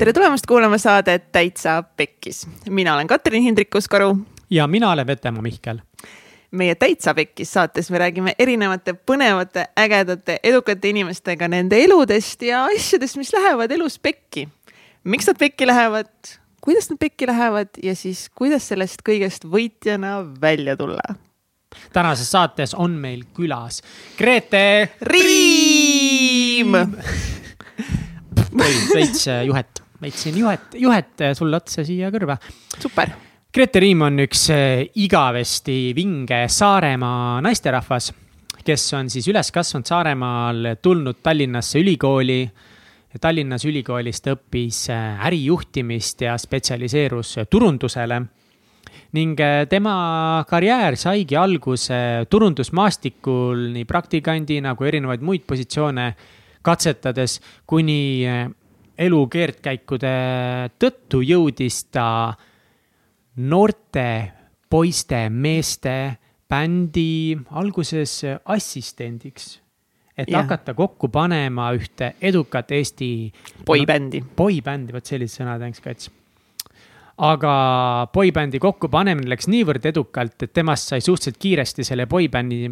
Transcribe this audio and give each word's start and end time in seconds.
tere 0.00 0.12
tulemast 0.16 0.46
kuulama 0.48 0.78
saadet 0.78 1.32
Täitsa 1.32 1.82
Pekkis. 1.82 2.46
mina 2.68 2.94
olen 2.94 3.06
Katrin 3.06 3.42
Hindrikus-Karu. 3.42 4.16
ja 4.50 4.66
mina 4.66 4.90
olen 4.90 5.06
Vetemaa 5.06 5.42
Mihkel. 5.42 5.78
meie 6.50 6.74
Täitsa 6.74 7.14
Pekkis 7.14 7.52
saates 7.52 7.90
me 7.90 7.98
räägime 7.98 8.32
erinevate 8.38 8.92
põnevate, 8.92 9.66
ägedate, 9.78 10.38
edukate 10.42 10.88
inimestega 10.88 11.48
nende 11.48 11.84
eludest 11.84 12.42
ja 12.42 12.64
asjadest, 12.64 13.16
mis 13.16 13.32
lähevad 13.32 13.70
elus 13.70 13.98
pekki. 13.98 14.48
miks 15.04 15.26
nad 15.26 15.36
pekki 15.38 15.66
lähevad, 15.66 16.08
kuidas 16.60 16.90
nad 16.90 16.98
pekki 16.98 17.26
lähevad 17.26 17.68
ja 17.82 17.94
siis 17.94 18.30
kuidas 18.34 18.68
sellest 18.68 19.04
kõigest 19.08 19.44
võitjana 19.44 20.40
välja 20.40 20.76
tulla 20.76 21.14
tänases 21.92 22.30
saates 22.30 22.74
on 22.74 22.90
meil 22.90 23.24
külas 23.36 23.82
Grete 24.18 24.88
Riim 25.02 26.72
veits 28.94 29.28
äh, 29.28 29.44
juhet, 29.44 29.82
veits 30.00 30.24
siin 30.24 30.38
juhet, 30.40 30.74
juhet 30.80 31.26
sulle 31.36 31.60
otsa 31.60 31.84
siia 31.86 32.10
kõrva. 32.12 32.38
super. 32.78 33.12
Grete 33.50 33.80
Riim 33.82 34.04
on 34.06 34.22
üks 34.22 34.44
äh, 34.54 34.84
igavesti 35.02 35.92
vinge 35.96 36.44
Saaremaa 36.48 37.40
naisterahvas, 37.42 38.12
kes 38.64 38.84
on 38.94 39.10
siis 39.10 39.26
üles 39.32 39.50
kasvanud 39.50 39.88
Saaremaal, 39.90 40.74
tulnud 40.82 41.18
Tallinnasse 41.22 41.80
ülikooli. 41.82 42.44
Tallinnas 43.20 43.64
ülikoolis 43.66 44.22
ta 44.22 44.36
õppis 44.36 44.84
ärijuhtimist 44.94 46.22
ja 46.22 46.36
spetsialiseerus 46.38 47.40
turundusele 47.50 48.20
ning 49.18 49.40
tema 49.66 49.94
karjäär 50.46 50.94
saigi 50.94 51.34
alguse 51.34 51.98
turundusmaastikul 52.30 53.64
nii 53.74 53.86
praktikandina 53.88 54.76
kui 54.78 54.92
erinevaid 54.92 55.26
muid 55.26 55.42
positsioone 55.42 56.06
katsetades, 56.62 57.38
kuni 57.66 58.00
eh, 58.28 58.48
elu 59.00 59.20
keerdkäikude 59.32 60.12
tõttu 60.80 61.22
jõudis 61.24 61.84
ta 61.92 62.06
noorte 63.40 64.06
poiste, 64.70 65.24
meeste 65.30 65.96
bändi 66.50 67.38
alguses 67.56 68.20
assistendiks. 68.44 69.60
et 70.16 70.28
yeah. 70.28 70.42
hakata 70.42 70.74
kokku 70.74 71.08
panema 71.08 71.70
ühte 71.72 72.14
edukat 72.20 72.72
Eesti. 72.72 73.32
boybändi. 73.66 74.22
boybändi, 74.36 74.92
vot 74.92 75.06
sellised 75.06 75.40
sõnad, 75.40 75.60
thanks 75.62 75.80
kats 75.80 76.10
aga 77.20 77.52
boybändi 78.14 78.58
kokkupanemine 78.60 79.28
läks 79.28 79.48
niivõrd 79.52 79.84
edukalt, 79.90 80.42
et 80.42 80.52
temast 80.56 80.88
sai 80.88 81.04
suhteliselt 81.04 81.40
kiiresti 81.40 81.84
selle 81.84 82.06
boybändi 82.08 82.70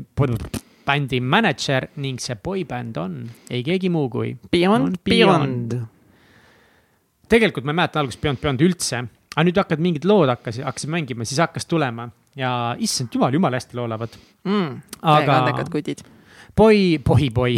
bändi 0.88 1.20
mänedžer 1.20 1.90
ning 2.00 2.20
see 2.22 2.36
boybänd 2.40 2.96
on 3.00 3.20
ei 3.50 3.62
keegi 3.66 3.90
muu 3.92 4.08
kui. 4.12 4.34
Beyond, 4.50 5.00
Beyond, 5.04 5.04
Beyond.. 5.04 5.97
Tegelikult 7.28 7.66
ma 7.66 7.74
ei 7.74 7.80
mäleta 7.82 8.02
algust 8.02 8.20
Beyond, 8.22 8.42
Beyond 8.42 8.66
üldse, 8.66 9.02
aga 9.34 9.46
nüüd 9.46 9.60
hakkad 9.60 9.82
mingid 9.84 10.06
lood 10.08 10.32
hakkasid, 10.32 10.66
hakkasid 10.66 10.92
mängima, 10.92 11.26
siis 11.28 11.40
hakkas 11.42 11.68
tulema 11.68 12.08
ja 12.38 12.52
issand 12.82 13.14
jumal, 13.14 13.34
jumala 13.34 13.58
hästi 13.60 13.78
laulavad 13.78 14.14
mm,. 14.44 14.78
aga. 15.02 15.40
andekad 15.42 15.72
kutid. 15.72 16.04
Boi, 16.58 16.98
boi, 17.04 17.28
boi. 17.30 17.56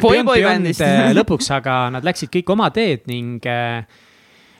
Boi, 0.00 0.22
boi 0.24 0.38
bändist 0.40 0.80
äh, 0.80 1.10
lõpuks, 1.12 1.50
aga 1.52 1.88
nad 1.92 2.06
läksid 2.06 2.30
kõik 2.32 2.52
oma 2.54 2.70
teed 2.72 3.04
ning 3.10 3.44
äh, 3.44 3.82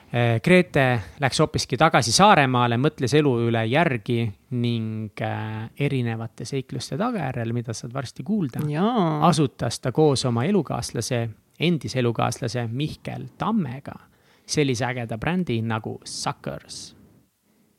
Eh, 0.09 0.41
Grete 0.41 1.01
läks 1.21 1.37
hoopiski 1.37 1.77
tagasi 1.77 2.09
Saaremaale, 2.09 2.79
mõtles 2.81 3.13
elu 3.13 3.29
üle 3.45 3.61
järgi 3.69 4.23
ning 4.57 5.21
eh, 5.21 5.67
erinevate 5.85 6.47
seikluste 6.49 6.97
tagajärjel, 6.97 7.53
mida 7.53 7.75
saad 7.77 7.93
varsti 7.93 8.25
kuulda, 8.25 8.63
asutas 9.27 9.77
ta 9.83 9.91
koos 9.93 10.25
oma 10.25 10.47
elukaaslase, 10.49 11.21
endise 11.61 12.01
elukaaslase 12.01 12.65
Mihkel 12.73 13.27
Tammega 13.37 13.99
sellise 14.49 14.87
ägeda 14.87 15.17
brändi 15.21 15.59
nagu 15.61 15.99
Suckers. 16.05 16.95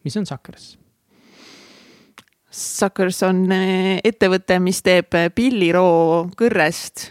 mis 0.04 0.16
on 0.16 0.26
Suckers? 0.26 0.76
Suckers 2.50 3.22
on 3.22 3.44
eh, 3.54 4.00
ettevõte, 4.04 4.58
mis 4.62 4.82
teeb 4.82 5.14
pilliroo 5.34 6.30
kõrrest 6.38 7.10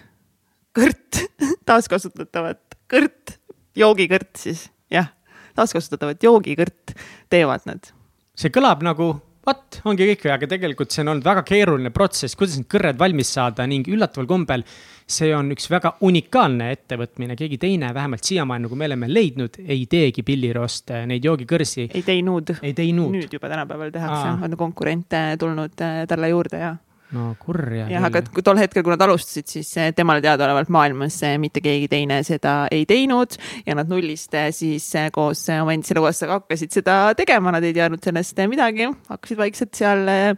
kõrt, 0.75 1.24
taaskasutatavat 1.69 2.78
kõrt, 2.92 3.38
joogikõrt 3.78 4.36
siis 4.42 4.68
jah, 4.92 5.12
taaskasutatavat 5.58 6.24
joogikõrt 6.24 6.96
teevad 7.31 7.66
nad. 7.69 7.92
see 8.36 8.52
kõlab 8.53 8.84
nagu 8.86 9.14
vot, 9.46 9.80
ongi 9.90 10.08
kõik, 10.12 10.28
aga 10.34 10.50
tegelikult 10.50 10.94
see 10.94 11.03
on 11.03 11.14
olnud 11.16 11.25
väga 11.25 11.44
keeruline 11.48 11.92
protsess, 11.96 12.38
kuidas 12.38 12.59
need 12.59 12.69
kõrred 12.72 13.00
valmis 13.00 13.31
saada 13.36 13.66
ning 13.69 13.88
üllataval 13.90 14.28
kombel 14.30 14.66
see 15.09 15.31
on 15.36 15.53
üks 15.56 15.70
väga 15.72 15.96
unikaalne 16.06 16.72
ettevõtmine, 16.75 17.38
keegi 17.40 17.59
teine, 17.62 17.94
vähemalt 17.96 18.25
siiamaani, 18.25 18.68
nagu 18.68 18.78
me 18.80 18.90
oleme 18.90 19.09
leidnud, 19.12 19.62
ei 19.66 19.86
teegi 19.90 20.24
pilliroost 20.25 20.94
äh, 20.96 21.08
neid 21.09 21.25
joogikõrsi. 21.25 21.90
ei 21.94 22.06
teinud. 22.06 22.53
ei 22.62 22.75
teinud. 22.78 23.16
nüüd 23.18 23.34
juba 23.40 23.50
tänapäeval 23.52 23.96
tehakse, 23.96 24.38
on 24.46 24.59
konkurente 24.59 25.25
tulnud 25.40 25.81
äh, 25.86 26.03
talle 26.09 26.30
juurde 26.31 26.62
ja 26.62 26.75
no 27.16 27.31
kurja. 27.42 27.88
jah, 27.90 28.06
aga 28.06 28.22
tol 28.46 28.59
hetkel, 28.62 28.86
kui 28.86 28.94
nad 28.94 29.03
alustasid, 29.08 29.50
siis 29.50 29.72
temale 29.98 30.22
teadaolevalt 30.22 30.69
maailmas 30.74 31.18
mitte 31.42 31.64
keegi 31.66 31.90
teine 31.90 32.22
seda 32.28 32.59
ei 32.72 32.86
teinud 32.90 33.40
ja 33.66 33.78
nad 33.80 33.90
nullist 33.90 34.38
siis 34.56 34.92
koos 35.16 35.48
oma 35.58 35.74
endise 35.74 35.98
elukaaslasega 35.98 36.38
hakkasid 36.42 36.78
seda 36.81 37.00
tegema, 37.18 37.56
nad 37.56 37.66
ei 37.66 37.74
teadnud 37.74 38.03
sellest 38.06 38.46
midagi, 38.52 38.92
hakkasid 39.09 39.42
vaikselt 39.42 39.74
seal 39.81 40.06
Eh, 40.09 40.36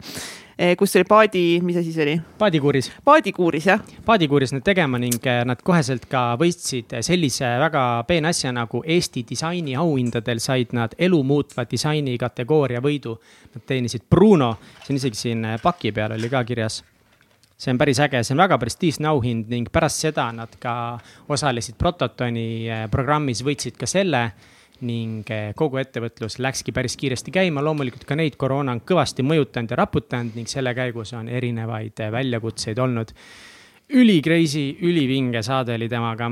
kus 0.78 0.96
oli 0.96 1.04
paadi, 1.08 1.60
mis 1.64 1.76
asi 1.76 1.92
see 1.92 2.02
oli? 2.02 2.20
paadikuuris. 2.38 2.90
paadikuuris, 3.04 3.66
jah. 3.66 3.80
paadikuuris 4.04 4.52
need 4.52 4.64
tegema 4.66 4.98
ning 5.00 5.26
eh, 5.26 5.42
nad 5.48 5.62
koheselt 5.64 6.06
ka 6.10 6.36
võistsid 6.40 6.98
sellise 7.00 7.48
väga 7.62 8.04
peene 8.08 8.32
asja 8.32 8.52
nagu 8.52 8.82
Eesti 8.86 9.24
disaini 9.28 9.76
auhindadel 9.76 10.40
said 10.40 10.74
nad 10.76 10.94
elu 10.98 11.22
muutva 11.24 11.64
disaini 11.70 12.18
kategooria 12.18 12.82
võidu. 12.84 13.16
Nad 13.54 13.66
teenisid 13.66 14.08
Bruno, 14.10 14.54
see 14.82 14.94
on 14.94 15.02
isegi 15.02 15.22
siin 15.24 15.44
eh, 15.44 15.60
paki 15.62 15.92
peal 15.92 16.16
oli 16.18 16.30
ka 16.32 16.44
kirjas 16.44 16.82
see 17.62 17.70
on 17.70 17.78
päris 17.78 18.00
äge, 18.02 18.24
see 18.26 18.34
on 18.34 18.42
väga 18.42 18.58
prestiižne 18.58 19.06
auhind 19.06 19.50
ning 19.52 19.68
pärast 19.70 20.02
seda 20.02 20.26
nad 20.34 20.56
ka 20.60 20.98
osalesid 21.30 21.76
Prototoni 21.78 22.66
programmis, 22.90 23.44
võitsid 23.46 23.78
ka 23.78 23.86
selle 23.86 24.24
ning 24.86 25.30
eh, 25.30 25.50
kogu 25.56 25.80
ettevõtlus 25.80 26.38
läkski 26.42 26.74
päris 26.74 26.96
kiiresti 27.00 27.34
käima, 27.34 27.62
loomulikult 27.64 28.04
ka 28.08 28.16
neid 28.18 28.36
koroona 28.40 28.74
on 28.76 28.82
kõvasti 28.86 29.24
mõjutanud 29.26 29.72
ja 29.72 29.80
raputanud 29.82 30.38
ning 30.38 30.50
selle 30.50 30.74
käigus 30.76 31.14
on 31.18 31.28
erinevaid 31.28 32.00
eh, 32.00 32.12
väljakutseid 32.12 32.78
olnud. 32.78 33.12
üli-crazy, 33.92 34.78
ülivinge 34.80 35.42
saade 35.42 35.74
oli 35.74 35.88
temaga 35.88 36.30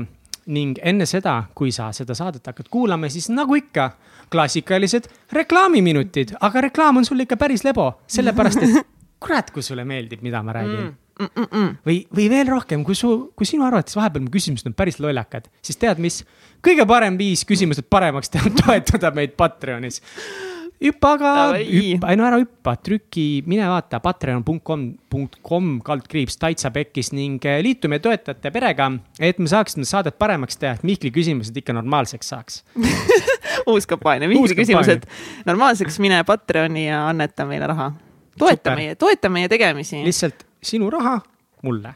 ning 0.51 0.79
enne 0.81 1.05
seda, 1.05 1.43
kui 1.53 1.71
sa 1.71 1.91
seda 1.93 2.15
saadet 2.17 2.47
hakkad 2.47 2.69
kuulama, 2.69 3.09
siis 3.09 3.29
nagu 3.29 3.55
ikka, 3.55 3.91
klassikalised 4.31 5.07
reklaamiminutid, 5.31 6.33
aga 6.41 6.61
reklaam 6.61 6.97
on 6.97 7.05
sul 7.05 7.19
ikka 7.19 7.37
päris 7.37 7.63
lebo, 7.63 7.91
sellepärast 8.07 8.63
et 8.65 8.81
kurat, 9.21 9.51
kui 9.53 9.61
sulle 9.61 9.85
meeldib, 9.85 10.23
mida 10.25 10.41
ma 10.43 10.57
räägin. 10.57 10.81
Mm 10.81 10.97
Mm 11.21 11.47
-mm 11.47 11.71
või, 11.85 12.03
või 12.13 12.29
veel 12.31 12.47
rohkem, 12.49 12.85
kui 12.85 12.95
su, 12.97 13.31
kui 13.37 13.47
sinu 13.47 13.65
arvates 13.67 13.97
vahepeal 13.97 14.25
mu 14.25 14.31
küsimused 14.33 14.69
on 14.69 14.77
päris 14.77 14.99
lollakad, 15.01 15.49
siis 15.65 15.79
tead, 15.81 16.01
mis? 16.01 16.21
kõige 16.61 16.85
parem 16.85 17.17
viis 17.17 17.43
küsimused 17.47 17.87
paremaks 17.89 18.29
teha 18.29 18.49
on 18.49 18.57
toetada 18.63 19.11
meid 19.15 19.33
Patreonis. 19.37 20.01
hüppa 20.81 21.13
aga, 21.17 21.31
hüppa, 21.57 22.11
ei 22.11 22.17
no 22.19 22.25
ära 22.25 22.39
hüppa, 22.41 22.75
trüki, 22.81 23.43
mine 23.49 23.67
vaata 23.69 23.99
patreon.com 24.01 25.71
kaldkriips 25.85 26.37
täitsa 26.41 26.71
pekkis 26.73 27.11
ning 27.13 27.45
eh, 27.45 27.59
liitu 27.65 27.89
meie 27.91 28.01
toetajate 28.01 28.53
perega, 28.53 28.91
et 29.19 29.41
me 29.41 29.49
saaksime 29.49 29.85
saadet 29.89 30.17
paremaks 30.21 30.57
teha, 30.61 30.75
et 30.77 30.85
Mihkli 30.85 31.13
küsimused 31.13 31.57
ikka 31.57 31.75
normaalseks 31.77 32.33
saaks. 32.33 32.63
Uus 33.69 33.89
kampaania, 33.89 34.29
Mihkli 34.31 34.57
küsimused 34.57 35.05
normaalseks, 35.45 35.99
mine 36.01 36.23
Patreoni 36.25 36.87
ja 36.87 37.07
anneta 37.09 37.45
meile 37.49 37.69
raha. 37.73 37.91
Toeta 38.39 38.73
meie, 38.77 38.95
toeta 38.95 39.29
meie 39.29 39.49
tegemisi. 39.51 39.99
lihtsalt 40.05 40.47
sinu 40.63 40.89
raha 40.93 41.19
mulle 41.63 41.95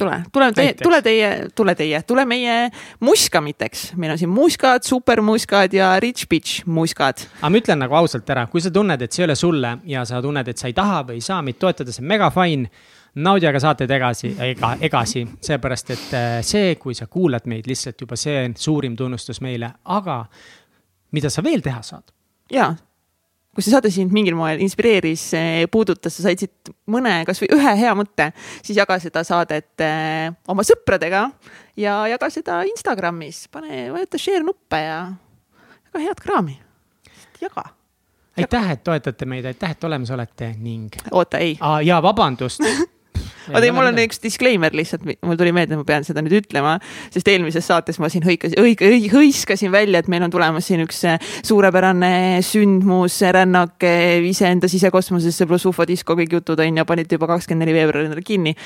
tule, 0.00 0.22
tule 0.32 0.52
teie, 0.52 0.74
tule 0.82 1.00
teie, 1.02 1.30
tule 1.56 1.74
teie, 1.78 2.02
tule 2.06 2.24
meie 2.28 2.56
muskamiteks. 3.04 3.90
meil 4.00 4.14
on 4.14 4.20
siin 4.20 4.32
muskad, 4.32 4.84
supermuskad 4.86 5.74
ja 5.76 5.92
rich 6.00 6.28
bitch 6.30 6.66
muskad. 6.66 7.26
aga 7.40 7.50
ma 7.50 7.60
ütlen 7.60 7.82
nagu 7.84 7.98
ausalt 8.00 8.30
ära, 8.30 8.46
kui 8.50 8.62
sa 8.64 8.72
tunned, 8.74 9.02
et 9.02 9.12
see 9.12 9.24
ei 9.24 9.28
ole 9.28 9.36
sulle 9.38 9.76
ja 9.90 10.04
sa 10.08 10.22
tunned, 10.22 10.48
et 10.48 10.58
sa 10.58 10.70
ei 10.70 10.76
taha 10.76 11.02
või 11.10 11.20
ei 11.20 11.26
saa 11.26 11.40
meid 11.44 11.60
toetada, 11.60 11.92
see 11.92 12.04
on 12.04 12.10
mega 12.14 12.30
fine. 12.34 12.70
naudi 13.14 13.46
aga 13.46 13.58
saateid 13.58 13.90
egasi, 13.90 14.28
ega, 14.38 14.76
egasi, 14.86 15.24
seepärast 15.42 15.88
et 15.90 16.12
äh, 16.14 16.36
see, 16.46 16.76
kui 16.78 16.94
sa 16.94 17.08
kuulad 17.10 17.48
meid 17.50 17.66
lihtsalt 17.66 18.00
juba 18.00 18.16
see 18.16 18.44
on 18.44 18.54
suurim 18.56 18.94
tunnustus 18.96 19.40
meile, 19.42 19.72
aga 19.84 20.22
mida 21.12 21.30
sa 21.30 21.42
veel 21.42 21.60
teha 21.64 21.82
saad? 21.82 22.14
jaa 22.50 22.70
kui 23.54 23.64
see 23.64 23.72
saade 23.72 23.90
sind 23.90 24.12
mingil 24.14 24.36
moel 24.38 24.60
inspireeris, 24.62 25.24
puudutas, 25.72 26.14
sa 26.14 26.28
said 26.28 26.42
siit 26.42 26.70
mõne, 26.90 27.20
kasvõi 27.26 27.50
ühe 27.56 27.72
hea 27.82 27.94
mõtte, 27.98 28.30
siis 28.60 28.78
jaga 28.78 28.98
seda 29.02 29.24
saadet 29.26 29.84
eh, 29.84 30.30
oma 30.50 30.64
sõpradega 30.66 31.26
ja 31.80 31.96
jaga 32.12 32.30
seda 32.30 32.60
Instagramis, 32.70 33.44
pane, 33.52 33.88
vajuta 33.94 34.22
share 34.22 34.46
nuppe 34.46 34.80
ja 34.84 35.00
jaga 35.90 36.04
head 36.06 36.22
kraami. 36.22 36.56
jaga. 37.40 37.66
aitäh, 38.38 38.70
et 38.76 38.84
toetate 38.86 39.26
meid, 39.26 39.50
aitäh, 39.50 39.74
et 39.74 39.84
olemas 39.84 40.14
olete 40.14 40.54
ning. 40.58 40.94
oota, 41.10 41.42
ei. 41.42 41.58
ja 41.84 42.02
vabandust 42.02 42.62
oota 43.48 43.64
ei, 43.64 43.72
mul 43.74 43.88
on 43.90 44.00
üks 44.04 44.20
disclaimer 44.22 44.74
lihtsalt, 44.76 45.06
mul 45.26 45.40
tuli 45.40 45.54
meelde, 45.56 45.78
ma 45.80 45.86
pean 45.88 46.06
seda 46.06 46.22
nüüd 46.24 46.36
ütlema, 46.42 46.76
sest 47.14 47.28
eelmises 47.32 47.66
saates 47.70 48.00
ma 48.02 48.10
siin 48.12 48.26
hõikasin, 48.26 48.60
õig-, 48.60 48.84
õig-, 48.86 49.10
hõiskasin 49.14 49.72
välja, 49.74 50.02
et 50.02 50.10
meil 50.12 50.24
on 50.26 50.32
tulemas 50.34 50.68
siin 50.70 50.84
üks 50.84 51.02
äh, 51.08 51.18
suurepärane 51.46 52.12
sündmus, 52.46 53.20
rännak 53.36 53.88
iseenda 54.30 54.70
sisekosmosesse 54.70 55.48
pluss 55.50 55.68
ufodisko, 55.70 56.18
kõik 56.18 56.40
jutud 56.40 56.60
on 56.60 56.82
ju, 56.82 56.88
panite 56.88 57.18
juba 57.18 57.30
kakskümmend 57.34 57.66
neli 57.66 57.78
veebruari 57.80 58.10
endale 58.10 58.26
kinni 58.26 58.56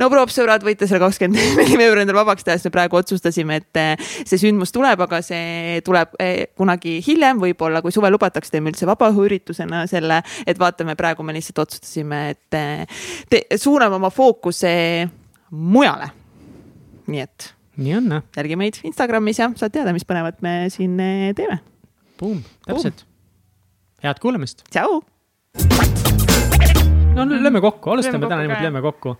no 0.00 0.08
proov 0.12 0.32
sõbrad, 0.32 0.64
võite 0.64 0.88
selle 0.88 1.02
kakskümmend 1.02 1.36
neli 1.60 1.76
veebruari 1.76 2.04
endale 2.06 2.20
vabaks 2.22 2.46
teha, 2.46 2.56
sest 2.56 2.70
me 2.70 2.74
praegu 2.74 2.98
otsustasime, 3.00 3.60
et 3.60 3.80
eh, 3.80 4.10
see 4.24 4.40
sündmus 4.40 4.72
tuleb, 4.74 5.02
aga 5.06 5.20
see 5.24 5.80
tuleb 5.86 6.16
eh, 6.22 6.48
kunagi 6.58 6.98
hiljem, 7.04 7.40
võib-olla 7.42 7.82
kui 7.84 7.94
suve 7.94 8.10
lubatakse, 8.12 8.52
teeme 8.54 8.72
üldse 8.72 8.88
vabaõhuüritusena 8.88 9.84
selle, 9.90 10.22
et 10.48 10.60
vaatame, 10.60 10.96
praegu 10.98 11.26
me 11.26 11.36
lihtsalt 11.36 11.64
otsustasime, 11.66 12.22
et 12.34 12.58
eh, 12.58 13.00
te, 13.30 13.44
suuname 13.60 14.00
oma 14.00 14.12
fookuse 14.14 14.72
mujale. 15.50 16.10
nii 17.10 17.24
et. 17.26 17.52
nii 17.80 17.96
on, 17.98 18.18
jälgi 18.36 18.58
meid 18.60 18.80
Instagramis 18.86 19.40
ja 19.42 19.50
saad 19.58 19.74
teada, 19.74 19.94
mis 19.96 20.06
põnevat 20.08 20.40
me 20.44 20.54
siin 20.72 20.96
teeme. 21.36 21.60
Buum, 22.20 22.42
täpselt. 22.66 23.06
head 24.04 24.20
kuulamist. 24.20 24.64
tšau. 24.70 25.00
no 27.16 27.26
lööme 27.26 27.60
kokku, 27.60 27.92
alustame 27.92 28.24
täna 28.28 28.44
niimoodi, 28.44 28.68
lööme 28.68 28.84
kokku 28.84 29.18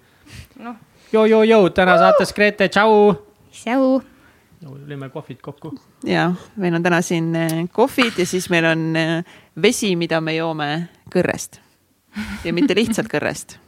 noh. 0.59 0.77
joo-joo-joo, 1.13 1.71
täna 1.77 1.99
saates 1.99 2.35
Grete, 2.35 2.69
tšau. 2.69 3.15
tšau. 3.53 4.03
lõime 4.65 5.09
kohvid 5.11 5.41
kokku. 5.43 5.75
ja 6.05 6.31
meil 6.57 6.75
on 6.75 6.83
täna 6.83 7.01
siin 7.03 7.35
eh, 7.37 7.57
kohvid 7.73 8.19
ja 8.19 8.27
siis 8.27 8.51
meil 8.51 8.69
on 8.73 8.87
eh, 8.97 9.17
vesi, 9.63 9.97
mida 9.97 10.21
me 10.21 10.37
joome 10.37 10.71
kõrrest 11.13 11.61
ja 12.45 12.53
mitte 12.53 12.75
lihtsalt 12.75 13.11
kõrrest 13.11 13.59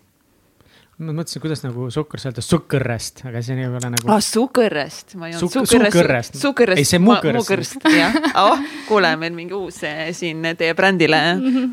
ma 1.02 1.14
mõtlesin, 1.16 1.40
kuidas 1.42 1.62
nagu 1.64 1.88
suhkrust 1.90 2.28
öelda, 2.28 2.44
suhkrest, 2.44 3.22
aga 3.26 3.42
see 3.42 3.56
ei 3.58 3.66
ole 3.66 3.80
nagu. 3.94 4.10
ah, 4.12 4.20
suhkrest, 4.22 5.16
ma 5.18 5.30
ei 5.30 5.36
olnud 5.36 5.54
Suk. 5.54 5.66
suhkrest. 5.70 6.38
suhkrest. 6.38 6.78
ei, 6.78 6.86
see 6.86 7.00
mukrest. 7.02 7.78
jah, 7.90 8.16
oh, 8.44 8.62
kuule, 8.88 9.14
meil 9.20 9.34
mingi 9.36 9.56
uus 9.56 9.82
eh, 9.88 10.10
siin 10.16 10.44
teie 10.58 10.76
brändile 10.78 11.22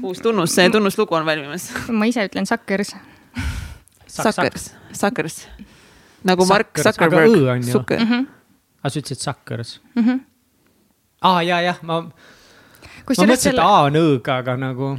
uus 0.08 0.24
tunnus, 0.24 0.56
tunnuslugu 0.72 1.20
on 1.20 1.28
valmimas. 1.28 1.70
ma 1.92 2.10
ise 2.10 2.26
ütlen 2.30 2.50
suckers 2.50 2.96
Suckers, 4.24 4.74
Suckers. 4.92 5.38
nagu 6.28 6.46
Mark 6.50 6.82
Zuckerberg. 6.82 7.30
aga 7.30 7.38
õ 7.38 7.54
on 7.54 7.64
ju. 7.68 7.80
aga 7.80 8.00
mhm. 8.04 8.26
ah, 8.84 8.90
sa 8.90 9.00
ütlesid 9.00 9.24
Suckers 9.24 9.80
mm. 9.96 10.04
-hmm. 10.04 10.20
aa 11.22 11.38
ah, 11.38 11.46
ja, 11.46 11.62
jah, 11.62 11.80
ma. 11.82 12.02
ma 12.02 12.12
mõtlesin, 13.08 13.56
et 13.56 13.64
A 13.64 13.72
on 13.88 14.00
õ-ga, 14.00 14.40
aga 14.44 14.56
nagu 14.58 14.92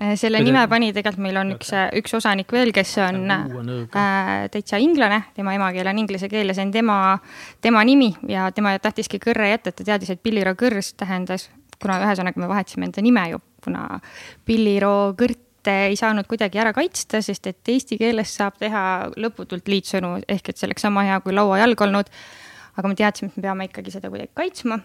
äh, 0.00 0.14
selle 0.16 0.38
Kõige... 0.38 0.50
nime 0.52 0.66
pani 0.68 0.92
tegelikult, 0.92 1.22
meil 1.26 1.40
on 1.42 1.52
üks, 1.56 1.72
üks 2.02 2.14
osanik 2.14 2.52
veel, 2.52 2.72
kes 2.72 2.96
on 3.04 3.30
äh, 3.30 4.48
täitsa 4.52 4.78
inglane, 4.78 5.22
tema 5.34 5.54
emakeel 5.54 5.86
on 5.86 5.98
inglise 5.98 6.28
keel 6.28 6.48
ja 6.48 6.54
see 6.54 6.68
on 6.68 6.72
tema, 6.72 7.18
tema 7.60 7.84
nimi 7.84 8.14
ja 8.28 8.50
tema 8.52 8.78
tahtiski 8.78 9.18
kõrre 9.18 9.50
jätta, 9.50 9.70
et 9.70 9.76
ta 9.76 9.84
teadis, 9.92 10.10
et 10.10 10.22
Pilliro 10.22 10.54
kõrs 10.54 10.94
tähendas, 10.96 11.50
kuna 11.80 12.00
ühesõnaga 12.04 12.40
me 12.40 12.48
vahetasime 12.48 12.90
enda 12.90 13.02
nime 13.02 13.28
ju, 13.30 13.40
kuna 13.64 14.00
Pilliro 14.44 15.14
kõrt 15.18 15.49
ei 15.68 15.96
saanud 15.98 16.28
kuidagi 16.30 16.60
ära 16.62 16.72
kaitsta, 16.76 17.20
sest 17.24 17.46
et 17.50 17.68
eesti 17.72 17.98
keeles 18.00 18.32
saab 18.38 18.56
teha 18.60 18.82
lõputult 19.20 19.68
liitsõnu, 19.68 20.16
ehk 20.28 20.52
et 20.52 20.60
see 20.60 20.68
oleks 20.68 20.86
sama 20.86 21.04
hea 21.08 21.18
kui 21.24 21.34
lauajalg 21.36 21.86
olnud. 21.88 22.10
aga 22.80 22.88
me 22.88 22.96
teadsime, 22.96 23.28
et 23.28 23.36
me 23.36 23.42
peame 23.42 23.66
ikkagi 23.68 23.92
seda 23.92 24.08
kuidagi 24.08 24.30
kaitsma. 24.34 24.80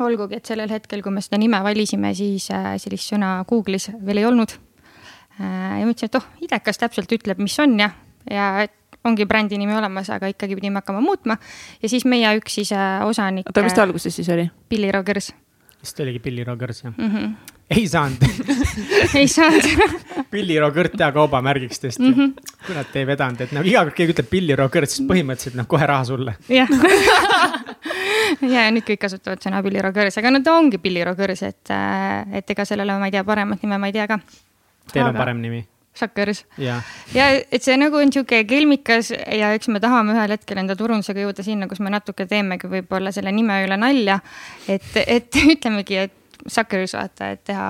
olgugi, 0.00 0.40
et 0.40 0.46
sellel 0.46 0.70
hetkel, 0.70 1.02
kui 1.02 1.12
me 1.12 1.20
seda 1.22 1.38
nime 1.38 1.60
valisime, 1.62 2.14
siis 2.14 2.50
äh, 2.50 2.74
sellist 2.78 3.12
sõna 3.12 3.44
Google'is 3.46 3.90
veel 4.06 4.22
ei 4.22 4.24
olnud. 4.26 4.56
Äh, 5.40 5.80
ja 5.80 5.84
mõtlesin, 5.84 6.10
et 6.10 6.18
oh, 6.18 6.26
idekas 6.42 6.80
täpselt 6.80 7.12
ütleb, 7.12 7.38
mis 7.38 7.58
on 7.62 7.78
ja, 7.78 7.90
ja 8.30 8.66
ongi 9.04 9.26
brändi 9.28 9.58
nimi 9.60 9.76
olemas, 9.76 10.08
aga 10.10 10.30
ikkagi 10.32 10.56
pidime 10.56 10.80
hakkama 10.80 11.00
muutma. 11.04 11.36
ja 11.82 11.88
siis 11.88 12.04
meie 12.08 12.36
üks 12.38 12.58
siis 12.60 12.72
äh, 12.72 13.04
osanik. 13.06 13.46
oota, 13.48 13.62
mis 13.62 13.76
ta 13.76 13.84
alguses 13.84 14.16
siis 14.16 14.28
oli? 14.32 14.48
Billy 14.70 14.90
Rogers. 14.92 15.34
Vist 15.84 16.00
oligi 16.00 16.22
Billy 16.24 16.48
Rogers, 16.48 16.84
jah 16.86 16.96
mm? 16.96 17.12
-hmm 17.12 17.54
ei 17.70 17.88
saanud 17.88 18.16
ei 19.18 19.28
saanud 19.28 19.64
pilliroo 20.32 20.70
kõrt 20.74 20.98
hea 21.00 21.10
kaubamärgiks 21.16 21.80
tõesti 21.80 22.04
mm. 22.04 22.14
-hmm. 22.14 22.56
kurat 22.66 22.96
ei 23.00 23.06
vedanud, 23.08 23.40
et 23.40 23.54
nagu 23.56 23.68
iga 23.68 23.84
kord 23.86 23.96
keegi 23.96 24.16
ütleb 24.16 24.30
pilliroo 24.30 24.68
kõrt, 24.72 24.92
siis 24.92 25.06
põhimõtteliselt 25.08 25.58
noh, 25.58 25.68
kohe 25.70 25.86
raha 25.88 26.04
sulle. 26.08 26.36
jah 26.52 26.68
ja 28.54 28.68
nüüd 28.74 28.86
kõik 28.88 29.00
kasutavad 29.06 29.44
sõna 29.44 29.62
pilliroo 29.64 29.92
kõrs, 29.96 30.18
aga 30.20 30.34
no 30.34 30.42
ta 30.44 30.56
ongi 30.58 30.80
pilliroo 30.82 31.16
kõrs, 31.18 31.44
et, 31.46 31.72
äh, 31.72 32.40
et 32.40 32.56
ega 32.56 32.68
sellele 32.68 32.98
ma 33.00 33.08
ei 33.08 33.16
tea, 33.16 33.24
paremat 33.24 33.64
nime 33.64 33.78
ma 33.78 33.90
ei 33.90 33.96
tea 33.96 34.08
ka. 34.10 34.20
Teil 34.92 35.08
on 35.08 35.16
parem 35.16 35.40
nimi? 35.40 35.64
Suckers. 35.94 36.44
ja 37.14 37.28
et 37.38 37.62
see 37.62 37.76
nagu 37.78 38.00
on 38.00 38.10
sihuke 38.12 38.42
kelmikas 38.50 39.12
ja 39.14 39.52
eks 39.54 39.70
me 39.70 39.80
tahame 39.82 40.16
ühel 40.16 40.34
hetkel 40.34 40.58
enda 40.58 40.74
turundusega 40.78 41.22
jõuda 41.22 41.46
sinna, 41.46 41.68
kus 41.70 41.80
me 41.84 41.92
natuke 41.94 42.26
teemegi 42.26 42.70
võib-olla 42.70 43.12
selle 43.14 43.32
nime 43.34 43.60
üle 43.66 43.78
nalja. 43.78 44.18
et, 44.68 44.90
et 45.06 45.40
ütlemegi, 45.54 46.02
et 46.08 46.20
Suckers 46.46 46.92
vaata, 46.92 47.30
et 47.32 47.40
teha, 47.46 47.68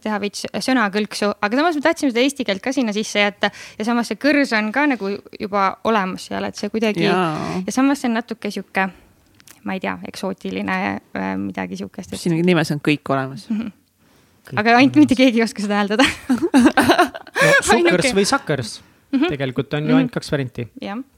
teha 0.00 0.18
veits 0.22 0.46
sõnakõlksu, 0.64 1.34
aga 1.44 1.58
samas 1.58 1.76
me 1.76 1.82
tahtsime 1.84 2.12
seda 2.12 2.22
eesti 2.24 2.46
keelt 2.48 2.62
ka 2.64 2.72
sinna 2.72 2.94
sisse 2.96 3.20
jätta. 3.20 3.50
ja 3.76 3.84
samas 3.84 4.08
see 4.08 4.20
kõrs 4.20 4.54
on 4.56 4.70
ka 4.72 4.86
nagu 4.88 5.10
juba 5.40 5.66
olemas 5.90 6.30
seal, 6.30 6.46
et 6.48 6.56
see 6.56 6.72
kuidagi 6.72 7.04
ja, 7.04 7.18
ja 7.66 7.74
samas 7.74 8.00
see 8.00 8.08
on 8.08 8.16
natuke 8.16 8.52
sihuke, 8.54 8.86
ma 9.66 9.76
ei 9.76 9.82
tea, 9.82 9.98
eksootiline 10.08 10.78
äh, 10.78 11.34
midagi 11.40 11.82
sihukest 11.82 12.14
et.... 12.14 12.22
siin 12.22 12.38
nimes 12.46 12.72
on 12.72 12.80
kõik 12.80 13.12
olemas 13.12 13.48
mm. 13.50 13.58
-hmm. 13.58 13.76
Aga 14.56 14.76
ainult 14.78 14.96
mitte 15.00 15.18
keegi 15.18 15.42
ei 15.42 15.46
oska 15.46 15.62
seda 15.64 15.80
hääldada. 15.80 16.06
No, 16.30 17.52
Suckers 17.70 18.16
või 18.16 18.28
Suckers 18.28 18.80
Mm 19.10 19.18
-hmm. 19.18 19.28
tegelikult 19.28 19.72
on 19.74 19.88
ju 19.88 19.94
ainult 19.96 20.12
kaks 20.14 20.28
varianti. 20.30 20.68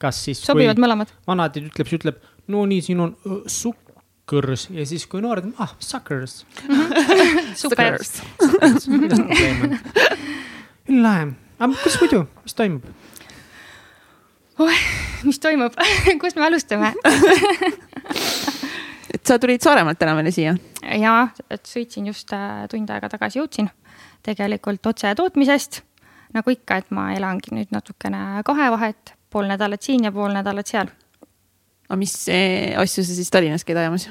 kas 0.01 0.25
siis. 0.25 0.39
sobivad 0.41 0.79
mõlemad. 0.81 1.11
vanateed 1.29 1.67
ütleb, 1.69 1.87
siis 1.87 1.99
ütleb, 2.01 2.23
no 2.49 2.65
nii, 2.65 2.81
siin 2.81 3.01
on 3.01 3.11
uh, 3.29 3.43
sukk 3.47 3.93
suckers 4.23 4.69
ja 4.71 4.87
siis, 4.87 5.07
kui 5.07 5.21
noored, 5.21 5.45
ah, 5.59 5.75
suckers 5.79 6.47
super. 7.55 7.99
lahe, 10.89 11.27
aga 11.59 11.75
kus 11.83 11.99
muidu, 12.01 12.25
mis 12.43 12.55
toimub? 12.55 12.85
Oh,? 14.59 14.71
mis 15.25 15.39
toimub? 15.39 15.77
Kust 16.21 16.37
me 16.37 16.47
alustame 16.47 16.95
et 19.15 19.23
sa 19.27 19.39
tulid 19.39 19.63
Saaremaalt 19.63 20.01
täna 20.01 20.17
meile 20.19 20.33
siia? 20.35 20.57
jaa, 20.83 21.29
et 21.51 21.69
sõitsin 21.69 22.09
just 22.11 22.33
äh, 22.37 22.65
tund 22.71 22.91
aega 22.91 23.11
tagasi, 23.13 23.41
jõudsin 23.43 23.71
tegelikult 24.23 24.87
otse 24.87 25.15
tootmisest. 25.19 25.83
nagu 26.33 26.51
ikka, 26.51 26.81
et 26.81 26.91
ma 26.91 27.13
elangi 27.17 27.55
nüüd 27.55 27.73
natukene 27.75 28.43
kahe 28.47 28.71
vahet, 28.73 29.17
pool 29.31 29.49
nädalat 29.51 29.83
siin 29.83 30.09
ja 30.09 30.13
pool 30.13 30.33
nädalat 30.33 30.67
seal 30.67 30.91
aga 31.89 31.99
mis 32.01 32.15
asju 32.81 33.05
sa 33.05 33.15
siis 33.15 33.31
Tallinnas 33.31 33.67
käid 33.69 33.77
ajamas 33.77 34.09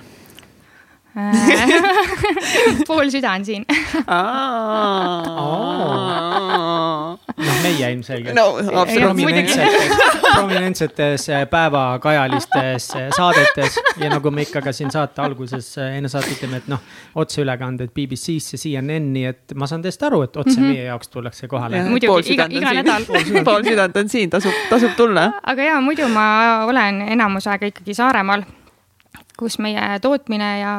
pool 2.88 3.10
süda 3.12 3.34
on 3.36 3.46
siin. 3.46 3.66
Noh, 7.42 7.58
meie 7.64 7.90
ilmselgelt. 7.92 8.36
No,. 8.36 8.46
prominentsetes, 9.02 9.98
prominentsetes. 10.36 11.30
äh, 11.30 11.44
päevakajalistes 11.50 12.96
äh, 12.96 13.10
saadetes. 13.18 13.80
Ja 14.00 14.10
nagu 14.14 14.32
me 14.32 14.46
ikka 14.48 14.62
ka 14.64 14.72
siin 14.76 14.92
saate 14.94 15.22
alguses 15.26 15.74
äh, 15.78 15.98
enne 16.00 16.12
saadet 16.12 16.38
ütleme, 16.38 16.62
et 16.62 16.72
noh, 16.72 16.80
otseülekanded 17.16 17.92
BBC-sse, 17.96 18.60
CNN-i, 18.62 19.26
et 19.34 19.56
ma 19.56 19.68
saan 19.68 19.84
täiesti 19.84 20.08
aru, 20.08 20.24
et 20.28 20.38
otse 20.38 20.56
mm 20.56 20.64
-hmm. 20.64 20.72
meie 20.72 20.88
jaoks 20.88 21.12
tullakse 21.12 21.48
kohale. 21.52 21.84
muidugi, 21.90 22.34
iga, 22.38 22.48
iga 22.50 22.74
nädal. 22.80 23.06
pool 23.44 23.68
südant 23.68 23.98
on 23.98 24.10
siin, 24.10 24.30
tasub, 24.30 24.56
tasub 24.70 24.96
tulla. 24.98 25.32
aga 25.44 25.64
ja 25.64 25.82
muidu 25.82 26.08
ma 26.08 26.66
olen 26.66 27.02
enamus 27.02 27.48
aega 27.48 27.66
ikkagi 27.66 27.94
Saaremaal 27.94 28.44
kus 29.42 29.58
meie 29.64 30.00
tootmine 30.04 30.50
ja 30.62 30.74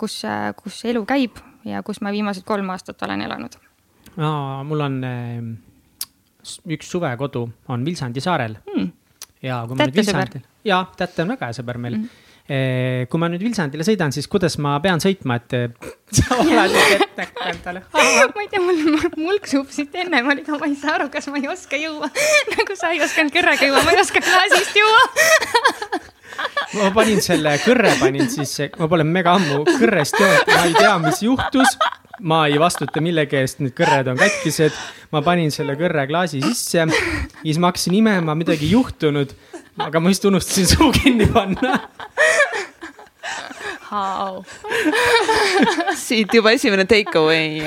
kus, 0.00 0.20
kus 0.60 0.82
elu 0.90 1.04
käib 1.08 1.40
ja 1.68 1.82
kus 1.86 2.02
ma 2.04 2.12
viimased 2.14 2.44
kolm 2.46 2.68
aastat 2.74 3.02
olen 3.06 3.24
elanud. 3.24 3.56
mul 4.16 4.84
on 4.84 4.98
ehm, 5.04 5.54
üks 6.76 6.90
suvekodu 6.92 7.48
on 7.68 7.84
Vilsandi 7.84 8.20
saarel 8.20 8.58
hmm.. 8.68 8.92
ja 9.42 9.64
kui 9.66 9.78
ma 9.78 9.88
nüüd 9.88 10.02
Vilsandil, 10.02 10.44
ja 10.64 10.84
Tätte 10.96 11.24
on 11.24 11.34
väga 11.34 11.50
hea 11.50 11.60
sõber 11.62 11.80
meil 11.80 11.98
hmm 12.02 12.22
kui 12.44 13.20
ma 13.20 13.28
nüüd 13.32 13.40
Vilsandile 13.40 13.86
sõidan, 13.88 14.12
siis 14.12 14.26
kuidas 14.28 14.58
ma 14.60 14.74
pean 14.84 15.00
sõitma, 15.00 15.38
et 15.40 15.54
sa 16.18 16.36
oled 16.42 16.74
ette 16.92 17.22
näkku 17.22 17.46
endale? 17.48 17.80
ma 18.36 18.42
ei 18.42 18.50
tea, 18.52 18.60
mul 18.60 18.82
mulk 19.16 19.48
supsiti 19.48 20.02
ennem, 20.04 20.28
aga 20.28 20.58
ma 20.60 20.68
ei 20.68 20.76
saa 20.76 20.98
aru, 20.98 21.08
kas 21.12 21.30
ma 21.32 21.40
ei 21.40 21.48
oska 21.48 21.80
juua. 21.80 22.10
nagu 22.52 22.76
sa 22.76 22.92
ei 22.92 23.00
osanud 23.04 23.32
kõrrega 23.32 23.70
juua, 23.70 23.80
ma 23.86 23.96
ei 23.96 24.02
oska 24.02 24.20
klaasist 24.24 24.76
juua 24.76 25.02
ma 26.78 26.90
panin 26.94 27.20
selle 27.24 27.56
kõrre, 27.62 27.94
panin 28.00 28.30
siis, 28.30 28.54
ma 28.78 28.88
pole 28.90 29.06
mega 29.06 29.36
ammu 29.38 29.62
kõrrest 29.68 30.18
joonud, 30.20 30.50
ma 30.50 30.64
ei 30.68 30.74
tea, 30.78 30.94
mis 31.02 31.22
juhtus. 31.24 31.76
ma 32.24 32.44
ei 32.46 32.60
vastuta 32.62 33.02
millegi 33.02 33.40
eest, 33.40 33.58
need 33.60 33.74
kõrred 33.76 34.08
on 34.12 34.18
katkised. 34.20 34.76
ma 35.12 35.22
panin 35.26 35.50
selle 35.54 35.76
kõrre 35.80 36.06
klaasi 36.10 36.42
sisse, 36.44 36.86
siis 37.42 37.58
ma 37.58 37.72
hakkasin 37.72 37.98
imema, 38.00 38.36
midagi 38.38 38.70
juhtunud. 38.70 39.34
aga 39.78 40.00
ma 40.00 40.12
just 40.12 40.24
unustasin 40.30 40.70
suu 40.70 40.92
kinni 40.94 41.26
panna 41.26 41.78
How? 43.90 44.42
siit 45.98 46.32
juba 46.34 46.54
esimene 46.54 46.84
take 46.88 47.18
away, 47.18 47.60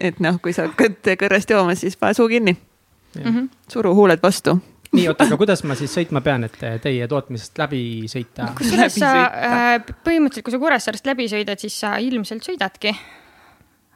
et 0.00 0.20
noh, 0.24 0.38
kui 0.42 0.54
sa 0.56 0.68
hakkad 0.68 1.14
kõrrest 1.20 1.52
jooma, 1.52 1.76
siis 1.78 1.96
pane 1.96 2.16
suu 2.16 2.28
kinni 2.28 2.54
mm. 2.54 3.24
-hmm. 3.24 3.48
suru 3.72 3.94
huuled 3.94 4.22
vastu 4.22 4.58
nii, 4.92 5.08
oota, 5.10 5.26
aga 5.28 5.38
kuidas 5.40 5.62
ma 5.68 5.76
siis 5.78 5.92
sõitma 5.94 6.22
pean, 6.24 6.46
et 6.48 6.58
teie 6.84 7.08
tootmisest 7.10 7.58
läbi 7.60 7.82
sõita? 8.10 8.52
kusjuures 8.58 8.96
sa 9.00 9.12
äh, 9.26 9.74
põhimõtteliselt, 10.06 10.46
kui 10.46 10.54
sa 10.54 10.62
Kuressaarest 10.62 11.10
läbi 11.10 11.28
sõidad, 11.30 11.60
siis 11.60 11.76
sa 11.84 11.96
ilmselt 12.02 12.46
sõidadki 12.46 12.94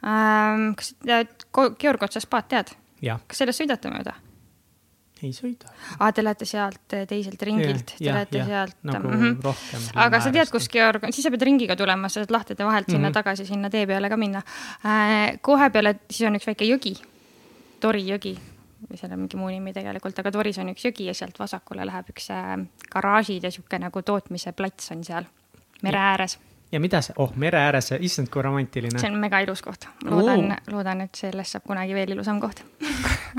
ähm,. 0.05 0.73
kas 0.79 0.93
Georg 1.81 2.05
Otsa 2.05 2.21
spaad 2.23 2.51
tead? 2.53 2.75
kas 3.01 3.41
sellest 3.43 3.63
sõidate 3.63 3.91
mööda? 3.93 4.15
ei 5.23 5.33
sõida. 5.35 5.71
aa, 5.97 6.11
te 6.11 6.23
lähete 6.25 6.45
sealt 6.47 6.95
eh, 6.97 7.07
teiselt 7.09 7.41
ringilt, 7.47 7.95
te 7.97 8.11
lähete 8.11 8.41
ja, 8.41 8.47
sealt 8.51 8.77
nagu 8.85 9.09
mm 9.09 9.21
-hmm. 9.21 9.43
rohkem. 9.43 9.89
aga 10.05 10.21
sa 10.21 10.31
tead, 10.35 10.51
kus 10.51 10.69
Georg 10.69 11.03
on, 11.03 11.13
siis 11.15 11.25
sa 11.25 11.33
pead 11.33 11.47
ringiga 11.47 11.75
tulema, 11.79 12.09
sa 12.09 12.21
saad 12.21 12.31
lahtede 12.35 12.65
vahelt 12.65 12.89
sinna 12.89 13.07
mm 13.07 13.09
-hmm. 13.09 13.19
tagasi, 13.23 13.45
sinna 13.45 13.69
tee 13.69 13.87
peale 13.87 14.09
ka 14.09 14.17
minna 14.17 14.41
äh,. 14.85 15.39
kohe 15.41 15.69
peale, 15.69 15.95
siis 16.09 16.27
on 16.27 16.35
üks 16.35 16.47
väike 16.47 16.65
jõgi, 16.69 16.97
Tori 17.79 18.05
jõgi 18.07 18.37
või 18.89 18.99
seal 18.99 19.13
on 19.15 19.23
mingi 19.23 19.39
muu 19.39 19.49
nimi 19.51 19.73
tegelikult, 19.75 20.19
aga 20.19 20.31
Toris 20.31 20.59
on 20.61 20.71
üks 20.73 20.87
jõgi 20.87 21.09
ja 21.09 21.15
sealt 21.17 21.39
vasakule 21.39 21.85
läheb 21.87 22.09
üks 22.13 22.29
äh, 22.33 22.55
garaažid 22.93 23.45
ja 23.45 23.51
sihuke 23.53 23.79
nagu 23.81 24.01
tootmise 24.01 24.53
plats 24.57 24.91
on 24.95 25.03
seal 25.03 25.27
mere 25.83 25.99
ääres. 25.99 26.37
ja 26.71 26.79
mida 26.79 27.01
see, 27.05 27.15
oh 27.17 27.35
mere 27.35 27.59
ääres, 27.59 27.91
issand 27.99 28.31
kui 28.33 28.41
romantiline. 28.45 28.99
see 28.99 29.11
on 29.11 29.19
mega 29.21 29.43
ilus 29.45 29.61
koht, 29.65 29.87
loodan, 30.05 30.55
loodan, 30.71 31.05
et 31.07 31.15
sellest 31.15 31.57
saab 31.57 31.67
kunagi 31.67 31.95
veel 31.97 32.15
ilusam 32.17 32.41
koht. 32.43 32.63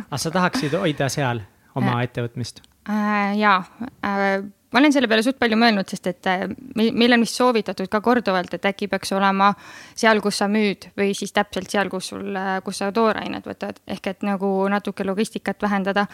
Aga 0.04 0.18
sa 0.18 0.30
tahaksid 0.34 0.76
hoida 0.78 1.08
seal 1.12 1.42
oma 1.74 1.98
äh, 1.98 2.06
ettevõtmist? 2.08 2.62
Äh,? 2.88 3.36
jaa. 3.40 3.64
Äh,, 4.04 4.44
ma 4.74 4.80
olen 4.82 4.92
selle 4.94 5.06
peale 5.10 5.22
suht 5.22 5.38
palju 5.38 5.56
mõelnud, 5.58 5.86
sest 5.86 6.08
et 6.10 6.28
äh, 6.30 6.48
meil 6.74 7.14
on 7.14 7.22
vist 7.22 7.38
soovitatud 7.38 7.86
ka 7.90 8.00
korduvalt, 8.02 8.56
et 8.56 8.66
äkki 8.72 8.88
peaks 8.90 9.14
olema 9.14 9.52
seal, 9.94 10.18
kus 10.24 10.40
sa 10.42 10.48
müüd 10.50 10.88
või 10.98 11.12
siis 11.14 11.30
täpselt 11.34 11.70
seal, 11.70 11.90
kus 11.92 12.10
sul, 12.10 12.26
äh, 12.34 12.56
kus 12.66 12.82
sa 12.82 12.90
toorainet 12.94 13.46
võtad, 13.46 13.78
ehk 13.86 14.10
et 14.10 14.26
nagu 14.26 14.50
natuke 14.72 15.06
logistikat 15.06 15.62
vähendada. 15.62 16.08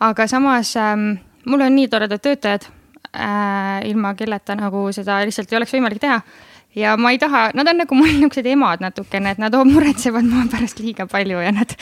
aga 0.00 0.26
samas 0.26 0.74
ähm, 0.76 1.14
mul 1.46 1.62
on 1.62 1.76
nii 1.76 1.88
toredad 1.88 2.20
töötajad 2.20 2.66
äh,, 3.14 3.86
ilma 3.86 4.14
kelleta 4.18 4.58
nagu 4.58 4.88
seda 4.92 5.20
lihtsalt 5.22 5.52
ei 5.52 5.56
oleks 5.60 5.74
võimalik 5.76 6.02
teha 6.02 6.18
ja 6.74 6.96
ma 6.98 7.12
ei 7.14 7.18
taha, 7.22 7.50
nad 7.54 7.68
on 7.70 7.78
nagu 7.82 7.94
mul 7.94 8.10
niisugused 8.16 8.48
emad 8.50 8.82
natukene, 8.82 9.34
et 9.34 9.42
nad 9.42 9.54
muretsevad 9.74 10.26
mu 10.26 10.48
pärast 10.50 10.82
liiga 10.82 11.06
palju 11.10 11.40
ja 11.44 11.54
nad 11.54 11.76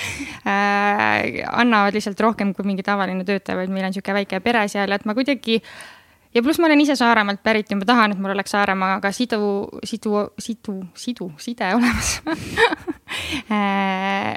äh, 0.44 1.40
annavad 1.48 1.96
lihtsalt 1.96 2.20
rohkem 2.20 2.52
kui 2.54 2.68
mingi 2.68 2.84
tavaline 2.86 3.24
töötaja, 3.24 3.58
vaid 3.58 3.72
meil 3.72 3.88
on 3.88 3.94
niisugune 3.94 4.20
väike 4.20 4.42
pere 4.44 4.66
seal, 4.68 4.92
et 4.92 5.08
ma 5.08 5.16
kuidagi 5.16 5.62
ja 6.34 6.42
pluss 6.42 6.60
ma 6.60 6.68
olen 6.68 6.80
ise 6.84 6.96
Saaremaalt 6.96 7.42
pärit 7.44 7.70
ja 7.70 7.76
ma 7.76 7.86
tahan, 7.88 8.14
et 8.14 8.20
mul 8.22 8.34
oleks 8.34 8.54
Saaremaaga 8.54 9.12
sidu, 9.12 9.68
sidu, 9.84 10.26
sidu, 10.38 10.78
sidu, 10.94 11.32
side 11.38 11.74
olemas. 11.76 12.18
Äh, 13.52 14.32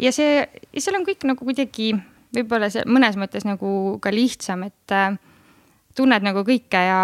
ja 0.00 0.10
see, 0.16 0.38
ja 0.72 0.80
seal 0.80 0.96
on 0.96 1.04
kõik 1.04 1.26
nagu 1.28 1.44
kuidagi 1.44 1.90
võib-olla 2.32 2.70
see 2.72 2.86
mõnes 2.88 3.18
mõttes 3.20 3.44
nagu 3.44 3.98
ka 4.00 4.12
lihtsam, 4.14 4.62
et 4.64 4.94
äh, 4.96 5.18
tunned 5.98 6.24
nagu 6.24 6.40
kõike 6.48 6.80
ja 6.88 7.02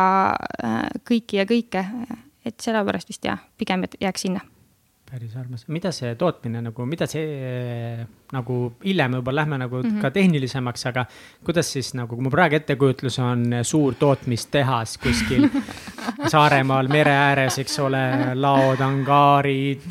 äh, 0.65 0.81
kõiki 1.05 1.43
ja 1.43 1.45
kõike. 1.51 1.85
Et 2.49 2.57
sellepärast 2.57 3.13
vist 3.13 3.29
jah, 3.29 3.45
pigem 3.61 3.85
jääks 4.01 4.25
sinna 4.25 4.41
päris 5.15 5.35
armas, 5.39 5.63
mida 5.71 5.93
see 5.95 6.15
tootmine 6.19 6.59
nagu, 6.65 6.87
mida 6.91 7.07
see 7.07 8.05
nagu 8.35 8.57
hiljem 8.83 9.19
võib-olla 9.19 9.45
lähme 9.45 9.59
nagu 9.63 9.79
mm 9.79 9.91
-hmm. 9.91 10.01
ka 10.03 10.11
tehnilisemaks, 10.11 10.87
aga 10.91 11.05
kuidas 11.47 11.71
siis 11.73 11.93
nagu, 11.95 12.17
kui 12.17 12.25
mu 12.25 12.33
praegu 12.35 12.59
ettekujutlus 12.59 13.19
on 13.23 13.45
suur 13.63 13.95
tootmistehas 14.01 14.99
kuskil 14.99 15.47
Saaremaal 16.35 16.89
mere 16.89 17.13
ääres, 17.15 17.59
eks 17.59 17.79
ole, 17.79 18.03
laod, 18.35 18.81
angaarid, 18.81 19.87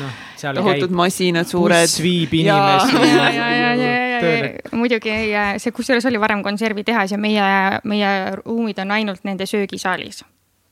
noh, 0.00 0.18
seal 0.36 0.56
tohutud 0.56 0.90
masinad, 0.94 1.46
suured. 1.46 1.84
buss 1.84 2.02
viib 2.02 2.34
inimesi. 2.40 2.96
ja, 2.96 3.30
ja, 3.30 3.48
ja, 3.52 3.74
ja, 3.74 3.94
ja, 4.00 4.20
ja 4.20 4.76
muidugi 4.76 5.16
see, 5.58 5.72
kusjuures 5.72 6.06
oli 6.06 6.20
varem 6.20 6.42
konservitehas 6.42 7.12
ja 7.12 7.18
meie, 7.18 7.80
meie 7.84 8.36
ruumid 8.40 8.78
on 8.78 8.90
ainult 8.96 9.24
nende 9.24 9.46
söögisaalis 9.46 10.24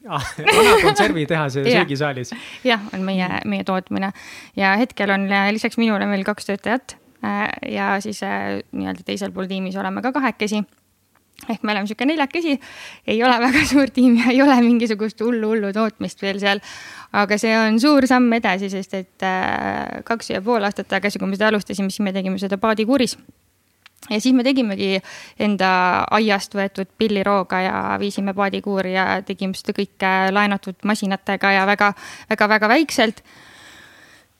vana 0.09 0.75
konservitehase 0.83 1.65
söögisaalis. 1.69 2.35
jah, 2.65 2.83
on 2.95 3.05
meie, 3.07 3.29
meie 3.49 3.65
tootmine. 3.65 4.13
Ja 4.57 4.75
hetkel 4.81 5.13
on 5.15 5.29
lisaks 5.55 5.79
minule 5.81 6.09
veel 6.11 6.25
kaks 6.27 6.51
töötajat 6.51 6.97
äh, 7.25 7.47
ja 7.75 7.95
siis 8.05 8.23
äh, 8.27 8.59
nii-öelda 8.73 9.07
teisel 9.07 9.33
pool 9.33 9.51
tiimis 9.51 9.77
oleme 9.77 10.03
ka 10.05 10.13
kahekesi. 10.17 10.65
Ehk 11.49 11.63
me 11.63 11.71
oleme 11.71 11.87
sihuke 11.87 12.07
neljakesi, 12.09 12.57
ei 13.07 13.21
ole 13.23 13.37
väga 13.39 13.65
suur 13.73 13.93
tiim 13.95 14.17
ja 14.19 14.33
ei 14.33 14.43
ole 14.43 14.57
mingisugust 14.65 15.21
hullu, 15.23 15.53
hullu 15.55 15.73
tootmist 15.73 16.23
veel 16.23 16.41
seal. 16.43 16.63
aga 17.13 17.39
see 17.41 17.55
on 17.57 17.79
suur 17.81 18.07
samm 18.11 18.33
edasi, 18.41 18.71
sest 18.73 18.95
et 18.99 19.27
äh, 19.27 20.01
kaks 20.05 20.35
ja 20.35 20.43
pool 20.43 20.65
aastat 20.67 20.91
tagasi, 20.91 21.21
kui 21.21 21.31
me 21.31 21.39
seda 21.39 21.53
alustasime, 21.53 21.93
siis 21.95 22.05
me 22.05 22.13
tegime 22.17 22.41
seda 22.43 22.59
paadikuuris 22.59 23.17
ja 24.11 24.21
siis 24.21 24.35
me 24.35 24.45
tegimegi 24.47 24.99
enda 25.41 25.71
aiast 26.19 26.55
võetud 26.57 26.91
pillirooga 26.99 27.61
ja 27.65 27.75
viisime 28.01 28.35
paadikuuri 28.37 28.95
ja 28.95 29.07
tegime 29.27 29.57
seda 29.59 29.75
kõike 29.77 30.13
laenatud 30.35 30.79
masinatega 30.89 31.53
ja 31.59 31.67
väga, 31.69 31.93
väga, 32.31 32.49
väga 32.55 32.71
väikselt. 32.75 33.23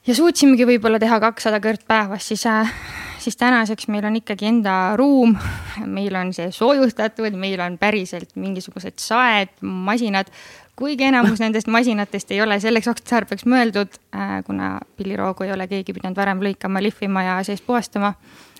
ja 0.07 0.15
suutsimegi 0.15 0.65
võib-olla 0.65 0.99
teha 0.99 1.19
kakssada 1.19 1.59
kõrt 1.63 1.85
päevas, 1.87 2.27
siis, 2.27 2.45
äh, 2.45 2.71
siis 3.19 3.37
tänaseks 3.37 3.87
meil 3.87 4.05
on 4.05 4.15
ikkagi 4.15 4.45
enda 4.45 4.95
ruum. 4.97 5.37
meil 5.85 6.15
on 6.15 6.33
see 6.33 6.51
soojustatud, 6.51 7.35
meil 7.35 7.59
on 7.61 7.77
päriselt 7.77 8.35
mingisugused 8.35 8.97
saed, 8.97 9.53
masinad 9.61 10.31
kuigi 10.79 11.03
enamus 11.03 11.41
nendest 11.43 11.67
masinatest 11.67 12.29
ei 12.31 12.41
ole 12.41 12.55
selleks 12.63 12.87
otstarbeks 12.87 13.45
mõeldud, 13.45 13.99
äh, 14.15 14.39
kuna 14.47 14.77
pilliroogu 14.97 15.43
ei 15.43 15.51
ole 15.51 15.67
keegi 15.67 15.93
pidanud 15.93 16.17
varem 16.17 16.39
lõikama, 16.43 16.81
lihvima 16.83 17.23
ja 17.25 17.33
seest 17.43 17.65
puhastama 17.67 18.13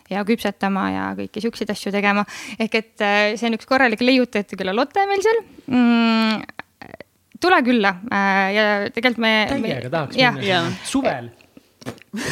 ja 0.09 0.23
küpsetama 0.27 0.85
ja 0.93 1.09
kõiki 1.17 1.43
siukseid 1.43 1.73
asju 1.73 1.93
tegema. 1.95 2.25
ehk 2.59 2.79
et 2.81 3.05
äh, 3.05 3.19
see 3.39 3.49
on 3.49 3.57
üks 3.59 3.69
korralik 3.69 4.01
leiutajate 4.05 4.59
küla 4.59 4.75
lotte 4.75 5.05
meil 5.09 5.25
seal 5.25 5.43
mm,. 5.67 6.41
tule 7.41 7.61
külla 7.65 7.95
äh, 8.11 8.47
ja 8.55 8.65
tegelikult 8.95 9.23
me. 9.25 9.35
täiega 9.51 9.93
tahaks 9.97 10.17
minna 10.17 10.63
suvel 10.83 11.31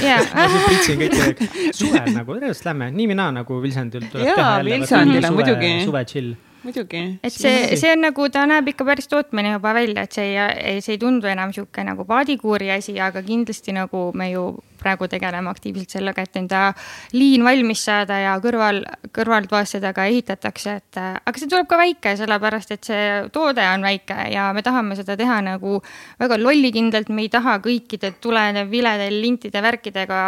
jaa. 0.02 0.24
ma 0.36 0.48
siin 0.52 0.66
pritsin 0.66 1.00
kõike, 1.04 1.48
suvel 1.76 2.12
nagu, 2.16 2.36
tõenäoliselt 2.36 2.68
lähme, 2.72 2.90
nii 2.98 3.08
või 3.12 3.18
naa 3.22 3.32
nagu 3.40 3.62
Vilsandil 3.64 4.10
tuleb 4.12 4.28
jaa, 4.28 4.36
teha 4.36 4.52
jälle. 4.60 4.76
Vilsandile 4.76 5.32
muidugi. 5.36 5.72
suve 5.86 6.04
chill 6.10 6.36
muidugi. 6.68 7.04
et 7.24 7.34
see, 7.34 7.78
see 7.80 7.92
on 7.96 8.04
nagu, 8.08 8.28
ta 8.34 8.46
näeb 8.50 8.72
ikka 8.74 8.88
päris 8.88 9.10
tootmine 9.12 9.56
juba 9.56 9.74
välja, 9.78 10.08
et 10.08 10.18
see 10.18 10.34
ei, 10.36 10.82
see 10.84 10.98
ei 10.98 11.02
tundu 11.02 11.30
enam 11.32 11.54
sihuke 11.56 11.86
nagu 11.88 12.06
paadikuuri 12.08 12.72
asi, 12.76 12.98
aga 13.02 13.24
kindlasti 13.26 13.76
nagu 13.78 14.10
me 14.18 14.32
ju 14.34 14.48
praegu 14.80 15.08
tegeleme 15.12 15.50
aktiivselt 15.52 15.98
sellega, 15.98 16.24
et 16.24 16.40
enda 16.40 16.62
liin 17.16 17.44
valmis 17.46 17.84
saada 17.88 18.20
ja 18.22 18.36
kõrval, 18.44 18.84
kõrvaltoas 19.16 19.76
seda 19.78 19.94
ka 19.98 20.08
ehitatakse, 20.10 20.76
et 20.82 21.00
aga 21.02 21.36
see 21.38 21.50
tuleb 21.52 21.70
ka 21.70 21.80
väike, 21.80 22.16
sellepärast 22.20 22.74
et 22.76 22.90
see 22.92 23.06
toode 23.34 23.66
on 23.74 23.86
väike 23.86 24.30
ja 24.34 24.50
me 24.56 24.64
tahame 24.66 24.98
seda 25.00 25.18
teha 25.20 25.40
nagu 25.46 25.80
väga 26.20 26.40
lollikindlalt, 26.42 27.10
me 27.10 27.26
ei 27.26 27.32
taha 27.34 27.58
kõikide 27.64 28.14
tulede, 28.22 28.68
vilede, 28.72 29.10
lintide, 29.14 29.62
värkidega 29.64 30.22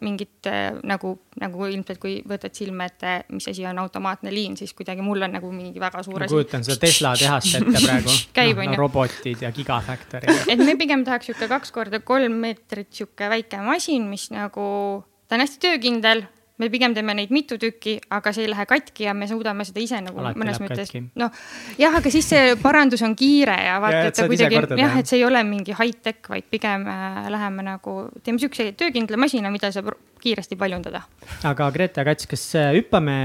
mingit 0.00 0.50
nagu, 0.84 1.16
nagu 1.40 1.66
ilmselt 1.70 2.02
kui 2.02 2.18
võtad 2.28 2.54
silme 2.54 2.88
ette, 2.90 3.14
mis 3.34 3.48
asi 3.50 3.64
on 3.66 3.78
automaatne 3.82 4.34
liin, 4.34 4.58
siis 4.58 4.74
kuidagi 4.74 5.02
mul 5.02 5.22
on 5.26 5.34
nagu 5.38 5.50
mingi 5.54 5.80
väga 5.82 6.02
suur 6.06 6.26
asi. 6.26 6.34
ma 6.34 6.40
kujutan 6.40 6.66
seda 6.66 6.80
Tesla 6.82 7.14
tehast 7.18 7.60
ette 7.60 7.78
praegu 7.78 8.18
käib 8.38 8.58
no,, 8.58 8.66
on 8.66 8.74
ju. 8.74 8.82
robotid 8.82 9.46
ja 9.46 9.54
gigafactory. 9.54 10.38
et 10.52 10.60
me 10.60 10.76
pigem 10.80 11.06
tahaks 11.06 11.30
sihuke 11.30 11.48
kaks 11.50 11.74
korda 11.74 12.02
kolm 12.04 12.42
meetrit 12.44 12.90
sihuke 12.94 13.30
väike 13.30 13.44
väike 13.44 13.62
masin, 13.64 14.08
mis 14.10 14.30
nagu, 14.32 15.04
ta 15.28 15.36
on 15.36 15.44
hästi 15.44 15.60
töökindel, 15.62 16.24
me 16.58 16.68
pigem 16.70 16.94
teeme 16.94 17.16
neid 17.18 17.32
mitu 17.34 17.58
tükki, 17.58 17.96
aga 18.14 18.32
see 18.34 18.44
ei 18.46 18.50
lähe 18.52 18.66
katki 18.70 19.08
ja 19.08 19.14
me 19.16 19.26
suudame 19.30 19.66
seda 19.66 19.82
ise 19.82 19.98
nagu 20.04 20.20
Alati 20.22 20.38
mõnes 20.38 20.60
mõttes, 20.62 20.92
noh. 21.18 21.32
jah, 21.80 21.96
aga 21.98 22.12
siis 22.14 22.28
see 22.30 22.54
parandus 22.62 23.02
on 23.06 23.16
kiire 23.18 23.56
ja 23.66 23.80
vaata, 23.82 24.04
et 24.10 24.18
ta 24.20 24.28
kuidagi 24.30 24.60
jah, 24.78 24.98
et 25.00 25.10
see 25.10 25.18
ei 25.18 25.26
ole 25.26 25.42
mingi 25.48 25.74
high-tech, 25.74 26.30
vaid 26.30 26.46
pigem 26.50 26.86
äh, 26.90 27.24
läheme 27.34 27.66
nagu, 27.66 27.96
teeme 28.22 28.42
siukse 28.42 28.70
töökindla 28.78 29.18
masina, 29.20 29.50
mida 29.54 29.72
saab 29.74 29.90
kiiresti 30.24 30.56
paljundada. 30.56 31.02
aga 31.50 31.68
Grete 31.74 32.06
Kats, 32.06 32.30
kas 32.30 32.46
äh, 32.60 32.70
hüppame, 32.78 33.18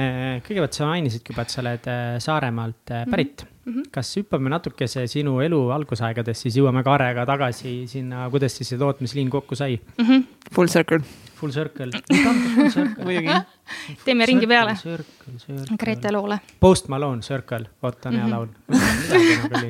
kõigepealt 0.47 0.81
sa 0.81 0.89
mainisidki 0.89 1.35
juba, 1.35 1.45
et 1.45 1.53
sa 1.53 1.63
oled 1.63 1.89
äh, 1.93 2.17
Saaremaalt 2.23 2.97
äh, 2.97 3.05
pärit 3.13 3.45
mm. 3.45 3.73
-hmm. 3.73 3.89
kas 3.93 4.15
hüppame 4.17 4.49
natukese 4.49 5.05
sinu 5.07 5.39
elu 5.45 5.61
algusaegades, 5.77 6.41
siis 6.41 6.57
jõuame 6.57 6.83
kaarega 6.83 7.25
tagasi 7.29 7.83
sinna, 7.87 8.25
kuidas 8.33 8.57
siis 8.57 8.73
see 8.73 8.81
tootmisliin 8.81 9.29
kokku 9.29 9.55
sai 9.55 9.77
mm? 9.77 10.05
-hmm. 10.05 10.23
Full 10.55 10.67
circle. 10.67 11.03
Full 11.39 11.53
circle, 11.55 11.91
muidugi. 13.05 13.35
teeme 14.03 14.25
ringi 14.27 14.47
peale. 14.47 14.75
Grete 15.79 16.11
loole. 16.11 16.39
Post 16.59 16.89
Malone 16.91 17.23
Circle, 17.23 17.69
vot 17.81 18.05
on 18.05 18.17
hea 18.19 18.25
mhm. 18.25 18.31
laul. 18.33 18.47
Nagu 18.67 19.63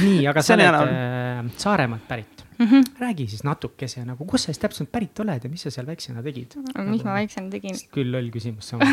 nii, 0.04 0.20
aga 0.28 0.44
sa 0.44 0.56
oled 0.56 1.50
Saaremaalt 1.60 2.06
pärit 2.08 2.39
mm. 2.60 2.66
-hmm. 2.66 2.82
räägi 3.00 3.26
siis 3.26 3.44
natukese 3.44 4.04
nagu, 4.04 4.24
kus 4.24 4.42
sa 4.42 4.52
siis 4.52 4.58
täpselt 4.58 4.92
pärit 4.92 5.20
oled 5.20 5.44
ja 5.44 5.50
mis 5.50 5.62
sa 5.62 5.70
seal 5.70 5.86
väiksena 5.86 6.22
tegid? 6.22 6.56
mis 6.90 7.04
ma 7.04 7.14
väiksena 7.14 7.50
tegin? 7.50 7.76
küll 7.94 8.12
loll 8.12 8.30
küsimus 8.30 8.68
samas 8.68 8.88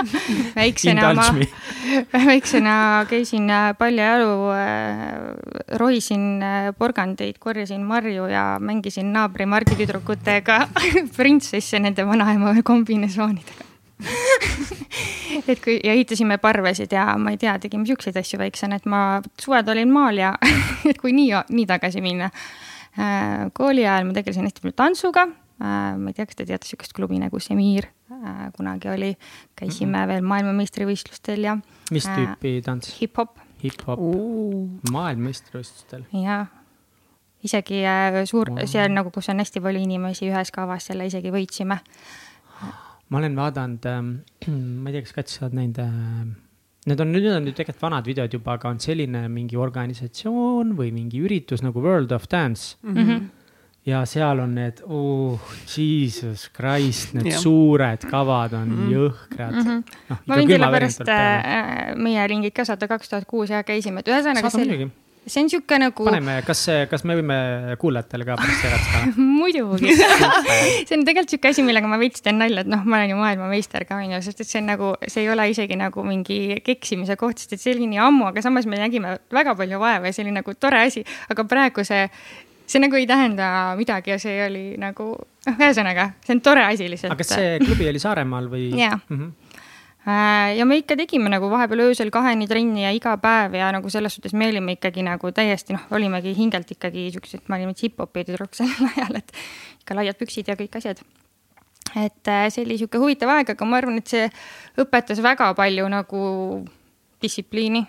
väiksena 0.60 1.14
ma, 1.14 1.28
väiksena 2.32 3.06
käisin 3.10 3.50
äh, 3.50 3.70
paljajalu 3.78 4.50
äh,, 4.52 5.78
rohisin 5.80 6.42
äh, 6.42 6.74
porgandeid, 6.78 7.38
korjasin 7.38 7.82
marju 7.82 8.26
ja 8.26 8.58
mängisin 8.60 9.12
naabri 9.12 9.46
Margi 9.46 9.76
tüdrukutega 9.76 10.68
printsesse 11.16 11.78
nende 11.78 12.06
vanaema 12.06 12.54
kombinesoonidega 12.62 13.68
et 15.48 15.60
kui 15.64 15.78
ja 15.84 15.92
ehitasime 15.92 16.38
parvesid 16.38 16.92
ja 16.92 17.16
ma 17.18 17.32
ei 17.34 17.40
tea, 17.40 17.58
tegime 17.58 17.86
siukseid 17.88 18.16
asju 18.20 18.38
väiksena, 18.38 18.78
et 18.78 18.86
ma 18.86 19.20
suved 19.40 19.68
olin 19.68 19.90
maal 19.92 20.20
ja 20.20 20.34
et 20.90 20.98
kui 21.00 21.12
nii, 21.16 21.32
nii 21.50 21.66
tagasi 21.66 22.02
minna. 22.04 22.30
Äh, 22.98 23.46
kooli 23.54 23.84
ajal 23.86 24.08
ma 24.08 24.16
tegelesin 24.16 24.48
hästi 24.48 24.64
palju 24.64 24.76
tantsuga. 24.78 25.28
Äh, 25.62 25.94
ma 25.98 26.10
ei 26.10 26.16
tea, 26.16 26.26
kas 26.26 26.38
te 26.38 26.46
teate 26.48 26.66
sihukest 26.66 26.94
klubi 26.96 27.18
nagu 27.22 27.40
Semir 27.42 27.88
äh, 28.10 28.48
kunagi 28.56 28.90
oli, 28.90 29.12
käisime 29.58 29.90
mm 29.90 29.94
-hmm. 29.94 30.08
veel 30.12 30.28
maailmameistrivõistlustel 30.32 31.44
ja. 31.46 31.56
mis 31.90 32.06
tüüpi 32.06 32.62
tants? 32.62 32.94
hip-hop. 33.00 33.38
hip-hop, 33.62 34.02
maailmameistrivõistlustel. 34.92 36.06
jah 36.12 36.46
isegi 37.42 37.82
suur 38.26 38.50
wow., 38.50 38.66
see 38.66 38.82
on 38.82 38.94
nagu, 38.94 39.10
kus 39.10 39.28
on 39.28 39.38
hästi 39.38 39.60
palju 39.60 39.80
inimesi 39.80 40.30
ühes 40.30 40.50
kavas, 40.50 40.86
selle 40.86 41.06
isegi 41.06 41.30
võitsime 41.30 41.78
ma 43.08 43.18
olen 43.18 43.36
vaadanud 43.36 43.86
ähm,, 43.86 44.10
ma 44.82 44.90
ei 44.90 44.98
tea, 44.98 45.02
kas 45.06 45.12
Kats, 45.16 45.38
sa 45.38 45.46
oled 45.46 45.56
näinud 45.58 45.78
äh,, 45.82 46.26
need 46.88 47.00
on, 47.04 47.10
nüüd 47.14 47.26
on 47.32 47.48
ju 47.48 47.56
tegelikult 47.56 47.84
vanad 47.88 48.06
videod 48.08 48.34
juba, 48.34 48.58
aga 48.58 48.70
on 48.72 48.80
selline 48.82 49.24
mingi 49.32 49.58
organisatsioon 49.60 50.76
või 50.78 50.92
mingi 50.94 51.22
üritus 51.24 51.64
nagu 51.64 51.82
World 51.84 52.14
of 52.16 52.28
Dance 52.30 52.76
mm. 52.82 52.94
-hmm. 52.96 53.26
ja 53.88 54.04
seal 54.06 54.40
on 54.44 54.54
need, 54.58 54.82
oh 54.86 55.40
jesus 55.66 56.48
christ, 56.54 57.14
need 57.14 57.32
ja. 57.32 57.40
suured 57.40 58.06
kavad 58.10 58.52
on 58.52 58.68
mm 58.68 58.78
-hmm. 58.78 58.94
jõhkrad 58.96 59.52
mm. 59.54 59.66
-hmm. 59.66 59.98
No, 60.08 60.16
ma 60.26 60.40
võin 60.40 60.54
teile 60.54 60.70
pärast 60.76 61.08
äh, 61.08 61.94
meie 61.96 62.26
ringid 62.26 62.56
ka 62.56 62.64
saata, 62.64 62.88
kaks 62.88 63.08
tuhat 63.08 63.24
kuus 63.24 63.50
ja 63.50 63.62
käisime, 63.62 64.00
et 64.00 64.08
ühesõnaga. 64.08 64.50
saadame 64.50 64.76
muidugi 64.76 65.07
see 65.28 65.44
on 65.44 65.50
sihuke 65.52 65.78
nagu. 65.80 66.06
paneme, 66.08 66.38
kas, 66.46 66.64
kas 66.90 67.04
me 67.08 67.16
võime 67.18 67.38
kuulajatele 67.80 68.26
ka 68.28 68.36
pärast 68.40 68.64
jagada 68.66 69.02
muidugi 69.38 69.94
see 70.88 70.96
on 70.96 71.04
tegelikult 71.06 71.34
sihuke 71.34 71.52
asi, 71.52 71.64
millega 71.66 71.90
ma 71.90 72.00
veits 72.00 72.24
teen 72.24 72.40
nalja, 72.42 72.64
et 72.64 72.72
noh, 72.72 72.82
ma 72.84 73.00
olen 73.00 73.14
ju 73.14 73.20
maailmameister 73.20 73.86
ka 73.88 74.00
onju, 74.02 74.20
sest 74.24 74.44
et 74.44 74.50
see 74.50 74.62
on 74.62 74.70
nagu, 74.72 74.92
see 75.06 75.24
ei 75.24 75.32
ole 75.34 75.48
isegi 75.52 75.78
nagu 75.78 76.04
mingi 76.06 76.58
keksimise 76.66 77.18
koht, 77.20 77.40
sest 77.42 77.56
et 77.56 77.64
see 77.64 77.76
oli 77.76 77.88
nii 77.92 78.02
ammu, 78.08 78.28
aga 78.32 78.44
samas 78.44 78.68
me 78.70 78.80
nägime 78.80 79.18
väga 79.34 79.56
palju 79.58 79.80
vaeva 79.82 80.10
ja 80.10 80.16
see 80.16 80.26
oli 80.26 80.36
nagu 80.38 80.54
tore 80.58 80.84
asi, 80.88 81.04
aga 81.32 81.46
praegu 81.48 81.86
see 81.86 82.06
see 82.68 82.82
nagu 82.82 82.98
ei 82.98 83.06
tähenda 83.08 83.74
midagi 83.78 84.12
ja 84.12 84.18
see 84.20 84.38
oli 84.44 84.64
nagu, 84.80 85.10
noh, 85.48 85.54
ühesõnaga, 85.56 86.10
see 86.26 86.36
on 86.36 86.42
tore 86.44 86.66
asi 86.68 86.88
lihtsalt. 86.90 87.14
aga 87.14 87.24
kas 87.24 87.36
see 87.38 87.60
klubi 87.64 87.88
oli 87.88 88.02
Saaremaal 88.02 88.50
või? 88.52 88.70
jaa 88.76 88.98
Äh, 88.98 89.47
ja 90.56 90.64
me 90.64 90.78
ikka 90.80 90.96
tegime 90.96 91.28
nagu 91.32 91.50
vahepeal 91.50 91.82
öösel 91.88 92.10
kaheni 92.14 92.46
trenni 92.48 92.84
ja 92.84 92.92
iga 92.94 93.16
päev 93.20 93.56
ja 93.58 93.68
nagu 93.74 93.90
selles 93.92 94.14
suhtes 94.16 94.32
me 94.32 94.48
olime 94.48 94.76
ikkagi 94.78 95.04
nagu 95.04 95.32
täiesti 95.34 95.76
noh, 95.76 95.84
olimegi 95.92 96.32
hingelt 96.36 96.70
ikkagi 96.72 97.08
siuksed, 97.12 97.44
me 97.48 97.58
olime 97.58 97.74
hip-hopi 97.76 98.24
tüdruk 98.28 98.56
sel 98.58 98.72
ajal, 98.94 99.20
et 99.20 99.34
ikka 99.82 99.98
laiad 99.98 100.20
püksid 100.20 100.48
ja 100.48 100.56
kõik 100.58 100.80
asjad. 100.80 101.02
et 101.96 102.28
äh, 102.28 102.48
see 102.52 102.64
oli 102.64 102.78
sihuke 102.80 103.00
huvitav 103.02 103.34
aeg, 103.36 103.54
aga 103.54 103.68
ma 103.68 103.80
arvan, 103.82 104.00
et 104.00 104.08
see 104.08 104.26
õpetas 104.80 105.22
väga 105.24 105.52
palju 105.58 105.86
nagu 105.92 106.24
distsipliini 107.22 107.84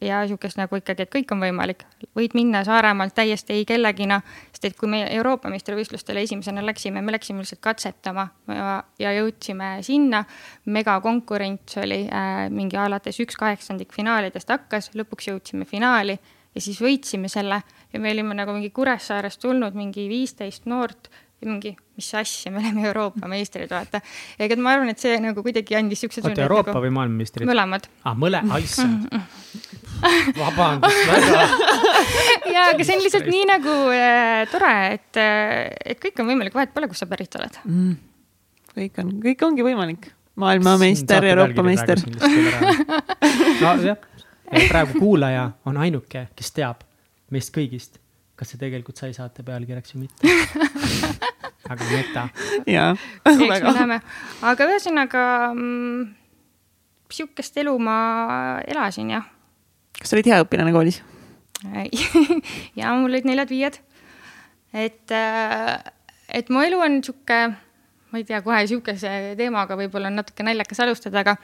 ja 0.00 0.22
sihukest 0.26 0.58
nagu 0.58 0.76
ikkagi, 0.76 1.04
et 1.04 1.12
kõik 1.12 1.32
on 1.32 1.40
võimalik. 1.42 1.84
võid 2.16 2.34
minna 2.34 2.64
Saaremaalt 2.64 3.14
täiesti 3.14 3.52
ei 3.52 3.64
kellegina, 3.64 4.20
sest 4.52 4.64
et 4.64 4.76
kui 4.78 4.88
me 4.88 5.02
Euroopa 5.10 5.50
meistrivõistlustele 5.50 6.22
esimesena 6.22 6.64
läksime, 6.66 7.02
me 7.02 7.12
läksime 7.12 7.44
lihtsalt 7.44 7.60
katsetama 7.60 8.28
ja, 8.48 8.84
ja 8.98 9.12
jõudsime 9.18 9.78
sinna. 9.82 10.24
megakonkurents 10.64 11.76
oli 11.82 12.04
äh, 12.08 12.46
mingi 12.50 12.76
alates 12.76 13.20
üks 13.20 13.36
kaheksandik 13.36 13.92
finaalidest 13.92 14.48
hakkas, 14.48 14.90
lõpuks 14.94 15.28
jõudsime 15.28 15.64
finaali 15.64 16.18
ja 16.54 16.60
siis 16.60 16.80
võitsime 16.82 17.28
selle 17.28 17.62
ja 17.92 18.00
me 18.00 18.12
olime 18.12 18.34
nagu 18.34 18.52
mingi 18.52 18.70
Kuressaarest 18.70 19.40
tulnud 19.40 19.74
mingi 19.74 20.08
viisteist 20.08 20.66
noort 20.66 21.10
mingi, 21.44 21.74
mis 21.96 22.14
asja, 22.18 22.50
me 22.50 22.58
oleme 22.58 22.86
Euroopa 22.88 23.28
meistrid, 23.30 23.70
vaata. 23.70 24.00
ega 24.40 24.56
ma 24.58 24.72
arvan, 24.74 24.90
et 24.90 25.02
see 25.02 25.14
nagu 25.22 25.44
kuidagi 25.46 25.76
andis 25.78 26.02
siukse 26.02 26.22
oota, 26.24 26.42
Euroopa 26.42 26.72
nagu... 26.72 26.82
või 26.86 26.94
maailmameistrid? 26.96 27.46
mõlemad. 27.48 27.86
aa, 28.02 28.10
ah, 28.10 28.16
mõle-, 28.18 28.42
issand. 28.64 29.14
vabandust 30.40 31.04
väga 31.08 31.44
ja, 32.50 32.66
aga 32.72 32.86
see 32.86 32.96
on 32.96 33.04
lihtsalt 33.04 33.30
nii 33.30 33.46
nagu 33.52 33.76
äh, 33.94 34.42
tore, 34.50 34.74
et 34.96 35.20
äh,, 35.22 35.70
et 35.94 36.02
kõik 36.02 36.18
on 36.22 36.30
võimalik, 36.32 36.56
vahet 36.56 36.74
pole, 36.74 36.90
kust 36.90 37.04
sa 37.04 37.10
pärit 37.10 37.38
oled 37.38 37.60
mm.. 37.62 37.94
kõik 38.74 39.02
on, 39.04 39.14
kõik 39.28 39.46
ongi 39.46 39.66
võimalik. 39.66 40.10
maailmameister, 40.40 41.30
Euroopa 41.30 41.62
meister. 41.66 42.02
nojah, 43.62 44.00
praegu 44.66 44.98
kuulaja 44.98 45.52
on 45.70 45.78
ainuke, 45.78 46.26
kes 46.34 46.50
teab 46.58 46.82
meist 47.34 47.54
kõigist, 47.54 48.02
kas 48.34 48.50
see 48.50 48.60
tegelikult 48.60 48.98
sai 49.00 49.12
saate 49.16 49.44
pealkirjaks 49.46 49.94
või 49.94 50.06
mitte 50.06 50.32
aga 51.72 51.90
meta. 51.90 52.26
jaa, 52.68 52.90
väga. 53.24 54.00
aga 54.50 54.68
ühesõnaga 54.72 55.24
mm, 55.54 56.10
sihukest 57.14 57.62
elu 57.62 57.76
ma 57.78 57.98
elasin 58.66 59.14
jah 59.16 59.30
kas 59.98 60.10
sa 60.10 60.18
olid 60.18 60.30
hea 60.30 60.42
õpilane 60.44 60.72
koolis? 60.74 61.00
ja 62.78 62.92
mul 62.98 63.12
olid 63.12 63.28
neljad-viied. 63.28 63.78
et, 64.74 65.14
äh, 65.14 65.78
et 66.28 66.50
mu 66.52 66.64
elu 66.64 66.80
on 66.82 66.98
sihuke, 67.06 67.38
ma 68.14 68.20
ei 68.22 68.26
tea, 68.28 68.38
kohe 68.46 68.60
sihukese 68.70 69.34
teemaga 69.34 69.74
võib-olla 69.74 70.06
on 70.06 70.20
natuke 70.20 70.44
naljakas 70.46 70.78
alustada, 70.84 71.24
aga, 71.24 71.34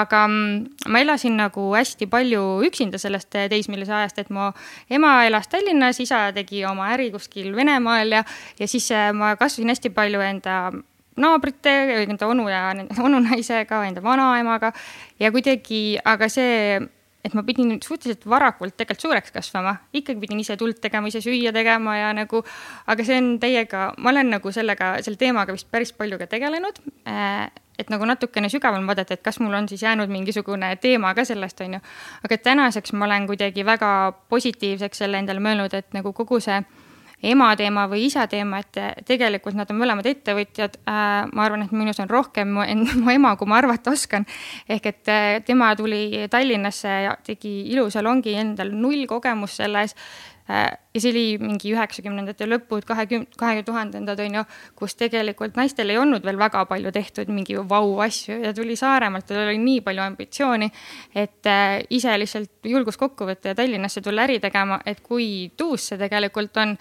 aga 0.00 0.22
mm, 0.24 0.88
ma 0.88 1.02
elasin 1.04 1.36
nagu 1.36 1.66
hästi 1.76 2.08
palju 2.08 2.42
üksinda 2.64 2.96
sellest 3.02 3.36
teismelise 3.52 3.92
ajast, 3.92 4.22
et 4.24 4.32
mu 4.32 4.48
ema 4.88 5.18
elas 5.28 5.50
Tallinnas, 5.52 6.00
isa 6.00 6.30
tegi 6.32 6.64
oma 6.64 6.88
äri 6.94 7.10
kuskil 7.12 7.52
Venemaal 7.56 8.16
ja, 8.16 8.24
ja 8.56 8.68
siis 8.70 8.88
äh, 8.96 9.10
ma 9.12 9.34
kasvasin 9.36 9.74
hästi 9.74 9.92
palju 9.92 10.24
enda 10.24 10.56
naabrite, 11.20 11.76
enda 12.06 12.32
onu 12.32 12.48
ja 12.48 12.70
onunaisega, 12.96 13.84
enda 13.90 14.02
vanaemaga 14.04 14.72
ja 15.20 15.32
kuidagi, 15.32 15.98
aga 16.00 16.32
see 16.32 16.80
et 17.26 17.34
ma 17.34 17.42
pidin 17.46 17.76
suhteliselt 17.82 18.26
varakult 18.30 18.76
tegelikult 18.76 19.08
suureks 19.08 19.34
kasvama, 19.34 19.74
ikkagi 19.96 20.22
pidin 20.22 20.40
ise 20.42 20.56
tuld 20.60 20.78
tegema, 20.82 21.10
ise 21.10 21.22
süüa 21.24 21.52
tegema 21.54 21.96
ja 21.98 22.12
nagu, 22.16 22.42
aga 22.86 23.06
see 23.06 23.18
on 23.18 23.36
täiega, 23.42 23.90
ma 23.98 24.12
olen 24.12 24.30
nagu 24.36 24.52
sellega, 24.54 24.96
selle 25.04 25.18
teemaga 25.20 25.56
vist 25.56 25.70
päris 25.72 25.92
palju 25.96 26.20
ka 26.22 26.28
tegelenud. 26.30 26.78
Äh, 27.10 27.48
et 27.76 27.90
nagu 27.92 28.06
natukene 28.08 28.48
sügavam 28.48 28.86
vaadata, 28.88 29.18
et 29.18 29.24
kas 29.24 29.36
mul 29.42 29.52
on 29.58 29.68
siis 29.68 29.82
jäänud 29.84 30.08
mingisugune 30.08 30.70
teema 30.80 31.12
ka 31.14 31.26
sellest, 31.28 31.60
on 31.60 31.76
ju. 31.76 31.80
aga 32.24 32.38
tänaseks 32.38 32.94
ma 32.96 33.04
olen 33.04 33.26
kuidagi 33.28 33.66
väga 33.66 33.90
positiivseks 34.32 35.04
selle 35.04 35.20
endale 35.20 35.42
mõelnud, 35.44 35.74
et 35.76 35.92
nagu 35.92 36.14
kogu 36.16 36.40
see 36.40 36.62
ema 37.22 37.48
teema 37.56 37.86
või 37.88 38.06
isa 38.10 38.26
teema, 38.28 38.60
et 38.60 39.04
tegelikult 39.08 39.56
nad 39.56 39.70
on 39.72 39.80
mõlemad 39.80 40.06
ettevõtjad. 40.10 40.78
Äh, 40.84 41.24
ma 41.32 41.46
arvan, 41.46 41.64
et 41.64 41.72
minus 41.72 42.00
on 42.02 42.10
rohkem 42.12 42.52
mu, 42.58 42.66
mu 43.02 43.12
ema, 43.12 43.34
kui 43.40 43.48
ma 43.48 43.60
arvata 43.62 43.94
oskan. 43.96 44.26
ehk 44.68 44.92
et 44.92 45.12
äh, 45.12 45.26
tema 45.46 45.74
tuli 45.76 46.28
Tallinnasse 46.30 47.02
ja 47.08 47.16
tegi 47.24 47.62
ilusalongi 47.72 48.36
endal 48.36 48.74
null 48.74 49.06
kogemust 49.08 49.62
selles 49.62 49.96
äh, 50.50 50.76
ja 50.94 51.00
see 51.00 51.10
oli 51.10 51.24
mingi 51.40 51.72
üheksakümnendate 51.72 52.46
lõpud, 52.48 52.84
kahekümne, 52.86 53.32
kahe 53.40 53.64
tuhandendad 53.66 54.20
on 54.22 54.38
ju, 54.38 54.44
kus 54.78 54.94
tegelikult 55.00 55.56
naistel 55.56 55.90
ei 55.90 55.98
olnud 55.98 56.24
veel 56.24 56.38
väga 56.38 56.66
palju 56.68 56.92
tehtud 56.94 57.32
mingi 57.32 57.56
vau 57.56 57.96
asju 58.04 58.38
ja 58.44 58.52
tuli 58.56 58.76
Saaremaalt, 58.76 59.26
tal 59.26 59.42
oli 59.48 59.58
nii 59.62 59.82
palju 59.86 60.04
ambitsiooni, 60.04 60.70
et 61.16 61.50
ise 61.90 62.14
lihtsalt 62.20 62.70
julgus 62.70 63.00
kokku 63.00 63.26
võtta 63.28 63.52
ja 63.52 63.58
Tallinnasse 63.58 64.04
tulla 64.04 64.28
äri 64.28 64.38
tegema, 64.40 64.78
et 64.86 65.02
kui 65.04 65.50
tuus 65.56 65.90
see 65.90 66.00
tegelikult 66.00 66.62
on 66.62 66.76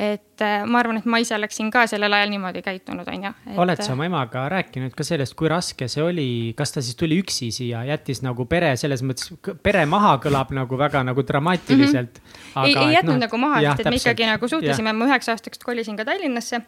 et 0.00 0.40
äh, 0.40 0.62
ma 0.64 0.80
arvan, 0.80 0.96
et 0.96 1.06
ma 1.10 1.18
ise 1.20 1.34
oleksin 1.36 1.68
ka 1.72 1.82
sellel 1.90 2.14
ajal 2.16 2.30
niimoodi 2.32 2.62
käitunud, 2.64 3.08
on 3.12 3.26
ju. 3.26 3.32
oled 3.60 3.82
sa 3.84 3.92
oma 3.92 4.06
emaga 4.08 4.46
rääkinud 4.52 4.94
ka 4.96 5.04
sellest, 5.04 5.36
kui 5.36 5.50
raske 5.52 5.88
see 5.92 6.04
oli, 6.04 6.28
kas 6.56 6.72
ta 6.72 6.84
siis 6.84 6.96
tuli 6.96 7.18
üksi 7.20 7.50
siia, 7.52 7.82
jättis 7.90 8.22
nagu 8.24 8.46
pere 8.48 8.72
selles 8.80 9.04
mõttes, 9.04 9.34
pere 9.62 9.84
maha 9.90 10.16
kõlab 10.24 10.54
nagu 10.56 10.80
väga 10.80 11.04
nagu 11.04 11.24
dramaatiliselt 11.26 12.20
mm. 12.20 12.30
-hmm. 12.32 12.64
ei, 12.64 12.76
ei 12.76 12.96
jätnud 12.96 13.18
no, 13.18 13.24
nagu 13.26 13.42
maha, 13.44 13.60
sest 13.68 13.84
et 13.84 13.92
me 13.92 14.00
ikkagi 14.00 14.30
nagu 14.32 14.48
suhtlesime, 14.54 14.96
ma 14.96 15.10
üheks 15.10 15.28
aastaks 15.34 15.60
kolisin 15.64 16.00
ka 16.00 16.08
Tallinnasse. 16.08 16.62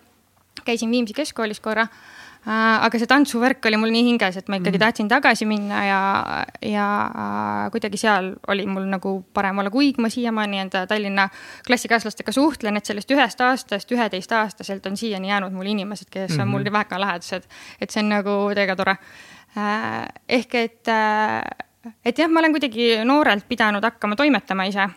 käisin 0.64 0.90
Viimsi 0.90 1.14
keskkoolis 1.16 1.60
korra 1.60 1.88
Äh, 1.88 2.21
aga 2.42 2.98
see 2.98 3.06
tantsuvärk 3.06 3.66
oli 3.70 3.78
mul 3.78 3.92
nii 3.94 4.06
hinges, 4.08 4.36
et 4.40 4.48
ma 4.50 4.58
ikkagi 4.58 4.74
mm. 4.74 4.82
tahtsin 4.82 5.08
tagasi 5.10 5.46
minna 5.46 5.82
ja, 5.86 6.00
ja 6.66 6.86
äh, 7.06 7.66
kuidagi 7.70 8.00
seal 8.00 8.32
oli 8.50 8.64
mul 8.66 8.88
nagu 8.90 9.14
parem 9.34 9.60
olla, 9.62 9.70
kuigi 9.70 10.02
ma 10.02 10.10
siiamaani 10.10 10.58
enda 10.64 10.82
Tallinna 10.90 11.28
klassikaaslastega 11.66 12.34
suhtlen, 12.34 12.80
et 12.80 12.88
sellest 12.90 13.14
ühest 13.14 13.44
aastast, 13.46 13.94
üheteistaastaselt 13.94 14.86
on 14.90 14.98
siiani 14.98 15.30
jäänud 15.30 15.54
mul 15.54 15.70
inimesed, 15.70 16.10
kes 16.10 16.32
on 16.32 16.38
mm 16.38 16.42
-hmm. 16.42 16.50
mul 16.56 16.72
väga 16.72 17.00
lähedased. 17.00 17.46
et 17.80 17.90
see 17.90 18.02
on 18.02 18.08
nagu 18.08 18.50
täiega 18.54 18.76
tore. 18.76 18.96
Äh, 19.56 20.08
ehk 20.28 20.54
et, 20.54 20.88
et 22.04 22.18
jah, 22.18 22.30
ma 22.30 22.40
olen 22.40 22.52
kuidagi 22.52 23.04
noorelt 23.04 23.48
pidanud 23.48 23.84
hakkama 23.84 24.16
toimetama 24.16 24.64
ise. 24.64 24.88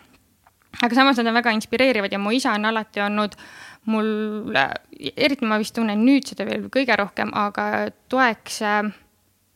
aga 0.81 0.95
samas 0.95 1.17
nad 1.17 1.27
on 1.27 1.33
väga 1.33 1.51
inspireerivad 1.51 2.11
ja 2.11 2.19
mu 2.19 2.31
isa 2.31 2.51
on 2.51 2.65
alati 2.65 3.01
olnud 3.01 3.37
äh, 3.37 3.45
mul, 3.85 4.53
eriti 5.15 5.45
ma 5.45 5.59
vist 5.61 5.75
tunnen 5.75 6.05
nüüd 6.05 6.27
seda 6.29 6.45
veel 6.47 6.69
kõige 6.73 6.95
rohkem, 6.97 7.31
aga 7.37 7.89
toeks 8.09 8.61
äh, 8.65 8.83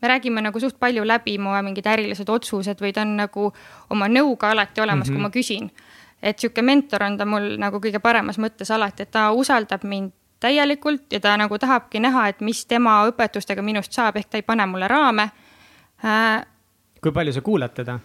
me 0.02 0.08
räägime 0.08 0.42
nagu 0.42 0.60
suht 0.60 0.80
palju 0.80 1.04
läbi 1.08 1.38
mu 1.38 1.56
mingid 1.64 1.88
ärilised 1.88 2.30
otsused 2.30 2.82
või 2.82 2.94
ta 2.94 3.02
on 3.02 3.16
nagu 3.18 3.50
oma 3.90 4.08
nõuga 4.08 4.54
alati 4.54 4.82
olemas 4.82 5.10
mm, 5.10 5.16
-hmm. 5.16 5.16
kui 5.16 5.22
mhm. 5.22 5.24
ma 5.24 5.30
küsin. 5.30 5.72
et 6.22 6.40
sihuke 6.40 6.62
mentor 6.62 7.04
on 7.04 7.18
ta 7.18 7.26
mul 7.26 7.56
nagu 7.58 7.80
kõige 7.80 8.00
paremas 8.00 8.38
mõttes 8.38 8.72
alati, 8.72 9.04
et 9.04 9.12
ta 9.12 9.32
usaldab 9.32 9.84
mind 9.84 10.12
täielikult 10.40 11.12
ja 11.12 11.20
ta 11.20 11.38
nagu 11.38 11.58
tahabki 11.58 12.00
näha, 12.00 12.28
et 12.28 12.42
mis 12.42 12.66
tema 12.66 13.04
õpetustega 13.08 13.62
minust 13.62 13.92
saab, 13.92 14.16
ehk 14.16 14.30
ta 14.30 14.38
ei 14.38 14.42
pane 14.42 14.66
mulle 14.66 14.88
raame 14.88 15.30
äh,. 16.04 16.46
kui 17.02 17.12
palju 17.12 17.34
sa 17.34 17.42
kuulad 17.42 17.74
teda 17.74 18.00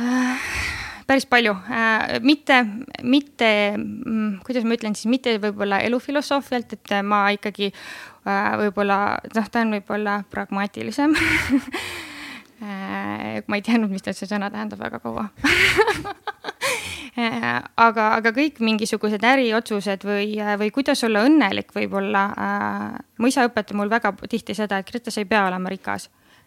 äh,? 0.00 0.71
Päris 1.06 1.26
palju. 1.26 1.54
Äh,, 1.70 2.20
mitte, 2.24 2.62
mitte, 3.02 3.50
mm, 3.76 4.38
kuidas 4.46 4.66
ma 4.66 4.78
ütlen 4.78 4.96
siis, 4.98 5.10
mitte 5.10 5.36
võib-olla 5.42 5.82
elufilosoofialt, 5.86 6.76
et 6.78 6.94
ma 7.06 7.24
ikkagi 7.36 7.72
äh, 7.72 8.54
võib-olla, 8.64 9.18
noh, 9.34 9.50
ta 9.52 9.66
on 9.66 9.76
võib-olla 9.78 10.22
pragmaatilisem. 10.30 11.16
Äh, 12.62 13.40
ma 13.50 13.56
ei 13.58 13.62
teadnud, 13.66 13.90
mis 13.90 14.04
see 14.06 14.28
sõna 14.30 14.46
tähendab 14.54 14.78
väga 14.78 15.00
kaua. 15.02 15.24
Aga, 17.82 18.04
aga 18.14 18.30
kõik 18.32 18.60
mingisugused 18.64 19.24
äriotsused 19.26 20.06
või, 20.06 20.36
või 20.60 20.70
kuidas 20.72 21.02
olla 21.04 21.26
õnnelik 21.26 21.74
võib-olla 21.74 22.22
äh,. 22.32 22.86
mu 23.18 23.28
isa 23.28 23.44
õpetab 23.48 23.76
mul 23.76 23.90
väga 23.90 24.14
tihti 24.22 24.54
seda, 24.56 24.78
et 24.78 24.88
Grete, 24.88 25.10
sa 25.10 25.20
ei 25.20 25.28
pea 25.28 25.42
olema 25.50 25.74
rikas 25.74 26.06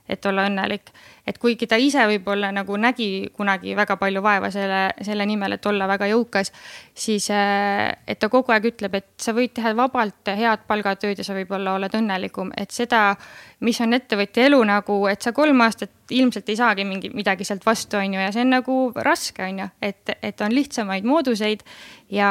et 0.09 0.25
olla 0.25 0.45
õnnelik. 0.45 0.91
et 1.25 1.37
kuigi 1.41 1.65
ta 1.65 1.77
ise 1.81 2.03
võib-olla 2.05 2.51
nagu 2.53 2.77
nägi 2.77 3.31
kunagi 3.33 3.73
väga 3.75 3.95
palju 3.97 4.21
vaeva 4.21 4.51
selle, 4.53 4.81
selle 5.01 5.25
nimel, 5.25 5.55
et 5.57 5.65
olla 5.65 5.87
väga 5.89 6.05
jõukas, 6.11 6.51
siis 6.93 7.31
äh, 7.33 7.89
et 8.07 8.19
ta 8.21 8.29
kogu 8.29 8.53
aeg 8.53 8.67
ütleb, 8.69 8.93
et 8.95 9.07
sa 9.17 9.33
võid 9.33 9.55
teha 9.57 9.73
vabalt 9.75 10.29
head 10.29 10.67
palgatööd 10.67 11.17
ja 11.17 11.25
sa 11.25 11.33
võib-olla 11.33 11.73
oled 11.79 11.97
õnnelikum, 11.97 12.51
et 12.57 12.71
seda, 12.71 13.15
mis 13.65 13.81
on 13.81 13.97
ettevõtja 13.97 14.45
elu 14.45 14.61
nagu, 14.69 14.99
et 15.09 15.25
sa 15.25 15.33
kolm 15.33 15.65
aastat 15.65 16.13
ilmselt 16.13 16.49
ei 16.53 16.59
saagi 16.59 16.85
mingi, 16.85 17.09
midagi 17.09 17.47
sealt 17.47 17.65
vastu, 17.65 17.97
on 17.97 18.13
ju, 18.13 18.21
ja 18.21 18.29
see 18.35 18.45
on 18.45 18.53
nagu 18.53 18.75
raske, 18.95 19.41
on 19.41 19.63
ju, 19.63 19.69
et, 19.81 20.13
et 20.21 20.45
on 20.45 20.53
lihtsamaid 20.53 21.07
mooduseid 21.09 21.65
ja, 22.13 22.29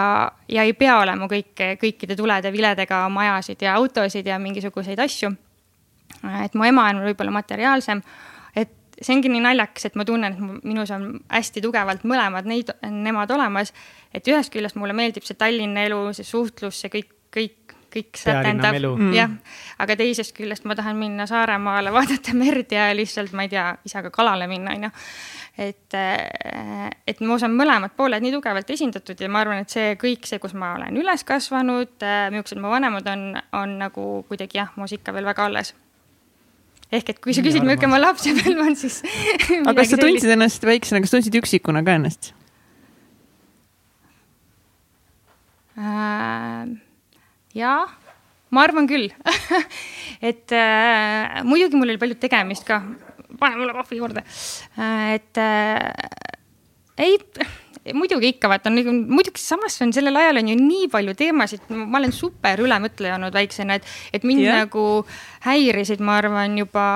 ja 0.48 0.62
ei 0.62 0.76
pea 0.78 1.00
olema 1.02 1.26
kõik, 1.26 1.56
kõikide 1.82 2.14
tulede-viledega 2.14 3.08
majasid 3.10 3.66
ja 3.66 3.74
autosid 3.80 4.30
ja 4.30 4.38
mingisuguseid 4.38 5.02
asju 5.02 5.34
et 6.44 6.54
mu 6.54 6.66
ema 6.66 6.88
on 6.92 7.02
võib-olla 7.04 7.34
materiaalsem, 7.34 8.02
et 8.56 8.72
see 9.00 9.16
ongi 9.16 9.32
nii 9.32 9.42
naljakas, 9.44 9.88
et 9.88 9.98
ma 9.98 10.06
tunnen, 10.08 10.34
et 10.34 10.64
minus 10.66 10.92
on 10.94 11.10
hästi 11.32 11.62
tugevalt 11.64 12.06
mõlemad 12.08 12.48
neid, 12.48 12.72
nemad 12.90 13.30
olemas. 13.34 13.72
et 14.14 14.28
ühest 14.30 14.52
küljest 14.54 14.78
mulle 14.78 14.94
meeldib 14.94 15.26
see 15.26 15.38
Tallinna 15.38 15.88
elu, 15.88 16.00
see 16.14 16.26
suhtlus, 16.26 16.80
see 16.80 16.92
kõik, 16.92 17.10
kõik, 17.34 17.74
kõik 17.94 18.18
sätendab, 18.18 18.76
mm. 18.78 19.12
jah. 19.14 19.30
aga 19.78 19.96
teisest 19.98 20.34
küljest 20.36 20.64
ma 20.64 20.76
tahan 20.78 20.96
minna 20.96 21.26
Saaremaale, 21.26 21.92
vaadata 21.98 22.34
merd 22.38 22.72
ja 22.72 22.92
lihtsalt, 22.94 23.34
ma 23.34 23.46
ei 23.46 23.52
tea, 23.56 23.72
isaga 23.84 24.14
kalale 24.14 24.48
minna, 24.50 24.76
onju 24.78 24.92
et, 25.58 25.94
et 27.06 27.20
ma 27.22 27.36
usun, 27.36 27.54
mõlemad 27.54 27.94
pooled 27.96 28.22
nii 28.22 28.32
tugevalt 28.34 28.70
esindatud 28.74 29.20
ja 29.22 29.30
ma 29.30 29.44
arvan, 29.44 29.62
et 29.62 29.70
see 29.70 29.94
kõik 30.00 30.26
see, 30.26 30.40
kus 30.42 30.54
ma 30.58 30.72
olen 30.78 30.98
üles 30.98 31.22
kasvanud, 31.26 31.94
millised 32.34 32.62
mu 32.62 32.74
vanemad 32.74 33.06
on, 33.10 33.32
on 33.54 33.78
nagu 33.82 34.08
kuidagi 34.30 34.62
jah, 34.62 34.74
muus 34.78 34.94
ikka 34.96 35.14
veel 35.14 35.30
väga 35.30 35.50
alles 35.50 35.74
ehk 36.94 37.12
et 37.12 37.20
kui 37.22 37.34
sa 37.36 37.42
küsid, 37.44 37.64
milline 37.64 37.90
mu 37.90 38.00
lapsepõlv 38.00 38.62
on, 38.64 38.78
siis 38.78 39.00
aga 39.68 39.76
kas 39.80 39.92
sa 39.92 39.98
tundsid 39.98 40.24
sellist... 40.24 40.32
ennast 40.36 40.66
väiksena, 40.68 41.02
kas 41.04 41.14
tundsid 41.14 41.38
üksikuna 41.40 41.84
ka 41.86 41.98
ennast? 41.98 42.32
Äh,? 45.74 46.74
jaa, 47.58 47.82
ma 48.54 48.66
arvan 48.66 48.88
küll. 48.90 49.10
Et 50.28 50.54
äh, 50.54 51.42
muidugi 51.44 51.76
mul 51.76 51.90
oli 51.92 52.00
palju 52.00 52.16
tegemist 52.22 52.66
ka, 52.68 52.80
pane 53.40 53.58
mulle 53.58 53.74
kohvi 53.76 53.98
juurde. 53.98 54.22
Äh,, 54.78 55.18
et 55.18 55.40
äh, 55.42 55.90
ei 57.02 57.18
muidugi 57.92 58.32
ikka 58.32 58.48
vaata, 58.48 58.72
muidugi 58.72 59.42
samas 59.42 59.76
on 59.84 59.92
sellel 59.92 60.16
ajal 60.16 60.40
on 60.40 60.48
ju 60.48 60.56
nii 60.56 60.88
palju 60.92 61.14
teemasid, 61.18 61.68
ma 61.68 62.00
olen 62.00 62.14
super 62.16 62.62
ülemõtleja 62.64 63.18
olnud 63.18 63.34
väiksena, 63.36 63.76
et, 63.76 63.88
et 64.16 64.24
mind 64.24 64.46
yeah. 64.46 64.62
nagu 64.64 65.04
häirisid, 65.44 66.00
ma 66.04 66.16
arvan, 66.22 66.56
juba 66.62 66.86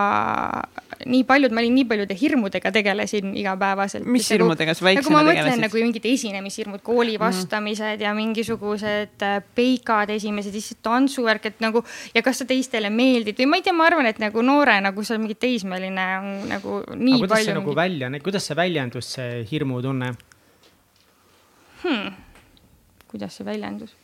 nii 1.06 1.24
paljud, 1.28 1.52
ma 1.54 1.62
olin 1.62 1.74
nii 1.76 1.84
paljude 1.88 2.16
hirmudega 2.18 2.72
tegelesin 2.74 3.36
igapäevaselt. 3.38 4.06
mis 4.08 4.26
nagu, 4.30 4.38
hirmudega 4.38 4.74
sa 4.74 4.86
väiksena 4.86 5.18
nagu 5.18 5.30
tegelesid? 5.30 5.50
mõtlen 5.52 5.64
nagu 5.66 5.82
mingid 5.84 6.08
esinemishirmud, 6.10 6.82
kooli 6.86 7.18
mhm. 7.18 7.22
vastamised 7.26 7.98
mm. 7.98 8.06
ja 8.06 8.14
mingisugused 8.16 9.26
äh, 9.28 9.36
peikad 9.54 10.14
esimesed, 10.16 10.56
siis 10.56 10.80
tantsuvärk, 10.82 11.50
et 11.52 11.60
nagu 11.64 11.84
ja 12.14 12.24
kas 12.24 12.42
sa 12.42 12.48
teistele 12.48 12.90
meeldid 12.90 13.38
või 13.38 13.50
ma 13.52 13.60
ei 13.60 13.66
tea, 13.66 13.76
ma 13.76 13.86
arvan, 13.90 14.08
et 14.10 14.22
nagu 14.22 14.42
noore 14.42 14.78
nagu 14.84 15.04
sa 15.04 15.20
mingi 15.20 15.36
teismeline 15.38 16.08
on 16.18 16.32
nagu 16.54 16.80
nii 16.94 17.18
aga 17.18 17.26
kuidas 17.26 17.36
palju. 17.36 17.52
see 17.52 17.60
nagu 17.60 17.76
välja, 17.76 18.10
kuidas 18.24 18.50
see 18.50 18.58
väljendus, 18.58 19.12
see 19.18 19.44
hirmutunne? 19.52 20.16
Hmm,. 21.84 22.12
kuidas 23.08 23.38
see 23.38 23.46
väljendus? 23.46 23.96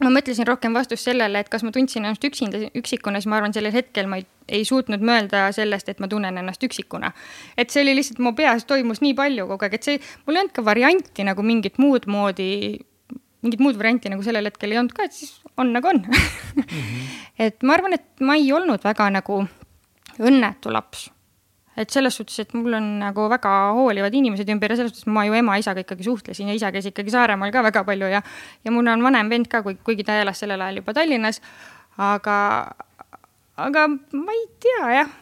ma 0.00 0.10
mõtlesin 0.12 0.48
rohkem 0.48 0.74
vastust 0.74 1.04
sellele, 1.04 1.42
et 1.42 1.50
kas 1.52 1.64
ma 1.66 1.72
tundsin 1.74 2.04
ennast 2.04 2.24
üksinda, 2.24 2.62
üksikuna, 2.78 3.20
siis 3.20 3.28
ma 3.30 3.36
arvan, 3.36 3.52
sellel 3.52 3.74
hetkel 3.74 4.08
ma 4.08 4.20
ei, 4.20 4.24
ei 4.48 4.64
suutnud 4.64 5.02
mõelda 5.04 5.48
sellest, 5.56 5.90
et 5.92 6.00
ma 6.00 6.08
tunnen 6.08 6.40
ennast 6.40 6.64
üksikuna. 6.64 7.12
et 7.60 7.70
see 7.70 7.84
oli 7.84 7.94
lihtsalt 7.98 8.22
mu 8.24 8.32
peas 8.36 8.64
toimus 8.64 9.02
nii 9.04 9.14
palju 9.18 9.46
kogu 9.50 9.68
aeg, 9.68 9.76
et 9.76 9.88
see, 9.90 10.00
mul 10.24 10.38
ei 10.38 10.44
olnud 10.44 10.56
ka 10.56 10.64
varianti 10.64 11.26
nagu 11.28 11.44
mingit 11.44 11.78
muud 11.82 12.08
moodi, 12.08 12.80
mingit 13.44 13.60
muud 13.60 13.76
varianti 13.76 14.12
nagu 14.12 14.24
sellel 14.24 14.48
hetkel 14.48 14.72
ei 14.72 14.80
olnud 14.80 14.96
ka, 14.96 15.08
et 15.08 15.16
siis 15.16 15.36
on 15.60 15.72
nagu 15.76 15.92
on 15.92 16.00
mm. 16.00 16.12
-hmm. 16.56 17.08
et 17.46 17.62
ma 17.62 17.76
arvan, 17.76 18.00
et 18.00 18.24
ma 18.24 18.40
ei 18.40 18.52
olnud 18.52 18.84
väga 18.84 19.10
nagu 19.20 19.44
õnnetu 20.20 20.72
laps 20.72 21.10
et 21.78 21.90
selles 21.90 22.16
suhtes, 22.16 22.38
et 22.42 22.52
mul 22.56 22.74
on 22.76 22.86
nagu 23.00 23.26
väga 23.30 23.52
hoolivad 23.76 24.14
inimesed 24.16 24.48
ümber 24.52 24.72
ja 24.72 24.80
selles 24.80 24.94
suhtes 24.94 25.10
ma 25.10 25.24
ju 25.28 25.36
ema-isaga 25.38 25.84
ikkagi 25.84 26.06
suhtlesin 26.06 26.50
ja 26.50 26.56
isa 26.58 26.72
käis 26.74 26.88
ikkagi 26.90 27.12
Saaremaal 27.14 27.52
ka 27.54 27.62
väga 27.66 27.84
palju 27.86 28.10
ja, 28.10 28.22
ja 28.64 28.74
mul 28.74 28.90
on 28.90 29.04
vanem 29.06 29.30
vend 29.30 29.50
ka, 29.50 29.62
kuigi 29.62 30.06
ta 30.06 30.18
elas 30.20 30.42
sellel 30.42 30.60
ajal 30.60 30.82
juba 30.82 30.94
Tallinnas. 30.96 31.40
aga, 31.96 32.36
aga 33.56 33.88
ma 33.88 34.36
ei 34.36 34.46
tea 34.62 34.94
jah, 34.98 35.12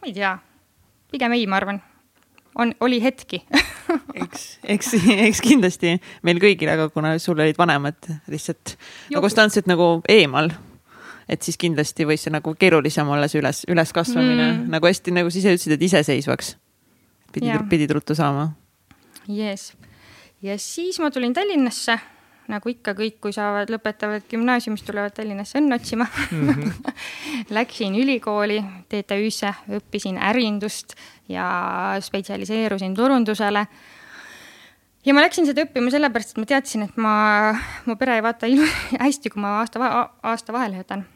ma 0.00 0.10
ei 0.10 0.16
tea, 0.16 0.34
pigem 1.12 1.38
ei, 1.38 1.46
ma 1.46 1.60
arvan. 1.60 1.80
On, 2.60 2.72
oli 2.82 2.98
hetki. 3.02 3.44
Eks, 4.20 4.42
eks, 4.70 4.92
eks 5.26 5.40
kindlasti 5.42 5.96
meil 6.26 6.38
kõigil, 6.42 6.68
aga 6.70 6.84
kuna 6.94 7.16
sul 7.18 7.40
olid 7.42 7.56
vanemad 7.58 7.96
lihtsalt 8.30 8.76
nagu 9.10 9.22
konstantselt 9.24 9.66
nagu 9.66 9.96
eemal 10.06 10.52
et 11.30 11.46
siis 11.46 11.58
kindlasti 11.60 12.06
võis 12.08 12.24
see 12.26 12.32
nagu 12.34 12.54
keerulisem 12.58 13.08
olla, 13.08 13.28
see 13.30 13.40
üles, 13.40 13.62
üleskasvamine 13.70 14.46
mm. 14.46 14.62
nagu 14.72 14.90
hästi, 14.90 15.14
nagu 15.14 15.30
sa 15.30 15.38
ise 15.40 15.54
ütlesid, 15.54 15.76
et 15.76 15.84
iseseisvaks 15.86 16.54
pidid, 17.34 17.66
pidid 17.70 17.92
ruttu 17.94 18.16
saama. 18.18 18.50
Yes. 19.30 19.72
ja 20.42 20.56
siis 20.58 20.98
ma 20.98 21.10
tulin 21.14 21.34
Tallinnasse, 21.36 21.94
nagu 22.50 22.72
ikka 22.72 22.96
kõik, 22.98 23.20
kui 23.22 23.34
saavad, 23.36 23.70
lõpetavad 23.70 24.26
gümnaasiumist, 24.30 24.86
tulevad 24.88 25.14
Tallinnasse 25.14 25.60
õnne 25.60 25.78
otsima 25.78 26.08
mm. 26.08 26.48
-hmm. 26.48 26.98
Läksin 27.56 27.94
ülikooli 27.94 28.58
TTÜ-sse, 28.90 29.54
õppisin 29.78 30.18
ärindust 30.18 30.96
ja 31.28 31.46
spetsialiseerusin 32.02 32.94
turundusele 32.94 33.66
ja 35.06 35.14
ma 35.14 35.22
läksin 35.22 35.46
seda 35.46 35.62
õppima 35.62 35.94
sellepärast, 35.94 36.34
et 36.34 36.42
ma 36.42 36.50
teadsin, 36.50 36.82
et 36.88 36.96
ma, 36.96 37.14
mu 37.86 37.96
pere 37.96 38.18
ei 38.18 38.22
vaata 38.26 38.50
hästi, 39.04 39.30
kui 39.30 39.40
ma 39.46 39.60
aasta, 39.60 40.10
aasta 40.22 40.52
vahele 40.52 40.82
jätan 40.82 41.06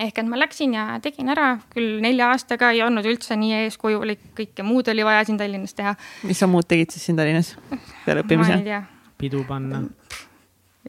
ehk 0.00 0.22
et 0.22 0.28
ma 0.28 0.38
läksin 0.40 0.76
ja 0.76 0.86
tegin 1.04 1.32
ära, 1.32 1.56
küll 1.74 2.00
nelja 2.04 2.30
aastaga 2.32 2.70
ei 2.72 2.82
olnud 2.84 3.06
üldse 3.08 3.36
nii 3.38 3.64
eeskujulik, 3.64 4.22
kõike 4.38 4.64
muud 4.66 4.88
oli 4.92 5.04
vaja 5.06 5.24
siin 5.28 5.40
Tallinnas 5.40 5.76
teha. 5.78 5.94
mis 6.28 6.40
sa 6.40 6.48
muud 6.50 6.68
tegid 6.68 6.94
siis 6.94 7.08
siin 7.08 7.18
Tallinnas 7.20 7.54
peale 8.06 8.24
õppimise? 8.24 8.82
pidu 9.20 9.44
panna. 9.48 9.84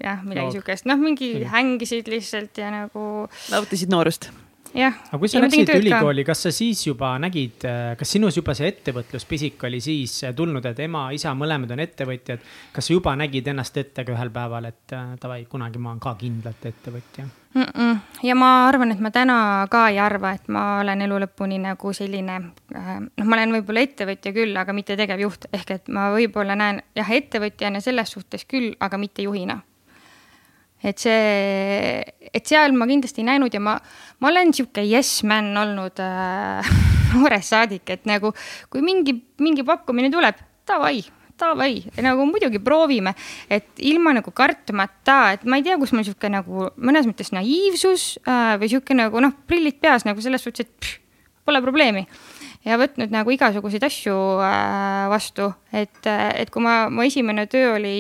jah, 0.02 0.24
midagi 0.26 0.58
siukest, 0.58 0.88
noh, 0.90 0.98
mingi 1.02 1.36
hängisid 1.50 2.10
lihtsalt 2.12 2.58
ja 2.58 2.72
nagu. 2.74 3.28
nautisid 3.52 3.92
noorust 3.94 4.32
aga 4.74 5.20
kui 5.22 5.30
sa 5.30 5.42
läksid 5.44 5.70
ülikooli, 5.76 6.26
kas 6.26 6.48
sa 6.48 6.52
siis 6.54 6.82
juba 6.88 7.14
nägid, 7.22 7.66
kas 8.00 8.16
sinus 8.16 8.38
juba 8.40 8.56
see 8.58 8.72
ettevõtluspisik 8.72 9.62
oli 9.70 9.80
siis 9.84 10.16
tulnud, 10.36 10.66
et 10.66 10.80
ema, 10.86 11.06
isa, 11.16 11.34
mõlemad 11.38 11.72
on 11.76 11.84
ettevõtjad. 11.84 12.42
kas 12.74 12.90
sa 12.90 12.94
juba 12.94 13.16
nägid 13.20 13.48
ennast 13.48 13.78
ette 13.78 14.06
ka 14.06 14.16
ühel 14.16 14.32
päeval, 14.34 14.66
et 14.72 14.96
äh, 14.98 15.14
davai, 15.22 15.46
kunagi 15.50 15.80
ma 15.80 15.94
olen 15.94 16.02
ka 16.04 16.16
kindlalt 16.20 16.66
ettevõtja 16.66 17.26
mm? 17.26 17.64
-mm. 17.64 17.98
ja 18.24 18.36
ma 18.36 18.68
arvan, 18.68 18.92
et 18.92 19.00
ma 19.00 19.12
täna 19.12 19.68
ka 19.72 19.88
ei 19.90 20.00
arva, 20.00 20.32
et 20.32 20.48
ma 20.48 20.80
olen 20.82 21.02
elu 21.02 21.20
lõpuni 21.26 21.60
nagu 21.62 21.94
selline, 21.94 22.40
äh, 22.76 22.96
noh, 23.02 23.26
ma 23.26 23.38
olen 23.38 23.58
võib-olla 23.60 23.86
ettevõtja 23.86 24.34
küll, 24.34 24.58
aga 24.58 24.74
mitte 24.74 24.98
tegevjuht, 24.98 25.52
ehk 25.54 25.78
et 25.78 25.88
ma 25.88 26.10
võib-olla 26.16 26.56
näen 26.56 26.82
jah, 26.96 27.12
ettevõtjana 27.12 27.82
selles 27.82 28.12
suhtes 28.12 28.46
küll, 28.46 28.74
aga 28.80 28.98
mitte 28.98 29.22
juhina 29.22 29.62
et 30.84 31.00
see, 31.00 32.04
et 32.34 32.46
seal 32.48 32.76
ma 32.76 32.88
kindlasti 32.90 33.24
ei 33.24 33.30
näinud 33.32 33.54
ja 33.56 33.62
ma, 33.64 33.78
ma 34.20 34.32
olen 34.32 34.54
sihuke 34.56 34.84
yes 34.84 35.22
man 35.28 35.54
olnud 35.58 36.00
äh, 36.04 36.72
noorest 37.14 37.54
saadik, 37.54 37.88
et 37.94 38.08
nagu 38.10 38.34
kui 38.74 38.84
mingi, 38.86 39.16
mingi 39.44 39.66
pakkumine 39.68 40.12
tuleb, 40.14 40.40
davai, 40.68 41.04
davai, 41.40 41.84
nagu 42.04 42.26
muidugi 42.30 42.62
proovime, 42.64 43.16
et 43.52 43.80
ilma 43.86 44.16
nagu 44.20 44.34
kartmata, 44.36 45.20
et 45.38 45.48
ma 45.48 45.60
ei 45.60 45.66
tea, 45.66 45.78
kus 45.82 45.94
mul 45.96 46.06
sihuke 46.08 46.32
nagu 46.32 46.70
mõnes 46.76 47.08
mõttes 47.10 47.34
naiivsus 47.36 48.18
äh, 48.28 48.56
või 48.62 48.72
sihuke 48.74 48.98
nagu 48.98 49.24
noh, 49.24 49.36
prillid 49.48 49.80
peas 49.84 50.08
nagu 50.08 50.24
selles 50.24 50.44
suhtes, 50.44 50.68
et 50.68 50.76
pff, 50.80 51.00
pole 51.44 51.60
probleemi. 51.64 52.06
Ja 52.64 52.78
võtnud 52.80 53.12
nagu 53.12 53.32
igasuguseid 53.34 53.84
asju 53.84 54.16
äh, 54.40 55.08
vastu, 55.12 55.50
et, 55.76 56.00
et 56.08 56.52
kui 56.52 56.64
ma, 56.64 56.88
mu 56.92 57.04
esimene 57.04 57.44
töö 57.52 57.74
oli 57.76 57.96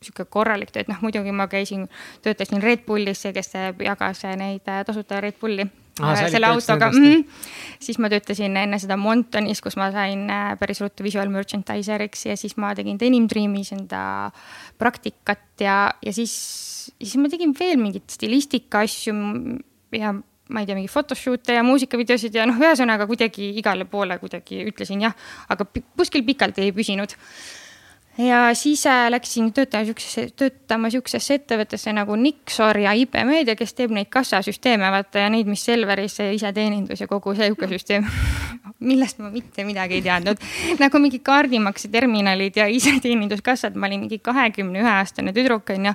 sihuke 0.00 0.24
korralik 0.32 0.72
töö, 0.72 0.84
et 0.84 0.88
noh, 0.88 1.00
muidugi 1.04 1.32
ma 1.36 1.48
käisin, 1.50 1.86
töötasin 2.24 2.62
Red 2.62 2.86
Bullis, 2.86 3.26
kes 3.34 3.52
jagas 3.84 4.24
neid 4.40 4.68
äh, 4.68 4.84
tasuta 4.88 5.20
Red 5.20 5.40
Bulli 5.40 5.68
Ah, 6.00 6.14
äh, 6.16 6.30
selle 6.30 6.46
autoga. 6.46 6.90
Mm 6.92 7.24
siis 7.80 7.98
ma 7.98 8.10
töötasin 8.12 8.56
enne 8.60 8.76
seda 8.80 8.96
Montonis, 9.00 9.62
kus 9.64 9.76
ma 9.80 9.88
sain 9.92 10.26
äh, 10.30 10.52
päris 10.60 10.82
ruttu 10.82 11.04
visual 11.04 11.30
merchandiser'iks 11.32 12.26
ja 12.28 12.36
siis 12.36 12.56
ma 12.60 12.74
tegin 12.76 12.98
Denim 13.00 13.26
Dreamis 13.28 13.72
enda 13.72 14.02
praktikat 14.78 15.64
ja, 15.64 15.76
ja 16.04 16.12
siis, 16.12 16.34
siis 16.92 17.16
ma 17.20 17.30
tegin 17.32 17.54
veel 17.56 17.80
mingeid 17.80 18.04
stilistika 18.12 18.84
asju 18.84 19.14
ja 19.96 20.12
ma 20.12 20.62
ei 20.62 20.68
tea, 20.68 20.76
mingi 20.76 20.92
photoshoot'e 20.92 21.56
ja 21.56 21.64
muusikavideosid 21.66 22.36
ja 22.36 22.44
noh, 22.48 22.60
ühesõnaga 22.60 23.08
kuidagi 23.08 23.48
igale 23.62 23.88
poole 23.88 24.18
kuidagi 24.20 24.60
ütlesin 24.68 25.06
jah, 25.06 25.16
aga 25.48 25.66
kuskil 25.96 26.26
pikalt 26.26 26.60
ei 26.60 26.74
püsinud 26.76 27.16
ja 28.26 28.54
siis 28.54 28.86
äh, 28.86 29.08
läksin 29.10 29.52
töötama 29.52 29.84
siuksesse, 29.84 30.26
töötama 30.36 30.90
siuksesse 30.90 31.40
ettevõttesse 31.40 31.92
nagu 31.96 32.16
Nixor 32.16 32.78
ja 32.82 32.92
IP 32.96 33.16
Meedia, 33.24 33.56
kes 33.56 33.74
teeb 33.74 33.94
neid 33.96 34.10
kassasüsteeme, 34.12 34.90
vaata 34.92 35.24
ja 35.24 35.30
neid, 35.32 35.48
mis 35.48 35.64
Selveris 35.64 36.18
iseteenindus 36.34 37.00
ja 37.00 37.08
kogu 37.10 37.34
see 37.38 37.50
ökosüsteem 37.54 38.06
millest 38.90 39.20
ma 39.20 39.30
mitte 39.32 39.64
midagi 39.64 39.98
ei 39.98 40.04
teadnud. 40.04 40.40
nagu 40.80 41.00
mingi 41.02 41.20
kaardimakseterminalid 41.24 42.56
ja 42.56 42.66
iseteeninduskassad, 42.66 43.76
ma 43.76 43.88
olin 43.90 44.06
mingi 44.06 44.18
kahekümne 44.18 44.82
ühe 44.82 44.92
aastane 44.92 45.34
tüdruk 45.36 45.72
onju. 45.76 45.94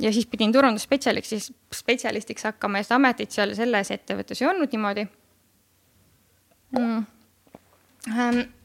ja 0.00 0.12
siis 0.12 0.26
pidin 0.26 0.52
turundusspetsialistiks, 0.52 1.52
spetsialistiks 1.74 2.48
hakkama 2.50 2.80
ja 2.80 2.88
seda 2.88 3.00
ametit 3.00 3.30
seal 3.34 3.54
selles 3.58 3.90
ettevõttes 3.94 4.42
ei 4.42 4.48
olnud 4.48 4.72
niimoodi. 4.72 5.06
Mm.. 6.78 7.04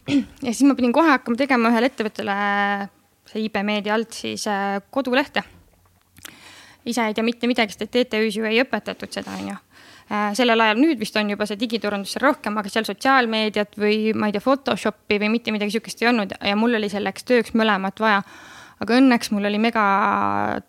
Ja 0.45 0.53
siis 0.53 0.63
ma 0.67 0.75
pidin 0.77 0.93
kohe 0.95 1.09
hakkama 1.11 1.39
tegema 1.39 1.71
ühele 1.71 1.91
ettevõttele, 1.91 2.33
see 3.27 3.45
IB 3.47 3.61
Meedia 3.67 3.95
alt 3.97 4.15
siis 4.15 4.47
äh, 4.51 4.79
kodulehte. 4.91 5.43
ise 6.87 7.03
ei 7.03 7.13
tea 7.13 7.23
mitte 7.27 7.47
midagi, 7.51 7.73
sest 7.75 7.83
et 7.83 7.91
TTÜ-s 7.91 8.37
ju 8.37 8.45
ei 8.47 8.61
õpetatud 8.63 9.11
seda, 9.11 9.33
on 9.35 9.49
ju 9.51 9.55
äh, 9.55 10.29
sellel 10.39 10.63
ajal, 10.63 10.79
nüüd 10.79 10.99
vist 10.99 11.17
on 11.19 11.33
juba 11.33 11.45
see 11.49 11.59
digiturundus 11.59 12.15
seal 12.15 12.23
rohkem, 12.29 12.55
aga 12.57 12.71
seal 12.71 12.87
sotsiaalmeediat 12.87 13.75
või 13.81 14.13
ma 14.15 14.29
ei 14.29 14.35
tea, 14.35 14.43
Photoshopi 14.45 15.19
või 15.23 15.33
mitte 15.35 15.51
midagi 15.51 15.75
sihukest 15.75 16.03
ei 16.03 16.11
olnud 16.13 16.37
ja 16.39 16.55
mul 16.55 16.79
oli 16.79 16.89
selleks 16.93 17.27
tööks 17.27 17.57
mõlemat 17.59 17.99
vaja. 17.99 18.23
aga 18.79 19.01
õnneks 19.01 19.33
mul 19.33 19.49
oli 19.49 19.59
mega 19.59 19.83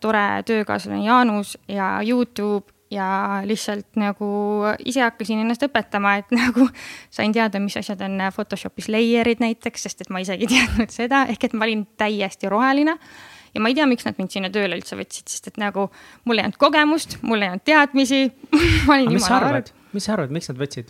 tore 0.01 0.43
töökaaslane 0.43 1.05
Jaanus 1.05 1.55
ja 1.67 1.99
Youtube 2.03 2.78
ja 2.91 3.41
lihtsalt 3.45 3.97
nagu 3.99 4.27
ise 4.85 5.03
hakkasin 5.05 5.43
ennast 5.43 5.63
õpetama, 5.65 6.15
et 6.21 6.31
nagu 6.39 6.67
sain 7.13 7.33
teada, 7.35 7.61
mis 7.61 7.77
asjad 7.79 8.01
on 8.05 8.21
Photoshopis 8.33 8.89
layer'id 8.91 9.43
näiteks, 9.43 9.85
sest 9.87 10.05
et 10.05 10.13
ma 10.13 10.21
isegi 10.23 10.47
ei 10.47 10.53
teadnud 10.55 10.93
seda, 10.93 11.25
ehk 11.29 11.49
et 11.49 11.57
ma 11.57 11.67
olin 11.67 11.85
täiesti 11.99 12.49
roheline. 12.49 12.97
ja 13.53 13.61
ma 13.61 13.69
ei 13.69 13.77
tea, 13.77 13.85
miks 13.89 14.07
nad 14.07 14.17
mind 14.17 14.33
sinna 14.33 14.49
tööle 14.53 14.79
üldse 14.79 14.97
võtsid, 14.97 15.29
sest 15.29 15.51
et 15.51 15.59
nagu 15.61 15.89
mul 16.25 16.41
ei 16.41 16.47
olnud 16.47 16.61
kogemust, 16.61 17.19
mul 17.21 17.45
ei 17.45 17.53
olnud 17.53 17.65
teadmisi 17.65 18.23
mis 19.13 19.27
sa 19.27 19.37
arvad, 19.37 19.69
mis 19.93 20.09
sa 20.09 20.17
arvad, 20.17 20.33
miks 20.33 20.51
nad 20.51 20.59
võtsid? 20.61 20.89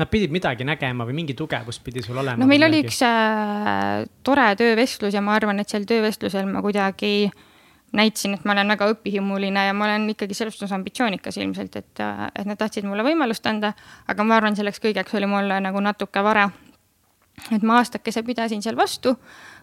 Nad 0.00 0.08
pidid 0.08 0.32
midagi 0.34 0.64
nägema 0.64 1.04
või 1.06 1.14
mingi 1.14 1.34
tugevus 1.38 1.78
pidi 1.84 2.02
sul 2.02 2.18
olema? 2.18 2.40
no 2.40 2.50
meil 2.50 2.64
oli 2.66 2.82
üks 2.82 2.98
äh, 3.06 4.02
tore 4.26 4.50
töövestlus 4.58 5.14
ja 5.14 5.22
ma 5.22 5.36
arvan, 5.38 5.62
et 5.62 5.70
sel 5.70 5.86
töövestlusel 5.86 6.48
ma 6.48 6.62
kuidagi 6.64 7.14
äh, 7.28 7.48
näitasin, 7.92 8.34
et 8.34 8.44
ma 8.48 8.56
olen 8.56 8.72
väga 8.72 8.88
õpihimuline 8.94 9.66
ja 9.66 9.76
ma 9.76 9.86
olen 9.88 10.08
ikkagi 10.14 10.36
selles 10.36 10.56
suhtes 10.56 10.72
ambitsioonikas 10.72 11.36
ilmselt, 11.36 11.76
et, 11.76 12.04
et 12.34 12.48
nad 12.48 12.58
tahtsid 12.58 12.86
mulle 12.88 13.04
võimalust 13.06 13.46
anda, 13.48 13.74
aga 14.08 14.24
ma 14.24 14.38
arvan, 14.40 14.56
selleks 14.56 14.80
kõigeks 14.82 15.16
oli 15.18 15.28
mul 15.28 15.52
nagu 15.64 15.80
natuke 15.84 16.24
vara. 16.24 16.50
et 17.52 17.62
ma 17.62 17.80
aastakese 17.80 18.22
pidasin 18.22 18.62
seal 18.62 18.76
vastu, 18.76 19.16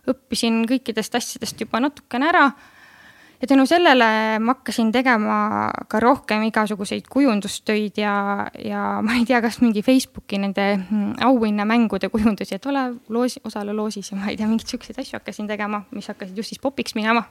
õppisin 0.09 0.65
kõikidest 0.69 1.15
asjadest 1.15 1.61
juba 1.61 1.79
natukene 1.79 2.29
ära 2.29 2.51
ja 3.41 3.47
tänu 3.47 3.65
sellele 3.65 4.39
ma 4.39 4.53
hakkasin 4.53 4.91
tegema 4.91 5.71
ka 5.87 5.99
rohkem 5.99 6.43
igasuguseid 6.43 7.07
kujundustöid 7.09 7.97
ja, 7.97 8.47
ja 8.65 9.01
ma 9.01 9.15
ei 9.15 9.25
tea, 9.25 9.41
kas 9.41 9.61
mingi 9.61 9.81
Facebooki 9.81 10.37
nende 10.37 10.67
mm, 10.77 11.13
auhinnamängude 11.25 12.09
kujundusi, 12.09 12.55
et 12.55 12.65
ole 12.65 12.93
loosi, 13.09 13.41
osale 13.43 13.73
loosis 13.73 14.11
ja 14.11 14.17
ma 14.17 14.29
ei 14.29 14.37
tea, 14.37 14.47
mingeid 14.47 14.69
siukseid 14.69 14.99
asju 14.99 15.17
hakkasin 15.17 15.47
tegema, 15.47 15.83
mis 15.91 16.11
hakkasid 16.11 16.37
just 16.37 16.53
siis 16.53 16.61
popiks 16.61 16.97
minema 16.99 17.23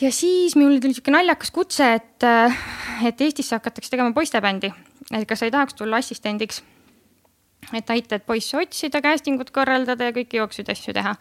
ja 0.00 0.12
siis 0.12 0.56
mul 0.56 0.78
tuli 0.80 0.94
sihuke 0.94 1.12
naljakas 1.14 1.50
kutse, 1.54 1.92
et, 1.94 2.22
äh, 2.26 2.56
et 3.06 3.20
Eestisse 3.20 3.56
hakatakse 3.56 3.90
tegema 3.90 4.12
poistebändi. 4.12 4.72
et 5.12 5.28
kas 5.28 5.38
sa 5.38 5.44
ei 5.44 5.50
tahaks 5.50 5.74
tulla 5.74 5.96
assistendiks? 5.96 6.62
et 7.72 7.90
aitad 7.90 8.20
poisse 8.26 8.56
otsida, 8.56 9.00
casting 9.02 9.40
ut 9.40 9.50
korraldada 9.50 10.10
ja 10.10 10.12
kõiki 10.12 10.40
jooksuid 10.40 10.70
asju 10.70 10.94
teha. 10.94 11.14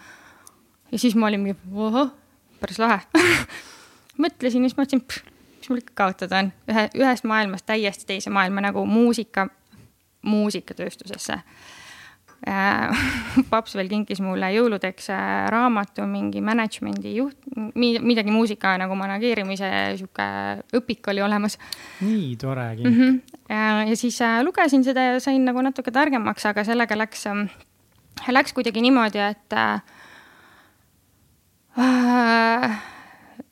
ja 0.91 0.99
siis 0.99 1.15
ma 1.15 1.27
olin 1.27 1.39
mingi, 1.39 1.59
ohoh, 1.73 2.11
päris 2.59 2.79
lahe 2.79 2.99
mõtlesin 4.23 4.63
ja 4.63 4.69
siis 4.69 4.77
mõtlesin, 4.77 5.05
mis 5.59 5.69
mul 5.69 5.83
ikka 5.83 5.93
kaotada 5.95 6.43
on, 6.43 6.51
ühe, 6.69 6.89
ühest 6.95 7.23
maailmast 7.29 7.65
täiesti 7.65 8.05
teise 8.05 8.29
maailma 8.29 8.61
nagu 8.61 8.85
muusika, 8.85 9.47
muusikatööstusesse 10.21 11.39
paps 13.51 13.75
veel 13.77 13.89
kinkis 13.91 14.19
mulle 14.23 14.49
jõuludeks 14.55 15.09
äh, 15.13 15.47
raamatu 15.53 16.05
mingi 16.09 16.41
management'i 16.43 17.15
juht, 17.15 17.37
midagi 17.75 18.33
muusika 18.33 18.75
nagu 18.81 18.97
manageerimise 18.99 19.69
sihuke 19.99 20.27
õpik 20.79 21.07
oli 21.13 21.23
olemas. 21.23 21.57
nii 22.03 22.35
tore 22.41 22.67
kink 22.75 22.89
mm. 22.89 22.97
-hmm. 22.99 23.87
ja 23.87 23.95
siis 23.95 24.21
äh, 24.21 24.41
lugesin 24.43 24.83
seda 24.83 25.01
ja 25.01 25.19
sain 25.23 25.45
nagu 25.45 25.61
natuke 25.61 25.91
targemaks, 25.91 26.45
aga 26.45 26.63
sellega 26.63 26.97
läks, 26.97 27.25
ähm, 27.27 27.47
läks 28.27 28.53
kuidagi 28.53 28.81
niimoodi, 28.81 29.19
et 29.19 29.53
äh, 29.53 29.81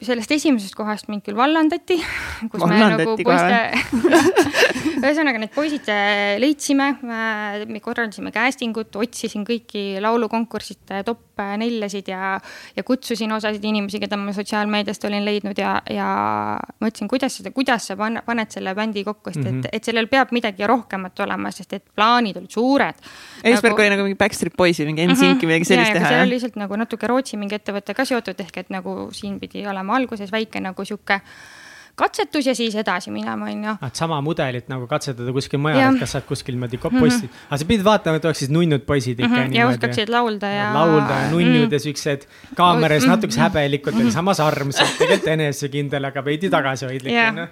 sellest 0.01 0.31
esimesest 0.33 0.75
kohast 0.77 1.09
mind 1.11 1.25
küll 1.25 1.37
vallandati, 1.37 1.97
kus 2.51 2.63
vallandati 2.63 3.05
me 3.05 3.05
nagu 3.05 3.17
poiste 3.25 4.31
ühesõnaga 5.01 5.41
need 5.41 5.53
poisid 5.53 5.89
äh, 5.91 6.37
leidsime, 6.41 6.93
me 7.01 7.81
korraldasime 7.83 8.33
casting 8.35 8.77
ut, 8.77 8.95
otsisin 9.01 9.45
kõiki 9.47 9.85
laulukonkursite 10.03 11.01
top 11.07 11.27
neljasid 11.57 12.09
ja, 12.11 12.35
ja 12.75 12.83
kutsusin 12.85 13.31
osasid 13.33 13.63
inimesi, 13.65 13.99
keda 14.01 14.17
ma 14.19 14.33
sotsiaalmeediast 14.35 15.05
olin 15.09 15.25
leidnud 15.25 15.57
ja, 15.57 15.73
ja 15.89 16.07
mõtlesin, 16.83 17.09
kuidas 17.11 17.39
seda, 17.39 17.53
kuidas 17.55 17.87
sa 17.89 17.97
paned, 17.99 18.23
paned 18.27 18.53
selle 18.53 18.73
bändi 18.77 19.03
kokku, 19.07 19.31
sest 19.31 19.41
mm 19.41 19.47
-hmm. 19.47 19.59
et, 19.59 19.71
mhm. 19.71 19.77
et 19.79 19.89
sellel 19.89 20.09
peab 20.11 20.33
midagi 20.35 20.67
rohkemat 20.67 21.19
olema, 21.25 21.51
sest 21.51 21.73
et 21.73 21.85
plaanid 21.95 22.37
olid 22.37 22.51
suured. 22.51 22.95
eesmärk 23.43 23.71
nagu... 23.71 23.81
oli 23.81 23.89
nagu 23.95 24.03
mingi 24.07 24.17
Backstreet 24.17 24.57
Boysi, 24.57 24.85
mingi 24.85 25.07
NSYNC-i 25.07 25.33
mm 25.33 25.39
-hmm. 25.39 25.45
midagi 25.47 25.65
sellist 25.65 25.93
teha? 25.93 26.09
see 26.09 26.21
oli 26.21 26.35
lihtsalt 26.35 26.55
nagu 26.55 26.75
natuke 26.75 27.07
Rootsi 27.07 27.37
mingi 27.37 27.55
ettevõte 27.55 27.93
ka 27.93 28.05
seotud, 28.05 28.39
ehk 28.39 28.57
et 28.57 28.69
nagu 28.69 29.09
siin 29.11 29.39
pidi 29.39 29.65
olema 29.67 29.90
alguses 29.95 30.31
väike 30.31 30.59
nagu 30.63 30.85
sihuke 30.85 31.21
katsetus 31.95 32.47
ja 32.47 32.55
siis 32.55 32.75
edasi 32.75 33.11
minema, 33.11 33.45
on 33.45 33.63
ju. 33.65 33.73
et 33.87 33.99
sama 33.99 34.19
mudelit 34.23 34.69
nagu 34.71 34.87
katsetada 34.89 35.33
kuskil 35.35 35.59
mujal, 35.61 35.79
et 35.81 35.99
kas 36.01 36.15
saad 36.15 36.25
kuskil 36.27 36.55
niimoodi 36.55 36.79
mhm. 36.79 36.99
posti 36.99 37.27
mm, 37.27 37.33
-hmm. 37.33 37.47
aga 37.49 37.57
sa 37.57 37.67
pidid 37.71 37.85
vaatama, 37.85 38.21
et 38.21 38.25
oleksid 38.25 38.53
nunnud 38.55 38.85
poisid 38.87 39.19
ikka 39.19 39.29
mm. 39.29 39.43
-hmm. 39.43 39.55
ja 39.55 39.67
oskaksid 39.67 40.09
laulda 40.09 40.49
ja. 40.49 40.73
laulda 40.73 41.19
ja 41.23 41.31
nunnud 41.31 41.57
mm 41.57 41.67
-hmm. 41.67 41.73
ja 41.73 41.79
siuksed 41.79 42.27
kaameras 42.55 43.03
mm 43.03 43.07
-hmm. 43.07 43.15
natukese 43.15 43.41
häbelikult 43.41 43.95
mm, 43.95 44.01
-hmm. 44.01 44.05
aga 44.05 44.11
samas 44.11 44.39
armsad, 44.39 44.87
tegelikult 44.97 45.27
enesekindel, 45.27 46.05
aga 46.05 46.25
veidi 46.25 46.49
tagasihoidlik 46.49 47.13
yeah.. 47.13 47.35
No. 47.35 47.47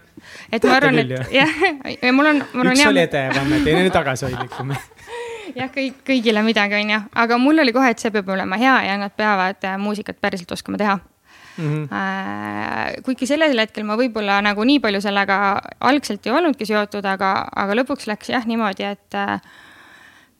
et 0.51 0.63
ma 0.63 0.75
arvan, 0.75 0.99
et 0.99 1.09
jah, 1.31 1.49
ja 2.03 2.13
mul 2.13 2.25
on, 2.25 2.43
üks 2.65 2.87
oli 2.87 2.99
edevam 2.99 3.53
ja 3.53 3.63
teine 3.63 3.81
oli 3.81 3.91
tagasihoidlikum 3.91 4.73
jah, 5.59 5.69
kõik, 5.75 6.01
kõigile 6.07 6.43
midagi, 6.43 6.75
on 6.75 6.89
ju, 6.89 6.99
aga 7.15 7.37
mul 7.37 7.59
oli 7.59 7.73
kohe, 7.73 7.89
et 7.89 7.99
see 7.99 8.11
peab 8.11 8.29
olema 8.29 8.57
hea 8.57 8.81
ja 8.87 8.97
nad 8.97 9.11
peavad 9.17 9.63
äh, 9.63 9.77
muusikat 9.77 10.21
päriselt 10.21 10.51
oskama 10.51 10.77
teha 10.77 10.99
mm. 11.59 11.87
-hmm. 11.87 13.01
kuigi 13.05 13.27
sellel 13.29 13.57
hetkel 13.59 13.85
ma 13.87 13.97
võib-olla 13.99 14.39
nagu 14.45 14.63
nii 14.63 14.79
palju 14.83 15.01
sellega 15.03 15.39
algselt 15.79 16.25
ei 16.27 16.35
olnudki 16.35 16.67
seotud, 16.69 17.05
aga, 17.05 17.33
aga 17.55 17.81
lõpuks 17.81 18.07
läks 18.09 18.31
jah 18.33 18.45
niimoodi, 18.49 18.83
et 18.83 19.19
äh, 19.19 19.39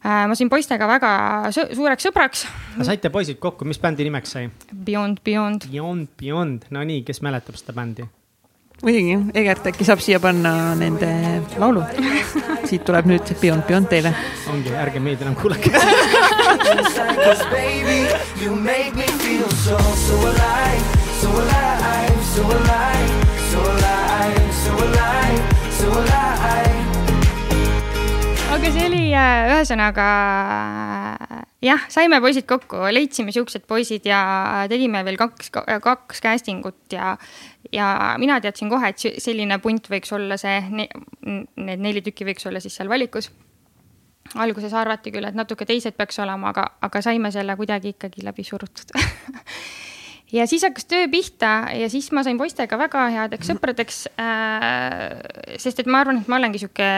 ma 0.04 0.36
sain 0.36 0.50
poistega 0.50 0.88
väga 0.88 1.12
suureks 1.52 2.08
sõbraks. 2.08 2.46
saite 2.82 3.10
poisid 3.10 3.40
kokku, 3.40 3.66
mis 3.66 3.80
bändi 3.80 4.08
nimeks 4.08 4.38
sai? 4.38 4.50
Beyond 4.74 5.20
Beyond. 5.24 5.68
Beyond 5.72 6.16
Beyond, 6.22 6.72
no 6.72 6.84
nii, 6.84 7.04
kes 7.04 7.22
mäletab 7.26 7.60
seda 7.60 7.76
bändi? 7.76 8.08
muidugi, 8.84 9.18
Egert 9.36 9.66
äkki 9.68 9.84
saab 9.88 10.00
siia 10.04 10.20
panna 10.24 10.76
nende 10.80 11.10
laulu. 11.60 11.84
siit 12.70 12.86
tuleb 12.88 13.06
nüüd 13.12 13.34
Beyond 13.42 13.68
Beyond 13.68 13.88
teile. 13.92 14.14
ongi, 14.52 14.72
ärge 14.86 15.00
meid 15.04 15.22
enam 15.26 15.36
kuulake 15.40 15.70
So, 21.20 21.28
alive 21.28 22.10
So 22.40 22.46
alive, 22.46 23.10
so 23.52 23.60
alive, 23.60 24.54
so 24.54 24.72
alive, 24.86 25.42
so 25.76 25.88
alive, 26.00 26.78
aga 28.54 28.72
see 28.72 28.86
oli 28.86 29.02
äh, 29.12 29.50
ühesõnaga 29.50 30.06
jah, 31.66 31.84
saime 31.92 32.22
poisid 32.24 32.48
kokku, 32.48 32.80
leidsime 32.96 33.34
siuksed 33.36 33.66
poisid 33.68 34.08
ja 34.08 34.22
tegime 34.72 35.02
veel 35.08 35.20
kaks, 35.20 35.52
kaks 35.84 36.24
casting 36.24 36.64
ut 36.70 36.96
ja, 36.96 37.12
ja 37.76 37.90
mina 38.22 38.40
teadsin 38.40 38.72
kohe, 38.72 38.94
et 38.94 39.20
selline 39.20 39.60
punt 39.60 39.92
võiks 39.92 40.16
olla 40.16 40.40
see, 40.40 40.62
need 40.72 41.84
neli 41.84 42.06
tükki 42.06 42.30
võiks 42.32 42.48
olla 42.48 42.64
siis 42.64 42.80
seal 42.80 42.88
valikus. 42.88 43.32
alguses 44.40 44.74
arvati 44.74 45.12
küll, 45.12 45.28
et 45.28 45.36
natuke 45.36 45.68
teised 45.68 46.00
peaks 46.00 46.24
olema, 46.24 46.56
aga, 46.56 46.70
aga 46.88 47.04
saime 47.04 47.36
selle 47.36 47.60
kuidagi 47.60 47.98
ikkagi 47.98 48.24
läbi 48.24 48.48
surutud 48.48 48.96
ja 50.34 50.46
siis 50.50 50.64
hakkas 50.66 50.86
töö 50.90 51.08
pihta 51.12 51.54
ja 51.76 51.90
siis 51.90 52.12
ma 52.16 52.24
sain 52.26 52.38
poistega 52.38 52.78
väga 52.80 53.08
headeks 53.16 53.50
sõpradeks 53.50 54.04
äh,. 54.20 55.58
sest 55.58 55.82
et 55.82 55.90
ma 55.90 56.04
arvan, 56.04 56.22
et 56.22 56.30
ma 56.30 56.38
olengi 56.40 56.62
sihuke 56.62 56.90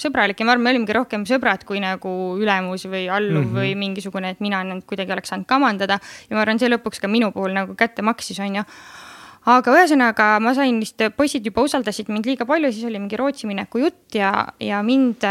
sõbralik 0.00 0.40
ja 0.40 0.46
ma 0.46 0.54
arvan, 0.54 0.66
me 0.66 0.74
olimegi 0.74 0.96
rohkem 0.96 1.24
sõbrad 1.28 1.64
kui 1.68 1.80
nagu 1.82 2.10
ülemus 2.40 2.86
või 2.90 3.06
alluv 3.06 3.44
mm 3.44 3.48
-hmm. 3.48 3.60
või 3.60 3.74
mingisugune, 3.78 4.34
et 4.34 4.40
mina 4.42 4.64
nüüd 4.66 4.86
kuidagi 4.86 5.12
oleks 5.12 5.30
saanud 5.30 5.46
kamandada. 5.46 6.00
ja 6.28 6.36
ma 6.36 6.42
arvan, 6.42 6.58
see 6.58 6.70
lõpuks 6.70 7.00
ka 7.00 7.08
minu 7.08 7.30
puhul 7.32 7.54
nagu 7.54 7.74
kätte 7.74 8.02
maksis, 8.02 8.40
on 8.40 8.56
ju 8.56 8.64
aga 9.44 9.76
ühesõnaga 9.76 10.40
ma 10.40 10.54
sain 10.54 10.80
vist, 10.80 11.00
poisid 11.16 11.44
juba 11.46 11.62
usaldasid 11.62 12.08
mind 12.08 12.26
liiga 12.26 12.44
palju, 12.44 12.72
siis 12.72 12.84
oli 12.84 12.98
mingi 12.98 13.16
Rootsi 13.16 13.46
mineku 13.46 13.78
jutt 13.78 14.14
ja, 14.14 14.48
ja 14.60 14.82
mind, 14.82 15.26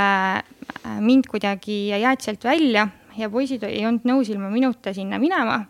mind 0.99 1.27
kuidagi 1.27 1.89
jäeti 1.89 2.23
sealt 2.23 2.43
välja 2.43 2.88
ja 3.17 3.29
poisid 3.29 3.63
ei 3.63 3.86
olnud 3.86 4.06
nõus 4.06 4.29
ilma 4.29 4.49
minuta 4.49 4.93
sinna 4.93 5.19
minema 5.19 5.65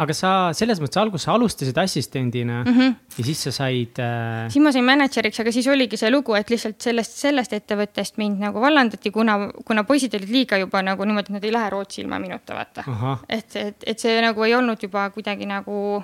aga 0.00 0.14
sa 0.16 0.30
selles 0.56 0.80
mõttes 0.82 0.98
alguses 1.00 1.28
alustasid 1.30 1.78
assistendina 1.78 2.62
mm 2.64 2.72
-hmm. 2.72 2.94
ja 3.18 3.24
siis 3.24 3.42
sa 3.46 3.52
said 3.52 3.98
äh.... 3.98 4.48
siis 4.50 4.62
ma 4.62 4.72
sain 4.72 4.84
mänedžeriks, 4.84 5.40
aga 5.40 5.52
siis 5.52 5.68
oligi 5.68 5.96
see 5.96 6.10
lugu, 6.10 6.34
et 6.34 6.50
lihtsalt 6.50 6.80
sellest, 6.82 7.18
sellest 7.18 7.52
ettevõttest 7.52 8.18
mind 8.18 8.40
nagu 8.40 8.60
vallandati, 8.60 9.10
kuna, 9.10 9.38
kuna 9.64 9.84
poisid 9.84 10.14
olid 10.14 10.30
liiga 10.30 10.58
juba 10.58 10.82
nagu 10.82 11.04
niimoodi, 11.04 11.30
et 11.30 11.36
nad 11.38 11.44
ei 11.44 11.52
lähe 11.52 11.70
Rootsi 11.70 12.00
ilma 12.02 12.18
minuta, 12.18 12.54
vaata. 12.54 12.84
et, 13.28 13.56
et, 13.56 13.76
et 13.86 13.98
see 13.98 14.20
nagu 14.22 14.42
ei 14.44 14.54
olnud 14.54 14.82
juba 14.82 15.10
kuidagi 15.10 15.46
nagu 15.46 16.02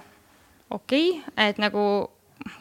okei 0.70 1.10
okay,, 1.10 1.48
et 1.48 1.58
nagu, 1.58 2.10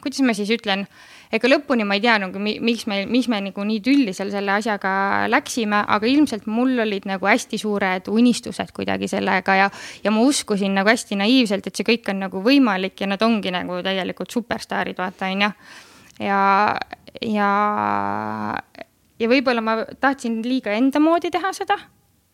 kuidas 0.02 0.20
ma 0.26 0.34
siis 0.34 0.50
ütlen 0.50 0.86
ega 1.30 1.50
lõpuni 1.50 1.86
ma 1.86 1.96
ei 1.98 2.02
tea 2.04 2.16
nagu 2.22 2.40
miks 2.42 2.86
me, 2.90 3.02
miks 3.10 3.28
me 3.30 3.40
nagu 3.44 3.64
nii 3.66 3.82
tülli 3.84 4.14
seal 4.16 4.32
selle 4.32 4.54
asjaga 4.56 4.92
läksime, 5.30 5.82
aga 5.86 6.08
ilmselt 6.10 6.48
mul 6.50 6.74
olid 6.82 7.06
nagu 7.08 7.30
hästi 7.30 7.60
suured 7.60 8.10
unistused 8.10 8.72
kuidagi 8.76 9.08
sellega 9.10 9.56
ja, 9.60 9.68
ja 10.04 10.14
ma 10.14 10.24
uskusin 10.26 10.74
nagu 10.78 10.90
hästi 10.90 11.20
naiivselt, 11.20 11.70
et 11.70 11.78
see 11.78 11.86
kõik 11.86 12.10
on 12.12 12.24
nagu 12.26 12.42
võimalik 12.44 12.98
ja 13.04 13.10
nad 13.10 13.22
ongi 13.26 13.54
nagu 13.54 13.78
täielikult 13.86 14.34
superstaarid, 14.34 14.98
vaata 14.98 15.30
onju. 15.30 15.52
ja, 16.26 16.42
ja, 17.22 17.52
ja 19.20 19.30
võib-olla 19.30 19.64
ma 19.64 19.80
tahtsin 20.00 20.42
liiga 20.46 20.74
enda 20.74 21.02
moodi 21.02 21.30
teha 21.30 21.54
seda 21.56 21.78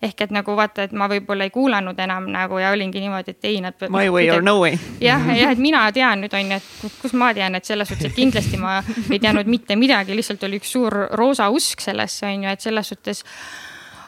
ehk 0.03 0.27
et 0.27 0.33
nagu 0.35 0.57
vaata, 0.57 0.85
et 0.85 0.93
ma 0.93 1.09
võib-olla 1.09 1.47
ei 1.47 1.53
kuulanud 1.55 1.99
enam 2.05 2.27
nagu 2.33 2.59
ja 2.61 2.71
olingi 2.75 3.01
niimoodi, 3.01 3.33
et 3.33 3.47
ei, 3.49 3.61
nad. 3.65 3.79
My 3.93 4.11
way 4.13 4.29
or 4.31 4.45
no 4.45 4.59
way. 4.61 4.77
jah, 5.01 5.23
jah, 5.33 5.55
et 5.55 5.63
mina 5.63 5.87
tean 5.97 6.21
nüüd 6.25 6.35
on 6.37 6.53
ju, 6.53 6.59
et 6.61 6.99
kus 7.01 7.15
ma 7.17 7.33
tean, 7.37 7.57
et 7.57 7.65
selles 7.65 7.89
suhtes, 7.89 8.11
et 8.11 8.17
kindlasti 8.17 8.61
ma 8.61 8.79
ei 9.09 9.21
teadnud 9.23 9.49
mitte 9.49 9.79
midagi, 9.81 10.17
lihtsalt 10.17 10.45
oli 10.49 10.61
üks 10.61 10.75
suur 10.77 10.99
roosa 11.17 11.49
usk 11.53 11.85
sellesse 11.85 12.29
on 12.29 12.45
ju, 12.45 12.53
et 12.53 12.69
selles 12.69 12.93
suhtes 12.93 13.25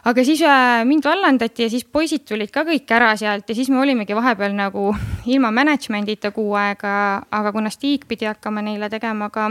aga 0.08 0.24
siis 0.24 0.44
äh, 0.44 0.84
mind 0.88 1.08
vallandati 1.08 1.64
ja 1.64 1.72
siis 1.72 1.88
poisid 1.88 2.26
tulid 2.28 2.52
ka 2.52 2.66
kõik 2.68 2.92
ära 2.94 3.14
sealt 3.16 3.48
ja 3.48 3.56
siis 3.56 3.72
me 3.72 3.80
olimegi 3.80 4.16
vahepeal 4.16 4.52
nagu 4.56 4.92
ilma 5.26 5.50
management'ita 5.56 6.34
kuu 6.36 6.52
aega, 6.60 6.92
aga 7.32 7.52
kuna 7.56 7.72
Stig 7.72 8.04
pidi 8.08 8.28
hakkama 8.28 8.62
neile 8.64 8.92
tegema 8.92 9.32
ka 9.32 9.50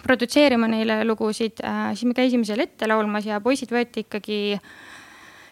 produtseerima 0.00 0.68
neile 0.68 1.02
lugusid, 1.04 1.60
äh, 1.60 1.90
siis 1.92 2.08
me 2.08 2.16
käisime 2.16 2.48
seal 2.48 2.64
ette 2.64 2.88
laulmas 2.88 3.28
ja 3.28 3.40
poisid 3.44 3.72
võeti 3.72 4.08
ikkagi 4.08 4.38
äh, 4.56 4.76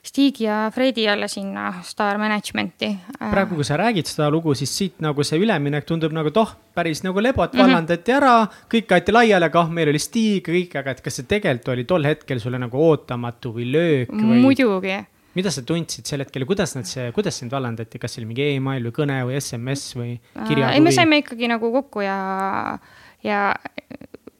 Stig 0.07 0.41
ja 0.41 0.71
Fredi 0.75 1.03
jälle 1.03 1.29
sinna 1.29 1.83
Star 1.83 2.19
Managementi. 2.19 2.93
Äh, 3.21 3.31
praegu, 3.31 3.59
kui 3.59 3.65
sa 3.67 3.77
räägid 3.81 4.07
seda 4.07 4.29
lugu, 4.31 4.55
siis 4.55 4.71
siit 4.79 5.01
nagu 5.03 5.25
see 5.27 5.41
üleminek 5.43 5.89
tundub 5.89 6.15
nagu, 6.15 6.31
et 6.31 6.39
oh, 6.39 6.53
päris 6.75 7.03
nagu 7.03 7.23
lebot 7.23 7.53
mm 7.53 7.59
-hmm. 7.59 7.65
vallandati 7.65 8.15
ära, 8.15 8.37
kõik 8.71 8.95
aeti 8.95 9.13
laiali, 9.13 9.45
aga 9.45 9.61
oh, 9.61 9.71
meil 9.71 9.91
oli 9.91 9.99
Stig, 9.99 10.47
kõik, 10.49 10.79
aga 10.79 10.95
et 10.95 11.03
kas 11.03 11.19
see 11.19 11.27
tegelikult 11.27 11.75
oli 11.75 11.85
tol 11.85 12.07
hetkel 12.07 12.41
sulle 12.41 12.59
nagu 12.59 12.79
ootamatu 12.79 13.53
või 13.57 13.67
löök 13.73 14.15
või? 14.15 14.41
muidugi 14.41 14.97
mida 15.37 15.51
sa 15.51 15.63
tundsid 15.63 16.07
sel 16.09 16.25
hetkel 16.25 16.43
ja 16.43 16.47
kuidas 16.47 16.75
nad 16.77 16.89
see, 16.89 17.11
kuidas 17.13 17.39
sind 17.39 17.53
vallandati, 17.53 17.99
kas 17.99 18.15
see 18.15 18.23
oli 18.23 18.31
mingi 18.31 18.47
email 18.55 18.89
või 18.89 18.95
kõne 19.01 19.19
või 19.29 19.41
SMS 19.41 19.97
või 19.99 20.21
kiri? 20.47 20.63
ei, 20.63 20.81
me 20.81 20.93
saime 20.93 21.21
ikkagi 21.25 21.49
nagu 21.49 21.73
kokku 21.73 22.01
ja, 22.01 22.79
ja 23.23 23.41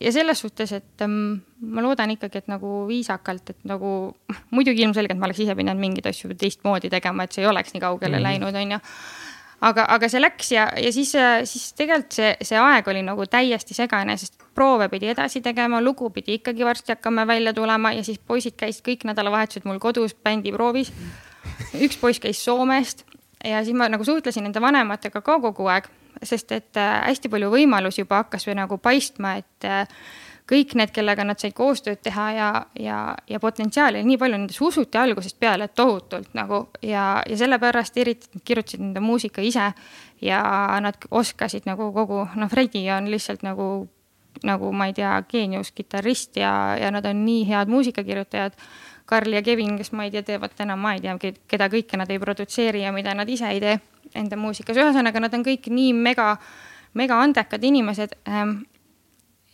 ja 0.01 0.13
selles 0.13 0.41
suhtes, 0.41 0.73
et 0.73 1.03
ähm, 1.05 1.39
ma 1.61 1.83
loodan 1.85 2.11
ikkagi, 2.13 2.43
et 2.43 2.51
nagu 2.51 2.83
viisakalt, 2.89 3.55
et 3.55 3.69
nagu 3.69 3.93
muidugi 4.57 4.85
ilmselgelt 4.85 5.19
ma 5.21 5.29
oleks 5.29 5.45
ise 5.45 5.57
pidanud 5.57 5.81
mingeid 5.81 6.11
asju 6.11 6.35
teistmoodi 6.39 6.91
tegema, 6.93 7.25
et 7.25 7.37
see 7.37 7.45
ei 7.45 7.51
oleks 7.51 7.75
nii 7.75 7.85
kaugele 7.85 8.19
mm. 8.19 8.27
läinud, 8.29 8.61
on 8.61 8.77
ju. 8.77 8.81
aga, 9.71 9.87
aga 9.97 10.11
see 10.13 10.21
läks 10.21 10.53
ja, 10.53 10.69
ja 10.77 10.93
siis, 10.93 11.15
siis 11.49 11.71
tegelikult 11.79 12.19
see, 12.19 12.35
see 12.45 12.61
aeg 12.61 12.89
oli 12.93 13.05
nagu 13.07 13.27
täiesti 13.31 13.77
segane, 13.77 14.19
sest 14.21 14.37
proove 14.57 14.89
pidi 14.93 15.11
edasi 15.13 15.41
tegema, 15.45 15.81
lugu 15.85 16.11
pidi 16.13 16.41
ikkagi 16.41 16.65
varsti 16.65 16.97
hakkama 16.97 17.27
välja 17.29 17.53
tulema 17.57 17.93
ja 17.97 18.05
siis 18.05 18.19
poisid 18.19 18.57
käisid 18.61 18.85
kõik 18.85 19.09
nädalavahetused 19.09 19.69
mul 19.69 19.81
kodus 19.81 20.17
bändiproovis. 20.17 20.93
üks 21.81 21.97
poiss 22.01 22.21
käis 22.21 22.45
Soomest 22.45 23.05
ja 23.45 23.65
siis 23.65 23.77
ma 23.77 23.89
nagu 23.89 24.05
suhtlesin 24.05 24.45
nende 24.45 24.61
vanematega 24.61 25.21
ka 25.23 25.41
kogu 25.41 25.69
aeg 25.73 25.89
sest 26.23 26.53
et 26.53 26.79
äh, 26.81 27.01
hästi 27.09 27.31
palju 27.33 27.51
võimalusi 27.53 28.05
juba 28.05 28.23
hakkas 28.25 28.47
või 28.49 28.57
nagu 28.61 28.79
paistma, 28.83 29.37
et 29.43 29.69
äh, 29.69 29.85
kõik 30.47 30.77
need, 30.79 30.93
kellega 30.95 31.25
nad 31.27 31.41
said 31.43 31.55
koostööd 31.57 32.01
teha 32.07 32.27
ja, 32.37 32.49
ja, 32.79 33.01
ja 33.29 33.41
potentsiaali 33.43 34.03
nii 34.07 34.19
palju 34.21 34.39
nendesse 34.39 34.65
usuti 34.65 34.99
algusest 34.99 35.39
peale 35.43 35.69
tohutult 35.69 36.35
nagu 36.39 36.67
ja, 36.83 37.23
ja 37.27 37.39
sellepärast 37.39 37.99
eriti 37.99 38.31
nad 38.35 38.45
kirjutasid 38.47 38.85
enda 38.85 39.03
muusika 39.03 39.43
ise 39.43 39.73
ja 40.23 40.43
nad 40.83 41.09
oskasid 41.11 41.67
nagu 41.67 41.91
kogu, 41.93 42.25
noh, 42.35 42.51
Fredi 42.51 42.85
on 42.95 43.11
lihtsalt 43.11 43.43
nagu, 43.47 43.89
nagu 44.47 44.73
ma 44.73 44.91
ei 44.91 44.95
tea, 44.97 45.17
geenius 45.31 45.73
kitarrist 45.75 46.39
ja, 46.39 46.77
ja 46.81 46.93
nad 46.95 47.07
on 47.07 47.25
nii 47.27 47.47
head 47.51 47.73
muusikakirjutajad. 47.73 48.55
Karl 49.07 49.37
ja 49.37 49.43
Kevin, 49.43 49.77
kes 49.79 49.93
ma 49.95 50.03
ei 50.03 50.11
tea, 50.11 50.25
teevad 50.27 50.57
enam, 50.65 50.81
ma 50.83 50.97
ei 50.97 51.03
tea, 51.03 51.15
keda 51.47 51.69
kõike 51.71 51.99
nad 51.99 52.11
ei 52.11 52.19
produtseeri 52.19 52.83
ja 52.83 52.91
mida 52.95 53.15
nad 53.15 53.29
ise 53.31 53.51
ei 53.55 53.61
tee 53.63 53.77
enda 54.15 54.39
muusikas, 54.41 54.77
ühesõnaga 54.77 55.23
nad 55.23 55.35
on 55.35 55.45
kõik 55.47 55.69
nii 55.73 55.93
mega, 55.97 56.35
mega 56.95 57.19
andekad 57.23 57.65
inimesed. 57.65 58.17
Ähm, 58.29 58.59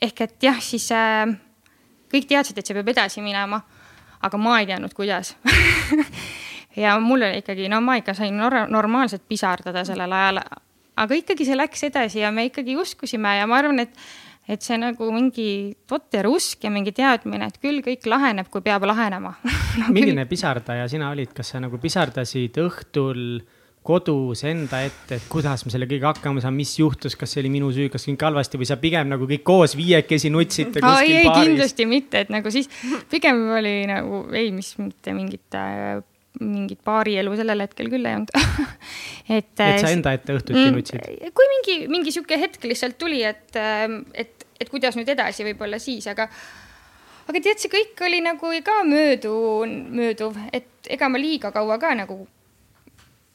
ehk 0.03 0.25
et 0.27 0.37
jah, 0.43 0.61
siis 0.62 0.91
äh, 0.97 1.27
kõik 2.12 2.29
teadsid, 2.31 2.59
et 2.59 2.67
see 2.67 2.77
peab 2.77 2.93
edasi 2.93 3.25
minema, 3.25 3.62
aga 4.23 4.41
ma 4.41 4.61
ei 4.61 4.71
teadnud, 4.71 4.95
kuidas. 4.97 5.37
Ja 6.77 6.95
mul 7.01 7.21
oli 7.21 7.43
ikkagi, 7.43 7.67
no 7.69 7.83
ma 7.85 7.99
ikka 8.01 8.15
sain 8.17 8.37
nor 8.41 8.55
normaalselt 8.73 9.27
pisardada 9.29 9.83
sellel 9.85 10.12
ajal, 10.17 10.38
aga 10.97 11.17
ikkagi 11.19 11.45
see 11.45 11.57
läks 11.59 11.85
edasi 11.88 12.23
ja 12.23 12.31
me 12.33 12.47
ikkagi 12.49 12.79
uskusime 12.81 13.35
ja 13.37 13.45
ma 13.45 13.59
arvan, 13.61 13.83
et 13.85 13.93
et 14.51 14.65
see 14.65 14.75
nagu 14.81 15.07
mingi 15.15 15.75
totter 15.87 16.27
usk 16.27 16.65
ja 16.67 16.71
mingi 16.75 16.91
teadmine, 16.97 17.47
et 17.47 17.61
küll 17.62 17.79
kõik 17.85 18.09
laheneb, 18.11 18.49
kui 18.51 18.65
peab 18.65 18.87
lahenema. 18.88 19.37
No, 19.73 19.87
milline 19.88 20.27
pisardaja 20.29 20.85
sina 20.91 21.12
olid, 21.15 21.31
kas 21.33 21.55
sa 21.55 21.61
nagu 21.62 21.79
pisardasid 21.81 22.59
õhtul 22.61 23.21
kodus 23.83 24.45
enda 24.47 24.83
ette, 24.87 25.18
et 25.18 25.25
kuidas 25.31 25.64
ma 25.66 25.73
selle 25.75 25.88
kõigega 25.90 26.12
hakkama 26.12 26.42
saan, 26.42 26.55
mis 26.55 26.73
juhtus, 26.79 27.16
kas 27.18 27.35
see 27.35 27.42
oli 27.42 27.51
minu 27.51 27.73
süü, 27.75 27.88
kas 27.90 28.07
kõik 28.07 28.23
halvasti 28.29 28.61
või 28.61 28.68
sa 28.71 28.79
pigem 28.83 29.11
nagu 29.11 29.27
kõik 29.31 29.42
koos 29.47 29.75
viiekesi 29.79 30.31
nutsite 30.31 30.83
kuskil 30.83 31.16
ei, 31.16 31.25
ei, 31.25 31.27
paaris? 31.27 31.51
kindlasti 31.51 31.87
mitte, 31.90 32.23
et 32.23 32.33
nagu 32.33 32.53
siis 32.55 32.71
pigem 33.11 33.42
oli 33.59 33.75
nagu 33.90 34.25
ei, 34.38 34.53
mis 34.55 34.71
mitte 34.79 35.14
mingit 35.16 35.59
äh, 35.59 35.99
mingit 36.40 36.81
baarielu 36.87 37.35
sellel 37.37 37.64
hetkel 37.66 37.90
küll 37.92 38.07
ei 38.07 38.16
olnud 38.16 38.31
et. 39.38 39.51
et 39.51 39.59
sa 39.59 39.88
äh, 39.88 39.95
enda 39.97 40.14
ette 40.16 40.37
õhtuti 40.38 40.59
mm, 40.59 40.77
nutsid? 40.77 41.33
kui 41.35 41.49
mingi, 41.57 41.77
mingi 41.92 42.14
sihuke 42.14 42.38
hetk 42.40 42.62
lihtsalt 42.71 42.99
tuli, 43.03 43.23
et, 43.27 43.51
ähm, 43.59 44.05
et, 44.14 44.47
et 44.61 44.71
kuidas 44.71 44.99
nüüd 44.99 45.11
edasi 45.11 45.47
võib-olla 45.49 45.83
siis, 45.83 46.07
aga 46.12 46.29
aga 47.27 47.42
tead, 47.42 47.59
see 47.59 47.73
kõik 47.73 47.99
oli 48.07 48.23
nagu 48.25 48.55
ka 48.62 48.79
möödu, 48.87 49.35
mööduv, 49.66 50.38
et 50.55 50.90
ega 50.90 51.11
ma 51.11 51.21
liiga 51.21 51.53
kaua 51.55 51.79
ka 51.83 51.92
nagu 51.99 52.23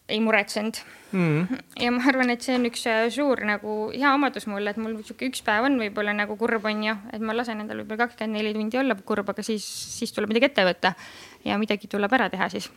ei 0.07 0.19
muretsenud. 0.23 0.79
Mm.. 1.11 1.59
ja 1.79 1.91
ma 1.95 2.01
arvan, 2.11 2.33
et 2.33 2.43
see 2.43 2.57
on 2.57 2.67
üks 2.67 2.81
äh, 2.91 3.05
suur 3.15 3.39
nagu 3.47 3.75
hea 3.93 4.09
omadus 4.11 4.43
mul, 4.51 4.65
et 4.67 4.79
mul 4.81 4.97
sihuke 5.07 5.29
üks 5.29 5.39
päev 5.45 5.63
on 5.69 5.77
võib-olla 5.79 6.11
nagu 6.15 6.35
kurb 6.39 6.65
on 6.67 6.81
ju, 6.83 6.95
et 7.15 7.23
ma 7.23 7.35
lasen 7.35 7.63
endal 7.63 7.79
võib-olla 7.79 8.01
kakskümmend 8.01 8.35
neli 8.35 8.51
tundi 8.57 8.81
olla 8.81 8.97
kurb, 9.07 9.31
aga 9.31 9.45
siis, 9.45 9.63
siis 9.63 10.11
tuleb 10.11 10.33
midagi 10.33 10.49
ette 10.49 10.65
võtta 10.67 10.91
ja 11.47 11.55
midagi 11.61 11.87
tuleb 11.87 12.11
ära 12.17 12.27
teha 12.33 12.49
siis. 12.51 12.67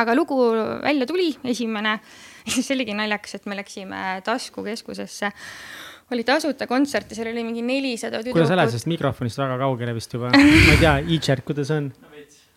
aga 0.00 0.16
lugu 0.16 0.38
välja 0.86 1.04
tuli, 1.10 1.34
esimene, 1.52 1.98
see 2.48 2.72
oligi 2.76 2.96
naljakas, 2.96 3.36
et 3.36 3.44
me 3.50 3.60
läksime 3.60 4.04
taskukeskusesse. 4.24 5.32
Oli 6.12 6.24
tasuta 6.24 6.66
kontsert 6.68 7.12
ja 7.12 7.18
seal 7.18 7.28
oli 7.30 7.44
mingi 7.44 7.64
nelisada 7.64 8.22
tüdrukut. 8.22 8.38
kuidas 8.38 8.48
sa 8.52 8.56
elad 8.56 8.72
sellest 8.72 8.88
mikrofonist 8.88 9.40
väga 9.40 9.60
kaugele 9.60 9.96
vist 9.96 10.16
juba, 10.16 10.32
ma 10.32 10.72
ei 10.72 10.80
tea, 10.80 10.96
e-chat, 11.16 11.44
kuidas 11.44 11.72
on? 11.76 11.92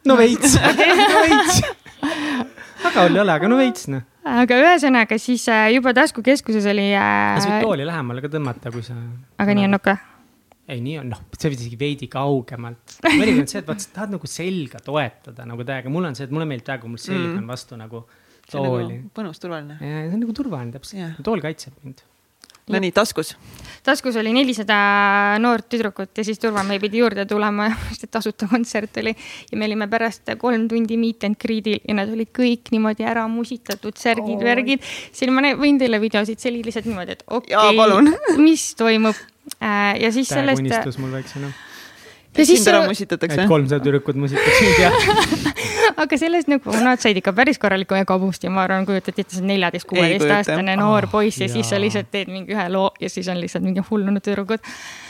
no 0.08 0.16
veits, 0.16 0.56
no 0.56 1.24
veits 1.28 1.60
väga 2.88 3.08
ei 3.08 3.22
ole, 3.22 3.34
aga 3.34 3.50
no 3.52 3.58
veits 3.60 3.88
noh. 3.92 4.04
aga 4.28 4.60
ühesõnaga 4.64 5.18
siis 5.22 5.48
äh, 5.52 5.70
juba 5.76 5.94
taskukeskuses 5.98 6.68
oli 6.74 6.90
äh.... 6.96 7.40
sa 7.40 7.56
võid 7.56 7.66
tooli 7.68 7.88
lähemale 7.88 8.24
ka 8.26 8.32
tõmmata, 8.34 8.74
kui 8.74 8.86
sa. 8.86 8.98
aga 9.44 9.58
nii 9.58 9.68
on 9.68 9.76
noh 9.78 9.84
ka? 9.84 9.98
ei, 10.68 10.82
nii 10.84 11.00
on, 11.02 11.14
noh, 11.14 11.24
see 11.38 11.52
võiks 11.52 11.64
isegi 11.66 11.80
veidi 11.80 12.10
kaugemalt. 12.12 13.00
mõnikord 13.08 13.46
on 13.46 13.52
see, 13.54 13.64
et 13.64 13.72
vaat 13.72 13.84
sa 13.84 13.94
tahad 14.00 14.16
nagu 14.18 14.32
selga 14.32 14.84
toetada 14.84 15.48
nagu 15.48 15.68
täiega, 15.68 15.92
mul 15.94 16.10
on 16.10 16.18
see, 16.18 16.28
et 16.28 16.36
mulle 16.36 16.50
meeldib 16.50 16.68
täiega, 16.68 16.84
kui 16.84 16.94
mul 16.94 17.04
selg 17.04 17.24
mm. 17.24 17.40
on 17.42 17.50
vastu 17.54 17.80
nagu 17.80 18.04
tooli. 18.52 19.00
Nagu 19.00 19.16
põnus, 19.16 19.42
turvaline. 19.44 19.80
ja, 19.80 20.04
see 20.06 20.14
on 20.14 20.22
nagu 20.24 20.36
turvaline 20.36 20.76
täpselt, 20.76 21.24
tool 21.28 21.44
kaitseb 21.44 21.76
mind 21.84 22.04
Nonii, 22.68 22.92
taskus? 22.92 23.36
taskus 23.88 24.18
oli 24.20 24.34
nelisada 24.36 24.78
noort 25.40 25.70
tüdrukut 25.72 26.20
ja 26.20 26.24
siis 26.28 26.42
turvamehe 26.44 26.82
pidi 26.84 27.00
juurde 27.00 27.24
tulema, 27.30 27.70
sest 27.96 28.10
tasuta 28.12 28.50
kontsert 28.52 29.00
oli. 29.00 29.14
ja 29.52 29.60
me 29.60 29.70
olime 29.70 29.88
pärast 29.92 30.34
kolm 30.42 30.68
tundi 30.68 30.98
meet 31.00 31.24
and 31.24 31.40
greet'il 31.40 31.80
ja 31.88 31.96
nad 31.96 32.12
olid 32.12 32.34
kõik 32.36 32.74
niimoodi 32.74 33.08
ära 33.08 33.28
musitatud, 33.32 33.96
särgid, 34.00 34.44
värgid. 34.44 34.84
siin 35.16 35.32
ma 35.36 35.54
võin 35.56 35.80
teile 35.80 36.02
videosid, 36.04 36.42
see 36.42 36.52
oli 36.52 36.66
lihtsalt 36.68 36.90
niimoodi, 36.90 37.16
et 37.16 37.24
okei 37.28 37.56
okay,, 37.56 38.38
mis 38.50 38.74
toimub. 38.76 39.26
Äh, 39.64 39.96
ja 40.04 40.12
siis 40.12 40.28
sellest. 40.28 40.60
unistus 40.60 41.00
mul 41.00 41.14
väiksena 41.16 41.54
ja 42.38 42.46
siis 42.46 42.64
sind 42.64 42.74
ära 42.74 42.84
musitatakse. 42.88 43.42
et 43.42 43.50
kolmsada 43.50 43.84
tüdrukut 43.84 44.20
musitaks 44.20 44.60
mind 44.62 44.82
jah 44.84 44.94
aga 46.04 46.20
sellest 46.20 46.52
nagu 46.52 46.76
nad 46.84 47.02
said 47.04 47.18
ikka 47.20 47.34
päris 47.38 47.60
korralikku 47.62 47.98
egobust 48.00 48.44
ja 48.44 48.52
ma 48.54 48.64
arvan, 48.68 48.86
kujutad 48.88 49.16
ette, 49.16 49.30
sa 49.32 49.42
oled 49.42 49.52
neljateist, 49.54 49.90
kuueteistaastane 49.90 50.78
noor 50.80 51.10
poiss 51.12 51.42
ja 51.44 51.50
siis 51.52 51.70
sa 51.70 51.82
lihtsalt 51.82 52.12
teed 52.14 52.32
mingi 52.34 52.56
ühe 52.56 52.68
loo 52.74 52.92
ja 53.02 53.10
siis 53.12 53.28
on 53.32 53.42
lihtsalt 53.42 53.66
mingi 53.66 53.84
hullunud 53.90 54.24
tüdrukud. 54.24 54.64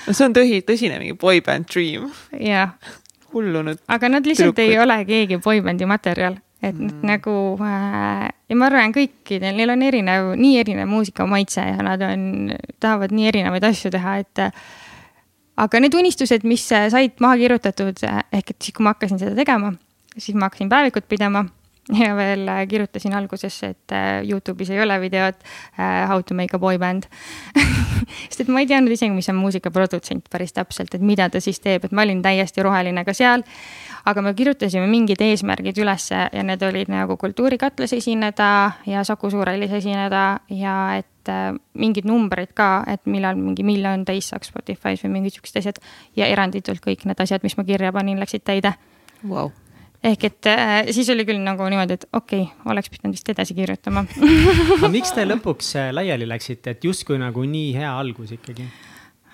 no 0.07 0.15
see 0.15 0.30
on 0.30 0.36
tõsi, 0.38 0.63
tõsine 0.67 0.99
mingi 1.01 1.17
boyband 1.19 1.69
dream. 1.73 2.09
jah. 2.39 2.75
hullunud. 3.34 3.82
aga 3.88 4.11
nad 4.11 4.28
lihtsalt 4.28 4.55
tüdrukud. 4.55 4.75
ei 4.75 4.84
ole 4.84 4.99
keegi 5.05 5.41
boybandi 5.43 5.89
materjal 5.89 6.41
et 6.61 6.75
mm. 6.75 7.05
nagu 7.05 7.32
äh, 7.61 8.28
ja 8.49 8.57
ma 8.57 8.69
arvan, 8.69 8.93
kõikidel, 8.95 9.53
neil 9.57 9.69
on 9.69 9.84
erinev, 9.86 10.32
nii 10.39 10.57
erinev 10.63 10.89
muusikamaitse 10.89 11.61
ja 11.61 11.84
nad 11.86 12.01
on, 12.01 12.53
tahavad 12.82 13.13
nii 13.13 13.28
erinevaid 13.30 13.67
asju 13.67 13.91
teha, 13.93 14.15
et 14.23 14.41
aga 15.57 15.82
need 15.84 15.97
unistused, 15.97 16.45
mis 16.49 16.63
said 16.65 17.21
maha 17.23 17.38
kirjutatud, 17.43 18.01
ehk 18.01 18.55
et 18.55 18.57
siis, 18.57 18.73
kui 18.73 18.86
ma 18.86 18.95
hakkasin 18.95 19.21
seda 19.21 19.36
tegema, 19.38 19.75
siis 20.18 20.36
ma 20.36 20.49
hakkasin 20.49 20.70
päevikut 20.70 21.07
pidama 21.09 21.45
ja 22.03 22.15
veel 22.15 22.49
kirjutasin 22.70 23.15
alguses, 23.15 23.57
et 23.63 23.91
äh, 23.95 24.22
Youtube'is 24.28 24.72
ei 24.74 24.82
ole 24.84 24.99
videot 25.01 25.36
uh, 25.39 26.07
How 26.09 26.24
to 26.24 26.36
make 26.36 26.55
a 26.55 26.59
boy 26.59 26.78
band 26.78 27.07
sest 28.28 28.41
et 28.43 28.49
ma 28.51 28.61
ei 28.63 28.68
teadnud 28.68 28.91
isegi, 28.91 29.13
mis 29.15 29.30
on 29.32 29.38
muusikaprodutsent 29.39 30.28
päris 30.32 30.53
täpselt, 30.55 30.93
et 30.95 31.03
mida 31.03 31.30
ta 31.32 31.41
siis 31.43 31.61
teeb, 31.63 31.88
et 31.88 31.95
ma 31.95 32.03
olin 32.03 32.22
täiesti 32.24 32.63
roheline 32.65 33.03
ka 33.07 33.15
seal. 33.15 33.43
aga 34.07 34.24
me 34.24 34.34
kirjutasime 34.36 34.88
mingid 34.88 35.22
eesmärgid 35.24 35.80
ülesse 35.84 36.28
ja 36.34 36.43
need 36.43 36.63
olid 36.63 36.91
nagu 36.91 37.18
Kultuurikatlas 37.18 37.93
esineda 37.95 38.49
ja 38.88 39.03
Saku 39.07 39.32
Suurhallis 39.32 39.72
esineda 39.80 40.26
ja 40.49 40.78
et 40.99 41.32
äh, 41.32 41.53
mingid 41.74 42.07
numbrid 42.07 42.51
ka, 42.57 42.84
et 42.88 43.05
millal 43.05 43.39
mingi 43.39 43.63
miljon 43.63 44.03
täis 44.07 44.34
saaks 44.34 44.51
Spotify's 44.51 45.05
või 45.05 45.20
mingid 45.20 45.38
siuksed 45.39 45.61
asjad. 45.63 45.80
ja 46.15 46.28
eranditult 46.28 46.84
kõik 46.84 47.07
need 47.07 47.24
asjad, 47.24 47.47
mis 47.47 47.55
ma 47.57 47.63
kirja 47.68 47.93
panin, 47.95 48.20
läksid 48.20 48.43
täide 48.43 48.76
wow.. 49.24 49.51
Ehk 50.08 50.28
et 50.30 50.49
äh, 50.51 50.76
siis 50.95 51.10
oli 51.14 51.26
küll 51.28 51.39
nagu 51.43 51.68
niimoodi, 51.72 51.97
et 51.99 52.05
okei 52.12 52.45
okay,, 52.45 52.72
oleks 52.72 52.91
pidanud 52.93 53.18
vist 53.18 53.30
edasi 53.34 53.55
kirjutama 53.58 54.05
aga 54.78 54.91
miks 54.93 55.14
te 55.16 55.26
lõpuks 55.32 55.74
äh, 55.80 55.89
laiali 55.95 56.28
läksite, 56.30 56.76
et 56.76 56.88
justkui 56.88 57.20
nagu 57.22 57.43
nii 57.47 57.74
hea 57.78 57.91
algus 57.99 58.34
ikkagi? 58.38 58.68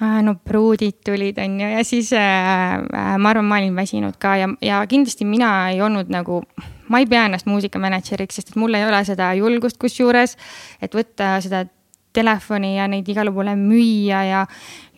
Äh, 0.02 0.20
no 0.26 0.36
pruudid 0.42 1.04
tulid, 1.06 1.38
on 1.44 1.60
ju, 1.62 1.68
ja 1.76 1.84
siis 1.86 2.10
äh, 2.18 2.78
ma 3.18 3.34
arvan, 3.34 3.46
ma 3.50 3.60
olin 3.62 3.76
väsinud 3.78 4.18
ka 4.22 4.36
ja, 4.42 4.50
ja 4.64 4.82
kindlasti 4.90 5.28
mina 5.30 5.52
ei 5.72 5.84
olnud 5.86 6.10
nagu, 6.14 6.42
ma 6.90 7.02
ei 7.02 7.08
pea 7.10 7.28
ennast 7.30 7.48
muusikamänedžeriks, 7.52 8.40
sest 8.40 8.54
et 8.54 8.60
mul 8.60 8.74
ei 8.78 8.88
ole 8.88 9.04
seda 9.08 9.32
julgust 9.38 9.78
kusjuures, 9.82 10.38
et 10.82 10.98
võtta 10.98 11.38
seda 11.46 11.66
telefoni 12.14 12.78
ja 12.78 12.88
neid 12.88 13.08
igale 13.10 13.32
poole 13.34 13.56
müüa 13.60 14.24
ja, 14.28 14.46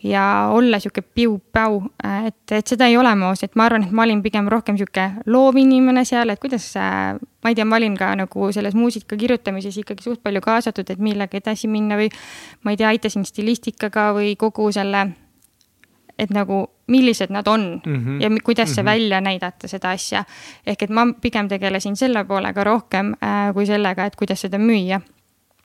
ja 0.04 0.24
olla 0.52 0.80
sihuke 0.80 1.02
piu-päu. 1.02 1.82
et, 2.26 2.52
et 2.52 2.66
seda 2.66 2.86
ei 2.86 2.96
ole 2.96 3.14
moos, 3.18 3.42
et 3.42 3.56
ma 3.56 3.66
arvan, 3.66 3.86
et 3.86 3.92
ma 3.92 4.04
olin 4.06 4.22
pigem 4.22 4.48
rohkem 4.52 4.78
sihuke 4.78 5.10
loov 5.26 5.56
inimene 5.60 6.04
seal, 6.04 6.30
et 6.30 6.40
kuidas, 6.40 6.68
ma 6.76 7.52
ei 7.52 7.58
tea, 7.58 7.64
ma 7.64 7.80
olin 7.80 7.96
ka 7.96 8.14
nagu 8.18 8.52
selles 8.52 8.74
muusika 8.74 9.16
kirjutamises 9.16 9.76
ikkagi 9.82 10.04
suht 10.04 10.22
palju 10.22 10.44
kaasatud, 10.44 10.90
et 10.90 11.02
millega 11.02 11.40
edasi 11.40 11.68
minna 11.68 11.98
või 12.00 12.10
ma 12.64 12.74
ei 12.74 12.80
tea, 12.80 12.92
aitasin 12.94 13.24
stilistikaga 13.24 14.12
või 14.16 14.36
kogu 14.40 14.70
selle 14.72 15.08
et 16.18 16.30
nagu, 16.32 16.62
millised 16.88 17.32
nad 17.34 17.48
on 17.50 17.80
mm 17.84 17.96
-hmm. 17.96 18.20
ja 18.22 18.30
kuidas 18.44 18.74
see 18.74 18.82
mm 18.82 18.86
-hmm. 18.86 18.92
välja 18.92 19.20
näidata, 19.20 19.68
seda 19.68 19.90
asja. 19.90 20.24
ehk 20.66 20.82
et 20.82 20.90
ma 20.90 21.06
pigem 21.20 21.48
tegelesin 21.48 21.96
selle 21.96 22.24
poolega 22.24 22.64
rohkem 22.64 23.12
äh, 23.12 23.52
kui 23.54 23.66
sellega, 23.66 24.04
et 24.04 24.16
kuidas 24.16 24.40
seda 24.40 24.58
müüa 24.58 25.00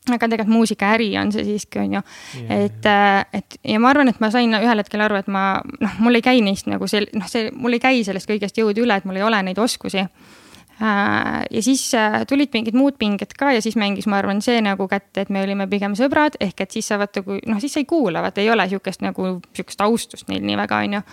aga 0.10 0.26
tegelikult 0.26 0.50
muusikaäri 0.56 1.12
on 1.22 1.32
see 1.34 1.44
siiski, 1.46 1.80
on 1.84 1.98
ju. 2.00 2.02
et, 2.50 2.86
äh, 2.90 3.26
et 3.38 3.58
ja 3.64 3.80
ma 3.80 3.92
arvan, 3.94 4.10
et 4.10 4.22
ma 4.24 4.32
sain 4.34 4.54
ühel 4.58 4.82
hetkel 4.82 5.04
aru, 5.06 5.20
et 5.22 5.28
ma 5.30 5.62
noh, 5.62 5.98
mul 6.02 6.18
ei 6.18 6.24
käi 6.26 6.42
neist 6.42 6.70
nagu 6.72 6.88
see, 6.90 7.06
noh, 7.14 7.28
see, 7.30 7.52
mul 7.54 7.78
ei 7.78 7.84
käi 7.84 8.02
sellest 8.08 8.30
kõigest 8.30 8.58
jõud 8.58 8.80
üle, 8.82 8.98
et 8.98 9.06
mul 9.06 9.20
ei 9.20 9.26
ole 9.28 9.42
neid 9.46 9.62
oskusi. 9.62 10.02
Äh, 10.02 11.44
ja 11.54 11.62
siis 11.62 11.84
äh, 11.94 12.24
tulid 12.26 12.50
mingid 12.56 12.78
muud 12.78 12.98
pinged 12.98 13.36
ka 13.38 13.52
ja 13.54 13.62
siis 13.62 13.78
mängis, 13.78 14.08
ma 14.10 14.18
arvan, 14.18 14.42
see 14.42 14.64
nagu 14.66 14.88
kätte, 14.90 15.28
et 15.28 15.30
me 15.30 15.44
olime 15.46 15.68
pigem 15.70 15.94
sõbrad, 16.00 16.40
ehk 16.42 16.66
et 16.66 16.74
siis 16.74 16.90
sa 16.90 16.98
vaata, 16.98 17.22
kui 17.28 17.38
noh, 17.46 17.62
siis 17.62 17.78
sa 17.78 17.84
ei 17.84 17.86
kuula, 17.86 18.24
vaata 18.26 18.42
ei 18.42 18.50
ole 18.50 18.66
sihukest 18.72 19.06
nagu 19.06 19.36
sihukest 19.54 19.86
austust 19.86 20.34
neil 20.34 20.42
nii 20.48 20.58
väga, 20.64 20.82
on 20.82 20.98
ju. 20.98 21.04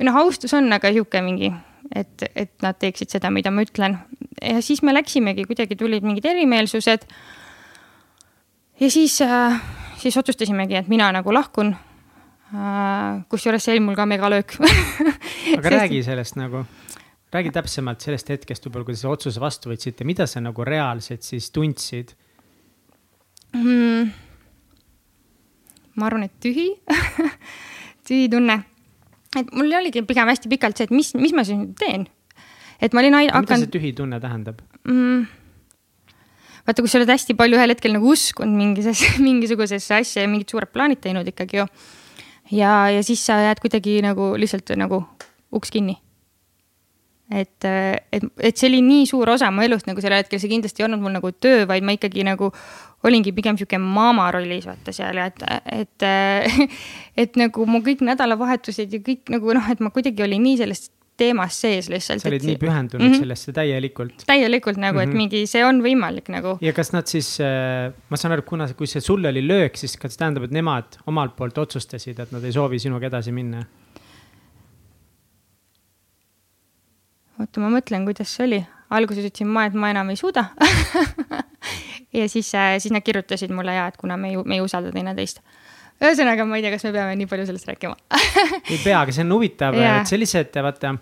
või 0.00 0.08
noh, 0.08 0.18
austus 0.24 0.56
on, 0.56 0.72
aga 0.72 0.94
sihuke 0.96 1.20
mingi, 1.20 1.52
et, 1.92 2.24
et 2.32 2.54
nad 2.64 2.80
teeksid 2.80 3.12
seda, 3.12 3.28
mida 3.28 3.52
ma 3.52 3.66
ütlen. 3.68 4.00
ja 4.40 4.64
siis 4.64 4.80
me 4.80 4.96
läksimegi, 4.96 5.44
kuidagi 5.50 5.76
tulid 5.76 6.08
mingid 6.08 6.32
erimeelsused 6.32 7.04
ja 8.80 8.90
siis, 8.90 9.20
äh, 9.20 9.60
siis 10.00 10.16
otsustasimegi, 10.16 10.76
et 10.80 10.88
mina 10.88 11.10
nagu 11.12 11.34
lahkun. 11.34 11.74
Äh, 12.52 13.22
kusjuures 13.32 13.64
see 13.64 13.76
oli 13.76 13.84
mul 13.84 13.96
ka 13.96 14.04
megalöök 14.06 14.58
aga 14.60 15.62
Sest... 15.62 15.72
räägi 15.72 16.02
sellest 16.04 16.36
nagu, 16.36 16.66
räägi 17.32 17.52
täpsemalt 17.54 18.04
sellest 18.04 18.28
hetkest 18.28 18.66
võib-olla, 18.66 18.84
kui 18.84 18.92
te 18.92 19.00
selle 19.00 19.16
otsuse 19.16 19.40
vastu 19.40 19.72
võtsite, 19.72 20.04
mida 20.04 20.26
sa 20.28 20.42
nagu 20.44 20.66
reaalselt 20.68 21.24
siis 21.24 21.48
tundsid 21.48 22.12
mm.? 23.56 24.12
ma 25.96 26.10
arvan, 26.10 26.28
et 26.28 26.36
tühi 26.44 26.68
tühi 28.08 28.28
tunne. 28.28 28.58
et 29.38 29.56
mul 29.56 29.72
oligi 29.80 30.04
pigem 30.04 30.28
hästi 30.28 30.52
pikalt 30.52 30.76
see, 30.76 30.90
et 30.90 30.92
mis, 30.92 31.14
mis 31.16 31.32
ma 31.32 31.48
siis 31.48 31.56
nüüd 31.56 31.72
teen. 31.80 32.04
et 32.84 32.92
ma 32.92 33.00
olin 33.00 33.16
hakanud. 33.16 33.48
mida 33.48 33.64
see 33.64 33.76
tühi 33.78 33.96
tunne 33.96 34.20
tähendab 34.20 34.60
mm.? 34.84 35.24
Vaata, 36.66 36.82
kui 36.82 36.90
sa 36.90 37.00
oled 37.00 37.10
hästi 37.10 37.36
palju 37.38 37.58
ühel 37.58 37.74
hetkel 37.74 37.94
nagu 37.96 38.12
uskunud 38.12 38.54
mingisesse, 38.58 39.16
mingisugusesse 39.26 39.98
asja 39.98 40.24
ja 40.24 40.30
mingid 40.30 40.52
suured 40.52 40.72
plaanid 40.74 41.02
teinud 41.02 41.28
ikkagi 41.28 41.62
ju. 41.62 41.66
ja, 42.58 42.72
ja 42.92 43.02
siis 43.06 43.24
sa 43.26 43.40
jääd 43.42 43.62
kuidagi 43.62 44.00
nagu 44.04 44.32
lihtsalt 44.38 44.74
nagu 44.78 45.02
uks 45.52 45.72
kinni. 45.74 45.98
et, 47.32 47.64
et, 47.64 48.24
et 48.38 48.56
see 48.56 48.68
oli 48.68 48.82
nii 48.84 49.04
suur 49.08 49.30
osa 49.32 49.50
mu 49.50 49.64
elust 49.64 49.88
nagu 49.88 50.02
sellel 50.04 50.20
hetkel, 50.20 50.40
see 50.42 50.52
kindlasti 50.52 50.82
ei 50.82 50.88
olnud 50.88 51.00
mul 51.02 51.14
nagu 51.16 51.32
töö, 51.32 51.66
vaid 51.68 51.84
ma 51.86 51.94
ikkagi 51.96 52.26
nagu 52.28 52.50
olingi 53.02 53.32
pigem 53.34 53.56
sihuke 53.58 53.78
maama 53.80 54.28
rollis 54.34 54.66
vaata 54.68 54.92
seal 54.94 55.18
ja 55.18 55.30
et, 55.30 55.44
et, 55.66 56.06
et 57.24 57.38
nagu 57.40 57.66
mu 57.66 57.80
kõik 57.84 58.04
nädalavahetused 58.06 58.92
ja 58.92 59.00
kõik 59.02 59.32
nagu 59.32 59.56
noh, 59.56 59.70
et 59.72 59.80
ma 59.82 59.90
kuidagi 59.94 60.22
olin 60.26 60.44
nii 60.44 60.60
sellest 60.60 60.92
teemas 61.22 61.58
sees 61.64 61.88
lihtsalt. 61.92 62.22
sa 62.22 62.30
olid 62.30 62.42
et... 62.42 62.48
nii 62.50 62.60
pühendunud 62.60 63.04
mm 63.04 63.12
-hmm. 63.12 63.24
sellesse 63.24 63.54
täielikult. 63.56 64.24
täielikult 64.26 64.80
nagu 64.82 64.98
mm, 64.98 65.00
-hmm. 65.00 65.02
et 65.02 65.08
mhm. 65.08 65.22
mingi, 65.24 65.46
see 65.50 65.64
on 65.66 65.82
võimalik 65.84 66.32
nagu. 66.34 66.56
ja 66.60 66.72
kas 66.76 66.92
nad 66.92 67.06
siis 67.06 67.34
äh,, 67.40 67.92
ma 68.10 68.20
saan 68.20 68.36
aru, 68.36 68.46
kuna, 68.48 68.68
kui 68.78 68.90
see 68.90 69.00
sulle 69.04 69.28
oli 69.28 69.46
löök, 69.46 69.76
siis 69.76 69.96
kas 69.96 70.16
tähendab, 70.16 70.48
et 70.48 70.54
nemad 70.54 70.98
omalt 71.06 71.36
poolt 71.36 71.58
otsustasid, 71.58 72.18
et 72.18 72.32
nad 72.32 72.44
ei 72.44 72.52
soovi 72.52 72.78
sinuga 72.82 73.06
edasi 73.06 73.32
minna? 73.32 73.64
oota, 77.40 77.60
ma 77.60 77.72
mõtlen, 77.72 78.06
kuidas 78.06 78.36
see 78.36 78.46
oli. 78.46 78.62
alguses 78.92 79.24
ütlesin 79.24 79.48
ma, 79.48 79.66
et 79.66 79.74
ma 79.74 79.90
enam 79.90 80.10
ei 80.12 80.18
suuda 80.20 80.44
ja 82.18 82.28
siis 82.28 82.54
äh,, 82.54 82.76
siis 82.78 82.92
nad 82.92 83.04
kirjutasid 83.04 83.52
mulle 83.54 83.74
ja, 83.74 83.86
et 83.88 83.96
kuna 83.96 84.16
me 84.20 84.32
ei, 84.32 84.42
me 84.44 84.58
ei 84.58 84.64
usalda 84.64 84.92
teineteist 84.92 85.40
ühesõnaga, 86.02 86.44
ma 86.48 86.58
ei 86.58 86.64
tea, 86.64 86.72
kas 86.74 86.84
me 86.86 86.92
peame 86.94 87.16
nii 87.18 87.28
palju 87.30 87.46
sellest 87.48 87.68
rääkima 87.70 87.96
ei 88.72 88.78
pea, 88.82 89.00
aga 89.00 89.14
see 89.14 89.24
on 89.24 89.34
huvitav 89.36 89.78
et 89.80 90.10
sellised, 90.10 90.60
vaata 90.66 90.96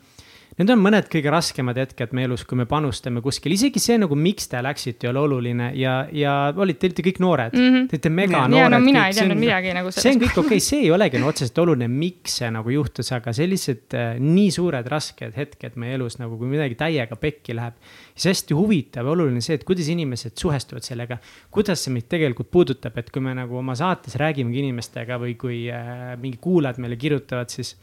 Need 0.61 0.68
on 0.74 0.80
mõned 0.84 1.06
kõige 1.08 1.30
raskemad 1.32 1.78
hetked 1.80 2.11
meie 2.12 2.28
elus, 2.28 2.42
kui 2.44 2.58
me 2.61 2.66
panustame 2.68 3.22
kuskil, 3.24 3.54
isegi 3.54 3.80
see 3.80 3.94
nagu, 3.96 4.16
miks 4.18 4.50
te 4.50 4.61
läksite, 4.61 5.06
ei 5.06 5.08
ole 5.08 5.22
oluline 5.22 5.70
ja, 5.78 5.94
ja 6.12 6.34
olite, 6.52 6.82
te 6.82 6.90
olite 6.90 7.04
kõik 7.06 7.20
noored 7.24 7.54
mm. 7.56 7.68
-hmm. 7.70 7.86
Te 7.88 7.96
olite 7.96 8.11
mega 8.12 8.42
noored. 8.42 8.61
ja 8.61 8.66
no 8.74 8.80
mina 8.84 9.06
kõik, 9.06 9.14
ei 9.14 9.16
teadnud 9.16 9.40
midagi 9.40 9.72
nagu 9.78 9.88
sellest. 9.88 10.04
see 10.04 10.12
on 10.12 10.20
kõik 10.20 10.36
okei 10.42 10.58
okay,, 10.58 10.64
see 10.66 10.82
ei 10.82 10.90
olegi 10.92 11.22
no 11.22 11.30
otseselt 11.32 11.62
oluline, 11.64 11.88
miks 11.88 12.36
see 12.42 12.50
nagu 12.52 12.74
juhtus, 12.74 13.08
aga 13.16 13.32
sellised 13.40 13.96
äh, 13.96 14.20
nii 14.20 14.50
suured 14.52 14.90
rasked 14.92 15.38
hetked 15.40 15.80
meie 15.80 15.96
elus 15.96 16.20
nagu, 16.20 16.36
kui 16.36 16.52
midagi 16.52 16.76
täiega 16.76 17.16
pekki 17.16 17.56
läheb. 17.56 17.80
siis 18.12 18.34
hästi 18.34 18.58
huvitav 18.58 19.08
ja 19.08 19.14
oluline 19.16 19.40
see, 19.40 19.56
et 19.56 19.64
kuidas 19.64 19.88
inimesed 19.88 20.36
suhestuvad 20.36 20.84
sellega. 20.84 21.16
kuidas 21.50 21.86
see 21.86 21.94
meid 21.94 22.11
tegelikult 22.12 22.50
puudutab, 22.52 23.00
et 23.00 23.08
kui 23.08 23.24
me 23.24 23.32
nagu 23.38 23.56
oma 23.56 23.72
saates 23.72 24.20
räägimegi 24.20 24.61
inimestega 24.66 25.16
või 25.24 25.38
kui 25.40 25.70
äh, 25.72 26.20
mingi 26.20 26.36
kuulajad 26.36 26.84
meile 26.84 27.00
kirjutavad, 27.00 27.48
siis 27.48 27.78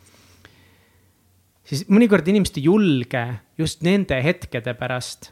siis 1.68 1.88
mõnikord 1.92 2.28
inimesed 2.32 2.62
ei 2.62 2.70
julge 2.70 3.26
just 3.60 3.84
nende 3.86 4.20
hetkede 4.24 4.74
pärast 4.80 5.32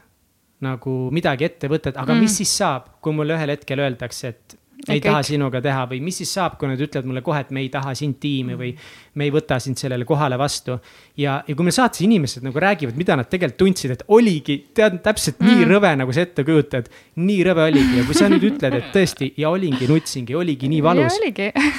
nagu 0.64 0.98
midagi 1.12 1.48
ette 1.48 1.68
võtta, 1.68 1.92
et 1.92 1.98
aga 2.00 2.14
mm. 2.14 2.22
mis 2.24 2.38
siis 2.40 2.52
saab, 2.62 2.94
kui 3.04 3.12
mulle 3.16 3.36
ühel 3.36 3.52
hetkel 3.52 3.82
öeldakse, 3.84 4.32
et 4.32 4.56
ei 4.92 5.00
taha 5.02 5.22
sinuga 5.24 5.60
teha 5.64 5.84
või 5.90 5.98
mis 6.04 6.18
siis 6.20 6.30
saab, 6.36 6.56
kui 6.60 6.68
nad 6.68 6.80
ütlevad 6.80 7.08
mulle 7.08 7.22
kohe, 7.24 7.40
et 7.42 7.52
me 7.54 7.62
ei 7.64 7.70
taha 7.72 7.94
sind 7.96 8.18
tiimi 8.22 8.56
või 8.58 8.70
me 9.16 9.26
ei 9.26 9.32
võta 9.34 9.58
sind 9.62 9.80
sellele 9.80 10.04
kohale 10.08 10.38
vastu. 10.38 10.76
ja, 11.16 11.38
ja 11.46 11.56
kui 11.56 11.66
meil 11.66 11.74
saates 11.74 12.02
inimesed 12.04 12.44
nagu 12.46 12.60
räägivad, 12.60 12.96
mida 12.98 13.16
nad 13.18 13.28
tegelikult 13.30 13.58
tundsid, 13.62 13.94
et 13.96 14.04
oligi, 14.12 14.58
tead 14.76 15.00
täpselt 15.04 15.40
nii 15.42 15.62
mm. 15.64 15.70
rõve, 15.72 15.94
nagu 16.02 16.12
sa 16.12 16.26
ette 16.26 16.44
kujutad. 16.44 16.90
nii 17.16 17.40
rõve 17.48 17.70
oligi 17.70 18.00
ja 18.00 18.04
kui 18.08 18.18
sa 18.18 18.28
nüüd 18.32 18.46
ütled, 18.52 18.78
et 18.80 18.92
tõesti 18.94 19.32
ja 19.40 19.50
olingi, 19.50 19.88
nutsingi, 19.90 20.36
oligi 20.36 20.70
nii 20.72 20.84
valus. 20.84 21.18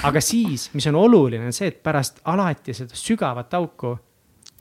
aga 0.10 0.24
siis, 0.24 0.70
mis 0.74 0.90
on 0.90 1.00
oluline, 1.00 1.46
on 1.46 1.56
see, 1.56 1.70
et 1.74 1.82
pärast 1.86 2.22
alati 2.26 2.76
seda 2.78 2.98
sügavat 2.98 3.54
auku 3.58 3.96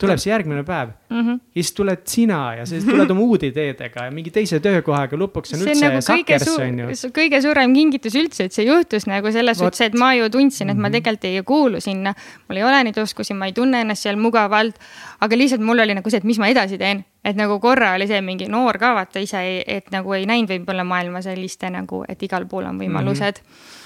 tuleb 0.01 0.21
see 0.21 0.31
järgmine 0.31 0.63
päev 0.67 0.91
mm. 1.09 1.21
-hmm. 1.21 1.39
ja 1.55 1.63
siis 1.63 1.73
tuled 1.73 2.03
sina 2.05 2.55
ja 2.55 2.67
siis 2.67 2.85
tuled 2.85 3.11
oma 3.11 3.21
uude 3.21 3.49
ideedega 3.49 4.05
ja 4.05 4.11
mingi 4.11 4.31
teise 4.31 4.61
töökohaga, 4.61 5.17
lõpuks 5.17 5.55
on 5.55 5.63
see 5.63 5.73
üldse 5.73 5.89
nagu 5.89 6.03
sakers, 6.05 6.49
on 6.59 6.79
ju. 6.83 7.11
kõige 7.17 7.41
suurem 7.43 7.75
kingitus 7.75 8.17
üldse, 8.21 8.49
et 8.49 8.57
see 8.57 8.67
juhtus 8.67 9.07
nagu 9.09 9.33
selles 9.33 9.59
suhtes, 9.59 9.81
et 9.87 9.95
ma 9.97 10.13
ju 10.15 10.29
tundsin, 10.33 10.71
et 10.71 10.77
ma 10.77 10.89
mhm. 10.89 10.99
tegelikult 10.99 11.25
ei 11.25 11.43
kuulu 11.43 11.81
sinna. 11.81 12.15
mul 12.49 12.61
ei 12.61 12.65
ole 12.65 12.83
neid 12.89 12.99
oskusi, 12.99 13.35
ma 13.35 13.49
ei 13.49 13.57
tunne 13.57 13.81
ennast 13.81 14.03
seal 14.03 14.21
mugavalt. 14.21 14.77
aga 15.21 15.37
lihtsalt 15.37 15.65
mul 15.65 15.79
oli 15.79 15.95
nagu 15.95 16.11
see, 16.11 16.19
et 16.19 16.29
mis 16.29 16.39
ma 16.39 16.51
edasi 16.53 16.79
teen, 16.79 17.05
et 17.25 17.37
nagu 17.37 17.61
korra 17.61 17.95
oli 17.95 18.07
see 18.07 18.21
mingi 18.21 18.51
noor 18.53 18.79
ka 18.79 18.93
vaata 18.95 19.23
ise, 19.25 19.43
et 19.67 19.91
nagu 19.91 20.13
ei 20.13 20.27
näinud 20.27 20.53
võib-olla 20.53 20.85
maailma 20.85 21.23
selliste 21.23 21.71
nagu, 21.71 22.05
et 22.09 22.23
igal 22.23 22.47
pool 22.47 22.69
on 22.69 22.79
võimalused 22.79 23.41
mm. 23.41 23.49
-hmm 23.49 23.85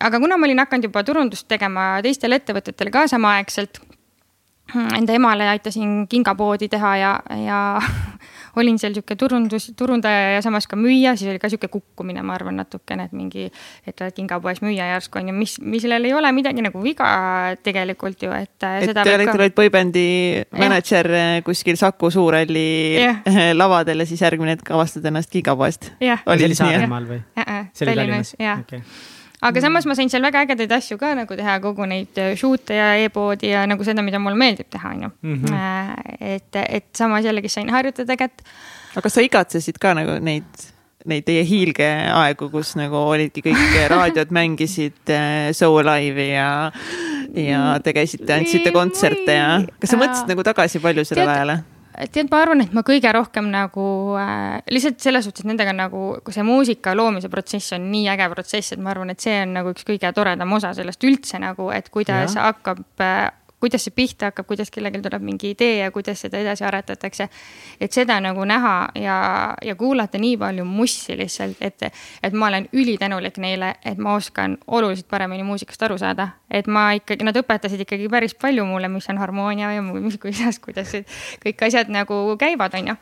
aga 0.00 0.20
kuna 0.20 0.38
ma 0.40 0.46
olin 0.46 0.58
hakanud 0.58 0.84
juba 0.88 1.02
turundust 1.04 1.44
tegema 1.48 1.98
teistele 2.02 2.38
ettevõtetele 2.40 2.90
ka 2.90 3.02
samaaegselt 3.12 3.80
enda 4.74 5.14
emale 5.16 5.48
aitasin 5.48 6.06
kingapoodi 6.08 6.68
teha 6.68 6.96
ja, 6.96 7.12
ja 7.44 7.58
olin 8.60 8.78
seal 8.80 8.94
sihuke 8.96 9.16
turundus, 9.16 9.70
turundaja 9.78 10.34
ja 10.34 10.42
samas 10.44 10.66
ka 10.68 10.76
müüja, 10.76 11.14
siis 11.16 11.30
oli 11.32 11.40
ka 11.42 11.50
sihuke 11.50 11.70
kukkumine, 11.72 12.22
ma 12.26 12.34
arvan, 12.36 12.58
natukene, 12.60 13.08
et 13.08 13.14
mingi, 13.16 13.48
et 13.86 14.02
oled 14.02 14.16
kingapoes 14.16 14.62
müüja 14.64 14.88
järsku 14.92 15.20
on 15.20 15.30
ju, 15.30 15.36
mis, 15.36 15.58
millel 15.62 16.08
ei 16.08 16.14
ole 16.16 16.32
midagi 16.36 16.64
nagu 16.64 16.82
viga 16.82 17.10
tegelikult 17.64 18.24
ju, 18.26 18.32
et. 18.34 18.56
et 18.58 18.94
te 18.94 19.14
olite 19.14 19.36
ka... 19.36 19.50
Boybandi 19.58 20.08
mänedžer 20.58 21.08
kuskil 21.46 21.78
Saku 21.80 22.10
Suurhalli 22.14 23.04
lavadel 23.60 24.04
ja 24.04 24.08
siis 24.08 24.22
järgmine 24.22 24.56
hetk 24.56 24.74
avastad 24.74 25.06
ennast 25.08 25.32
kingapoest. 25.32 25.92
See 25.98 26.18
oli 26.34 26.58
Saaremaal 26.58 27.08
või? 27.08 27.22
see 27.72 27.86
oli 27.86 27.94
Tallinnas, 27.94 28.34
jah. 28.38 28.66
Okay 28.66 28.82
aga 29.42 29.62
samas 29.62 29.86
ma 29.86 29.94
sain 29.98 30.10
seal 30.10 30.24
väga 30.24 30.42
ägedaid 30.46 30.72
asju 30.78 30.98
ka 31.00 31.12
nagu 31.18 31.36
teha, 31.38 31.58
kogu 31.62 31.86
neid 31.90 32.18
äh, 32.18 32.32
shoot'e 32.38 32.78
ja 32.78 32.88
e-poodi 33.04 33.52
ja 33.52 33.66
nagu 33.70 33.86
seda, 33.86 34.02
mida 34.06 34.20
mulle 34.22 34.38
meeldib 34.40 34.70
teha, 34.72 34.94
on 34.96 35.06
ju. 35.06 35.12
Mhm. 35.34 35.54
Äh, 35.54 36.34
et, 36.34 36.58
et 36.64 36.88
samas 36.96 37.26
jällegi 37.26 37.52
sain 37.52 37.70
harjutada 37.72 38.18
kätt. 38.18 38.42
aga 38.92 39.04
kas 39.06 39.14
sa 39.18 39.22
igatsesid 39.22 39.78
ka 39.78 39.94
nagu 39.94 40.18
neid, 40.24 40.66
neid 41.08 41.26
teie 41.28 41.44
hiilgeaegu, 41.46 42.50
kus 42.50 42.74
nagu 42.80 42.98
olidki 43.14 43.44
kõik 43.46 43.78
raadiod 43.94 44.34
mängisid 44.34 45.14
äh, 45.14 45.50
Soul 45.56 45.86
Live'i 45.86 46.32
ja, 46.32 46.50
ja 47.38 47.64
te 47.84 47.94
käisite, 47.94 48.32
andsite 48.34 48.74
kontserte 48.74 49.38
ja 49.38 49.50
kas 49.78 49.94
sa 49.94 50.00
mõtlesid 50.00 50.34
nagu 50.34 50.46
tagasi 50.46 50.82
palju 50.82 51.06
sellele 51.06 51.36
ajale? 51.36 51.60
Tead, 52.06 52.28
ma 52.30 52.42
arvan, 52.44 52.62
et 52.64 52.74
ma 52.76 52.84
kõige 52.86 53.10
rohkem 53.14 53.48
nagu 53.52 53.86
äh, 54.20 54.58
lihtsalt 54.72 55.00
selles 55.02 55.26
suhtes, 55.26 55.44
et 55.44 55.50
nendega 55.50 55.74
nagu, 55.76 56.04
kui 56.24 56.34
see 56.34 56.46
muusika 56.46 56.94
loomise 56.96 57.30
protsess 57.32 57.74
on 57.76 57.88
nii 57.92 58.06
äge 58.14 58.28
protsess, 58.32 58.74
et 58.74 58.82
ma 58.82 58.92
arvan, 58.94 59.12
et 59.14 59.24
see 59.24 59.36
on 59.42 59.56
nagu 59.58 59.74
üks 59.74 59.86
kõige 59.88 60.12
toredam 60.14 60.54
osa 60.56 60.74
sellest 60.76 61.04
üldse 61.08 61.40
nagu, 61.42 61.70
et 61.74 61.90
kuidas 61.94 62.36
ja. 62.38 62.48
hakkab 62.50 63.04
äh, 63.04 63.28
kuidas 63.60 63.84
see 63.84 63.94
pihta 63.94 64.30
hakkab, 64.30 64.46
kuidas 64.46 64.70
kellelgi 64.70 65.00
tuleb 65.02 65.22
mingi 65.24 65.52
idee 65.54 65.78
ja 65.82 65.90
kuidas 65.90 66.20
seda 66.24 66.38
edasi 66.38 66.64
aretatakse. 66.64 67.28
et 67.80 67.92
seda 67.92 68.20
nagu 68.20 68.44
näha 68.44 68.88
ja, 68.94 69.18
ja 69.64 69.74
kuulata 69.74 70.18
nii 70.18 70.36
palju 70.36 70.64
mussi 70.64 71.16
lihtsalt, 71.18 71.56
et, 71.60 71.88
et 72.22 72.32
ma 72.32 72.46
olen 72.46 72.68
ülitänulik 72.72 73.38
neile, 73.38 73.74
et 73.84 73.98
ma 73.98 74.14
oskan 74.14 74.58
oluliselt 74.66 75.08
paremini 75.08 75.42
muusikast 75.42 75.82
aru 75.82 75.98
saada. 75.98 76.28
et 76.50 76.66
ma 76.66 76.92
ikkagi, 76.92 77.24
nad 77.24 77.36
õpetasid 77.36 77.82
ikkagi 77.86 78.08
päris 78.08 78.34
palju 78.34 78.64
mulle, 78.64 78.88
mis 78.88 79.10
on 79.10 79.18
harmoonia 79.18 79.72
ja 79.72 79.82
mis, 79.82 80.18
kuidas, 80.18 80.58
kuidas 80.58 80.94
kõik 81.44 81.66
asjad 81.66 81.90
nagu 81.92 82.36
käivad, 82.38 82.74
on 82.78 82.94
ju 82.94 82.96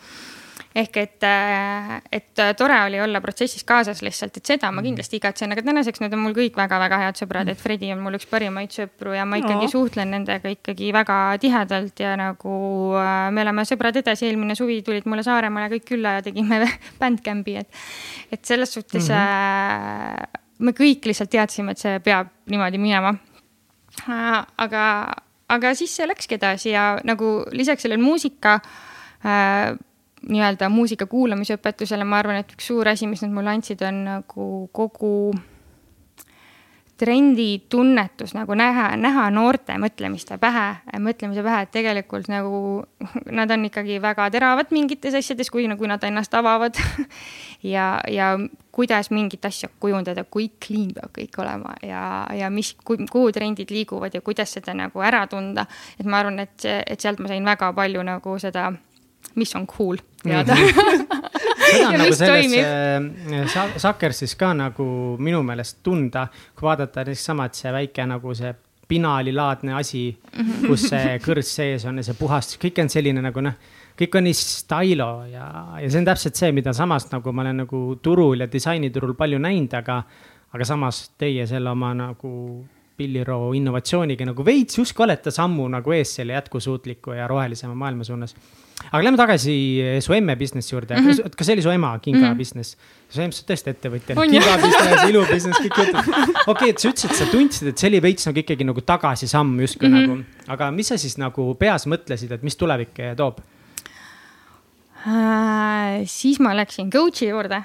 ehk 0.77 0.97
et, 1.01 1.24
äh, 1.24 1.93
et 2.12 2.43
tore 2.59 2.77
oli 2.85 2.99
olla 3.01 3.20
protsessis 3.24 3.64
kaasas 3.64 4.03
lihtsalt, 4.05 4.37
et 4.37 4.49
seda 4.49 4.68
ma 4.68 4.83
mm. 4.83 4.89
kindlasti 4.91 5.16
igatsen, 5.20 5.55
aga 5.55 5.64
tänaseks 5.64 6.03
need 6.03 6.16
on 6.16 6.20
mul 6.27 6.35
kõik 6.37 6.59
väga-väga 6.59 6.99
head 7.01 7.20
sõbrad, 7.20 7.51
et 7.53 7.61
Fredi 7.61 7.89
on 7.95 8.03
mul 8.05 8.18
üks 8.18 8.29
parimaid 8.29 8.74
sõpru 8.74 9.14
ja 9.16 9.24
ma 9.29 9.39
ikkagi 9.41 9.64
no. 9.64 9.72
suhtlen 9.72 10.12
nendega 10.12 10.53
ikkagi 10.53 10.91
väga 10.97 11.18
tihedalt 11.41 12.03
ja 12.05 12.12
nagu 12.20 12.57
äh, 13.01 13.12
me 13.33 13.45
oleme 13.47 13.64
sõbrad 13.68 13.97
edasi, 14.03 14.29
eelmine 14.29 14.59
suvi 14.59 14.83
tulid 14.85 15.09
mulle 15.09 15.24
Saaremaale 15.24 15.70
kõik 15.79 15.89
külla 15.95 16.18
ja 16.18 16.27
tegime 16.27 16.61
bandcamp'i, 17.01 17.57
et, 17.62 17.81
et 18.37 18.45
selles 18.45 18.77
suhtes 18.77 19.09
mm 19.09 19.16
-hmm. 19.16 20.43
me 20.59 20.77
kõik 20.77 21.09
lihtsalt 21.09 21.33
teadsime, 21.33 21.72
et 21.72 21.81
see 21.81 22.01
peab 22.05 22.29
niimoodi 22.53 22.79
minema. 22.79 23.16
aga, 24.59 24.85
aga 25.49 25.74
siis 25.74 25.97
see 25.97 26.07
läkski 26.07 26.37
edasi 26.37 26.70
ja 26.70 26.99
nagu 27.05 27.47
lisaks 27.53 27.83
sellele 27.83 28.03
muusika 28.03 28.61
äh, 29.24 29.72
nii-öelda 30.22 30.68
muusika 30.72 31.06
kuulamise 31.06 31.58
õpetusele, 31.58 32.06
ma 32.08 32.22
arvan, 32.22 32.40
et 32.40 32.56
üks 32.56 32.70
suur 32.70 32.88
asi, 32.88 33.06
mis 33.10 33.22
nad 33.22 33.34
mulle 33.34 33.52
andsid, 33.52 33.82
on 33.84 34.02
nagu 34.06 34.48
kogu 34.74 35.12
trenditunnetus 36.96 38.32
nagu 38.34 38.54
näha, 38.56 38.88
näha 38.96 39.26
noorte 39.30 39.74
mõtlemiste 39.80 40.38
pähe, 40.40 40.78
mõtlemise 41.04 41.42
pähe, 41.44 41.66
et 41.66 41.72
tegelikult 41.74 42.30
nagu 42.32 42.60
nad 43.38 43.52
on 43.52 43.66
ikkagi 43.68 43.98
väga 44.02 44.30
teravad 44.32 44.72
mingites 44.72 45.18
asjades, 45.18 45.52
kui, 45.52 45.68
kui 45.76 45.90
nad 45.90 46.04
ennast 46.08 46.34
avavad 46.34 46.80
ja, 47.74 47.98
ja 48.08 48.30
kuidas 48.72 49.10
mingit 49.12 49.44
asja 49.44 49.68
kujundada, 49.80 50.24
kui 50.24 50.48
clean 50.62 50.88
peab 50.96 51.12
kõik 51.20 51.36
olema 51.44 51.76
ja, 51.84 52.24
ja 52.36 52.50
mis, 52.52 52.72
kuhu 52.80 53.28
trendid 53.32 53.72
liiguvad 53.72 54.16
ja 54.16 54.24
kuidas 54.24 54.56
seda 54.56 54.72
nagu 54.76 55.04
ära 55.04 55.26
tunda. 55.28 55.66
et 56.00 56.08
ma 56.08 56.24
arvan, 56.24 56.40
et, 56.48 56.64
et 56.64 57.00
sealt 57.00 57.20
ma 57.20 57.28
sain 57.28 57.44
väga 57.44 57.72
palju 57.76 58.08
nagu 58.08 58.38
seda 58.40 58.70
mis 59.35 59.55
on 59.59 59.66
cool 59.66 59.99
teada 60.22 60.57
seda 61.70 61.89
on 61.89 61.99
nagu 62.03 62.14
selles 62.14 62.55
äh, 62.61 63.72
Sakersis 63.77 64.37
ka 64.39 64.53
nagu 64.57 64.87
minu 65.22 65.43
meelest 65.47 65.83
tunda, 65.87 66.27
kui 66.55 66.68
vaadata 66.68 67.05
näiteks 67.05 67.27
sama, 67.31 67.49
et 67.49 67.59
see 67.59 67.72
väike 67.74 68.07
nagu 68.09 68.35
see 68.37 68.53
pinaalilaadne 68.87 69.74
asi, 69.74 70.05
mhm. 70.14 70.68
kus 70.68 70.87
see 70.93 71.16
kõrs 71.24 71.51
sees 71.59 71.87
on 71.91 71.99
ja 71.99 72.07
see 72.07 72.18
puhastus, 72.18 72.61
kõik 72.62 72.79
on 72.85 72.93
selline 72.93 73.24
nagu 73.24 73.43
noh, 73.43 73.57
kõik 73.99 74.18
on 74.18 74.27
nii 74.29 74.37
stylo 74.39 75.11
ja, 75.33 75.49
ja 75.81 75.91
see 75.91 76.03
on 76.03 76.07
täpselt 76.07 76.39
see, 76.39 76.53
mida 76.55 76.74
samas 76.77 77.09
nagu 77.11 77.35
ma 77.35 77.47
olen 77.47 77.64
nagu 77.64 77.83
turul 78.03 78.45
ja 78.45 78.51
disainiturul 78.53 79.16
palju 79.18 79.43
näinud, 79.43 79.74
aga, 79.81 80.01
aga 80.55 80.68
samas 80.68 81.09
teie 81.18 81.49
selle 81.51 81.72
oma 81.72 81.93
nagu 81.99 82.33
pilliroo 82.97 83.53
innovatsiooniga 83.57 84.26
nagu 84.28 84.44
veits 84.44 84.78
justkui 84.78 85.05
olete 85.05 85.30
sammu 85.34 85.68
nagu 85.72 85.92
ees 85.92 86.14
selle 86.18 86.36
jätkusuutliku 86.36 87.16
ja 87.16 87.26
rohelisema 87.28 87.74
maailma 87.74 88.05
suunas 88.05 88.36
aga 88.90 89.03
lähme 89.05 89.18
tagasi 89.18 89.55
su 90.05 90.14
emme 90.16 90.36
business'i 90.36 90.74
juurde 90.74 90.97
mm, 90.97 91.09
-hmm. 91.09 91.36
kas 91.36 91.47
see 91.47 91.57
oli 91.57 91.62
su 91.62 91.70
ema 91.70 91.99
kinga 91.99 92.18
mm 92.18 92.24
-hmm. 92.24 92.38
business? 92.38 92.76
su 93.09 93.16
sa 93.16 93.22
oled 93.22 93.40
tõesti 93.51 93.72
ettevõtja, 93.72 94.16
kinga 94.16 94.57
business, 94.62 95.09
ilu 95.09 95.24
business, 95.30 95.61
kõik 95.61 95.78
jutud. 95.80 95.97
okei 95.97 96.53
okay,, 96.53 96.68
et 96.68 96.78
sa 96.78 96.88
ütlesid, 96.88 97.14
sa 97.14 97.26
tundsid, 97.30 97.68
et 97.68 97.78
see 97.78 97.90
oli 97.90 98.03
veits 98.03 98.26
nagu 98.26 98.42
ikkagi 98.44 98.64
nagu 98.64 98.80
tagasisamm 98.80 99.61
justkui 99.61 99.88
mm 99.88 99.94
-hmm. 99.94 100.09
nagu, 100.09 100.53
aga 100.57 100.70
mis 100.70 100.88
sa 100.88 100.99
siis 100.99 101.18
nagu 101.18 101.55
peas 101.55 101.86
mõtlesid, 101.86 102.32
et 102.32 102.42
mis 102.42 102.57
tulevik 102.57 103.03
toob 103.16 103.40
äh,? 105.07 106.05
siis 106.05 106.40
ma 106.40 106.57
läksin 106.57 106.90
coach'i 106.90 107.28
juurde. 107.28 107.62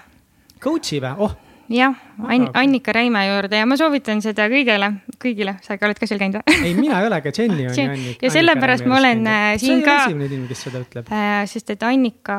Coach'i 0.61 1.01
või, 1.01 1.15
oh 1.17 1.35
jah, 1.71 1.95
Ann-, 2.27 2.49
Annika 2.53 2.93
Räime 2.95 3.23
juurde 3.27 3.59
ja 3.59 3.67
ma 3.69 3.77
soovitan 3.79 4.21
seda 4.23 4.47
kõigile, 4.51 4.91
kõigile, 5.21 5.55
sa 5.65 5.77
oled 5.77 5.99
ka 5.99 6.09
seal 6.09 6.21
käinud 6.21 6.39
või? 6.39 6.57
ei, 6.61 6.73
mina 6.77 7.01
ei 7.01 7.09
ole, 7.09 7.19
aga 7.21 7.33
Jenny 7.37 7.65
on 7.69 7.77
ju 7.77 7.87
Annika. 7.89 8.25
ja 8.25 8.33
sellepärast 8.35 8.87
ma 8.89 8.97
olen 8.99 9.23
käinud. 9.25 9.31
Äh, 9.31 9.59
siin 9.61 9.83
ka. 9.85 9.85
sa 9.85 9.91
ei 9.91 9.97
ole 9.97 10.09
esimene 10.11 10.29
inimene, 10.29 10.49
kes 10.51 10.63
seda 10.67 10.83
ütleb 10.83 11.11
äh,. 11.11 11.31
sest 11.51 11.73
et 11.75 11.85
Annika 11.87 12.37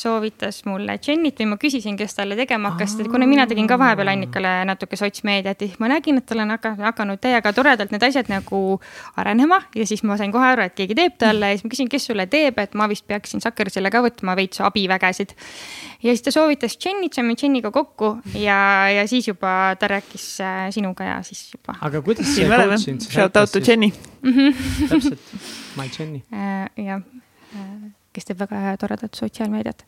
soovitas 0.00 0.62
mulle 0.68 0.98
Jennit 0.98 1.40
või 1.42 1.50
ma 1.54 1.60
küsisin, 1.60 1.98
kes 2.00 2.16
talle 2.18 2.38
tegema 2.38 2.74
hakkas, 2.74 2.96
kuna 3.10 3.28
mina 3.30 3.46
tegin 3.50 3.68
ka 3.70 3.78
vahepeal 3.80 4.12
Annikale 4.14 4.56
natuke 4.68 4.98
sotsmeediat, 5.00 5.60
siis 5.64 5.78
ma 5.82 5.90
nägin, 5.92 6.20
et 6.20 6.28
tal 6.28 6.44
on 6.44 6.54
hakanud 6.54 7.22
täiega 7.22 7.52
toredalt 7.56 7.94
need 7.94 8.06
asjad 8.06 8.30
nagu 8.32 8.62
arenema 9.20 9.60
ja 9.74 9.86
siis 9.88 10.04
ma 10.06 10.18
sain 10.20 10.32
kohe 10.34 10.46
aru, 10.54 10.66
et 10.68 10.76
keegi 10.78 10.96
teeb 10.98 11.18
talle 11.20 11.52
ja 11.52 11.58
siis 11.58 11.66
ma 11.66 11.72
küsin, 11.74 11.90
kes 11.92 12.08
sulle 12.10 12.26
teeb, 12.30 12.58
et 12.62 12.74
ma 12.78 12.88
vist 12.90 13.06
peaksin 13.10 13.42
Sakkersile 13.44 13.90
ka 13.92 14.02
võtma 14.04 14.36
veits 14.38 14.62
abivägesid. 14.64 15.34
ja 16.02 16.12
siis 16.12 16.24
ta 16.24 16.34
soovitas 16.34 16.78
Jennit, 16.80 17.14
saime 17.16 17.36
Jenniga 17.40 17.70
kokku 17.74 18.16
ja, 18.38 18.83
ja 18.90 19.06
siis 19.08 19.28
juba 19.28 19.76
ta 19.80 19.88
rääkis 19.88 20.40
äh, 20.40 20.70
sinuga 20.74 21.04
ja 21.04 21.22
siis 21.22 21.50
juba. 21.54 21.76
aga 21.80 22.02
kuidas 22.02 22.34
see 22.34 22.48
coach 22.48 22.78
sind? 22.84 23.00
Shout 23.10 23.36
out 23.36 23.52
to 23.52 23.60
Jenny 23.64 23.92
täpselt, 24.88 25.20
my 25.76 25.90
Jenny 25.98 26.22
uh,. 26.32 26.84
jah 26.84 27.00
uh,, 27.00 27.90
kes 28.14 28.28
teeb 28.28 28.40
väga 28.40 28.74
toredat 28.80 29.18
sotsiaalmeediat 29.18 29.84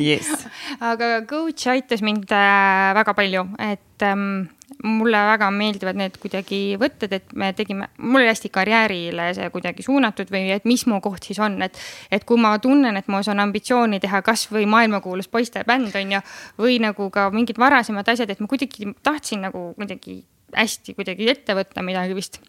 yes. 0.00 0.28
aga 0.90 1.20
coach 1.28 1.68
aitas 1.72 2.02
mind 2.04 2.32
äh, 2.34 2.92
väga 2.96 3.14
palju, 3.16 3.44
et 3.62 4.06
ähm, 4.06 4.46
mulle 4.84 5.20
väga 5.30 5.50
meeldivad 5.54 5.98
need 5.98 6.16
kuidagi 6.22 6.60
võtted, 6.80 7.12
et 7.16 7.36
me 7.38 7.52
tegime, 7.56 7.88
mul 7.98 8.22
oli 8.22 8.30
hästi 8.30 8.50
karjäärile 8.54 9.28
see 9.36 9.50
kuidagi 9.54 9.84
suunatud 9.86 10.32
või 10.32 10.50
et 10.56 10.66
mis 10.68 10.86
mu 10.90 11.00
koht 11.04 11.28
siis 11.28 11.40
on, 11.42 11.58
et. 11.66 11.78
et 12.10 12.24
kui 12.26 12.40
ma 12.40 12.56
tunnen, 12.62 12.96
et 12.96 13.08
mul 13.12 13.24
on 13.32 13.44
ambitsiooni 13.46 14.00
teha 14.02 14.22
kasvõi 14.26 14.66
maailmakuulus 14.70 15.30
poiste 15.32 15.64
bänd 15.68 15.94
on 15.96 16.16
ju, 16.18 16.24
või 16.60 16.80
nagu 16.82 17.10
ka 17.14 17.28
mingid 17.34 17.60
varasemad 17.62 18.08
asjad, 18.12 18.32
et 18.32 18.42
ma 18.42 18.50
kuidagi 18.50 18.92
tahtsin 19.06 19.46
nagu 19.46 19.70
kuidagi 19.78 20.22
hästi 20.56 20.94
kuidagi 20.94 21.26
ette 21.28 21.56
võtta 21.58 21.82
midagi 21.84 22.14
vist 22.16 22.40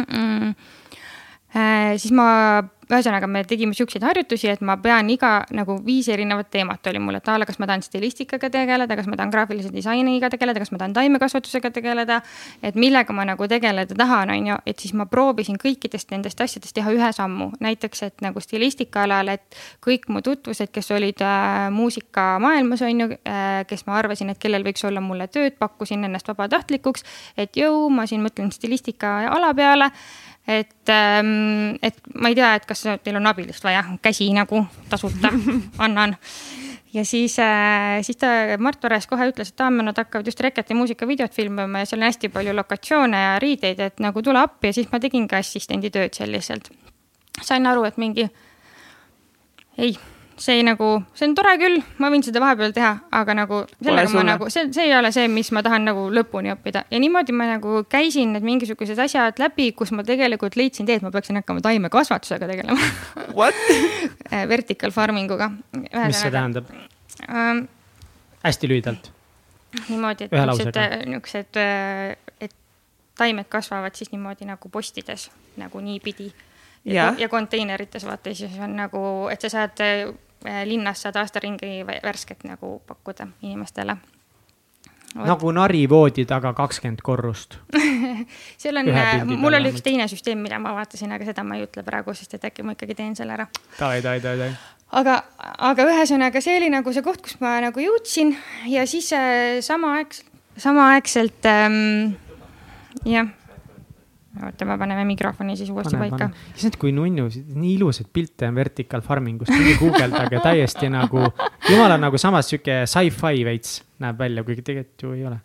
mm 0.00 0.20
Äh, 0.46 0.54
siis 1.52 2.12
ma, 2.14 2.28
ühesõnaga 2.90 3.28
me 3.30 3.42
tegime 3.46 3.74
siukseid 3.76 4.04
harjutusi, 4.04 4.48
et 4.50 4.62
ma 4.66 4.76
pean 4.82 5.08
iga 5.12 5.40
nagu 5.54 5.76
viis 5.84 6.08
erinevat 6.10 6.50
teemat 6.50 6.86
oli 6.90 7.00
mul, 7.02 7.18
et 7.18 7.28
a 7.28 7.36
la 7.38 7.46
kas 7.48 7.60
ma 7.62 7.68
tahan 7.70 7.84
stilistikaga 7.84 8.50
tegeleda, 8.52 8.96
kas 8.98 9.08
ma 9.10 9.18
tahan 9.18 9.32
graafilise 9.32 9.70
disainiga 9.74 10.30
tegeleda, 10.32 10.62
kas 10.62 10.72
ma 10.74 10.80
tahan 10.82 10.96
taimekasvatusega 10.98 11.70
tegeleda. 11.76 12.20
et 12.62 12.74
millega 12.74 13.12
ma 13.12 13.24
nagu 13.24 13.48
tegeleda 13.48 13.94
tahan, 13.94 14.30
on 14.30 14.46
ju, 14.46 14.56
et 14.66 14.78
siis 14.78 14.94
ma 14.94 15.06
proovisin 15.06 15.58
kõikidest 15.60 16.10
nendest 16.10 16.40
asjadest 16.40 16.74
teha 16.74 16.92
ühe 16.94 17.12
sammu, 17.12 17.50
näiteks, 17.60 18.02
et 18.02 18.24
nagu 18.24 18.40
stilistika 18.40 19.04
alal, 19.06 19.28
et 19.28 19.58
kõik 19.86 20.08
mu 20.08 20.22
tutvused, 20.22 20.70
kes 20.72 20.90
olid 20.90 21.22
äh, 21.22 21.68
muusikamaailmas, 21.74 22.82
on 22.82 23.04
ju 23.04 23.10
äh,, 23.12 23.62
kes 23.66 23.86
ma 23.86 23.98
arvasin, 24.00 24.30
et 24.30 24.38
kellel 24.38 24.66
võiks 24.66 24.84
olla 24.86 25.00
mulle 25.00 25.28
tööd, 25.28 25.58
pakkusin 25.58 26.04
ennast 26.04 26.28
vabatahtlikuks. 26.28 27.04
et 27.36 27.56
jõu, 27.56 27.88
ma 27.90 28.06
siin 28.06 28.24
mõtlen 28.24 28.50
stilistika 28.52 29.18
ala 29.30 29.54
peale 29.54 29.90
et, 30.48 30.88
ähm, 30.88 31.76
et 31.82 31.96
ma 32.14 32.30
ei 32.30 32.34
tea, 32.34 32.54
et 32.58 32.66
kas 32.66 32.84
teil 33.04 33.18
on 33.20 33.28
abilist 33.30 33.64
vaja, 33.64 33.84
käsi 34.02 34.30
nagu 34.34 34.64
tasuta 34.90 35.32
annan. 35.86 36.16
ja 36.92 37.04
siis, 37.04 37.38
äh, 37.38 38.00
siis 38.02 38.16
ta, 38.16 38.26
Mart 38.58 38.82
Vares 38.82 39.06
kohe 39.06 39.30
ütles, 39.30 39.52
et 39.52 39.60
aa, 39.60 39.70
nad 39.70 39.96
hakkavad 39.96 40.26
just 40.26 40.40
Reketi 40.40 40.74
muusikavideot 40.74 41.34
filmima 41.34 41.84
ja 41.84 41.90
seal 41.90 42.00
on 42.00 42.08
hästi 42.08 42.32
palju 42.34 42.54
lokatsioone 42.56 43.24
ja 43.24 43.34
riideid, 43.38 43.80
et 43.80 44.00
nagu 44.00 44.22
tule 44.22 44.40
appi 44.42 44.72
ja 44.72 44.78
siis 44.80 44.90
ma 44.92 45.00
tegin 45.00 45.28
ka 45.28 45.42
assistendi 45.42 45.90
tööd 45.90 46.16
seal 46.16 46.32
lihtsalt. 46.32 46.72
sain 47.42 47.66
aru, 47.66 47.84
et 47.84 47.96
mingi 47.96 48.28
ei 49.78 49.94
see 50.40 50.56
ei 50.56 50.62
nagu, 50.64 50.88
see 51.16 51.28
on 51.28 51.34
tore 51.36 51.52
küll, 51.60 51.80
ma 52.00 52.08
võin 52.12 52.22
seda 52.24 52.40
vahepeal 52.42 52.72
teha, 52.76 52.90
aga 53.16 53.34
nagu 53.36 53.60
sellega 53.76 54.12
ma 54.14 54.24
nagu, 54.32 54.48
see, 54.52 54.70
see 54.72 54.86
ei 54.88 54.94
ole 54.96 55.10
see, 55.12 55.28
mis 55.32 55.50
ma 55.54 55.62
tahan 55.66 55.84
nagu 55.90 56.06
lõpuni 56.16 56.52
õppida. 56.54 56.86
Ja 56.92 57.00
niimoodi 57.02 57.34
ma 57.36 57.48
nagu 57.50 57.82
käisin 57.90 58.32
need 58.34 58.46
mingisugused 58.46 58.98
asjad 59.04 59.40
läbi, 59.42 59.70
kus 59.76 59.92
ma 59.96 60.04
tegelikult 60.06 60.56
leidsin 60.56 60.88
tee, 60.88 60.96
et 61.00 61.04
ma 61.04 61.12
peaksin 61.14 61.40
hakkama 61.40 61.64
taimekasvatusega 61.66 62.50
tegelema. 62.50 62.90
What? 63.36 63.60
Äh, 64.30 64.44
Vertical 64.46 64.92
farming 64.94 65.26
uga. 65.34 65.48
mis 65.74 66.20
see 66.20 66.30
tähendab? 66.30 66.68
Ähm,? 67.26 67.64
hästi 68.44 68.68
lühidalt. 68.70 69.08
niimoodi, 69.88 70.28
et 70.28 70.34
niisugused, 70.34 70.78
niisugused, 71.10 71.58
äh, 71.58 72.36
et 72.46 72.54
taimed 73.18 73.48
kasvavad 73.50 73.98
siis 73.98 74.12
niimoodi 74.14 74.46
nagu 74.46 74.70
postides 74.70 75.26
nagu 75.58 75.82
niipidi. 75.82 76.28
Ja, 76.86 77.10
ja 77.18 77.28
konteinerites 77.28 78.06
vaata, 78.06 78.30
siis 78.34 78.54
on 78.62 78.78
nagu, 78.78 79.02
et 79.34 79.42
sa 79.42 79.50
saad 79.50 79.82
Äh, 79.82 80.14
linnas 80.64 81.02
saad 81.04 81.18
aasta 81.20 81.40
ringi 81.42 81.84
värsket 81.86 82.44
nagu 82.48 82.80
pakkuda 82.86 83.26
inimestele. 83.42 83.96
nagu 85.14 85.52
narivoodi 85.52 86.24
taga 86.24 86.52
kakskümmend 86.54 87.00
korrust 87.02 87.56
seal 88.62 88.76
on, 88.78 88.88
äh, 88.88 89.24
mul 89.26 89.58
oli 89.58 89.72
üks 89.72 89.82
teine 89.82 90.06
süsteem, 90.08 90.38
mida 90.38 90.58
ma 90.62 90.74
vaatasin, 90.76 91.12
aga 91.12 91.26
seda 91.26 91.44
ma 91.44 91.58
ei 91.58 91.66
ütle 91.66 91.82
praegu, 91.86 92.14
sest 92.14 92.38
et 92.38 92.46
äkki 92.46 92.62
ma 92.62 92.76
ikkagi 92.76 92.94
teen 92.94 93.16
selle 93.18 93.34
ära. 93.34 93.48
aga, 95.02 95.16
aga 95.70 95.88
ühesõnaga, 95.90 96.42
see 96.44 96.56
oli 96.60 96.70
nagu 96.72 96.94
see 96.94 97.04
koht, 97.06 97.22
kus 97.26 97.40
ma 97.42 97.58
nagu 97.64 97.82
jõudsin 97.82 98.36
ja 98.70 98.86
siis 98.86 99.10
äh, 99.16 99.58
samaaegselt, 99.66 100.30
samaaegselt 100.60 101.50
ähm, 101.50 102.16
jah 103.08 103.34
oota, 104.38 104.64
me 104.64 104.78
paneme 104.78 105.04
mikrofoni 105.08 105.56
siis 105.58 105.70
uuesti 105.74 105.96
pane, 105.96 106.10
paika. 106.10 106.30
issand, 106.54 106.78
kui 106.80 106.92
nunnu, 106.94 107.28
nii 107.54 107.74
ilusaid 107.76 108.10
pilte 108.12 108.48
on 108.48 108.58
vertical 108.58 109.02
farming 109.06 109.42
ust, 109.42 109.54
minge 109.54 109.76
guugeldage 109.80 110.42
täiesti 110.48 110.90
nagu, 110.92 111.24
jumala 111.68 111.98
nagu 112.00 112.20
samas 112.20 112.50
sihuke 112.50 112.82
sci-fi 112.86 113.44
veits 113.46 113.80
näeb 114.02 114.20
välja, 114.20 114.44
kuigi 114.46 114.66
tegelikult 114.66 115.06
ju 115.06 115.16
ei 115.16 115.24
ole. 115.30 115.40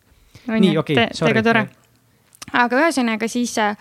nii, 0.52 0.76
okei 0.78 1.00
okay,, 1.00 1.18
sorry. 1.18 1.66
aga 2.54 2.84
ühesõnaga 2.84 3.30
siis 3.32 3.58
äh, 3.62 3.74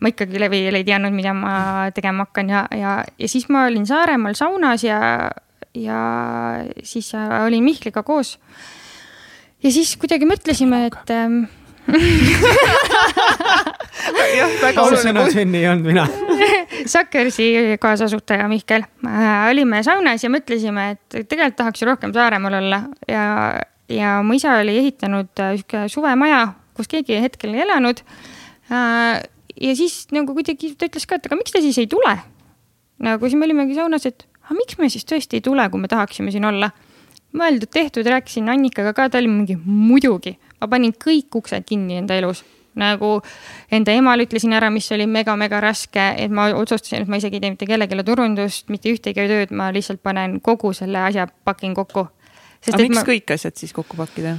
ma 0.00 0.12
ikkagi 0.12 0.40
veel 0.50 0.78
ei 0.78 0.86
teadnud, 0.86 1.14
mida 1.14 1.34
ma 1.34 1.54
tegema 1.94 2.26
hakkan 2.28 2.50
ja, 2.52 2.64
ja, 2.76 2.96
ja 3.18 3.28
siis 3.30 3.48
ma 3.52 3.66
olin 3.68 3.86
Saaremaal 3.86 4.36
saunas 4.38 4.84
ja, 4.86 4.98
ja 5.74 6.00
siis 6.82 7.12
äh, 7.18 7.38
olin 7.46 7.64
Mihkliga 7.66 8.02
koos. 8.06 8.38
ja 9.62 9.72
siis 9.74 9.96
kuidagi 9.98 10.28
mõtlesime, 10.28 10.86
et 10.86 11.14
ähm, 11.14 11.44
jah, 14.38 14.50
väga 14.60 14.82
oluline. 14.82 15.24
sünni 15.32 15.62
ei 15.62 15.68
olnud 15.70 15.86
mina 15.88 16.04
Sakkersi 16.94 17.46
kaasasutaja 17.80 18.48
Mihkel 18.50 18.82
äh,. 19.06 19.48
olime 19.50 19.82
saunas 19.86 20.24
ja 20.24 20.30
mõtlesime, 20.32 20.90
et 20.94 21.08
tegelikult 21.30 21.58
tahaks 21.62 21.82
ju 21.82 21.88
rohkem 21.88 22.12
Saaremaal 22.14 22.54
olla 22.60 22.82
ja, 23.08 23.24
ja 23.88 24.18
mu 24.22 24.36
isa 24.36 24.58
oli 24.60 24.76
ehitanud 24.82 25.32
äh, 25.40 25.56
sihuke 25.56 25.78
suvemaja, 25.92 26.40
kus 26.76 26.90
keegi 26.90 27.22
hetkel 27.24 27.56
ei 27.56 27.64
elanud 27.64 27.98
äh,. 28.68 29.22
ja 29.56 29.72
siis 29.78 29.94
nagu 30.14 30.36
kuidagi 30.36 30.74
ta 30.76 30.90
ütles 30.90 31.08
ka, 31.08 31.16
et 31.16 31.26
aga 31.30 31.40
miks 31.40 31.52
te 31.54 31.64
siis 31.64 31.78
ei 31.80 31.88
tule. 31.90 32.14
nagu 33.04 33.22
siis 33.24 33.38
me 33.38 33.48
olimegi 33.48 33.78
saunas, 33.78 34.04
et 34.06 34.28
aga 34.44 34.54
miks 34.60 34.76
me 34.80 34.92
siis 34.92 35.08
tõesti 35.08 35.40
ei 35.40 35.44
tule, 35.44 35.64
kui 35.72 35.80
me 35.80 35.88
tahaksime 35.88 36.30
siin 36.34 36.44
olla 36.48 36.70
mõeldud-tehtud, 37.36 38.06
rääkisin 38.08 38.48
Annikaga 38.48 38.94
ka, 38.96 39.08
ta 39.12 39.20
oli 39.20 39.28
mingi 39.28 39.56
muidugi, 39.64 40.38
ma 40.60 40.68
panin 40.68 40.94
kõik 40.94 41.40
uksed 41.40 41.66
kinni 41.68 42.00
enda 42.02 42.18
elus 42.18 42.44
nagu 42.78 43.18
enda 43.74 43.94
emale 43.96 44.26
ütlesin 44.26 44.54
ära, 44.56 44.70
mis 44.70 44.86
oli 44.94 45.06
mega-mega 45.10 45.60
raske, 45.62 46.04
et 46.18 46.30
ma 46.34 46.48
otsustasin, 46.54 47.02
et 47.02 47.10
ma 47.10 47.18
isegi 47.20 47.38
ei 47.38 47.42
tee 47.42 47.54
mitte 47.54 47.66
kellelegi 47.68 48.04
turundust, 48.06 48.68
mitte 48.72 48.92
ühtegi 48.92 49.26
tööd, 49.30 49.54
ma 49.54 49.72
lihtsalt 49.74 50.02
panen 50.04 50.38
kogu 50.44 50.72
selle 50.76 51.02
asja, 51.08 51.26
pakin 51.44 51.74
kokku. 51.78 52.06
aga 52.68 52.84
miks 52.84 53.00
ma... 53.00 53.06
kõik 53.08 53.34
asjad 53.34 53.58
siis 53.58 53.74
kokku 53.74 53.98
pakkida? 53.98 54.36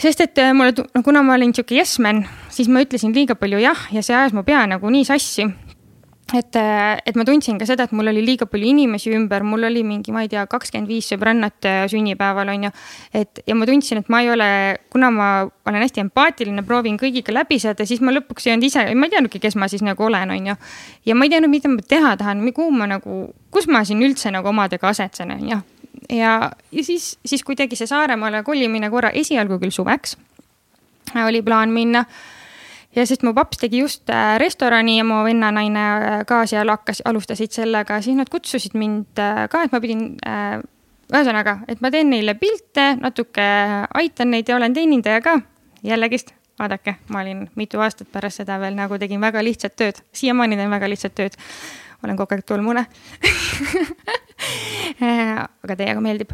sest 0.00 0.22
et 0.24 0.38
äh, 0.40 0.54
mulle, 0.56 0.72
kuna 1.04 1.22
ma 1.26 1.34
olin 1.36 1.52
sihuke 1.54 1.76
yes 1.76 1.98
man, 2.00 2.22
siis 2.48 2.70
ma 2.72 2.80
ütlesin 2.84 3.12
liiga 3.12 3.36
palju 3.36 3.58
jah 3.60 3.82
ja 3.92 4.02
see 4.02 4.16
ajas 4.16 4.32
mu 4.32 4.46
pea 4.46 4.62
nagu 4.70 4.88
nii 4.90 5.04
sassi 5.04 5.44
et, 6.34 6.56
et 7.06 7.16
ma 7.18 7.24
tundsin 7.26 7.58
ka 7.58 7.66
seda, 7.68 7.86
et 7.88 7.94
mul 7.96 8.10
oli 8.12 8.22
liiga 8.24 8.46
palju 8.50 8.68
inimesi 8.70 9.12
ümber, 9.16 9.44
mul 9.46 9.66
oli 9.66 9.82
mingi, 9.86 10.12
ma 10.14 10.22
ei 10.24 10.30
tea, 10.30 10.44
kakskümmend 10.50 10.90
viis 10.90 11.08
sõbrannat 11.10 11.66
äh, 11.68 11.80
sünnipäeval 11.90 12.52
on 12.52 12.68
ju. 12.68 12.70
et 13.22 13.42
ja 13.46 13.56
ma 13.58 13.66
tundsin, 13.68 14.02
et 14.02 14.12
ma 14.12 14.22
ei 14.22 14.30
ole, 14.30 14.50
kuna 14.92 15.10
ma 15.14 15.30
olen 15.66 15.82
hästi 15.82 16.04
empaatiline, 16.04 16.64
proovin 16.66 16.98
kõigiga 17.00 17.34
läbi 17.34 17.58
saada, 17.62 17.86
siis 17.88 18.02
ma 18.04 18.14
lõpuks 18.14 18.46
ei 18.46 18.54
olnud 18.54 18.68
ise, 18.68 18.86
ma 18.94 19.08
ei 19.08 19.16
teadnudki, 19.16 19.42
kes 19.42 19.58
ma 19.58 19.68
siis 19.72 19.84
nagu 19.86 20.06
olen, 20.06 20.36
on 20.36 20.52
ju. 20.52 20.56
ja 21.10 21.18
ma 21.18 21.26
ei 21.26 21.34
teadnud, 21.34 21.52
mida 21.52 21.72
ma 21.72 21.84
teha 21.94 22.16
tahan, 22.20 22.46
kuhu 22.54 22.72
ma 22.74 22.88
nagu, 22.90 23.20
kus 23.50 23.68
ma 23.70 23.84
siin 23.88 24.02
üldse 24.06 24.32
nagu 24.34 24.52
omadega 24.52 24.90
asetsen, 24.94 25.34
on 25.34 25.46
ju. 25.48 25.60
ja, 26.16 26.50
ja 26.70 26.84
siis, 26.86 27.16
siis 27.26 27.44
kuidagi 27.46 27.78
see 27.78 27.90
Saaremaale 27.90 28.44
kolimine 28.46 28.90
korra 28.90 29.10
esialgu 29.10 29.58
küll 29.62 29.74
suveks 29.74 30.16
oli 31.26 31.42
plaan 31.42 31.72
minna 31.74 32.04
ja 32.96 33.06
sest 33.06 33.22
mu 33.26 33.32
paps 33.36 33.60
tegi 33.60 33.82
just 33.84 34.10
äh, 34.10 34.36
restorani 34.42 34.98
ja 34.98 35.04
mu 35.06 35.20
vennanaine 35.26 35.84
äh, 35.84 36.24
ka 36.26 36.42
seal 36.50 36.70
hakkas, 36.72 37.02
alustasid 37.06 37.54
sellega, 37.54 38.00
siis 38.02 38.18
nad 38.18 38.30
kutsusid 38.32 38.74
mind 38.78 39.20
äh, 39.20 39.46
ka, 39.50 39.64
et 39.66 39.74
ma 39.74 39.80
pidin 39.82 40.04
ühesõnaga, 41.10 41.60
et 41.70 41.80
ma 41.82 41.90
teen 41.90 42.10
neile 42.12 42.36
pilte, 42.38 42.92
natuke 43.00 43.46
aitan 44.02 44.30
neid 44.34 44.50
ja 44.50 44.58
olen 44.58 44.74
teenindaja 44.74 45.22
ka. 45.24 45.40
jällegist, 45.82 46.34
vaadake, 46.58 46.96
ma 47.08 47.22
olin 47.22 47.46
mitu 47.56 47.80
aastat 47.80 48.10
pärast 48.12 48.42
seda 48.42 48.58
veel 48.60 48.76
nagu 48.78 48.98
tegin 48.98 49.20
väga 49.20 49.42
lihtsat 49.44 49.76
tööd, 49.76 50.02
siiamaani 50.12 50.58
teen 50.58 50.70
väga 50.70 50.90
lihtsat 50.90 51.14
tööd. 51.14 51.38
olen 52.04 52.16
kogu 52.16 52.34
aeg 52.34 52.46
tolmune 52.46 52.86
aga 55.64 55.76
teiega 55.76 56.00
meeldib 56.00 56.32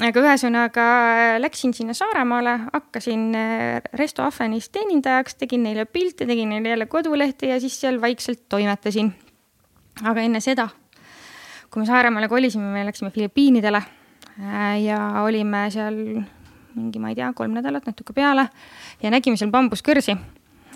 aga 0.00 0.22
ühesõnaga 0.24 0.84
läksin 1.42 1.74
sinna 1.76 1.94
Saaremaale, 1.96 2.54
hakkasin 2.72 3.24
äh, 3.36 3.80
Resto 3.98 4.24
Ahvenis 4.24 4.70
teenindajaks, 4.72 5.36
tegin 5.40 5.66
neile 5.66 5.84
pilte, 5.84 6.26
tegin 6.26 6.48
neile 6.54 6.72
jälle 6.72 6.86
kodulehte 6.86 7.50
ja 7.50 7.60
siis 7.60 7.80
seal 7.80 8.00
vaikselt 8.00 8.48
toimetasin. 8.48 9.12
aga 10.02 10.20
enne 10.20 10.40
seda, 10.40 10.68
kui 11.70 11.82
me 11.82 11.86
Saaremaale 11.86 12.28
kolisime, 12.28 12.72
me 12.72 12.86
läksime 12.86 13.10
Filipiinidele 13.10 13.82
äh, 13.82 14.82
ja 14.82 15.22
olime 15.22 15.70
seal 15.70 16.22
mingi, 16.74 16.98
ma 16.98 17.10
ei 17.12 17.14
tea, 17.14 17.32
kolm 17.36 17.52
nädalat, 17.52 17.86
natuke 17.86 18.12
peale 18.16 18.48
ja 19.02 19.10
nägime 19.10 19.36
seal 19.36 19.50
bambuskõrsi 19.50 20.16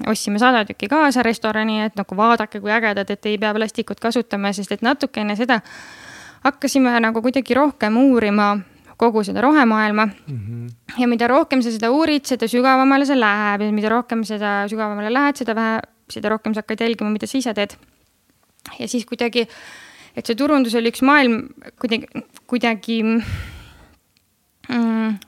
ostsime 0.07 0.39
sada 0.39 0.65
tükki 0.69 0.91
kaasa 0.93 1.23
restorani, 1.25 1.81
et 1.87 1.97
nagu 1.97 2.17
vaadake, 2.17 2.61
kui 2.61 2.69
ägedad, 2.69 3.09
et 3.11 3.27
ei 3.27 3.39
pea 3.41 3.55
plastikut 3.57 4.01
kasutama, 4.01 4.53
sest 4.53 4.77
et 4.77 4.85
natuke 4.85 5.25
enne 5.25 5.37
seda 5.41 5.63
hakkasime 6.45 6.93
nagu 7.01 7.23
kuidagi 7.25 7.57
rohkem 7.57 7.97
uurima 7.97 8.59
kogu 8.97 9.25
seda 9.25 9.41
rohemaailma 9.45 10.07
mm. 10.07 10.39
-hmm. 10.39 11.01
ja 11.01 11.09
mida 11.09 11.29
rohkem 11.29 11.63
sa 11.63 11.71
seda 11.71 11.91
uurid, 11.91 12.25
seda 12.25 12.49
sügavamale 12.49 13.07
see 13.07 13.19
läheb 13.21 13.61
ja 13.61 13.73
mida 13.73 13.89
rohkem 13.89 14.25
seda 14.25 14.69
sügavamale 14.69 15.13
lähed, 15.13 15.37
seda 15.37 15.55
vähe, 15.55 15.81
seda 16.13 16.29
rohkem 16.29 16.55
sa 16.55 16.65
hakkad 16.65 16.81
jälgima, 16.81 17.11
mida 17.11 17.27
sa 17.27 17.39
ise 17.39 17.55
teed. 17.55 17.77
ja 18.79 18.89
siis 18.89 19.07
kuidagi 19.07 19.49
et 20.17 20.27
see 20.27 20.35
turundus 20.35 20.75
oli 20.75 20.91
üks 20.91 21.03
maailm 21.05 21.49
kuidagi, 21.81 22.07
kuidagi 22.47 23.03
mm, 24.69 25.19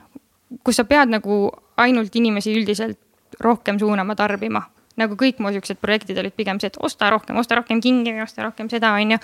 kus 0.65 0.77
sa 0.77 0.85
pead 0.85 1.09
nagu 1.13 1.51
ainult 1.77 2.17
inimesi 2.17 2.57
üldiselt 2.57 2.99
rohkem 3.41 3.79
suunama 3.79 4.15
tarbima 4.17 4.63
nagu 4.99 5.17
kõik 5.19 5.41
mu 5.43 5.53
siuksed 5.55 5.81
projektid 5.81 6.19
olid 6.19 6.37
pigem 6.37 6.61
see, 6.61 6.73
et 6.73 6.79
osta 6.83 7.11
rohkem, 7.15 7.39
osta 7.41 7.59
rohkem 7.59 7.81
kingi, 7.85 8.15
osta 8.23 8.47
rohkem 8.47 8.71
seda, 8.71 8.93
on 8.99 9.17
ju. 9.17 9.19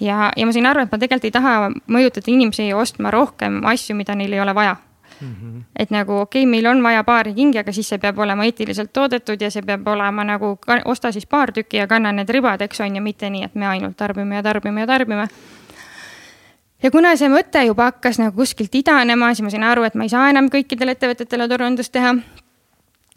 ja, 0.00 0.32
ja 0.36 0.46
ma 0.46 0.54
sain 0.54 0.66
aru, 0.66 0.86
et 0.86 0.92
ma 0.92 0.98
tegelikult 0.98 1.28
ei 1.28 1.34
taha 1.34 1.54
mõjutada 1.86 2.30
inimesi 2.30 2.72
ostma 2.74 3.10
rohkem 3.14 3.64
asju, 3.66 3.96
mida 3.98 4.14
neil 4.18 4.32
ei 4.32 4.44
ole 4.44 4.54
vaja 4.54 4.76
Mm 5.20 5.34
-hmm. 5.34 5.62
et 5.76 5.90
nagu 5.90 6.12
okei 6.12 6.42
okay,, 6.42 6.50
meil 6.50 6.66
on 6.66 6.82
vaja 6.82 7.04
paari 7.04 7.34
kingi, 7.34 7.58
aga 7.58 7.72
siis 7.72 7.88
see 7.88 7.98
peab 7.98 8.18
olema 8.18 8.44
eetiliselt 8.44 8.92
toodetud 8.92 9.40
ja 9.40 9.50
see 9.50 9.62
peab 9.62 9.86
olema 9.86 10.24
nagu 10.24 10.58
osta 10.84 11.12
siis 11.12 11.26
paar 11.26 11.52
tükki 11.52 11.76
ja 11.76 11.86
kanna 11.86 12.12
need 12.12 12.28
ribadeks 12.28 12.80
on 12.80 12.96
ju, 12.96 13.02
mitte 13.02 13.30
nii, 13.30 13.44
et 13.44 13.54
me 13.54 13.66
ainult 13.66 13.96
tarbime 13.96 14.34
ja 14.34 14.42
tarbime 14.42 14.80
ja 14.80 14.86
tarbime. 14.86 15.28
ja 16.82 16.90
kuna 16.90 17.16
see 17.16 17.28
mõte 17.28 17.64
juba 17.66 17.84
hakkas 17.84 18.18
nagu 18.18 18.36
kuskilt 18.36 18.74
idanema, 18.74 19.34
siis 19.34 19.42
ma 19.42 19.50
sain 19.50 19.62
aru, 19.62 19.82
et 19.82 19.94
ma 19.94 20.02
ei 20.02 20.08
saa 20.08 20.30
enam 20.30 20.46
kõikidele 20.46 20.90
ettevõtetele 20.90 21.48
turundust 21.48 21.92
teha 21.92 22.14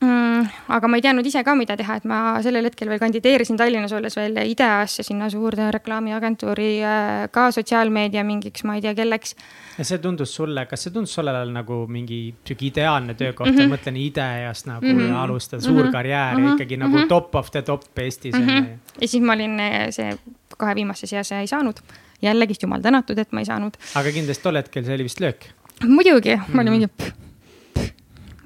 mm,. 0.01 0.49
aga 0.75 0.89
ma 0.89 0.99
ei 0.99 1.05
teadnud 1.05 1.27
ise 1.27 1.43
ka, 1.45 1.55
mida 1.57 1.77
teha, 1.79 1.97
et 2.01 2.07
ma 2.09 2.19
sellel 2.43 2.67
hetkel 2.69 2.91
veel 2.91 3.01
kandideerisin 3.01 3.59
Tallinnas 3.59 3.93
olles 3.97 4.17
veel 4.17 4.37
IDEA-sse 4.43 5.05
sinna 5.07 5.29
suurde 5.33 5.69
reklaamiagentuuri 5.75 6.69
äh, 6.83 7.13
ka 7.33 7.47
sotsiaalmeedia 7.55 8.23
mingiks, 8.27 8.65
ma 8.67 8.77
ei 8.77 8.85
tea, 8.85 8.95
kelleks. 8.97 9.35
ja 9.77 9.87
see 9.87 10.01
tundus 10.03 10.35
sulle, 10.35 10.65
kas 10.69 10.87
see 10.87 10.95
tundus 10.95 11.15
sullel 11.17 11.41
ajal 11.41 11.55
nagu 11.55 11.81
mingi 11.91 12.21
sihuke 12.47 12.69
ideaalne 12.71 13.15
töökoht 13.19 13.51
mm, 13.51 13.57
-hmm. 13.57 13.73
mõtlen 13.75 13.97
IDEA-st 14.05 14.69
nagu 14.71 14.85
mm 14.85 14.99
-hmm. 14.99 15.17
alustada 15.23 15.61
suur 15.61 15.77
mm 15.77 15.87
-hmm. 15.87 15.97
karjäär 15.97 16.33
ja 16.33 16.37
mm 16.37 16.45
-hmm. 16.45 16.53
ikkagi 16.53 16.77
nagu 16.77 16.97
mm 16.97 17.03
-hmm. 17.03 17.07
top 17.07 17.35
of 17.35 17.51
the 17.51 17.61
top 17.61 17.99
Eestis 17.99 18.35
mm. 18.35 18.47
-hmm. 18.47 18.65
ja 19.01 19.07
siis 19.07 19.23
ma 19.23 19.33
olin 19.33 19.59
äh, 19.59 19.89
see 19.89 20.17
kahe 20.57 20.75
viimaste 20.75 21.07
seas 21.07 21.31
ei 21.31 21.47
saanud 21.47 21.81
jällegist 22.21 22.63
jumal 22.63 22.81
tänatud, 22.81 23.17
et 23.17 23.31
ma 23.31 23.39
ei 23.39 23.45
saanud. 23.45 23.77
aga 23.95 24.11
kindlasti 24.11 24.43
tol 24.43 24.55
hetkel 24.55 24.85
see 24.85 24.95
oli 24.95 25.03
vist 25.03 25.19
löök. 25.19 25.45
muidugi, 25.87 26.37
ma 26.53 26.61
olin 26.61 26.71
mingi 26.71 26.87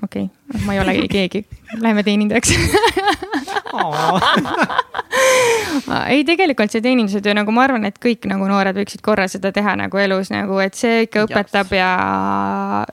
okei 0.06 0.28
okay., 0.30 0.66
ma 0.66 0.76
ei 0.76 0.82
olegi 0.84 1.08
keegi, 1.12 1.46
lähme 1.82 2.04
teenindajaks 2.06 2.54
ei, 6.14 6.24
tegelikult 6.28 6.74
see 6.74 6.84
teeninduse 6.84 7.22
töö, 7.24 7.34
nagu 7.38 7.54
ma 7.56 7.66
arvan, 7.66 7.88
et 7.90 7.98
kõik 8.02 8.28
nagu 8.30 8.48
noored 8.50 8.78
võiksid 8.78 9.04
korra 9.06 9.28
seda 9.32 9.52
teha 9.56 9.76
nagu 9.80 10.00
elus 10.02 10.32
nagu, 10.34 10.60
et 10.64 10.78
see 10.78 11.06
ikka 11.08 11.26
õpetab 11.28 11.74
ja 11.76 11.90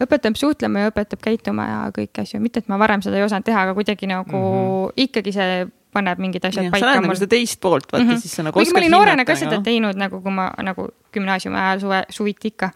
õpetab 0.02 0.38
suhtlema 0.40 0.86
ja 0.86 0.92
õpetab 0.92 1.22
käituma 1.24 1.68
ja 1.68 1.78
kõiki 1.94 2.24
asju, 2.24 2.42
mitte 2.42 2.62
et 2.62 2.72
ma 2.72 2.80
varem 2.82 3.04
seda 3.04 3.20
ei 3.20 3.26
osanud 3.26 3.46
teha, 3.46 3.66
aga 3.66 3.76
kuidagi 3.78 4.10
nagu 4.10 4.36
mm 4.36 4.42
-hmm. 4.88 5.06
ikkagi 5.06 5.36
see 5.36 5.62
paneb 5.92 6.20
mingid 6.22 6.44
asjad 6.48 6.66
ja, 6.66 6.72
paika. 6.72 6.86
sa 6.86 6.92
näed 6.94 7.04
nagu 7.04 7.16
seda 7.18 7.30
teist 7.34 7.60
poolt, 7.60 7.86
vaata 7.92 8.04
mm 8.04 8.10
-hmm. 8.10 8.20
siis 8.24 8.36
sa 8.36 8.42
nagu 8.42 8.58
oskad 8.58 8.72
ma 8.74 8.78
olin 8.80 8.94
noorena 8.96 9.24
ka 9.28 9.36
seda 9.36 9.60
teinud 9.62 9.96
nagu, 10.00 10.20
kui 10.24 10.32
ma 10.32 10.50
nagu 10.62 10.88
gümnaasiumi 11.12 11.58
ajal 11.58 11.80
suve, 11.80 12.02
suviti 12.08 12.48
ikka 12.48 12.70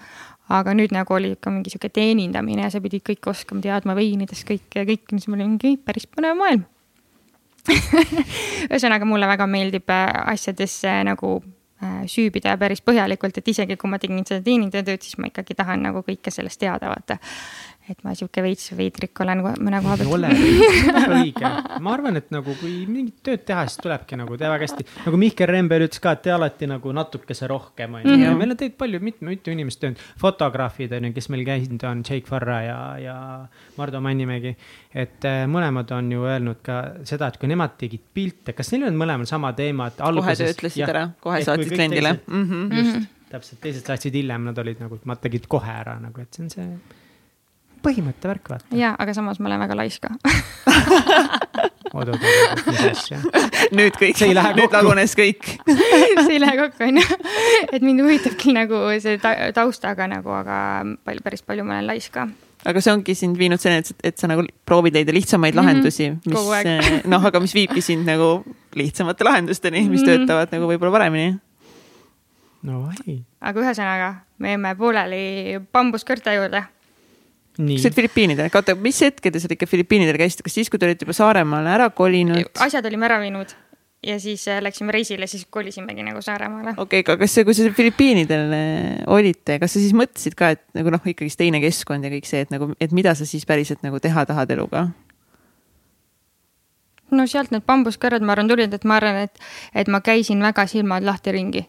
aga 0.52 0.74
nüüd 0.78 0.94
nagu 0.94 1.14
oli 1.14 1.32
ikka 1.34 1.50
mingi 1.50 1.72
sihuke 1.72 1.90
teenindamine 1.90 2.66
ja 2.66 2.70
sa 2.70 2.80
pidid 2.82 3.02
kõike 3.06 3.32
oskama, 3.32 3.62
teadma 3.64 3.96
veinidest 3.98 4.46
kõike 4.46 4.82
ja 4.82 4.86
kõik, 4.88 5.06
siis 5.10 5.28
mul 5.28 5.40
oli 5.40 5.50
mingi 5.56 5.76
päris 5.82 6.06
põnev 6.10 6.38
maailm. 6.38 6.64
Ühesõnaga, 8.70 9.08
mulle 9.08 9.26
väga 9.26 9.48
meeldib 9.50 9.90
äh, 9.90 10.04
asjadesse 10.30 10.92
nagu 11.08 11.32
äh, 11.82 12.04
süübida 12.10 12.54
päris 12.60 12.82
põhjalikult, 12.86 13.40
et 13.40 13.50
isegi 13.50 13.78
kui 13.80 13.90
ma 13.90 13.98
tegin 14.02 14.22
seda 14.28 14.44
teenindajatööd, 14.46 15.02
siis 15.02 15.18
ma 15.18 15.32
ikkagi 15.32 15.58
tahan 15.58 15.82
nagu 15.88 16.04
kõike 16.06 16.30
sellest 16.30 16.62
teada, 16.62 16.92
vaata 16.94 17.18
et 17.90 18.00
ma 18.02 18.14
sihuke 18.18 18.42
veits 18.42 18.72
veidrik 18.76 19.20
olen 19.22 19.42
mõne 19.44 19.80
koha 19.84 19.96
pealt. 20.00 20.12
ole 20.16 20.30
õige, 21.20 21.50
ma 21.84 21.92
arvan, 21.94 22.18
et 22.18 22.32
nagu 22.34 22.56
kui 22.58 22.72
mingit 22.90 23.20
tööd 23.26 23.44
teha, 23.46 23.62
siis 23.68 23.78
tulebki 23.82 24.18
nagu 24.18 24.38
teha 24.38 24.50
väga 24.50 24.66
hästi. 24.66 24.86
nagu 25.04 25.20
Mihkel 25.20 25.50
Rember 25.50 25.84
ütles 25.86 26.02
ka, 26.02 26.16
et 26.16 26.24
tee 26.26 26.34
alati 26.34 26.68
nagu 26.70 26.94
natukese 26.96 27.48
rohkem, 27.50 27.98
on 28.00 28.04
ju. 28.04 28.16
Mhm. 28.16 28.40
meil 28.40 28.54
on 28.54 28.60
tegelikult 28.60 28.82
palju, 28.82 29.02
mitu, 29.06 29.28
mitu 29.28 29.54
inimest 29.54 29.82
töönud, 29.82 30.02
fotograafid 30.20 30.96
on 30.98 31.08
ju, 31.08 31.12
kes 31.16 31.30
meil 31.34 31.46
käinud 31.46 31.86
on, 31.90 32.02
Jake 32.06 32.26
Farra 32.28 32.60
ja, 32.66 32.80
ja 33.02 33.16
Mardu 33.78 34.02
Mannimägi. 34.02 34.56
et 34.94 35.24
äh, 35.28 35.44
mõlemad 35.50 35.90
on 35.94 36.10
ju 36.12 36.26
öelnud 36.26 36.62
ka 36.66 36.82
seda, 37.06 37.30
et 37.30 37.38
kui 37.38 37.50
nemad 37.50 37.78
tegid 37.78 38.02
pilte, 38.14 38.56
kas 38.56 38.72
neil 38.74 38.88
on 38.90 38.98
mõlemal 38.98 39.28
sama 39.30 39.52
teema, 39.56 39.90
et 39.92 40.00
alguses. 40.00 40.38
kohe 40.38 40.52
sa 40.52 40.58
ütlesid 40.58 40.88
ära, 40.88 41.08
kohe 41.22 41.42
saatsid 41.44 41.74
kliendile. 41.74 42.18
Mm 42.26 42.44
-hmm. 42.50 42.78
just, 42.80 43.10
täpselt, 43.30 43.60
teised 43.60 43.86
saatsid 43.86 44.14
hiljem, 44.14 44.50
nad 44.50 44.58
olid 44.58 44.80
nagu, 44.80 44.98
nad 45.04 45.20
tegid 45.20 45.46
kohe 45.50 45.70
ära 45.70 46.00
nagu, 46.00 46.20
et 46.20 46.34
see 46.34 46.46
on 46.46 46.50
see 46.50 46.70
põhimõtte 47.86 48.30
värk, 48.30 48.50
vaata. 48.54 48.76
ja, 48.76 48.94
aga 48.98 49.14
samas 49.16 49.40
ma 49.40 49.50
olen 49.50 49.62
väga 49.66 49.78
lais 49.78 49.98
ka 50.02 50.12
oot, 51.96 52.08
oot, 52.08 52.16
oot, 52.16 52.64
mis 52.70 52.82
asja? 52.90 53.20
nüüd 53.76 53.96
kõik, 54.00 54.22
nüüd 54.58 54.74
lagunes 54.74 55.14
kõik 55.18 55.46
see 56.26 56.36
ei 56.36 56.42
lähe 56.42 56.56
kokku, 56.60 56.88
onju. 56.88 57.04
et 57.70 57.84
mind 57.84 58.04
huvitab 58.04 58.36
küll 58.40 58.56
nagu 58.56 58.82
see 59.02 59.20
taustaga 59.56 60.08
nagu, 60.10 60.34
aga 60.42 60.58
palju, 61.06 61.24
päris 61.24 61.46
palju 61.46 61.66
ma 61.66 61.78
olen 61.78 61.90
lais 61.92 62.10
ka 62.12 62.26
aga 62.66 62.82
see 62.82 62.94
ongi 62.94 63.16
sind 63.18 63.38
viinud 63.38 63.62
selleni, 63.62 63.86
et, 63.86 64.06
et 64.10 64.20
sa 64.20 64.30
nagu 64.30 64.44
proovid 64.68 64.96
leida 64.98 65.14
lihtsamaid 65.14 65.54
mm 65.54 65.60
-hmm. 65.60 65.66
lahendusi, 65.66 66.10
mis 66.26 66.46
eh, 66.64 67.02
noh, 67.06 67.24
aga 67.30 67.40
mis 67.40 67.54
viibki 67.54 67.82
sind 67.84 68.06
nagu 68.08 68.44
lihtsamate 68.74 69.24
lahendusteni, 69.24 69.88
mis 69.88 70.02
mm 70.02 70.06
-hmm. 70.06 70.26
töötavad 70.26 70.52
nagu 70.52 70.70
võib-olla 70.72 70.92
paremini. 70.98 71.38
no 72.62 72.90
ei. 73.06 73.22
aga 73.40 73.60
ühesõnaga, 73.60 74.14
me 74.38 74.56
jäime 74.56 74.74
pooleli 74.74 75.60
bambuskõrte 75.72 76.34
juurde 76.34 76.64
sa 77.56 77.88
olid 77.88 77.96
Filipiinidel, 77.96 78.50
oota, 78.52 78.76
mis 78.78 78.98
hetkel 79.04 79.32
te 79.34 79.42
seal 79.42 79.56
ikka 79.56 79.68
Filipiinidel 79.70 80.18
käisite, 80.20 80.44
kas 80.46 80.56
siis, 80.58 80.70
kui 80.72 80.80
te 80.80 80.88
olite 80.88 81.06
juba 81.06 81.16
Saaremaale 81.16 81.72
ära 81.72 81.88
kolinud? 81.94 82.50
asjad 82.66 82.86
olime 82.88 83.08
ära 83.08 83.20
viinud 83.22 83.54
ja 84.06 84.20
siis 84.20 84.48
äh, 84.48 84.60
läksime 84.62 84.92
reisile, 84.92 85.26
siis 85.26 85.46
kolisimegi 85.50 86.04
nagu 86.06 86.22
Saaremaale. 86.22 86.74
okei 86.76 87.00
okay,, 87.00 87.14
aga 87.14 87.16
kas 87.24 87.34
see, 87.34 87.46
kui 87.48 87.56
sa 87.56 87.70
Filipiinidel 87.74 88.52
äh, 88.52 89.00
olite, 89.06 89.58
kas 89.62 89.76
sa 89.76 89.82
siis 89.82 89.96
mõtlesid 89.96 90.36
ka, 90.38 90.52
et 90.56 90.62
nagu 90.76 90.92
noh, 90.92 91.08
ikkagist 91.12 91.40
teine 91.40 91.60
keskkond 91.64 92.06
ja 92.06 92.12
kõik 92.12 92.28
see, 92.28 92.44
et 92.46 92.52
nagu, 92.54 92.70
et 92.80 92.94
mida 92.96 93.14
sa 93.18 93.26
siis 93.28 93.46
päriselt 93.48 93.82
nagu 93.86 94.00
teha 94.02 94.26
tahad 94.28 94.52
eluga? 94.54 94.88
no 97.10 97.26
sealt 97.30 97.52
need 97.54 97.64
bambuskõrred, 97.66 98.24
ma 98.26 98.34
arvan, 98.34 98.50
tulid, 98.50 98.74
et 98.74 98.84
ma 98.84 99.00
arvan, 99.00 99.24
et, 99.28 99.42
et 99.74 99.88
ma 99.88 100.02
käisin 100.04 100.42
väga 100.42 100.66
silmad 100.70 101.06
lahti 101.06 101.34
ringi. 101.34 101.66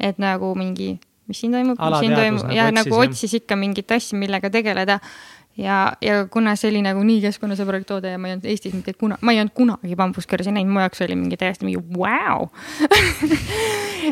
et 0.00 0.18
nagu 0.20 0.54
mingi 0.54 0.98
mis 1.26 1.40
siin 1.42 1.56
toimub, 1.56 1.80
mis 1.80 1.98
siin 2.02 2.14
toimub. 2.14 2.44
nagu 2.44 2.56
ja 2.58 2.68
nagu 2.74 3.00
otsis 3.00 3.34
ikka 3.40 3.58
mingit 3.58 3.96
asja, 3.96 4.18
millega 4.18 4.50
tegeleda. 4.52 5.00
Ja, 5.56 5.92
ja 6.04 6.26
kuna 6.28 6.52
see 6.52 6.68
oli 6.68 6.82
nagu 6.84 7.00
nii 7.00 7.22
keskkonnasõbralik 7.22 7.86
toode 7.88 8.10
ja 8.12 8.18
ma 8.20 8.28
ei 8.28 8.34
olnud 8.34 8.48
Eestis 8.52 8.74
mitte 8.76 8.92
kuna, 8.92 9.16
ma 9.24 9.32
ei 9.32 9.40
olnud 9.40 9.54
kunagi 9.56 9.96
bambuskõrsi 9.96 10.52
näinud, 10.52 10.74
mu 10.74 10.82
jaoks 10.82 11.00
oli 11.06 11.16
mingi 11.16 11.38
täiesti 11.40 11.64
mingi 11.64 11.80
vau! 11.96 12.50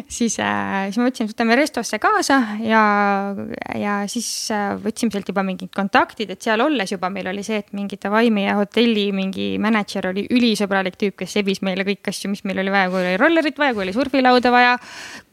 Siis 0.09 0.39
äh,, 0.43 0.89
siis 0.89 0.97
me 0.99 1.05
võtsime, 1.07 1.31
võtame 1.31 1.55
restosse 1.59 2.01
kaasa 2.03 2.41
ja, 2.65 2.81
ja 3.79 3.93
siis 4.11 4.27
äh, 4.51 4.73
võtsime 4.83 5.15
sealt 5.15 5.29
juba 5.31 5.45
mingid 5.47 5.71
kontaktid, 5.77 6.33
et 6.35 6.43
seal 6.43 6.65
olles 6.65 6.91
juba 6.91 7.11
meil 7.15 7.29
oli 7.31 7.45
see, 7.47 7.61
et 7.63 7.71
mingi 7.77 7.99
davai, 8.03 8.27
meie 8.35 8.57
hotelli 8.59 9.07
mingi 9.15 9.53
mänedžer 9.63 10.09
oli 10.11 10.27
ülisõbralik 10.35 10.99
tüüp, 10.99 11.15
kes 11.21 11.37
sebis 11.39 11.63
meile 11.63 11.87
kõiki 11.87 12.11
asju, 12.11 12.33
mis 12.33 12.43
meil 12.49 12.65
oli 12.65 12.75
vaja, 12.75 12.91
kui 12.91 13.05
oli 13.05 13.21
rollerit 13.21 13.61
vaja, 13.61 13.77
kui 13.77 13.87
oli 13.87 13.95
surfilauda 13.95 14.51
vaja. 14.55 14.75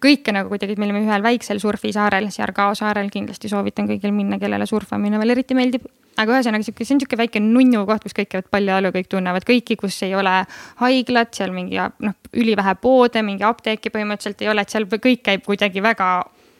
Kõike 0.01 0.33
nagu 0.35 0.51
kuidagi, 0.51 0.75
me 0.79 0.87
olime 0.87 1.03
ühel 1.05 1.23
väiksel 1.23 1.61
surfisaarel, 1.61 2.29
Siargao 2.33 2.75
saarel, 2.77 3.09
kindlasti 3.13 3.51
soovitan 3.51 3.89
kõigil 3.89 4.13
minna, 4.15 4.39
kellele 4.41 4.67
surfamine 4.69 5.19
veel 5.21 5.35
eriti 5.35 5.57
meeldib 5.57 5.87
aga 6.19 6.35
ühesõnaga 6.37 6.65
sihuke, 6.65 6.85
see 6.85 6.95
on 6.95 7.01
sihuke 7.01 7.17
väike 7.19 7.39
nunnu 7.43 7.85
koht, 7.87 8.03
kus 8.05 8.15
kõik 8.17 8.29
käivad 8.33 8.67
ja 8.67 8.91
kõik 8.93 9.07
tunnevad 9.09 9.45
kõiki, 9.47 9.77
kus 9.79 10.01
ei 10.05 10.13
ole 10.17 10.33
haiglat, 10.81 11.33
seal 11.37 11.53
mingi 11.55 11.79
noh, 11.79 12.17
ülivähe 12.33 12.75
poode, 12.81 13.23
mingi 13.25 13.45
apteeki 13.47 13.93
põhimõtteliselt 13.93 14.43
ei 14.43 14.51
ole, 14.51 14.65
et 14.65 14.73
seal 14.73 14.89
kõik 14.91 15.23
käib 15.23 15.45
kuidagi 15.47 15.83
väga 15.83 16.11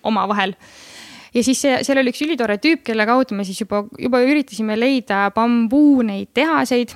omavahel 0.08 0.56
ja 1.34 1.44
siis 1.44 1.62
see, 1.64 1.78
seal 1.86 2.02
oli 2.02 2.12
üks 2.14 2.24
ülitore 2.26 2.58
tüüp, 2.62 2.84
kelle 2.88 3.06
kaudu 3.10 3.38
me 3.38 3.46
siis 3.48 3.62
juba, 3.64 3.84
juba 4.00 4.22
üritasime 4.26 4.78
leida 4.80 5.28
bambuu 5.36 6.02
neid 6.06 6.32
tehaseid. 6.38 6.96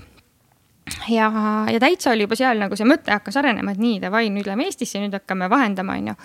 Ja, 1.09 1.29
ja 1.71 1.79
täitsa 1.81 2.11
oli 2.13 2.27
juba 2.27 2.37
seal 2.39 2.59
nagu 2.61 2.77
see 2.77 2.87
mõte 2.87 3.13
hakkas 3.13 3.39
arenema, 3.41 3.75
et 3.75 3.81
nii, 3.81 3.99
davai, 4.03 4.27
nüüd 4.33 4.47
lähme 4.49 4.69
Eestisse, 4.69 5.01
nüüd 5.03 5.15
hakkame 5.17 5.49
vahendama, 5.51 5.97
onju 5.99 6.15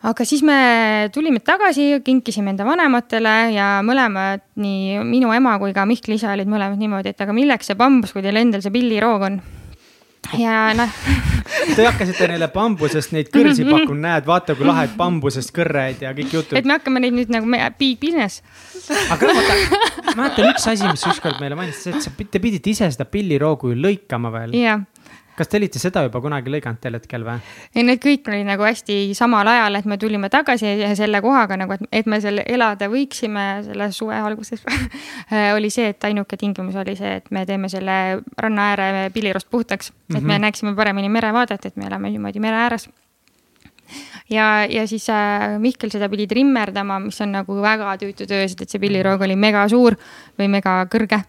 aga 0.00 0.24
siis 0.24 0.42
me 0.46 1.10
tulime 1.12 1.42
tagasi, 1.44 2.00
kinkisime 2.04 2.54
enda 2.54 2.64
vanematele 2.64 3.34
ja 3.54 3.68
mõlemad, 3.84 4.46
nii 4.60 5.00
minu 5.04 5.32
ema 5.36 5.58
kui 5.60 5.74
ka 5.76 5.84
Mihkli 5.88 6.16
isa 6.16 6.32
olid 6.32 6.48
mõlemad 6.48 6.80
niimoodi, 6.80 7.12
et 7.12 7.20
aga 7.20 7.34
milleks 7.36 7.68
see 7.70 7.78
bambus, 7.78 8.14
kui 8.16 8.24
teil 8.24 8.40
endal 8.40 8.64
see 8.64 8.72
pilliroog 8.74 9.26
on. 9.28 9.40
Ja 10.38 10.70
noh 10.76 11.00
Te 11.50 11.84
hakkasite 11.84 12.26
neile 12.30 12.46
bambusest 12.52 13.12
neid 13.14 13.30
kõrsi 13.32 13.64
mhm. 13.64 13.72
pakkuma, 13.74 14.00
näed, 14.04 14.26
vaata 14.28 14.54
kui 14.58 14.66
lahe, 14.68 14.86
et 14.86 14.94
bambusest 14.98 15.52
kõrred 15.54 16.02
ja 16.04 16.12
kõik 16.16 16.34
jutud. 16.36 16.56
et 16.58 16.66
me 16.68 16.76
hakkame 16.76 17.02
neid 17.02 17.16
nüüd 17.16 17.32
nagu 17.32 17.50
big 17.78 17.98
business. 18.02 18.42
aga 19.10 19.30
vaata, 19.30 19.58
mäletan 20.18 20.50
üks 20.52 20.68
asi, 20.70 20.86
mis 20.86 21.04
ükskord 21.10 21.42
meile 21.42 21.58
mainis, 21.58 21.82
et 21.90 22.00
sa, 22.04 22.12
te 22.14 22.42
pidite 22.42 22.72
ise 22.72 22.90
seda 22.94 23.06
pilliroogu 23.10 23.74
ju 23.74 23.80
lõikama 23.82 24.32
veel. 24.34 24.56
jah 24.58 24.86
kas 25.40 25.48
te 25.48 25.56
olite 25.56 25.80
seda 25.80 26.02
juba 26.04 26.20
kunagi 26.20 26.52
lõiganud 26.52 26.80
tol 26.82 26.98
hetkel 26.98 27.24
või? 27.24 27.40
ei, 27.74 27.84
need 27.86 28.02
kõik 28.02 28.28
olid 28.28 28.44
nagu 28.48 28.66
hästi 28.66 28.98
samal 29.16 29.48
ajal, 29.48 29.80
et 29.80 29.88
me 29.88 29.96
tulime 30.00 30.28
tagasi 30.32 30.74
selle 30.98 31.22
kohaga 31.24 31.56
nagu, 31.60 31.76
et, 31.78 31.86
et 32.02 32.10
me 32.10 32.20
seal 32.20 32.42
elada 32.44 32.90
võiksime 32.92 33.46
selle 33.64 33.90
suve 33.96 34.18
alguses 34.20 34.64
oli 35.56 35.72
see, 35.72 35.90
et 35.94 36.08
ainuke 36.10 36.36
tingimus 36.40 36.76
oli 36.80 36.96
see, 36.98 37.16
et 37.22 37.30
me 37.32 37.46
teeme 37.48 37.72
selle 37.72 37.96
ranna 38.36 38.72
ääre 38.74 39.06
pilliroost 39.14 39.48
puhtaks, 39.50 39.90
et 39.90 39.94
mm 39.94 40.16
-hmm. 40.16 40.26
me 40.26 40.34
mhm. 40.34 40.42
näeksime 40.48 40.74
paremini 40.76 41.08
merevaadet, 41.08 41.66
et 41.66 41.76
me 41.76 41.88
elame 41.88 42.10
niimoodi 42.10 42.40
mere 42.40 42.56
ääres 42.66 42.88
ja, 44.30 44.66
ja 44.70 44.86
siis 44.86 45.08
äh, 45.10 45.58
Mihkel 45.58 45.90
seda 45.90 46.08
pidi 46.08 46.26
trimmerdama, 46.26 47.00
mis 47.00 47.20
on 47.20 47.32
nagu 47.32 47.62
väga 47.62 47.96
tüütu 47.96 48.26
töö, 48.26 48.46
sest 48.46 48.62
et 48.62 48.70
see 48.70 48.82
pilliroog 48.82 49.22
oli 49.22 49.36
mega 49.36 49.66
suur 49.68 49.96
või 50.38 50.48
mega 50.48 50.84
kõrge 50.92 51.22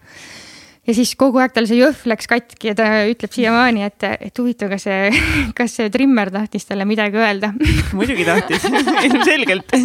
ja 0.86 0.94
siis 0.96 1.14
kogu 1.18 1.40
aeg 1.42 1.54
tal 1.54 1.66
see 1.70 1.78
jõhv 1.78 2.06
läks 2.10 2.28
katki 2.30 2.72
ja 2.72 2.76
ta 2.78 2.86
ütleb 3.10 3.34
siiamaani, 3.34 3.84
et, 3.86 4.06
et 4.28 4.38
huvitav, 4.42 4.72
kas 4.72 4.86
see, 4.88 5.10
kas 5.58 5.76
see 5.78 5.90
trimmer 5.94 6.32
tahtis 6.34 6.66
talle 6.68 6.86
midagi 6.88 7.20
öelda. 7.20 7.52
Muidugi 7.98 8.26
tahtis 8.26 8.66
ilmselgelt. 9.08 9.76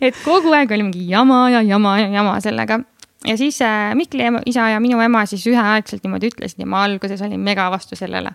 Et 0.00 0.22
kogu 0.24 0.54
aeg 0.56 0.72
oli 0.72 0.88
mingi 0.88 1.08
jama 1.10 1.48
ja 1.52 1.64
jama 1.66 1.98
ja 2.00 2.08
jama 2.12 2.38
sellega. 2.44 2.80
ja 3.26 3.36
siis 3.36 3.60
äh, 3.62 3.94
Mihkli 3.98 4.22
ema, 4.22 4.40
isa 4.46 4.68
ja 4.70 4.80
minu 4.80 5.00
ema 5.04 5.24
siis 5.26 5.44
üheaegselt 5.50 6.04
niimoodi 6.06 6.30
ütlesid 6.30 6.62
ja 6.62 6.66
ma 6.66 6.84
alguses 6.86 7.22
olin 7.22 7.40
mega 7.40 7.68
vastu 7.70 7.96
sellele. 7.96 8.32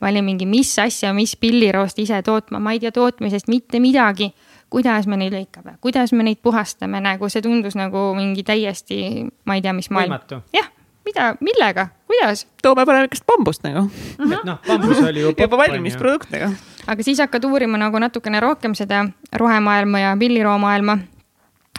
ma 0.00 0.10
olin 0.12 0.24
mingi, 0.24 0.46
mis 0.46 0.78
asja, 0.78 1.12
mis 1.16 1.36
pilliroost 1.36 1.98
ise 1.98 2.22
tootma, 2.22 2.60
ma 2.60 2.76
ei 2.76 2.80
tea 2.80 2.92
tootmisest 2.92 3.48
mitte 3.48 3.80
midagi. 3.80 4.34
Kuidas 4.70 5.06
me 5.06 5.14
neid 5.16 5.30
lõikame, 5.30 5.76
kuidas 5.80 6.10
me 6.12 6.24
neid 6.26 6.40
puhastame, 6.42 6.98
nagu 7.00 7.28
see 7.30 7.42
tundus 7.42 7.76
nagu 7.78 8.08
mingi 8.18 8.42
täiesti, 8.42 9.22
ma 9.46 9.54
ei 9.54 9.62
tea, 9.62 9.72
mis 9.72 9.90
maailm. 9.94 10.42
jah 10.52 10.72
mida, 11.06 11.32
millega, 11.40 11.88
kuidas? 12.10 12.46
toome 12.62 12.86
panevikest 12.86 13.26
bambust 13.26 13.64
nagu 13.66 13.86
mm 13.86 14.24
-hmm.. 14.24 14.44
noh, 14.44 14.58
bambus 14.66 15.02
oli 15.08 15.20
ju 15.20 15.34
juba 15.38 15.58
valmis 15.58 15.96
produkt 15.96 16.30
nagu. 16.30 16.52
aga 16.86 17.02
siis 17.02 17.18
hakkad 17.18 17.44
uurima 17.44 17.78
nagu 17.78 17.98
natukene 17.98 18.40
rohkem 18.40 18.74
seda 18.74 19.06
rohemaailma 19.32 19.98
ja 19.98 20.16
pilliroomaailma 20.18 20.98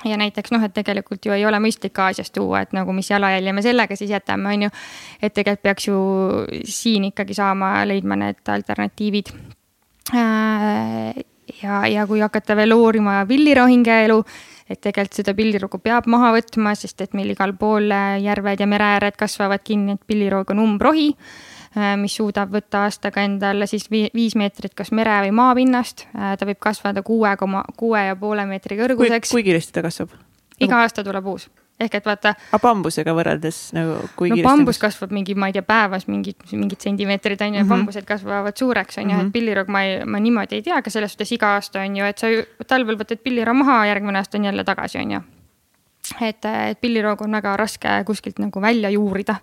ja 0.05 0.17
näiteks 0.17 0.51
noh, 0.51 0.63
et 0.63 0.73
tegelikult 0.73 1.25
ju 1.25 1.33
ei 1.33 1.45
ole 1.45 1.59
mõistlik 1.59 1.99
Aasiast 1.99 2.33
tuua, 2.33 2.61
et 2.61 2.73
nagu 2.75 2.93
mis 2.93 3.09
jalajälje 3.09 3.53
me 3.53 3.61
sellega 3.61 3.95
siis 3.95 4.11
jätame, 4.11 4.53
on 4.53 4.67
ju. 4.67 4.69
et 5.21 5.33
tegelikult 5.33 5.63
peaks 5.63 5.87
ju 5.87 6.01
siin 6.63 7.07
ikkagi 7.11 7.33
saama 7.33 7.85
leidma 7.85 8.15
need 8.15 8.51
alternatiivid. 8.53 9.31
Äh, 10.15 11.15
ja, 11.63 11.87
ja 11.87 12.05
kui 12.07 12.19
hakata 12.19 12.55
veel 12.55 12.75
uurima 12.75 13.25
pillirohinge 13.27 14.03
elu 14.05 14.21
et 14.69 14.79
tegelikult 14.81 15.21
seda 15.21 15.33
pillirogu 15.37 15.79
peab 15.83 16.07
maha 16.11 16.33
võtma, 16.35 16.73
sest 16.77 17.01
et 17.05 17.13
meil 17.17 17.31
igal 17.33 17.53
pool 17.59 17.91
äh, 17.93 18.17
järved 18.23 18.63
ja 18.63 18.67
mereääred 18.69 19.17
kasvavad 19.19 19.63
kinni, 19.63 19.97
et 19.97 20.07
pilliroog 20.07 20.51
on 20.55 20.63
umbrohi, 20.63 21.09
äh, 21.77 21.93
mis 21.99 22.17
suudab 22.19 22.51
võtta 22.55 22.85
aastaga 22.87 23.23
endale 23.27 23.67
siis 23.69 23.87
viis 23.91 24.35
meetrit 24.39 24.75
kas 24.77 24.91
mere 24.91 25.21
või 25.27 25.35
maapinnast. 25.39 26.07
Äh, 26.15 26.35
ta 26.39 26.49
võib 26.49 26.59
kasvada 26.63 27.03
kuue 27.07 27.35
koma, 27.39 27.63
kuue 27.79 28.07
ja 28.09 28.17
poole 28.19 28.47
meetri 28.49 28.79
kõrguseks. 28.79 29.31
kui 29.31 29.47
kiiresti 29.47 29.79
ta 29.79 29.85
kasvab? 29.87 30.17
iga 30.57 30.81
aasta 30.81 31.03
tuleb 31.05 31.25
uus 31.29 31.49
ehk 31.79 31.97
et 31.99 32.05
vaata. 32.05 32.33
aga 32.49 32.59
bambusega 32.61 33.13
võrreldes 33.17 33.59
nagu 33.77 33.97
kui 34.17 34.31
no, 34.31 34.37
kiiresti? 34.37 34.47
bambus 34.47 34.79
kasvab 34.81 35.13
mingi, 35.13 35.35
ma 35.37 35.49
ei 35.51 35.55
tea, 35.57 35.65
päevas 35.65 36.07
mingid, 36.09 36.39
mingid 36.51 36.81
sentimeetrid 36.83 37.41
on 37.41 37.53
ju 37.53 37.53
mm 37.53 37.63
-hmm., 37.63 37.69
bambused 37.69 38.07
kasvavad 38.07 38.57
suureks 38.57 38.97
on 38.97 39.03
ju 39.03 39.09
mm 39.09 39.13
-hmm., 39.13 39.19
et 39.19 39.25
mhm. 39.25 39.31
pilliroog 39.31 39.67
ma 39.67 39.83
ei, 39.83 40.05
ma 40.05 40.19
niimoodi 40.19 40.55
ei 40.55 40.61
tea, 40.61 40.77
aga 40.77 40.89
selles 40.89 41.13
suhtes 41.13 41.31
iga 41.31 41.53
aasta 41.55 41.81
on 41.81 41.97
ju, 41.97 42.05
et 42.05 42.17
sa 42.17 42.29
ju 42.29 42.43
talvel 42.67 42.97
võtad 42.97 43.21
pilliroo 43.23 43.53
maha, 43.53 43.85
järgmine 43.85 44.17
aasta 44.17 44.37
on 44.37 44.45
jälle 44.45 44.63
tagasi, 44.63 44.97
on 44.97 45.11
ju. 45.11 45.21
et, 46.21 46.45
et 46.45 46.81
pilliroog 46.81 47.21
on 47.21 47.31
väga 47.31 47.57
raske 47.57 48.03
kuskilt 48.05 48.39
nagu 48.39 48.61
välja 48.61 48.89
juurida. 48.89 49.35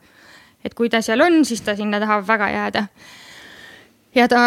et 0.65 0.75
kui 0.75 0.89
ta 0.89 1.03
seal 1.03 1.21
on, 1.21 1.45
siis 1.45 1.61
ta 1.61 1.77
sinna 1.77 2.01
tahab 2.01 2.27
väga 2.29 2.51
jääda 2.51 2.87
ja 4.15 4.29
ta, 4.29 4.43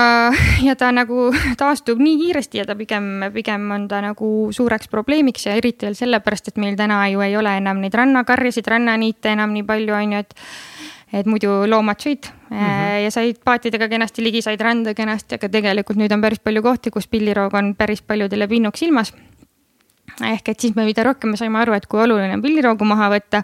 ja 0.63 0.76
ta 0.76 0.91
nagu 0.95 1.30
taastub 1.59 1.99
nii 2.01 2.18
kiiresti 2.22 2.61
ja 2.61 2.65
ta 2.65 2.76
pigem, 2.76 3.28
pigem 3.34 3.72
on 3.72 3.88
ta 3.88 4.01
nagu 4.03 4.49
suureks 4.55 4.88
probleemiks 4.91 5.47
ja 5.47 5.55
eriti 5.59 5.88
veel 5.88 5.97
sellepärast, 5.97 6.51
et 6.51 6.61
meil 6.61 6.78
täna 6.80 7.01
ju 7.11 7.24
ei 7.26 7.36
ole 7.38 7.57
enam 7.59 7.82
neid 7.84 7.95
rannakarjasid, 7.97 8.68
rannaniite 8.68 9.34
enam 9.36 9.53
nii 9.55 9.65
palju, 9.68 9.95
on 9.97 10.15
ju, 10.18 10.24
et 10.26 10.39
et 11.13 11.24
muidu 11.24 11.63
loomad 11.72 12.01
sõid 12.03 12.28
mm 12.28 12.57
-hmm. 12.57 13.03
ja 13.03 13.11
said 13.11 13.38
paatidega 13.45 13.88
kenasti 13.88 14.24
ligi, 14.24 14.41
said 14.41 14.61
randa 14.61 14.93
kenasti, 14.93 15.36
aga 15.36 15.49
tegelikult 15.49 15.97
nüüd 15.97 16.11
on 16.11 16.22
päris 16.22 16.39
palju 16.39 16.61
kohti, 16.61 16.91
kus 16.91 17.07
pilliroog 17.07 17.53
on 17.53 17.76
päris 17.76 18.01
paljudele 18.01 18.47
pinnuks 18.47 18.82
ilmas. 18.82 19.13
ehk 20.24 20.49
et 20.49 20.59
siis 20.59 20.76
me 20.76 20.86
mida 20.86 21.03
rohkem 21.03 21.30
me 21.30 21.38
saime 21.38 21.59
aru, 21.59 21.74
et 21.74 21.86
kui 21.86 21.99
oluline 21.99 22.34
on 22.34 22.41
pilliroogu 22.41 22.86
maha 22.86 23.09
võtta, 23.09 23.43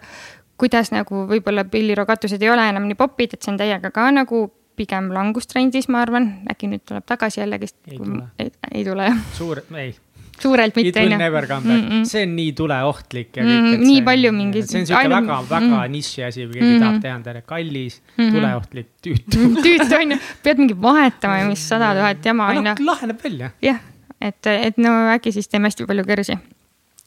kuidas 0.58 0.92
nagu 0.92 1.28
võib-olla 1.28 1.64
pilliroo 1.64 2.06
katused 2.06 2.42
ei 2.42 2.50
ole 2.50 2.70
enam 2.70 2.84
nii 2.84 2.96
popid, 2.96 3.34
et 3.34 3.42
see 3.42 3.52
on 3.52 3.58
täiega 3.58 3.92
ka 3.92 4.12
nagu 4.12 4.52
pigem 4.80 5.12
langustrendis, 5.14 5.90
ma 5.92 6.02
arvan, 6.04 6.30
äkki 6.52 6.70
nüüd 6.72 6.86
tuleb 6.88 7.06
tagasi 7.10 7.42
jällegist. 7.42 7.78
ei 7.90 8.00
tule. 8.00 8.26
ei, 8.40 8.84
tule 8.86 9.06
jah. 9.10 9.22
suur, 9.38 9.62
ei. 9.80 9.94
suurelt 10.42 10.76
mitte. 10.76 11.04
It 11.04 11.10
will 11.10 11.18
never 11.18 11.48
come 11.48 11.68
back 11.68 11.84
mm, 11.84 11.90
-mm. 11.90 12.06
see 12.10 12.24
on 12.28 12.36
nii 12.36 12.54
tuleohtlik 12.58 13.38
ja 13.38 13.44
kõik 13.44 13.60
mm. 13.60 13.74
-mm. 13.74 13.86
nii 13.86 13.96
see, 13.96 14.06
palju 14.10 14.32
mingeid. 14.32 14.70
see 14.70 14.82
on 14.82 14.88
siuke 14.90 15.00
ainult... 15.02 15.28
väga, 15.28 15.40
väga 15.50 15.78
mm. 15.78 15.92
niši 15.98 16.24
asi, 16.24 16.46
kui 16.46 16.54
keegi 16.54 16.66
mm 16.66 16.76
-hmm. 16.76 16.86
tahab 16.86 17.02
teha 17.02 17.16
endale 17.16 17.42
kallis 17.42 18.02
mm, 18.02 18.24
-hmm. 18.24 18.36
tuleohtlik, 18.36 18.90
tüütu 19.08 19.48
tüütu 19.68 20.02
on 20.02 20.12
ju, 20.12 20.20
pead 20.44 20.58
mingi 20.64 20.82
vahetama 20.82 21.38
ja 21.38 21.48
mis 21.48 21.70
sada 21.70 21.94
tuhat 22.00 22.26
jama 22.26 22.48
on 22.48 22.66
ju. 22.66 22.76
laheneb 22.86 23.24
välja. 23.24 23.52
jah, 23.62 23.80
et, 24.22 24.48
et 24.48 24.78
no 24.78 24.98
äkki 25.16 25.32
siis 25.32 25.48
teeme 25.48 25.72
hästi 25.72 25.86
palju 25.86 26.04
kõrsi 26.04 26.38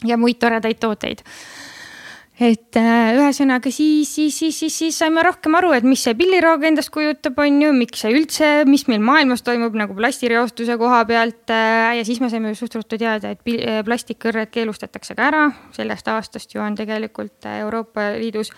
ja 0.04 0.16
muid 0.16 0.38
toredaid 0.38 0.78
tooteid 0.80 1.22
et 2.36 2.76
äh, 2.76 3.14
ühesõnaga 3.16 3.70
siis, 3.72 4.10
siis, 4.12 4.34
siis, 4.36 4.58
siis, 4.60 4.74
siis 4.76 4.98
saime 5.00 5.22
rohkem 5.24 5.54
aru, 5.56 5.70
et 5.72 5.86
mis 5.88 6.02
see 6.04 6.12
pilliroog 6.18 6.66
endast 6.68 6.92
kujutab, 6.92 7.38
on 7.40 7.62
ju, 7.62 7.70
miks 7.72 8.02
see 8.04 8.12
üldse, 8.12 8.50
mis 8.68 8.84
meil 8.90 9.00
maailmas 9.04 9.44
toimub 9.46 9.76
nagu 9.78 9.96
plastireostuse 9.96 10.76
koha 10.80 11.00
pealt 11.08 11.52
äh,. 11.54 11.94
ja 11.96 12.04
siis 12.04 12.20
me 12.20 12.28
saime 12.32 12.52
suht 12.58 12.76
ruttu 12.76 12.98
teada, 13.00 13.32
et 13.32 13.48
äh, 13.56 13.80
plastikkõrred 13.86 14.52
keelustatakse 14.52 15.16
ka 15.16 15.30
ära, 15.30 15.46
sellest 15.76 16.12
aastast 16.12 16.52
ju 16.52 16.60
on 16.60 16.76
tegelikult 16.76 17.48
äh, 17.48 17.62
Euroopa 17.64 18.10
Liidus 18.20 18.52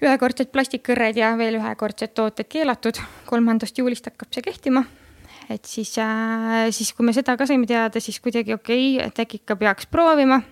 ühekordsed 0.00 0.52
plastikkõrred 0.52 1.16
ja 1.16 1.32
veel 1.40 1.56
ühekordsed 1.56 2.12
tooted 2.16 2.48
keelatud. 2.52 3.00
kolmandast 3.28 3.80
juulist 3.80 4.12
hakkab 4.12 4.28
see 4.34 4.44
kehtima 4.44 4.84
et 5.48 5.64
siis 5.64 5.94
äh,, 5.98 6.68
siis 6.68 6.92
kui 6.92 7.08
me 7.08 7.16
seda 7.16 7.38
ka 7.40 7.48
saime 7.48 7.64
teada, 7.66 8.00
siis 8.00 8.20
kuidagi 8.20 8.52
okei 8.54 8.98
okay,, 8.98 9.08
et 9.08 9.24
äkki 9.24 9.40
ikka 9.40 9.56
peaks 9.56 9.88
proovima. 9.88 10.42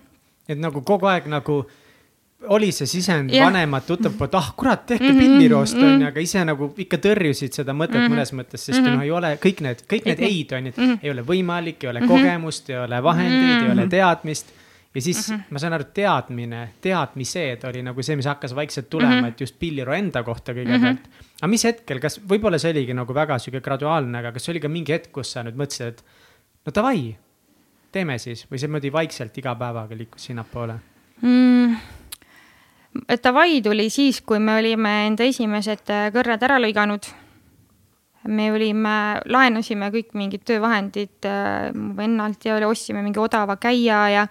et 0.49 0.57
nagu 0.57 0.81
kogu 0.81 1.05
aeg 1.13 1.29
nagu 1.29 1.59
oli 2.47 2.71
see 2.71 2.87
sisend 2.87 3.33
yeah. 3.33 3.45
vanemad 3.45 3.83
tuttav 3.87 4.13
poolt, 4.17 4.35
ah 4.39 4.53
kurat, 4.57 4.85
tehke 4.85 5.03
mm 5.03 5.15
-hmm, 5.15 5.19
pilliroost 5.19 5.75
mm 5.75 5.81
-hmm. 5.81 5.93
onju, 5.93 6.07
aga 6.07 6.19
ise 6.19 6.43
nagu 6.45 6.73
ikka 6.77 6.97
tõrjusid 6.97 7.51
seda 7.51 7.73
mõtet 7.73 7.99
mm 7.99 8.05
-hmm. 8.05 8.15
mõnes 8.15 8.31
mõttes, 8.33 8.63
sest 8.63 8.79
mm 8.79 8.85
-hmm. 8.85 8.95
noh, 8.95 9.03
ei 9.03 9.11
ole 9.11 9.33
kõik 9.45 9.61
need, 9.61 9.83
kõik 9.93 10.05
need 10.05 10.19
ei-d 10.19 10.55
on 10.55 10.65
ju, 10.65 10.69
et 10.69 10.77
mm 10.77 10.85
-hmm. 10.85 10.99
ei 11.03 11.11
ole 11.11 11.21
võimalik, 11.21 11.83
ei 11.83 11.89
ole 11.89 11.99
mm 11.99 12.07
-hmm. 12.07 12.09
kogemust, 12.09 12.69
ei 12.69 12.77
ole 12.77 13.03
vahendeid 13.03 13.43
mm, 13.43 13.59
-hmm. 13.59 13.65
ei 13.65 13.71
ole 13.71 13.81
mhm. 13.81 13.89
teadmist. 13.89 14.47
ja 14.95 15.01
siis 15.01 15.29
mm 15.29 15.35
-hmm. 15.35 15.41
ma 15.49 15.59
saan 15.59 15.73
aru, 15.73 15.83
teadmine, 15.93 16.69
teadmised 16.81 17.63
oli 17.63 17.83
nagu 17.83 18.03
see, 18.03 18.15
mis 18.15 18.25
hakkas 18.25 18.55
vaikselt 18.55 18.89
tulema 18.89 19.15
mm, 19.15 19.21
-hmm. 19.21 19.27
et 19.27 19.41
just 19.41 19.59
pilliroo 19.59 19.93
enda 19.93 20.23
kohta 20.23 20.51
kõigepealt 20.51 21.03
mm. 21.05 21.11
-hmm. 21.11 21.25
aga 21.41 21.47
mis 21.47 21.63
hetkel, 21.63 21.99
kas 21.99 22.21
võib-olla 22.29 22.57
see 22.57 22.71
oligi 22.71 22.93
nagu 22.93 23.13
väga 23.13 23.39
sihuke 23.39 23.61
graduaalne, 23.61 24.17
aga 24.17 24.31
kas 24.31 24.49
oli 24.49 24.59
ka 24.59 24.69
mingi 24.69 24.91
hetk, 24.91 25.11
kus 25.11 25.31
sa 25.31 25.43
nüüd 25.43 25.55
mõtlesid, 25.55 25.87
et 25.87 26.03
no 26.65 26.71
davai, 26.75 27.15
teeme 27.91 28.17
siis 28.17 28.47
või 28.51 28.57
see 28.57 28.67
niimoodi 28.67 28.91
vaikselt 28.91 29.37
iga 29.37 29.55
päevaga 29.55 29.97
liikus 29.97 30.25
sinnapoole 30.25 30.79
mm.? 31.21 31.98
Davai 33.23 33.61
tuli 33.61 33.89
siis, 33.93 34.21
kui 34.25 34.39
me 34.41 34.57
olime 34.57 34.93
enda 35.07 35.25
esimesed 35.29 35.91
äh, 35.93 36.07
kõrred 36.13 36.41
ära 36.45 36.57
lõiganud. 36.61 37.09
me 38.29 38.51
olime, 38.51 39.21
laenasime 39.25 39.87
kõik 39.93 40.09
mingid 40.13 40.41
töövahendid 40.45 41.25
äh, 41.25 41.69
mu 41.73 41.93
vennalt 41.95 42.45
ja 42.45 42.57
ostsime 42.67 43.01
mingi 43.01 43.19
odava 43.19 43.55
käia 43.57 44.09
ja 44.09 44.25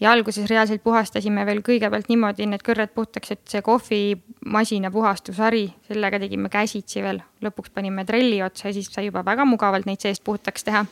ja 0.00 0.12
alguses 0.12 0.48
reaalselt 0.50 0.82
puhastasime 0.84 1.46
veel 1.46 1.62
kõigepealt 1.64 2.10
niimoodi 2.10 2.46
need 2.50 2.62
kõrred 2.66 2.92
puhtaks, 2.94 3.30
et 3.34 3.42
see 3.48 3.62
kohvimasina 3.64 4.90
puhastushari, 4.92 5.68
sellega 5.88 6.20
tegime 6.22 6.50
käsitsi 6.52 7.02
veel, 7.04 7.22
lõpuks 7.44 7.72
panime 7.74 8.04
trelli 8.04 8.42
otsa 8.44 8.68
ja 8.68 8.74
siis 8.76 8.90
sai 8.92 9.08
juba 9.08 9.24
väga 9.24 9.46
mugavalt 9.48 9.86
neid 9.88 10.02
seest 10.04 10.24
puhtaks 10.24 10.66
teha. 10.66 10.84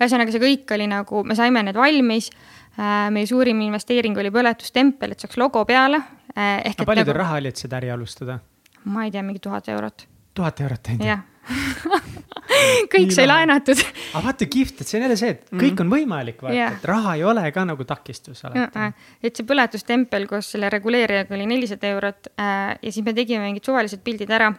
ühesõnaga, 0.00 0.32
see 0.34 0.42
kõik 0.42 0.76
oli 0.76 0.90
nagu, 0.92 1.24
me 1.24 1.34
saime 1.38 1.62
need 1.64 1.78
valmis 1.78 2.30
meie 2.76 3.26
suurim 3.26 3.60
investeering 3.64 4.18
oli 4.20 4.32
põletustempel, 4.34 5.14
et 5.14 5.24
saaks 5.24 5.38
logo 5.40 5.64
peale. 5.68 6.02
Äh, 6.36 6.60
aga 6.60 6.84
palju 6.84 7.04
teil 7.04 7.14
nagu... 7.14 7.18
raha 7.22 7.40
oli, 7.40 7.54
et 7.54 7.62
seda 7.62 7.80
äri 7.80 7.92
alustada? 7.94 8.40
ma 8.86 9.06
ei 9.06 9.10
tea, 9.10 9.22
mingi 9.26 9.40
tuhat 9.42 9.68
eurot. 9.72 10.06
tuhat 10.36 10.60
eurot 10.62 10.92
ainult? 10.92 11.08
jah 11.08 11.24
kõik 12.92 13.12
sai 13.14 13.26
laenatud. 13.28 13.80
aga 14.12 14.22
vaata 14.24 14.48
kihvt, 14.50 14.80
et 14.82 14.90
see 14.90 14.98
on 14.98 15.06
jälle 15.06 15.18
see, 15.18 15.34
et 15.36 15.50
kõik 15.54 15.82
on 15.84 15.90
võimalik, 15.90 16.40
vaata 16.42 16.56
yeah., 16.56 16.76
et 16.76 16.86
raha 16.90 17.16
ei 17.18 17.24
ole 17.26 17.44
ka 17.54 17.64
nagu 17.68 17.86
takistus 17.86 18.44
alati. 18.46 18.86
et 19.22 19.36
see 19.38 19.46
põletustempel 19.48 20.26
koos 20.30 20.52
selle 20.54 20.70
reguleerijaga 20.72 21.36
oli 21.38 21.46
nelisada 21.50 21.90
eurot 21.94 22.32
äh, 22.34 22.72
ja 22.82 22.90
siis 22.90 23.04
me 23.06 23.14
tegime 23.16 23.46
mingid 23.46 23.66
suvalised 23.66 24.02
pildid 24.06 24.32
ära 24.34 24.52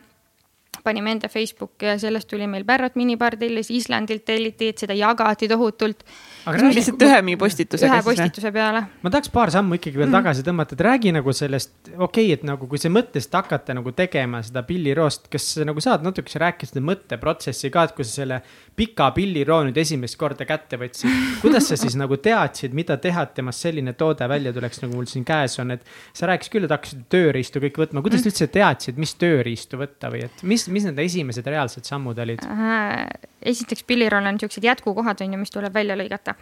panime 0.88 1.12
enda 1.12 1.30
Facebooki 1.32 1.90
ja 1.90 1.98
sellest 2.00 2.30
tuli 2.32 2.48
meil 2.48 2.66
Pärrat 2.68 2.96
minibar 3.00 3.36
tellis, 3.40 3.72
Islandilt 3.74 4.26
telliti, 4.28 4.72
et 4.72 4.84
seda 4.84 4.96
jagati 4.96 5.50
tohutult. 5.52 6.06
Aga 6.52 6.72
lihtsalt 6.76 7.06
ühe 7.08 7.22
mingi 7.26 7.40
postitusega. 7.42 8.00
ühe 8.00 8.06
postituse 8.06 8.52
peale. 8.56 8.84
ma 9.02 9.14
tahaks 9.14 9.32
paar 9.34 9.54
sammu 9.54 9.80
ikkagi 9.80 10.02
veel 10.02 10.10
mm. 10.10 10.18
tagasi 10.20 10.46
tõmmata, 10.48 10.78
et 10.78 10.84
räägi 10.88 11.14
nagu 11.16 11.34
sellest, 11.36 11.74
okei 11.96 12.02
okay,, 12.08 12.34
et 12.36 12.44
nagu 12.48 12.70
kui 12.70 12.82
sa 12.82 12.92
mõtlesid 12.94 13.38
hakata 13.40 13.78
nagu 13.78 13.94
tegema 13.98 14.42
seda 14.46 14.64
pilliroost, 14.68 15.32
kas 15.34 15.50
sa 15.56 15.68
nagu 15.68 15.84
saad 15.84 16.06
natukese 16.06 16.44
rääkida 16.44 16.74
seda 16.74 16.84
mõtteprotsessi 16.92 17.72
ka, 17.74 17.88
et 17.88 17.96
kui 17.98 18.08
sa 18.08 18.22
selle 18.22 18.42
pika 18.78 19.10
pilliroo 19.16 19.64
nüüd 19.70 19.80
esimest 19.82 20.20
korda 20.20 20.46
kätte 20.50 20.78
võtsid. 20.82 21.10
kuidas 21.42 21.72
sa 21.72 21.80
siis 21.80 21.98
nagu 21.98 22.20
teadsid, 22.22 22.76
mida 22.78 23.00
teha, 23.02 23.26
et 23.26 23.34
temast 23.40 23.66
selline 23.66 23.96
toode 23.98 24.28
välja 24.30 24.54
tuleks, 24.54 24.84
nagu 24.84 25.00
mul 25.00 25.10
siin 25.10 25.26
käes 25.28 25.58
on, 25.64 25.74
et 25.78 25.88
sa 26.14 26.30
rääkisid 26.30 26.54
küll, 26.54 26.68
et 26.68 26.76
hakkasid 26.76 27.08
tööriistu 27.12 27.64
kõik 27.64 27.82
võtma, 27.86 28.06
kuidas 28.06 28.22
mm. 28.22 28.32
üldse 28.34 28.52
teadsid, 28.52 29.00
mis 29.02 29.16
tööriistu 29.18 29.80
võtta 29.80 30.12
või 30.14 30.26
et 30.28 30.46
mis 30.46 30.58
mis, 30.58 30.68
mis 30.74 30.88
need 30.90 31.00
esimesed 31.06 31.48
reaalsed 31.48 31.88
sammud 31.88 32.18
olid? 32.24 32.44
Esiteks 33.42 33.84
pilliroll 33.88 34.26
on 34.26 34.40
siuksed 34.40 34.64
jätkukohad 34.64 35.22
on 35.22 35.34
ju, 35.34 35.40
mis 35.40 35.54
tuleb 35.54 35.74
välja 35.74 35.98
lõigata. 36.00 36.36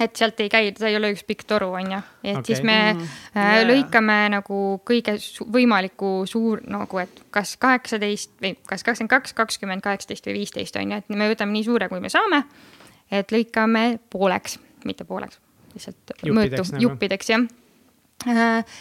et 0.00 0.16
sealt 0.16 0.40
ei 0.40 0.48
käi, 0.52 0.72
ta 0.76 0.88
ei 0.90 0.96
ole 0.98 1.12
üks 1.14 1.24
pikk 1.24 1.46
toru, 1.48 1.70
on 1.78 1.92
ju, 1.92 2.00
et 2.24 2.40
okay. 2.40 2.48
siis 2.50 2.62
me 2.66 2.76
mm, 2.92 3.06
yeah. 3.36 3.62
lõikame 3.68 4.16
nagu 4.34 4.58
kõige 4.86 5.16
su 5.22 5.46
võimaliku 5.52 6.10
suur 6.28 6.60
nagu, 6.68 7.00
et 7.00 7.22
kas 7.34 7.56
kaheksateist 7.62 8.34
või 8.42 8.56
kas 8.68 8.84
kakskümmend 8.84 9.14
kaks, 9.14 9.36
kakskümmend, 9.38 9.84
kaheksateist 9.86 10.28
või 10.28 10.40
viisteist 10.42 10.76
on 10.80 10.92
ju, 10.92 11.00
et 11.00 11.16
me 11.16 11.30
võtame 11.32 11.56
nii 11.56 11.64
suure, 11.68 11.88
kui 11.92 12.02
me 12.02 12.12
saame. 12.12 12.44
et 13.10 13.32
lõikame 13.32 13.98
pooleks, 14.10 14.58
mitte 14.84 15.06
pooleks, 15.08 15.40
lihtsalt 15.74 16.16
mõõtu, 16.26 16.62
nagu. 16.66 16.82
juppideks 16.82 17.32
jah 17.32 17.48
äh, 18.26 18.78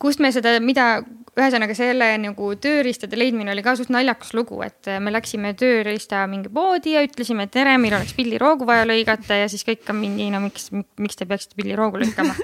kust 0.00 0.22
me 0.22 0.30
seda, 0.34 0.56
mida 0.64 1.00
ühesõnaga 1.38 1.74
selle 1.78 2.08
nagu 2.20 2.50
tööriistade 2.60 3.18
leidmine 3.18 3.52
oli 3.52 3.62
ka 3.64 3.76
suht 3.78 3.92
naljakas 3.92 4.32
lugu, 4.36 4.58
et 4.66 4.88
me 5.02 5.12
läksime 5.14 5.52
tööriista 5.58 6.24
mingi 6.30 6.50
poodi 6.52 6.96
ja 6.96 7.04
ütlesime, 7.06 7.46
et 7.46 7.54
tere, 7.54 7.76
meil 7.80 7.94
oleks 7.98 8.14
pilliroogu 8.16 8.66
vaja 8.68 8.86
lõigata 8.88 9.38
ja 9.42 9.48
siis 9.52 9.64
kõik 9.66 9.88
on 9.92 10.00
mingi, 10.00 10.28
no 10.32 10.42
miks, 10.44 10.70
miks 10.74 11.20
te 11.20 11.28
peaksite 11.30 11.58
pilliroogu 11.60 12.02
lõikama 12.02 12.34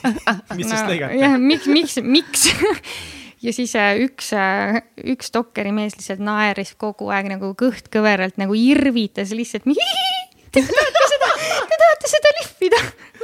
mis 0.56 0.66
no, 0.66 0.72
sest 0.72 0.88
lõigata? 0.88 1.18
jah, 1.20 1.36
miks, 1.40 1.68
miks, 1.70 1.98
miks 2.06 2.48
ja 3.44 3.54
siis 3.56 3.74
äh, 3.78 3.92
üks, 4.06 4.32
äh, 4.36 4.80
üks 5.14 5.32
dokkeri 5.34 5.74
mees 5.76 5.98
lihtsalt 5.98 6.24
naeris 6.24 6.74
kogu 6.80 7.12
aeg 7.12 7.30
nagu 7.34 7.52
kõht 7.58 7.92
kõveralt 7.92 8.40
nagu 8.40 8.56
irvitas 8.56 9.34
lihtsalt. 9.36 9.68
Te 10.50 10.64
tahate 10.66 11.06
seda, 11.12 11.30
te 11.70 11.76
tahate 11.78 12.10
seda 12.10 12.36
lihvida 12.40 12.80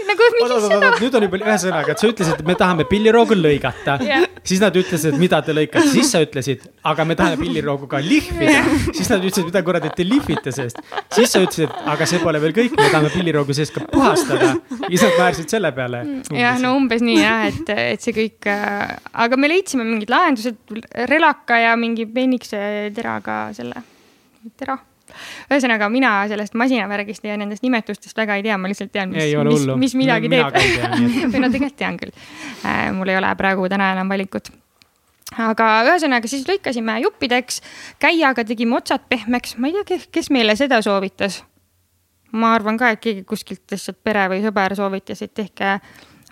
nagu 0.08 0.28
mingi 0.34 0.58
sõna. 0.66 0.90
nüüd 1.00 1.16
on 1.18 1.26
juba, 1.26 1.40
ühesõnaga, 1.42 1.94
et 1.94 2.02
sa 2.02 2.10
ütlesid, 2.10 2.40
et 2.40 2.48
me 2.48 2.56
tahame 2.58 2.86
pilliroogu 2.88 3.36
lõigata 3.38 3.96
yeah.. 4.04 4.24
siis 4.46 4.62
nad 4.62 4.76
ütlesid, 4.78 5.18
mida 5.20 5.40
te 5.44 5.54
lõikate, 5.56 5.90
siis 5.92 6.10
sa 6.14 6.22
ütlesid, 6.24 6.64
aga 6.86 7.06
me 7.08 7.16
tahame 7.18 7.38
pilliroogu 7.40 7.88
ka 7.90 8.00
lihvida 8.04 8.56
yeah.. 8.56 8.72
siis 8.90 9.10
nad 9.12 9.24
ütlesid, 9.24 9.48
mida 9.50 9.62
kuradi 9.66 9.92
te 9.96 10.06
lihvite 10.06 10.54
seest. 10.54 10.80
siis 11.14 11.32
sa 11.32 11.42
ütlesid, 11.44 11.72
aga 11.94 12.08
see 12.08 12.22
pole 12.22 12.42
veel 12.42 12.56
kõik, 12.56 12.76
me 12.78 12.88
tahame 12.88 13.12
pilliroogu 13.14 13.56
seest 13.56 13.76
ka 13.76 13.84
puhastada. 13.92 14.54
siis 14.86 15.06
nad 15.06 15.20
naersid 15.20 15.56
selle 15.56 15.72
peale. 15.76 16.02
jah, 16.32 16.58
no 16.62 16.74
umbes 16.80 17.04
nii 17.04 17.20
jah, 17.20 17.46
et, 17.50 17.72
et 17.96 18.08
see 18.08 18.16
kõik 18.16 18.50
äh,, 18.52 18.96
aga 19.26 19.40
me 19.40 19.52
leidsime 19.52 19.86
mingid 19.86 20.12
lahendused, 20.12 20.60
relaka 21.12 21.62
ja 21.62 21.78
mingi 21.80 22.08
peenikese 22.10 22.92
teraga 22.96 23.46
selle, 23.56 23.84
tera 24.56 24.78
ühesõnaga, 25.50 25.88
mina 25.92 26.12
sellest 26.30 26.54
masinavärgist 26.58 27.24
ja 27.26 27.38
nendest 27.40 27.64
nimetustest 27.66 28.16
väga 28.16 28.38
ei 28.38 28.46
tea, 28.46 28.58
ma 28.58 28.70
lihtsalt 28.70 28.92
tean, 28.92 29.14
mis, 29.14 29.32
mis, 29.48 29.66
mis 29.86 29.96
midagi 30.04 30.30
teeb. 30.32 30.60
või 31.32 31.42
no 31.42 31.50
tegelikult 31.50 31.80
tean 31.80 31.98
küll. 32.00 32.14
Äh, 32.64 32.88
mul 32.96 33.10
ei 33.12 33.18
ole 33.18 33.32
praegu 33.38 33.68
täna 33.72 33.92
enam 33.96 34.08
valikut 34.12 34.52
aga 35.34 35.66
ühesõnaga 35.88 36.28
siis 36.30 36.46
lõikasime 36.48 37.00
juppideks, 37.02 37.60
käiaga 38.02 38.44
tegime 38.46 38.78
otsad 38.78 39.06
pehmeks, 39.10 39.56
ma 39.58 39.70
ei 39.70 39.84
tea, 39.84 40.00
kes 40.12 40.30
meile 40.34 40.56
seda 40.58 40.80
soovitas. 40.84 41.42
ma 42.36 42.52
arvan 42.54 42.76
ka, 42.76 42.90
et 42.92 43.00
keegi 43.00 43.22
kuskilt 43.24 43.62
lihtsalt 43.70 43.98
pere 44.04 44.26
või 44.28 44.42
sõber 44.44 44.74
soovitas, 44.76 45.22
et 45.22 45.32
tehke 45.34 45.78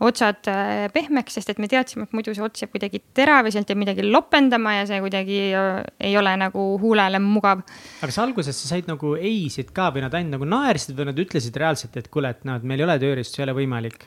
otsad 0.02 0.48
äh, 0.50 0.86
pehmeks, 0.94 1.36
sest 1.38 1.52
et 1.52 1.60
me 1.62 1.68
teadsime, 1.70 2.08
et 2.08 2.16
muidu 2.16 2.34
see 2.34 2.42
ots 2.42 2.64
jääb 2.64 2.72
kuidagi 2.74 3.00
teraviselt 3.14 3.68
ja 3.70 3.76
midagi 3.78 4.06
lopendama 4.08 4.74
ja 4.80 4.88
see 4.88 4.98
kuidagi 5.04 5.38
äh, 5.54 5.84
ei 6.08 6.16
ole 6.18 6.32
nagu 6.40 6.64
huulele 6.82 7.20
mugav. 7.22 7.62
aga 8.00 8.10
kas 8.10 8.18
alguses 8.24 8.58
sa 8.58 8.72
said 8.72 8.90
nagu 8.90 9.14
ei-sid 9.14 9.70
ka 9.76 9.92
või 9.94 10.02
nad 10.06 10.16
ainult 10.18 10.38
nagu 10.38 10.50
naersid 10.50 10.98
või 10.98 11.12
nad 11.12 11.22
ütlesid 11.22 11.56
reaalselt, 11.62 11.96
et 12.00 12.10
kuule, 12.10 12.34
et 12.34 12.42
noh, 12.48 12.58
et 12.58 12.66
meil 12.66 12.82
ei 12.82 12.88
ole 12.88 12.98
tööriistu, 13.02 13.40
ei 13.40 13.46
ole 13.46 13.56
võimalik? 13.60 14.02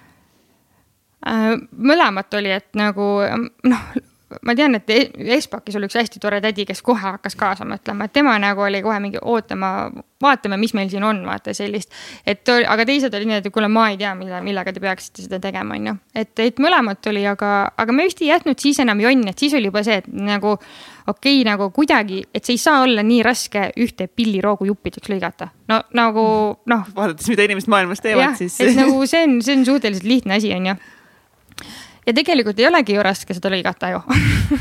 Äh, 1.28 1.56
mõlemat 1.72 2.40
oli, 2.40 2.52
et 2.60 2.70
nagu 2.78 3.10
noh 3.72 3.90
ma 4.28 4.56
tean, 4.56 4.76
et 4.76 4.90
Espakis 5.38 5.78
oli 5.80 5.88
üks 5.88 5.96
hästi 5.96 6.20
tore 6.24 6.40
tädi, 6.44 6.66
kes 6.68 6.82
kohe 6.86 7.00
hakkas 7.14 7.38
kaasa 7.40 7.68
mõtlema, 7.68 8.08
et 8.08 8.14
tema 8.16 8.36
nagu 8.42 8.66
oli 8.66 8.82
kohe 8.84 8.98
mingi 9.04 9.22
ootama, 9.22 9.70
vaatame, 10.24 10.58
mis 10.60 10.74
meil 10.76 10.90
siin 10.92 11.06
on, 11.08 11.22
vaata 11.28 11.54
sellist. 11.56 11.94
et 12.28 12.50
aga 12.58 12.86
teised 12.88 13.14
olid 13.14 13.30
nii, 13.30 13.40
et 13.40 13.50
kuule, 13.54 13.70
ma 13.72 13.88
ei 13.94 14.00
tea, 14.02 14.12
mille, 14.20 14.42
millega 14.44 14.74
te 14.76 14.84
peaksite 14.84 15.24
seda 15.28 15.40
tegema, 15.44 15.78
on 15.80 15.88
ju. 15.92 15.96
et, 16.16 16.34
et 16.44 16.60
mõlemat 16.64 17.12
oli, 17.12 17.24
aga, 17.30 17.54
aga 17.78 17.96
me 17.96 18.08
vist 18.10 18.22
ei 18.24 18.34
jätnud 18.34 18.60
siis 18.60 18.82
enam 18.84 19.00
jonni, 19.04 19.32
et 19.32 19.46
siis 19.46 19.56
oli 19.58 19.72
juba 19.72 19.86
see, 19.88 20.02
et 20.04 20.12
nagu 20.12 20.58
okei 20.58 21.40
okay,, 21.40 21.48
nagu 21.48 21.70
kuidagi, 21.76 22.26
et 22.36 22.44
see 22.44 22.58
ei 22.58 22.62
saa 22.66 22.84
olla 22.84 23.06
nii 23.08 23.22
raske 23.24 23.70
ühte 23.80 24.10
pilliroogu 24.12 24.68
juppideks 24.68 25.08
lõigata. 25.14 25.54
no 25.72 25.80
nagu 25.96 26.28
noh. 26.68 26.92
vaadates, 27.00 27.32
mida 27.32 27.48
inimesed 27.48 27.72
maailmas 27.72 28.04
teevad, 28.04 28.36
siis. 28.40 28.60
et 28.60 28.76
nagu 28.76 29.00
see 29.12 29.24
on, 29.24 29.40
see 29.46 29.56
on 29.56 29.66
suhteliselt 29.72 30.08
lihtne 30.10 30.36
asi, 30.42 30.52
on 30.58 30.74
ju 30.74 30.80
ja 32.08 32.16
tegelikult 32.16 32.60
ei 32.60 32.70
olegi 32.70 32.96
ju 32.96 33.04
raske 33.06 33.36
seda 33.36 33.52
lõigata 33.52 33.92
ju 33.92 34.02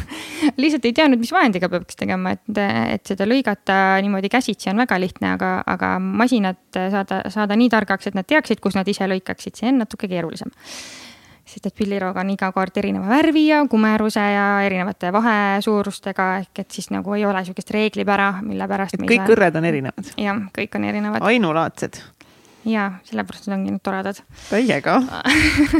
lihtsalt 0.60 0.88
ei 0.88 0.94
teadnud, 0.96 1.22
mis 1.22 1.32
vahendiga 1.34 1.70
peaks 1.72 1.98
tegema, 1.98 2.34
et, 2.36 2.60
et 2.96 3.14
seda 3.14 3.26
lõigata 3.28 3.78
niimoodi 4.04 4.30
käsitsi 4.32 4.70
on 4.72 4.82
väga 4.82 4.98
lihtne, 5.00 5.32
aga, 5.38 5.56
aga 5.66 5.96
masinat 6.02 6.80
saada, 6.92 7.22
saada 7.32 7.58
nii 7.58 7.72
targaks, 7.72 8.10
et 8.10 8.18
nad 8.18 8.28
teaksid, 8.28 8.62
kus 8.62 8.78
nad 8.78 8.88
ise 8.88 9.08
lõikaksid, 9.10 9.58
see 9.58 9.72
on 9.72 9.84
natuke 9.84 10.10
keerulisem 10.10 10.52
sest 11.46 11.68
et 11.68 11.76
pilliroog 11.78 12.16
on 12.18 12.32
iga 12.34 12.48
kord 12.50 12.74
erineva 12.80 13.06
värvi 13.06 13.44
ja 13.46 13.60
kumeruse 13.70 14.20
ja 14.20 14.46
erinevate 14.66 15.12
vahesuurustega, 15.14 16.26
ehk 16.42 16.64
et 16.64 16.74
siis 16.74 16.90
nagu 16.90 17.14
ei 17.14 17.22
ole 17.28 17.44
sihukest 17.46 17.70
reeglipära, 17.70 18.32
mille 18.42 18.66
pärast. 18.68 18.98
et 18.98 19.06
kõik 19.06 19.22
saa... 19.22 19.30
kõrred 19.30 19.60
on 19.60 19.68
erinevad? 19.70 20.10
jah, 20.18 20.42
kõik 20.58 20.74
on 20.78 20.88
erinevad. 20.90 21.26
ainulaadsed 21.30 22.02
ja 22.66 22.90
sellepärast 23.06 23.48
nad 23.48 23.60
ongi 23.60 23.74
nüüd 23.74 23.84
toredad. 23.86 24.20
täiega 24.50 24.98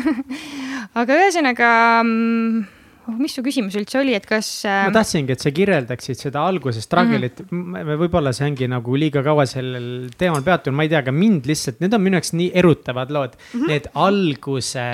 aga 1.01 1.21
ühesõnaga 1.21 1.71
mm, 2.05 2.67
oh, 3.07 3.17
mis 3.19 3.35
su 3.37 3.43
küsimus 3.45 3.77
üldse 3.79 3.99
oli, 4.01 4.15
et 4.17 4.27
kas 4.29 4.49
ma 4.67 4.93
tahtsingi, 4.95 5.35
et 5.35 5.43
sa 5.43 5.53
kirjeldaksid 5.55 6.21
seda 6.21 6.45
alguse 6.47 6.83
struggle'it 6.85 7.43
mm, 7.47 7.65
-hmm. 7.75 7.99
võib-olla 8.05 8.33
see 8.37 8.47
ongi 8.51 8.69
nagu 8.71 8.99
liiga 8.99 9.23
kaua 9.27 9.47
sellel 9.51 10.09
teemal 10.19 10.45
peatunud, 10.47 10.77
ma 10.79 10.87
ei 10.87 10.93
tea, 10.93 11.03
aga 11.03 11.15
mind 11.15 11.51
lihtsalt, 11.51 11.81
need 11.83 11.97
on 11.97 12.05
minu 12.07 12.21
jaoks 12.21 12.33
nii 12.39 12.51
erutavad 12.63 13.11
lood 13.15 13.35
mm. 13.35 13.59
-hmm. 13.61 13.67
Need 13.73 13.91
alguse, 14.07 14.87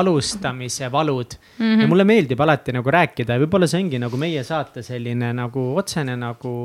alustamise 0.00 0.90
valud 0.92 1.38
mm. 1.38 1.64
-hmm. 1.64 1.80
ja 1.80 1.92
mulle 1.94 2.04
meeldib 2.04 2.40
alati 2.40 2.74
nagu 2.74 2.90
rääkida 2.98 3.38
ja 3.38 3.44
võib-olla 3.44 3.70
see 3.70 3.82
ongi 3.84 4.02
nagu 4.02 4.16
meie 4.16 4.44
saate 4.44 4.82
selline 4.82 5.32
nagu 5.32 5.70
otsene 5.78 6.16
nagu 6.16 6.56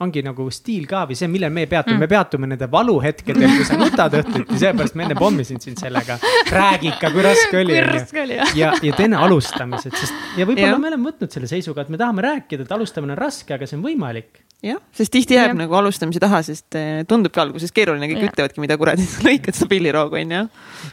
ongi 0.00 0.22
nagu 0.24 0.46
stiil 0.54 0.86
ka 0.88 1.04
või 1.08 1.16
see, 1.18 1.28
millel 1.30 1.52
me 1.54 1.66
peatume 1.70 1.96
mm., 1.96 2.04
me 2.04 2.08
peatume 2.10 2.50
nende 2.50 2.68
valuhetkedel, 2.72 3.56
kui 3.56 3.66
sa 3.68 3.78
nutad 3.80 4.16
õhtuti, 4.20 4.58
seepärast 4.60 4.96
ma 4.96 5.06
enne 5.06 5.16
pommisin 5.18 5.60
sind 5.62 5.80
sellega. 5.80 6.16
räägi 6.50 6.92
ikka, 6.94 7.10
kui 7.14 7.24
raske 7.26 7.60
oli. 7.60 7.74
kui 7.74 7.86
raske 7.88 8.22
oli, 8.22 8.38
jah. 8.40 8.54
ja, 8.56 8.72
ja 8.82 8.96
teine 8.96 9.20
alustamised, 9.20 9.96
sest 9.96 10.38
ja 10.40 10.48
võib-olla 10.48 10.78
me 10.80 10.92
oleme 10.92 11.10
võtnud 11.10 11.34
selle 11.34 11.50
seisuga, 11.50 11.84
et 11.84 11.92
me 11.92 12.00
tahame 12.00 12.24
rääkida, 12.24 12.64
et 12.64 12.78
alustamine 12.78 13.16
on 13.16 13.20
raske, 13.20 13.52
aga 13.56 13.68
see 13.68 13.78
on 13.78 13.84
võimalik 13.84 14.42
jah, 14.64 14.80
sest 14.96 15.12
tihti 15.14 15.36
jääb 15.36 15.54
ja. 15.54 15.56
nagu 15.62 15.76
alustamise 15.78 16.20
taha, 16.22 16.40
sest 16.44 16.76
eh, 16.78 17.02
tundubki 17.08 17.40
alguses 17.40 17.72
keeruline, 17.74 18.08
kõik 18.10 18.24
ja. 18.26 18.30
ütlevadki, 18.30 18.62
mida 18.62 18.76
kuradi 18.80 19.06
sa 19.08 19.22
lõikad 19.28 19.56
seda 19.56 19.68
pilliroogu, 19.70 20.18
onju. 20.20 20.42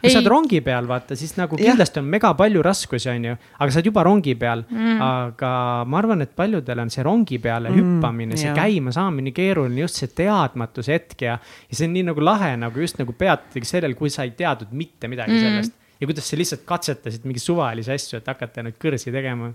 kui 0.01 0.11
sa 0.13 0.21
oled 0.21 0.29
rongi 0.31 0.61
peal, 0.65 0.87
vaata, 0.89 1.17
siis 1.19 1.35
nagu 1.39 1.59
ja. 1.59 1.73
kindlasti 1.73 2.01
on 2.01 2.07
mega 2.13 2.31
palju 2.39 2.63
raskusi, 2.65 3.09
onju, 3.11 3.37
aga 3.57 3.69
sa 3.69 3.81
oled 3.81 3.89
juba 3.91 4.05
rongi 4.07 4.35
peal 4.39 4.63
mm.. 4.63 5.01
aga 5.07 5.51
ma 5.89 6.01
arvan, 6.01 6.23
et 6.23 6.35
paljudel 6.37 6.83
on 6.85 6.93
see 6.93 7.05
rongi 7.07 7.41
peale 7.43 7.73
mm. 7.73 7.81
hüppamine, 7.81 8.39
see 8.39 8.53
käima 8.55 8.95
saamine 8.95 9.35
keeruline, 9.35 9.81
just 9.83 9.99
see 9.99 10.13
teadmatuse 10.23 10.95
hetk 10.95 11.27
ja, 11.27 11.35
ja 11.67 11.79
see 11.79 11.89
on 11.89 11.97
nii 11.97 12.07
nagu 12.13 12.23
lahe 12.23 12.53
nagu 12.59 12.83
just 12.85 13.01
nagu 13.01 13.15
peatadki 13.17 13.67
sellel, 13.67 13.97
kui 13.99 14.13
sa 14.13 14.27
ei 14.27 14.35
teadnud 14.37 14.71
mitte 14.77 15.11
midagi 15.11 15.35
mm. 15.35 15.43
sellest 15.43 15.83
ja 15.97 16.07
kuidas 16.07 16.29
sa 16.29 16.37
lihtsalt 16.39 16.63
katsetasid 16.67 17.25
mingeid 17.27 17.43
suvalisi 17.43 17.91
asju, 17.91 18.21
et 18.21 18.29
hakata 18.29 18.63
nüüd 18.65 18.77
kõrsi 18.81 19.11
tegema 19.13 19.51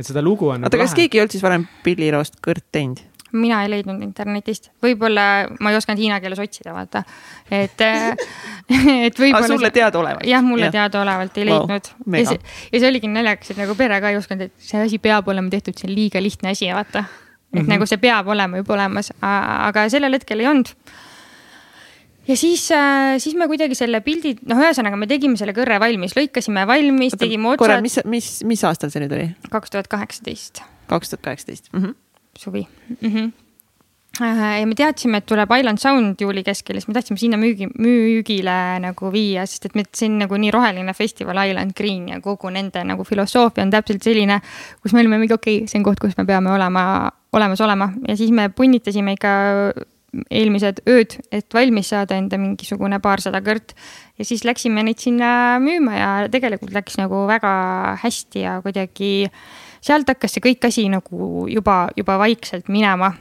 et 0.00 0.10
seda 0.10 0.22
lugu 0.24 0.50
on. 0.50 0.64
oota, 0.64 0.76
nagu 0.76 0.88
kas 0.88 0.96
keegi 0.98 1.18
ei 1.18 1.24
olnud 1.24 1.36
siis 1.36 1.44
varem 1.44 1.66
pilliroost 1.84 2.40
kõrt 2.44 2.66
teinud? 2.72 3.02
mina 3.32 3.60
ei 3.62 3.70
leidnud 3.70 4.02
internetist, 4.02 4.70
võib-olla 4.82 5.24
ma 5.62 5.70
ei 5.70 5.78
osanud 5.78 6.00
hiina 6.02 6.18
keeles 6.22 6.40
otsida, 6.42 6.72
vaata, 6.74 7.04
et 7.46 7.82
et 7.86 9.20
võib-olla. 9.20 9.46
sulle 9.46 9.70
teadaolevalt? 9.74 10.26
jah, 10.26 10.42
mulle 10.44 10.66
ja. 10.66 10.74
teadaolevalt 10.80 11.38
ei 11.38 11.46
wow, 11.46 11.60
leidnud. 11.60 11.92
ja 12.18 12.24
see, 12.32 12.40
ja 12.72 12.80
see 12.82 12.90
oligi 12.90 13.10
naljakas, 13.12 13.52
et 13.54 13.60
nagu 13.62 13.76
pere 13.78 14.00
ka 14.02 14.10
ei 14.10 14.18
osanud, 14.18 14.48
et 14.48 14.70
see 14.70 14.82
asi 14.82 14.98
peab 15.02 15.30
olema 15.30 15.52
tehtud, 15.52 15.78
see 15.78 15.86
on 15.90 15.94
liiga 15.94 16.22
lihtne 16.22 16.56
asi, 16.56 16.72
vaata. 16.74 17.04
et 17.04 17.52
mm 17.52 17.60
-hmm. 17.60 17.70
nagu 17.74 17.86
see 17.86 18.02
peab 18.02 18.28
olema 18.34 18.64
juba 18.64 18.74
olemas, 18.74 19.12
aga 19.20 19.88
sellel 19.88 20.18
hetkel 20.18 20.42
ei 20.42 20.50
olnud 20.50 20.74
ja 22.28 22.36
siis, 22.36 22.66
äh, 22.74 23.16
siis 23.22 23.36
me 23.38 23.48
kuidagi 23.50 23.78
selle 23.78 24.02
pildi, 24.04 24.36
noh, 24.50 24.60
ühesõnaga 24.62 24.98
me 25.00 25.08
tegime 25.10 25.40
selle 25.40 25.54
kõrre 25.56 25.80
valmis, 25.82 26.16
lõikasime 26.18 26.66
valmis, 26.68 27.16
tegime 27.20 27.54
otsad. 27.54 27.80
mis, 27.84 28.00
mis, 28.04 28.32
mis 28.48 28.64
aastal 28.68 28.92
see 28.92 29.04
nüüd 29.04 29.14
oli? 29.16 29.28
kaks 29.50 29.76
tuhat 29.76 29.90
kaheksateist. 29.92 30.64
kaks 30.90 31.14
tuhat 31.14 31.28
kaheksateist. 31.28 31.72
Mhm. 31.72 31.96
suvi 32.38 32.66
mm. 32.66 33.14
-hmm 33.14 33.30
ja 34.20 34.66
me 34.66 34.74
teadsime, 34.74 35.20
et 35.20 35.26
tuleb 35.28 35.50
Island 35.54 35.78
Sound 35.78 36.20
juuli 36.20 36.42
keskel 36.44 36.76
ja 36.76 36.82
siis 36.82 36.88
me 36.88 36.94
tahtsime 36.96 37.18
sinna 37.20 37.38
müügi, 37.40 37.68
müügile 37.78 38.56
nagu 38.82 39.12
viia, 39.12 39.46
sest 39.48 39.70
et 39.70 39.78
see 39.96 40.10
on 40.10 40.18
nagu 40.24 40.36
nii 40.40 40.50
roheline 40.54 40.94
festival 40.96 41.38
Island 41.46 41.72
Green 41.78 42.08
ja 42.10 42.20
kogu 42.20 42.50
nende 42.50 42.82
nagu 42.84 43.06
filosoofia 43.06 43.64
on 43.64 43.70
täpselt 43.70 44.02
selline, 44.02 44.40
kus 44.82 44.92
me 44.92 45.04
olime 45.04 45.20
mingi 45.22 45.36
okei 45.36 45.62
okay,, 45.62 45.70
see 45.70 45.80
on 45.80 45.86
koht, 45.86 46.02
kus 46.02 46.18
me 46.18 46.26
peame 46.28 46.52
olema, 46.52 46.84
olemas 47.32 47.62
olema 47.64 47.92
ja 48.08 48.18
siis 48.18 48.34
me 48.34 48.48
punnitasime 48.50 49.14
ikka 49.16 49.32
eelmised 50.30 50.82
ööd, 50.90 51.16
et 51.34 51.46
valmis 51.54 51.90
saada 51.92 52.16
enda 52.18 52.38
mingisugune 52.40 52.98
paarsada 53.02 53.40
kõrt. 53.44 53.74
ja 54.18 54.26
siis 54.26 54.44
läksime 54.44 54.82
neid 54.86 54.98
sinna 54.98 55.58
müüma 55.62 55.96
ja 55.96 56.10
tegelikult 56.32 56.74
läks 56.74 56.98
nagu 56.98 57.24
väga 57.30 57.52
hästi 58.02 58.44
ja 58.44 58.58
kuidagi 58.64 59.30
sealt 59.80 60.10
hakkas 60.10 60.36
see 60.36 60.44
kõik 60.44 60.66
asi 60.66 60.88
nagu 60.92 61.46
juba, 61.48 61.88
juba 61.96 62.18
vaikselt 62.18 62.68
minema. 62.68 63.14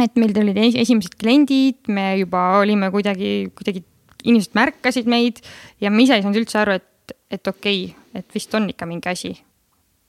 et 0.00 0.16
meil 0.16 0.32
tulid 0.32 0.56
esimesed 0.56 1.18
kliendid, 1.20 1.82
me 1.88 2.16
juba 2.22 2.62
olime 2.62 2.90
kuidagi, 2.90 3.52
kuidagi, 3.56 3.84
inimesed 4.24 4.54
märkasid 4.56 5.10
meid 5.10 5.42
ja 5.80 5.90
ma 5.90 6.02
ise 6.02 6.16
ei 6.16 6.24
saanud 6.24 6.38
üldse 6.44 6.62
aru, 6.62 6.78
et, 6.78 7.16
et 7.30 7.46
okei 7.46 7.88
okay,, 7.90 8.20
et 8.22 8.34
vist 8.34 8.54
on 8.54 8.70
ikka 8.70 8.86
mingi 8.86 9.10
asi 9.10 9.34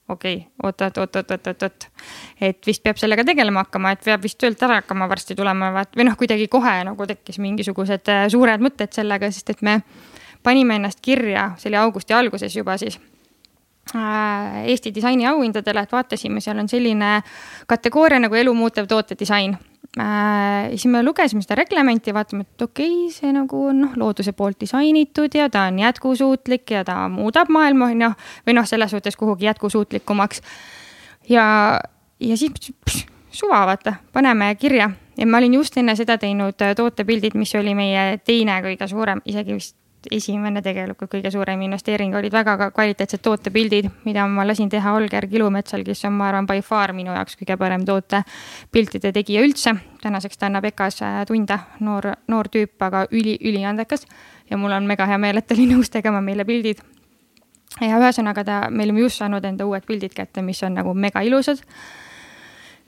okei 0.08 0.34
okay,, 0.36 0.48
oot, 0.62 0.80
oot, 0.80 0.98
oot, 0.98 1.16
oot, 1.16 1.46
oot, 1.46 1.62
oot, 1.62 1.86
et 2.40 2.66
vist 2.66 2.82
peab 2.84 2.98
sellega 3.00 3.24
tegelema 3.24 3.64
hakkama, 3.64 3.94
et 3.94 4.04
peab 4.04 4.22
vist 4.24 4.38
töölt 4.40 4.62
ära 4.62 4.82
hakkama 4.82 5.08
varsti 5.08 5.36
tulema 5.38 5.70
või 5.96 6.08
noh, 6.08 6.16
kuidagi 6.20 6.48
kohe 6.52 6.76
nagu 6.84 7.06
tekkis 7.08 7.40
mingisugused 7.40 8.12
äh, 8.12 8.26
suured 8.32 8.64
mõtted 8.64 8.92
sellega, 8.92 9.30
sest 9.32 9.54
et 9.54 9.64
me 9.64 9.80
panime 10.44 10.76
ennast 10.76 11.00
kirja, 11.04 11.52
see 11.58 11.72
oli 11.72 11.80
augusti 11.80 12.16
alguses 12.16 12.56
juba 12.56 12.76
siis 12.80 12.98
äh, 13.96 14.64
Eesti 14.68 14.92
disainiauhindadele, 14.94 15.86
et 15.86 15.96
vaatasime, 15.96 16.44
seal 16.44 16.60
on 16.60 16.68
selline 16.68 17.14
kategooria 17.70 18.20
nagu 18.20 18.36
elumuutev 18.36 18.90
tootedisain 18.90 19.56
äh,. 20.00 20.70
siis 20.70 20.86
me 20.90 21.02
lugesime 21.02 21.42
seda 21.42 21.58
reglementi, 21.62 22.14
vaatame, 22.14 22.46
et 22.46 22.62
okei 22.62 22.90
okay,, 23.06 23.12
see 23.14 23.32
nagu 23.34 23.64
on 23.70 23.80
noh, 23.86 23.96
looduse 24.00 24.32
poolt 24.32 24.60
disainitud 24.60 25.34
ja 25.38 25.48
ta 25.50 25.68
on 25.70 25.78
jätkusuutlik 25.78 26.70
ja 26.70 26.84
ta 26.84 27.04
muudab 27.08 27.52
maailma, 27.52 27.92
on 27.92 28.06
ju, 28.06 28.10
või 28.46 28.58
noh, 28.58 28.68
selles 28.68 28.94
suhtes 28.94 29.16
kuhugi 29.20 29.48
jätkusuutlikumaks. 29.50 30.42
ja, 31.28 31.46
ja 32.20 32.36
siis 32.36 32.52
pš, 32.58 33.06
suva, 33.30 33.64
vaata, 33.66 33.98
paneme 34.12 34.54
kirja 34.54 34.90
ja 35.18 35.26
ma 35.26 35.38
olin 35.38 35.54
just 35.60 35.76
enne 35.78 35.96
seda 35.96 36.18
teinud 36.18 36.58
tootepildid, 36.76 37.38
mis 37.38 37.54
oli 37.54 37.74
meie 37.74 38.18
teine 38.24 38.60
kõige 38.64 38.88
suurem, 38.90 39.22
isegi 39.24 39.56
vist 39.56 39.76
esimene 40.12 40.62
tegelikult 40.62 41.10
kõige 41.14 41.30
suurem 41.32 41.60
investeering 41.66 42.14
olid 42.16 42.32
väga 42.32 42.70
kvaliteetsed 42.74 43.22
tootepildid, 43.24 43.88
mida 44.04 44.26
ma 44.28 44.46
lasin 44.46 44.68
teha 44.72 44.94
Olger 44.96 45.26
Kilumetsal, 45.30 45.84
kes 45.86 46.04
on, 46.08 46.16
ma 46.18 46.28
arvan, 46.28 46.48
by 46.48 46.62
far 46.64 46.92
minu 46.96 47.14
jaoks 47.14 47.38
kõige 47.40 47.56
parem 47.60 47.84
tootepiltide 47.88 49.12
tegija 49.12 49.44
üldse. 49.44 49.74
tänaseks 50.02 50.38
ta 50.38 50.46
annab 50.46 50.64
EKA-s 50.68 51.02
äh, 51.02 51.20
tunde, 51.26 51.58
noor, 51.80 52.10
noor 52.28 52.48
tüüp, 52.52 52.74
aga 52.80 53.06
üli, 53.10 53.38
üliandekas. 53.40 54.06
ja 54.50 54.56
mul 54.56 54.72
on 54.72 54.86
mega 54.86 55.06
hea 55.06 55.18
meel, 55.18 55.38
et 55.38 55.46
ta 55.46 55.54
oli 55.54 55.66
nõus 55.74 55.90
tegema 55.90 56.20
meile 56.20 56.44
pildid. 56.44 56.82
ja 57.80 57.98
ühesõnaga 57.98 58.44
ta, 58.44 58.62
me 58.70 58.84
olime 58.84 59.00
just 59.00 59.18
saanud 59.18 59.44
enda 59.44 59.66
uued 59.66 59.86
pildid 59.86 60.14
kätte, 60.14 60.42
mis 60.42 60.62
on 60.62 60.74
nagu 60.74 60.94
mega 60.94 61.22
ilusad 61.22 61.62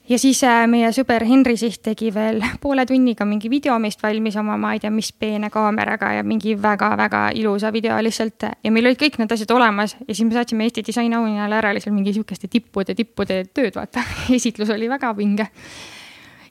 ja 0.09 0.19
siis 0.19 0.41
äh, 0.47 0.65
meie 0.71 0.89
sõber 0.95 1.25
Henri 1.27 1.57
Siht 1.59 1.83
tegi 1.87 2.13
veel 2.15 2.41
poole 2.63 2.87
tunniga 2.87 3.27
mingi 3.29 3.51
video 3.51 3.79
meist 3.83 4.03
valmis 4.03 4.37
oma, 4.41 4.57
ma 4.61 4.73
ei 4.77 4.83
tea, 4.83 4.93
mis 4.95 5.11
peene 5.13 5.51
kaameraga 5.53 6.13
ja 6.19 6.25
mingi 6.27 6.55
väga-väga 6.63 7.23
ilusa 7.39 7.73
video 7.75 7.99
lihtsalt. 8.05 8.49
ja 8.63 8.73
meil 8.73 8.87
olid 8.87 9.01
kõik 9.01 9.19
need 9.21 9.33
asjad 9.33 9.53
olemas 9.57 9.97
ja 9.99 10.13
siis 10.13 10.25
me 10.29 10.37
saatsime 10.37 10.69
Eesti 10.69 10.85
disainauhinnale 10.87 11.59
ära 11.59 11.75
lihtsalt 11.75 11.95
mingi 11.97 12.15
sihukeste 12.17 12.51
tippude, 12.53 12.95
tippude 12.95 13.43
tööd, 13.55 13.75
vaata. 13.75 14.05
esitlus 14.39 14.71
oli 14.75 14.91
väga 14.91 15.13
vinge. 15.17 15.49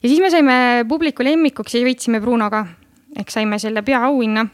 ja 0.01 0.09
siis 0.09 0.19
me 0.19 0.31
saime 0.33 0.57
publiku 0.89 1.23
lemmikuks 1.23 1.75
ja 1.79 1.85
võitsime 1.85 2.21
Brunoga 2.23 2.65
ehk 3.15 3.31
saime 3.31 3.59
selle 3.59 3.81
peaauhinna. 3.81 4.47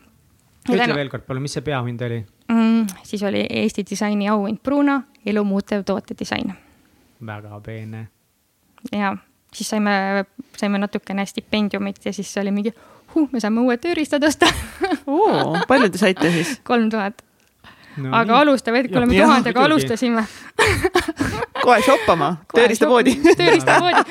ütle 0.70 0.86
tänu... 0.86 0.96
veel 0.96 1.10
kord 1.10 1.26
palun, 1.26 1.48
mis 1.48 1.58
see 1.58 1.66
peaauhind 1.66 2.02
oli 2.06 2.24
mm,? 2.52 2.88
siis 3.04 3.24
oli 3.24 3.46
Eesti 3.50 3.86
disaini 3.90 4.30
auhind 4.30 4.62
Bruno, 4.64 5.02
elumuutev 5.26 5.86
tootedisain. 5.86 6.54
väga 7.26 7.62
peene 7.66 8.08
ja 8.92 9.16
siis 9.54 9.70
saime, 9.70 10.26
saime 10.58 10.80
natukene 10.82 11.26
stipendiumit 11.26 12.06
ja 12.06 12.14
siis 12.14 12.32
oli 12.38 12.52
mingi, 12.52 12.74
huh, 13.16 13.28
me 13.32 13.40
saame 13.44 13.62
uued 13.66 13.82
tööriistad 13.84 14.24
osta. 14.28 14.50
Palju 15.72 15.92
te 15.92 16.02
saite 16.02 16.32
siis? 16.32 16.58
kolm 16.64 16.90
tuhat. 16.90 17.22
No,. 17.98 18.14
aga 18.16 18.38
alustame, 18.40 18.80
et 18.80 18.88
kui 18.88 19.02
oleme 19.02 19.18
tuhandega 19.18 19.66
alustasime 19.68 20.22
kohe 21.62 21.80
shoppama, 21.86 22.30
tööriistapoodi 22.54 23.16
tööriistapoodi, 23.40 24.04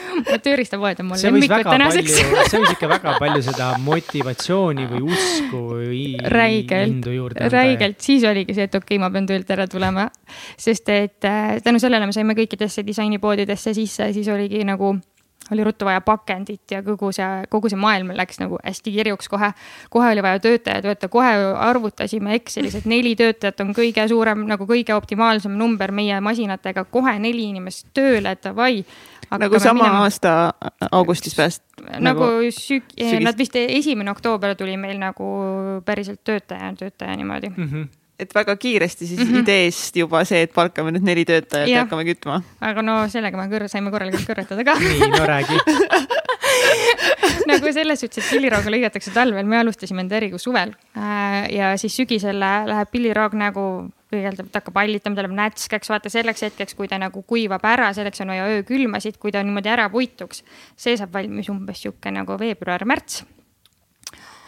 tööriistapood 0.44 1.02
on 1.02 1.10
mul 1.10 1.22
lemmik 1.26 1.54
tänaseks. 1.66 2.16
see 2.50 2.62
võis 2.62 2.74
ikka 2.74 2.90
väga 2.90 3.16
palju 3.20 3.44
seda 3.46 3.70
motivatsiooni 3.84 4.88
või 4.90 5.04
usku 5.10 5.62
või 5.74 6.02
räigelt, 6.36 7.10
räigelt, 7.52 8.00
siis 8.04 8.26
oligi 8.28 8.56
see, 8.56 8.68
et 8.70 8.74
okei 8.74 8.96
okay,, 8.96 9.02
ma 9.02 9.12
pean 9.14 9.28
töölt 9.30 9.50
ära 9.50 9.68
tulema. 9.70 10.08
sest 10.56 10.88
et 10.94 11.28
äh, 11.28 11.56
tänu 11.64 11.82
sellele 11.82 12.06
me 12.06 12.16
saime 12.16 12.36
kõikidesse 12.38 12.84
disainipoodidesse 12.86 13.74
sisse, 13.76 14.12
siis 14.16 14.28
oligi 14.32 14.64
nagu 14.64 14.96
oli 15.50 15.64
ruttu 15.64 15.84
vaja 15.84 16.00
pakendit 16.00 16.70
ja 16.70 16.82
kogu 16.82 17.12
see, 17.14 17.28
kogu 17.50 17.70
see 17.72 17.78
maailm 17.80 18.12
läks 18.16 18.40
nagu 18.42 18.58
hästi 18.64 18.92
kirjuks 18.94 19.28
kohe. 19.28 19.52
kohe 19.90 20.10
oli 20.12 20.22
vaja 20.22 20.40
töötajaid 20.40 20.88
võtta, 20.90 21.10
kohe 21.12 21.30
arvutasime 21.68 22.34
Excelis, 22.38 22.76
et 22.78 22.88
neli 22.90 23.14
töötajat 23.18 23.60
on 23.64 23.74
kõige 23.76 24.06
suurem, 24.08 24.44
nagu 24.50 24.66
kõige 24.68 24.94
optimaalsem 24.96 25.54
number 25.58 25.92
meie 25.92 26.20
masinatega, 26.24 26.84
kohe 26.90 27.18
neli 27.18 27.48
inimest 27.50 27.88
tööle, 27.94 28.34
et 28.36 28.44
davai. 28.44 28.84
nagu 29.30 29.60
sama 29.60 29.84
minema. 29.84 30.02
aasta 30.06 30.54
augustis 30.90 31.36
pääst-. 31.38 31.64
nagu, 31.98 32.26
nagu 32.26 32.50
süg-, 32.54 32.92
nad 33.22 33.38
vist 33.38 33.56
esimene 33.56 34.10
oktoober 34.10 34.56
tuli 34.56 34.76
meil 34.76 34.98
nagu 34.98 35.30
päriselt 35.84 36.24
töötaja, 36.24 36.74
töötaja 36.78 37.16
niimoodi 37.16 37.48
mm. 37.56 37.64
-hmm 37.64 37.99
et 38.20 38.34
väga 38.34 38.56
kiiresti 38.60 39.06
siis 39.06 39.20
mm 39.20 39.32
-hmm. 39.32 39.42
ideest 39.42 39.96
juba 39.96 40.24
see, 40.28 40.42
et 40.46 40.52
palkame 40.54 40.92
nüüd 40.94 41.06
neli 41.06 41.24
töötajat 41.28 41.68
ja, 41.68 41.74
ja 41.74 41.84
hakkame 41.84 42.04
kütma. 42.08 42.40
aga 42.60 42.82
no 42.82 42.96
sellega 43.08 43.36
me 43.40 43.46
kõr-, 43.52 43.68
saime 43.68 43.90
korralikult 43.90 44.26
kõrvetada 44.28 44.64
ka. 44.64 44.74
nii, 44.80 45.10
no 45.14 45.24
räägi 45.26 45.56
nagu 47.50 47.72
selles 47.72 48.00
suhtes, 48.00 48.24
et 48.24 48.30
pillirooga 48.30 48.72
lõigatakse 48.72 49.14
talvel, 49.14 49.46
me 49.46 49.58
alustasime 49.60 50.04
enda 50.04 50.18
äriga 50.20 50.38
suvel 50.38 50.74
äh, 50.96 51.48
ja 51.54 51.72
siis 51.80 51.96
sügisel 51.96 52.38
läheb 52.40 52.92
pilliroog 52.92 53.34
nagu 53.38 53.64
kõigepealt 54.10 54.56
hakkab 54.58 54.78
hallitama, 54.82 55.16
ta 55.16 55.22
läheb 55.22 55.36
nätskeks, 55.38 55.90
vaata 55.92 56.10
selleks 56.10 56.42
hetkeks, 56.42 56.74
kui 56.74 56.88
ta 56.90 56.98
nagu 56.98 57.22
kuivab 57.22 57.64
ära, 57.64 57.92
selleks 57.94 58.20
on 58.24 58.32
vaja 58.34 58.48
öökülmasid, 58.56 59.20
kui 59.22 59.30
ta 59.32 59.42
niimoodi 59.42 59.70
ära 59.70 59.88
puituks. 59.90 60.42
see 60.76 60.96
saab 60.96 61.12
valmis 61.14 61.48
umbes 61.48 61.82
sihuke 61.82 62.10
nagu 62.10 62.38
veebruar-märts 62.38 63.22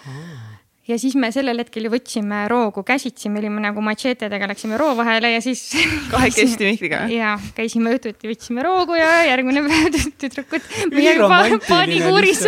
oh 0.08 0.51
ja 0.88 0.98
siis 0.98 1.14
me 1.14 1.30
sellel 1.34 1.62
hetkel 1.62 1.86
ju 1.86 1.92
võtsime 1.92 2.42
roogu 2.50 2.82
käsitsi, 2.86 3.30
me 3.30 3.42
olime 3.42 3.62
nagu 3.62 3.84
matšeetedega 3.84 4.48
läksime 4.50 4.78
roo 4.80 4.96
vahele 4.98 5.32
ja 5.34 5.42
siis. 5.44 5.68
kahekesti 6.12 6.70
Mihkliga? 6.70 7.04
ja 7.12 7.36
käisime 7.56 7.94
õhtuti, 7.94 8.30
võtsime 8.32 8.66
roogu 8.66 8.98
ja 8.98 9.22
järgmine 9.30 9.64
päev 9.68 10.00
tüdrukud 10.22 10.68
meiega 10.90 11.30
paanikuuris 11.68 12.46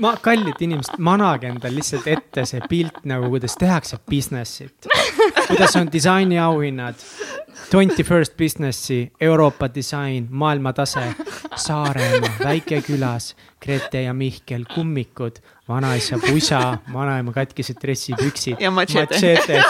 ma, 0.00 0.14
kallid 0.22 0.62
inimesed, 0.62 0.98
manage 1.02 1.48
endal 1.50 1.74
lihtsalt 1.74 2.06
ette 2.10 2.44
see 2.48 2.62
pilt 2.70 3.02
nagu, 3.08 3.28
kuidas 3.32 3.56
tehakse 3.60 3.98
business'it. 4.10 4.88
kuidas 5.48 5.76
on 5.78 5.90
disainiauhinnad, 5.92 7.04
twenty 7.70 8.04
first 8.06 8.36
business'i, 8.36 9.10
Euroopa 9.20 9.70
disain, 9.74 10.28
maailmatase, 10.30 11.04
Saaremaa, 11.56 12.34
väikekülas, 12.44 13.34
Grete 13.60 14.02
ja 14.02 14.14
Mihkel, 14.14 14.64
kummikud 14.74 15.40
vanaisa 15.70 16.18
pusa, 16.18 16.60
vanaema 16.92 17.32
katkised 17.32 17.78
dressipüksid. 17.82 18.60
ja 18.60 18.70
matšete. 18.70 19.62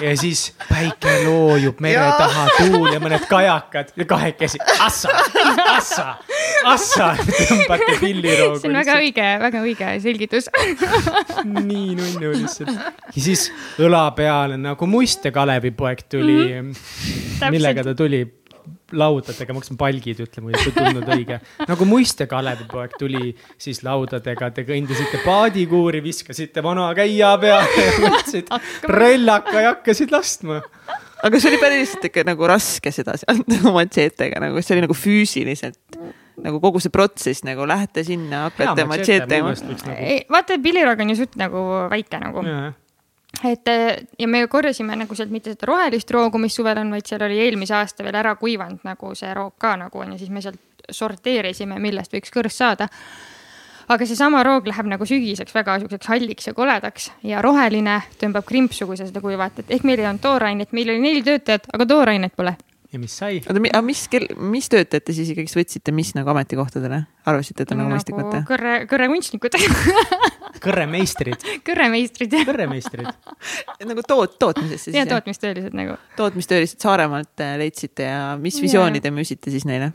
ja 0.00 0.12
siis 0.18 0.52
päike 0.68 1.12
loojub 1.24 1.80
mere 1.80 2.02
ja. 2.02 2.12
taha, 2.18 2.46
tuul 2.58 2.90
ja 2.92 3.00
mõned 3.00 3.26
kajakad 3.30 3.92
ja 3.96 4.06
kahekesi, 4.08 4.60
assa, 4.82 5.12
assa, 5.72 6.06
assa, 6.72 7.10
tõmbate 7.22 7.98
pilliroogu. 8.02 8.60
see 8.60 8.72
on 8.72 8.80
väga 8.80 8.98
õige, 9.02 9.28
väga 9.46 9.62
õige 9.64 9.92
selgitus 10.04 10.50
nii 11.44 11.94
nunnu 12.00 12.32
lihtsalt. 12.34 12.74
ja 13.14 13.26
siis 13.28 13.48
õla 13.82 14.08
peale 14.18 14.58
nagu 14.60 14.90
Muiste 14.90 15.32
Kalevipoeg 15.32 16.04
tuli 16.10 16.40
mm. 16.42 16.72
-hmm. 16.72 17.54
millega 17.54 17.86
ta 17.86 17.94
tuli? 17.94 18.24
Laudadega, 18.94 19.54
ma 19.54 19.60
hakkasin 19.60 19.78
palgid 19.80 20.20
ütlema, 20.22 20.52
kui 20.52 20.68
ei 20.70 20.74
tulnud 20.76 21.08
õige. 21.16 21.38
nagu 21.66 21.88
muiste 21.88 22.28
Kalevipoeg 22.30 22.94
tuli 23.00 23.32
siis 23.58 23.82
laudadega, 23.86 24.50
te 24.54 24.66
kõndisite 24.68 25.22
paadikuuri, 25.24 26.02
viskasite 26.04 26.62
vana 26.62 26.86
käia 26.98 27.32
peale 27.42 27.86
ja 27.86 27.96
võtsid 28.04 28.52
rellaka 28.92 29.64
ja 29.64 29.74
hakkasid 29.74 30.14
laskma. 30.14 30.60
aga 31.26 31.40
see 31.40 31.50
oli 31.50 31.60
päriselt 31.62 32.06
ikka 32.10 32.26
nagu 32.28 32.46
raske 32.46 32.94
seda 32.94 33.16
sealt 33.18 33.58
matšeetega 33.80 34.42
nagu, 34.46 34.62
see 34.62 34.76
oli 34.76 34.86
nagu 34.86 34.98
füüsiliselt 34.98 36.00
nagu 36.46 36.60
kogu 36.62 36.82
see 36.84 36.92
protsess 36.92 37.46
nagu 37.48 37.66
lähete 37.66 38.04
sinna, 38.04 38.46
hakkate 38.50 38.84
matšeetega. 38.86 39.54
Nagu... 39.56 40.08
vaata, 40.30 40.58
pillirog 40.62 41.00
on 41.00 41.14
ju 41.14 41.22
suht 41.24 41.38
nagu 41.40 41.62
väike 41.90 42.20
nagu 42.22 42.44
ja 42.46 42.74
et 43.44 43.68
ja 44.18 44.28
me 44.28 44.46
korjasime 44.48 44.96
nagu 44.96 45.14
sealt 45.14 45.30
mitte 45.30 45.52
seda 45.52 45.68
rohelist 45.68 46.10
roogu, 46.10 46.38
mis 46.38 46.54
suvel 46.56 46.78
on, 46.80 46.90
vaid 46.94 47.06
seal 47.06 47.22
oli 47.26 47.40
eelmise 47.44 47.74
aasta 47.76 48.04
veel 48.06 48.16
ära 48.16 48.34
kuivanud 48.40 48.86
nagu 48.86 49.14
see 49.14 49.32
roog 49.34 49.54
ka 49.58 49.76
nagu 49.76 50.02
on 50.02 50.14
ja 50.14 50.18
siis 50.18 50.30
me 50.30 50.42
sealt 50.44 50.60
sorteerisime, 50.90 51.78
millest 51.82 52.14
võiks 52.14 52.32
kõrs 52.32 52.58
saada. 52.62 52.88
aga 53.88 54.06
seesama 54.06 54.42
roog 54.42 54.66
läheb 54.66 54.86
nagu 54.90 55.06
sügiseks 55.06 55.54
väga 55.54 55.78
siukseks 55.78 56.08
halliks 56.10 56.46
ja 56.46 56.54
koledaks 56.54 57.10
ja 57.22 57.42
roheline 57.42 58.00
tõmbab 58.18 58.46
krimpsu, 58.46 58.86
kui 58.86 58.96
sa 58.96 59.06
seda 59.06 59.20
kuivatad, 59.20 59.68
ehk 59.68 59.84
meil 59.84 60.00
ei 60.00 60.06
olnud 60.06 60.22
toorainet, 60.22 60.72
meil 60.72 60.90
oli 60.90 61.02
neli 61.02 61.22
töötajat, 61.22 61.68
aga 61.72 61.86
toorainet 61.86 62.34
pole 62.36 62.56
ja 62.96 63.02
mis 63.02 63.16
sai? 63.20 63.40
oota, 63.44 63.60
aga 63.60 63.82
mis, 63.84 64.04
mis 64.56 64.70
töötajad 64.72 65.06
te 65.06 65.14
siis 65.16 65.32
ikkagist 65.34 65.58
võtsite, 65.58 65.94
mis 65.96 66.12
nagu 66.16 66.32
ametikohtadele 66.32 67.02
arvasite, 67.28 67.66
et 67.66 67.74
on 67.74 67.82
nagu 67.82 67.92
mõistlik 67.92 68.18
võtta? 68.18 68.42
kõrre, 68.48 68.78
kõrrekunstnikud 68.90 69.58
kõrremeistrid 70.66 71.46
kõrremeistrid, 71.66 72.38
jah. 72.38 72.48
kõrremeistrid 72.48 73.12
nagu 73.90 74.06
toot-, 74.08 74.38
tootmises 74.40 74.88
siis? 74.88 74.96
jah, 74.96 75.08
tootmistöölised 75.10 75.76
nagu. 75.76 75.98
tootmistöölised 76.18 76.82
Saaremaalt 76.82 77.44
äh, 77.44 77.56
leidsite 77.60 78.08
ja 78.08 78.34
mis 78.40 78.58
visiooni 78.62 79.02
te 79.04 79.12
müüsite 79.14 79.52
siis 79.54 79.68
neile? 79.68 79.92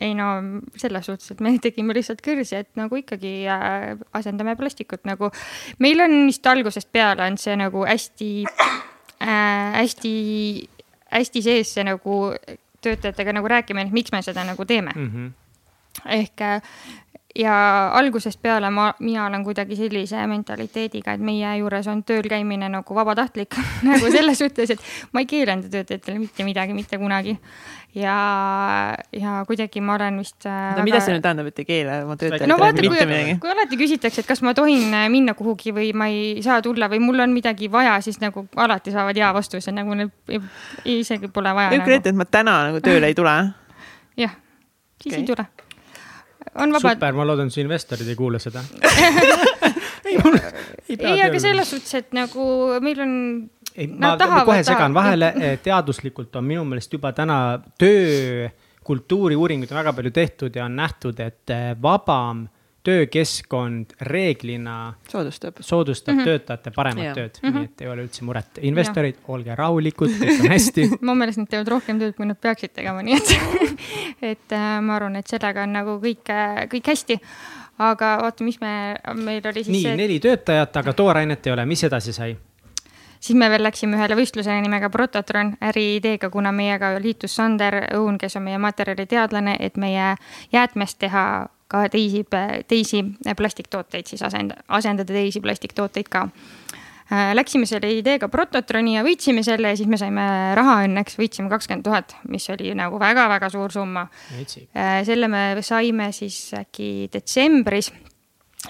ei 0.00 0.14
no 0.16 0.28
selles 0.76 1.06
suhtes, 1.06 1.30
et 1.32 1.40
me 1.44 1.54
tegime 1.66 1.96
lihtsalt 1.96 2.22
kõrsi, 2.24 2.56
et 2.62 2.70
nagu 2.78 2.98
ikkagi 2.98 3.34
äh, 3.50 3.92
asendame 4.16 4.56
plastikut 4.58 5.06
nagu. 5.08 5.32
meil 5.82 6.04
on 6.04 6.22
vist 6.28 6.46
algusest 6.46 6.92
peale 6.92 7.26
on 7.28 7.38
see 7.40 7.56
nagu 7.58 7.84
hästi 7.86 8.30
äh,, 8.48 9.80
hästi, 9.80 10.14
hästi 11.12 11.42
sees 11.42 11.74
see 11.74 11.84
nagu 11.84 12.18
töötajatega 12.82 13.32
nagu 13.36 13.48
rääkima, 13.48 13.84
et 13.84 13.94
miks 13.94 14.12
me 14.12 14.22
seda 14.22 14.44
nagu 14.44 14.64
teeme 14.64 14.92
mm. 14.96 15.10
-hmm. 15.14 15.30
ehk 16.18 16.40
äh, 16.40 16.62
ja 17.38 17.54
algusest 17.96 18.42
peale 18.42 18.70
ma, 18.70 18.90
mina 19.00 19.26
olen 19.26 19.44
kuidagi 19.44 19.76
sellise 19.76 20.26
mentaliteediga, 20.28 21.14
et 21.16 21.22
meie 21.24 21.54
juures 21.62 21.86
on 21.88 22.02
tööl 22.04 22.28
käimine 22.28 22.68
nagu 22.72 22.94
vabatahtlik 22.94 23.56
nagu 23.88 24.10
selles 24.12 24.42
suhtes, 24.42 24.74
et 24.74 25.12
ma 25.12 25.22
ei 25.22 25.30
keela 25.30 25.56
enda 25.56 25.70
töötajatele 25.72 26.18
mitte 26.20 26.44
midagi, 26.44 26.76
mitte 26.76 26.98
kunagi 27.00 27.38
ja, 27.94 28.16
ja 29.12 29.44
kuidagi 29.46 29.80
ma 29.80 29.96
olen 29.96 30.18
vist 30.20 30.46
äh, 30.46 30.52
no 30.52 30.76
väga... 30.76 30.84
mida 30.90 31.00
see 31.04 31.16
nüüd 31.16 31.24
tähendab, 31.24 31.48
et 31.52 31.62
ei 31.62 31.68
keela 31.68 31.98
oma 32.04 32.18
töötajatele 32.20 32.52
no, 32.52 32.58
vaata, 32.60 32.84
mitte 32.84 33.00
kui, 33.00 33.08
midagi? 33.14 33.38
kui 33.40 33.54
alati 33.54 33.80
küsitakse, 33.80 34.24
et 34.24 34.28
kas 34.28 34.44
ma 34.44 34.54
tohin 34.56 34.92
äh, 34.92 35.08
minna 35.12 35.36
kuhugi 35.38 35.72
või 35.76 35.90
ma 35.96 36.08
ei 36.12 36.44
saa 36.44 36.60
tulla 36.64 36.90
või 36.92 37.00
mul 37.04 37.24
on 37.24 37.32
midagi 37.36 37.72
vaja, 37.72 37.96
siis 38.04 38.20
nagu 38.20 38.46
alati 38.56 38.92
saavad 38.92 39.16
hea 39.16 39.32
vastuse, 39.36 39.72
nagu 39.72 39.96
neil 39.96 40.12
isegi 40.84 41.32
pole 41.32 41.56
vaja. 41.56 41.72
kujuta 41.72 41.88
nagu. 41.88 41.98
ette, 42.00 42.14
et 42.14 42.22
ma 42.24 42.28
täna 42.28 42.60
nagu 42.68 42.84
tööle 42.84 43.12
ei 43.12 43.16
tule. 43.16 43.36
jah, 44.20 44.40
siis 45.00 45.14
okay. 45.14 45.20
ei 45.24 45.28
tule. 45.32 45.48
On 46.54 46.72
vabad. 46.72 46.96
super, 46.96 47.16
ma 47.16 47.26
loodan, 47.26 47.50
su 47.50 47.60
investorid 47.62 48.08
ei 48.08 48.18
kuule 48.18 48.40
seda 48.42 48.62
ei, 50.04 50.16
ei, 50.16 50.96
ei, 50.98 51.22
aga 51.22 51.40
selles 51.40 51.70
suhtes, 51.74 51.94
et 52.00 52.16
nagu 52.16 52.46
meil 52.84 53.02
on 53.04 53.14
ei, 53.76 53.88
ma 53.88 54.14
tahavad, 54.20 54.48
kohe 54.48 54.64
segan 54.66 54.94
vahele, 54.96 55.32
teaduslikult 55.64 56.36
on 56.40 56.48
minu 56.48 56.64
meelest 56.68 56.92
juba 56.92 57.12
täna 57.16 57.36
töökultuuri 57.80 59.38
uuringuid 59.38 59.72
on 59.72 59.80
väga 59.80 59.94
palju 59.96 60.12
tehtud 60.14 60.58
ja 60.58 60.66
on 60.68 60.76
nähtud, 60.76 61.20
et 61.22 61.54
eh, 61.54 61.70
vabam 61.82 62.46
töökeskkond 62.82 63.94
reeglina 64.00 64.94
soodustab, 65.08 65.60
soodustab 65.60 66.14
mm 66.14 66.20
-hmm. 66.20 66.24
töötajate 66.24 66.70
paremat 66.70 67.04
yeah. 67.04 67.14
tööd 67.14 67.38
mm, 67.42 67.48
-hmm. 67.48 67.54
nii 67.58 67.64
et 67.64 67.80
ei 67.80 67.88
ole 67.88 68.04
üldse 68.04 68.24
muret. 68.24 68.58
investorid, 68.62 69.16
olge 69.28 69.54
rahulikud, 69.54 70.10
kõik 70.10 70.44
on 70.44 70.50
hästi 70.50 70.88
mu 71.06 71.14
meelest 71.14 71.38
nad 71.38 71.48
teevad 71.48 71.68
rohkem 71.68 71.98
tööd, 71.98 72.14
kui 72.16 72.26
nad 72.26 72.40
peaksid 72.40 72.74
tegema, 72.74 73.02
nii 73.02 73.16
et 73.16 73.34
et 74.32 74.52
äh, 74.52 74.80
ma 74.82 74.96
arvan, 74.96 75.16
et 75.16 75.26
sellega 75.26 75.62
on 75.62 75.72
nagu 75.72 75.98
kõik, 76.02 76.32
kõik 76.74 76.94
hästi. 76.94 77.20
aga 77.78 78.16
vaata, 78.22 78.44
mis 78.44 78.60
me, 78.60 78.96
meil 79.14 79.46
oli 79.46 79.64
siis. 79.64 79.76
nii 79.76 79.82
see..., 79.82 79.96
neli 79.96 80.20
töötajat, 80.20 80.76
aga 80.76 80.92
toorainet 80.92 81.46
ei 81.46 81.52
ole, 81.52 81.66
mis 81.66 81.84
edasi 81.84 82.12
sai? 82.12 82.36
siis 83.22 83.38
me 83.38 83.48
veel 83.50 83.62
läksime 83.62 83.96
ühele 83.96 84.16
võistlusele 84.18 84.60
nimega 84.60 84.90
Prototron 84.90 85.54
äriideega, 85.62 86.30
kuna 86.30 86.52
meiega 86.52 86.96
liitus 86.98 87.36
Sander 87.36 87.84
Õun, 87.94 88.18
kes 88.18 88.36
on 88.36 88.42
meie 88.42 88.58
materjaliteadlane, 88.58 89.56
et 89.60 89.76
meie 89.76 90.16
jäätmest 90.52 90.98
teha 90.98 91.46
ka 91.72 91.86
teisi, 91.92 92.22
teisi 92.68 93.02
plastiktooteid 93.36 94.10
siis 94.10 94.22
asend-, 94.26 94.54
asendada 94.68 95.14
teisi 95.14 95.40
plastiktooteid 95.44 96.10
ka 96.12 96.26
äh, 96.28 97.32
Läksime 97.36 97.66
selle 97.68 97.90
ideega 97.96 98.28
Prototroni 98.32 98.96
ja 98.98 99.04
võitsime 99.06 99.44
selle 99.46 99.72
ja 99.72 99.78
siis 99.78 99.90
me 99.90 99.98
saime 100.00 100.26
raha 100.58 100.82
õnneks, 100.86 101.18
võitsime 101.20 101.50
kakskümmend 101.52 101.86
tuhat, 101.86 102.16
mis 102.32 102.48
oli 102.52 102.72
nagu 102.78 103.00
väga-väga 103.00 103.50
suur 103.52 103.72
summa. 103.74 104.06
Äh, 104.76 105.02
selle 105.08 105.28
me 105.32 105.44
saime 105.64 106.10
siis 106.16 106.38
äkki 106.58 107.10
detsembris 107.12 107.92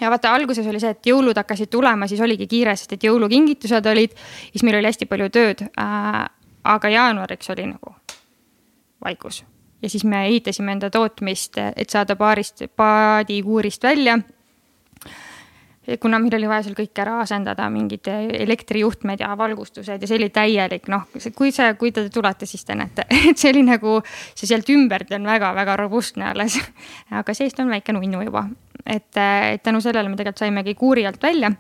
ja 0.01 0.11
vaata, 0.11 0.33
alguses 0.33 0.67
oli 0.67 0.81
see, 0.81 0.95
et 0.95 1.13
jõulud 1.13 1.37
hakkasid 1.37 1.71
tulema, 1.73 2.09
siis 2.09 2.23
oligi 2.25 2.49
kiire, 2.51 2.77
sest 2.79 2.97
et 2.97 3.09
jõulukingitused 3.09 3.89
olid, 3.93 4.15
siis 4.51 4.65
meil 4.65 4.81
oli 4.81 4.91
hästi 4.91 5.11
palju 5.11 5.33
tööd 5.35 5.67
äh,. 5.69 6.23
aga 6.63 6.89
jaanuariks 6.89 7.51
oli 7.51 7.67
nagu 7.67 7.97
vaikus 9.03 9.43
ja 9.83 9.91
siis 9.91 10.05
me 10.05 10.27
ehitasime 10.27 10.73
enda 10.77 10.91
tootmist, 10.91 11.59
et 11.77 11.91
saada 11.91 12.17
paarist, 12.17 12.65
paadikuurist 12.77 13.83
välja. 13.83 14.19
kuna 16.01 16.19
meil 16.23 16.35
oli 16.39 16.49
vaja 16.49 16.63
seal 16.63 16.77
kõik 16.79 16.99
ära 17.03 17.17
asendada, 17.21 17.67
mingid 17.71 18.07
elektrijuhtmed 18.07 19.21
ja 19.21 19.33
valgustused 19.39 20.03
ja 20.03 20.09
see 20.09 20.19
oli 20.21 20.29
täielik, 20.31 20.87
noh, 20.89 21.09
kui 21.35 21.51
see, 21.51 21.75
kui 21.75 21.91
te 21.93 22.09
tulete, 22.09 22.47
siis 22.47 22.65
te 22.65 22.77
näete, 22.79 23.07
et 23.31 23.39
see 23.39 23.51
oli 23.51 23.65
nagu, 23.67 23.99
see 24.35 24.47
sealt 24.47 24.71
ümbert 24.71 25.11
on 25.13 25.27
väga-väga 25.27 25.77
robustne 25.83 26.31
alles. 26.31 26.61
aga 27.21 27.35
seest 27.35 27.59
on 27.59 27.75
väike 27.75 27.93
nunnu 27.93 28.23
juba 28.23 28.47
et, 28.87 29.17
et 29.53 29.63
tänu 29.63 29.81
sellele 29.81 30.09
me 30.09 30.17
tegelikult 30.17 30.39
saimegi 30.39 30.75
kuuri 30.75 31.07
alt 31.07 31.23
välja. 31.23 31.53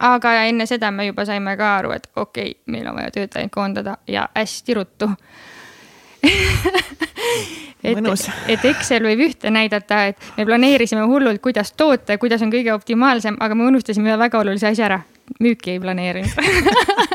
aga 0.00 0.32
enne 0.46 0.66
seda 0.66 0.90
me 0.90 1.06
juba 1.06 1.24
saime 1.26 1.56
ka 1.56 1.76
aru, 1.78 1.90
et 1.90 2.10
okei 2.16 2.50
okay,, 2.50 2.62
meil 2.66 2.86
on 2.86 2.96
vaja 2.96 3.10
töötajaid 3.10 3.50
koondada 3.50 3.96
ja 4.06 4.28
hästi 4.34 4.74
ruttu 4.74 5.10
et, 7.84 7.98
et 8.48 8.64
Excel 8.72 9.06
võib 9.08 9.24
ühte 9.28 9.52
näidata, 9.52 10.04
et 10.12 10.30
me 10.36 10.46
planeerisime 10.48 11.06
hullult, 11.08 11.40
kuidas 11.44 11.72
toota 11.72 12.16
ja 12.16 12.22
kuidas 12.22 12.42
on 12.44 12.52
kõige 12.52 12.74
optimaalsem, 12.74 13.38
aga 13.40 13.56
me 13.56 13.70
unustasime 13.70 14.12
ühe 14.12 14.18
väga 14.20 14.42
olulise 14.44 14.70
asja 14.72 14.90
ära. 14.90 15.00
müüki 15.40 15.76
ei 15.76 15.80
planeerinud 15.80 17.08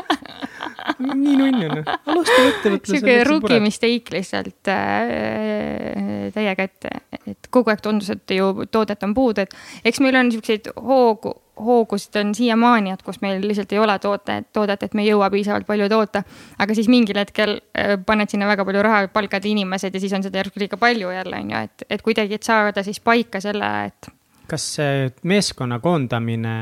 nii 0.98 1.36
nunn 1.38 1.64
on, 1.66 1.82
alustav 1.84 2.46
ettevõtlus. 2.50 2.92
sihuke 2.92 3.16
rukimisteik 3.28 4.10
lihtsalt 4.14 4.70
äh, 4.72 6.28
täiega 6.34 6.66
ette, 6.66 6.92
et 7.26 7.50
kogu 7.52 7.72
aeg 7.72 7.82
tundus, 7.84 8.10
et 8.14 8.36
ju 8.36 8.66
toodet 8.72 9.02
on 9.06 9.14
puudu, 9.16 9.44
et 9.44 9.90
eks 9.90 10.00
meil 10.04 10.18
on 10.20 10.32
siukseid 10.34 10.70
hoogu, 10.76 11.34
hoogusid 11.56 12.16
on 12.20 12.34
siiamaani, 12.34 12.92
et 12.92 13.02
kus 13.02 13.20
meil 13.22 13.40
lihtsalt 13.44 13.72
ei 13.72 13.78
ole 13.80 13.98
toote, 13.98 14.42
toodet, 14.52 14.82
et 14.82 14.94
me 14.94 15.04
ei 15.04 15.10
jõua 15.10 15.30
piisavalt 15.32 15.66
palju 15.66 15.88
toota. 15.88 16.22
aga 16.58 16.74
siis 16.74 16.88
mingil 16.92 17.18
hetkel 17.20 17.56
äh, 17.56 17.96
paned 18.06 18.32
sinna 18.32 18.48
väga 18.48 18.64
palju 18.64 18.82
raha, 18.84 19.08
palkad 19.12 19.44
inimesed 19.48 19.94
ja 19.94 20.02
siis 20.02 20.12
on 20.12 20.26
seda 20.26 20.42
järsku 20.42 20.60
liiga 20.60 20.76
palju 20.76 21.10
jälle 21.10 21.40
on 21.40 21.50
ju, 21.50 21.62
et, 21.68 21.86
et 21.90 22.02
kuidagi, 22.02 22.34
et 22.34 22.42
saada 22.42 22.82
siis 22.82 23.00
paika 23.00 23.40
selle, 23.40 23.70
et. 23.86 24.10
kas 24.46 24.68
see 24.76 25.08
meeskonna 25.22 25.80
koondamine 25.80 26.56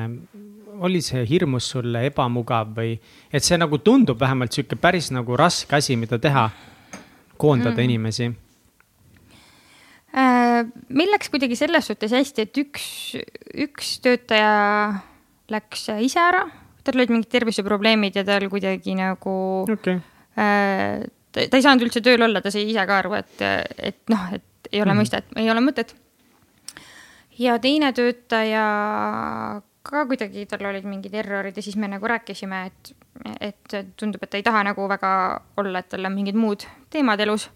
oli 0.85 1.01
see 1.03 1.23
hirmus 1.29 1.71
sulle 1.75 2.07
ebamugav 2.09 2.73
või, 2.77 2.95
et 3.33 3.45
see 3.45 3.59
nagu 3.59 3.79
tundub 3.79 4.21
vähemalt 4.21 4.53
sihuke 4.53 4.77
päris 4.77 5.11
nagu 5.15 5.37
raske 5.37 5.77
asi, 5.77 5.97
mida 5.97 6.19
teha, 6.19 6.49
koondada 7.37 7.79
mm. 7.79 7.85
inimesi 7.91 8.31
äh,? 8.31 8.41
Meil 10.15 11.11
läks 11.11 11.31
kuidagi 11.32 11.57
selles 11.59 11.89
suhtes 11.91 12.12
hästi, 12.15 12.47
et 12.47 12.61
üks, 12.62 12.85
üks 13.66 13.97
töötaja 14.05 14.53
läks 15.51 15.89
ise 16.05 16.23
ära, 16.23 16.45
tal 16.85 17.01
olid 17.01 17.12
mingid 17.12 17.32
terviseprobleemid 17.32 18.20
ja 18.20 18.24
tal 18.27 18.47
kuidagi 18.53 18.95
nagu 18.99 19.35
okay. 19.74 19.99
äh, 20.39 21.03
ta, 21.35 21.45
ta 21.51 21.59
ei 21.59 21.66
saanud 21.66 21.86
üldse 21.89 22.03
tööl 22.05 22.23
olla, 22.27 22.43
ta 22.45 22.53
sai 22.55 22.66
ise 22.70 22.86
ka 22.89 23.01
aru, 23.03 23.16
et, 23.19 23.45
et 23.91 24.01
noh, 24.12 24.27
et 24.36 24.70
ei 24.70 24.82
ole 24.82 24.93
mm. 24.95 25.03
mõistet, 25.03 25.31
ei 25.41 25.51
ole 25.51 25.62
mõtet. 25.65 25.95
ja 27.39 27.59
teine 27.62 27.93
töötaja 27.97 28.66
ka 29.85 30.05
kuidagi 30.09 30.47
tal 30.49 30.65
olid 30.70 30.86
mingid 30.89 31.15
errorid 31.20 31.59
ja 31.59 31.65
siis 31.65 31.77
me 31.77 31.91
nagu 31.93 32.09
rääkisime, 32.09 32.62
et, 32.70 32.95
et 33.51 33.77
tundub, 34.01 34.23
et 34.24 34.32
ta 34.32 34.41
ei 34.41 34.47
taha 34.47 34.65
nagu 34.70 34.89
väga 34.89 35.11
olla, 35.61 35.82
et 35.82 35.91
tal 35.93 36.09
on 36.09 36.16
mingid 36.16 36.39
muud 36.39 36.65
teemad 36.93 37.20
elus. 37.20 37.51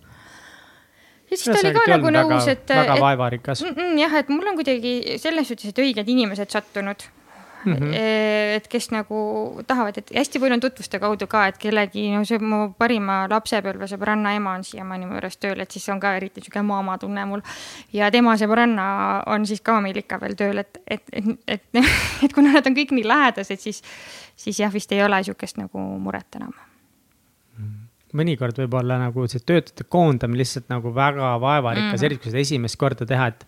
Ja 1.31 1.37
siis 1.37 1.51
ta 1.51 1.61
oli 1.61 1.75
ka 1.77 1.85
nagu 1.95 2.15
nõus, 2.15 2.49
et. 2.51 2.65
väga 2.69 2.99
vaevarikas. 3.03 3.63
Mm, 3.65 3.77
mm, 3.77 4.03
jah, 4.05 4.19
et 4.23 4.33
mul 4.33 4.51
on 4.51 4.59
kuidagi 4.59 5.21
selles 5.23 5.49
suhtes, 5.49 5.73
et 5.73 5.85
õiged 5.85 6.13
inimesed 6.17 6.51
sattunud 6.55 7.09
mm. 7.65 7.75
-hmm. 7.75 7.95
et 8.57 8.69
kes 8.69 8.91
nagu 8.91 9.19
tahavad, 9.67 9.99
et 9.99 10.11
hästi 10.17 10.41
palju 10.41 10.55
on 10.55 10.61
tutvuste 10.61 10.99
kaudu 10.99 11.27
ka, 11.27 11.47
et 11.47 11.59
kellegi, 11.59 12.09
no 12.15 12.25
see 12.25 12.39
mu 12.39 12.61
parima 12.79 13.27
lapsepõlvesõbranna 13.31 14.35
ema 14.37 14.55
on 14.59 14.65
siiamaani 14.65 15.07
mu 15.07 15.19
juures 15.19 15.37
tööl, 15.37 15.61
et 15.61 15.71
siis 15.71 15.89
on 15.89 16.01
ka 16.01 16.15
eriti 16.17 16.41
sihuke 16.45 16.59
ema 16.59 16.99
tunne 16.99 17.25
mul. 17.25 17.43
ja 17.93 18.11
tema 18.11 18.37
sõbranna 18.37 18.89
on 19.27 19.47
siis 19.47 19.61
ka 19.61 19.81
meil 19.81 19.97
ikka 19.97 20.21
veel 20.21 20.35
tööl, 20.35 20.59
et, 20.59 20.81
et, 20.87 21.03
et, 21.13 21.25
et, 21.49 21.63
et 22.25 22.33
kuna 22.33 22.53
nad 22.53 22.67
on 22.67 22.77
kõik 22.77 22.95
nii 22.95 23.07
lähedased, 23.09 23.61
siis, 23.61 23.83
siis 24.37 24.61
jah, 24.61 24.73
vist 24.73 24.93
ei 24.93 25.03
ole 25.05 25.23
sihukest 25.25 25.57
nagu 25.59 25.79
muret 25.79 26.41
enam 26.41 26.55
mõnikord 28.17 28.59
võib-olla 28.63 28.99
nagu 29.03 29.27
see 29.29 29.43
töötajate 29.45 29.89
koondamine 29.91 30.43
lihtsalt 30.43 30.69
nagu 30.73 30.93
väga 30.95 31.35
vaevarikas 31.43 31.91
mm, 31.91 31.97
-hmm. 31.97 32.05
eriti 32.09 32.23
kui 32.23 32.33
seda 32.33 32.45
esimest 32.45 32.81
korda 32.81 33.07
teha, 33.09 33.27
et 33.35 33.47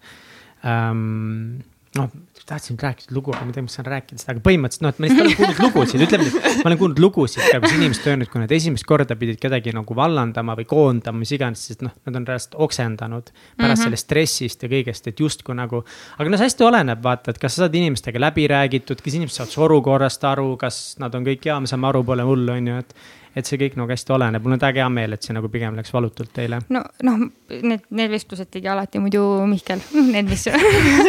ähm, 0.68 1.62
noh, 1.98 2.10
tahtsin 2.46 2.76
rääkida 2.82 3.14
lugu, 3.14 3.32
aga 3.34 3.44
ma 3.44 3.50
ei 3.50 3.56
tea, 3.56 3.64
mis 3.66 3.74
saan 3.74 3.86
rääkida 3.90 4.20
seda, 4.20 4.34
aga 4.34 4.42
põhimõtteliselt 4.46 4.84
noh, 4.84 4.92
et 4.92 5.00
ma 5.00 5.08
lihtsalt 5.08 5.24
olen 5.24 5.36
kuulnud 5.38 5.60
lugusid, 5.64 6.04
ütleme 6.06 6.26
nii, 6.26 6.42
ma 6.60 6.70
olen 6.70 6.78
kuulnud 6.82 7.02
lugusid 7.02 7.42
ka, 7.46 7.60
kus 7.64 7.74
inimesed 7.76 8.08
öelnud, 8.10 8.30
kui 8.30 8.42
nad 8.42 8.54
esimest 8.54 8.86
korda 8.86 9.16
pidid 9.18 9.40
kedagi 9.42 9.74
nagu 9.74 9.96
vallandama 9.98 10.56
või 10.58 10.68
koondama, 10.70 11.22
mis 11.22 11.34
iganes, 11.34 11.62
sest 11.70 11.84
noh, 11.86 11.94
nad 12.06 12.20
on 12.20 12.26
reaalselt 12.30 12.56
oksendanud 12.66 13.30
pärast 13.30 13.58
mm 13.58 13.66
-hmm. 13.66 13.84
sellest 13.86 14.06
stressist 14.06 14.62
ja 14.66 14.70
kõigest, 14.70 15.10
et 15.10 15.20
justkui 15.20 15.54
nagu. 15.58 15.84
aga 16.18 16.30
noh, 16.30 16.38
see 16.38 16.50
hästi 16.50 16.66
oleneb, 16.66 17.02
vaata, 17.02 17.34
et 17.34 17.38
kas 17.42 17.54
sa 17.54 17.66
saad 17.66 17.74
inimestega 17.74 18.20
läbi 18.20 18.46
räägitud, 18.50 19.02
kas 19.02 19.14
inimesed 19.14 19.36
saavad 19.36 19.54
su 19.54 19.62
olukorrast 19.66 20.24
aru, 20.24 20.56
kas 20.56 20.96
nad 20.98 21.14
on 21.14 21.26
kõik, 21.26 21.46
jaa, 21.50 21.60
me 21.60 21.66
saame 21.66 21.90
aru, 21.90 22.04
pole 22.04 22.22
hullu, 22.22 22.52
on 22.52 22.66
ju, 22.66 22.76
et 22.78 22.94
et 23.36 23.46
see 23.46 23.58
kõik 23.60 23.76
nagu 23.78 23.92
hästi 23.92 24.14
oleneb, 24.16 24.42
mul 24.42 24.56
on 24.56 24.62
täiega 24.62 24.82
hea 24.82 24.92
meel, 24.92 25.14
et 25.14 25.26
see 25.26 25.34
nagu 25.36 25.50
pigem 25.52 25.76
läks 25.78 25.92
valutult 25.94 26.32
teile. 26.34 26.60
no, 26.74 26.82
noh, 27.06 27.26
need, 27.50 27.84
need 27.94 28.12
vestlused 28.12 28.50
tegi 28.50 28.70
alati 28.70 29.02
muidu 29.02 29.22
Mihkel, 29.50 29.82
need, 30.14 30.30
mis, 30.30 30.46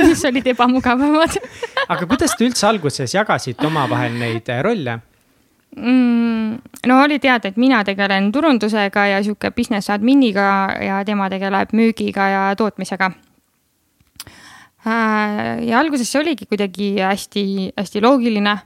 mis 0.05 0.25
olid 0.29 0.51
ebamugavamad 0.53 1.39
aga 1.93 2.09
kuidas 2.09 2.35
te 2.37 2.45
üldse 2.49 2.67
alguses 2.69 3.15
jagasite 3.15 3.67
omavahel 3.67 4.19
neid 4.19 4.51
äh, 4.53 4.61
rolle? 4.65 4.99
mm,? 5.75 6.61
no 6.87 7.01
oli 7.03 7.19
teada, 7.19 7.49
et 7.49 7.57
mina 7.61 7.81
tegelen 7.87 8.31
turundusega 8.31 9.07
ja 9.15 9.23
sihuke 9.23 9.51
business 9.55 9.89
admin'iga 9.93 10.47
ja 10.85 11.01
tema 11.07 11.29
tegeleb 11.31 11.73
müügiga 11.77 12.27
ja 12.29 12.47
tootmisega. 12.59 13.11
Äh, 14.81 15.61
ja 15.67 15.79
alguses 15.79 16.09
see 16.09 16.21
oligi 16.21 16.47
kuidagi 16.49 16.95
hästi-hästi 17.01 18.01
loogiline. 18.01 18.57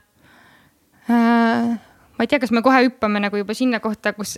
Ma 2.16 2.24
ei 2.24 2.32
tea, 2.32 2.40
kas 2.40 2.54
me 2.56 2.64
kohe 2.64 2.86
hüppame 2.86 3.20
nagu 3.24 3.40
juba 3.42 3.56
sinna 3.58 3.82
kohta, 3.84 4.14
kus 4.16 4.38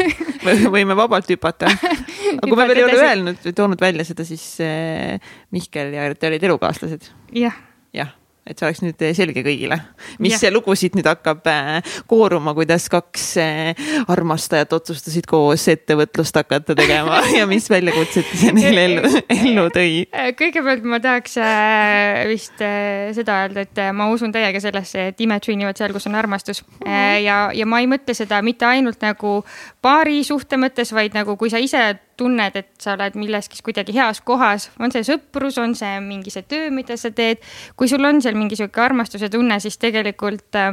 võime 0.76 0.94
vabalt 0.98 1.30
hüpata. 1.32 1.72
aga 2.36 2.46
kui 2.46 2.56
me 2.56 2.68
veel 2.70 2.82
ei 2.82 2.86
ole 2.86 3.00
öelnud 3.02 3.42
või 3.48 3.56
toonud 3.56 3.82
välja 3.82 4.06
seda, 4.06 4.26
siis 4.28 4.46
äh, 4.64 5.34
Mihkel 5.54 5.96
ja 5.96 6.06
te 6.14 6.30
olid 6.30 6.48
elukaaslased. 6.50 7.10
jah. 7.34 7.58
jah 7.96 8.14
et 8.46 8.58
see 8.58 8.66
oleks 8.66 8.82
nüüd 8.82 9.02
selge 9.16 9.42
kõigile, 9.44 9.76
mis 10.22 10.36
yeah. 10.36 10.52
lugu 10.54 10.74
siit 10.78 10.96
nüüd 10.98 11.06
hakkab 11.06 11.46
äh, 11.50 11.96
kooruma, 12.10 12.54
kuidas 12.56 12.88
kaks 12.92 13.26
äh, 13.42 13.82
armastajat 14.10 14.72
otsustasid 14.78 15.28
koos 15.30 15.66
ettevõtlust 15.70 16.40
hakata 16.40 16.76
tegema 16.78 17.20
ja 17.38 17.46
mis 17.50 17.68
väljakutsed 17.70 18.32
see 18.32 18.54
neile 18.56 18.86
ellu, 18.88 19.12
ellu 19.36 19.66
tõi? 19.74 20.04
kõigepealt 20.40 20.86
ma 20.88 21.00
tahaks 21.04 21.36
vist 22.30 22.60
seda 22.60 23.40
öelda, 23.44 23.66
et 23.66 23.82
ma 23.96 24.08
usun 24.12 24.32
täiega 24.34 24.62
sellesse, 24.62 25.10
et 25.12 25.20
imed 25.22 25.44
sünnivad 25.46 25.78
seal, 25.78 25.94
kus 25.94 26.08
on 26.10 26.16
armastus. 26.18 26.62
-hmm. 26.62 27.20
ja, 27.24 27.38
ja 27.54 27.66
ma 27.68 27.82
ei 27.82 27.88
mõtle 27.90 28.16
seda 28.16 28.40
mitte 28.46 28.66
ainult 28.66 29.00
nagu 29.04 29.40
paari 29.82 30.20
suhte 30.24 30.58
mõttes, 30.60 30.92
vaid 30.96 31.16
nagu 31.16 31.36
kui 31.40 31.50
sa 31.52 31.60
ise 31.62 31.82
tunned, 32.20 32.56
et 32.56 32.70
sa 32.80 32.94
oled 32.96 33.16
milleski 33.16 33.62
kuidagi 33.64 33.94
heas 33.96 34.20
kohas, 34.24 34.68
on 34.80 34.92
see 34.92 35.06
sõprus, 35.06 35.58
on 35.62 35.74
see 35.78 36.00
mingi 36.04 36.32
see 36.32 36.44
töö, 36.48 36.68
mida 36.74 36.96
sa 37.00 37.10
teed. 37.10 37.40
kui 37.76 37.88
sul 37.88 38.04
on 38.04 38.20
seal 38.22 38.36
mingi 38.36 38.58
sihuke 38.60 38.82
armastuse 38.84 39.30
tunne, 39.32 39.60
siis 39.60 39.78
tegelikult 39.80 40.58
äh, 40.58 40.72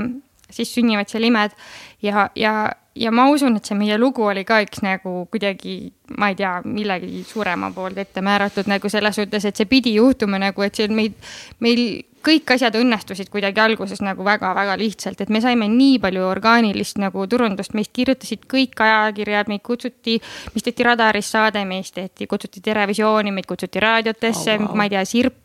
siis 0.50 0.74
sünnivad 0.76 1.10
seal 1.12 1.28
imed 1.28 1.56
ja, 2.04 2.30
ja, 2.36 2.54
ja 2.96 3.12
ma 3.12 3.28
usun, 3.32 3.58
et 3.58 3.68
see 3.68 3.78
meie 3.78 3.98
lugu 4.00 4.26
oli 4.28 4.44
ka 4.48 4.62
üks 4.66 4.84
nagu 4.86 5.26
kuidagi, 5.32 5.78
ma 6.18 6.32
ei 6.32 6.38
tea, 6.40 6.54
millegi 6.66 7.24
suurema 7.28 7.72
poolt 7.76 8.00
ette 8.02 8.24
määratud 8.26 8.70
nagu 8.72 8.92
selles 8.92 9.20
suhtes, 9.20 9.48
et 9.48 9.60
see 9.60 9.70
pidi 9.70 9.98
juhtuma 9.98 10.40
nagu, 10.42 10.64
et 10.66 10.76
see 10.76 10.88
meid, 10.92 11.18
meil 11.64 11.84
kõik 12.28 12.54
asjad 12.58 12.76
õnnestusid 12.80 13.32
kuidagi 13.34 13.62
alguses 13.64 14.02
nagu 14.04 14.26
väga-väga 14.28 14.76
lihtsalt, 14.80 15.22
et 15.24 15.32
me 15.34 15.42
saime 15.44 15.70
nii 15.72 15.98
palju 16.04 16.28
orgaanilist 16.28 17.00
nagu 17.02 17.26
turundust, 17.30 17.76
meist 17.78 17.94
kirjutasid 17.96 18.46
kõik 18.52 18.78
ajakirjad, 18.84 19.52
meid 19.52 19.64
kutsuti, 19.66 20.20
mis 20.54 20.68
tehti 20.68 20.88
Radaris 20.88 21.32
saade, 21.32 21.64
meist 21.70 21.96
tehti, 21.98 22.28
kutsuti 22.30 22.64
Terevisiooni, 22.64 23.34
meid 23.36 23.50
kutsuti 23.50 23.84
raadiotesse 23.84 24.58
oh,, 24.58 24.68
wow. 24.68 24.78
ma 24.78 24.88
ei 24.88 24.96
tea, 24.96 25.06
Sirp 25.08 25.44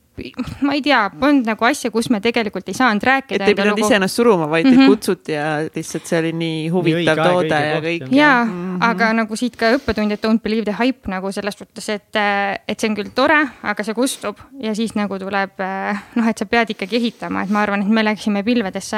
ma 0.66 0.74
ei 0.76 0.82
tea, 0.84 1.00
polnud 1.16 1.46
nagu 1.48 1.64
asja, 1.64 1.90
kus 1.92 2.10
me 2.12 2.20
tegelikult 2.20 2.68
ei 2.68 2.76
saanud 2.76 3.04
rääkida. 3.06 3.40
et 3.40 3.52
ei 3.52 3.56
pidanud 3.56 3.80
ise 3.80 3.96
ennast 3.96 4.18
suruma, 4.18 4.48
vaid 4.50 4.66
teid 4.66 4.76
mm 4.76 4.82
-hmm. 4.82 4.92
kutsuti 4.92 5.32
ja 5.32 5.46
lihtsalt 5.64 6.06
see 6.06 6.18
oli 6.18 6.32
nii 6.36 6.68
huvitav 6.74 7.16
nii 7.16 7.28
toode 7.30 7.60
ja 7.66 7.80
kõik. 7.86 8.06
ja 8.12 8.32
mm, 8.44 8.50
-hmm. 8.50 8.84
aga 8.90 9.12
nagu 9.12 9.36
siit 9.36 9.56
ka 9.56 9.72
õppetund, 9.76 10.12
et 10.12 10.24
don't 10.24 10.44
believe 10.44 10.68
the 10.68 10.76
hype 10.78 11.08
nagu 11.08 11.32
selles 11.32 11.56
suhtes, 11.58 11.88
et, 11.88 12.20
et 12.68 12.80
see 12.80 12.90
on 12.90 12.96
küll 12.96 13.10
tore, 13.14 13.40
aga 13.62 13.82
see 13.82 13.94
kustub 13.94 14.36
ja 14.60 14.74
siis 14.74 14.94
nagu 14.94 15.18
tuleb 15.18 15.64
noh, 16.14 16.28
et 16.28 16.38
sa 16.38 16.46
pead 16.46 16.76
ikkagi 16.76 16.96
ehitama, 16.96 17.42
et 17.42 17.50
ma 17.50 17.62
arvan, 17.62 17.80
et 17.80 17.88
me 17.88 18.04
läksime 18.04 18.42
pilvedesse 18.44 18.96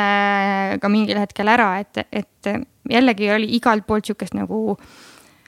ka 0.81 0.89
mingil 0.89 1.19
hetkel 1.19 1.49
ära, 1.49 1.79
et, 1.79 2.07
et 2.13 2.67
jällegi 2.91 3.31
oli 3.31 3.55
igalt 3.57 3.87
poolt 3.87 4.05
sihukest 4.05 4.35
nagu 4.35 4.79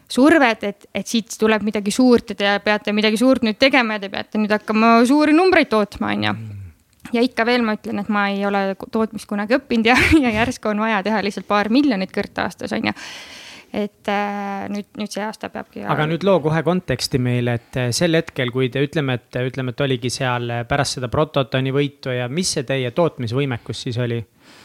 survet, 0.08 0.64
et, 0.64 0.86
et 0.94 1.06
siit 1.06 1.38
tuleb 1.38 1.64
midagi 1.66 1.90
suurt 1.94 2.30
ja 2.30 2.36
te 2.38 2.52
peate 2.64 2.92
midagi 2.96 3.18
suurt 3.20 3.46
nüüd 3.46 3.58
tegema 3.58 3.96
ja 3.96 4.04
te 4.06 4.10
peate 4.12 4.38
nüüd 4.38 4.52
hakkama 4.54 4.98
suuri 5.08 5.34
numbreid 5.36 5.70
tootma, 5.72 6.12
on 6.14 6.28
ju 6.28 6.36
ja 7.14 7.22
ikka 7.22 7.46
veel 7.46 7.64
ma 7.66 7.76
ütlen, 7.76 8.02
et 8.02 8.12
ma 8.12 8.28
ei 8.32 8.44
ole 8.46 8.68
tootmist 8.90 9.28
kunagi 9.30 9.58
õppinud 9.58 9.90
ja, 9.92 9.96
ja 10.24 10.32
järsku 10.40 10.72
on 10.72 10.82
vaja 10.82 11.02
teha 11.06 11.22
lihtsalt 11.24 11.48
paar 11.48 11.70
miljonit 11.72 12.14
kõrt 12.14 12.38
aastas, 12.42 12.74
on 12.76 12.90
ju 12.90 12.96
et 13.76 14.08
äh, 14.08 14.66
nüüd, 14.72 14.86
nüüd 14.96 15.12
see 15.12 15.24
aasta 15.26 15.50
peabki. 15.52 15.82
aga 15.90 16.06
nüüd 16.08 16.24
loo 16.24 16.38
kohe 16.44 16.62
konteksti 16.64 17.18
meile, 17.22 17.56
et 17.58 17.78
äh, 17.80 17.90
sel 17.96 18.16
hetkel, 18.16 18.52
kui 18.54 18.70
te 18.72 18.80
ütleme, 18.84 19.18
et 19.18 19.38
ütleme, 19.42 19.74
et 19.74 19.82
oligi 19.84 20.12
seal 20.12 20.48
äh, 20.54 20.62
pärast 20.68 20.98
seda 20.98 21.10
prototoni 21.12 21.74
võitu 21.74 22.14
ja 22.14 22.30
mis 22.32 22.54
see 22.56 22.64
teie 22.68 22.92
tootmisvõimekus 22.96 23.82
siis 23.88 23.98
oli 24.02 24.22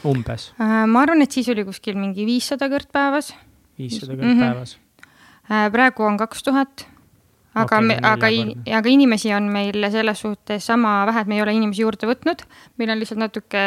umbes 0.08 0.52
äh,? 0.62 0.84
ma 0.88 1.04
arvan, 1.04 1.26
et 1.26 1.34
siis 1.34 1.50
oli 1.52 1.66
kuskil 1.68 1.98
mingi 2.00 2.28
viissada 2.30 2.70
kõrt 2.72 2.92
päevas. 2.94 3.34
viissada 3.80 4.14
kõrt 4.14 4.28
mm 4.30 4.38
-hmm. 4.38 4.48
päevas 4.48 4.78
praegu 5.74 6.08
on 6.08 6.18
kaks 6.22 6.44
tuhat 6.48 6.86
aga 7.52 7.78
okay,, 7.78 7.98
aga, 8.00 8.30
aga 8.78 8.92
inimesi 8.92 9.32
on 9.36 9.50
meil 9.52 9.76
selles 9.92 10.22
suhtes 10.24 10.66
sama 10.66 11.02
vähe, 11.10 11.24
et 11.24 11.32
me 11.32 11.36
ei 11.36 11.44
ole 11.44 11.56
inimesi 11.58 11.84
juurde 11.84 12.08
võtnud. 12.08 12.44
meil 12.80 12.94
on 12.94 13.02
lihtsalt 13.02 13.20
natuke 13.20 13.64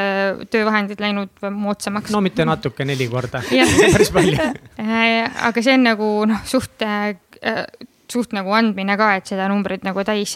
töövahendid 0.52 1.02
läinud 1.05 1.44
moodsamaks. 1.52 2.12
no 2.15 2.23
mitte 2.24 2.47
natuke, 2.48 2.86
neli 2.89 3.09
korda. 3.12 3.43
Päris 3.97 4.12
palju. 4.15 4.39
Äh, 4.85 5.28
aga 5.48 5.62
see 5.62 5.74
on 5.77 5.85
nagu 5.86 6.06
noh, 6.28 6.40
suht, 6.48 6.82
äh, 6.85 7.15
suht 8.11 8.32
nagu 8.36 8.52
andmine 8.56 8.97
ka, 9.01 9.15
et 9.19 9.28
seda 9.28 9.48
numbrit 9.52 9.85
nagu 9.86 10.05
täis, 10.06 10.35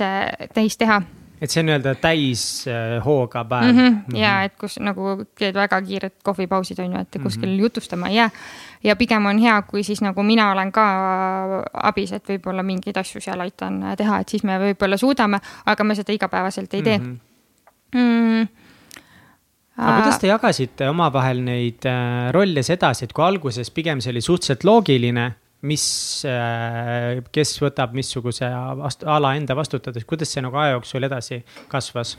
täis 0.55 0.77
teha 0.81 1.01
et 1.41 1.51
see 1.51 1.63
on 1.63 1.69
nii-öelda 1.69 1.95
täishooga 2.03 3.45
päev 3.45 3.73
mm. 3.73 3.79
-hmm. 3.79 4.17
ja 4.19 4.43
et 4.47 4.57
kus 4.61 4.79
nagu 4.81 5.25
teed 5.39 5.55
väga 5.55 5.81
kiired 5.83 6.17
kohvipausid 6.25 6.79
on 6.85 6.93
ju, 6.93 7.01
et 7.01 7.19
kuskil 7.23 7.49
mm 7.49 7.55
-hmm. 7.57 7.61
jutustama 7.61 8.09
ei 8.09 8.17
jää. 8.17 8.31
ja 8.85 8.97
pigem 8.97 9.27
on 9.27 9.39
hea, 9.39 9.63
kui 9.63 9.83
siis 9.83 10.01
nagu 10.03 10.23
mina 10.23 10.51
olen 10.53 10.73
ka 10.73 10.85
abis, 11.73 12.13
et 12.13 12.29
võib-olla 12.29 12.63
mingeid 12.63 12.97
asju 12.97 13.21
seal 13.21 13.41
aitan 13.41 13.85
teha, 13.97 14.19
et 14.19 14.29
siis 14.29 14.45
me 14.45 14.59
võib-olla 14.59 14.97
suudame, 14.97 15.41
aga 15.67 15.85
me 15.85 15.95
seda 15.95 16.13
igapäevaselt 16.13 16.75
ei 16.75 16.83
tee 16.83 16.99
mm. 16.99 17.05
-hmm. 17.05 17.19
Mm 17.99 18.49
aga 19.79 20.01
kuidas 20.01 20.19
te 20.19 20.27
jagasite 20.27 20.89
omavahel 20.91 21.43
neid 21.45 21.87
äh, 21.87 22.33
rolle 22.35 22.61
edasi, 22.61 23.05
et 23.05 23.13
kui 23.13 23.25
alguses 23.25 23.71
pigem 23.71 24.01
see 24.01 24.11
oli 24.11 24.21
suhteliselt 24.21 24.65
loogiline 24.65 25.35
mis, 25.67 25.85
äh, 26.29 27.19
kes 27.35 27.57
võtab 27.63 27.95
missuguse 27.97 28.47
ala 28.47 29.35
enda 29.39 29.57
vastutada, 29.59 30.01
kuidas 30.07 30.31
see 30.31 30.45
nagu 30.45 30.59
aja 30.59 30.77
jooksul 30.77 31.09
edasi 31.09 31.43
kasvas? 31.71 32.17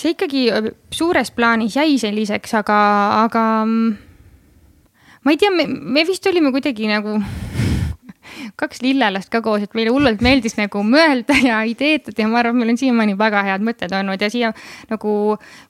see 0.00 0.14
ikkagi 0.14 0.46
äh, 0.48 0.70
suures 0.94 1.32
plaanis 1.36 1.76
jäi 1.76 1.98
selliseks, 2.00 2.54
aga, 2.62 2.78
aga 3.26 3.44
mm, 3.66 3.90
ma 5.24 5.34
ei 5.34 5.40
tea, 5.40 5.52
me 5.68 6.06
vist 6.08 6.26
olime 6.30 6.52
kuidagi 6.54 6.88
nagu 6.88 7.18
kaks 8.60 8.82
lillelast 8.84 9.30
ka 9.32 9.40
koos, 9.44 9.64
et 9.64 9.74
meile 9.78 9.92
hullult 9.94 10.22
meeldis 10.24 10.56
nagu 10.58 10.82
mõelda 10.86 11.36
ja 11.42 11.62
ideetada 11.68 12.22
ja 12.22 12.28
ma 12.30 12.40
arvan, 12.40 12.56
et 12.56 12.64
meil 12.64 12.74
on 12.74 12.80
siiamaani 12.80 13.16
väga 13.20 13.42
head 13.46 13.66
mõtted 13.66 13.96
olnud 13.96 14.20
ja 14.20 14.30
siia 14.32 14.52
nagu 14.90 15.16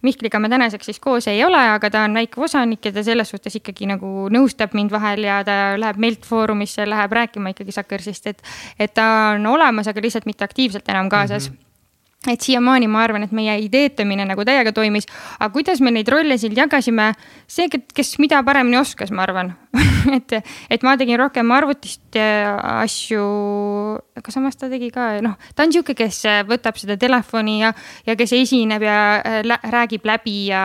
Mihkliga 0.07 0.41
me 0.41 0.49
tänaseks 0.53 0.91
siis 0.91 1.01
koos 1.03 1.29
ei 1.31 1.43
ole, 1.45 1.61
aga 1.75 1.91
ta 1.91 2.05
on 2.09 2.15
väike 2.17 2.41
osanik 2.41 2.85
ja 2.85 2.93
ta 2.93 3.05
selles 3.07 3.33
suhtes 3.33 3.57
ikkagi 3.61 3.89
nagu 3.91 4.29
nõustab 4.33 4.77
mind 4.77 4.93
vahel 4.95 5.25
ja 5.29 5.41
ta 5.47 5.57
läheb 5.81 6.01
Melt 6.01 6.29
Foorumisse, 6.29 6.87
läheb 6.89 7.13
rääkima 7.21 7.55
ikkagi 7.55 7.75
Suckersist, 7.77 8.31
et, 8.31 8.45
et 8.79 8.95
ta 8.95 9.35
on 9.35 9.51
olemas, 9.55 9.89
aga 9.91 10.03
lihtsalt 10.05 10.29
mitte 10.31 10.47
aktiivselt 10.47 10.89
enam 10.89 11.11
kaasas 11.13 11.51
mm. 11.51 11.57
-hmm 11.57 11.70
et 12.29 12.41
siiamaani 12.45 12.89
ma 12.93 13.01
arvan, 13.07 13.25
et 13.25 13.33
meie 13.33 13.55
ideetamine 13.65 14.27
nagu 14.29 14.45
täiega 14.45 14.75
toimis, 14.77 15.07
aga 15.39 15.49
kuidas 15.55 15.81
me 15.81 15.93
neid 15.95 16.09
rolle 16.13 16.37
siin 16.37 16.53
jagasime, 16.53 17.15
see, 17.49 17.71
kes 17.71 18.19
mida 18.21 18.43
paremini 18.45 18.77
oskas, 18.77 19.09
ma 19.09 19.25
arvan 19.25 19.55
et, 20.19 20.35
et 20.69 20.85
ma 20.85 20.99
tegin 21.01 21.17
rohkem 21.17 21.49
arvutist 21.57 22.19
asju, 22.21 23.25
aga 24.21 24.35
samas 24.35 24.61
ta 24.61 24.69
tegi 24.69 24.91
ka, 24.93 25.09
noh, 25.25 25.39
ta 25.57 25.65
on 25.65 25.73
sihuke, 25.73 25.97
kes 25.97 26.21
võtab 26.51 26.77
seda 26.77 26.99
telefoni 27.01 27.57
ja, 27.63 27.73
ja 28.05 28.19
kes 28.21 28.37
esineb 28.37 28.85
ja 28.85 29.01
äh, 29.17 29.41
lä 29.47 29.57
räägib 29.73 30.05
läbi 30.05 30.51
ja 30.51 30.63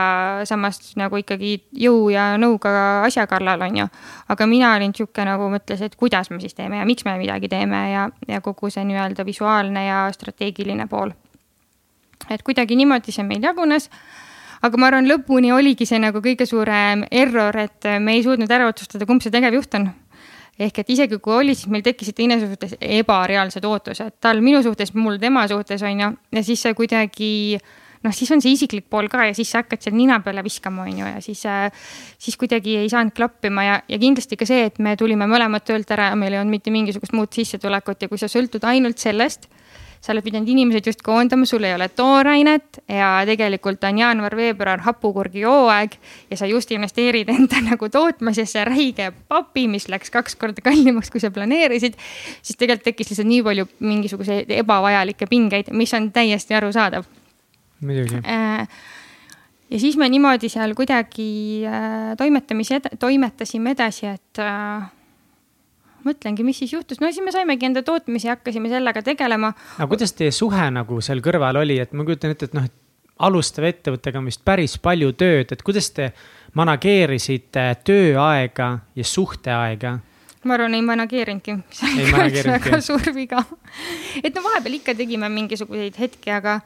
samas 0.49 0.91
nagu 0.99 1.23
ikkagi 1.23 1.55
jõu 1.85 2.09
ja 2.11 2.33
nõuga 2.41 3.05
asja 3.07 3.29
kallal, 3.31 3.63
on 3.63 3.85
ju. 3.85 3.91
aga 4.27 4.49
mina 4.51 4.75
olin 4.75 4.91
sihuke 4.97 5.23
nagu 5.23 5.47
mõtles, 5.53 5.87
et 5.87 5.95
kuidas 5.95 6.33
me 6.35 6.43
siis 6.43 6.57
teeme 6.57 6.83
ja 6.83 6.89
miks 6.89 7.07
me 7.07 7.15
midagi 7.21 7.47
teeme 7.47 7.85
ja, 7.93 8.09
ja 8.27 8.43
kogu 8.43 8.73
see 8.73 8.83
nii-öelda 8.91 9.23
visuaalne 9.23 9.87
ja 9.87 10.09
strateegiline 10.11 10.91
pool 10.91 11.15
et 12.29 12.43
kuidagi 12.45 12.77
niimoodi 12.79 13.13
see 13.15 13.25
meil 13.27 13.43
jagunes. 13.43 13.89
aga 14.65 14.79
ma 14.81 14.87
arvan, 14.87 15.05
lõpuni 15.05 15.51
oligi 15.53 15.85
see 15.85 15.99
nagu 16.01 16.21
kõige 16.23 16.47
suurem 16.49 17.03
error, 17.11 17.57
et 17.57 17.85
me 18.01 18.15
ei 18.15 18.23
suutnud 18.23 18.49
ära 18.49 18.67
otsustada, 18.71 19.05
kumb 19.05 19.21
see 19.21 19.33
tegevjuht 19.33 19.77
on. 19.77 19.89
Ehk 20.57 20.79
et 20.79 20.89
isegi 20.89 21.19
kui 21.19 21.33
oli, 21.35 21.53
siis 21.53 21.67
meil 21.69 21.83
tekkisid 21.83 22.15
teineteise 22.15 22.47
suhtes 22.47 22.75
ebareaalsed 22.79 23.65
ootused, 23.67 24.15
tal 24.23 24.39
minu 24.41 24.63
suhtes, 24.63 24.93
mul 24.95 25.19
tema 25.19 25.43
suhtes 25.51 25.83
on 25.83 25.99
ju, 25.99 26.11
ja 26.31 26.43
siis 26.47 26.63
see 26.63 26.73
kuidagi 26.73 27.33
noh, 28.05 28.13
siis 28.13 28.31
on 28.33 28.41
see 28.43 28.53
isiklik 28.55 28.87
pool 28.91 29.09
ka 29.11 29.25
ja 29.29 29.35
siis 29.35 29.51
sa 29.51 29.63
hakkad 29.63 29.83
seal 29.83 29.95
nina 29.97 30.19
peale 30.23 30.43
viskama, 30.45 30.85
on 30.85 31.01
ju, 31.01 31.09
ja 31.09 31.21
siis, 31.23 31.41
siis 32.21 32.37
kuidagi 32.39 32.77
ei 32.83 32.89
saanud 32.91 33.15
klappima. 33.17 33.65
Ja, 33.65 33.77
ja 33.89 33.99
kindlasti 34.01 34.37
ka 34.39 34.47
see, 34.49 34.67
et 34.69 34.79
me 34.83 34.95
tulime 34.99 35.27
mõlemad 35.29 35.65
töölt 35.67 35.91
ära 35.93 36.11
ja 36.11 36.19
meil 36.19 36.35
ei 36.35 36.41
olnud 36.41 36.57
mitte 36.57 36.73
mingisugust 36.73 37.15
muud 37.17 37.33
sissetulekut. 37.35 38.05
Ja 38.05 38.11
kui 38.11 38.21
sa 38.21 38.29
sõltud 38.31 38.65
ainult 38.69 39.01
sellest 39.01 39.49
sa 40.05 40.13
oled 40.13 40.25
pidanud 40.25 40.49
inimesed 40.53 40.85
just 40.85 41.01
koondama, 41.05 41.47
sul 41.49 41.65
ei 41.65 41.73
ole 41.73 41.87
toorainet 41.89 42.81
ja 42.91 43.09
tegelikult 43.25 43.83
on 43.87 43.97
jaanuar-veebruar 44.03 44.83
hapukurgi 44.85 45.45
hooaeg 45.47 45.95
ja 46.29 46.37
sa 46.37 46.45
just 46.49 46.71
investeerid 46.75 47.31
enda 47.33 47.61
nagu 47.71 47.89
tootmisesse 47.89 48.65
räige 48.69 49.11
papi, 49.31 49.65
mis 49.71 49.89
läks 49.89 50.13
kaks 50.13 50.37
korda 50.41 50.61
kallimaks, 50.65 51.09
kui 51.09 51.23
sa 51.23 51.31
planeerisid. 51.33 51.97
siis 52.41 52.59
tegelikult 52.59 52.91
tekkis 52.91 53.09
lihtsalt 53.11 53.31
nii 53.31 53.41
palju 53.45 53.69
mingisuguseid 53.79 54.51
ebavajalikke 54.59 55.27
pingeid, 55.31 55.73
mis 55.73 55.93
on 55.97 56.11
täiesti 56.13 56.53
arusaadav. 56.53 57.09
muidugi 57.81 58.21
äh, 58.21 58.67
ja 59.69 59.79
siis 59.79 59.97
me 59.97 60.09
niimoodi 60.09 60.49
seal 60.53 60.75
kuidagi 60.77 61.65
äh, 61.65 62.13
toimetamise, 62.17 62.81
toimetasime 62.99 63.73
edasi, 63.73 64.13
et 64.13 64.43
äh, 64.43 64.85
mõtlengi, 66.05 66.45
mis 66.45 66.61
siis 66.61 66.73
juhtus, 66.73 67.01
no 67.01 67.09
siis 67.11 67.25
me 67.25 67.33
saimegi 67.33 67.67
enda 67.67 67.83
tootmise 67.85 68.29
ja 68.29 68.37
hakkasime 68.37 68.69
sellega 68.71 69.01
tegelema. 69.05 69.53
aga 69.77 69.87
kuidas 69.91 70.13
teie 70.13 70.31
suhe 70.31 70.69
nagu 70.71 71.01
seal 71.01 71.21
kõrval 71.25 71.61
oli, 71.63 71.79
et 71.81 71.93
ma 71.93 72.05
kujutan 72.07 72.35
ette, 72.35 72.49
et 72.49 72.57
noh, 72.57 72.65
et 72.65 72.81
alustava 73.25 73.69
ettevõttega 73.71 74.19
on 74.19 74.27
vist 74.29 74.43
päris 74.45 74.77
palju 74.81 75.13
tööd, 75.17 75.53
et 75.55 75.63
kuidas 75.65 75.89
te 75.95 76.11
manageerisite 76.55 77.69
tööaega 77.87 78.69
ja 78.95 79.07
suhteaega? 79.07 79.97
ma 80.45 80.53
arvan, 80.53 80.75
ei 80.77 80.83
manageerinudki, 80.85 81.55
see 81.73 81.91
oli 81.91 82.11
ka 82.11 82.25
üks 82.29 82.47
väga 82.51 82.79
suur 82.85 83.13
viga. 83.15 83.41
et 84.21 84.35
no 84.35 84.43
vahepeal 84.45 84.77
ikka 84.77 84.93
tegime 84.97 85.29
mingisuguseid 85.33 85.97
hetki, 85.99 86.29
aga, 86.35 86.59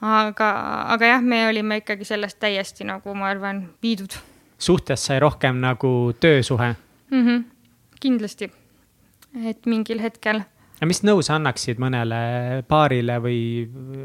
aga, 0.00 0.50
aga 0.94 1.12
jah, 1.14 1.24
me 1.24 1.42
olime 1.48 1.80
ikkagi 1.82 2.06
sellest 2.06 2.38
täiesti 2.38 2.86
nagu 2.86 3.14
ma 3.18 3.32
arvan, 3.32 3.64
viidud. 3.82 4.14
suhtes 4.58 5.08
sai 5.10 5.18
rohkem 5.24 5.58
nagu 5.64 6.12
töösuhe 6.20 6.74
mm? 7.10 7.24
-hmm, 7.26 7.44
kindlasti 8.00 8.52
et 9.48 9.66
mingil 9.66 10.00
hetkel. 10.02 10.42
aga 10.78 10.86
mis 10.86 11.00
nõu 11.02 11.22
sa 11.26 11.34
annaksid 11.34 11.80
mõnele 11.82 12.18
paarile 12.70 13.18
või 13.22 13.40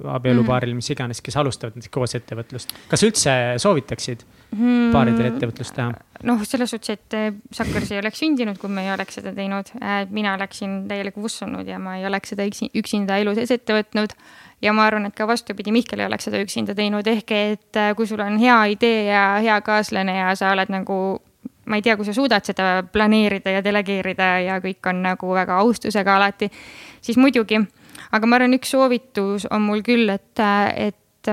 abielupaarile, 0.09 0.73
mis 0.73 0.89
iganes, 0.89 1.21
kes 1.21 1.37
alustavad 1.37 1.77
näiteks 1.77 1.93
koos 1.93 2.15
ettevõtlust, 2.17 2.73
kas 2.89 3.03
üldse 3.05 3.35
soovitaksid 3.61 4.23
mm. 4.55 4.89
paaridel 4.95 5.29
ettevõtlust 5.31 5.75
teha? 5.77 5.91
noh, 6.27 6.41
selles 6.47 6.73
suhtes, 6.73 6.97
et 6.97 7.17
eh, 7.19 7.29
Sakkars 7.53 7.91
ei 7.93 8.01
oleks 8.01 8.23
sündinud, 8.23 8.57
kui 8.61 8.71
me 8.73 8.87
ei 8.87 8.93
oleks 8.93 9.19
seda 9.19 9.33
teinud. 9.35 9.69
mina 10.09 10.33
oleksin 10.37 10.83
täielik 10.89 11.17
ussunud 11.17 11.67
ja 11.67 11.79
ma 11.79 11.99
ei 11.99 12.07
oleks 12.09 12.33
seda 12.33 12.47
üksi, 12.49 12.71
üksinda 12.79 13.19
elu 13.21 13.35
sees 13.37 13.53
ette 13.53 13.75
võtnud 13.77 14.15
ja 14.63 14.73
ma 14.73 14.87
arvan, 14.87 15.05
et 15.09 15.15
ka 15.17 15.27
vastupidi, 15.27 15.73
Mihkel 15.75 16.01
ei 16.01 16.07
oleks 16.07 16.29
seda 16.29 16.41
üksinda 16.41 16.75
teinud, 16.77 17.07
ehk 17.07 17.35
et 17.37 17.79
eh, 17.79 17.93
kui 17.97 18.09
sul 18.09 18.23
on 18.23 18.39
hea 18.41 18.57
idee 18.73 19.05
ja 19.11 19.27
hea 19.43 19.59
kaaslane 19.65 20.17
ja 20.21 20.33
sa 20.39 20.53
oled 20.55 20.71
nagu 20.73 20.97
ma 21.65 21.79
ei 21.79 21.81
tea, 21.81 21.95
kui 21.97 22.05
sa 22.05 22.13
suudad 22.13 22.45
seda 22.45 22.83
planeerida 22.91 23.53
ja 23.55 23.63
delegeerida 23.63 24.29
ja 24.43 24.59
kõik 24.63 24.89
on 24.89 25.03
nagu 25.05 25.33
väga 25.35 25.59
austusega 25.63 26.17
alati, 26.17 26.51
siis 27.01 27.17
muidugi. 27.17 27.61
aga 28.11 28.27
ma 28.27 28.35
arvan, 28.37 28.57
üks 28.57 28.73
soovitus 28.75 29.47
on 29.51 29.61
mul 29.67 29.81
küll, 29.85 30.09
et, 30.09 30.39
et, 30.75 31.31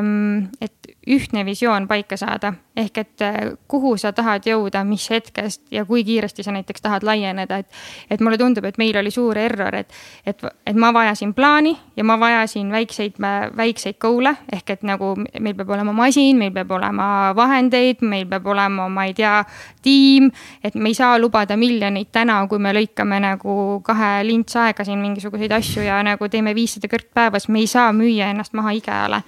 et 0.61 0.93
ühtne 1.11 1.45
visioon 1.45 1.89
paika 1.89 2.16
saada 2.16 2.53
ehk 2.77 2.99
et 2.99 3.23
äh, 3.23 3.35
kuhu 3.69 3.97
sa 3.99 4.12
tahad 4.12 4.47
jõuda, 4.47 4.82
mis 4.87 5.05
hetkest 5.11 5.62
ja 5.74 5.85
kui 5.85 6.05
kiiresti 6.07 6.45
sa 6.47 6.53
näiteks 6.55 6.82
tahad 6.82 7.05
laieneda, 7.07 7.61
et. 7.61 7.81
et 8.11 8.20
mulle 8.20 8.39
tundub, 8.39 8.65
et 8.65 8.78
meil 8.78 8.97
oli 8.97 9.11
suur 9.11 9.39
error, 9.39 9.74
et, 9.74 9.93
et, 10.27 10.45
et 10.66 10.77
ma 10.78 10.93
vajasin 10.95 11.35
plaani 11.35 11.74
ja 11.97 12.05
ma 12.07 12.16
vajasin 12.20 12.70
väikseid, 12.73 13.19
väikseid 13.57 13.99
goal'e 14.01 14.37
ehk 14.53 14.74
et 14.77 14.87
nagu 14.87 15.12
meil 15.19 15.57
peab 15.59 15.74
olema 15.77 15.95
masin, 15.97 16.39
meil 16.39 16.55
peab 16.55 16.70
olema 16.78 17.09
vahendeid, 17.37 18.05
meil 18.07 18.27
peab 18.31 18.47
olema, 18.55 18.89
ma 18.89 19.07
ei 19.09 19.15
tea, 19.19 19.43
tiim. 19.82 20.31
et 20.65 20.74
me 20.74 20.93
ei 20.93 20.99
saa 20.99 21.19
lubada 21.19 21.57
miljoneid 21.57 22.12
täna, 22.12 22.41
kui 22.49 22.59
me 22.59 22.74
lõikame 22.77 23.20
nagu 23.23 23.81
kahe 23.85 24.20
lintsaega 24.27 24.87
siin 24.87 25.03
mingisuguseid 25.03 25.53
asju 25.59 25.85
ja 25.85 26.03
nagu 26.07 26.28
teeme 26.28 26.55
viissada 26.55 26.89
kõrt 26.91 27.11
päevas, 27.15 27.49
me 27.49 27.65
ei 27.65 27.70
saa 27.70 27.91
müüa 27.93 28.31
ennast 28.31 28.55
maha 28.55 28.77
IKEA-le 28.78 29.24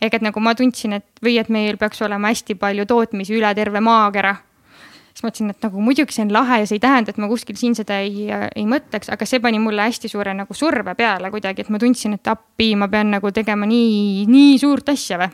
ehk 0.00 0.18
et 0.18 0.24
nagu 0.24 0.40
ma 0.42 0.54
tundsin, 0.58 0.98
et 0.98 1.06
või 1.24 1.38
et 1.40 1.48
meil 1.52 1.78
peaks 1.80 2.02
olema 2.02 2.32
hästi 2.32 2.54
palju 2.58 2.86
tootmisi 2.86 3.36
üle 3.38 3.54
terve 3.54 3.80
maakera. 3.80 4.36
siis 5.12 5.24
mõtlesin, 5.26 5.50
et 5.50 5.62
nagu 5.66 5.80
muidugi 5.82 6.14
see 6.14 6.24
on 6.26 6.32
lahe 6.32 6.60
ja 6.62 6.66
see 6.66 6.76
ei 6.78 6.80
tähenda, 6.84 7.10
et 7.10 7.18
ma 7.18 7.28
kuskil 7.28 7.56
siin 7.58 7.74
seda 7.74 7.98
ei, 7.98 8.28
ei 8.30 8.66
mõtleks, 8.66 9.10
aga 9.10 9.26
see 9.26 9.40
pani 9.42 9.58
mulle 9.58 9.82
hästi 9.82 10.08
suure 10.08 10.34
nagu 10.34 10.54
surve 10.54 10.94
peale 10.94 11.30
kuidagi, 11.30 11.66
et 11.66 11.70
ma 11.74 11.78
tundsin, 11.82 12.14
et 12.14 12.30
appi, 12.30 12.74
ma 12.76 12.88
pean 12.88 13.10
nagu 13.10 13.32
tegema 13.34 13.66
nii, 13.66 14.26
nii 14.30 14.58
suurt 14.58 14.94
asja 14.94 15.18
või 15.18 15.32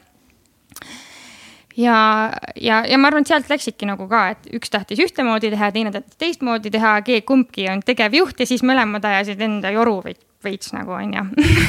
ja, 1.77 2.32
ja, 2.61 2.85
ja 2.86 2.98
ma 2.98 3.11
arvan, 3.11 3.24
et 3.24 3.32
sealt 3.32 3.51
läksidki 3.51 3.89
nagu 3.89 4.06
ka, 4.11 4.28
et 4.35 4.48
üks 4.56 4.73
tahtis 4.73 5.01
ühtemoodi 5.05 5.51
teha, 5.55 5.70
teine 5.74 5.93
tahtis 5.94 6.19
teistmoodi 6.20 6.73
teha, 6.74 6.97
kumbki 7.27 7.69
on 7.73 7.82
tegevjuht 7.85 8.40
ja 8.40 8.48
siis 8.48 8.65
mõlemad 8.66 9.05
ajasid 9.09 9.43
enda 9.44 9.73
joru 9.74 9.98
või 10.05 10.16
veits 10.45 10.73
nagu 10.75 10.95
on 10.97 11.15
ju 11.16 11.25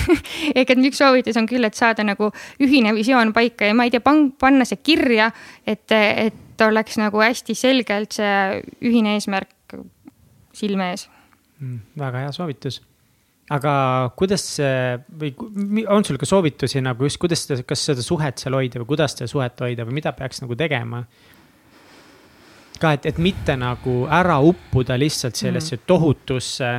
ehk 0.60 0.74
et 0.76 0.84
üks 0.92 1.02
soovitus 1.02 1.38
on 1.42 1.50
küll, 1.50 1.66
et 1.68 1.78
saada 1.78 2.06
nagu 2.08 2.32
ühine 2.64 2.94
visioon 2.96 3.34
paika 3.36 3.70
ja 3.70 3.78
ma 3.78 3.88
ei 3.88 3.94
tea, 3.94 4.04
panna 4.04 4.68
see 4.68 4.82
kirja, 4.84 5.32
et, 5.68 5.92
et 5.92 6.66
oleks 6.66 7.00
nagu 7.02 7.22
hästi 7.24 7.56
selgelt 7.58 8.18
see 8.20 8.64
ühine 8.86 9.16
eesmärk 9.18 9.80
silme 10.56 10.92
ees 10.94 11.08
mm,. 11.60 11.80
väga 12.00 12.26
hea 12.26 12.36
soovitus 12.36 12.82
aga 13.54 13.76
kuidas 14.18 14.44
või 15.22 15.86
on 15.92 16.06
sul 16.06 16.18
ka 16.18 16.28
soovitusi 16.30 16.82
nagu 16.82 17.06
just, 17.06 17.20
kuidas 17.22 17.46
seda, 17.46 17.62
kas 17.68 17.84
seda 17.92 18.06
suhet 18.06 18.42
seal 18.42 18.58
hoida 18.58 18.82
või 18.82 18.94
kuidas 18.96 19.18
seda 19.18 19.30
suhet 19.30 19.62
hoida 19.62 19.86
või 19.86 20.00
mida 20.00 20.16
peaks 20.18 20.42
nagu 20.42 20.58
tegema? 20.58 21.04
ka, 22.80 22.96
et, 22.98 23.06
et 23.06 23.20
mitte 23.22 23.56
nagu 23.60 24.04
ära 24.12 24.40
uppuda 24.44 24.98
lihtsalt 25.00 25.38
sellesse 25.40 25.78
mm. 25.78 25.84
tohutusse 25.88 26.72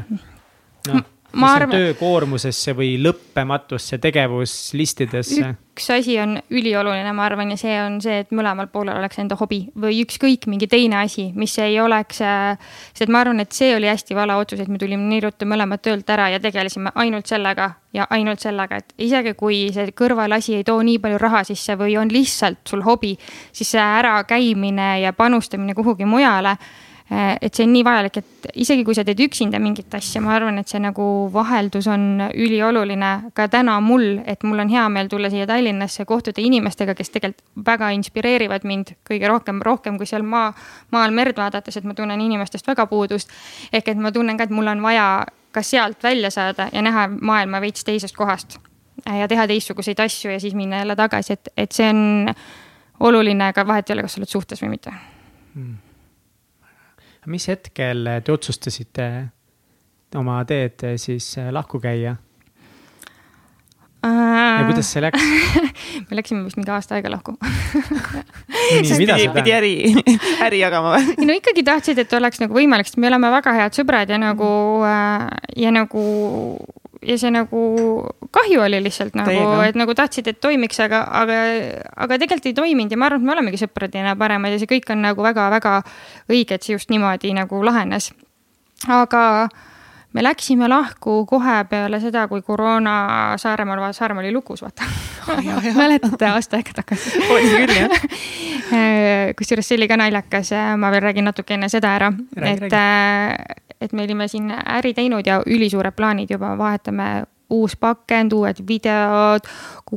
noh 0.91 1.13
mis 1.37 1.51
arvan... 1.51 1.75
on 1.75 1.85
töökoormusesse 1.85 2.75
või 2.77 2.97
lõppematusse 3.03 3.99
tegevuslistidesse? 4.03 5.55
üks 5.77 5.91
asi 5.93 6.15
on 6.17 6.39
ülioluline, 6.49 7.11
ma 7.13 7.27
arvan, 7.29 7.51
ja 7.53 7.59
see 7.61 7.75
on 7.83 7.99
see, 8.01 8.23
et 8.23 8.31
mõlemal 8.33 8.71
poolel 8.73 8.97
oleks 8.97 9.19
enda 9.21 9.37
hobi 9.37 9.67
või 9.77 9.99
ükskõik 10.07 10.47
mingi 10.49 10.69
teine 10.73 11.03
asi, 11.03 11.27
mis 11.37 11.53
ei 11.61 11.77
oleks. 11.81 12.23
sest 12.23 13.05
et 13.05 13.13
ma 13.13 13.21
arvan, 13.21 13.43
et 13.45 13.53
see 13.53 13.75
oli 13.77 13.91
hästi 13.91 14.17
vale 14.17 14.39
otsus, 14.41 14.63
et 14.63 14.73
me 14.73 14.81
tulime 14.81 15.05
nii 15.11 15.21
ruttu 15.27 15.49
mõlemad 15.49 15.85
töölt 15.85 16.09
ära 16.11 16.31
ja 16.33 16.41
tegelesime 16.41 16.95
ainult 16.95 17.29
sellega 17.29 17.71
ja 17.93 18.09
ainult 18.11 18.41
sellega, 18.41 18.81
et 18.81 18.97
isegi 18.99 19.37
kui 19.37 19.67
see 19.77 19.93
kõrvalasi 19.93 20.57
ei 20.57 20.65
too 20.65 20.81
nii 20.81 20.99
palju 21.05 21.21
raha 21.21 21.45
sisse 21.45 21.77
või 21.77 21.99
on 22.01 22.13
lihtsalt 22.13 22.65
sul 22.69 22.85
hobi, 22.87 23.13
siis 23.53 23.77
see 23.77 23.85
ärakäimine 24.01 25.03
ja 25.05 25.13
panustamine 25.13 25.77
kuhugi 25.77 26.09
mujale 26.09 26.57
Äh, 26.57 26.86
et 27.11 27.55
see 27.55 27.63
on 27.63 27.71
nii 27.71 27.85
vajalik, 27.87 28.17
et 28.19 28.47
isegi 28.59 28.83
kui 28.85 28.95
sa 28.97 29.05
teed 29.07 29.21
üksinda 29.23 29.61
mingit 29.63 29.93
asja, 29.95 30.19
ma 30.25 30.33
arvan, 30.35 30.59
et 30.59 30.71
see 30.71 30.81
nagu 30.83 31.05
vaheldus 31.33 31.87
on 31.93 32.25
ülioluline 32.35 33.11
ka 33.37 33.47
täna 33.53 33.77
mul, 33.85 34.19
et 34.27 34.43
mul 34.43 34.65
on 34.65 34.73
hea 34.73 34.83
meel 34.91 35.11
tulla 35.13 35.31
siia 35.31 35.47
Tallinnasse, 35.47 36.05
kohtuda 36.09 36.43
inimestega, 36.43 36.97
kes 36.99 37.15
tegelikult 37.15 37.67
väga 37.69 37.93
inspireerivad 37.95 38.67
mind 38.67 38.97
kõige 39.07 39.31
rohkem, 39.31 39.63
rohkem 39.63 40.01
kui 40.01 40.11
seal 40.11 40.27
maa, 40.27 40.51
maal 40.91 41.15
merd 41.15 41.39
vaadates, 41.39 41.79
et 41.79 41.87
ma 41.87 41.95
tunnen 41.95 42.21
inimestest 42.27 42.67
väga 42.67 42.89
puudust. 42.91 43.31
ehk 43.73 43.95
et 43.95 44.03
ma 44.03 44.13
tunnen 44.13 44.37
ka, 44.37 44.51
et 44.51 44.55
mul 44.55 44.67
on 44.67 44.83
vaja 44.83 45.27
ka 45.55 45.63
sealt 45.63 46.03
välja 46.03 46.31
saada 46.31 46.69
ja 46.73 46.83
näha 46.83 47.09
maailma 47.21 47.61
veits 47.61 47.85
teisest 47.85 48.17
kohast 48.17 48.59
ja 49.07 49.29
teha 49.29 49.47
teistsuguseid 49.47 50.01
asju 50.01 50.31
ja 50.31 50.41
siis 50.41 50.55
minna 50.55 50.83
jälle 50.83 50.97
tagasi, 50.97 51.33
et, 51.33 51.49
et 51.57 51.73
see 51.73 51.89
on 51.89 52.35
oluline, 53.01 53.53
aga 53.55 53.67
vahet 53.67 53.91
ei 53.91 53.95
ole, 53.95 54.03
kas 54.03 54.19
sa 54.19 54.25
oled 54.25 54.35
suhtes 54.39 54.63
või 54.63 54.75
mitte 54.75 54.91
hmm 55.55 55.86
mis 57.27 57.49
hetkel 57.51 58.09
te 58.25 58.33
otsustasite 58.33 59.09
oma 60.17 60.39
teed 60.49 60.87
siis 61.01 61.33
äh, 61.41 61.51
lahku 61.55 61.81
käia? 61.83 62.17
ja 64.07 64.63
kuidas 64.69 64.89
see 64.93 65.03
läks 65.03 65.23
me 66.09 66.19
läksime 66.19 66.45
vist 66.45 66.59
mingi 66.61 66.71
aasta 66.71 66.95
aega 66.95 67.11
lahku 67.11 67.35
siis 68.87 68.99
pidi, 69.01 69.29
pidi 69.35 69.55
äri, 69.57 69.73
äri 70.47 70.61
jagama 70.61 70.95
või? 70.95 71.27
no 71.27 71.37
ikkagi 71.37 71.65
tahtsid, 71.67 71.99
et 72.05 72.15
oleks 72.19 72.39
nagu 72.43 72.55
võimalik, 72.55 72.87
sest 72.87 73.01
me 73.03 73.11
oleme 73.11 73.33
väga 73.35 73.57
head 73.57 73.79
sõbrad 73.79 74.13
ja 74.13 74.21
nagu 74.23 74.51
äh, 74.87 75.27
ja 75.59 75.75
nagu 75.75 76.05
ja 77.03 77.19
see 77.21 77.33
nagu 77.35 77.61
kahju 78.35 78.63
oli 78.65 78.81
lihtsalt 78.85 79.17
nagu, 79.19 79.61
et 79.67 79.79
nagu 79.79 79.95
tahtsid, 79.97 80.29
et 80.33 80.41
toimiks, 80.41 80.81
aga, 80.85 81.03
aga, 81.23 81.39
aga 82.07 82.19
tegelikult 82.23 82.51
ei 82.51 82.57
toiminud 82.57 82.93
ja 82.93 83.01
ma 83.01 83.11
arvan, 83.11 83.23
et 83.23 83.29
me 83.29 83.37
olemegi 83.37 83.61
sõpradena 83.63 84.17
paremad 84.19 84.55
ja 84.55 84.61
see 84.63 84.71
kõik 84.71 84.91
on 84.95 85.05
nagu 85.05 85.25
väga-väga 85.27 85.79
õige, 86.31 86.57
et 86.57 86.67
see 86.67 86.77
just 86.77 86.93
niimoodi 86.93 87.35
nagu 87.37 87.63
lahenes. 87.65 88.13
aga 88.89 89.49
me 90.17 90.23
läksime 90.25 90.69
lahku 90.69 91.27
kohe 91.29 91.59
peale 91.69 92.01
seda, 92.01 92.25
kui 92.29 92.43
koroona 92.43 93.37
Saaremaal, 93.37 93.93
Saaremaa 93.93 94.25
oli 94.25 94.33
lukus, 94.33 94.63
vaata. 94.65 94.87
Mäletate 95.77 96.31
aasta 96.31 96.57
aega 96.57 96.79
tagasi? 96.81 97.21
oli 97.35 97.53
küll 97.53 97.77
jah. 97.77 98.09
Kusjuures 99.37 99.69
see 99.69 99.77
oli 99.77 99.89
ka 99.91 100.01
naljakas, 100.01 100.55
ma 100.81 100.91
veel 100.95 101.05
räägin 101.11 101.29
natuke 101.29 101.59
enne 101.59 101.69
seda 101.73 101.93
ära, 101.99 102.13
et 102.41 102.65
räägi 102.65 103.66
et 103.81 103.93
me 103.93 104.05
olime 104.05 104.29
siin 104.29 104.51
äri 104.51 104.95
teinud 104.95 105.27
ja 105.27 105.41
ülisuured 105.47 105.97
plaanid 105.97 106.31
juba, 106.31 106.55
vahetame 106.59 107.25
uus 107.51 107.77
pakend, 107.77 108.33
uued 108.33 108.63
videod, 108.69 109.47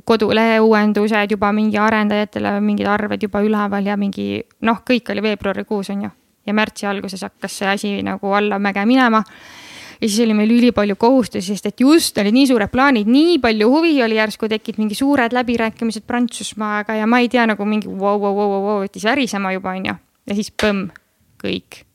kodulehe 0.05 0.59
uuendused 0.59 1.31
juba 1.31 1.51
mingi 1.53 1.79
arendajatele 1.81 2.59
mingid 2.61 2.89
arved 2.89 3.23
juba 3.25 3.41
üleval 3.45 3.89
ja 3.89 3.97
mingi 3.97 4.43
noh, 4.65 4.83
kõik 4.85 5.09
oli 5.13 5.23
veebruarikuus 5.25 5.89
on 5.95 6.05
ju. 6.05 6.11
ja 6.45 6.53
märtsi 6.53 6.87
alguses 6.89 7.21
hakkas 7.21 7.57
see 7.59 7.67
asi 7.67 7.89
nagu 8.05 8.33
allamäge 8.33 8.85
minema. 8.85 9.23
ja 10.01 10.07
siis 10.07 10.19
oli 10.25 10.33
meil 10.33 10.51
ülipalju 10.51 10.95
kohustusi, 10.95 11.47
sest 11.47 11.65
et 11.65 11.81
just 11.81 12.17
olid 12.17 12.33
nii 12.33 12.47
suured 12.47 12.71
plaanid, 12.71 13.09
nii 13.09 13.39
palju 13.39 13.69
huvi 13.69 13.97
oli 14.03 14.15
järsku 14.15 14.47
tekkinud, 14.47 14.85
mingi 14.85 14.95
suured 14.95 15.33
läbirääkimised 15.33 16.05
Prantsusmaaga 16.07 17.01
ja 17.01 17.07
ma 17.07 17.19
ei 17.19 17.29
tea, 17.29 17.47
nagu 17.49 17.65
mingi 17.65 17.89
vau, 17.89 18.19
vau, 18.21 18.35
vau, 18.35 18.63
vau, 18.63 18.79
võttis 18.85 19.09
värisema 19.09 19.53
juba, 19.57 19.73
onju. 19.73 19.99
ja 20.29 20.37
siis 20.37 20.53
põmm, 20.53 20.91
kõik 21.41 21.88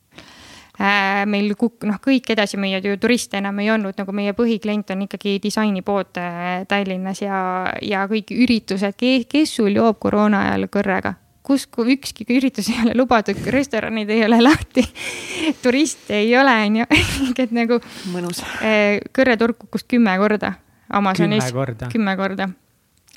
meil 1.31 1.55
kuk-, 1.59 1.86
noh, 1.89 1.98
kõik 2.02 2.31
edasimüüjad 2.35 2.86
ju 2.89 2.97
turiste 3.01 3.39
enam 3.40 3.59
ei 3.62 3.70
olnud, 3.74 3.97
nagu 3.98 4.15
meie 4.16 4.35
põhiklient 4.36 4.93
on 4.94 5.05
ikkagi 5.06 5.39
disainipood 5.43 6.20
äh, 6.20 6.65
Tallinnas 6.69 7.23
ja, 7.24 7.39
ja 7.82 8.06
kõik 8.11 8.35
üritused, 8.36 8.98
kes 9.01 9.59
sul 9.61 9.74
joob 9.77 10.01
koroona 10.02 10.47
ajal 10.48 10.69
kõrrega 10.73 11.16
kus, 11.44 11.66
kui 11.69 11.94
ükski 11.94 12.24
üritus 12.32 12.70
ei 12.73 12.81
ole 12.81 12.94
lubatud, 12.97 13.39
restoranid 13.52 14.11
ei 14.11 14.24
ole 14.24 14.40
lahti, 14.43 14.85
turiste 15.65 16.16
ei 16.23 16.32
ole, 16.40 16.55
onju, 16.69 16.86
et 17.44 17.52
nagu. 17.55 17.81
mõnus. 18.15 18.40
Eh, 18.65 19.02
kõrreturg 19.15 19.59
kukkus 19.61 19.85
kümme 19.89 20.16
korda 20.20 20.55
Amazonis. 20.89 21.52
kümme 21.93 22.16
korda. 22.16 22.48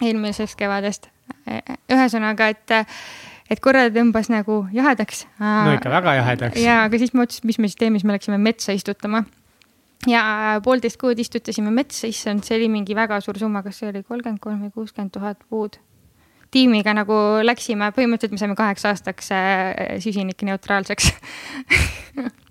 eelmisest 0.01 0.57
kevadest. 0.59 1.09
Ühesõnaga, 1.91 2.49
et, 2.51 2.71
et 3.49 3.63
korra 3.63 3.87
tõmbas 3.93 4.29
nagu 4.33 4.61
jahedaks. 4.75 5.25
no 5.39 5.73
ikka 5.77 5.91
väga 5.93 6.15
jahedaks. 6.21 6.61
ja, 6.61 6.83
aga 6.87 7.01
siis 7.01 7.13
ma 7.13 7.23
mõtlesin, 7.23 7.47
mis 7.49 7.59
me 7.59 7.71
siis 7.71 7.79
teeme, 7.79 7.99
siis 7.99 8.07
me 8.07 8.17
läksime 8.17 8.39
metsa 8.41 8.75
istutama 8.75 9.23
ja 10.07 10.59
poolteist 10.63 10.99
kuud 11.01 11.19
istutasime 11.19 11.71
metsa, 11.73 12.07
issand, 12.07 12.45
see 12.45 12.57
oli 12.59 12.69
mingi 12.71 12.95
väga 12.97 13.19
suur 13.23 13.39
summa, 13.39 13.63
kas 13.65 13.81
see 13.81 13.91
oli 13.91 14.03
kolmkümmend 14.03 14.43
kolm 14.43 14.63
või 14.65 14.73
kuuskümmend 14.75 15.15
tuhat 15.15 15.41
puud 15.49 15.79
tiimiga 16.53 16.93
nagu 16.95 17.13
läksime, 17.43 17.89
põhimõtteliselt 17.95 18.35
me 18.35 18.41
saime 18.41 18.57
kaheks 18.57 18.85
aastaks 18.87 19.31
äh, 19.35 19.97
süsinikneutraalseks 20.03 21.11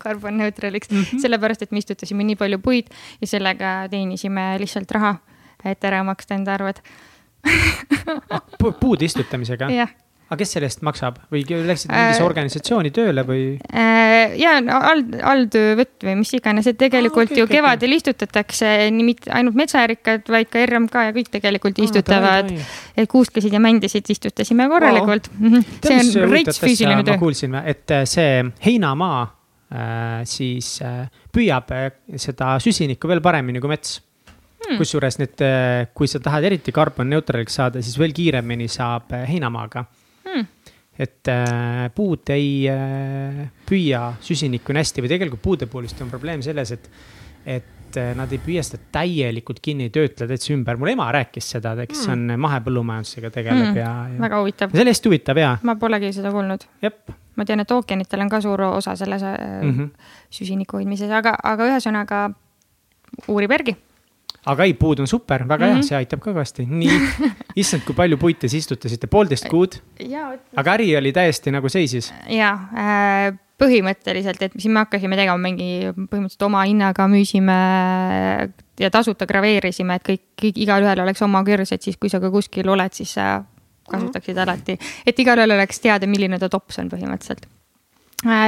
carbon 0.03 0.37
neutraliks 0.41 0.91
mm, 0.91 1.03
-hmm. 1.03 1.23
sellepärast 1.23 1.65
et 1.65 1.73
me 1.73 1.81
istutasime 1.81 2.25
nii 2.25 2.37
palju 2.37 2.59
puid 2.63 2.93
ja 3.21 3.31
sellega 3.31 3.77
teenisime 3.91 4.57
lihtsalt 4.61 4.91
raha, 4.91 5.17
et 5.65 5.85
ära 5.85 6.03
maksta 6.05 6.37
enda 6.37 6.55
arved 6.59 6.83
puude 8.81 9.05
istutamisega? 9.05 9.71
jah 9.71 9.95
aga 10.27 10.39
kes 10.41 10.57
selle 10.57 10.67
eest 10.67 10.81
maksab 10.87 11.21
või 11.31 11.45
läksid 11.47 11.91
mingisse 11.93 12.23
äh, 12.23 12.27
organisatsiooni 12.27 12.91
tööle 12.95 13.23
või 13.27 13.43
äh,? 13.71 14.35
ja 14.41 14.57
all, 14.59 15.05
alltöövõtt 15.23 16.07
või 16.07 16.17
mis 16.23 16.33
iganes, 16.35 16.67
et 16.67 16.79
tegelikult 16.81 17.29
ah, 17.29 17.31
okay, 17.31 17.39
ju 17.39 17.47
okay, 17.47 17.59
kevadel 17.61 17.93
okay. 17.93 18.01
istutatakse 18.03 18.71
nii 18.97 19.07
mitte 19.07 19.31
ainult 19.31 19.59
metsarikkad, 19.59 20.27
vaid 20.33 20.51
ka 20.51 20.65
RMK 20.67 21.05
ja 21.09 21.15
kõik 21.15 21.31
tegelikult 21.37 21.79
ah, 21.79 21.87
istutavad. 21.87 22.51
et 22.99 23.11
kuusklesid 23.11 23.55
ja 23.55 23.61
mändisid 23.63 24.11
istutasime 24.11 24.67
korralikult 24.73 25.31
wow.. 25.39 25.61
see 25.87 26.01
on 26.01 26.33
reits 26.33 26.59
füüsiline 26.63 27.05
töö. 27.05 27.15
ma 27.15 27.23
kuulsin, 27.23 27.55
et 27.63 27.95
äh, 27.95 28.03
see 28.11 28.41
heinamaa 28.65 29.21
äh, 29.23 30.25
siis 30.27 30.81
äh, 30.83 31.05
püüab 31.35 31.71
äh, 31.77 31.87
seda 32.19 32.57
süsinikku 32.63 33.11
veel 33.11 33.23
paremini 33.23 33.63
kui 33.63 33.71
mets 33.71 34.01
hmm.. 34.65 34.81
kusjuures 34.81 35.21
äh, 35.23 35.87
kui 35.95 36.11
sa 36.11 36.19
tahad 36.25 36.51
eriti 36.51 36.75
carbon 36.75 37.15
neutraliks 37.15 37.61
saada, 37.63 37.85
siis 37.85 37.95
veel 38.01 38.17
kiiremini 38.17 38.67
saab 38.73 39.15
heinamaaga 39.31 39.87
hmm. 40.27 40.47
et 40.99 41.31
äh, 41.33 41.87
puud 41.95 42.33
ei 42.35 42.67
äh, 42.71 43.47
püüa 43.69 44.03
süsinikku 44.25 44.75
nii 44.75 44.85
hästi 44.85 45.05
või 45.05 45.13
tegelikult 45.13 45.43
puude 45.45 45.71
puhul 45.71 45.89
vist 45.89 46.01
on 46.05 46.13
probleem 46.13 46.45
selles, 46.45 46.73
et, 46.77 46.89
et 47.45 48.01
äh, 48.01 48.13
nad 48.19 48.33
ei 48.33 48.41
püüa 48.43 48.65
seda 48.67 48.83
täielikult 48.99 49.61
kinni 49.65 49.91
töötleda 49.95 50.35
täitsa 50.35 50.55
ümber. 50.57 50.81
mul 50.81 50.93
ema 50.95 51.11
rääkis 51.19 51.53
seda, 51.57 51.77
kes 51.85 52.07
hmm. 52.07 52.17
on 52.35 52.43
mahepõllumajandusega 52.47 53.33
tegeleb 53.35 53.71
hmm. 53.71 53.79
ja, 53.83 53.93
ja. 54.13 54.21
väga 54.27 54.43
huvitav. 54.43 54.77
hästi 54.81 55.13
huvitav 55.13 55.43
ja. 55.43 55.55
ma 55.63 55.77
polegi 55.81 56.13
seda 56.17 56.35
kuulnud. 56.35 56.69
ma 57.37 57.45
tean, 57.45 57.61
et 57.65 57.77
ookeanitel 57.77 58.25
on 58.25 58.33
ka 58.33 58.41
suur 58.41 58.63
osa 58.71 58.97
selles 58.97 59.23
mm 59.23 59.73
-hmm. 59.73 59.91
süsiniku 60.31 60.81
hoidmises, 60.81 61.11
aga, 61.11 61.37
aga 61.43 61.73
ühesõnaga 61.73 62.31
uurib 63.29 63.53
järgi 63.53 63.77
aga 64.47 64.67
ei, 64.67 64.75
puud 64.79 65.01
on 65.03 65.11
super, 65.11 65.45
väga 65.49 65.55
mm 65.55 65.63
-hmm. 65.63 65.75
hea, 65.75 65.79
mhm. 65.79 65.89
see 65.89 65.97
aitab 65.97 66.21
ka 66.23 66.31
kõvasti. 66.31 66.67
nii, 66.69 67.01
issand, 67.63 67.83
kui 67.87 67.95
palju 67.95 68.19
puite 68.19 68.49
siis 68.49 68.65
istutasite, 68.65 69.07
poolteist 69.07 69.49
kuud? 69.49 69.81
aga 70.57 70.77
äri 70.77 70.97
oli 70.97 71.13
täiesti 71.13 71.51
nagu 71.51 71.69
seisis? 71.69 72.13
ja 72.29 72.53
äh, 72.75 73.39
põhimõtteliselt, 73.63 74.43
et 74.43 74.53
siis 74.53 74.69
me 74.73 74.85
hakkasime 74.85 75.17
tegema 75.17 75.39
mingi, 75.41 75.91
põhimõtteliselt 75.97 76.47
oma 76.47 76.65
hinnaga 76.69 77.09
müüsime 77.09 77.59
ja 78.81 78.91
tasuta 78.93 79.27
graveerisime, 79.27 79.97
et 79.97 80.09
kõik, 80.09 80.25
kõik, 80.43 80.63
igalühel 80.67 81.01
oleks 81.01 81.23
oma 81.25 81.43
kõrs, 81.47 81.73
et 81.73 81.83
siis, 81.83 81.97
kui 81.97 82.13
sa 82.13 82.21
ka 82.21 82.31
kuskil 82.31 82.69
oled, 82.69 82.93
siis 82.93 83.17
sa 83.17 83.45
kasutaksid 83.91 84.39
alati, 84.43 84.79
et 85.07 85.19
igalühel 85.19 85.57
oleks 85.57 85.81
teada, 85.81 86.07
milline 86.11 86.39
ta 86.39 86.51
tops 86.53 86.79
on 86.83 86.91
põhimõtteliselt 86.93 87.47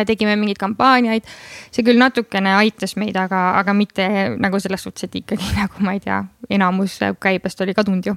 tegime 0.07 0.37
mingeid 0.37 0.59
kampaaniaid. 0.61 1.25
see 1.71 1.85
küll 1.85 2.01
natukene 2.01 2.55
aitas 2.57 2.97
meid, 2.97 3.17
aga, 3.17 3.59
aga 3.61 3.75
mitte 3.77 4.09
nagu 4.41 4.61
selles 4.61 4.83
suhtes, 4.83 5.05
et 5.05 5.19
ikkagi 5.23 5.55
nagu 5.61 5.85
ma 5.85 5.97
ei 5.97 6.01
tea, 6.05 6.23
enamus 6.51 6.99
käibest 7.21 7.61
oli 7.61 7.75
kadunud 7.77 8.07
ju. 8.07 8.17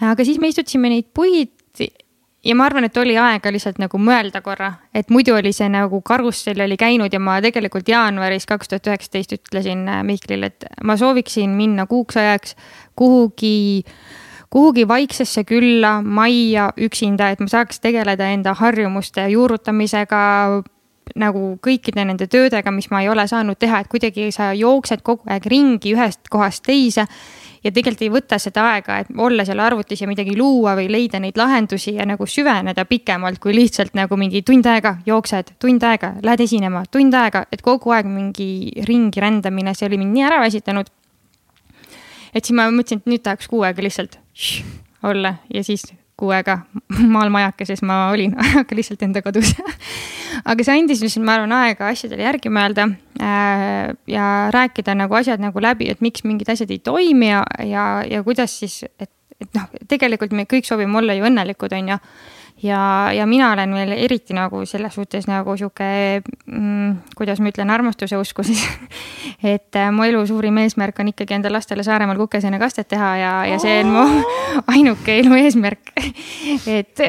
aga 0.00 0.24
siis 0.24 0.38
me 0.38 0.52
istutasime 0.52 0.92
neid 0.92 1.10
puid 1.14 1.54
ja 2.44 2.54
ma 2.54 2.66
arvan, 2.68 2.84
et 2.84 2.96
oli 3.00 3.16
aega 3.18 3.52
lihtsalt 3.52 3.78
nagu 3.80 3.98
mõelda 3.98 4.42
korra, 4.44 4.70
et 4.94 5.08
muidu 5.10 5.32
oli 5.34 5.52
see 5.56 5.70
nagu 5.72 6.00
karussell 6.04 6.60
oli 6.60 6.76
käinud 6.76 7.12
ja 7.12 7.20
ma 7.20 7.38
tegelikult 7.44 7.88
jaanuaris 7.88 8.44
kaks 8.46 8.68
tuhat 8.68 8.92
üheksateist 8.92 9.32
ütlesin 9.38 9.88
äh, 9.88 10.02
Mihklile, 10.04 10.52
et 10.52 10.68
ma 10.84 10.98
sooviksin 11.00 11.56
minna 11.56 11.88
kuuks 11.88 12.20
ajaks 12.20 12.56
kuhugi 13.00 13.56
äh, 13.80 14.23
kuhugi 14.54 14.86
vaiksesse 14.88 15.42
külla, 15.44 15.96
majja 16.02 16.68
üksinda, 16.78 17.32
et 17.34 17.42
ma 17.42 17.50
saaks 17.50 17.82
tegeleda 17.82 18.28
enda 18.30 18.54
harjumuste 18.54 19.26
juurutamisega, 19.32 20.20
nagu 21.18 21.42
kõikide 21.62 22.04
nende 22.06 22.28
töödega, 22.30 22.70
mis 22.72 22.86
ma 22.92 23.02
ei 23.02 23.10
ole 23.10 23.26
saanud 23.28 23.58
teha, 23.60 23.82
et 23.82 23.90
kuidagi 23.90 24.30
sa 24.32 24.52
jooksed 24.56 25.02
kogu 25.04 25.26
aeg 25.30 25.46
ringi 25.50 25.92
ühest 25.96 26.30
kohast 26.32 26.64
teise 26.64 27.04
ja 27.64 27.72
tegelikult 27.72 28.02
ei 28.04 28.12
võta 28.12 28.38
seda 28.40 28.64
aega, 28.74 28.98
et 29.02 29.12
olla 29.18 29.44
seal 29.46 29.60
arvutis 29.64 30.00
ja 30.00 30.08
midagi 30.08 30.36
luua 30.38 30.74
või 30.78 30.88
leida 30.92 31.20
neid 31.22 31.38
lahendusi 31.40 31.96
ja 31.98 32.06
nagu 32.08 32.26
süveneda 32.28 32.86
pikemalt 32.88 33.40
kui 33.42 33.54
lihtsalt 33.56 33.94
nagu 33.98 34.16
mingi 34.20 34.42
tund 34.46 34.66
aega 34.70 34.96
jooksed, 35.06 35.54
tund 35.60 35.84
aega 35.84 36.14
lähed 36.22 36.44
esinema, 36.46 36.84
tund 36.90 37.14
aega, 37.18 37.46
et 37.52 37.64
kogu 37.64 37.94
aeg 37.96 38.08
mingi 38.10 38.84
ringi 38.88 39.22
rändamine, 39.22 39.74
see 39.74 39.88
oli 39.90 40.00
mind 40.00 40.16
nii 40.16 40.28
ära 40.30 40.40
väsitanud. 40.44 40.92
Et 42.34 42.44
siis 42.44 42.56
ma 42.56 42.68
mõtlesin, 42.70 43.02
et 43.02 43.12
nüüd 43.14 43.24
tahaks 43.24 43.48
kuu 43.50 43.62
aega 43.66 43.84
lihtsalt 43.84 44.18
olla 45.04 45.36
ja 45.54 45.62
siis 45.64 45.86
kuu 46.18 46.30
aega 46.34 46.58
maal 47.14 47.32
majakeses 47.34 47.82
ma 47.86 48.08
olin, 48.12 48.34
aga 48.60 48.78
lihtsalt 48.78 49.02
enda 49.06 49.22
kodus. 49.24 49.54
Aga 50.50 50.64
see 50.66 50.74
andis 50.74 50.98
lihtsalt, 51.00 51.22
ma 51.24 51.36
arvan, 51.38 51.52
aega 51.54 51.86
asjadele 51.92 52.24
järgi 52.26 52.50
mõelda 52.52 52.88
äh, 53.22 53.92
ja 54.10 54.24
rääkida 54.52 54.96
nagu 54.98 55.14
asjad 55.14 55.40
nagu 55.40 55.62
läbi, 55.62 55.86
et 55.92 56.02
miks 56.04 56.24
mingid 56.26 56.50
asjad 56.50 56.72
ei 56.74 56.80
toimi 56.84 57.28
ja, 57.30 57.44
ja, 57.62 57.84
ja 58.10 58.22
kuidas 58.26 58.56
siis, 58.58 58.80
et, 58.98 59.12
et 59.40 59.54
noh, 59.54 59.70
tegelikult 59.88 60.34
me 60.34 60.44
kõik 60.50 60.66
soovime 60.66 60.98
olla 60.98 61.14
ju 61.14 61.24
õnnelikud, 61.30 61.76
on 61.78 61.94
ju 61.94 62.00
ja, 62.64 63.12
ja 63.12 63.26
mina 63.26 63.52
olen 63.52 63.74
veel 63.74 63.92
eriti 63.96 64.34
nagu 64.36 64.64
selles 64.68 64.94
suhtes 64.96 65.26
nagu 65.28 65.56
sihuke 65.58 65.86
mm,, 66.46 66.92
kuidas 67.16 67.40
ma 67.42 67.52
ütlen, 67.52 67.70
armastuse 67.70 68.16
usku 68.16 68.44
siis 68.46 68.62
et 69.54 69.76
äh, 69.76 69.90
mu 69.92 70.06
elu 70.08 70.22
suurim 70.28 70.58
eesmärk 70.64 71.00
on 71.02 71.12
ikkagi 71.12 71.36
enda 71.36 71.52
lastele 71.52 71.84
Saaremaal 71.84 72.18
kukeseene-kastet 72.22 72.88
teha 72.94 73.10
ja, 73.20 73.32
ja 73.52 73.58
see 73.62 73.80
on 73.84 73.92
mu 73.94 74.04
ainuke 74.74 75.18
elu 75.20 75.40
eesmärk 75.42 75.92
et 76.78 77.04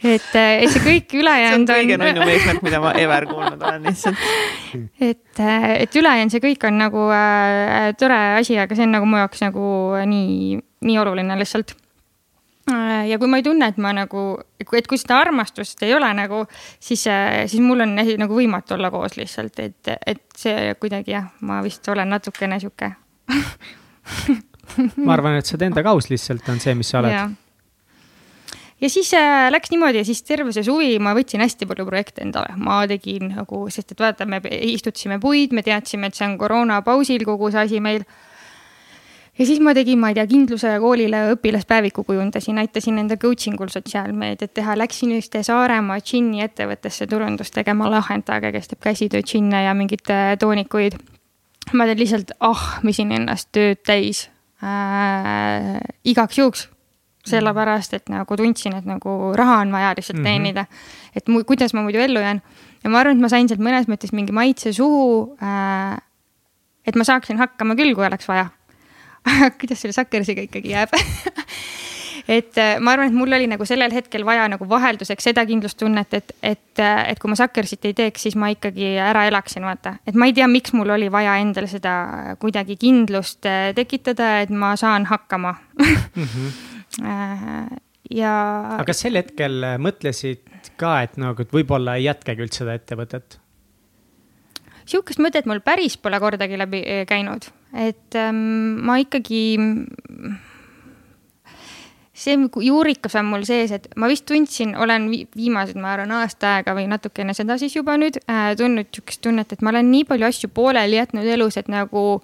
et, 0.00 0.32
et 0.32 0.70
see 0.70 0.84
kõik 0.84 1.18
ülejäänud 1.20 1.60
on. 1.60 1.66
see 1.66 1.82
on 1.82 1.90
kõige 1.90 2.00
nunnum 2.00 2.32
eesmärk, 2.32 2.64
mida 2.64 2.80
ma 2.80 2.94
ever 2.96 3.28
kuulnud 3.28 3.60
olen 3.60 3.90
lihtsalt. 3.90 4.24
et, 5.10 5.44
et 5.44 6.00
ülejäänud, 6.02 6.32
see 6.32 6.44
kõik 6.46 6.64
on 6.70 6.80
nagu 6.80 7.04
äh, 7.12 7.92
tore 8.00 8.22
asi, 8.40 8.56
aga 8.60 8.78
see 8.78 8.88
on 8.88 8.96
nagu 8.96 9.10
mu 9.10 9.20
jaoks 9.20 9.44
nagu 9.44 9.68
nii, 10.08 10.60
nii 10.88 11.00
oluline 11.04 11.36
lihtsalt 11.42 11.74
Äh, 11.74 11.79
ja 13.08 13.18
kui 13.18 13.28
ma 13.30 13.40
ei 13.40 13.44
tunne, 13.46 13.70
et 13.70 13.78
ma 13.82 13.92
nagu, 13.96 14.24
et 14.60 14.86
kui 14.88 15.00
seda 15.00 15.20
armastust 15.24 15.82
ei 15.86 15.94
ole 15.96 16.10
nagu, 16.16 16.44
siis, 16.78 17.06
äh, 17.10 17.44
siis 17.50 17.62
mul 17.64 17.84
on 17.86 17.96
nagu 17.96 18.36
võimatu 18.36 18.76
olla 18.76 18.90
koos 18.92 19.16
lihtsalt, 19.18 19.58
et, 19.64 19.92
et 20.06 20.24
see 20.36 20.74
kuidagi 20.80 21.16
jah, 21.16 21.30
ma 21.46 21.60
vist 21.64 21.88
olen 21.88 22.12
natukene 22.12 22.60
sihuke 22.62 22.92
ma 25.06 25.14
arvan, 25.16 25.38
et 25.38 25.48
sa 25.48 25.56
oled 25.56 25.70
endaga 25.70 25.94
aus 25.94 26.10
lihtsalt, 26.10 26.48
on 26.52 26.60
see, 26.62 26.76
mis 26.78 26.90
sa 26.92 27.00
oled. 27.00 27.36
ja 28.80 28.92
siis 28.92 29.12
äh, 29.18 29.48
läks 29.52 29.72
niimoodi 29.72 30.02
ja 30.02 30.06
siis 30.06 30.22
terve 30.26 30.54
see 30.54 30.66
suvi 30.66 30.94
ma 31.02 31.14
võtsin 31.16 31.42
hästi 31.44 31.68
palju 31.70 31.86
projekte 31.88 32.24
endale, 32.26 32.54
ma 32.60 32.82
tegin 32.90 33.32
nagu, 33.34 33.66
sest 33.72 33.96
et 33.96 34.02
vaata, 34.04 34.28
me 34.28 34.42
istutasime 34.70 35.20
puid, 35.22 35.56
me 35.56 35.64
teadsime, 35.66 36.10
et 36.10 36.18
see 36.18 36.28
on 36.28 36.38
koroonapausil 36.40 37.26
kogu 37.28 37.52
see 37.54 37.66
asi 37.66 37.82
meil 37.84 38.06
ja 39.40 39.46
siis 39.48 39.60
ma 39.64 39.72
tegin, 39.76 39.98
ma 40.00 40.10
ei 40.12 40.16
tea, 40.18 40.26
Kindluse 40.28 40.74
koolile 40.82 41.22
õpilaspäeviku 41.34 42.04
kujundasin, 42.04 42.58
aitasin 42.60 42.98
nende 43.00 43.16
coaching 43.20 43.60
ul 43.60 43.70
sotsiaalmeediat 43.72 44.52
teha, 44.58 44.76
läksin 44.78 45.14
ühte 45.16 45.42
Saaremaa 45.46 46.00
džinni 46.04 46.44
ettevõttesse 46.44 47.08
turundust 47.08 47.56
tegema 47.56 47.88
Lahendaga, 47.90 48.52
kes 48.52 48.68
teeb 48.72 48.82
käsitöö 48.84 49.24
džinne 49.24 49.64
ja 49.64 49.72
mingeid 49.76 50.12
äh, 50.12 50.34
toonikuid. 50.40 50.98
ma 51.72 51.86
teen 51.86 52.00
lihtsalt 52.00 52.32
ahmisin 52.40 53.12
ennast 53.14 53.48
tööd 53.54 53.80
täis 53.86 54.28
äh, 54.62 55.78
igaks 56.04 56.38
juhuks 56.38 56.68
sellepärast, 57.30 57.94
et 57.94 58.08
nagu 58.12 58.36
tundsin, 58.36 58.74
et 58.78 58.86
nagu 58.88 59.32
raha 59.36 59.60
on 59.64 59.72
vaja 59.72 59.92
lihtsalt 59.96 60.22
teenida 60.22 60.62
mm. 60.62 60.68
-hmm. 60.68 61.16
et 61.16 61.28
mu, 61.28 61.44
kuidas 61.44 61.74
ma 61.74 61.82
muidu 61.82 61.98
ellu 61.98 62.20
jään 62.20 62.42
ja 62.84 62.90
ma 62.90 62.98
arvan, 62.98 63.16
et 63.16 63.22
ma 63.22 63.28
sain 63.28 63.48
sealt 63.48 63.60
mõnes 63.60 63.88
mõttes 63.88 64.12
mingi 64.12 64.32
maitse 64.32 64.72
suhu 64.72 65.36
äh,. 65.42 65.98
et 66.86 66.96
ma 66.96 67.04
saaksin 67.04 67.38
hakkama 67.38 67.74
küll, 67.74 67.94
kui 67.94 68.06
oleks 68.06 68.28
vaja. 68.28 68.48
kuidas 69.60 69.82
selle 69.82 69.96
Sakkersiga 69.96 70.46
ikkagi 70.48 70.74
jääb 70.74 70.96
et 72.30 72.58
äh, 72.58 72.78
ma 72.80 72.94
arvan, 72.94 73.10
et 73.10 73.16
mul 73.16 73.32
oli 73.34 73.48
nagu 73.50 73.66
sellel 73.66 73.92
hetkel 73.94 74.24
vaja 74.26 74.46
nagu 74.50 74.66
vahelduseks 74.68 75.30
seda 75.30 75.44
kindlustunnet, 75.48 76.14
et, 76.18 76.32
et, 76.42 76.82
äh, 76.82 77.02
et 77.12 77.20
kui 77.20 77.32
ma 77.32 77.38
Sakkersit 77.38 77.88
ei 77.88 77.96
teeks, 77.96 78.26
siis 78.26 78.36
ma 78.38 78.50
ikkagi 78.52 78.92
ära 79.02 79.26
elaksin, 79.30 79.66
vaata. 79.66 79.96
et 80.06 80.18
ma 80.18 80.28
ei 80.30 80.36
tea, 80.36 80.48
miks 80.50 80.74
mul 80.76 80.94
oli 80.96 81.10
vaja 81.12 81.36
endale 81.42 81.70
seda 81.70 81.94
kuidagi 82.42 82.78
kindlust 82.80 83.48
äh, 83.50 83.70
tekitada, 83.76 84.32
et 84.44 84.54
ma 84.54 84.74
saan 84.80 85.08
hakkama 85.10 85.54
mm. 85.78 86.24
-hmm. 86.24 86.50
ja. 88.20 88.34
aga 88.76 88.88
kas 88.90 89.04
sel 89.06 89.18
hetkel 89.18 89.62
mõtlesid 89.78 90.42
ka, 90.80 91.00
et 91.06 91.16
nagu, 91.20 91.42
et 91.42 91.54
võib-olla 91.54 91.96
ei 91.98 92.08
jätkagi 92.08 92.46
üldse 92.46 92.64
seda 92.64 92.76
ettevõtet? 92.78 93.40
sihukest 94.90 95.22
mõtet 95.22 95.46
mul 95.46 95.62
päris 95.62 95.96
pole 95.96 96.18
kordagi 96.20 96.58
läbi 96.58 96.82
käinud, 97.06 97.46
et 97.76 98.18
ähm, 98.18 98.80
ma 98.84 98.98
ikkagi 99.02 99.42
see 102.20 102.36
juurikas 102.66 103.16
on 103.16 103.30
mul 103.30 103.46
sees, 103.48 103.72
et 103.72 103.88
ma 103.96 104.08
vist 104.10 104.26
tundsin, 104.28 104.74
olen 104.76 105.08
viimased, 105.36 105.78
ma 105.80 105.94
arvan, 105.94 106.12
aasta 106.20 106.56
aega 106.58 106.74
või 106.76 106.86
natukene 106.90 107.34
seda 107.36 107.56
siis 107.60 107.76
juba 107.78 107.96
nüüd 108.00 108.20
äh, 108.26 108.52
tundnud 108.58 108.90
sihukest 108.92 109.22
tunnet, 109.24 109.52
et 109.52 109.64
ma 109.64 109.72
olen 109.72 109.90
nii 109.92 110.06
palju 110.10 110.28
asju 110.28 110.52
pooleli 110.54 111.00
jätnud 111.00 111.28
elus, 111.38 111.56
et 111.60 111.70
nagu 111.72 112.22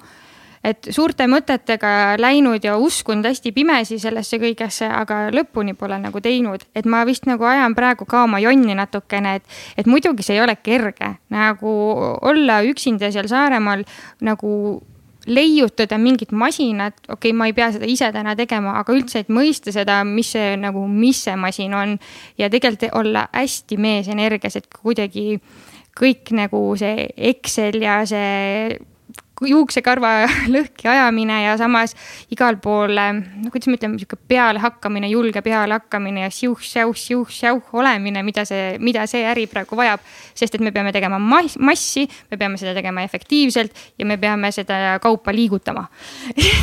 et 0.66 0.88
suurte 0.90 1.28
mõtetega 1.30 2.16
läinud 2.18 2.64
ja 2.64 2.74
uskunud 2.82 3.28
hästi 3.28 3.52
pimesi 3.54 4.00
sellesse 4.02 4.40
kõigesse, 4.42 4.88
aga 4.90 5.28
lõpuni 5.34 5.76
pole 5.78 5.98
nagu 6.02 6.20
teinud, 6.22 6.64
et 6.74 6.88
ma 6.90 7.04
vist 7.06 7.28
nagu 7.30 7.46
ajan 7.46 7.76
praegu 7.78 8.08
ka 8.08 8.24
oma 8.26 8.40
jonni 8.42 8.74
natukene, 8.74 9.36
et, 9.38 9.56
et 9.78 9.86
muidugi 9.86 10.26
see 10.26 10.36
ei 10.36 10.42
ole 10.42 10.56
kerge. 10.58 11.14
Nagu 11.30 11.72
olla 12.26 12.58
üksinda 12.66 13.12
seal 13.14 13.30
Saaremaal 13.30 13.86
nagu 14.26 14.50
leiutada 15.26 15.98
mingit 15.98 16.32
masinat, 16.32 16.98
okei 17.08 17.30
okay,, 17.30 17.36
ma 17.36 17.48
ei 17.50 17.54
pea 17.56 17.70
seda 17.74 17.88
ise 17.90 18.10
täna 18.14 18.36
tegema, 18.38 18.76
aga 18.80 18.94
üldse, 18.94 19.24
et 19.24 19.30
mõista 19.32 19.74
seda, 19.74 20.00
mis 20.06 20.32
see 20.36 20.54
nagu, 20.60 20.86
mis 20.90 21.24
see 21.26 21.36
masin 21.40 21.74
on. 21.74 21.96
ja 22.38 22.50
tegelikult 22.52 22.90
olla 22.94 23.26
hästi 23.32 23.76
meesenergias, 23.80 24.56
et 24.56 24.68
kuidagi 24.70 25.40
kõik 25.96 26.32
nagu 26.36 26.60
see 26.78 27.08
Excel 27.30 27.80
ja 27.82 28.02
see 28.06 28.76
juuksekarva 29.44 30.10
lõhki 30.54 30.88
ajamine 30.88 31.42
ja 31.44 31.56
samas 31.60 31.92
igal 32.32 32.56
pool, 32.62 32.96
no 32.96 33.50
kuidas 33.52 33.68
me 33.68 33.76
ütleme, 33.76 33.98
sihuke 34.00 34.16
pealehakkamine, 34.30 35.10
julge 35.12 35.42
pealehakkamine 35.44 36.24
ja 36.24 36.30
siuh-säuh-siuh-säuh 36.32 37.74
olemine, 37.76 38.22
mida 38.26 38.46
see, 38.48 38.76
mida 38.80 39.04
see 39.10 39.26
äri 39.28 39.46
praegu 39.50 39.76
vajab. 39.76 40.00
sest 40.36 40.56
et 40.56 40.64
me 40.64 40.72
peame 40.72 40.92
tegema 40.92 41.18
mass, 41.18 41.58
massi, 41.58 42.06
me 42.30 42.36
peame 42.40 42.56
seda 42.60 42.74
tegema 42.76 43.04
efektiivselt 43.04 43.76
ja 43.98 44.06
me 44.06 44.16
peame 44.20 44.52
seda 44.52 44.98
kaupa 45.02 45.32
liigutama 45.32 45.86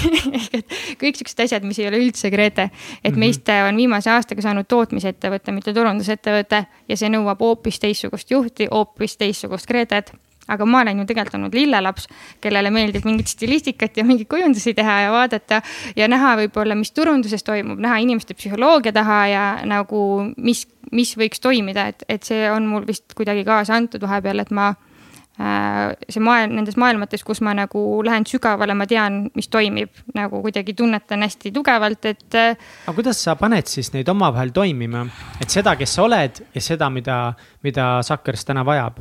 kõik 1.02 1.18
siuksed 1.20 1.46
asjad, 1.46 1.66
mis 1.66 1.80
ei 1.80 1.88
ole 1.92 2.02
üldse 2.02 2.32
Grete, 2.34 2.70
et 3.04 3.14
-hmm. 3.14 3.20
meist 3.20 3.50
on 3.54 3.78
viimase 3.78 4.10
aastaga 4.10 4.42
saanud 4.42 4.66
tootmisettevõte, 4.68 5.52
mitte 5.52 5.74
turundusettevõte 5.74 6.66
ja 6.88 6.98
see 6.98 7.10
nõuab 7.10 7.40
hoopis 7.40 7.80
teistsugust 7.80 8.32
juhti, 8.32 8.68
hoopis 8.72 9.18
teistsugust 9.18 9.68
Gretet 9.68 10.14
aga 10.48 10.66
ma 10.68 10.82
olen 10.84 11.02
ju 11.02 11.08
tegelikult 11.10 11.40
olnud 11.40 11.56
lillelaps, 11.56 12.08
kellele 12.44 12.72
meeldib 12.74 13.06
mingit 13.08 13.32
stilistikat 13.32 13.98
ja 13.98 14.06
mingeid 14.08 14.30
kujundusi 14.32 14.74
teha 14.78 15.00
ja 15.06 15.12
vaadata 15.14 15.62
ja 15.96 16.08
näha 16.12 16.36
võib-olla, 16.44 16.78
mis 16.80 16.92
turunduses 16.96 17.46
toimub, 17.48 17.80
näha 17.84 18.00
inimeste 18.04 18.36
psühholoogia 18.38 18.94
taha 18.96 19.20
ja 19.32 19.44
nagu, 19.70 20.02
mis, 20.38 20.66
mis 20.92 21.14
võiks 21.20 21.44
toimida, 21.44 21.90
et, 21.94 22.08
et 22.10 22.26
see 22.28 22.50
on 22.52 22.68
mul 22.70 22.88
vist 22.88 23.16
kuidagi 23.18 23.46
kaasa 23.48 23.78
antud 23.80 24.04
vahepeal, 24.04 24.44
et 24.44 24.52
ma 24.52 24.74
äh, 25.40 25.96
see 26.10 26.24
maailm, 26.24 26.58
nendes 26.60 26.78
maailmates, 26.80 27.24
kus 27.24 27.42
ma 27.46 27.56
nagu 27.58 28.04
lähen 28.06 28.28
sügavale, 28.30 28.76
ma 28.78 28.88
tean, 28.90 29.24
mis 29.38 29.48
toimib, 29.54 30.04
nagu 30.18 30.44
kuidagi 30.44 30.76
tunnetan 30.78 31.24
hästi 31.24 31.54
tugevalt, 31.56 32.12
et. 32.12 32.28
Äh, 32.36 32.54
aga 32.84 33.00
kuidas 33.00 33.24
sa 33.24 33.38
paned 33.40 33.72
siis 33.72 33.94
neid 33.96 34.12
omavahel 34.12 34.52
toimima, 34.56 35.08
et 35.40 35.54
seda, 35.54 35.78
kes 35.80 35.98
sa 35.98 36.08
oled 36.10 36.46
ja 36.52 36.70
seda, 36.72 36.92
mida, 36.94 37.26
mida 37.64 37.96
Suckers 38.04 38.50
täna 38.50 38.68
vajab? 38.68 39.00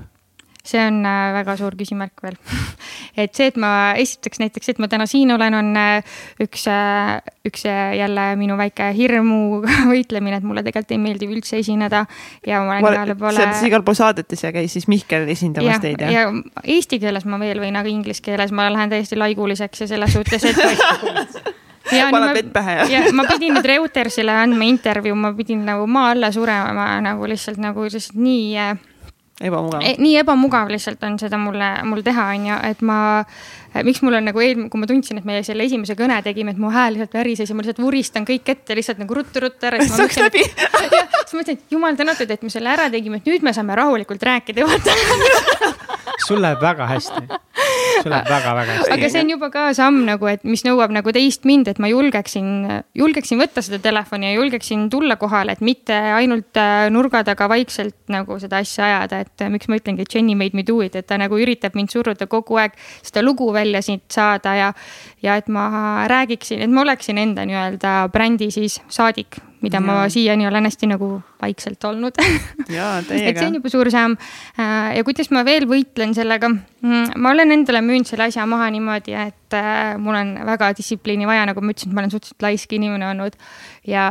See 0.64 0.78
on 0.86 1.00
äh, 1.06 1.32
väga 1.34 1.56
suur 1.58 1.74
küsimärk 1.78 2.22
veel 2.22 2.36
et 3.22 3.34
see, 3.34 3.48
et 3.50 3.58
ma 3.60 3.92
esiteks 3.98 4.40
näiteks, 4.42 4.72
et 4.72 4.82
ma 4.82 4.88
täna 4.90 5.08
siin 5.10 5.32
olen, 5.34 5.56
on 5.58 5.70
äh, 5.78 6.18
üks, 6.42 6.66
äh, 6.70 7.18
üks 7.48 7.66
jälle 7.66 8.26
minu 8.38 8.56
väike 8.60 8.92
hirmu 8.96 9.62
võitlemine, 9.92 10.38
et 10.38 10.46
mulle 10.46 10.62
tegelikult 10.66 10.94
ei 10.94 11.00
meeldi 11.02 11.30
üldse 11.30 11.58
esineda. 11.62 12.04
ja 12.46 12.62
ma 12.62 12.78
olen 12.78 12.94
igale 12.94 13.16
poole. 13.18 13.38
sa 13.38 13.48
oled 13.48 13.70
igal 13.70 13.86
pool 13.86 13.98
saadetes 13.98 14.46
ja 14.46 14.52
käis 14.54 14.76
siis 14.78 14.86
Mihkel 14.90 15.26
esindamas 15.34 15.76
ja, 15.76 15.80
teid 15.82 16.06
jah? 16.06 16.14
ja 16.14 16.62
eesti 16.62 17.00
keeles 17.02 17.26
ma 17.26 17.40
veel 17.42 17.62
võin, 17.62 17.78
aga 17.78 17.90
inglise 17.90 18.22
keeles 18.22 18.54
ma 18.54 18.70
lähen 18.70 18.92
täiesti 18.92 19.18
laiguliseks 19.18 19.84
ja 19.84 19.90
selles 19.90 20.14
suhtes, 20.14 20.46
et 20.46 21.42
ja 21.96 22.06
paned 22.14 22.36
vett 22.38 22.54
pähe 22.54 22.78
ja? 22.78 22.86
ja 22.86 23.02
ma 23.16 23.26
pidin 23.26 23.56
nüüd 23.56 23.66
Reutersile 23.66 24.38
andma 24.44 24.70
intervjuu, 24.70 25.18
ma 25.18 25.34
pidin 25.34 25.66
nagu 25.66 25.90
maa 25.90 26.12
alla 26.14 26.30
surema 26.34 26.94
nagu 27.02 27.26
lihtsalt 27.26 27.58
nagu 27.62 27.88
lihtsalt 27.88 28.18
nii 28.22 28.54
ebamugav 29.48 29.82
e,. 29.82 29.94
nii 30.02 30.16
ebamugav 30.22 30.70
lihtsalt 30.72 31.02
on 31.06 31.18
seda 31.20 31.40
mulle, 31.40 31.72
mul 31.88 32.02
teha, 32.06 32.28
on 32.36 32.46
ju, 32.50 32.60
et 32.70 32.82
ma, 32.86 32.98
miks 33.86 34.02
mul 34.04 34.18
on 34.18 34.26
nagu 34.28 34.42
eelmine, 34.44 34.70
kui 34.72 34.82
ma 34.82 34.88
tundsin, 34.90 35.20
et 35.20 35.28
me 35.28 35.40
selle 35.46 35.66
esimese 35.68 35.96
kõne 35.98 36.18
tegime, 36.24 36.54
et 36.54 36.60
mu 36.60 36.72
hääl 36.72 36.96
lihtsalt 36.96 37.16
värises 37.20 37.50
ja 37.50 37.56
ma 37.56 37.64
lihtsalt 37.64 37.82
vuristan 37.82 38.26
kõik 38.28 38.52
ette 38.54 38.76
lihtsalt 38.78 39.00
nagu 39.02 39.16
ruttu-ruttu 39.16 39.70
ära. 39.70 39.80
saaks 39.86 40.20
läbi. 40.20 40.44
siis 40.46 41.34
ma 41.34 41.40
mõtlesin, 41.40 41.60
et 41.60 41.76
jumal 41.76 41.98
tänatud, 41.98 42.34
et 42.36 42.44
me 42.44 42.52
selle 42.52 42.72
ära 42.72 42.90
tegime, 42.92 43.22
et 43.22 43.30
nüüd 43.30 43.46
me 43.46 43.54
saame 43.56 43.76
rahulikult 43.78 44.28
rääkida, 44.28 44.68
vaata 44.68 44.96
sul 46.26 46.42
läheb 46.42 46.60
väga 46.62 46.86
hästi 46.90 47.26
sul 48.02 48.12
läheb 48.12 48.28
väga-väga 48.28 48.76
hästi. 48.76 48.92
aga 48.94 49.10
see 49.12 49.22
on 49.22 49.30
juba 49.32 49.48
ka 49.52 49.64
samm 49.76 50.02
nagu, 50.06 50.28
et 50.30 50.44
mis 50.48 50.64
nõuab 50.66 50.92
nagu 50.94 51.14
teist 51.14 51.46
mind, 51.48 51.70
et 51.72 51.80
ma 51.82 51.90
julgeksin, 51.90 52.48
julgeksin 52.98 53.40
võtta 53.40 53.64
seda 53.64 53.80
telefoni 53.82 54.30
ja 54.30 54.36
julgeksin 54.38 54.88
tulla 54.92 55.16
kohale, 55.20 55.56
et 55.56 55.64
mitte 55.64 55.96
ainult 56.16 56.58
äh, 56.60 56.88
nurga 56.94 57.22
taga 57.26 57.48
vaikselt 57.52 57.96
nagu 58.12 58.38
seda 58.42 58.62
asja 58.62 58.88
ajada, 58.88 59.22
et 59.26 59.44
äh, 59.44 59.52
miks 59.52 59.70
ma 59.70 59.78
ütlengi, 59.80 60.06
et 60.06 60.14
Jenny 60.14 60.36
made 60.38 60.58
me 60.58 60.66
do 60.66 60.80
it, 60.84 60.96
et 60.98 61.08
ta 61.08 61.18
nagu 61.20 61.38
üritab 61.38 61.76
mind 61.78 61.92
suruda 61.94 62.28
kogu 62.30 62.58
aeg 62.62 62.76
seda 63.02 63.24
lugu 63.24 63.50
välja 63.62 63.82
siit 63.84 64.04
saada 64.12 64.56
ja, 64.58 64.72
ja 65.22 65.38
et 65.40 65.48
ma 65.52 66.04
räägiksin, 66.10 66.62
et 66.66 66.74
ma 66.74 66.84
oleksin 66.86 67.22
enda 67.22 67.46
nii-öelda 67.48 67.96
brändi 68.12 68.50
siis 68.54 68.80
saadik 68.92 69.40
mida 69.62 69.78
ja. 69.78 69.82
ma 69.84 69.96
siiani 70.10 70.46
olen 70.48 70.66
hästi 70.66 70.88
nagu 70.90 71.08
vaikselt 71.42 71.84
olnud 71.86 72.18
et 73.30 73.38
see 73.38 73.46
on 73.46 73.58
juba 73.58 73.70
suur 73.72 73.90
samm. 73.94 74.16
Äh, 74.58 74.96
ja 74.98 75.04
kuidas 75.06 75.30
ma 75.34 75.44
veel 75.46 75.66
võitlen 75.70 76.14
sellega? 76.16 76.50
Mm, 76.50 77.14
ma 77.22 77.32
olen 77.34 77.54
endale 77.54 77.82
müünud 77.84 78.08
selle 78.08 78.26
asja 78.28 78.46
maha 78.50 78.68
niimoodi, 78.74 79.14
et 79.18 79.56
äh, 79.58 79.94
mul 80.02 80.18
on 80.18 80.34
väga 80.48 80.72
distsipliini 80.78 81.28
vaja, 81.28 81.46
nagu 81.50 81.62
ma 81.62 81.74
ütlesin, 81.74 81.92
et 81.92 81.98
ma 81.98 82.02
olen 82.02 82.14
suhteliselt 82.14 82.46
laisk 82.46 82.74
inimene 82.78 83.08
olnud. 83.12 83.38
ja, 83.88 84.06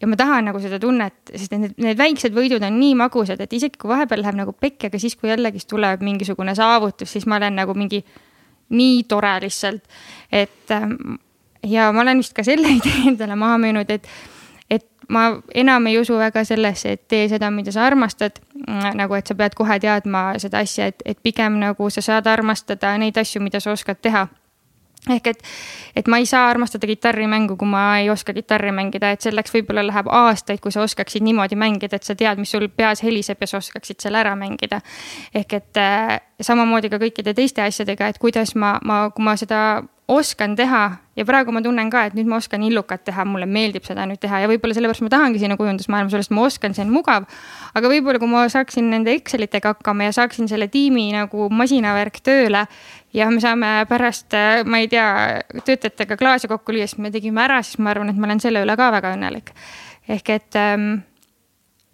ja 0.00 0.10
ma 0.10 0.18
tahan 0.18 0.50
nagu 0.50 0.62
seda 0.62 0.80
tunnet, 0.82 1.18
sest 1.34 1.54
need, 1.54 1.76
need 1.82 2.00
väiksed 2.00 2.34
võidud 2.36 2.64
on 2.66 2.80
nii 2.80 2.96
magusad, 2.98 3.40
et 3.42 3.54
isegi 3.58 3.78
kui 3.80 3.92
vahepeal 3.92 4.24
läheb 4.24 4.42
nagu 4.42 4.56
pekki, 4.56 4.90
aga 4.90 5.02
siis, 5.02 5.16
kui 5.18 5.30
jällegist 5.30 5.70
tuleb 5.70 6.02
mingisugune 6.06 6.56
saavutus, 6.58 7.14
siis 7.14 7.28
ma 7.30 7.38
olen 7.38 7.62
nagu 7.62 7.78
mingi 7.78 8.02
nii 8.70 9.04
tore 9.10 9.36
lihtsalt, 9.44 9.82
et 10.32 10.70
ähm, 10.74 11.18
ja 11.66 11.92
ma 11.92 12.04
olen 12.04 12.22
vist 12.22 12.34
ka 12.36 12.44
selle 12.46 12.70
idee 12.78 13.08
endale 13.12 13.36
maha 13.38 13.58
müünud, 13.58 13.90
et 13.90 14.08
ma 15.10 15.40
enam 15.54 15.86
ei 15.86 15.98
usu 15.98 16.18
väga 16.18 16.44
sellesse, 16.46 16.94
et 16.94 17.08
tee 17.08 17.28
seda, 17.28 17.50
mida 17.50 17.72
sa 17.74 17.84
armastad. 17.86 18.38
Mm, 18.60 18.94
nagu, 19.00 19.16
et 19.18 19.26
sa 19.26 19.34
pead 19.34 19.56
kohe 19.58 19.78
teadma 19.82 20.30
seda 20.42 20.62
asja, 20.64 20.90
et, 20.92 21.02
et 21.04 21.18
pigem 21.22 21.58
nagu 21.60 21.90
sa 21.90 22.04
saad 22.04 22.28
armastada 22.30 22.94
neid 23.00 23.18
asju, 23.18 23.42
mida 23.42 23.60
sa 23.60 23.74
oskad 23.74 24.00
teha 24.02 24.28
ehk 25.08 25.30
et, 25.30 25.38
et 25.96 26.08
ma 26.12 26.18
ei 26.20 26.26
saa 26.28 26.50
armastada 26.50 26.84
kitarrimängu, 26.84 27.54
kui 27.56 27.68
ma 27.68 27.84
ei 28.02 28.10
oska 28.12 28.34
kitarri 28.36 28.68
mängida, 28.76 29.14
et 29.14 29.24
selleks 29.24 29.54
võib-olla 29.54 29.80
läheb 29.86 30.10
aastaid, 30.12 30.60
kui 30.60 30.74
sa 30.74 30.82
oskaksid 30.84 31.24
niimoodi 31.24 31.56
mängida, 31.56 31.96
et 31.96 32.04
sa 32.04 32.12
tead, 32.14 32.36
mis 32.36 32.52
sul 32.52 32.68
peas 32.68 33.00
heliseb 33.02 33.40
ja 33.40 33.48
sa 33.48 33.62
oskaksid 33.62 33.96
selle 34.04 34.20
ära 34.20 34.34
mängida. 34.36 34.82
ehk 35.34 35.56
et 35.56 35.80
äh, 36.40 36.44
samamoodi 36.46 36.90
ka 36.90 36.98
kõikide 37.02 37.34
teiste 37.36 37.62
asjadega, 37.64 38.10
et 38.10 38.18
kuidas 38.18 38.54
ma, 38.58 38.78
ma, 38.84 39.02
kui 39.14 39.24
ma 39.24 39.36
seda 39.38 39.82
oskan 40.10 40.56
teha 40.58 40.82
ja 41.16 41.24
praegu 41.26 41.52
ma 41.54 41.60
tunnen 41.62 41.90
ka, 41.92 42.02
et 42.08 42.16
nüüd 42.18 42.26
ma 42.30 42.40
oskan 42.40 42.62
illukat 42.66 43.04
teha, 43.06 43.24
mulle 43.28 43.46
meeldib 43.46 43.84
seda 43.86 44.06
nüüd 44.10 44.18
teha 44.22 44.40
ja 44.42 44.48
võib-olla 44.50 44.74
sellepärast 44.74 45.04
ma 45.06 45.10
tahangi 45.12 45.42
sinna 45.42 45.56
kujundusmaailma, 45.60 46.10
sellest 46.10 46.32
ma 46.34 46.46
oskan, 46.48 46.74
see 46.74 46.82
on 46.82 46.90
mugav. 46.94 47.28
aga 47.78 47.92
võib-olla, 47.92 48.18
kui 48.22 48.30
ma 48.30 48.46
saaksin 48.50 48.88
nende 48.90 49.14
Excelitega 49.14 49.74
hakkama 49.74 50.08
ja 50.08 50.16
saaksin 50.16 50.50
selle 50.50 50.66
tiimi 50.72 51.10
nagu 51.14 51.46
masinavärk 51.54 52.18
tööle 52.26 52.64
ja 53.14 53.28
me 53.30 53.42
saame 53.42 53.74
pärast, 53.90 54.34
ma 54.66 54.82
ei 54.82 54.90
tea, 54.90 55.06
töötajatega 55.62 56.18
klaase 56.18 56.50
kokku 56.50 56.74
lüüa, 56.74 56.88
siis 56.90 56.98
me 56.98 57.12
tegime 57.14 57.44
ära, 57.46 57.60
siis 57.66 57.78
ma 57.78 57.94
arvan, 57.94 58.10
et 58.10 58.18
ma 58.18 58.30
olen 58.30 58.42
selle 58.42 58.64
üle 58.66 58.76
ka 58.80 58.90
väga 58.96 59.14
õnnelik. 59.14 59.54
ehk 60.10 60.34
et 60.34 60.58
ähm, 60.58 61.04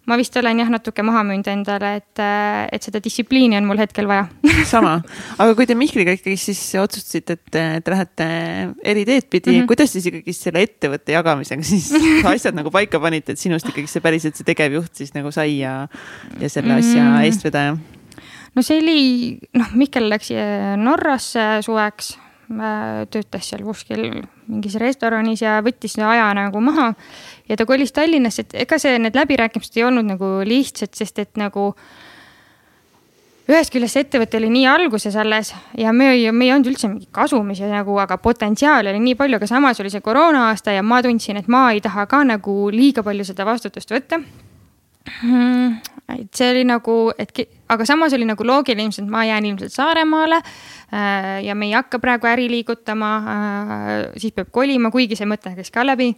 ma 0.07 0.17
vist 0.19 0.35
olen 0.39 0.61
jah, 0.61 0.69
natuke 0.71 1.03
maha 1.05 1.23
müünud 1.27 1.49
endale, 1.51 1.91
et, 1.99 2.21
äh, 2.23 2.67
et 2.73 2.85
seda 2.85 3.01
distsipliini 3.03 3.57
on 3.59 3.67
mul 3.67 3.81
hetkel 3.81 4.07
vaja 4.09 4.27
sama, 4.73 4.97
aga 5.35 5.55
kui 5.57 5.67
te 5.69 5.75
Mihkliga 5.77 6.15
ikkagi 6.15 6.37
siis 6.39 6.61
otsustasite, 6.79 7.37
et, 7.37 7.59
et 7.81 7.91
lähete 7.91 8.29
eri 8.83 9.03
teed 9.07 9.27
pidi 9.27 9.51
mm, 9.51 9.59
-hmm. 9.61 9.67
kuidas 9.71 9.93
siis 9.95 10.07
ikkagi 10.11 10.35
selle 10.35 10.63
ettevõtte 10.67 11.15
jagamisega 11.15 11.67
siis 11.67 11.91
asjad 12.33 12.55
nagu 12.57 12.71
paika 12.71 13.01
panite, 13.03 13.35
et 13.35 13.41
sinust 13.41 13.67
ikkagi 13.67 13.91
see 13.91 14.03
päriselt 14.03 14.39
see 14.39 14.47
tegevjuht 14.47 14.95
siis 14.95 15.13
nagu 15.17 15.31
sai 15.35 15.59
ja, 15.59 15.87
ja 16.39 16.49
selle 16.49 16.79
asja 16.79 17.03
mm 17.03 17.11
-hmm. 17.11 17.25
eestvedaja? 17.27 17.77
no 18.55 18.63
see 18.65 18.79
oli, 18.81 19.01
noh, 19.53 19.75
Mihkel 19.75 20.09
läks 20.09 20.31
äh, 20.31 20.77
Norrasse 20.79 21.59
suveks, 21.65 22.15
töötas 23.11 23.49
seal 23.49 23.63
kuskil 23.67 24.05
mingis 24.47 24.77
restoranis 24.79 25.41
ja 25.43 25.57
võttis 25.63 25.97
aja 25.99 26.29
nagu 26.37 26.61
maha. 26.63 26.93
ja 27.49 27.57
ta 27.57 27.65
kolis 27.65 27.91
Tallinnasse, 27.91 28.45
et 28.45 28.55
ega 28.63 28.79
see, 28.79 28.97
need 28.99 29.15
läbirääkimised 29.15 29.77
ei 29.77 29.83
olnud 29.83 30.07
nagu 30.07 30.29
lihtsad, 30.47 30.93
sest 30.95 31.19
et 31.19 31.35
nagu 31.35 31.73
ühest 33.47 33.71
küljest 33.71 33.95
see 33.95 34.05
ettevõte 34.05 34.39
oli 34.39 34.49
nii 34.51 34.65
alguses 34.67 35.15
alles 35.15 35.53
ja 35.77 35.91
me 35.95 36.09
me 36.31 36.45
ei 36.45 36.53
olnud 36.53 36.71
üldse 36.71 36.87
mingi 36.87 37.07
kasumis 37.11 37.59
ja 37.59 37.69
nagu, 37.71 37.95
aga 37.99 38.17
potentsiaali 38.17 38.91
oli 38.91 39.03
nii 39.03 39.15
palju, 39.19 39.39
aga 39.39 39.47
samas 39.47 39.79
oli 39.79 39.91
see 39.91 40.03
koroona 40.03 40.47
aasta 40.49 40.75
ja 40.75 40.83
ma 40.83 41.01
tundsin, 41.03 41.37
et 41.37 41.47
ma 41.47 41.71
ei 41.71 41.81
taha 41.81 42.05
ka 42.05 42.23
nagu 42.23 42.69
liiga 42.71 43.03
palju 43.03 43.27
seda 43.27 43.45
vastutust 43.47 43.91
võtta. 43.91 44.21
Hmm, 45.21 45.77
et 46.13 46.29
see 46.35 46.49
oli 46.51 46.63
nagu, 46.67 46.97
et 47.19 47.31
aga 47.71 47.85
samas 47.87 48.15
oli 48.15 48.27
nagu 48.27 48.43
loogiline 48.47 48.87
ilmselt, 48.87 49.07
ma 49.11 49.23
jään 49.27 49.45
ilmselt 49.49 49.75
Saaremaale 49.75 50.41
äh, 50.41 51.43
ja 51.45 51.55
me 51.55 51.69
ei 51.69 51.77
hakka 51.77 51.99
praegu 52.03 52.27
äri 52.27 52.49
liigutama, 52.51 53.13
äh, 53.17 53.95
siis 54.17 54.35
peab 54.35 54.51
kolima, 54.51 54.91
kuigi 54.91 55.19
see 55.19 55.29
mõte 55.29 55.55
käis 55.55 55.71
ka 55.73 55.85
läbi 55.87 56.13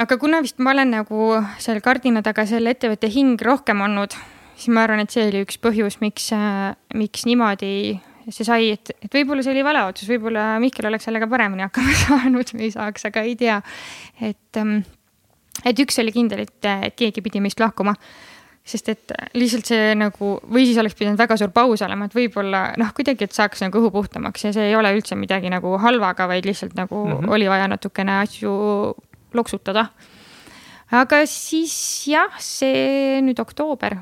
aga 0.00 0.18
kuna 0.20 0.42
vist 0.44 0.60
ma 0.62 0.72
olen 0.72 0.94
nagu 0.96 1.32
seal 1.62 1.82
kardina 1.84 2.22
taga 2.24 2.46
selle 2.48 2.72
ettevõtte 2.72 3.10
hing 3.12 3.40
rohkem 3.40 3.82
olnud, 3.84 4.14
siis 4.56 4.72
ma 4.72 4.86
arvan, 4.86 5.04
et 5.04 5.12
see 5.12 5.26
oli 5.28 5.44
üks 5.46 5.60
põhjus, 5.62 6.00
miks, 6.04 6.30
äh, 6.36 6.72
miks 6.96 7.26
niimoodi 7.28 8.00
see 8.30 8.46
sai, 8.46 8.70
et, 8.76 8.92
et 9.02 9.12
võib-olla 9.12 9.42
see 9.42 9.54
oli 9.54 9.64
vale 9.66 9.82
otsus, 9.88 10.08
võib-olla 10.12 10.56
Mihkel 10.62 10.86
oleks 10.86 11.08
sellega 11.08 11.26
paremini 11.30 11.64
hakkama 11.66 11.94
saanud 12.04 12.52
või 12.54 12.70
saaks, 12.74 13.08
aga 13.10 13.24
ei 13.26 13.36
tea. 13.38 13.60
et, 14.20 14.60
ähm, 14.60 14.82
et 15.64 15.78
üks 15.78 15.98
oli 16.02 16.12
kindel, 16.14 16.46
et, 16.46 16.70
et 16.88 16.94
keegi 16.96 17.24
pidi 17.24 17.42
meist 17.44 17.60
lahkuma 17.60 17.94
sest 18.62 18.92
et 18.92 19.12
lihtsalt 19.34 19.66
see 19.66 19.94
nagu 19.98 20.36
või 20.46 20.64
siis 20.68 20.78
oleks 20.78 20.94
pidanud 20.98 21.18
väga 21.18 21.36
suur 21.38 21.50
paus 21.54 21.82
olema, 21.82 22.06
et 22.06 22.14
võib-olla 22.14 22.62
noh, 22.78 22.92
kuidagi, 22.94 23.26
et 23.26 23.34
saaks 23.34 23.64
nagu 23.64 23.80
õhu 23.80 23.90
puhtamaks 23.94 24.46
ja 24.46 24.52
see 24.54 24.68
ei 24.70 24.76
ole 24.78 24.92
üldse 24.94 25.18
midagi 25.18 25.50
nagu 25.50 25.74
halvaga, 25.82 26.28
vaid 26.30 26.46
lihtsalt 26.46 26.76
nagu 26.78 27.00
mm 27.02 27.16
-hmm. 27.16 27.32
oli 27.34 27.50
vaja 27.50 27.66
natukene 27.68 28.20
asju 28.20 28.52
loksutada. 29.34 29.88
aga 30.92 31.26
siis 31.26 32.06
jah, 32.06 32.38
see 32.38 33.20
nüüd 33.20 33.40
oktoober 33.40 33.98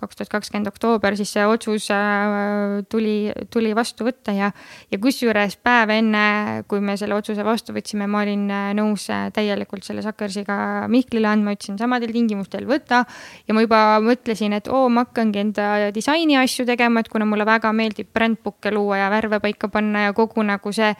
kaks 0.00 0.18
tuhat 0.18 0.32
kakskümmend 0.32 0.70
oktoober, 0.70 1.16
siis 1.18 1.32
see 1.36 1.44
otsus 1.48 1.88
äh, 1.94 2.80
tuli, 2.90 3.30
tuli 3.52 3.72
vastu 3.76 4.06
võtta 4.08 4.34
ja, 4.34 4.50
ja 4.90 5.00
kusjuures 5.02 5.56
päev 5.62 5.92
enne, 5.94 6.24
kui 6.70 6.82
me 6.84 6.96
selle 7.00 7.16
otsuse 7.18 7.44
vastu 7.46 7.74
võtsime, 7.76 8.08
ma 8.10 8.24
olin 8.24 8.46
äh, 8.50 8.70
nõus 8.78 9.06
äh, 9.12 9.28
täielikult 9.36 9.86
selle 9.86 10.04
Suckersiga 10.04 10.88
Mihklile 10.90 11.30
andma, 11.30 11.54
ütlesin 11.56 11.78
samadel 11.80 12.14
tingimustel 12.16 12.68
võta. 12.70 13.04
ja 13.46 13.56
ma 13.56 13.64
juba 13.64 13.82
mõtlesin, 14.04 14.56
et 14.56 14.70
oo, 14.72 14.88
ma 14.92 15.06
hakkangi 15.06 15.44
enda 15.44 15.70
disaini 15.94 16.38
asju 16.40 16.66
tegema, 16.68 17.04
et 17.04 17.10
kuna 17.12 17.28
mulle 17.28 17.46
väga 17.48 17.72
meeldib 17.76 18.12
brändbook'e 18.14 18.72
luua 18.74 19.04
ja 19.04 19.10
värve 19.12 19.40
paika 19.42 19.68
panna 19.72 20.08
ja 20.08 20.16
kogu 20.16 20.44
nagu 20.46 20.72
see 20.74 20.94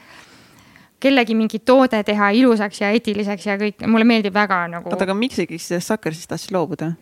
kellegi 1.00 1.34
mingi 1.36 1.60
toode 1.64 2.02
teha 2.04 2.30
ilusaks 2.36 2.82
ja 2.82 2.90
eetiliseks 2.94 3.46
ja 3.48 3.56
kõik, 3.60 3.86
mulle 3.88 4.06
meeldib 4.08 4.36
väga 4.36 4.66
nagu. 4.68 4.92
oota, 4.92 5.06
aga 5.08 5.16
miks 5.16 5.40
ikkagi 5.40 5.60
sellest 5.62 5.92
Suckersist 5.92 6.28
tahtsid 6.32 6.52
loobuda? 6.56 6.92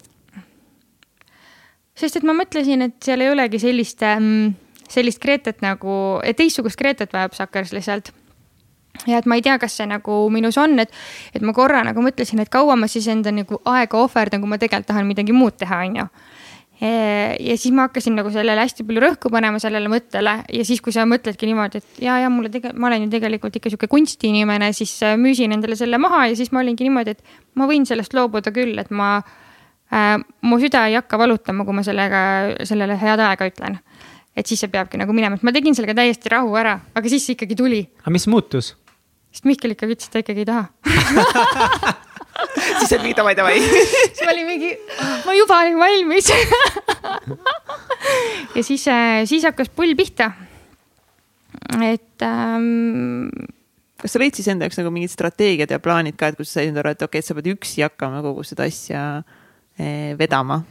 Sest 1.99 2.21
et 2.21 2.27
ma 2.27 2.37
mõtlesin, 2.37 2.87
et 2.87 2.97
seal 3.05 3.25
ei 3.25 3.33
olegi 3.33 3.61
sellist, 3.63 4.03
ähm, 4.07 4.55
sellist 4.89 5.21
Gretet 5.23 5.63
nagu, 5.65 6.21
teistsugust 6.39 6.79
Gretet 6.79 7.13
vajab 7.13 7.37
Suckers 7.37 7.75
lihtsalt 7.77 8.13
ja 9.07 9.21
et 9.21 9.29
ma 9.29 9.39
ei 9.39 9.45
tea, 9.45 9.59
kas 9.61 9.77
see 9.79 9.87
nagu 9.89 10.25
minus 10.33 10.59
on, 10.61 10.79
et, 10.83 10.93
et 11.37 11.45
ma 11.45 11.55
korra 11.57 11.85
nagu 11.87 12.03
mõtlesin, 12.03 12.41
et 12.43 12.51
kaua 12.53 12.77
ma 12.79 12.89
siis 12.91 13.09
enda 13.13 13.33
nagu 13.35 13.61
aega 13.69 14.01
ohverdan, 14.01 14.43
kui 14.43 14.51
ma 14.51 14.59
tegelikult 14.61 14.91
tahan 14.91 15.09
midagi 15.09 15.35
muud 15.37 15.59
teha, 15.61 15.81
on 15.87 15.99
ju. 16.01 16.07
ja 16.79 17.57
siis 17.59 17.75
ma 17.75 17.89
hakkasin 17.89 18.15
nagu 18.19 18.31
sellele 18.31 18.63
hästi 18.63 18.87
palju 18.87 19.03
rõhku 19.03 19.33
panema, 19.35 19.59
sellele 19.63 19.91
mõttele 19.91 20.37
ja 20.55 20.67
siis, 20.67 20.83
kui 20.83 20.95
sa 20.95 21.07
mõtledki 21.11 21.49
niimoodi, 21.51 21.83
et 21.83 22.05
ja, 22.07 22.21
ja 22.23 22.31
mulle 22.31 22.53
tegelikult, 22.55 22.81
ma 22.81 22.91
olen 22.91 23.07
ju 23.07 23.11
tegelikult 23.17 23.59
ikka 23.59 23.73
sihuke 23.75 23.91
kunstiinimene, 23.91 24.71
siis 24.77 24.95
äh, 25.07 25.19
müüsin 25.19 25.55
endale 25.55 25.79
selle 25.79 25.99
maha 25.99 26.29
ja 26.31 26.39
siis 26.39 26.53
ma 26.55 26.63
olingi 26.63 26.87
niimoodi, 26.87 27.17
et 27.19 27.59
ma 27.59 27.67
võin 27.71 27.87
sellest 27.89 28.15
loobuda 28.15 28.55
küll, 28.55 28.79
et 28.79 28.95
ma 28.95 29.19
mu 30.45 30.59
süda 30.61 30.87
ei 30.89 30.99
hakka 30.99 31.19
valutama, 31.21 31.65
kui 31.65 31.77
ma 31.77 31.85
sellega, 31.87 32.21
sellele 32.69 32.99
head 33.01 33.23
aega 33.25 33.49
ütlen. 33.49 33.79
et 34.37 34.47
siis 34.47 34.61
see 34.61 34.71
peabki 34.71 35.01
nagu 35.01 35.13
minema, 35.17 35.39
et 35.39 35.47
ma 35.47 35.55
tegin 35.55 35.75
sellega 35.75 35.97
täiesti 35.99 36.31
rahu 36.31 36.53
ära, 36.61 36.79
aga 36.95 37.09
siis 37.09 37.25
see 37.27 37.39
ikkagi 37.39 37.57
tuli. 37.59 37.81
aga 38.03 38.13
mis 38.15 38.29
muutus? 38.31 38.75
sest 39.33 39.49
Mihkel 39.49 39.75
ikkagi 39.75 39.97
ütles, 39.97 40.11
et 40.11 40.15
ta 40.15 40.23
ikkagi 40.25 40.45
ei 40.45 40.49
taha 40.49 41.97
siis 42.79 42.93
oli 42.99 43.15
davai, 43.17 43.35
davai 43.39 43.59
siis 43.63 44.23
ma 44.25 44.33
olin 44.33 44.47
mingi, 44.49 44.73
ma 45.27 45.35
juba 45.37 45.61
olin 45.65 45.79
valmis 45.81 46.31
ja 48.57 48.63
siis, 48.63 48.87
äh, 48.89 49.25
siis 49.29 49.47
hakkas 49.49 49.71
pull 49.75 49.95
pihta. 49.99 50.31
et 51.83 52.23
ähm, 52.25 53.29
kas 53.99 54.15
sa 54.15 54.23
leidsid 54.23 54.53
enda 54.53 54.69
jaoks 54.69 54.81
nagu 54.81 54.93
mingid 54.95 55.13
strateegiad 55.13 55.71
ja 55.75 55.81
plaanid 55.83 56.17
ka, 56.19 56.33
et 56.33 56.39
kus 56.39 56.53
sa 56.53 56.63
said 56.63 56.77
aru, 56.79 56.95
et 56.95 57.03
okei 57.03 57.19
okay,, 57.19 57.25
et 57.25 57.29
sa 57.29 57.37
pead 57.39 57.53
üksi 57.55 57.85
hakkama 57.87 58.23
kogu 58.25 58.47
seda 58.47 58.69
asja 58.69 59.03
vedama? 60.19 60.63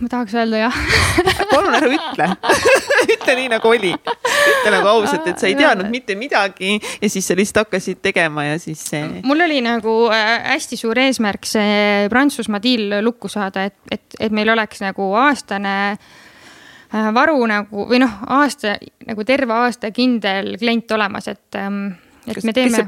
ma 0.00 0.08
tahaks 0.10 0.34
öelda 0.34 0.60
jah 0.64 0.78
palun 1.52 1.74
ära 1.78 1.88
ütle 1.90 2.28
ütle 3.14 3.34
nii 3.38 3.50
nagu 3.52 3.70
oli, 3.70 3.92
ütle 3.94 4.72
nagu 4.74 4.90
ausalt, 4.90 5.26
et 5.30 5.40
sa 5.40 5.48
ei 5.50 5.56
teadnud 5.58 5.90
mitte 5.92 6.16
midagi 6.18 6.76
ja 6.78 7.10
siis 7.10 7.26
sa 7.28 7.36
lihtsalt 7.38 7.66
hakkasid 7.66 8.02
tegema 8.04 8.48
ja 8.48 8.58
siis 8.62 8.82
see. 8.90 9.22
mul 9.26 9.44
oli 9.46 9.60
nagu 9.64 9.94
äh, 10.14 10.32
hästi 10.54 10.78
suur 10.80 10.98
eesmärk 11.02 11.46
see 11.48 12.08
Prantsusmaa 12.12 12.62
deal 12.62 12.98
lukku 13.04 13.30
saada, 13.32 13.68
et, 13.70 13.78
et, 13.90 14.18
et 14.18 14.34
meil 14.34 14.50
oleks 14.54 14.82
nagu 14.84 15.10
aastane 15.18 15.76
äh, 15.94 17.08
varu 17.14 17.38
nagu 17.50 17.86
või 17.90 18.02
noh, 18.02 18.18
aasta 18.38 18.76
nagu 19.06 19.26
terve 19.28 19.56
aasta 19.62 19.92
kindel 19.94 20.56
klient 20.60 20.90
olemas, 20.98 21.30
et, 21.30 21.48
ähm, 21.58 21.84
et 22.26 22.38
kas, 22.38 22.46
me 22.48 22.56
teeme 22.56 22.86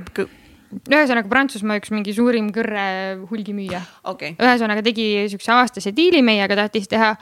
ühesõnaga 0.71 1.29
Prantsusmaa 1.31 1.81
üks 1.81 1.93
mingi 1.95 2.15
suurim 2.15 2.51
kõrre 2.55 2.83
hulgimüüja. 3.31 3.81
Okay.. 4.13 4.37
ühesõnaga 4.39 4.85
tegi 4.87 5.27
siukse 5.33 5.53
aastase 5.55 5.95
diili 5.97 6.23
meiega 6.27 6.57
tahtis 6.59 6.89
teha, 6.91 7.15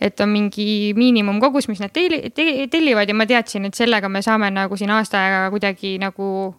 et 0.00 0.20
on 0.20 0.32
mingi 0.32 0.92
miinimumkogus, 0.96 1.68
mis 1.72 1.80
nad 1.82 1.92
telli, 1.94 2.32
tellivad 2.70 3.08
ja 3.08 3.16
ma 3.16 3.28
teadsin, 3.28 3.68
et 3.68 3.78
sellega 3.78 4.08
me 4.08 4.22
saame 4.24 4.50
nagu 4.52 4.76
siin 4.76 4.92
aasta 4.96 5.20
aega 5.20 5.46
kuidagi 5.54 5.96
nagu 6.02 6.50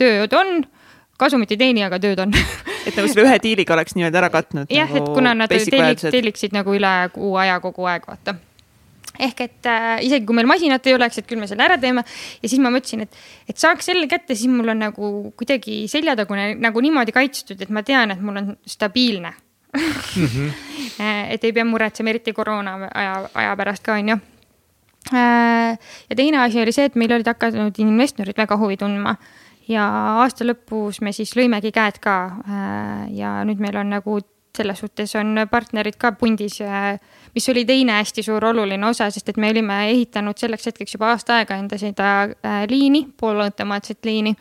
tööd 0.00 0.36
on. 0.38 0.60
Kasumit 1.20 1.50
ei 1.52 1.58
teeni, 1.60 1.82
aga 1.84 1.98
tööd 2.00 2.22
on. 2.22 2.30
Et 2.88 2.96
nagu 2.96 3.10
selle 3.12 3.26
ühe 3.26 3.34
diiliga 3.44 3.74
oleks 3.74 3.92
nii-öelda 3.92 4.22
ära 4.22 4.30
katnud. 4.32 4.70
jah 4.72 4.88
nagu, 4.88 5.02
et 5.02 5.16
kuna 5.18 5.34
nad 5.36 5.52
tellik, 5.52 6.00
telliksid 6.00 6.54
nagu 6.56 6.72
üle 6.72 6.92
kuu 7.12 7.34
aja 7.36 7.58
kogu 7.60 7.84
aeg, 7.84 8.06
vaata 8.08 8.38
ehk 9.26 9.44
et 9.46 9.68
äh, 9.70 9.98
isegi 10.06 10.26
kui 10.28 10.36
meil 10.38 10.48
masinat 10.50 10.86
ei 10.88 10.96
oleks, 10.96 11.20
et 11.20 11.28
küll 11.28 11.40
me 11.40 11.48
selle 11.50 11.66
ära 11.66 11.78
teeme. 11.80 12.04
ja 12.42 12.48
siis 12.48 12.60
ma 12.62 12.72
mõtlesin, 12.72 13.04
et, 13.06 13.20
et 13.48 13.60
saaks 13.60 13.90
selle 13.90 14.08
kätte, 14.10 14.34
siis 14.34 14.50
mul 14.52 14.72
on 14.72 14.82
nagu 14.86 15.12
kuidagi 15.36 15.84
seljatagune 15.90 16.54
nagu 16.60 16.82
niimoodi 16.84 17.14
kaitstud, 17.16 17.60
et 17.60 17.70
ma 17.70 17.84
tean, 17.86 18.14
et 18.14 18.20
mul 18.24 18.42
on 18.42 18.52
stabiilne 18.66 19.32
mm. 19.76 20.26
-hmm. 20.26 20.50
et 21.34 21.44
ei 21.44 21.52
pea 21.52 21.64
muretsema, 21.64 22.10
eriti 22.10 22.32
koroona 22.32 22.78
aja, 22.94 23.28
aja 23.34 23.56
pärast 23.56 23.84
ka, 23.84 23.98
on 23.98 24.08
ju. 24.08 24.18
Äh, 25.14 25.78
ja 26.10 26.16
teine 26.16 26.42
asi 26.42 26.60
oli 26.62 26.72
see, 26.72 26.84
et 26.84 26.94
meil 26.94 27.12
olid 27.12 27.26
hakanud 27.26 27.78
investorid 27.78 28.36
väga 28.36 28.56
huvi 28.56 28.76
tundma 28.76 29.16
ja 29.70 29.86
aasta 30.20 30.44
lõpus 30.44 31.00
me 31.04 31.12
siis 31.16 31.32
lõimegi 31.38 31.72
käed 31.74 32.00
ka. 32.02 32.16
Äh, 32.44 33.06
ja 33.16 33.40
nüüd 33.48 33.62
meil 33.62 33.76
on 33.80 33.90
nagu 33.96 34.20
selles 34.60 34.84
suhtes 34.84 35.16
on 35.18 35.46
partnerid 35.50 35.96
ka 36.00 36.12
pundis 36.20 36.60
mis 37.34 37.48
oli 37.48 37.64
teine 37.64 37.92
hästi 37.92 38.22
suur 38.22 38.44
oluline 38.44 38.86
osa, 38.86 39.10
sest 39.10 39.28
et 39.32 39.38
me 39.40 39.50
olime 39.50 39.76
ehitanud 39.90 40.38
selleks 40.38 40.70
hetkeks 40.70 40.96
juba 40.96 41.12
aasta 41.14 41.40
aega 41.40 41.58
enda 41.60 41.78
seda 41.78 42.10
äh, 42.24 42.64
liini, 42.70 43.06
poolautomaatset 43.20 44.04
liini 44.04 44.34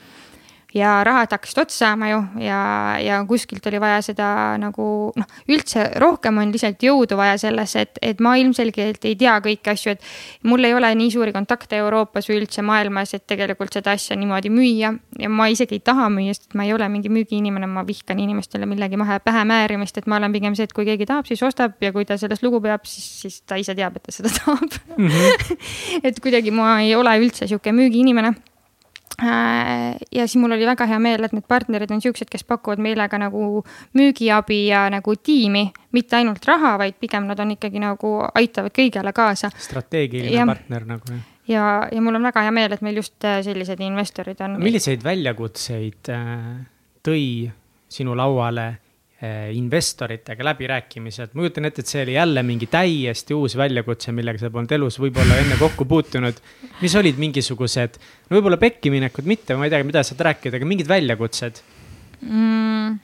ja 0.74 1.04
rahad 1.04 1.32
hakkasid 1.34 1.58
otsa 1.64 1.78
saama 1.78 2.10
ju 2.10 2.20
ja, 2.44 2.60
ja 3.02 3.20
kuskilt 3.28 3.66
oli 3.68 3.80
vaja 3.82 4.02
seda 4.06 4.28
nagu 4.62 4.86
noh, 5.18 5.30
üldse 5.50 5.88
rohkem 6.02 6.38
on 6.38 6.52
lihtsalt 6.54 6.84
jõudu 6.86 7.18
vaja 7.18 7.38
sellesse, 7.41 7.86
et, 7.88 8.00
et 8.02 8.20
ma 8.22 8.36
ilmselgelt 8.38 9.06
ei 9.10 9.16
tea 9.18 9.34
kõiki 9.41 9.72
asju, 9.74 9.96
et 9.96 10.46
mul 10.50 10.68
ei 10.68 10.76
ole 10.78 10.91
nii 11.00 11.10
suuri 11.14 11.34
kontakte 11.34 11.80
Euroopas 11.82 12.30
või 12.30 12.44
üldse 12.44 12.62
maailmas, 12.66 13.16
et 13.18 13.26
tegelikult 13.30 13.74
seda 13.74 13.96
asja 13.98 14.18
niimoodi 14.20 14.52
müüa. 14.54 14.94
ja 15.20 15.30
ma 15.30 15.48
isegi 15.50 15.80
ei 15.80 15.84
taha 15.86 16.10
müüa, 16.14 16.36
sest 16.38 16.54
ma 16.54 16.68
ei 16.68 16.74
ole 16.76 16.90
mingi 16.90 17.10
müügiinimene, 17.14 17.70
ma 17.70 17.86
vihkan 17.88 18.22
inimestele 18.22 18.70
millegi 18.70 19.00
mahe 19.00 19.18
pähe 19.26 19.46
määrimist, 19.50 19.98
et 19.98 20.08
ma 20.08 20.20
olen 20.22 20.36
pigem 20.36 20.58
see, 20.58 20.70
et 20.70 20.76
kui 20.76 20.86
keegi 20.86 21.10
tahab, 21.10 21.26
siis 21.30 21.41
ostab 21.46 21.82
ja 21.82 21.94
kui 21.96 22.06
ta 22.06 22.20
sellest 22.22 22.46
lugu 22.46 22.62
peab, 22.62 22.86
siis, 22.86 23.10
siis 23.24 23.41
ta 23.41 23.58
ise 23.58 23.74
teab, 23.78 23.98
et 23.98 24.06
ta 24.06 24.14
seda 24.14 24.30
tahab 24.38 24.70
mm. 24.98 25.08
-hmm. 25.08 25.58
et 26.12 26.22
kuidagi 26.22 26.54
ma 26.54 26.78
ei 26.84 26.94
ole 26.96 27.18
üldse 27.24 27.48
sihuke 27.50 27.74
müügiinimene 27.74 28.36
ja 29.22 30.28
siis 30.28 30.38
mul 30.41 30.52
oli 30.56 30.66
väga 30.66 30.86
hea 30.90 31.00
meel, 31.00 31.24
et 31.26 31.34
need 31.36 31.48
partnerid 31.48 31.91
on 31.91 32.02
siuksed, 32.04 32.30
kes 32.32 32.44
pakuvad 32.48 32.82
meile 32.84 33.08
ka 33.10 33.20
nagu 33.22 33.64
müügiabi 33.98 34.62
ja 34.68 34.86
nagu 34.91 35.16
tiimi, 35.16 35.70
mitte 35.96 36.20
ainult 36.20 36.46
raha, 36.48 36.78
vaid 36.82 37.00
pigem 37.00 37.28
nad 37.30 37.40
on 37.40 37.56
ikkagi 37.56 37.82
nagu 37.84 38.16
aitavad 38.34 38.76
kõigele 38.76 39.14
kaasa. 39.16 39.52
strateegiline 39.58 40.36
ja, 40.36 40.48
partner 40.50 40.86
nagu 40.96 41.14
jah. 41.14 41.24
ja, 41.48 41.64
ja 41.91 42.02
mul 42.02 42.20
on 42.20 42.30
väga 42.30 42.46
hea 42.48 42.56
meel, 42.56 42.76
et 42.76 42.86
meil 42.86 43.02
just 43.02 43.18
äh, 43.28 43.41
sellised 43.46 43.82
investorid 43.84 44.41
on. 44.46 44.60
milliseid 44.64 45.04
väljakutseid 45.04 46.14
äh, 46.16 46.38
tõi 47.06 47.26
sinu 47.90 48.16
lauale 48.18 48.72
investoritega 49.52 50.46
läbirääkimised, 50.48 51.34
ma 51.34 51.44
kujutan 51.44 51.68
ette, 51.68 51.84
et 51.84 51.91
see 51.91 52.06
oli 52.06 52.14
jälle 52.16 52.44
mingi 52.48 52.70
täiesti 52.72 53.36
uus 53.36 53.58
väljakutse, 53.60 54.14
millega 54.16 54.40
sa 54.40 54.52
polnud 54.54 54.72
elus 54.78 54.96
võib-olla 55.02 55.41
enne 55.41 55.58
kokku 55.60 55.84
puutunud. 55.90 56.40
mis 56.80 56.96
olid 56.96 57.20
mingisugused, 57.20 58.00
no 58.30 58.38
võib-olla 58.38 58.62
pekkiminekud 58.62 59.28
mitte, 59.28 59.60
ma 59.60 59.68
ei 59.68 59.76
tea, 59.76 59.84
mida 59.84 60.06
saad 60.08 60.24
rääkida, 60.30 60.56
aga 60.56 60.70
mingid 60.72 60.88
väljakutsed 60.88 61.60
mm.? 62.22 63.00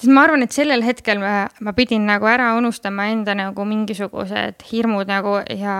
siis 0.00 0.10
ma 0.10 0.24
arvan, 0.26 0.42
et 0.42 0.54
sellel 0.54 0.82
hetkel 0.84 1.22
ma, 1.22 1.46
ma 1.60 1.74
pidin 1.76 2.06
nagu 2.08 2.28
ära 2.30 2.54
unustama 2.58 3.10
enda 3.12 3.36
nagu 3.38 3.66
mingisugused 3.68 4.64
hirmud 4.72 5.10
nagu 5.10 5.38
ja, 5.44 5.76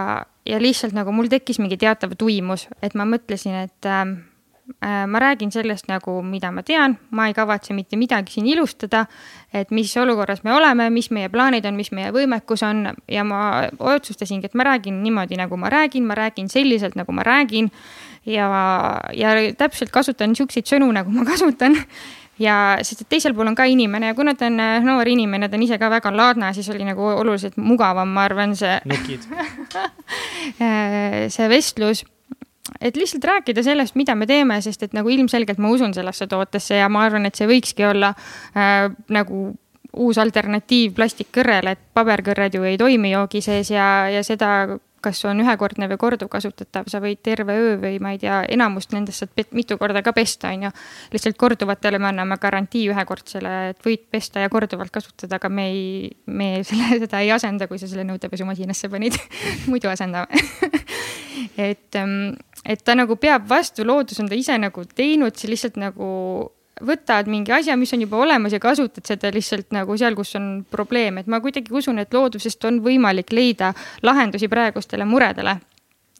ja 0.46 0.62
lihtsalt 0.62 0.94
nagu 0.96 1.14
mul 1.14 1.30
tekkis 1.32 1.58
mingi 1.62 1.80
teatav 1.80 2.14
tuimus, 2.20 2.68
et 2.78 2.94
ma 2.98 3.08
mõtlesin, 3.08 3.58
et 3.66 3.88
äh, 3.88 4.04
ma 4.80 5.18
räägin 5.18 5.50
sellest 5.52 5.88
nagu, 5.88 6.22
mida 6.22 6.50
ma 6.54 6.62
tean, 6.62 6.96
ma 7.10 7.26
ei 7.28 7.34
kavatse 7.34 7.74
mitte 7.74 7.96
midagi 7.96 8.32
siin 8.32 8.46
ilustada. 8.46 9.06
et 9.52 9.70
mis 9.70 9.96
olukorras 9.96 10.44
me 10.44 10.52
oleme, 10.54 10.90
mis 10.90 11.10
meie 11.10 11.28
plaanid 11.28 11.64
on, 11.66 11.74
mis 11.74 11.90
meie 11.92 12.12
võimekus 12.14 12.62
on 12.62 12.86
ja 13.08 13.24
ma 13.24 13.66
otsustasingi, 13.78 14.46
et 14.46 14.54
ma 14.54 14.64
räägin 14.64 15.02
niimoodi, 15.02 15.36
nagu 15.36 15.56
ma 15.56 15.68
räägin, 15.68 16.06
ma 16.06 16.14
räägin 16.14 16.48
selliselt, 16.48 16.94
nagu 16.94 17.12
ma 17.12 17.22
räägin. 17.22 17.70
ja, 18.26 19.00
ja 19.12 19.34
täpselt 19.58 19.90
kasutan 19.90 20.36
siukseid 20.36 20.66
sõnu, 20.66 20.92
nagu 20.92 21.10
ma 21.10 21.24
kasutan 21.24 21.76
ja 22.40 22.54
sest, 22.82 23.04
et 23.04 23.10
teisel 23.16 23.34
pool 23.36 23.50
on 23.50 23.56
ka 23.58 23.66
inimene 23.68 24.10
ja 24.10 24.16
kuna 24.16 24.34
ta 24.38 24.48
on 24.48 24.60
äh, 24.62 24.78
noor 24.84 25.08
inimene, 25.08 25.48
ta 25.48 25.58
on 25.58 25.66
ise 25.66 25.78
ka 25.80 25.90
väga 25.92 26.12
laadne, 26.14 26.52
siis 26.56 26.68
oli 26.72 26.86
nagu 26.88 27.10
oluliselt 27.12 27.58
mugavam, 27.60 28.08
ma 28.08 28.24
arvan, 28.28 28.56
see. 28.56 28.78
Äh, 30.60 31.28
see 31.34 31.50
vestlus 31.52 32.04
et 32.80 32.96
lihtsalt 32.96 33.24
rääkida 33.24 33.62
sellest, 33.62 33.96
mida 33.98 34.14
me 34.16 34.26
teeme, 34.26 34.60
sest 34.64 34.82
et 34.86 34.94
nagu 34.96 35.08
ilmselgelt 35.12 35.58
ma 35.60 35.72
usun 35.72 35.94
sellesse 35.94 36.26
tootesse 36.30 36.80
ja 36.80 36.88
ma 36.88 37.04
arvan, 37.06 37.26
et 37.28 37.38
see 37.38 37.48
võikski 37.50 37.86
olla 37.90 38.14
äh, 38.56 38.88
nagu 39.12 39.50
uus 40.00 40.20
alternatiiv 40.22 40.94
plastikkõrrele, 40.94 41.74
et 41.74 41.82
paberkõrred 41.94 42.54
ju 42.54 42.62
ei 42.68 42.78
toimi 42.78 43.10
joogi 43.10 43.42
sees 43.42 43.72
ja, 43.74 44.06
ja 44.12 44.22
seda 44.26 44.78
kas 45.00 45.22
on 45.24 45.40
ühekordne 45.40 45.88
või 45.90 45.98
korduvkasutatav, 46.00 46.88
sa 46.92 47.00
võid 47.02 47.22
terve 47.24 47.56
öö 47.56 47.76
või 47.80 47.96
ma 48.02 48.12
ei 48.14 48.20
tea, 48.20 48.42
enamust 48.52 48.92
nendest 48.92 49.22
saad 49.22 49.54
mitu 49.56 49.78
korda 49.80 50.02
ka 50.04 50.12
pesta, 50.16 50.50
on 50.52 50.66
ju. 50.66 50.72
lihtsalt 51.14 51.38
korduvatele 51.40 51.98
me 51.98 52.10
anname 52.10 52.36
garantii 52.40 52.86
ühekordsele, 52.92 53.54
et 53.72 53.80
võid 53.86 54.04
pesta 54.12 54.44
ja 54.44 54.52
korduvalt 54.52 54.92
kasutada, 54.92 55.40
aga 55.40 55.48
me 55.48 55.66
ei, 55.72 56.10
me 56.26 56.50
selle, 56.68 57.00
seda 57.04 57.24
ei 57.24 57.32
asenda, 57.32 57.68
kui 57.70 57.80
sa 57.80 57.88
selle 57.90 58.04
nõudepesumasinasse 58.08 58.92
panid 58.92 59.16
muidu 59.72 59.88
asendame 59.92 60.28
et, 61.70 61.96
ähm, 61.96 62.34
et 62.64 62.84
ta 62.84 62.94
nagu 62.94 63.16
peab 63.16 63.48
vastu, 63.48 63.84
loodus 63.86 64.20
on 64.20 64.28
ta 64.28 64.38
ise 64.38 64.56
nagu 64.58 64.84
teinud, 64.84 65.36
see 65.36 65.50
lihtsalt 65.50 65.78
nagu 65.80 66.08
võtad 66.80 67.28
mingi 67.28 67.52
asja, 67.52 67.76
mis 67.76 67.92
on 67.92 68.04
juba 68.04 68.20
olemas 68.24 68.54
ja 68.54 68.60
kasutad 68.62 69.06
seda 69.06 69.30
lihtsalt 69.34 69.72
nagu 69.76 69.96
seal, 70.00 70.16
kus 70.16 70.34
on 70.38 70.52
probleem, 70.70 71.20
et 71.20 71.28
ma 71.28 71.40
kuidagi 71.44 71.72
usun, 71.76 72.00
et 72.00 72.14
loodusest 72.14 72.64
on 72.68 72.80
võimalik 72.84 73.32
leida 73.36 73.74
lahendusi 74.06 74.48
praegustele 74.48 75.04
muredele 75.08 75.58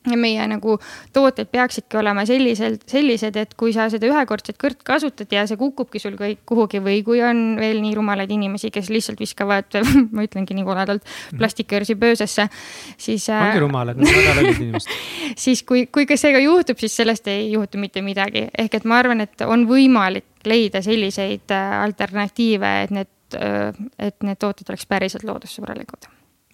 ja 0.09 0.17
meie 0.17 0.45
nagu 0.49 0.79
tooted 1.13 1.51
peaksidki 1.53 1.99
olema 2.01 2.23
selliselt, 2.29 2.87
sellised, 2.89 3.37
et 3.37 3.53
kui 3.61 3.75
sa 3.77 3.89
seda 3.93 4.09
ühekordset 4.09 4.57
kõrt 4.61 4.81
kasutad 4.87 5.33
ja 5.35 5.43
see 5.49 5.59
kukubki 5.61 6.01
sul 6.01 6.15
kõik 6.17 6.41
kuhugi 6.49 6.81
või 6.81 7.03
kui 7.05 7.21
on 7.25 7.59
veel 7.61 7.83
nii 7.85 7.93
rumalaid 7.99 8.31
inimesi, 8.33 8.71
kes 8.73 8.89
lihtsalt 8.93 9.21
viskavad 9.21 9.77
ma 10.15 10.25
ütlengi 10.25 10.57
nii 10.57 10.65
koledalt, 10.65 11.05
mhm. 11.05 11.41
plastikkõrsi 11.43 11.99
pöösesse, 12.01 12.49
siis. 12.97 13.29
ongi 13.29 13.59
äh, 13.59 13.61
rumalad, 13.61 14.01
nad 14.01 14.09
on 14.09 14.17
väga 14.17 14.37
lollid 14.39 14.63
inimesed 14.65 14.95
siis 15.45 15.63
kui, 15.69 15.85
kui 15.93 16.09
ka 16.09 16.17
see 16.21 16.33
ka 16.33 16.41
juhtub, 16.43 16.81
siis 16.81 16.97
sellest 17.03 17.29
ei 17.33 17.51
juhtu 17.53 17.81
mitte 17.83 18.05
midagi, 18.05 18.47
ehk 18.57 18.79
et 18.81 18.89
ma 18.89 19.03
arvan, 19.03 19.21
et 19.27 19.45
on 19.45 19.67
võimalik 19.69 20.49
leida 20.49 20.81
selliseid 20.85 21.53
äh, 21.53 21.75
alternatiive, 21.83 22.73
et 22.87 22.97
need, 22.97 23.13
äh, 23.37 23.69
et 24.01 24.17
need 24.25 24.41
tooted 24.41 24.73
oleks 24.73 24.89
päriselt 24.89 25.29
loodussõbralikud. 25.29 26.09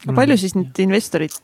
no 0.08 0.16
palju 0.18 0.40
siis 0.40 0.58
need 0.58 0.82
investorid 0.82 1.38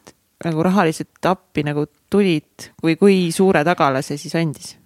nagu 0.47 0.63
rahaliselt 0.67 1.31
appi 1.31 1.65
nagu 1.67 1.87
tulid 2.11 2.71
või 2.85 2.97
kui 3.01 3.19
suure 3.35 3.65
tagala 3.67 4.03
see 4.03 4.21
siis 4.21 4.37
andis? 4.39 4.77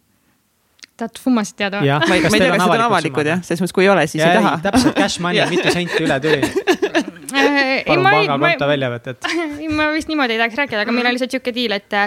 tahad 0.97 1.19
summasid 1.21 1.59
teada 1.61 1.83
ma 1.83 1.87
ei, 1.87 2.23
ma 2.25 2.31
ei 2.33 2.41
tea, 2.41 2.53
kas 2.55 2.63
need 2.63 2.77
on 2.77 2.85
avalikud 2.87 3.29
jah, 3.29 3.43
selles 3.45 3.61
mõttes, 3.61 3.77
kui 3.77 3.85
ei 3.85 3.91
ole, 3.93 4.07
siis 4.09 4.23
ja, 4.23 4.31
ei 4.33 4.41
taha. 4.41 4.55
täpselt 4.65 4.97
cash 4.97 5.21
money 5.21 5.45
mitu 5.51 5.73
senti 5.75 6.05
üle 6.05 6.21
tuli 6.25 6.41
palun 7.87 8.07
pangakonto 8.07 8.69
väljavõtet. 8.71 9.27
ma 9.79 9.91
vist 9.95 10.09
niimoodi 10.09 10.37
ei 10.37 10.41
tahaks 10.41 10.61
rääkida, 10.63 10.85
aga 10.87 10.95
meil 10.95 11.09
on 11.11 11.17
lihtsalt 11.17 11.35
sihuke 11.37 11.53
diil, 11.55 11.75
et, 11.77 11.99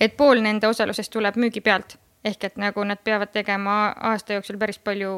et 0.00 0.14
pool 0.18 0.42
nende 0.44 0.70
osalusest 0.70 1.12
tuleb 1.14 1.38
müügi 1.40 1.64
pealt 1.64 1.98
ehk 2.28 2.48
et 2.48 2.56
nagu 2.60 2.82
nad 2.86 3.00
peavad 3.04 3.30
tegema 3.32 3.78
aasta 4.10 4.38
jooksul 4.38 4.58
päris 4.60 4.80
palju 4.82 5.12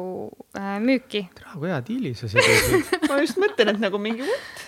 äh, 0.57 0.75
müüki. 0.83 1.25
tere, 1.35 1.53
kui 1.57 1.71
hea 1.71 1.79
diili 1.87 2.13
sa 2.17 2.29
siin 2.31 2.45
tegid 2.45 3.07
ma 3.09 3.21
just 3.23 3.41
mõtlen, 3.41 3.73
et 3.75 3.81
nagu 3.81 4.01
mingi 4.01 4.25
what? 4.25 4.67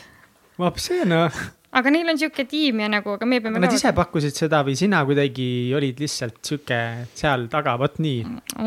vapsi 0.65 1.03
noh 1.09 1.43
aga 1.79 1.93
neil 1.93 2.09
on 2.13 2.19
sihuke 2.21 2.45
tiim 2.49 2.83
ja 2.83 2.89
nagu, 2.91 3.15
aga 3.17 3.27
me 3.29 3.41
peame. 3.43 3.61
Nad 3.63 3.75
ise 3.75 3.93
pakkusid 3.95 4.37
seda 4.37 4.63
või 4.65 4.77
sina 4.79 5.03
kuidagi 5.07 5.47
olid 5.77 6.01
lihtsalt 6.03 6.41
sihuke 6.45 6.79
seal 7.13 7.47
taga, 7.51 7.75
vot 7.81 7.99
nii? 8.03 8.23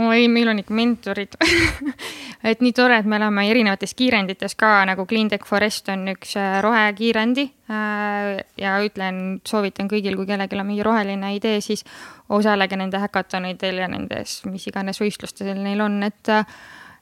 oi, 0.08 0.26
meil 0.32 0.52
on 0.52 0.62
ikka 0.62 0.76
mentorid 0.76 1.36
et 2.50 2.62
nii 2.62 2.74
tore, 2.76 2.98
et 3.00 3.08
me 3.08 3.18
oleme 3.18 3.46
erinevates 3.50 3.94
kiirendites 3.98 4.54
ka 4.58 4.70
nagu 4.88 5.06
Cleantech 5.08 5.46
Forest 5.48 5.90
on 5.92 6.06
üks 6.12 6.36
äh, 6.40 6.58
rohekiirendi. 6.64 7.46
Äh, 7.72 8.44
ja 8.60 8.76
ütlen, 8.84 9.40
soovitan 9.46 9.90
kõigil, 9.90 10.16
kui 10.18 10.28
kellelgi 10.28 10.58
on 10.58 10.68
mingi 10.68 10.86
roheline 10.86 11.32
idee, 11.36 11.60
siis 11.64 11.84
osalege 12.32 12.78
nende 12.78 13.00
häkatonidel 13.02 13.82
ja 13.82 13.90
nendes, 13.90 14.40
mis 14.50 14.66
iganes 14.70 15.00
võistlustel 15.02 15.56
neil 15.58 15.82
on, 15.82 15.98
et 16.06 16.32
äh, 16.32 16.58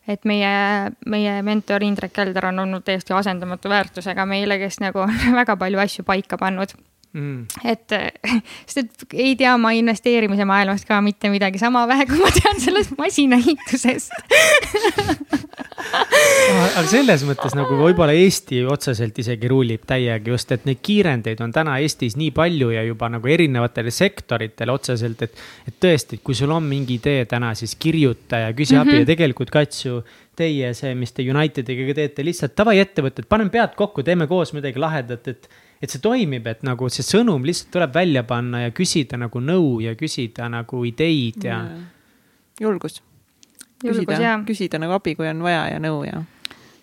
et 0.09 0.24
meie, 0.24 0.55
meie 1.06 1.36
mentor 1.43 1.82
Indrek 1.82 2.12
Kelder 2.12 2.51
on 2.51 2.59
olnud 2.66 2.85
täiesti 2.85 3.14
asendamatu 3.16 3.68
väärtusega 3.72 4.26
meile, 4.26 4.59
kes 4.59 4.81
nagu 4.85 5.05
on 5.05 5.14
väga 5.40 5.56
palju 5.56 5.81
asju 5.85 6.05
paika 6.05 6.39
pannud 6.39 6.74
mm.. 7.14 7.46
et, 7.64 7.94
sest 8.74 8.84
et 8.84 9.16
ei 9.26 9.34
tea 9.38 9.54
ma 9.60 9.72
investeerimise 9.76 10.46
maailmast 10.48 10.88
ka 10.88 11.00
mitte 11.04 11.30
midagi 11.32 11.60
sama 11.62 11.86
vähe, 11.90 12.06
kui 12.10 12.20
ma 12.22 12.30
tean 12.34 12.60
sellest 12.62 12.96
masinaehitusest 12.98 14.12
aga 16.78 16.84
selles 16.90 17.24
mõttes 17.26 17.54
nagu 17.56 17.76
võib-olla 17.78 18.14
Eesti 18.16 18.62
otseselt 18.70 19.18
isegi 19.20 19.50
ruulib 19.50 19.84
täiega 19.88 20.34
just, 20.34 20.52
et 20.54 20.66
neid 20.68 20.80
kiirendeid 20.84 21.40
on 21.44 21.52
täna 21.54 21.78
Eestis 21.82 22.16
nii 22.20 22.30
palju 22.34 22.70
ja 22.74 22.84
juba 22.86 23.10
nagu 23.12 23.30
erinevatele 23.30 23.92
sektoritele 23.94 24.74
otseselt, 24.74 25.24
et. 25.26 25.42
et 25.68 25.78
tõesti, 25.84 26.20
kui 26.24 26.36
sul 26.36 26.52
on 26.54 26.64
mingi 26.66 26.98
idee 26.98 27.24
täna, 27.30 27.52
siis 27.58 27.74
kirjuta 27.80 28.44
ja 28.46 28.52
küsi 28.52 28.74
mm 28.74 28.80
-hmm. 28.80 28.94
abi 28.94 29.02
ja 29.02 29.06
tegelikult 29.06 29.50
Kats 29.50 29.84
ju 29.84 30.02
teie 30.36 30.72
see, 30.74 30.94
mis 30.98 31.12
te 31.12 31.22
Unitediga 31.30 31.94
teete, 31.94 32.24
lihtsalt 32.24 32.56
davai 32.56 32.78
ettevõtted, 32.82 33.28
paneme 33.28 33.50
pead 33.50 33.74
kokku, 33.78 34.02
teeme 34.02 34.26
koos 34.26 34.52
midagi 34.52 34.78
lahedat, 34.78 35.28
et 35.28 35.48
et 35.82 35.90
see 35.90 36.02
toimib, 36.02 36.46
et 36.51 36.62
nagu 36.66 36.88
see 36.92 37.06
sõnum 37.06 37.44
lihtsalt 37.46 37.72
tuleb 37.74 37.94
välja 37.94 38.24
panna 38.28 38.64
ja 38.64 38.74
küsida 38.74 39.18
nagu 39.20 39.40
nõu 39.40 39.80
ja 39.84 39.94
küsida 39.98 40.48
nagu 40.52 40.84
ideid 40.88 41.44
ja. 41.44 41.62
julgus. 42.60 43.02
küsida, 43.82 44.38
küsida 44.46 44.80
nagu 44.80 44.96
abi, 44.96 45.16
kui 45.18 45.28
on 45.28 45.42
vaja 45.44 45.66
ja 45.74 45.82
nõu 45.82 46.05
ja. 46.09 46.22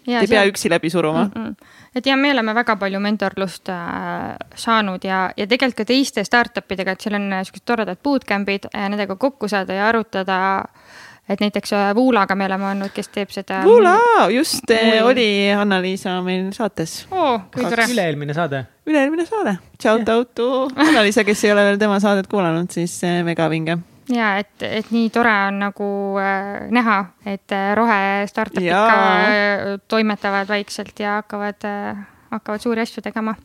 Ja, 0.10 0.24
ei 0.24 0.26
pea 0.26 0.48
üksi 0.50 0.70
läbi 0.70 0.90
suruma 0.90 1.28
mm. 1.28 1.42
-mm. 1.44 1.56
et 1.96 2.06
ja 2.06 2.16
me 2.18 2.32
oleme 2.32 2.56
väga 2.58 2.76
palju 2.76 3.00
mentorlust 3.00 3.70
äh, 3.70 4.34
saanud 4.56 5.04
ja, 5.06 5.30
ja 5.38 5.46
tegelikult 5.48 5.78
ka 5.78 5.86
teiste 5.86 6.24
startup 6.26 6.72
idega, 6.72 6.92
et 6.92 7.02
seal 7.02 7.20
on 7.20 7.30
siuksed 7.46 7.66
toredad 7.66 8.02
bootcamp'id 8.04 8.66
ja 8.74 8.90
nendega 8.90 9.16
kokku 9.16 9.48
saada 9.48 9.74
ja 9.78 9.88
arutada 9.88 10.40
äh, 10.58 11.11
et 11.32 11.42
näiteks 11.42 11.74
äh, 11.74 11.92
Voolaga 11.96 12.36
me 12.36 12.46
oleme 12.46 12.68
olnud, 12.72 12.94
kes 12.96 13.12
teeb 13.14 13.32
seda. 13.34 13.62
Voola, 13.66 13.96
just. 14.34 14.70
Äh, 14.72 15.00
oli 15.06 15.28
Anna-Liisa 15.56 16.18
meil 16.26 16.52
saates 16.56 17.06
oh,. 17.12 17.48
kui 17.54 17.64
tore. 17.66 17.88
üle-eelmine 17.94 18.36
saade. 18.38 18.66
üle-eelmine 18.88 19.26
saade. 19.30 19.58
Shout 19.82 20.10
out 20.10 20.36
to 20.36 20.50
Anna-Liisa, 20.76 21.26
kes 21.28 21.46
ei 21.46 21.56
ole 21.56 21.66
veel 21.70 21.80
tema 21.82 22.00
saadet 22.04 22.30
kuulanud, 22.32 22.72
siis 22.74 23.00
äh, 23.08 23.22
mega 23.28 23.50
vinge 23.52 23.80
ja 24.12 24.34
et, 24.42 24.58
et 24.66 24.90
nii 24.92 25.12
tore 25.14 25.34
on 25.48 25.62
nagu 25.62 25.92
äh, 26.20 26.66
näha, 26.74 26.98
et 27.26 27.54
rohe 27.78 28.02
startup'id 28.28 28.74
ka 28.74 29.78
toimetavad 29.92 30.50
vaikselt 30.52 31.00
ja 31.00 31.22
hakkavad 31.22 31.70
äh,, 31.70 32.04
hakkavad 32.34 32.64
suuri 32.64 32.84
asju 32.84 33.04
tegema 33.06 33.38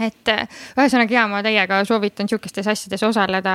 et 0.00 0.28
äh, 0.28 0.48
ühesõnaga 0.76 1.14
ja 1.14 1.24
ma 1.30 1.40
täiega 1.44 1.78
soovitan 1.86 2.28
sihukestes 2.28 2.66
asjades 2.68 3.02
osaleda, 3.06 3.54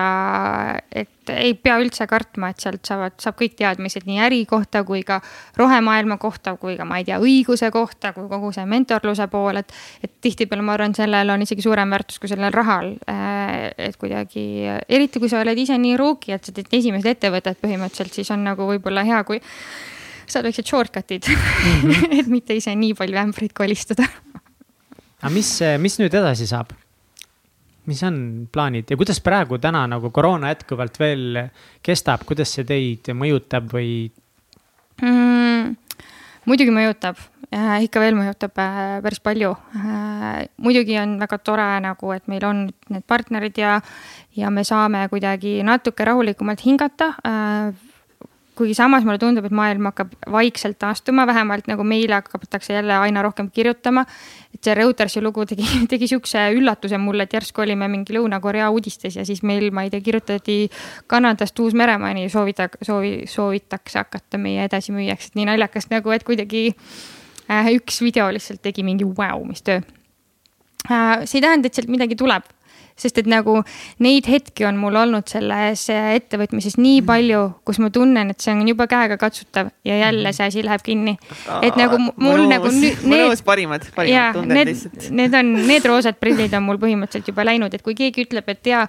et 0.87 1.31
ei 1.35 1.53
pea 1.59 1.75
üldse 1.83 2.07
kartma, 2.09 2.49
et 2.51 2.63
sealt 2.63 2.87
saavad, 2.87 3.17
saab 3.21 3.37
kõik 3.39 3.57
teadmised 3.59 4.07
nii 4.07 4.21
äri 4.25 4.39
kohta 4.49 4.83
kui 4.87 5.03
ka 5.07 5.19
rohemaailma 5.59 6.17
kohta, 6.21 6.55
kui 6.61 6.77
ka 6.79 6.87
ma 6.87 7.01
ei 7.01 7.05
tea, 7.07 7.19
õiguse 7.21 7.69
kohta, 7.73 8.13
kui 8.15 8.29
kogu 8.31 8.53
see 8.55 8.65
mentorluse 8.69 9.27
pool, 9.31 9.61
et. 9.61 9.75
et 10.01 10.13
tihtipeale 10.21 10.63
ma 10.65 10.75
arvan, 10.77 10.95
sellel 10.95 11.33
on 11.33 11.41
isegi 11.41 11.63
suurem 11.65 11.89
väärtus 11.91 12.19
kui 12.21 12.29
sellel 12.29 12.53
rahal. 12.53 12.93
Äh, 13.09 13.71
et 13.89 13.97
kuidagi, 14.01 14.45
eriti 14.87 15.21
kui 15.21 15.29
sa 15.31 15.41
oled 15.41 15.57
ise 15.57 15.77
nii 15.81 15.95
rookie, 15.99 16.35
et 16.37 16.45
sa 16.45 16.55
teed 16.55 16.71
esimesed 16.79 17.15
ettevõtted 17.15 17.59
põhimõtteliselt, 17.61 18.21
siis 18.21 18.31
on 18.33 18.45
nagu 18.47 18.69
võib-olla 18.69 19.05
hea, 19.07 19.23
kui 19.27 19.41
saad 20.31 20.47
väiksed 20.47 20.69
shortcut'id 20.69 21.27
mm, 21.27 21.79
-hmm. 21.81 22.13
et 22.21 22.27
mitte 22.31 22.55
ise 22.55 22.75
nii 22.75 22.93
palju 22.95 23.19
ämbreid 23.19 23.57
kolistada 23.57 24.07
aga 25.21 25.33
mis, 25.33 25.51
mis 25.81 25.99
nüüd 26.01 26.13
edasi 26.21 26.49
saab? 26.49 26.73
mis 27.89 28.01
on 28.05 28.17
plaanid 28.53 28.91
ja 28.91 28.97
kuidas 28.97 29.19
praegu 29.25 29.57
täna 29.61 29.87
nagu 29.89 30.11
koroona 30.13 30.51
jätkuvalt 30.51 30.99
veel 31.01 31.39
kestab, 31.81 32.25
kuidas 32.29 32.53
see 32.53 32.65
teid 32.67 33.09
mõjutab 33.17 33.71
või 33.73 33.93
mm,? 35.01 35.75
muidugi 36.45 36.73
mõjutab 36.73 37.19
ikka 37.51 37.99
veel 37.99 38.15
mõjutab 38.15 38.59
äh, 38.63 38.97
päris 39.03 39.19
palju 39.19 39.51
äh,. 39.75 40.47
muidugi 40.61 40.97
on 41.01 41.17
väga 41.19 41.39
tore 41.43 41.67
nagu, 41.83 42.13
et 42.15 42.27
meil 42.31 42.45
on 42.47 42.67
need 42.93 43.05
partnerid 43.07 43.57
ja, 43.59 43.79
ja 44.37 44.51
me 44.53 44.63
saame 44.67 45.07
kuidagi 45.11 45.59
natuke 45.65 46.05
rahulikumalt 46.07 46.63
hingata 46.65 47.13
kuigi 48.61 48.75
samas 48.77 49.05
mulle 49.07 49.17
tundub, 49.21 49.45
et 49.47 49.53
maailm 49.55 49.87
hakkab 49.89 50.13
vaikselt 50.31 50.77
taastuma, 50.81 51.25
vähemalt 51.27 51.65
nagu 51.71 51.83
meile 51.87 52.19
hakatakse 52.19 52.75
jälle 52.75 52.93
aina 52.93 53.23
rohkem 53.25 53.49
kirjutama. 53.51 54.05
et 54.53 54.63
see 54.63 54.75
Reutersi 54.75 55.21
lugu 55.21 55.45
tegi, 55.47 55.65
tegi 55.91 56.09
sihukese 56.11 56.43
üllatuse 56.57 56.97
mulle, 57.01 57.25
et 57.25 57.33
järsku 57.33 57.63
olime 57.63 57.87
mingi 57.87 58.13
Lõuna-Korea 58.13 58.69
uudistes 58.69 59.15
ja 59.15 59.25
siis 59.25 59.41
meil, 59.47 59.69
ma 59.71 59.85
ei 59.87 59.89
tea, 59.89 60.01
kirjutati 60.03 60.57
Kanadast 61.07 61.59
Uus-Meremaani 61.59 62.27
soovita-, 62.29 62.69
soovi, 62.81 63.13
soovitakse 63.31 64.03
hakata 64.03 64.37
meie 64.41 64.67
edasimüüjaks, 64.69 65.31
et 65.31 65.39
nii 65.39 65.47
naljakas 65.49 65.89
nagu, 65.93 66.13
et 66.13 66.27
kuidagi 66.27 66.67
äh, 67.49 67.73
üks 67.77 68.01
video 68.03 68.29
lihtsalt 68.33 68.61
tegi 68.61 68.85
mingi 68.85 69.07
vau 69.07 69.39
wow,, 69.39 69.47
mis 69.47 69.63
töö 69.65 69.79
äh,. 70.91 71.23
see 71.25 71.39
ei 71.39 71.47
tähenda, 71.47 71.71
et 71.71 71.79
sealt 71.79 71.89
midagi 71.89 72.19
tuleb 72.19 72.45
sest 73.01 73.21
et 73.21 73.29
nagu 73.29 73.57
neid 74.03 74.27
hetki 74.29 74.65
on 74.69 74.77
mul 74.81 74.97
olnud 75.01 75.27
selles 75.31 75.87
ettevõtmises 75.91 76.77
nii 76.79 77.01
mhm. 77.01 77.07
palju, 77.09 77.41
kus 77.67 77.81
ma 77.83 77.91
tunnen, 77.93 78.33
et 78.33 78.43
see 78.43 78.53
on 78.53 78.63
juba 78.67 78.87
käegakatsutav 78.91 79.71
ja 79.87 79.99
jälle 80.05 80.27
mhm. 80.29 80.37
see 80.37 80.49
asi 80.51 80.65
läheb 80.65 80.85
kinni. 80.85 81.17
et 81.61 81.77
nagu 81.79 81.99
mul 82.01 82.13
mõnus, 82.17 82.49
nagu 82.53 82.73
nüüd. 82.77 83.05
mõnus, 83.13 83.43
parimad, 83.45 83.87
parimad 83.95 84.39
tunded 84.39 84.57
need, 84.57 84.73
lihtsalt. 84.73 85.11
Need 85.21 85.37
on, 85.41 85.53
need 85.67 85.89
roosad 85.89 86.19
prillid 86.21 86.53
on 86.57 86.67
mul 86.69 86.81
põhimõtteliselt 86.81 87.33
juba 87.33 87.45
läinud, 87.47 87.73
et 87.73 87.85
kui 87.85 87.97
keegi 87.97 88.27
ütleb, 88.27 88.49
et 88.53 88.73
jaa, 88.73 88.87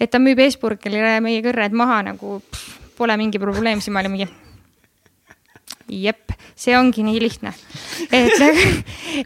et 0.00 0.12
ta 0.12 0.20
müüb 0.22 0.40
Esburgile 0.42 1.18
meie 1.24 1.42
kõrred 1.44 1.74
maha 1.76 2.02
nagu 2.12 2.40
pff, 2.50 2.80
pole 2.98 3.16
mingi 3.20 3.40
probleem, 3.42 3.80
siis 3.82 3.94
ma 3.94 4.02
olin 4.02 4.16
mingi 4.16 4.30
jep, 5.88 6.32
see 6.58 6.74
ongi 6.76 7.04
nii 7.06 7.20
lihtne. 7.22 7.52
et, 8.12 8.42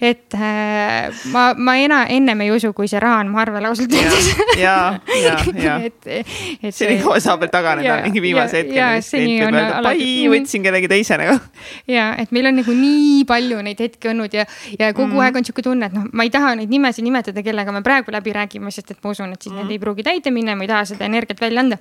et 0.01 0.37
äh, 0.37 1.11
ma, 1.33 1.49
ma 1.55 1.77
ena, 1.81 2.03
ennem 2.13 2.45
ei 2.45 2.53
usu, 2.55 2.73
kui 2.77 2.89
see 2.91 3.01
raha 3.03 3.23
on 3.25 3.33
mu 3.33 3.41
arvel 3.43 3.69
ausalt 3.71 3.93
öeldes. 3.93 4.31
ja, 4.61 4.77
ja, 5.23 5.37
ja. 5.55 5.77
et, 5.89 5.99
et. 6.07 6.75
seni 6.75 6.99
kaua 7.03 7.21
saab 7.23 7.45
veel 7.45 7.53
taganeda 7.53 7.99
mingi 8.07 8.23
viimase 8.25 8.63
hetkeni. 8.63 9.39
pai, 9.87 10.11
võtsin 10.33 10.67
kellegi 10.67 10.91
teise 10.93 11.19
nagu. 11.21 11.39
ja, 11.91 12.13
et 12.21 12.33
meil 12.37 12.51
on 12.53 12.61
nagu 12.63 12.77
nii 12.77 13.25
palju 13.29 13.61
neid 13.67 13.83
hetki 13.87 14.13
olnud 14.13 14.37
ja, 14.37 14.47
ja 14.79 14.93
kogu 14.93 15.15
mm. 15.15 15.27
aeg 15.27 15.41
on 15.43 15.49
sihuke 15.49 15.67
tunne, 15.67 15.91
et 15.91 15.97
noh, 15.97 16.09
ma 16.13 16.27
ei 16.27 16.33
taha 16.35 16.55
neid 16.61 16.73
nimesid 16.73 17.07
nimetada, 17.07 17.45
kellega 17.47 17.75
me 17.75 17.85
praegu 17.87 18.15
läbi 18.15 18.35
räägime, 18.37 18.73
sest 18.75 18.97
et 18.97 19.03
ma 19.03 19.13
usun, 19.13 19.37
et 19.37 19.43
siis 19.43 19.55
mm. 19.55 19.63
need 19.65 19.77
ei 19.77 19.83
pruugi 19.83 20.07
täide 20.07 20.35
minna, 20.35 20.57
ma 20.57 20.67
ei 20.67 20.73
taha 20.73 20.89
seda 20.95 21.09
energiat 21.09 21.43
välja 21.43 21.65
anda 21.67 21.81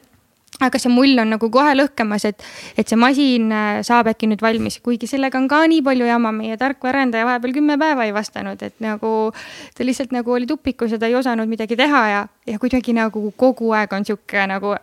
aga 0.64 0.80
see 0.80 0.92
mull 0.92 1.20
on 1.20 1.34
nagu 1.36 1.50
kohe 1.52 1.74
lõhkemas, 1.76 2.26
et, 2.30 2.44
et 2.80 2.88
see 2.88 3.00
masin 3.00 3.52
äh, 3.52 3.80
saab 3.86 4.10
äkki 4.12 4.30
nüüd 4.32 4.44
valmis, 4.44 4.80
kuigi 4.84 5.10
sellega 5.10 5.40
on 5.40 5.50
ka 5.52 5.62
nii 5.68 5.82
palju 5.86 6.08
jama, 6.08 6.32
meie 6.36 6.58
tarkvaraarendaja 6.62 7.28
vahepeal 7.28 7.56
kümme 7.58 7.78
päeva 7.82 8.08
ei 8.08 8.14
vastanud, 8.16 8.62
et 8.64 8.76
nagu 8.84 9.14
ta 9.76 9.88
lihtsalt 9.88 10.16
nagu 10.16 10.36
oli 10.36 10.48
tupikus 10.50 10.96
ja 10.96 11.02
ta 11.02 11.10
ei 11.12 11.18
osanud 11.20 11.52
midagi 11.52 11.78
teha 11.80 12.04
ja, 12.12 12.22
ja 12.48 12.60
kuidagi 12.62 12.96
nagu 12.96 13.28
kogu 13.38 13.74
aeg 13.76 13.94
on 13.98 14.08
sihuke 14.08 14.48
nagu 14.52 14.76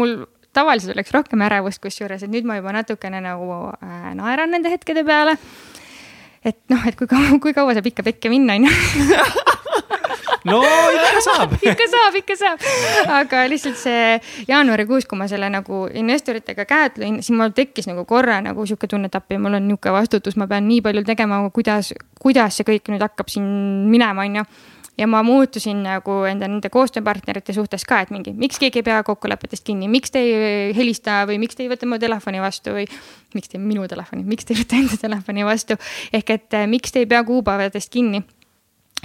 mul 0.00 0.16
tavaliselt 0.56 0.96
oleks 0.96 1.12
rohkem 1.12 1.44
ärevust 1.44 1.82
kusjuures, 1.82 2.24
et 2.24 2.32
nüüd 2.32 2.48
ma 2.48 2.58
juba 2.60 2.74
natukene 2.76 3.20
nagu 3.24 3.62
äh, 3.76 4.12
naeran 4.16 4.52
nende 4.52 4.72
hetkede 4.72 5.04
peale. 5.04 5.36
et 6.44 6.58
noh, 6.72 6.80
et 6.88 6.96
kui 6.98 7.06
kaua, 7.06 7.38
kui 7.42 7.54
kaua 7.54 7.74
saab 7.76 7.86
ikka 7.92 8.02
pekke 8.08 8.32
minna, 8.32 8.56
on 8.56 8.66
ju 8.66 8.72
no 10.48 10.60
ikka 10.62 11.22
saab 11.28 11.54
ikka 11.58 11.86
saab, 11.92 12.18
ikka 12.22 12.36
saab. 12.38 12.66
aga 13.20 13.44
lihtsalt 13.50 13.78
see 13.80 14.18
jaanuarikuus, 14.48 15.06
kui 15.08 15.20
ma 15.20 15.28
selle 15.30 15.48
nagu 15.52 15.84
investoritega 16.02 16.66
käed 16.68 17.00
lõin, 17.02 17.20
siis 17.22 17.36
mul 17.38 17.54
tekkis 17.56 17.88
nagu 17.90 18.04
korra 18.08 18.40
nagu 18.44 18.66
sihuke 18.66 18.90
tunne, 18.90 19.10
et 19.10 19.18
appi, 19.18 19.38
mul 19.42 19.58
on 19.58 19.66
nihuke 19.68 19.94
vastutus, 19.94 20.38
ma 20.40 20.48
pean 20.50 20.68
nii 20.68 20.82
palju 20.84 21.06
tegema, 21.08 21.42
kuidas, 21.54 21.92
kuidas 22.22 22.58
see 22.58 22.68
kõik 22.68 22.94
nüüd 22.94 23.04
hakkab 23.04 23.32
siin 23.32 23.48
minema, 23.92 24.26
on 24.26 24.42
ju 24.42 24.46
ja 24.98 25.06
ma 25.08 25.22
muutusin 25.24 25.78
nagu 25.86 26.18
enda 26.28 26.48
nende 26.50 26.68
koostööpartnerite 26.72 27.54
suhtes 27.56 27.86
ka, 27.88 28.02
et 28.04 28.12
mingi, 28.12 28.34
miks 28.36 28.60
keegi 28.60 28.82
ei 28.82 28.86
pea 28.86 28.98
kokkulepetest 29.06 29.64
kinni, 29.64 29.88
miks 29.88 30.12
te 30.12 30.20
ei 30.20 30.74
helista 30.76 31.22
või 31.28 31.38
miks 31.42 31.56
te 31.56 31.64
ei 31.64 31.70
võta 31.72 31.88
mu 31.88 31.98
telefoni 32.02 32.42
vastu 32.44 32.76
või 32.76 32.84
miks 33.32 33.54
te 33.54 33.60
minu 33.62 33.86
telefoni, 33.88 34.26
miks 34.28 34.44
te 34.44 34.54
ei 34.54 34.60
võta 34.60 34.78
enda 34.82 35.00
telefoni 35.00 35.48
vastu. 35.48 35.78
ehk 36.12 36.36
et 36.36 36.60
miks 36.68 36.92
te 36.92 37.04
ei 37.04 37.08
pea 37.08 37.24
kuupäevadest 37.24 37.92
kinni 37.92 38.22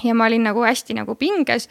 ja 0.03 0.13
ma 0.13 0.27
olin 0.29 0.43
nagu 0.45 0.61
hästi 0.65 0.97
nagu 0.97 1.15
pinges 1.17 1.67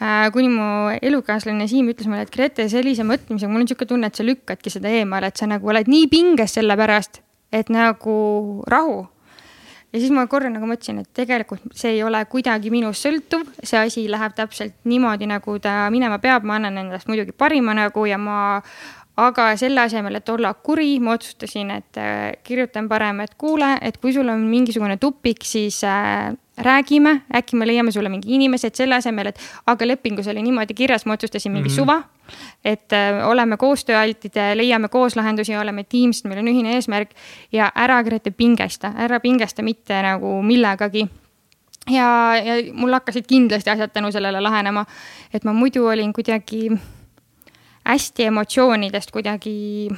äh, 0.00 0.30
kuni 0.32 0.48
mu 0.52 0.68
elukaaslane 1.02 1.68
Siim 1.68 1.90
ütles 1.92 2.08
mulle, 2.08 2.24
et 2.26 2.32
Grete, 2.34 2.68
sellise 2.70 3.06
mõtlemisega, 3.06 3.50
mul 3.50 3.62
on 3.62 3.66
niisugune 3.66 3.92
tunne, 3.92 4.10
et 4.10 4.18
sa 4.18 4.26
lükkadki 4.26 4.72
seda 4.72 4.92
eemale, 5.00 5.30
et 5.30 5.40
sa 5.40 5.48
nagu 5.50 5.68
oled 5.68 5.90
nii 5.90 6.08
pinges 6.12 6.58
selle 6.58 6.76
pärast, 6.78 7.22
et 7.52 7.70
nagu 7.72 8.18
rahu. 8.68 9.06
ja 9.92 10.00
siis 10.00 10.12
ma 10.12 10.26
korra 10.28 10.50
nagu 10.52 10.68
mõtlesin, 10.68 11.00
et 11.00 11.08
tegelikult 11.16 11.64
see 11.76 11.94
ei 11.96 12.02
ole 12.04 12.20
kuidagi 12.28 12.70
minust 12.70 13.06
sõltuv, 13.06 13.46
see 13.62 13.78
asi 13.80 14.04
läheb 14.10 14.34
täpselt 14.36 14.74
niimoodi, 14.84 15.26
nagu 15.26 15.58
ta 15.64 15.88
minema 15.90 16.18
peab, 16.20 16.44
ma 16.44 16.58
annan 16.60 16.76
endast 16.84 17.08
muidugi 17.08 17.32
parima 17.32 17.74
nagu 17.76 18.04
ja 18.06 18.18
ma 18.20 18.60
aga 19.18 19.48
selle 19.58 19.82
asemel, 19.82 20.20
et 20.20 20.28
olla 20.30 20.52
kuri, 20.54 20.98
ma 21.02 21.16
otsustasin, 21.16 21.72
et 21.74 21.98
äh, 21.98 22.36
kirjutan 22.46 22.88
parem, 22.90 23.24
et 23.24 23.34
kuule, 23.38 23.72
et 23.82 23.96
kui 23.98 24.12
sul 24.14 24.28
on 24.30 24.44
mingisugune 24.46 24.96
tupik, 25.02 25.42
siis 25.42 25.80
äh, 25.86 26.30
räägime, 26.62 27.16
äkki 27.34 27.58
me 27.58 27.66
leiame 27.66 27.92
sulle 27.94 28.10
mingi 28.12 28.30
inimese, 28.34 28.70
et 28.70 28.78
selle 28.78 28.98
asemel, 28.98 29.32
et 29.32 29.40
aga 29.66 29.88
lepingus 29.90 30.30
oli 30.30 30.42
niimoodi 30.46 30.76
kirjas, 30.78 31.06
ma 31.06 31.16
otsustasin 31.18 31.52
mingi 31.52 31.68
mm 31.68 31.72
-hmm. 31.72 31.76
suva. 31.76 32.02
et 32.64 32.92
äh, 32.92 33.28
oleme 33.28 33.56
koostööaltid, 33.56 34.34
leiame 34.54 34.88
koos 34.88 35.16
lahendusi, 35.16 35.56
oleme 35.56 35.84
tiimsed, 35.84 36.28
meil 36.28 36.38
on 36.38 36.48
ühine 36.48 36.74
eesmärk 36.74 37.10
ja 37.52 37.72
ära 37.74 38.02
Grete 38.02 38.30
pingesta, 38.30 38.92
ära 38.96 39.20
pingesta 39.20 39.62
mitte 39.62 40.02
nagu 40.02 40.42
millegagi 40.42 41.08
ja, 41.90 42.36
ja 42.36 42.72
mul 42.72 42.92
hakkasid 42.92 43.26
kindlasti 43.26 43.70
asjad 43.70 43.90
tänu 43.90 44.12
sellele 44.12 44.40
lahenema. 44.40 44.84
et 45.34 45.44
ma 45.44 45.52
muidu 45.52 45.86
olin 45.86 46.12
kuidagi 46.12 46.70
hästi 47.88 48.28
emotsioonidest 48.28 49.12
kuidagi 49.14 49.88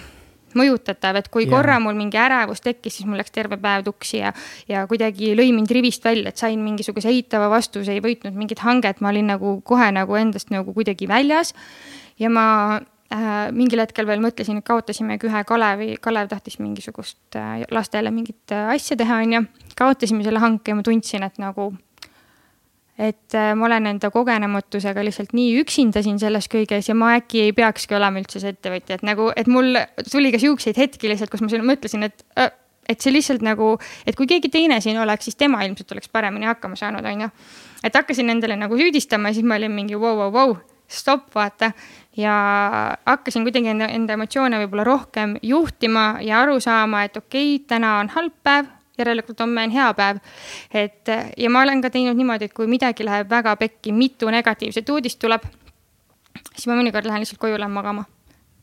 mõjutatav, 0.58 1.18
et 1.20 1.28
kui 1.30 1.44
ja. 1.46 1.50
korra 1.52 1.78
mul 1.82 1.96
mingi 1.98 2.18
ärevus 2.18 2.62
tekkis, 2.64 2.98
siis 2.98 3.08
mul 3.08 3.20
läks 3.20 3.34
terve 3.34 3.58
päev 3.60 3.84
tuksi 3.86 4.20
ja, 4.20 4.32
ja 4.70 4.84
kuidagi 4.90 5.32
lõi 5.38 5.50
mind 5.54 5.70
rivist 5.74 6.04
välja, 6.04 6.32
et 6.32 6.40
sain 6.40 6.60
mingisuguse 6.64 7.10
eitava 7.12 7.50
vastuse, 7.52 7.94
ei 7.94 8.02
võitnud 8.04 8.36
mingit 8.38 8.62
hanget, 8.64 9.02
ma 9.02 9.12
olin 9.12 9.30
nagu 9.30 9.58
kohe 9.66 9.90
nagu 9.94 10.18
endast 10.18 10.50
nagu 10.54 10.74
kuidagi 10.74 11.08
väljas. 11.10 11.54
ja 12.18 12.30
ma 12.30 12.46
äh, 13.14 13.50
mingil 13.54 13.84
hetkel 13.84 14.08
veel 14.10 14.22
mõtlesin, 14.22 14.58
et 14.58 14.66
kaotasimegi 14.66 15.30
ühe 15.30 15.44
Kalevi, 15.46 15.94
Kalev 16.02 16.32
tahtis 16.32 16.58
mingisugust 16.58 17.38
äh, 17.38 17.62
lastele 17.70 18.10
mingit 18.10 18.54
äh, 18.54 18.74
asja 18.74 18.98
teha, 18.98 19.22
on 19.22 19.38
ju. 19.38 19.44
kaotasime 19.78 20.26
selle 20.26 20.42
hanke 20.42 20.74
ja 20.74 20.80
ma 20.80 20.86
tundsin, 20.86 21.24
et 21.26 21.38
nagu 21.38 21.70
et 23.00 23.34
äh, 23.34 23.52
ma 23.56 23.66
olen 23.70 23.86
enda 23.94 24.10
kogenematusega 24.12 25.04
lihtsalt 25.06 25.32
nii 25.36 25.54
üksinda 25.62 26.02
siin 26.04 26.18
selles 26.20 26.50
kõiges 26.52 26.90
ja 26.90 26.96
ma 26.98 27.14
äkki 27.16 27.46
ei 27.46 27.52
peakski 27.56 27.96
olema 27.96 28.20
üldse 28.20 28.42
see 28.42 28.52
ettevõtja, 28.52 28.98
et 28.98 29.04
nagu, 29.06 29.30
et 29.36 29.48
mul 29.48 29.78
tuli 30.10 30.32
ka 30.34 30.40
siukseid 30.42 30.80
hetki 30.80 31.08
lihtsalt, 31.08 31.32
kus 31.32 31.44
ma 31.44 31.62
mõtlesin, 31.72 32.04
et 32.10 32.26
äh, 32.36 32.52
et 32.90 32.98
see 33.00 33.12
lihtsalt 33.14 33.44
nagu, 33.46 33.76
et 34.08 34.16
kui 34.18 34.26
keegi 34.26 34.50
teine 34.50 34.80
siin 34.82 34.98
oleks, 34.98 35.28
siis 35.28 35.38
tema 35.38 35.62
ilmselt 35.66 35.92
oleks 35.94 36.10
paremini 36.10 36.48
hakkama 36.50 36.78
saanud, 36.78 37.06
on 37.06 37.26
ju. 37.26 37.28
et 37.86 37.94
hakkasin 37.94 38.32
endale 38.32 38.56
nagu 38.58 38.76
süüdistama 38.76 39.30
ja 39.30 39.38
siis 39.38 39.46
ma 39.46 39.60
olin 39.60 39.72
mingi 39.72 39.98
vau, 40.00 40.16
vau, 40.18 40.32
vau, 40.34 40.56
stopp, 40.90 41.30
vaata. 41.34 41.70
ja 42.16 42.34
hakkasin 43.06 43.46
kuidagi 43.46 43.70
enda, 43.72 43.88
enda 43.94 44.18
emotsioone 44.18 44.58
võib-olla 44.64 44.84
rohkem 44.88 45.36
juhtima 45.42 46.18
ja 46.26 46.42
aru 46.42 46.58
saama, 46.60 47.04
et 47.06 47.16
okei 47.16 47.54
okay,, 47.54 47.64
täna 47.70 47.98
on 48.00 48.12
halb 48.16 48.34
päev 48.42 48.79
järelikult 49.00 49.40
homme 49.40 49.64
on 49.66 49.74
hea 49.74 49.88
päev. 49.94 50.20
et 50.74 51.08
ja 51.36 51.50
ma 51.50 51.62
olen 51.62 51.82
ka 51.82 51.90
teinud 51.90 52.16
niimoodi, 52.16 52.50
et 52.50 52.54
kui 52.56 52.66
midagi 52.70 53.04
läheb 53.04 53.30
väga 53.30 53.56
pekki, 53.56 53.92
mitu 53.92 54.30
negatiivset 54.30 54.88
uudist 54.88 55.18
tuleb, 55.18 55.44
siis 56.54 56.66
ma 56.70 56.78
mõnikord 56.78 57.06
lähen 57.08 57.22
lihtsalt 57.24 57.40
koju, 57.40 57.58
lähen 57.58 57.72
magama. 57.72 58.04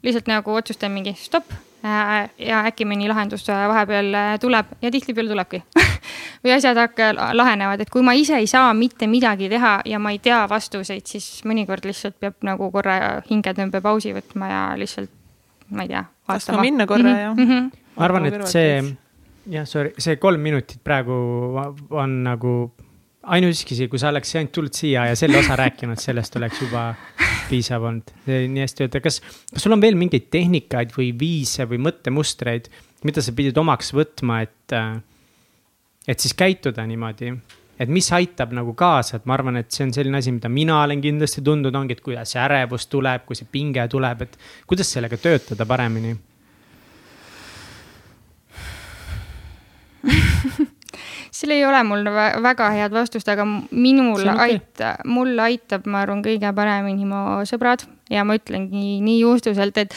lihtsalt 0.03 0.27
nagu 0.29 0.53
otsustan 0.53 0.91
mingi 0.93 1.15
stopp 1.17 1.51
äh, 1.85 2.29
ja 2.37 2.61
äkki 2.69 2.85
mõni 2.85 3.07
lahendus 3.09 3.47
äh, 3.49 3.63
vahepeal 3.67 4.13
äh, 4.13 4.33
tuleb 4.39 4.69
ja 4.81 4.91
tihtipeale 4.93 5.31
tulebki 5.31 5.63
või 6.43 6.53
asjad 6.53 6.77
hakkavad, 6.77 7.33
lahenevad, 7.35 7.81
et 7.81 7.89
kui 7.89 8.05
ma 8.05 8.13
ise 8.17 8.37
ei 8.37 8.47
saa 8.47 8.73
mitte 8.77 9.09
midagi 9.09 9.49
teha 9.49 9.79
ja 9.85 9.99
ma 9.99 10.13
ei 10.13 10.21
tea 10.23 10.43
vastuseid, 10.49 11.07
siis 11.09 11.41
mõnikord 11.49 11.87
lihtsalt 11.89 12.19
peab 12.19 12.45
nagu 12.45 12.69
korra 12.71 13.23
hingetõmbepausi 13.29 14.13
võtma 14.19 14.51
ja 14.51 14.61
lihtsalt, 14.77 15.11
ma 15.73 15.87
ei 15.87 15.93
tea. 15.95 16.05
laskma 16.29 16.61
minna 16.61 16.87
korra 16.87 17.09
mm 17.09 17.15
-hmm. 17.15 17.21
ja 17.21 17.33
mm. 17.33 17.51
-hmm. 17.51 17.69
ma 17.95 18.05
arvan, 18.05 18.25
et 18.25 18.47
see 18.47 18.97
jah, 19.51 19.65
sorry, 19.67 19.93
see 20.01 20.17
kolm 20.21 20.43
minutit 20.43 20.81
praegu 20.85 21.15
on 21.95 22.19
nagu 22.25 22.53
ainuüksi, 23.27 23.87
kui 23.91 23.99
sa 23.99 24.11
oleks 24.11 24.35
ainult 24.37 24.53
tulnud 24.55 24.77
siia 24.77 25.07
ja 25.09 25.17
selle 25.19 25.41
osa 25.41 25.57
rääkinud, 25.59 25.99
sellest 25.99 26.35
oleks 26.39 26.61
juba 26.63 26.87
piisav 27.49 27.83
olnud. 27.89 28.13
nii 28.27 28.63
hästi 28.63 28.85
öelda, 28.85 29.01
kas, 29.03 29.19
kas 29.51 29.65
sul 29.65 29.75
on 29.75 29.83
veel 29.83 29.99
mingeid 29.99 30.29
tehnikaid 30.33 30.95
või 30.95 31.11
viise 31.19 31.67
või 31.69 31.81
mõttemustreid, 31.89 32.71
mida 33.07 33.23
sa 33.23 33.35
pidid 33.35 33.57
omaks 33.59 33.93
võtma, 33.95 34.41
et, 34.47 34.77
et 36.07 36.19
siis 36.19 36.35
käituda 36.37 36.87
niimoodi? 36.87 37.33
et 37.77 37.91
mis 37.93 38.07
aitab 38.15 38.55
nagu 38.57 38.71
kaasa, 38.73 39.19
et 39.19 39.27
ma 39.29 39.35
arvan, 39.35 39.59
et 39.59 39.69
see 39.69 39.83
on 39.85 39.91
selline 39.93 40.17
asi, 40.17 40.31
mida 40.33 40.49
mina 40.49 40.79
olen 40.81 40.97
kindlasti 40.97 41.43
tundnud, 41.45 41.75
ongi, 41.77 41.93
et 41.93 42.01
kuidas 42.01 42.31
see 42.33 42.39
ärevus 42.41 42.87
tuleb, 42.89 43.27
kui 43.27 43.37
see 43.37 43.45
pinge 43.51 43.83
tuleb, 43.91 44.23
et 44.25 44.39
kuidas 44.65 44.89
sellega 44.95 45.19
töötada 45.21 45.67
paremini 45.69 46.15
seal 51.37 51.53
ei 51.53 51.65
ole 51.67 51.83
mul 51.85 52.07
väga 52.43 52.71
head 52.73 52.95
vastust, 52.95 53.27
aga 53.29 53.45
minul 53.45 54.23
okay. 54.23 54.57
aita-, 54.57 54.95
mul 55.05 55.37
aitab, 55.45 55.85
ma 55.89 56.01
arvan, 56.05 56.23
kõige 56.25 56.53
paremini 56.57 57.05
mu 57.05 57.43
sõbrad 57.47 57.85
ja 58.11 58.23
ma 58.25 58.37
ütlengi 58.39 58.97
nii 59.03 59.19
juustuselt, 59.19 59.77
et, 59.77 59.93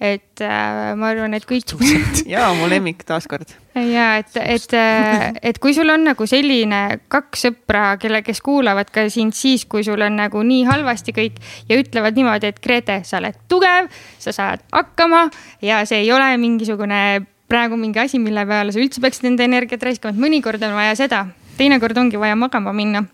et 0.00 0.42
äh, 0.42 0.90
ma 0.98 1.12
arvan, 1.12 1.36
et 1.36 1.46
kõik. 1.46 1.76
ja 2.32 2.48
mu 2.56 2.66
lemmik 2.70 3.04
taaskord. 3.06 3.52
ja 3.76 4.08
et, 4.18 4.34
et, 4.40 4.74
äh, 4.74 5.26
et 5.52 5.60
kui 5.62 5.76
sul 5.76 5.92
on 5.92 6.08
nagu 6.10 6.26
selline 6.26 6.82
kaks 7.12 7.46
sõpra, 7.46 7.84
kelle, 8.02 8.24
kes 8.26 8.42
kuulavad 8.44 8.90
ka 8.90 9.06
sind 9.12 9.36
siis, 9.36 9.68
kui 9.70 9.86
sul 9.86 10.00
on 10.02 10.18
nagu 10.18 10.42
nii 10.42 10.64
halvasti 10.68 11.14
kõik 11.16 11.38
ja 11.70 11.78
ütlevad 11.78 12.18
niimoodi, 12.18 12.50
et 12.50 12.62
Grete, 12.64 13.02
sa 13.06 13.20
oled 13.20 13.44
tugev, 13.50 13.92
sa 14.18 14.34
saad 14.34 14.64
hakkama 14.72 15.28
ja 15.62 15.84
see 15.86 16.02
ei 16.02 16.10
ole 16.16 16.32
mingisugune 16.40 17.04
praegu 17.50 17.76
mingi 17.76 17.98
asi, 17.98 18.18
mille 18.22 18.44
peale 18.46 18.72
sa 18.72 18.80
üldse 18.82 19.02
peaksid 19.02 19.26
enda 19.32 19.46
energiat 19.46 19.82
raiskama, 19.82 20.14
et 20.14 20.22
mõnikord 20.22 20.62
on 20.66 20.76
vaja 20.78 20.94
seda, 20.98 21.24
teinekord 21.58 21.98
ongi 21.98 22.20
vaja 22.20 22.38
magama 22.38 22.72
minna. 22.76 23.04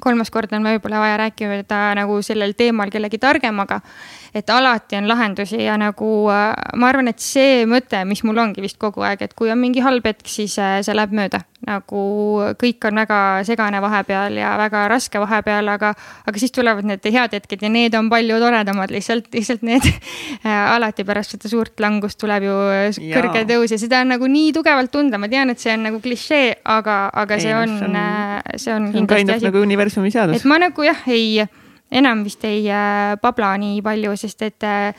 kolmas 0.00 0.30
kord 0.30 0.52
on 0.54 0.62
võib-olla 0.62 1.00
vaja 1.02 1.16
rääkida 1.18 1.78
nagu 1.98 2.20
sellel 2.22 2.52
teemal 2.54 2.90
kellegi 2.90 3.18
targemaga 3.18 3.80
et 4.34 4.50
alati 4.50 4.96
on 4.96 5.08
lahendusi 5.08 5.64
ja 5.64 5.76
nagu 5.80 6.08
äh, 6.30 6.54
ma 6.78 6.90
arvan, 6.90 7.10
et 7.10 7.22
see 7.22 7.64
mõte, 7.68 8.02
mis 8.08 8.22
mul 8.26 8.38
ongi 8.38 8.62
vist 8.62 8.78
kogu 8.80 9.02
aeg, 9.06 9.24
et 9.26 9.34
kui 9.38 9.50
on 9.50 9.58
mingi 9.60 9.82
halb 9.84 10.06
hetk, 10.06 10.26
siis 10.30 10.56
äh, 10.62 10.80
see 10.86 10.96
läheb 10.96 11.14
mööda. 11.16 11.44
nagu 11.60 12.02
kõik 12.56 12.86
on 12.88 12.96
väga 13.02 13.16
segane 13.44 13.82
vahepeal 13.84 14.38
ja 14.38 14.54
väga 14.56 14.86
raske 14.88 15.20
vahepeal, 15.20 15.68
aga, 15.68 15.90
aga 16.24 16.40
siis 16.40 16.54
tulevad 16.56 16.86
need 16.88 17.04
head 17.04 17.34
hetked 17.36 17.60
ja 17.60 17.68
need 17.68 17.94
on 17.98 18.08
palju 18.08 18.38
toredamad, 18.40 18.90
lihtsalt, 18.94 19.28
lihtsalt 19.34 19.66
need 19.68 19.84
äh, 19.90 20.48
alati 20.48 21.04
pärast 21.04 21.36
seda 21.36 21.52
suurt 21.52 21.80
langust 21.84 22.18
tuleb 22.22 22.48
ju 22.48 22.56
kõrge 23.12 23.44
tõus 23.50 23.74
ja 23.74 23.80
seda 23.82 24.00
on 24.04 24.14
nagu 24.14 24.30
nii 24.30 24.54
tugevalt 24.56 24.92
tunda, 24.94 25.20
ma 25.20 25.28
tean, 25.28 25.52
et 25.52 25.60
see 25.60 25.74
on 25.74 25.84
nagu 25.90 26.00
klišee, 26.00 26.60
aga, 26.64 27.02
aga 27.12 27.40
see 27.42 27.56
on, 27.56 27.76
see 27.76 27.90
on, 27.90 28.54
see 28.56 28.76
on 28.78 28.92
kindlasti 29.10 29.36
asi. 29.36 29.50
nagu 29.50 29.66
universumi 29.66 30.14
seadus. 30.14 30.40
et 30.40 30.48
ma 30.48 30.56
nagu 30.62 30.86
jah, 30.86 31.04
ei 31.12 31.44
enam 31.90 32.24
vist 32.24 32.44
ei 32.44 32.64
äh, 32.70 33.16
pabla 33.20 33.56
nii 33.60 33.82
palju, 33.82 34.16
sest 34.16 34.42
et 34.42 34.66
äh, 34.66 34.94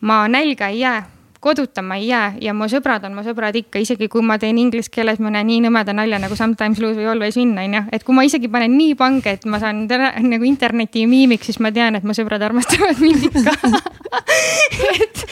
ma 0.00 0.24
nälga 0.28 0.68
ei 0.72 0.80
jää 0.84 1.02
koduta 1.44 1.82
ma 1.82 1.98
ei 2.00 2.06
jää 2.08 2.38
ja 2.40 2.54
mu 2.56 2.64
sõbrad 2.72 3.04
on 3.04 3.12
mu 3.16 3.22
sõbrad 3.24 3.56
ikka, 3.58 3.80
isegi 3.84 4.08
kui 4.08 4.24
ma 4.24 4.38
teen 4.40 4.56
inglise 4.60 4.88
keeles 4.92 5.18
mõne 5.20 5.42
nii 5.44 5.60
nõmeda 5.66 5.92
nalja 5.96 6.16
nagu 6.22 6.36
sometimes 6.38 6.80
lose 6.80 6.96
või 6.96 7.10
always 7.12 7.36
win 7.36 7.52
on 7.60 7.76
ju. 7.76 7.82
et 7.92 8.06
kui 8.06 8.16
ma 8.16 8.24
isegi 8.24 8.48
panen 8.52 8.72
nii 8.78 8.94
pange, 8.96 9.34
et 9.36 9.44
ma 9.44 9.60
saan 9.60 9.82
nagu 9.84 10.48
interneti 10.48 11.04
miimiks, 11.10 11.50
siis 11.50 11.60
ma 11.60 11.72
tean, 11.74 11.98
et 12.00 12.06
mu 12.06 12.16
sõbrad 12.16 12.40
armastavad 12.48 13.02
mind 13.04 13.28
ikka 13.28 13.52
et. 14.94 15.26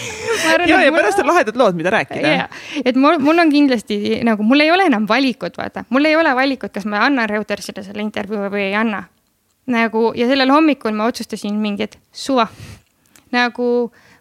ja, 0.69 0.83
ja 0.85 0.93
pärast 0.93 1.25
on 1.25 1.33
lahedad 1.33 1.57
lood, 1.57 1.81
mida 1.81 1.95
rääkida. 1.97 2.37
et 2.85 3.01
mul, 3.01 3.17
mul 3.23 3.41
on 3.47 3.55
kindlasti 3.55 4.21
nagu, 4.29 4.45
mul 4.45 4.67
ei 4.67 4.75
ole 4.75 4.91
enam 4.93 5.09
valikut, 5.09 5.57
vaata, 5.57 5.87
mul 5.89 6.13
ei 6.13 6.21
ole 6.21 6.37
valikut, 6.37 6.77
kas 6.77 6.85
ma 6.85 7.07
annan 7.09 7.31
Reutersile 7.33 7.87
selle 7.89 8.05
intervjuu 8.05 8.53
või 8.53 8.69
ei 8.69 8.77
anna 8.77 9.07
nagu 9.71 10.11
ja 10.19 10.27
sellel 10.31 10.51
hommikul 10.51 10.95
ma 10.97 11.07
otsustasin 11.11 11.59
mingi, 11.61 11.87
et 11.87 11.99
suva. 12.13 12.49
nagu 13.33 13.67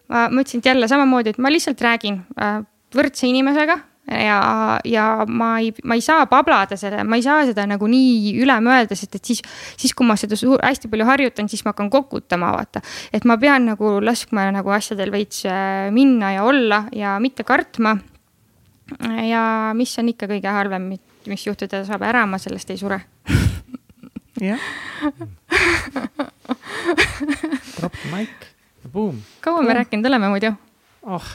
ma 0.08 0.26
mõtlesin, 0.32 0.60
et 0.62 0.68
jälle 0.72 0.88
samamoodi, 0.88 1.32
et 1.32 1.40
ma 1.40 1.50
lihtsalt 1.52 1.80
räägin 1.80 2.20
äh, 2.40 2.60
võrdse 2.94 3.26
inimesega 3.28 3.78
ja, 4.10 4.38
ja 4.84 5.04
ma 5.28 5.58
ei, 5.62 5.72
ma 5.84 5.96
ei 5.96 6.02
saa 6.04 6.26
pablada 6.30 6.76
selle, 6.76 7.04
ma 7.04 7.18
ei 7.18 7.24
saa 7.24 7.44
seda 7.48 7.64
nagu 7.70 7.86
nii 7.88 8.34
üle 8.42 8.56
mõelda, 8.64 8.96
sest 8.98 9.18
et 9.18 9.30
siis, 9.32 9.42
siis 9.78 9.94
kui 9.96 10.06
ma 10.06 10.16
seda 10.20 10.36
suur, 10.38 10.60
hästi 10.64 10.90
palju 10.92 11.06
harjutan, 11.08 11.50
siis 11.50 11.64
ma 11.66 11.72
hakkan 11.72 11.90
kokutama, 11.92 12.52
vaata. 12.56 12.82
et 13.14 13.26
ma 13.28 13.38
pean 13.40 13.70
nagu 13.72 13.96
laskma 14.02 14.48
nagu 14.54 14.74
asjadel 14.74 15.14
veits 15.14 15.44
äh, 15.46 15.88
minna 15.94 16.34
ja 16.36 16.46
olla 16.48 16.84
ja 16.96 17.18
mitte 17.22 17.46
kartma. 17.48 17.96
ja 19.28 19.44
mis 19.78 19.94
on 19.98 20.10
ikka 20.12 20.28
kõige 20.28 20.52
halvem, 20.52 20.92
mis 21.30 21.46
juhtuda 21.46 21.84
saab, 21.86 22.04
ära 22.04 22.26
ma 22.26 22.40
sellest 22.42 22.74
ei 22.74 22.80
sure 22.80 23.00
jah. 24.40 24.60
Drop 27.76 27.92
the 27.92 28.08
mic 28.12 28.52
ja 28.84 28.90
boom. 28.92 29.20
kaua 29.40 29.62
me 29.62 29.74
rääkinud 29.74 30.06
oleme 30.06 30.28
muidu? 30.28 30.52
oh, 31.02 31.26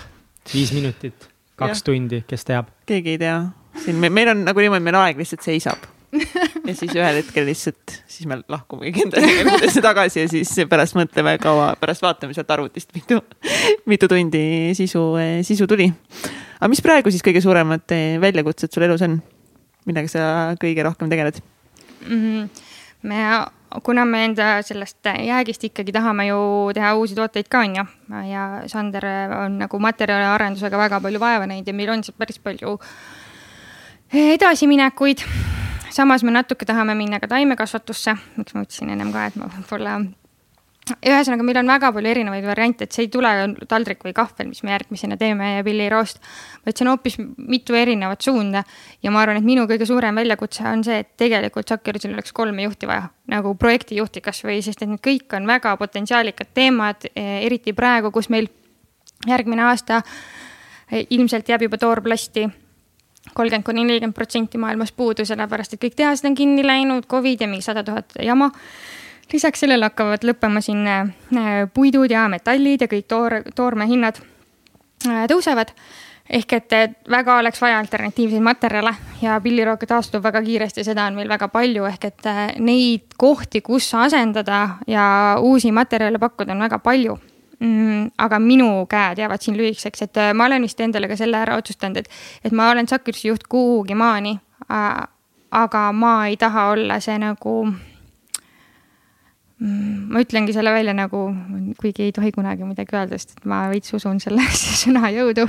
viis 0.54 0.74
minutit, 0.74 1.30
kaks 1.56 1.80
ja. 1.80 1.86
tundi, 1.86 2.24
kes 2.28 2.46
teab? 2.48 2.72
keegi 2.90 3.16
ei 3.16 3.22
tea, 3.22 3.38
siin 3.84 4.02
me, 4.02 4.10
meil 4.10 4.34
on 4.34 4.44
nagu 4.48 4.64
niimoodi, 4.64 4.84
meil 4.88 5.00
aeg 5.00 5.22
lihtsalt 5.22 5.46
seisab 5.46 5.88
ja 6.68 6.74
siis 6.74 6.94
ühel 6.96 7.20
hetkel 7.20 7.48
lihtsalt, 7.50 7.98
siis 8.08 8.28
me 8.30 8.40
lahkumegi 8.50 9.06
enda 9.06 9.22
elusse 9.22 9.84
tagasi 9.90 10.24
ja 10.24 10.30
siis 10.32 10.54
pärast 10.70 10.98
mõtleme 10.98 11.36
kaua, 11.44 11.74
pärast 11.80 12.06
vaatame 12.06 12.36
sealt 12.36 12.52
arvutist, 12.56 12.94
mitu, 12.96 13.20
mitu 13.90 14.10
tundi 14.12 14.44
sisu, 14.78 15.04
sisu 15.48 15.68
tuli. 15.70 15.92
aga 16.60 16.72
mis 16.72 16.84
praegu 16.84 17.14
siis 17.14 17.26
kõige 17.26 17.44
suuremad 17.44 17.98
väljakutsed 18.24 18.74
sul 18.74 18.88
elus 18.88 19.06
on? 19.08 19.20
millega 19.88 20.10
sa 20.12 20.24
kõige 20.60 20.84
rohkem 20.84 21.12
tegeled 21.12 21.44
mm? 22.08 22.18
-hmm 22.18 22.66
me, 23.04 23.46
kuna 23.84 24.06
me 24.06 24.24
enda 24.26 24.62
sellest 24.66 25.06
jäägist 25.06 25.64
ikkagi 25.64 25.92
tahame 25.92 26.28
ju 26.28 26.40
teha 26.74 26.96
uusi 26.96 27.16
tooteid 27.16 27.50
ka, 27.50 27.60
on 27.60 27.76
ju. 27.76 27.86
ja 28.32 28.48
Sander 28.68 29.06
on 29.44 29.60
nagu 29.60 29.80
materjaliarendusega 29.80 30.78
väga 30.78 31.02
palju 31.02 31.20
vaeva 31.20 31.48
näinud 31.48 31.68
ja 31.68 31.74
meil 31.74 31.90
on 31.94 32.04
seal 32.04 32.18
päris 32.18 32.40
palju 32.40 32.78
edasiminekuid. 34.14 35.24
samas 35.90 36.24
me 36.24 36.32
natuke 36.32 36.66
tahame 36.66 36.96
minna 36.96 37.20
ka 37.20 37.28
taimekasvatusse, 37.28 38.16
miks 38.38 38.54
ma 38.54 38.64
ütlesin 38.66 38.90
ennem 38.94 39.12
ka, 39.14 39.26
et 39.26 39.36
ma 39.36 39.50
võib-olla 39.52 40.00
ühesõnaga, 40.96 41.44
meil 41.46 41.60
on 41.62 41.70
väga 41.72 41.90
palju 41.96 42.10
erinevaid 42.12 42.46
variante, 42.48 42.86
et 42.88 42.96
see 42.96 43.06
ei 43.06 43.12
tule 43.12 43.30
taldrik 43.70 44.04
või 44.06 44.14
kahvel, 44.16 44.50
mis 44.52 44.62
me 44.64 44.74
järgmisena 44.74 45.18
teeme 45.20 45.50
ja 45.58 45.64
pilliroost, 45.66 46.22
vaid 46.66 46.78
see 46.78 46.86
on 46.86 46.92
hoopis 46.94 47.18
mitu 47.20 47.76
erinevat 47.78 48.22
suunda. 48.24 48.64
ja 49.04 49.12
ma 49.12 49.22
arvan, 49.22 49.40
et 49.42 49.48
minu 49.48 49.66
kõige 49.70 49.88
suurem 49.90 50.16
väljakutse 50.16 50.64
on 50.68 50.84
see, 50.88 51.00
et 51.04 51.10
tegelikult 51.18 51.68
Sakkersil 51.68 52.14
oleks 52.14 52.34
kolme 52.34 52.64
juhti 52.64 52.88
vaja, 52.88 53.10
nagu 53.32 53.56
projektijuhti 53.56 54.22
kasvõi, 54.22 54.62
sest 54.62 54.82
et 54.82 54.92
need 54.92 55.04
kõik 55.04 55.36
on 55.38 55.48
väga 55.48 55.76
potentsiaalikad 55.78 56.54
teemad, 56.54 57.10
e, 57.14 57.26
eriti 57.46 57.74
praegu, 57.74 58.12
kus 58.12 58.30
meil 58.30 58.50
järgmine 59.28 59.68
aasta 59.68 60.02
e, 60.92 61.06
ilmselt 61.10 61.50
jääb 61.50 61.68
juba 61.68 61.78
toorplasti 61.82 62.48
kolmkümmend 63.34 63.66
kuni 63.66 63.84
nelikümmend 63.84 64.16
protsenti 64.16 64.58
maailmas 64.58 64.94
puudu, 64.96 65.26
sellepärast 65.28 65.76
et 65.76 65.82
kõik 65.82 65.98
tehased 66.00 66.26
on 66.30 66.36
kinni 66.36 66.64
läinud, 66.64 67.10
Covid 67.12 67.44
ja 67.44 67.50
mingi 67.50 67.66
sada 67.66 67.84
tuhat 67.84 68.16
jama 68.24 68.54
lisaks 69.34 69.60
sellele 69.64 69.90
hakkavad 69.90 70.26
lõppema 70.28 70.62
siin 70.64 70.88
äh, 70.88 71.08
puidud 71.74 72.12
ja 72.12 72.28
metallid 72.32 72.84
ja 72.84 72.90
kõik 72.92 73.08
toor, 73.08 73.40
toormehinnad 73.56 74.20
äh, 75.08 75.26
tõusevad. 75.32 75.74
ehk 76.30 76.54
et 76.54 76.74
väga 77.10 77.38
oleks 77.40 77.62
vaja 77.62 77.78
alternatiivseid 77.80 78.44
materjale 78.44 78.92
ja 79.22 79.40
pilliroog 79.40 79.86
taastub 79.88 80.24
väga 80.24 80.42
kiiresti, 80.44 80.84
seda 80.84 81.06
on 81.08 81.16
meil 81.16 81.30
väga 81.30 81.48
palju, 81.48 81.86
ehk 81.88 82.06
et 82.06 82.26
äh, 82.28 82.44
neid 82.60 83.16
kohti, 83.18 83.62
kus 83.62 83.94
asendada 83.96 84.78
ja 84.88 85.38
uusi 85.40 85.72
materjale 85.72 86.20
pakkuda, 86.20 86.52
on 86.52 86.66
väga 86.68 86.80
palju 86.80 87.18
mm,. 87.60 88.12
aga 88.18 88.40
minu 88.40 88.86
käed 88.90 89.18
jäävad 89.24 89.42
siin 89.42 89.58
lühikeseks, 89.58 90.02
et 90.02 90.24
ma 90.34 90.46
olen 90.46 90.62
vist 90.62 90.80
endale 90.80 91.08
ka 91.08 91.16
selle 91.16 91.38
ära 91.38 91.56
otsustanud, 91.58 91.98
et, 91.98 92.10
et 92.44 92.52
ma 92.52 92.72
olen 92.72 92.88
Sakürsi 92.88 93.28
juht 93.28 93.48
kuhugi 93.48 93.96
maani. 93.96 94.40
aga 95.52 95.92
ma 95.92 96.28
ei 96.28 96.38
taha 96.38 96.70
olla 96.70 97.00
see 97.00 97.18
nagu 97.18 97.62
ma 99.58 100.22
ütlengi 100.22 100.54
selle 100.54 100.72
välja 100.74 100.94
nagu, 100.94 101.28
kuigi 101.82 102.08
ei 102.08 102.12
tohi 102.14 102.32
kunagi 102.36 102.66
midagi 102.68 102.94
öelda, 102.94 103.18
sest 103.18 103.40
et 103.40 103.48
ma 103.50 103.66
veits 103.72 103.94
usun 103.98 104.20
sellesse 104.22 104.76
sõna 104.86 105.10
jõudu. 105.14 105.48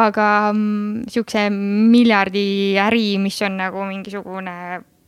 aga 0.00 0.26
mm, 0.54 1.10
sihukese 1.10 1.48
miljardi 1.50 2.78
äri, 2.78 3.18
mis 3.18 3.40
on 3.42 3.58
nagu 3.58 3.84
mingisugune 3.88 4.54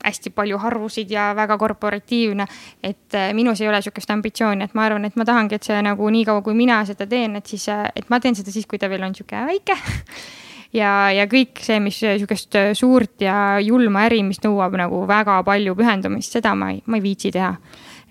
hästi 0.03 0.33
palju 0.35 0.59
harusid 0.59 1.11
ja 1.11 1.31
väga 1.37 1.57
korporatiivne. 1.59 2.47
et 2.83 3.15
äh, 3.15 3.33
minus 3.33 3.61
ei 3.61 3.69
ole 3.69 3.83
sihukest 3.83 4.11
ambitsiooni, 4.11 4.65
et 4.65 4.75
ma 4.75 4.85
arvan, 4.85 5.05
et 5.05 5.17
ma 5.17 5.25
tahangi, 5.25 5.55
et 5.55 5.63
see 5.63 5.83
nagu 5.83 6.11
niikaua, 6.11 6.43
kui 6.43 6.55
mina 6.55 6.85
seda 6.85 7.07
teen, 7.07 7.37
et 7.37 7.47
siis, 7.47 7.69
äh, 7.69 7.89
et 7.97 8.11
ma 8.11 8.21
teen 8.21 8.35
seda 8.35 8.51
siis, 8.51 8.67
kui 8.67 8.79
ta 8.79 8.91
veel 8.91 9.07
on 9.07 9.15
sihuke 9.15 9.47
väike 9.47 9.79
ja, 10.81 11.09
ja 11.15 11.27
kõik 11.31 11.63
see, 11.65 11.81
mis 11.81 12.03
sihukest 12.03 12.59
suurt 12.75 13.23
ja 13.23 13.61
julma 13.63 14.05
äri, 14.11 14.21
mis 14.27 14.43
nõuab 14.45 14.77
nagu 14.77 15.07
väga 15.09 15.39
palju 15.47 15.79
pühendumist, 15.79 16.35
seda 16.35 16.53
ma 16.59 16.75
ei, 16.75 16.83
ma 16.87 17.01
ei 17.01 17.07
viitsi 17.09 17.33
teha 17.33 17.55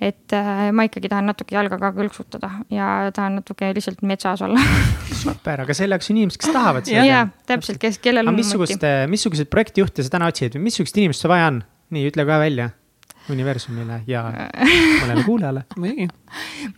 et 0.01 0.33
äh, 0.33 0.67
ma 0.73 0.85
ikkagi 0.87 1.09
tahan 1.11 1.29
natuke 1.29 1.55
jalga 1.55 1.77
ka 1.81 1.91
kõlksutada 1.93 2.49
ja 2.73 3.11
tahan 3.13 3.39
natuke 3.39 3.69
lihtsalt 3.75 4.01
metsas 4.07 4.41
olla 4.45 4.61
super, 5.23 5.63
aga 5.65 5.75
selle 5.77 5.97
jaoks 5.97 6.11
on 6.11 6.19
inimesed, 6.19 6.41
kes 6.41 6.53
tahavad 6.55 6.87
seda 6.89 7.03
teha. 7.03 7.07
jah, 7.09 7.33
täpselt, 7.53 7.81
kes, 7.81 8.01
kellel 8.01 8.31
on. 8.31 8.37
missugust, 8.37 8.85
missuguseid 9.11 9.51
projektijuhte 9.53 10.05
sa 10.05 10.15
täna 10.17 10.29
otsid 10.31 10.57
või 10.57 10.69
missugust 10.69 10.97
inimest 10.97 11.21
sul 11.21 11.33
vaja 11.33 11.51
on? 11.53 11.61
nii, 11.91 12.07
ütle 12.07 12.25
ka 12.25 12.39
välja 12.41 12.71
universumile 13.31 13.99
ja 14.09 14.23
mõnele 15.03 15.25
kuulajale. 15.27 15.65
muidugi. 15.77 16.07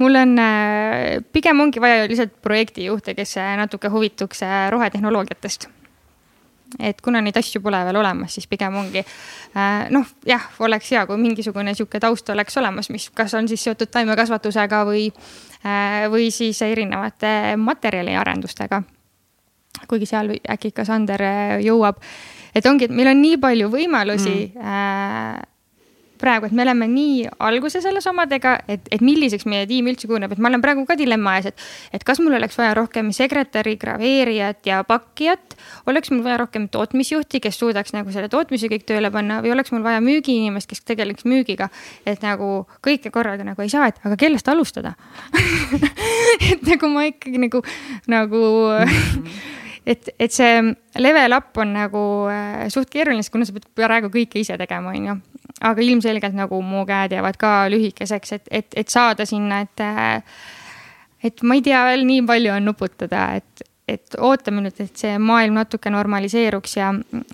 mul 0.02 0.20
on, 0.20 0.36
äh, 0.44 1.22
pigem 1.36 1.64
ongi 1.64 1.82
vaja 1.84 2.10
lihtsalt 2.12 2.36
projektijuhte, 2.44 3.16
kes 3.16 3.38
äh, 3.40 3.56
natuke 3.62 3.92
huvituks 3.94 4.44
rohetehnoloogiatest 4.76 5.70
et 6.80 7.02
kuna 7.02 7.22
neid 7.22 7.38
asju 7.38 7.62
pole 7.62 7.80
veel 7.88 8.00
olemas, 8.02 8.34
siis 8.34 8.48
pigem 8.50 8.76
ongi 8.80 9.04
äh, 9.04 9.90
noh, 9.94 10.10
jah, 10.28 10.50
oleks 10.64 10.92
hea, 10.94 11.06
kui 11.10 11.20
mingisugune 11.22 11.76
sihuke 11.78 12.02
taust 12.04 12.30
oleks 12.34 12.58
olemas, 12.62 12.90
mis, 12.94 13.10
kas 13.16 13.34
on 13.38 13.48
siis 13.52 13.64
seotud 13.64 13.92
taimekasvatusega 13.94 14.84
või, 14.90 15.08
äh, 15.64 16.04
või 16.12 16.30
siis 16.34 16.62
erinevate 16.66 17.56
materjaliarendustega. 17.58 18.84
kuigi 19.88 20.06
seal 20.06 20.36
äkki 20.50 20.74
ikka 20.74 20.86
Sander 20.86 21.22
äh, 21.22 21.58
jõuab 21.66 22.02
et 22.56 22.66
ongi, 22.70 22.86
et 22.86 22.94
meil 22.94 23.10
on 23.10 23.22
nii 23.22 23.40
palju 23.42 23.70
võimalusi 23.74 24.36
mm. 24.54 25.50
Praegu, 26.24 26.48
et 26.48 26.56
me 26.56 26.64
oleme 26.64 26.88
nii 26.90 27.28
alguses 27.44 27.86
alles 27.90 28.08
omadega, 28.10 28.56
et, 28.72 28.88
et 28.94 29.04
milliseks 29.04 29.46
meie 29.50 29.68
tiim 29.70 29.90
üldse 29.92 30.08
kujuneb, 30.10 30.34
et 30.34 30.42
ma 30.42 30.52
olen 30.52 30.64
praegu 30.64 30.86
ka 30.90 30.98
dilemma 31.00 31.38
ees, 31.40 31.52
et. 31.52 31.66
et 31.98 32.06
kas 32.08 32.22
mul 32.24 32.38
oleks 32.38 32.58
vaja 32.60 32.76
rohkem 32.80 33.12
sekretäri, 33.16 33.76
graveerijat 33.82 34.70
ja 34.70 34.82
pakkijat. 34.88 35.58
oleks 35.92 36.12
mul 36.14 36.24
vaja 36.26 36.40
rohkem 36.44 36.70
tootmisjuhti, 36.74 37.42
kes 37.44 37.60
suudaks 37.60 37.96
nagu 37.96 38.12
selle 38.16 38.30
tootmise 38.32 38.70
kõik 38.72 38.88
tööle 38.90 39.12
panna 39.12 39.42
või 39.44 39.54
oleks 39.56 39.74
mul 39.76 39.84
vaja 39.86 40.02
müügiinimest, 40.04 40.70
kes 40.70 40.84
tegeleks 40.88 41.28
müügiga. 41.30 41.70
et 42.06 42.22
nagu 42.24 42.68
kõike 42.86 43.12
korraga 43.12 43.44
nagu 43.44 43.62
ei 43.62 43.72
saa, 43.72 43.90
et 43.92 44.00
aga 44.04 44.18
kellest 44.20 44.48
alustada 44.48 44.96
et 46.52 46.64
nagu 46.68 46.90
ma 46.92 47.08
ikkagi 47.10 47.42
nagu, 47.48 47.64
nagu 48.08 48.44
et, 49.86 50.10
et 50.20 50.32
see 50.32 50.62
level 51.00 51.36
up 51.38 51.58
on 51.60 51.74
nagu 51.76 52.04
äh, 52.32 52.66
suht 52.74 52.92
keeruline, 52.94 53.24
sest 53.24 53.34
kuna 53.34 53.48
sa 53.48 53.56
pead 53.56 53.68
praegu 53.78 54.12
kõike 54.14 54.42
ise 54.42 54.58
tegema, 54.60 54.94
on 54.96 55.10
ju 55.10 55.18
aga 55.64 55.84
ilmselgelt 55.86 56.36
nagu 56.36 56.60
mu 56.66 56.86
käed 56.88 57.16
jäävad 57.16 57.38
ka 57.40 57.54
lühikeseks, 57.72 58.36
et, 58.38 58.50
et, 58.52 58.68
et 58.76 58.90
saada 58.90 59.28
sinna, 59.30 59.64
et. 59.64 59.86
et 61.24 61.44
ma 61.44 61.56
ei 61.56 61.62
tea, 61.64 61.86
veel 61.88 62.04
nii 62.08 62.26
palju 62.28 62.52
on 62.52 62.66
nuputada, 62.68 63.22
et, 63.40 63.64
et 63.88 64.16
ootame 64.20 64.64
nüüd, 64.66 64.80
et 64.84 65.00
see 65.00 65.16
maailm 65.20 65.56
natuke 65.56 65.92
normaliseeruks 65.94 66.76
ja, 66.76 66.90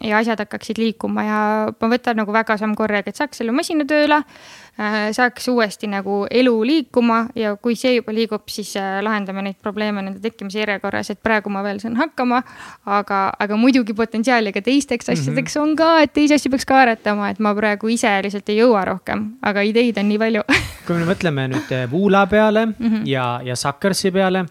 ja 0.05 0.21
asjad 0.21 0.43
hakkaksid 0.43 0.77
liikuma 0.81 1.25
ja 1.25 1.39
ma 1.73 1.89
võtan 1.89 2.21
nagu 2.21 2.33
väga 2.33 2.57
samm 2.61 2.75
korraga, 2.77 3.09
et 3.09 3.17
saaks 3.17 3.41
selle 3.41 3.55
masina 3.55 3.87
tööle 3.89 4.21
Äh, 4.21 4.68
saaks 5.11 5.47
uuesti 5.51 5.89
nagu 5.91 6.21
elu 6.31 6.53
liikuma 6.65 7.25
ja 7.35 7.55
kui 7.59 7.75
see 7.75 7.97
juba 7.97 8.13
liigub, 8.15 8.45
siis 8.47 8.75
äh, 8.79 8.99
lahendame 9.03 9.43
neid 9.43 9.57
probleeme 9.61 10.03
nende 10.05 10.21
tekkimise 10.23 10.61
järjekorras, 10.61 11.11
et 11.11 11.21
praegu 11.23 11.51
ma 11.51 11.63
veel 11.65 11.81
saan 11.83 11.97
hakkama. 11.99 12.41
aga, 12.85 13.19
aga 13.39 13.57
muidugi 13.59 13.93
potentsiaali 13.93 14.53
ka 14.55 14.61
teisteks 14.61 15.07
mhm. 15.07 15.19
asjadeks 15.19 15.55
mm 15.55 15.61
-hmm. 15.61 15.69
on 15.69 15.75
ka, 15.75 16.01
et 16.01 16.13
teisi 16.13 16.33
asju 16.33 16.51
peaks 16.51 16.65
ka 16.65 16.81
aretama, 16.81 17.29
et 17.29 17.39
ma 17.39 17.55
praegu 17.55 17.87
ise 17.87 18.21
lihtsalt 18.23 18.49
ei 18.49 18.61
jõua 18.61 18.85
rohkem, 18.85 19.33
aga 19.41 19.61
ideid 19.61 19.97
on 19.97 20.09
nii 20.09 20.19
palju 20.19 20.43
kui 20.87 20.97
me 20.97 21.05
mõtleme 21.05 21.47
nüüd 21.51 21.75
Voola 21.91 22.25
peale 22.27 22.65
mm 22.65 22.73
-hmm. 22.87 23.01
ja, 23.05 23.41
ja 23.43 23.55
Suckersi 23.55 24.11
peale 24.11 24.45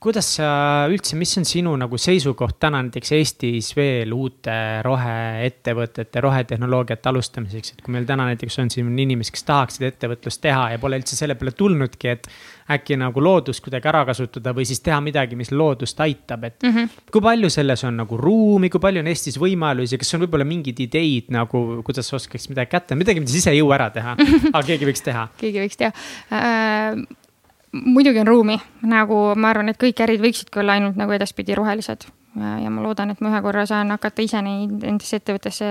kuidas 0.00 0.30
sa 0.38 0.46
üldse, 0.88 1.16
mis 1.20 1.32
on 1.36 1.44
sinu 1.44 1.74
nagu 1.76 1.98
seisukoht 2.00 2.56
täna 2.62 2.78
näiteks 2.86 3.12
Eestis 3.18 3.68
veel 3.76 4.14
uute 4.16 4.54
roheettevõtete, 4.86 6.22
rohetehnoloogiate 6.24 7.10
alustamiseks, 7.10 7.74
et 7.74 7.84
kui 7.84 7.92
meil 7.92 8.06
täna 8.08 8.24
näiteks 8.30 8.56
on 8.62 8.72
siin 8.72 8.88
inimesed, 9.04 9.34
kes 9.36 9.44
tahaksid 9.50 9.84
ettevõtlust 9.90 10.40
teha 10.46 10.70
ja 10.72 10.80
pole 10.80 10.96
üldse 11.02 11.20
selle 11.20 11.36
peale 11.36 11.52
tulnudki, 11.52 12.14
et 12.14 12.30
äkki 12.72 12.96
nagu 13.00 13.20
loodust 13.20 13.60
kuidagi 13.66 13.92
ära 13.92 14.06
kasutada 14.08 14.56
või 14.56 14.64
siis 14.68 14.80
teha 14.86 15.02
midagi, 15.04 15.36
mis 15.36 15.52
loodust 15.52 16.00
aitab, 16.00 16.48
et 16.48 16.62
mm. 16.64 16.74
-hmm. 16.76 17.06
kui 17.12 17.28
palju 17.28 17.52
selles 17.52 17.84
on 17.84 18.00
nagu 18.00 18.16
ruumi, 18.16 18.72
kui 18.72 18.80
palju 18.80 19.04
on 19.04 19.12
Eestis 19.12 19.36
võimalusi, 19.36 20.00
kas 20.00 20.16
on 20.16 20.24
võib-olla 20.24 20.48
mingeid 20.48 20.80
ideid 20.80 21.28
nagu, 21.28 21.82
kuidas 21.84 22.08
oskaks 22.16 22.48
midagi 22.48 22.72
kätte, 22.72 22.96
midagi, 22.96 23.20
mida 23.20 23.36
sa 23.36 23.42
ise 23.44 23.52
ei 23.52 23.60
jõua 23.60 23.76
ära 23.76 23.90
teha, 23.92 24.16
aga 24.54 24.64
keegi 24.64 24.88
võiks 24.88 25.04
teha 25.04 25.28
keegi 25.36 25.66
võiks 25.66 25.76
teha 25.76 25.92
äh 26.32 27.28
muidugi 27.72 28.18
on 28.18 28.26
ruumi, 28.26 28.58
nagu 28.82 29.18
ma 29.38 29.50
arvan, 29.52 29.70
et 29.70 29.78
kõik 29.80 30.02
ärid 30.02 30.22
võiksidki 30.22 30.60
olla 30.62 30.76
ainult 30.78 30.98
nagu 30.98 31.14
edaspidi 31.14 31.54
rohelised. 31.54 32.06
ja 32.36 32.70
ma 32.70 32.82
loodan, 32.82 33.10
et 33.10 33.20
ma 33.20 33.32
ühe 33.32 33.40
korra 33.42 33.64
saan 33.66 33.90
hakata 33.90 34.22
ise 34.22 34.38
neid 34.42 34.84
endasse 34.86 35.18
ettevõttesse, 35.18 35.68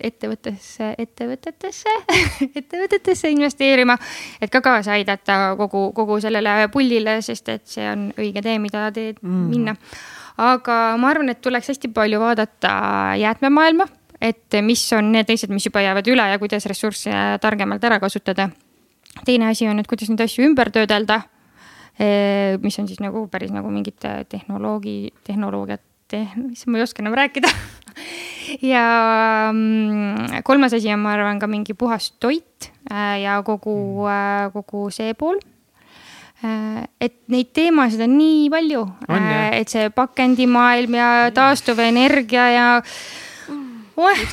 ettevõttesse, 0.00 0.94
ettevõtetesse 0.98 1.92
ettevõtetesse 2.58 3.30
investeerima. 3.30 3.96
et 4.40 4.50
ka 4.50 4.60
kaasa 4.60 4.92
aidata 4.98 5.54
kogu, 5.56 5.92
kogu 5.94 6.20
sellele 6.20 6.68
pullile, 6.72 7.20
sest 7.22 7.48
et 7.48 7.66
see 7.66 7.86
on 7.90 8.10
õige 8.18 8.42
tee, 8.42 8.58
mida 8.58 8.90
teed 8.94 9.22
mm. 9.22 9.46
minna. 9.50 9.76
aga 10.38 10.96
ma 10.98 11.10
arvan, 11.10 11.30
et 11.30 11.40
tuleks 11.40 11.74
hästi 11.74 11.92
palju 11.94 12.20
vaadata 12.20 12.72
jäätmemaailma, 13.18 13.86
et 14.20 14.62
mis 14.62 14.86
on 14.92 15.12
need 15.12 15.26
teised, 15.26 15.50
mis 15.50 15.66
juba 15.66 15.82
jäävad 15.82 16.10
üle 16.10 16.30
ja 16.30 16.38
kuidas 16.38 16.66
ressursse 16.66 17.10
targemalt 17.40 17.84
ära 17.84 18.00
kasutada 18.00 18.50
teine 19.24 19.50
asi 19.50 19.66
on, 19.68 19.78
et 19.78 19.86
kuidas 19.86 20.10
neid 20.10 20.22
asju 20.24 20.46
ümber 20.46 20.70
töödelda 20.74 21.22
mis 22.62 22.78
on 22.80 22.88
siis 22.88 23.00
nagu 23.02 23.26
päris 23.28 23.52
nagu 23.52 23.68
mingit 23.68 24.00
tehnoloogi, 24.28 25.12
tehnoloogiat, 25.26 25.82
mis 26.40 26.66
ma 26.66 26.78
ei 26.78 26.84
oska 26.86 27.04
enam 27.04 27.18
rääkida. 27.18 27.50
Ja 28.62 29.50
mm, 29.52 30.42
kolmas 30.42 30.74
asi 30.74 30.90
on, 30.92 31.00
ma 31.04 31.14
arvan, 31.14 31.38
ka 31.38 31.46
mingi 31.46 31.74
puhas 31.78 32.10
toit 32.18 32.70
äh, 32.90 33.20
ja 33.22 33.38
kogu, 33.46 33.74
mm. 34.02 34.10
äh, 34.10 34.52
kogu 34.52 34.88
see 34.90 35.14
pool. 35.14 35.38
Äh, 36.42 36.82
et 37.00 37.16
neid 37.30 37.52
teemasid 37.54 38.02
on 38.02 38.16
nii 38.18 38.48
palju, 38.50 38.84
et 39.54 39.70
see 39.70 39.90
pakendimaailm 39.94 40.98
ja 40.98 41.08
taastuvenergia 41.36 42.46
ja 42.56 42.68
oh, 43.96 44.24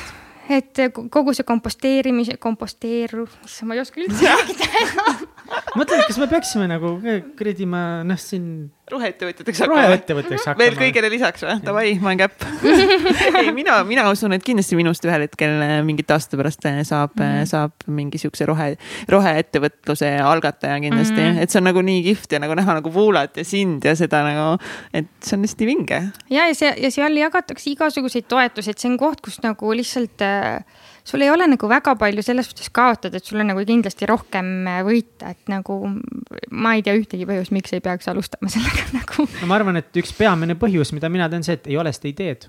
et 0.50 0.82
kogu 1.12 1.36
see 1.36 1.46
komposteerimise, 1.46 2.38
komposteeru, 2.42 3.28
issand, 3.44 3.70
ma 3.70 3.78
ei 3.78 3.84
oska 3.84 4.02
üldse 4.02 4.28
rääkida 4.32 5.37
mõtlen, 5.78 6.02
kas 6.06 6.18
me 6.20 6.26
peaksime 6.30 6.66
nagu 6.68 6.96
kuradi 7.38 7.66
ma 7.68 7.82
noh, 8.06 8.18
siin. 8.20 8.68
roheettevõtjateks 8.88 9.62
hakkama. 9.62 9.84
roheettevõtjaks 9.84 10.46
hakkama. 10.48 10.62
veel 10.62 10.76
kõigele 10.78 11.10
lisaks 11.12 11.44
või? 11.44 11.56
Davai, 11.64 11.92
ma 12.00 12.10
olen 12.12 12.20
käpp 12.22 12.44
ei, 13.42 13.52
mina, 13.56 13.78
mina 13.88 14.06
usun, 14.12 14.32
et 14.36 14.44
kindlasti 14.44 14.78
minust 14.78 15.04
ühel 15.08 15.26
hetkel 15.26 15.60
äh, 15.64 15.74
mingite 15.86 16.16
aastate 16.16 16.40
pärast 16.40 16.64
äh, 16.68 16.80
saab 16.88 17.14
mm, 17.16 17.24
-hmm. 17.24 17.50
saab 17.52 17.88
mingi 17.98 18.20
siukse 18.20 18.48
rohe, 18.48 18.70
roheettevõtluse 19.12 20.10
algataja 20.24 20.80
kindlasti 20.84 21.18
mm, 21.20 21.30
-hmm. 21.34 21.42
et 21.44 21.52
see 21.52 21.62
on 21.62 21.68
nagu 21.70 21.84
nii 21.84 22.02
kihvt 22.10 22.36
ja 22.36 22.42
nagu 22.44 22.56
näha 22.58 22.78
nagu 22.80 22.92
Voolat 22.94 23.36
ja 23.36 23.44
sind 23.44 23.84
ja 23.84 23.96
seda 23.96 24.22
nagu, 24.24 24.50
et 24.92 25.10
see 25.20 25.36
on 25.36 25.44
hästi 25.48 25.68
vinge. 25.68 26.02
ja, 26.30 26.48
ja 26.48 26.54
see 26.54 26.74
ja 26.84 26.92
seal 26.92 27.16
jagatakse 27.16 27.70
igasuguseid 27.72 28.28
toetusi, 28.28 28.70
et 28.72 28.78
see 28.78 28.90
on 28.90 28.98
koht, 29.00 29.20
kus 29.24 29.40
nagu 29.44 29.72
lihtsalt 29.76 30.24
äh, 30.24 30.64
sul 31.08 31.24
ei 31.24 31.30
ole 31.32 31.46
nagu 31.48 31.70
väga 31.70 31.94
palju 31.98 32.24
selles 32.24 32.50
suhtes 32.50 32.68
kaotada, 32.74 33.18
et 33.18 33.24
sul 33.24 33.40
on 33.42 33.50
nagu 33.52 33.64
kindlasti 33.66 34.08
rohkem 34.08 34.52
äh, 34.68 34.82
võita, 34.86 35.32
et 35.34 35.50
nagu 35.52 35.80
ma 36.50 36.76
ei 36.76 36.84
tea 36.84 36.96
ühtegi 36.98 37.26
põhjust, 37.28 37.54
miks 37.56 37.74
ei 37.76 37.84
peaks 37.84 38.10
alustama 38.12 38.50
sellega 38.54 38.86
nagu. 38.96 39.26
no 39.40 39.50
ma 39.50 39.58
arvan, 39.58 39.80
et 39.80 40.02
üks 40.02 40.14
peamine 40.18 40.58
põhjus, 40.60 40.92
mida 40.96 41.10
mina 41.12 41.30
tean, 41.32 41.46
see, 41.46 41.58
et 41.60 41.68
ei 41.72 41.80
ole 41.80 41.94
seda 41.96 42.12
ideed 42.12 42.48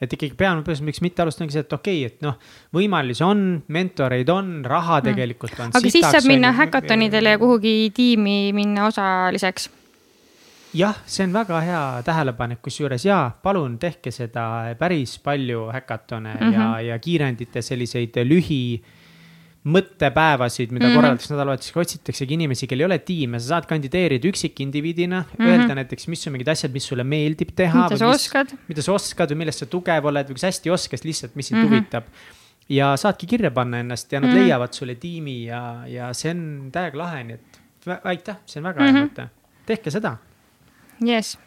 et 0.00 0.14
ikkagi 0.16 0.32
peamine 0.38 0.64
põhjus, 0.64 0.80
miks 0.84 1.02
mitte 1.04 1.22
alustada, 1.22 1.44
ongi 1.46 1.58
see, 1.58 1.66
et 1.66 1.74
okei 1.76 1.98
okay,, 2.04 2.14
et 2.14 2.24
noh, 2.24 2.38
võimalusi 2.76 3.24
on, 3.26 3.42
mentoreid 3.68 4.30
on, 4.32 4.54
raha 4.64 5.00
mm. 5.00 5.10
tegelikult 5.10 5.58
on. 5.60 5.74
aga 5.76 5.92
siis 5.92 6.06
saab 6.06 6.28
minna 6.30 6.54
häkatonidele 6.56 7.36
ja 7.36 7.40
kuhugi 7.42 7.74
tiimi 7.96 8.38
minna 8.56 8.88
osaliseks 8.88 9.68
jah, 10.76 11.02
see 11.06 11.26
on 11.26 11.34
väga 11.34 11.60
hea 11.64 11.82
tähelepanek, 12.06 12.62
kusjuures 12.62 13.04
jaa, 13.04 13.26
palun 13.42 13.76
tehke 13.82 14.12
seda 14.14 14.44
päris 14.78 15.18
palju 15.22 15.68
häkatone 15.74 16.34
mm 16.34 16.40
-hmm. 16.40 16.54
ja, 16.54 16.70
mhm. 16.70 16.86
ja 16.86 16.98
kiirendite 16.98 17.62
selliseid 17.62 18.16
lühi 18.24 18.80
mõttepäevasid, 19.64 20.70
mida 20.70 20.86
mm 20.86 20.90
-hmm. 20.90 20.96
korraldatakse 20.96 21.34
nädalavahetusega, 21.34 21.80
otsitaksegi 21.80 22.34
inimesi, 22.34 22.66
kellel 22.66 22.80
ei 22.80 22.86
ole 22.86 22.98
tiime, 22.98 23.40
sa 23.40 23.48
saad 23.48 23.66
kandideerida 23.68 24.28
üksikindiviidina 24.28 25.20
mm, 25.20 25.36
-hmm. 25.36 25.48
öelda 25.48 25.74
näiteks, 25.74 26.08
mis 26.08 26.26
on 26.26 26.32
mingid 26.32 26.48
asjad, 26.48 26.72
mis 26.72 26.86
sulle 26.86 27.04
meeldib 27.04 27.50
teha. 27.56 27.84
mida 27.84 27.96
sa 27.96 28.06
mis, 28.06 28.14
oskad. 28.14 28.56
mida 28.68 28.82
sa 28.82 28.92
oskad 28.92 29.30
või 29.30 29.36
millest 29.36 29.58
sa 29.58 29.66
tugev 29.66 30.04
oled 30.04 30.30
või 30.30 30.38
sa 30.38 30.46
hästi 30.46 30.70
oskad, 30.70 31.04
lihtsalt, 31.04 31.34
mis 31.34 31.48
sind 31.48 31.58
mm 31.58 31.66
-hmm. 31.66 31.76
huvitab. 31.76 32.04
ja 32.68 32.96
saadki 32.96 33.26
kirja 33.26 33.50
panna 33.50 33.80
ennast 33.80 34.12
ja 34.12 34.20
nad 34.20 34.30
mm 34.30 34.36
-hmm. 34.36 34.40
leiavad 34.40 34.72
sulle 34.72 34.94
tiimi 34.94 35.44
ja, 35.44 35.84
ja 35.86 36.12
see 36.14 36.30
on 36.30 36.70
täiega 36.72 36.98
lahe, 36.98 37.24
nii 37.24 37.34
et 37.34 37.60
aitäh, 38.04 38.36
see 38.46 38.60
on 38.60 38.64
väga 38.64 38.82
hea 38.82 38.92
mm 38.92 38.98
-hmm. 38.98 39.10
mõte. 39.10 39.28
tehke 39.66 39.90
seda 39.90 40.16
Yes. 41.06 41.38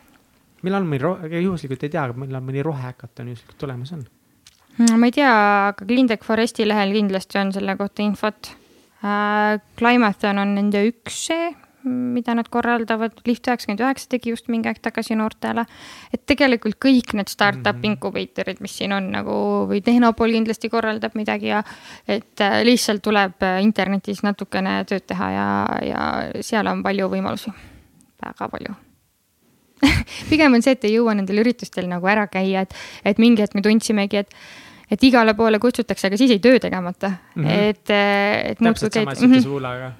millal 0.63 0.85
meil, 0.87 1.03
juhuslikult 1.43 1.83
ei 1.83 1.91
tea, 1.93 2.07
millal 2.17 2.41
mõni 2.41 2.63
rohehäkaton 2.65 3.27
juhuslikult 3.33 3.57
tulemas 3.65 3.91
on? 3.93 4.05
Mm, 4.77 4.97
ma 4.97 5.09
ei 5.09 5.13
tea, 5.13 5.33
aga 5.69 5.85
Cleantech 5.85 6.25
Foresti 6.25 6.65
lehel 6.65 6.95
kindlasti 6.95 7.37
on 7.41 7.53
selle 7.53 7.77
kohta 7.77 8.01
infot 8.01 8.49
äh,. 9.03 9.59
Climathon 9.77 10.39
on 10.41 10.55
nende 10.55 10.81
üks 10.87 11.19
see, 11.27 11.51
mida 11.83 12.33
nad 12.37 12.47
korraldavad, 12.49 13.19
Lift 13.27 13.47
üheksakümmend 13.47 13.83
üheksa 13.83 14.09
tegi 14.13 14.31
just 14.31 14.47
mingi 14.51 14.69
aeg 14.71 14.79
tagasi 14.81 15.17
noortele. 15.19 15.65
et 16.13 16.23
tegelikult 16.25 16.79
kõik 16.81 17.13
need 17.13 17.27
startup 17.27 17.75
mm 17.75 17.81
-hmm. 17.81 17.91
inkubaatorid, 17.91 18.61
mis 18.61 18.77
siin 18.77 18.93
on 18.93 19.11
nagu 19.11 19.67
või 19.69 19.81
Tehnopol 19.83 20.31
kindlasti 20.31 20.69
korraldab 20.69 21.15
midagi 21.15 21.47
ja 21.47 21.63
et 22.07 22.41
äh, 22.41 22.63
lihtsalt 22.63 23.01
tuleb 23.01 23.43
äh, 23.43 23.61
internetis 23.63 24.23
natukene 24.23 24.85
tööd 24.85 25.05
teha 25.05 25.31
ja, 25.31 25.67
ja 25.81 26.01
seal 26.41 26.67
on 26.67 26.83
palju 26.83 27.09
võimalusi, 27.09 27.53
väga 28.25 28.49
palju 28.49 28.82
pigem 30.31 30.53
on 30.53 30.65
see, 30.65 30.75
et 30.77 30.85
ei 30.89 30.97
jõua 30.97 31.15
nendel 31.17 31.43
üritustel 31.43 31.89
nagu 31.91 32.07
ära 32.07 32.27
käia, 32.31 32.67
et, 32.67 32.75
et 33.05 33.21
mingi 33.21 33.43
hetk 33.45 33.57
me 33.57 33.65
tundsimegi, 33.65 34.23
et 34.25 34.37
et 34.93 35.03
igale 35.07 35.33
poole 35.33 35.57
kutsutakse, 35.63 36.09
aga 36.09 36.17
siis 36.19 36.35
jäi 36.35 36.41
töö 36.43 36.59
tegemata 36.61 37.09
mm. 37.09 37.43
-hmm. 37.43 37.69
et, 37.69 37.89
et. 38.51 38.57
täpselt 38.59 38.93
sama 38.93 39.15
sihuke 39.15 39.41
Suulaga. 39.41 39.91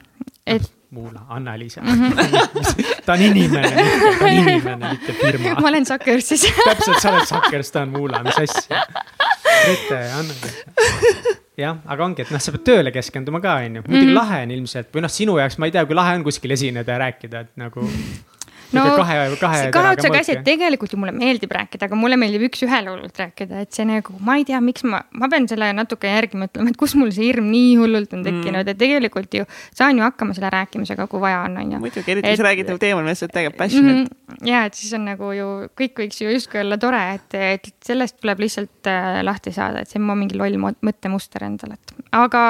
et 0.46 0.72
Muula, 0.94 1.26
Anna-Liisa 1.30 1.82
mm. 1.82 1.88
-hmm. 1.88 3.04
ta 3.06 3.14
on 3.14 3.22
inimene, 3.22 3.70
ta 4.20 4.26
on 4.26 4.32
inimene, 4.32 4.90
mitte 4.92 5.14
firma. 5.14 5.56
ma 5.62 5.68
olen 5.68 5.86
Suckers 5.86 6.28
siis 6.30 6.54
täpselt, 6.66 7.00
sa 7.02 7.14
oled 7.14 7.26
Suckers, 7.26 7.72
ta 7.72 7.82
on 7.82 7.90
Muula, 7.90 8.24
mis 8.24 8.38
asja. 8.38 8.84
mitte 9.68 9.98
Anna-Liisa. 10.20 11.40
jah, 11.58 11.78
aga 11.86 12.06
ongi, 12.06 12.22
et 12.22 12.32
noh, 12.32 12.42
sa 12.42 12.54
pead 12.54 12.66
tööle 12.70 12.92
keskenduma 12.94 13.42
ka, 13.42 13.56
on 13.66 13.76
ju. 13.76 13.82
muidugi 13.88 14.06
mm 14.06 14.12
-hmm. 14.12 14.20
lahe 14.20 14.44
on 14.44 14.52
ilmselt 14.52 14.94
või 14.94 15.02
noh, 15.08 15.12
sinu 15.12 15.38
jaoks 15.38 15.58
ma 15.58 15.66
ei 15.66 15.72
tea, 15.72 15.86
kui 15.86 15.96
lahe 15.96 16.16
on 16.16 16.24
kuskil 16.24 16.52
esineda 16.52 16.92
ja 16.92 17.02
rääkida, 17.08 17.40
et 17.40 17.58
nagu 17.58 17.90
no 18.76 18.84
kahe, 19.00 19.18
kahe, 19.42 19.62
kahe 19.74 19.92
otsaga 19.96 20.22
asi, 20.22 20.36
et 20.38 20.44
tegelikult 20.48 20.94
ju 20.94 21.00
mulle 21.02 21.14
meeldib 21.16 21.54
rääkida, 21.54 21.88
aga 21.90 21.98
mulle 22.00 22.18
meeldib 22.20 22.46
üks-ühele 22.50 22.92
hullult 22.94 23.20
rääkida, 23.20 23.64
et 23.66 23.76
see 23.76 23.86
nagu, 23.88 24.16
ma 24.24 24.38
ei 24.40 24.46
tea, 24.48 24.60
miks 24.64 24.86
ma, 24.88 25.04
ma 25.20 25.30
pean 25.32 25.48
selle 25.52 25.70
natuke 25.78 26.10
järgi 26.10 26.40
mõtlema, 26.42 26.74
et 26.74 26.80
kus 26.80 26.96
mul 27.00 27.14
see 27.16 27.30
hirm 27.30 27.50
nii 27.52 27.76
hullult 27.82 28.16
on 28.18 28.26
tekkinud 28.26 28.62
mm., 28.62 28.74
et 28.74 28.82
tegelikult 28.82 29.40
ju 29.40 29.48
saan 29.76 30.00
ju 30.00 30.06
hakkama 30.06 30.36
selle 30.38 30.52
rääkimisega, 30.54 31.08
kui 31.12 31.24
vaja 31.24 31.44
on, 31.48 31.58
on 31.62 31.76
ju. 31.76 31.82
muidugi, 31.84 32.16
eriti 32.16 32.30
kui 32.30 32.42
sa 32.42 32.48
räägid 32.50 32.72
nagu 32.72 32.82
teemal, 32.82 33.06
millest 33.06 33.24
sa 33.24 33.30
oled 33.30 33.36
tegelikult 33.38 33.62
passionate 33.64 34.04
mm. 34.04 34.46
ja, 34.50 34.64
et 34.70 34.80
siis 34.80 34.94
on 34.98 35.08
nagu 35.10 35.34
ju 35.38 35.50
kõik 35.80 36.04
võiks 36.04 36.22
ju 36.24 36.34
justkui 36.34 36.64
olla 36.64 36.80
tore, 36.82 37.04
et, 37.18 37.40
et 37.58 37.72
sellest 37.86 38.20
tuleb 38.22 38.46
lihtsalt 38.46 38.92
äh, 38.92 39.22
lahti 39.26 39.54
saada, 39.56 39.84
et 39.84 39.92
see 39.92 40.02
on 40.02 40.08
mu 40.10 40.18
mingi 40.20 40.40
loll 40.40 40.60
mõttemuster 40.60 41.46
endale, 41.48 41.78
et 41.80 41.96
aga, 42.14 42.44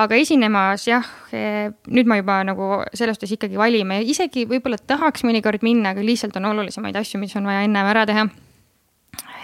aga 0.00 0.18
esinemas 0.18 0.84
jah, 0.88 1.06
e, 1.32 1.70
nüüd 1.92 2.08
ma 2.10 2.18
juba 2.20 2.40
nagu 2.46 2.68
selles 2.92 3.16
suhtes 3.18 3.34
ikkagi 3.36 3.58
valime, 3.60 4.00
isegi 4.02 4.44
võib-olla 4.48 4.78
tahaks 4.78 5.24
mõnikord 5.26 5.47
minna, 5.62 5.94
aga 5.94 6.04
lihtsalt 6.04 6.36
on 6.36 6.50
olulisemaid 6.52 6.96
asju, 7.00 7.20
mis 7.20 7.34
on 7.36 7.48
vaja 7.48 7.64
ennem 7.66 7.86
ära 7.86 8.04
teha. 8.06 8.28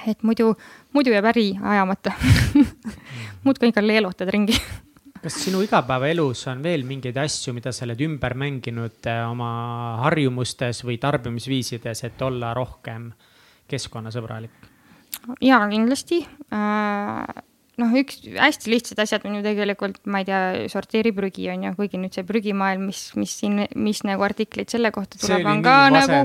et 0.07 0.23
muidu, 0.23 0.53
muidu 0.93 1.13
jääb 1.15 1.25
äri 1.33 1.47
ajamata 1.63 2.13
muudkui 3.45 3.71
ikka 3.73 3.81
leelutad 3.81 4.29
ringi 4.29 4.59
kas 5.25 5.39
sinu 5.47 5.63
igapäevaelus 5.65 6.43
on 6.53 6.61
veel 6.63 6.85
mingeid 6.85 7.17
asju, 7.17 7.55
mida 7.57 7.73
sa 7.73 7.87
oled 7.87 8.03
ümber 8.05 8.35
mänginud 8.37 9.09
äh, 9.09 9.23
oma 9.31 9.49
harjumustes 10.03 10.83
või 10.85 10.99
tarbimisviisides, 11.01 12.05
et 12.05 12.23
olla 12.23 12.53
rohkem 12.57 13.09
keskkonnasõbralik? 13.71 14.71
ja 15.41 15.63
kindlasti 15.71 16.21
äh, 16.53 17.45
noh, 17.81 17.95
üks 17.99 18.21
hästi 18.35 18.71
lihtsad 18.73 19.01
asjad 19.05 19.25
on 19.29 19.39
ju 19.39 19.45
tegelikult, 19.47 20.03
ma 20.11 20.23
ei 20.23 20.29
tea, 20.29 20.43
sorteeri 20.73 21.15
prügi 21.17 21.49
on 21.53 21.69
ju, 21.69 21.73
kuigi 21.79 22.01
nüüd 22.01 22.15
see 22.17 22.27
prügimaailm, 22.29 22.87
mis, 22.91 23.07
mis 23.19 23.35
siin, 23.41 23.65
mis 23.75 24.05
nagu 24.07 24.27
artiklid 24.27 24.71
selle 24.73 24.93
kohta 24.95 25.21
tuleb, 25.21 25.47
on 25.51 25.65
ka 25.65 25.81
nagu 25.95 26.21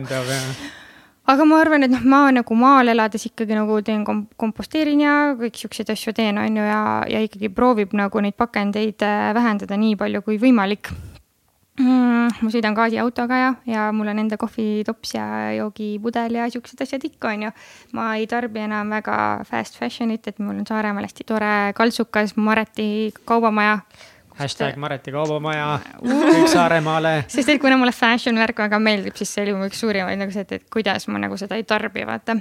aga 1.30 1.45
ma 1.45 1.59
arvan, 1.61 1.85
et 1.85 1.93
noh, 1.93 2.05
ma 2.09 2.21
nagu 2.34 2.57
maal 2.57 2.89
elades 2.93 3.27
ikkagi 3.30 3.57
nagu 3.57 3.77
teen 3.85 4.05
kom-, 4.07 4.26
komposteerin 4.39 5.03
ja 5.03 5.15
kõik 5.39 5.59
siukseid 5.59 5.91
asju 5.93 6.13
teen, 6.17 6.39
on 6.41 6.57
ju, 6.57 6.65
ja, 6.65 6.81
ja 7.09 7.21
ikkagi 7.26 7.51
proovib 7.53 7.93
nagu 7.97 8.23
neid 8.23 8.38
pakendeid 8.39 9.05
äh, 9.05 9.30
vähendada 9.38 9.77
nii 9.80 9.97
palju 9.99 10.23
kui 10.26 10.39
võimalik 10.41 10.91
mm,. 11.80 12.38
ma 12.43 12.53
sõidan 12.53 12.77
gaasiautoga 12.77 13.39
ja, 13.39 13.49
ja 13.69 13.88
mul 13.95 14.11
on 14.11 14.22
enda 14.26 14.38
kohvitops 14.41 15.15
ja 15.15 15.26
joogipudel 15.57 16.39
ja 16.39 16.49
siuksed 16.51 16.85
asjad 16.85 17.06
ikka, 17.10 17.34
on 17.34 17.47
ju. 17.47 17.56
ma 17.97 18.11
ei 18.19 18.27
tarbi 18.30 18.64
enam 18.68 18.93
väga 18.93 19.18
fast 19.49 19.80
fashion'it, 19.80 20.27
et 20.27 20.39
mul 20.39 20.60
on 20.60 20.69
Saaremaal 20.69 21.07
hästi 21.07 21.27
tore 21.27 21.51
kaltsukas 21.77 22.35
Mareti 22.38 22.89
kaubamaja 23.26 23.80
hashtag 24.39 24.80
Mareti 24.80 25.11
kaubamaja, 25.11 25.68
kõik 25.99 26.47
Saaremaale. 26.51 27.14
sest 27.34 27.51
et 27.51 27.61
kuna 27.61 27.77
mulle 27.80 27.93
fashion 27.95 28.39
värk 28.39 28.64
väga 28.68 28.80
meeldib, 28.84 29.18
siis 29.19 29.34
see 29.35 29.45
oli 29.45 29.57
mu 29.57 29.68
üks 29.68 29.81
suurimaid 29.84 30.19
nagu 30.22 30.35
see, 30.35 30.47
et, 30.47 30.60
et 30.60 30.72
kuidas 30.72 31.10
ma 31.11 31.22
nagu 31.22 31.38
seda 31.39 31.60
ei 31.60 31.68
tarbi, 31.68 32.06
vaata 32.07 32.38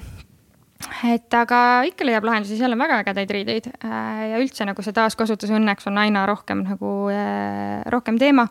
et 1.10 1.34
aga 1.34 1.60
ikka 1.88 2.06
leiab 2.06 2.26
lahendusi, 2.28 2.58
seal 2.58 2.74
on 2.74 2.78
väga 2.78 3.00
ägedaid 3.02 3.32
riideid 3.34 3.70
äh, 3.72 4.20
ja 4.32 4.42
üldse 4.42 4.66
nagu 4.68 4.84
see 4.84 4.94
taaskasutus 4.94 5.50
õnneks 5.54 5.88
on 5.90 5.98
aina 5.98 6.22
rohkem 6.30 6.62
nagu 6.66 6.92
äh, 7.10 7.82
rohkem 7.90 8.20
teema. 8.20 8.46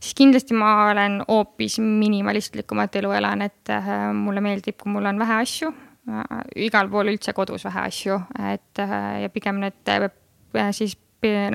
Siis 0.00 0.16
kindlasti 0.16 0.56
ma 0.56 0.90
olen 0.90 1.20
hoopis 1.28 1.78
minimalistlikumat 1.84 2.96
elu 3.02 3.12
elan, 3.20 3.42
et 3.42 3.70
äh, 3.70 3.92
mulle 4.16 4.40
meeldib, 4.44 4.78
kui 4.80 4.92
mul 4.92 5.06
on 5.10 5.20
vähe 5.20 5.42
asju, 5.44 5.72
igal 6.56 6.88
pool 6.90 7.12
üldse 7.12 7.34
kodus 7.36 7.62
vähe 7.68 7.84
asju, 7.86 8.16
et 8.50 8.80
ja 8.80 9.28
pigem 9.30 9.60
need 9.62 9.92
siis 10.74 10.96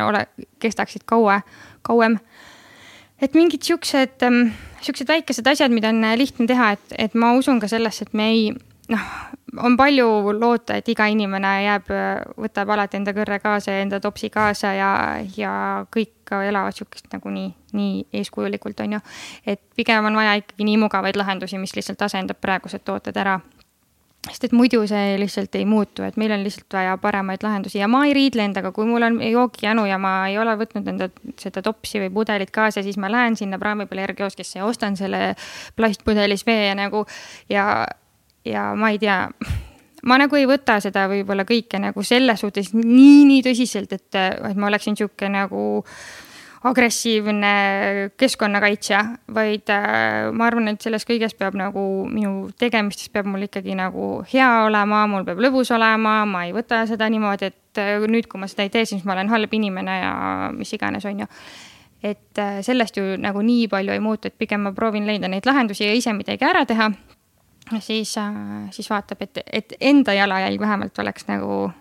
ole, 0.05 0.27
kestaksid 0.59 1.03
kaua, 1.05 1.41
kauem. 1.81 2.19
et 3.21 3.33
mingid 3.33 3.63
siuksed, 3.63 4.21
ähm, 4.23 4.51
siuksed 4.81 5.07
väikesed 5.07 5.47
asjad, 5.47 5.71
mida 5.71 5.89
on 5.89 6.03
äh, 6.03 6.17
lihtne 6.17 6.47
teha, 6.47 6.71
et, 6.75 6.95
et 6.97 7.13
ma 7.15 7.33
usun 7.33 7.59
ka 7.59 7.67
sellesse, 7.67 8.03
et 8.03 8.13
me 8.13 8.27
ei, 8.29 8.49
noh, 8.91 9.05
on 9.57 9.77
palju 9.77 10.07
loota, 10.39 10.79
et 10.79 10.89
iga 10.89 11.07
inimene 11.11 11.51
jääb, 11.65 11.91
äh, 11.93 12.21
võtab 12.45 12.71
alati 12.75 12.99
enda 12.99 13.13
kõrre 13.15 13.39
kaasa 13.43 13.75
ja 13.75 13.83
enda 13.85 13.99
topsi 14.03 14.29
kaasa 14.33 14.73
ja, 14.75 14.91
ja 15.37 15.55
kõik 15.93 16.33
elavad 16.35 16.75
sihukest 16.77 17.11
nagu 17.13 17.29
nii, 17.29 17.51
nii 17.77 18.05
eeskujulikult, 18.21 18.79
on 18.85 18.97
ju. 18.97 19.03
et 19.45 19.61
pigem 19.75 20.05
on 20.05 20.17
vaja 20.17 20.37
ikkagi 20.41 20.67
nii 20.67 20.79
mugavaid 20.85 21.19
lahendusi, 21.19 21.59
mis 21.61 21.75
lihtsalt 21.77 22.01
asendab 22.01 22.41
praegused 22.41 22.85
tooted 22.85 23.17
ära 23.17 23.39
sest 24.31 24.47
et 24.47 24.55
muidu 24.55 24.81
see 24.89 25.15
lihtsalt 25.21 25.55
ei 25.57 25.65
muutu, 25.69 26.03
et 26.05 26.17
meil 26.17 26.33
on 26.33 26.43
lihtsalt 26.45 26.73
vaja 26.73 26.95
paremaid 27.01 27.43
lahendusi 27.45 27.79
ja 27.79 27.89
ma 27.91 28.03
ei 28.07 28.15
riidle 28.17 28.45
endaga, 28.47 28.71
kui 28.75 28.87
mul 28.89 29.05
on 29.05 29.19
joogijanu 29.21 29.85
ja 29.89 29.99
ma 30.01 30.15
ei 30.29 30.39
ole 30.41 30.55
võtnud 30.59 30.87
enda 30.93 31.09
seda 31.41 31.61
topsi 31.65 32.01
või 32.03 32.11
pudelit 32.13 32.53
kaasa, 32.55 32.83
siis 32.85 32.97
ma 33.01 33.11
lähen 33.11 33.37
sinna 33.37 33.59
praami 33.61 33.85
peale 33.89 34.07
järgkioskisse 34.07 34.59
ja 34.59 34.65
ostan 34.65 34.97
selle 34.97 35.35
plastpudelis 35.77 36.45
vee 36.47 36.71
ja 36.71 36.77
nagu 36.77 37.05
ja, 37.51 37.85
ja 38.45 38.71
ma 38.77 38.91
ei 38.93 38.99
tea 39.01 39.23
ma 40.05 40.19
nagu 40.21 40.37
ei 40.37 40.45
võta 40.49 40.77
seda 40.83 41.07
võib-olla 41.11 41.45
kõike 41.47 41.79
nagu 41.81 42.03
selles 42.05 42.43
suhtes 42.43 42.73
nii, 42.77 43.25
nii 43.25 43.41
tõsiselt, 43.45 43.95
et, 43.95 44.15
et 44.15 44.55
ma 44.59 44.69
oleksin 44.69 44.97
sihuke 44.97 45.29
nagu 45.31 45.65
agressiivne 46.65 47.51
keskkonnakaitsja, 48.17 49.01
vaid 49.35 49.69
äh, 49.69 50.31
ma 50.33 50.47
arvan, 50.47 50.71
et 50.71 50.81
selles 50.81 51.05
kõiges 51.05 51.35
peab 51.37 51.57
nagu 51.59 51.83
minu 52.09 52.49
tegemistes 52.57 53.11
peab 53.13 53.29
mul 53.29 53.45
ikkagi 53.45 53.75
nagu 53.77 54.23
hea 54.31 54.47
olema, 54.65 55.03
mul 55.11 55.27
peab 55.27 55.43
lõbus 55.45 55.69
olema, 55.75 56.17
ma 56.29 56.45
ei 56.47 56.55
võta 56.55 56.81
seda 56.89 57.09
niimoodi, 57.13 57.51
et 57.51 57.81
äh, 57.81 58.07
nüüd, 58.09 58.25
kui 58.31 58.41
ma 58.41 58.49
seda 58.49 58.65
ei 58.65 58.73
tee, 58.73 58.87
siis 58.89 59.05
ma 59.05 59.13
olen 59.13 59.29
halb 59.29 59.53
inimene 59.53 59.99
ja 60.01 60.15
mis 60.57 60.73
iganes, 60.73 61.05
on 61.05 61.25
ju 61.25 61.29
et 62.05 62.41
äh, 62.41 62.59
sellest 62.65 62.97
ju 62.97 63.15
nagu 63.21 63.41
nii 63.45 63.69
palju 63.69 63.93
ei 63.93 64.01
muutu, 64.01 64.29
et 64.29 64.37
pigem 64.37 64.65
ma 64.65 64.73
proovin 64.73 65.05
leida 65.09 65.29
neid 65.29 65.45
lahendusi 65.45 65.85
ja 65.85 65.93
ise 65.93 66.13
midagi 66.17 66.45
ära 66.45 66.65
teha. 66.65 66.91
Siis, 67.79 68.15
siis 68.71 68.89
vaatab, 68.89 69.21
et, 69.21 69.41
et 69.53 69.73
enda 69.79 70.13
jalajälg 70.13 70.61
vähemalt 70.61 70.99
oleks 70.99 71.27
nagu 71.27 71.71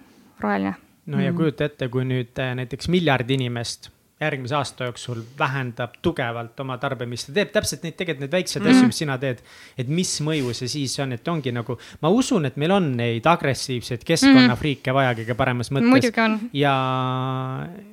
roheline. 0.40 0.74
no 1.06 1.20
ja 1.20 1.32
kujuta 1.32 1.68
ette, 1.68 1.88
kui 1.88 2.04
nüüd 2.08 2.40
näiteks 2.60 2.88
miljard 2.88 3.30
inimest 3.30 3.90
järgmise 4.20 4.54
aasta 4.54 4.88
jooksul 4.88 5.20
vähendab 5.38 5.96
tugevalt 6.02 6.60
oma 6.60 6.76
tarbimist 6.78 7.28
ja 7.28 7.34
teeb 7.40 7.50
täpselt 7.54 7.82
neid, 7.84 7.96
tegelikult 7.98 8.24
neid 8.24 8.36
väikseid 8.36 8.62
mm 8.62 8.70
asju, 8.74 8.88
mis 8.90 9.00
sina 9.02 9.16
teed. 9.18 9.40
et 9.78 9.90
mis 9.90 10.12
mõju 10.24 10.54
see 10.54 10.70
siis 10.70 10.94
on, 11.02 11.12
et 11.16 11.28
ongi 11.28 11.52
nagu, 11.54 11.76
ma 12.02 12.10
usun, 12.14 12.46
et 12.46 12.56
meil 12.60 12.76
on 12.76 12.90
neid 12.96 13.26
agressiivseid 13.26 14.04
keskkonnafriike 14.06 14.90
mm 14.92 15.00
vaja 15.00 15.14
kõige 15.18 15.34
paremas 15.34 15.72
mõttes. 15.74 16.12
ja, 16.52 16.74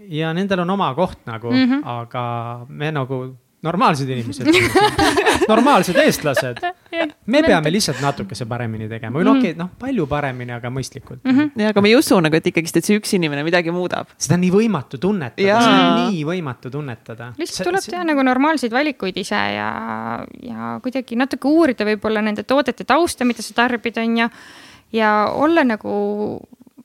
ja 0.10 0.34
nendel 0.38 0.62
on 0.66 0.76
oma 0.78 0.94
koht 0.96 1.26
nagu 1.26 1.52
mm, 1.52 1.66
-hmm. 1.66 1.82
aga 1.86 2.26
me 2.70 2.92
nagu 2.92 3.24
normaalsed 3.64 4.10
inimesed 4.10 4.48
normaalsed 5.52 5.98
eestlased. 6.02 6.62
me 7.26 7.42
peame 7.46 7.72
lihtsalt 7.72 8.02
natukese 8.02 8.46
paremini 8.50 8.88
tegema 8.90 9.20
või 9.20 9.28
noh, 9.28 9.38
okei 9.38 9.54
okay,, 9.54 9.60
noh, 9.60 9.70
palju 9.80 10.08
paremini, 10.10 10.56
aga 10.56 10.72
mõistlikult 10.74 11.22
mm. 11.24 11.36
-hmm. 11.36 11.62
ja, 11.62 11.74
aga 11.74 11.84
me 11.86 11.92
ei 11.92 11.98
usu 12.00 12.18
nagu, 12.24 12.38
et 12.38 12.50
ikkagist, 12.52 12.80
et 12.82 12.90
see 12.90 12.98
üks 13.00 13.14
inimene 13.18 13.44
midagi 13.48 13.74
muudab. 13.76 14.10
seda 14.18 14.38
on 14.40 14.46
nii 14.46 14.54
võimatu 14.56 15.00
tunnetada, 15.02 15.60
seda 15.62 15.84
on 15.84 16.14
nii 16.16 16.24
võimatu 16.32 16.74
tunnetada. 16.74 17.32
lihtsalt 17.42 17.70
tuleb 17.70 17.86
see... 17.86 17.94
teha 17.94 18.08
nagu 18.08 18.26
normaalseid 18.26 18.74
valikuid 18.74 19.22
ise 19.22 19.44
ja, 19.56 19.70
ja 20.42 20.74
kuidagi 20.84 21.20
natuke 21.20 21.52
uurida 21.52 21.86
võib-olla 21.88 22.26
nende 22.26 22.44
toodete 22.48 22.88
tausta, 22.88 23.28
mida 23.30 23.46
sa 23.46 23.54
tarbid, 23.62 24.02
on 24.02 24.18
ju. 24.24 24.32
ja 24.98 25.14
olla 25.38 25.64
nagu 25.68 25.94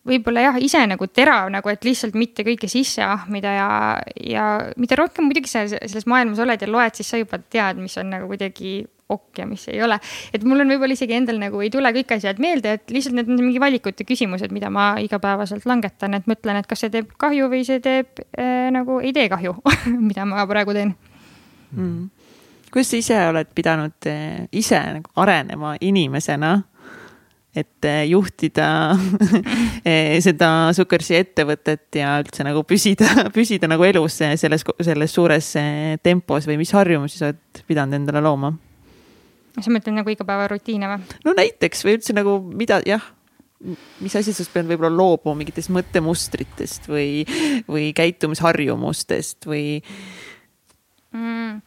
võib-olla 0.06 0.48
jah, 0.48 0.58
ise 0.62 0.82
nagu 0.88 1.08
terav 1.10 1.50
nagu, 1.52 1.70
et 1.72 1.86
lihtsalt 1.86 2.16
mitte 2.18 2.44
kõike 2.46 2.68
sisse 2.70 3.04
ahmida 3.04 3.54
ja, 3.56 3.70
ja 4.22 4.44
mida 4.80 4.98
rohkem 4.98 5.28
muidugi 5.28 5.50
sa 5.50 5.64
selles 5.68 6.06
maailmas 6.10 6.42
oled 6.42 6.62
ja 6.62 6.68
loed, 6.70 6.98
siis 6.98 7.10
sa 7.10 7.20
juba 7.20 7.40
tead, 7.42 7.80
mis 7.82 7.96
on 8.00 8.12
nagu 8.14 8.30
kuidagi 8.30 8.78
ok 9.08 9.38
ja 9.38 9.46
mis 9.46 9.68
ei 9.68 9.82
ole. 9.82 9.98
et 10.34 10.44
mul 10.44 10.60
on 10.60 10.70
võib-olla 10.70 10.96
isegi 10.96 11.14
endal 11.14 11.38
nagu 11.38 11.60
ei 11.62 11.70
tule 11.70 11.90
kõik 11.94 12.16
asjad 12.16 12.40
meelde, 12.42 12.76
et 12.78 12.90
lihtsalt 12.90 13.16
need 13.18 13.30
on 13.30 13.42
mingi 13.42 13.62
valikute 13.62 14.06
küsimused, 14.06 14.52
mida 14.54 14.70
ma 14.70 14.94
igapäevaselt 15.02 15.66
langetan, 15.68 16.16
et 16.18 16.26
mõtlen, 16.30 16.58
et 16.60 16.66
kas 16.70 16.84
see 16.84 16.92
teeb 16.94 17.12
kahju 17.20 17.50
või 17.52 17.62
see 17.68 17.82
teeb 17.84 18.22
äh, 18.38 18.68
nagu 18.74 18.98
ei 19.02 19.14
tee 19.16 19.28
kahju 19.32 19.56
mida 20.08 20.26
ma 20.28 20.46
praegu 20.50 20.74
teen. 20.76 20.94
Mm.. 21.76 22.08
kuidas 22.70 22.92
sa 22.92 22.98
ise 23.02 23.20
oled 23.30 23.50
pidanud 23.54 24.10
äh, 24.10 24.46
ise 24.54 24.80
nagu 24.98 25.10
arenema 25.22 25.76
inimesena 25.80 26.56
et 27.56 27.88
eh, 27.88 28.02
juhtida 28.10 28.68
eh, 29.88 30.16
seda 30.24 30.50
Sukersi 30.76 31.16
ettevõtet 31.18 31.98
ja 32.00 32.16
üldse 32.22 32.44
nagu 32.46 32.62
püsida, 32.68 33.08
püsida 33.36 33.70
nagu 33.70 33.86
elus 33.88 34.20
selles, 34.20 34.64
selles 34.84 35.16
suures 35.16 35.50
eh, 35.60 35.96
tempos 36.04 36.48
või 36.48 36.60
mis 36.60 36.72
harjumusi 36.76 37.20
sa 37.20 37.30
oled 37.32 37.62
pidanud 37.68 38.00
endale 38.00 38.24
looma? 38.24 38.52
sa 39.56 39.72
mõtled 39.72 39.96
nagu 39.96 40.12
igapäevarutiine 40.12 40.90
või? 40.90 41.20
no 41.24 41.36
näiteks 41.36 41.86
või 41.86 41.96
üldse 41.96 42.16
nagu 42.16 42.38
mida, 42.52 42.82
jah, 42.84 43.04
mis 44.04 44.16
asi 44.18 44.34
sa 44.36 44.44
pead 44.52 44.68
võib-olla 44.68 44.92
loobuma 44.92 45.40
mingitest 45.40 45.72
mõttemustritest 45.72 46.90
või, 46.92 47.24
või 47.70 47.88
käitumisharjumustest 47.96 49.48
või 49.48 49.80
mm.? 51.16 51.65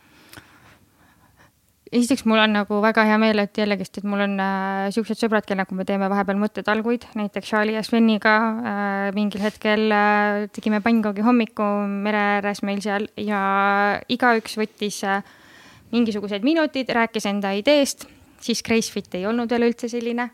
Esiteks 1.92 2.26
mul 2.30 2.42
on 2.42 2.54
nagu 2.54 2.80
väga 2.84 3.06
hea 3.08 3.18
meel, 3.22 3.42
et 3.42 3.58
jällegist, 3.58 3.98
et 3.98 4.06
mul 4.08 4.22
on 4.26 4.36
äh, 4.44 4.90
siuksed 4.94 5.20
sõbrad, 5.22 5.48
kellega 5.50 5.76
me 5.76 5.86
teeme 5.88 6.10
vahepeal 6.12 6.38
mõttetalguid, 6.42 7.08
näiteks 7.18 7.50
Charlie 7.50 7.78
ja 7.78 7.84
Sveniga 7.86 8.36
äh, 8.40 9.08
mingil 9.18 9.44
hetkel 9.44 9.90
äh, 9.96 10.46
tegime 10.54 10.84
pannkoogi 10.86 11.26
hommiku 11.26 11.66
mere 11.90 12.22
ääres 12.36 12.62
meil 12.68 12.84
seal 12.86 13.10
ja 13.18 13.42
igaüks 14.12 14.60
võttis 14.60 15.02
äh, 15.08 15.26
mingisugused 15.94 16.46
minutid, 16.46 16.92
rääkis 16.94 17.26
enda 17.30 17.56
ideest 17.58 18.06
siis 18.42 18.64
Gracefit 18.64 19.16
ei 19.20 19.26
olnud 19.28 19.50
veel 19.52 19.70
üldse 19.70 19.90
selline. 19.92 20.30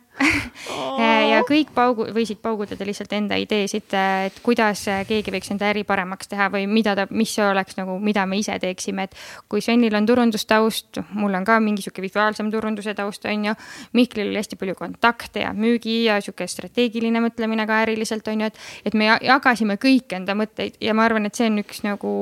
Ja 0.96 1.42
kõik 1.44 1.74
paugu, 1.76 2.06
võisid 2.16 2.40
paugutada 2.40 2.86
lihtsalt 2.88 3.12
enda 3.18 3.36
ideesid, 3.42 3.92
et 3.92 4.38
kuidas 4.46 4.86
keegi 5.10 5.34
võiks 5.34 5.52
enda 5.52 5.68
äri 5.74 5.84
paremaks 5.88 6.30
teha 6.32 6.48
või 6.54 6.70
mida 6.72 6.94
ta, 6.96 7.08
mis 7.12 7.34
oleks 7.44 7.76
nagu, 7.76 7.98
mida 8.00 8.24
me 8.30 8.40
ise 8.40 8.56
teeksime, 8.62 9.10
et 9.10 9.18
kui 9.52 9.64
Svenil 9.66 9.96
on 9.98 10.08
turundustaust, 10.08 11.02
mul 11.20 11.36
on 11.36 11.48
ka 11.48 11.60
mingi 11.60 11.84
sihuke 11.84 12.06
visuaalsem 12.06 12.52
turunduse 12.54 12.96
taust, 12.96 13.28
on 13.28 13.50
ju. 13.50 13.56
Mihklil 13.98 14.30
oli 14.32 14.40
hästi 14.40 14.60
palju 14.62 14.78
kontakte 14.80 15.44
ja 15.44 15.52
müügi 15.56 16.06
ja 16.06 16.22
sihuke 16.24 16.48
strateegiline 16.48 17.20
mõtlemine 17.26 17.68
ka 17.68 17.82
äriliselt 17.84 18.28
on 18.32 18.46
ju, 18.46 18.54
et, 18.54 18.62
et 18.88 18.96
me 18.96 19.12
jagasime 19.12 19.76
kõik 19.82 20.16
enda 20.16 20.38
mõtteid 20.38 20.80
ja 20.80 20.96
ma 20.96 21.10
arvan, 21.10 21.28
et 21.28 21.36
see 21.36 21.52
on 21.52 21.60
üks 21.66 21.84
nagu 21.84 22.14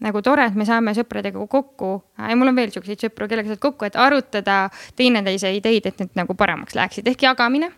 nagu 0.00 0.22
tore, 0.24 0.46
et 0.48 0.56
me 0.56 0.66
saame 0.68 0.94
sõpradega 0.96 1.42
kokku. 1.50 1.92
Ja 2.18 2.36
mul 2.38 2.52
on 2.52 2.56
veel 2.56 2.72
siukseid 2.74 3.04
sõpru, 3.06 3.28
kellega 3.30 3.52
saad 3.52 3.62
kokku, 3.62 3.88
et 3.88 3.98
arutada 4.00 4.62
teineteise 4.98 5.52
ideid, 5.56 5.86
et 5.90 6.02
need 6.02 6.16
nagu 6.18 6.36
paremaks 6.38 6.76
läheksid, 6.78 7.10
ehk 7.12 7.26
jagamine 7.28 7.70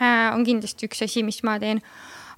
äh, 0.00 0.32
on 0.32 0.46
kindlasti 0.46 0.88
üks 0.88 1.04
asi, 1.06 1.24
mis 1.26 1.42
ma 1.46 1.58
teen. 1.62 1.82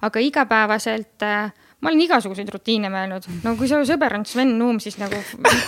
aga 0.01 0.21
igapäevaselt 0.23 1.23
äh, 1.27 1.51
ma 1.79 1.91
olen 1.91 2.03
igasuguseid 2.03 2.49
rutiine 2.51 2.91
mõelnud, 2.91 3.27
no 3.43 3.55
kui 3.59 3.67
su 3.71 3.79
sõber 3.87 4.17
on 4.19 4.25
Sven 4.27 4.57
Nuum, 4.59 4.79
siis 4.83 4.99
nagu 4.99 5.19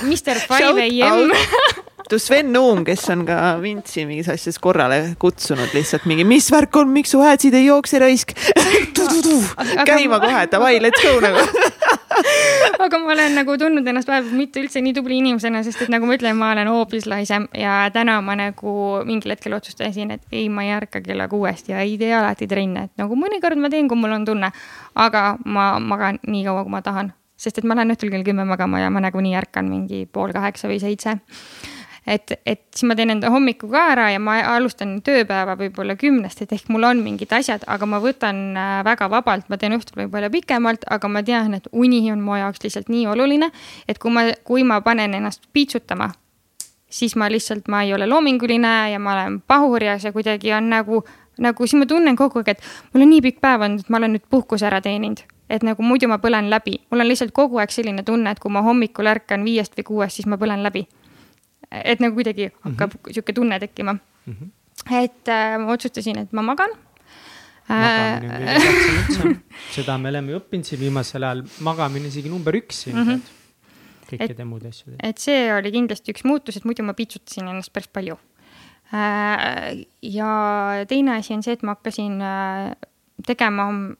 Mr 0.07 0.43
Five 0.47 0.87
AM 0.87 1.31
to 2.11 2.19
Sven 2.19 2.51
Nuum, 2.51 2.83
kes 2.83 3.05
on 3.13 3.21
ka 3.23 3.35
Vintsi 3.63 4.03
mingis 4.03 4.27
asjas 4.33 4.57
korrale 4.59 5.13
kutsunud 5.19 5.71
lihtsalt 5.71 6.03
mingi, 6.09 6.25
mis 6.27 6.49
värk 6.51 6.75
on, 6.81 6.89
miks 6.91 7.13
su 7.13 7.21
häädsid 7.23 7.55
ei 7.55 7.69
jookse 7.69 8.01
raisk? 8.03 8.33
Käima 9.89 10.19
kohe, 10.19 10.41
davai, 10.51 10.73
let's 10.83 10.99
go 10.99 11.13
nagu. 11.23 11.45
Aga 12.83 12.99
ma 12.99 13.13
olen 13.13 13.37
nagu 13.39 13.55
tundnud 13.61 13.87
ennast 13.87 14.11
vahepeal 14.11 14.35
mitte 14.35 14.59
üldse 14.59 14.83
nii 14.83 14.91
tubli 14.97 15.21
inimesena, 15.21 15.61
sest 15.63 15.85
et 15.85 15.93
nagu 15.93 16.09
ma 16.09 16.17
ütlen, 16.17 16.35
ma 16.35 16.51
olen 16.51 16.67
hoopis 16.73 17.07
laisem 17.07 17.47
ja 17.55 17.79
täna 17.95 18.17
ma 18.25 18.35
nagu 18.35 18.75
mingil 19.07 19.31
hetkel 19.31 19.55
otsustasin, 19.55 20.11
et 20.17 20.35
ei, 20.35 20.49
ma 20.51 20.67
ei 20.67 20.75
ärka 20.81 20.99
kella 21.05 21.29
kuuest 21.31 21.71
ja 21.71 21.79
ei 21.79 21.95
tee 22.01 22.11
alati 22.17 22.49
trenne, 22.51 22.89
et 22.89 22.99
nagu 22.99 23.15
mõnikord 23.15 23.61
ma 23.61 23.71
teen, 23.71 23.87
kui 23.87 23.99
mul 23.99 24.19
on 24.19 24.27
tunne. 24.27 24.51
aga 24.99 25.27
ma 25.45 25.73
magan 25.79 26.19
nii 26.27 26.43
kaua, 26.49 26.67
kui 26.67 26.75
ma 26.75 26.83
tahan, 26.83 27.15
sest 27.39 27.63
et 27.63 27.63
ma 27.63 27.79
lähen 27.79 27.95
õhtul 27.95 28.11
kell 28.11 28.27
kümme 28.27 28.43
magama 28.49 28.83
ja 28.83 28.91
ma 28.91 28.99
nagunii 28.99 29.37
ärkan 29.39 29.71
mingi 29.71 30.09
pool 30.11 30.35
kaheksa 30.35 30.67
või 30.67 30.83
seitse 30.83 31.21
et, 32.07 32.31
et 32.45 32.61
siis 32.73 32.87
ma 32.89 32.95
teen 32.97 33.13
enda 33.13 33.29
hommiku 33.33 33.69
ka 33.71 33.83
ära 33.93 34.07
ja 34.13 34.19
ma 34.21 34.39
alustan 34.55 34.97
tööpäeva 35.05 35.55
võib-olla 35.59 35.95
kümnest, 35.99 36.41
et 36.41 36.53
ehk 36.55 36.71
mul 36.73 36.87
on 36.87 37.03
mingid 37.05 37.33
asjad, 37.35 37.65
aga 37.69 37.87
ma 37.89 38.01
võtan 38.01 38.41
äh, 38.57 38.71
väga 38.87 39.09
vabalt, 39.11 39.47
ma 39.49 39.59
teen 39.61 39.75
õhtul 39.77 40.03
võib-olla 40.03 40.31
pikemalt, 40.33 40.87
aga 40.89 41.11
ma 41.11 41.21
tean, 41.25 41.53
et 41.57 41.69
uni 41.71 42.01
on 42.11 42.23
mu 42.25 42.39
jaoks 42.39 42.63
lihtsalt 42.65 42.89
nii 42.89 43.05
oluline, 43.11 43.51
et 43.87 44.01
kui 44.01 44.13
ma, 44.13 44.25
kui 44.47 44.65
ma 44.67 44.81
panen 44.85 45.13
ennast 45.17 45.45
piitsutama, 45.53 46.09
siis 46.89 47.15
ma 47.15 47.29
lihtsalt, 47.31 47.69
ma 47.69 47.83
ei 47.85 47.93
ole 47.93 48.07
loominguline 48.09 48.73
ja 48.91 48.99
ma 48.99 49.13
olen 49.17 49.41
pahur 49.47 49.83
ja 49.83 49.97
kuidagi 50.13 50.53
on 50.57 50.71
nagu, 50.73 51.03
nagu 51.37 51.67
siis 51.67 51.79
ma 51.79 51.85
tunnen 51.85 52.17
kogu 52.17 52.41
aeg, 52.41 52.55
et 52.55 52.65
mul 52.93 53.05
on 53.05 53.13
nii 53.13 53.21
pikk 53.29 53.43
päev 53.45 53.67
olnud, 53.67 53.85
et 53.85 53.93
ma 53.93 54.01
olen 54.01 54.17
nüüd 54.17 54.25
puhkuse 54.29 54.67
ära 54.67 54.81
teeninud. 54.81 55.21
Et 55.51 55.63
nagu 55.67 55.83
muidu 55.83 56.07
ma 56.07 56.15
põlen 56.23 56.47
läbi, 56.47 56.77
mul 56.87 57.03
on 57.03 57.09
lihtsalt 57.09 57.33
kogu 57.35 57.59
aeg 57.59 57.73
selline 57.75 58.05
tunne, 58.07 58.31
et 58.31 58.39
kui 58.39 58.51
ma 58.51 58.61
hommikul 58.63 59.09
ärkan 59.11 59.43
viiest 59.43 59.75
või 59.75 59.83
kuuest, 59.89 60.15
siis 60.15 60.29
ma 60.31 60.39
põlen 60.39 60.63
läbi 60.63 60.85
et 61.71 61.99
nagu 62.03 62.15
kuidagi 62.15 62.51
hakkab 62.61 62.93
mm 62.93 62.99
-hmm. 62.99 63.13
sihuke 63.13 63.33
tunne 63.33 63.59
tekkima 63.59 63.93
mm. 63.93 64.33
-hmm. 64.33 64.49
et 65.03 65.27
äh, 65.27 65.59
ma 65.59 65.71
otsustasin, 65.73 66.17
et 66.17 66.33
ma 66.33 66.41
magan 66.41 66.69
magamine 67.71 68.27
on 68.27 68.41
kõige 68.41 68.55
tähtsam 68.55 69.29
üldse, 69.29 69.35
seda 69.77 69.97
me 70.01 70.09
oleme 70.11 70.35
õppinud 70.39 70.67
siin 70.67 70.81
viimasel 70.81 71.27
ajal, 71.27 71.45
magamine 71.67 72.11
isegi 72.11 72.31
number 72.31 72.57
üks 72.57 72.85
ilmselt 72.87 73.07
mm 73.07 73.21
-hmm. 73.21 74.11
kõikide 74.11 74.47
muude 74.47 74.73
asjade. 74.73 74.97
et 75.03 75.17
see 75.17 75.47
oli 75.53 75.71
kindlasti 75.71 76.15
üks 76.15 76.25
muutus, 76.27 76.57
et 76.57 76.67
muidu 76.67 76.83
ma 76.83 76.93
piitsutasin 76.97 77.47
ennast 77.47 77.73
päris 77.73 77.87
palju. 77.87 78.19
Äh, 78.91 79.87
ja 80.01 80.31
teine 80.87 81.15
asi 81.15 81.33
on 81.33 81.43
see, 81.43 81.53
et 81.53 81.63
ma 81.63 81.77
hakkasin 81.77 82.21
äh, 82.21 82.75
tegema 83.25 83.95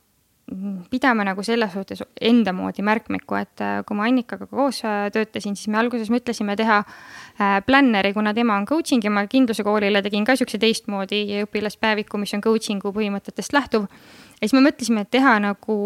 pidama 0.92 1.24
nagu 1.24 1.44
selles 1.44 1.72
suhtes 1.72 2.04
enda 2.20 2.52
moodi 2.52 2.84
märkmikku, 2.84 3.36
et 3.40 3.62
äh, 3.64 3.86
kui 3.88 3.96
ma 3.96 4.04
Annikaga 4.04 4.48
koos 4.48 4.82
töötasin, 5.14 5.56
siis 5.56 5.72
me 5.72 5.80
alguses 5.80 6.12
mõtlesime 6.12 6.58
teha 6.60 6.84
äh, 7.40 7.60
plänneri, 7.66 8.14
kuna 8.14 8.34
tema 8.34 8.58
on 8.60 8.66
coaching 8.66 9.04
ja 9.04 9.12
ma 9.14 9.26
kindluse 9.28 9.64
koolile 9.64 10.02
tegin 10.02 10.26
ka 10.28 10.36
siukse 10.40 10.60
teistmoodi 10.62 11.24
õpilaspäeviku, 11.46 12.20
mis 12.22 12.34
on 12.38 12.44
coaching'u 12.44 12.94
põhimõtetest 12.96 13.56
lähtuv. 13.56 13.88
ja 13.88 14.44
siis 14.44 14.58
me 14.58 14.66
mõtlesime, 14.68 15.06
et 15.06 15.12
teha 15.12 15.38
nagu 15.44 15.78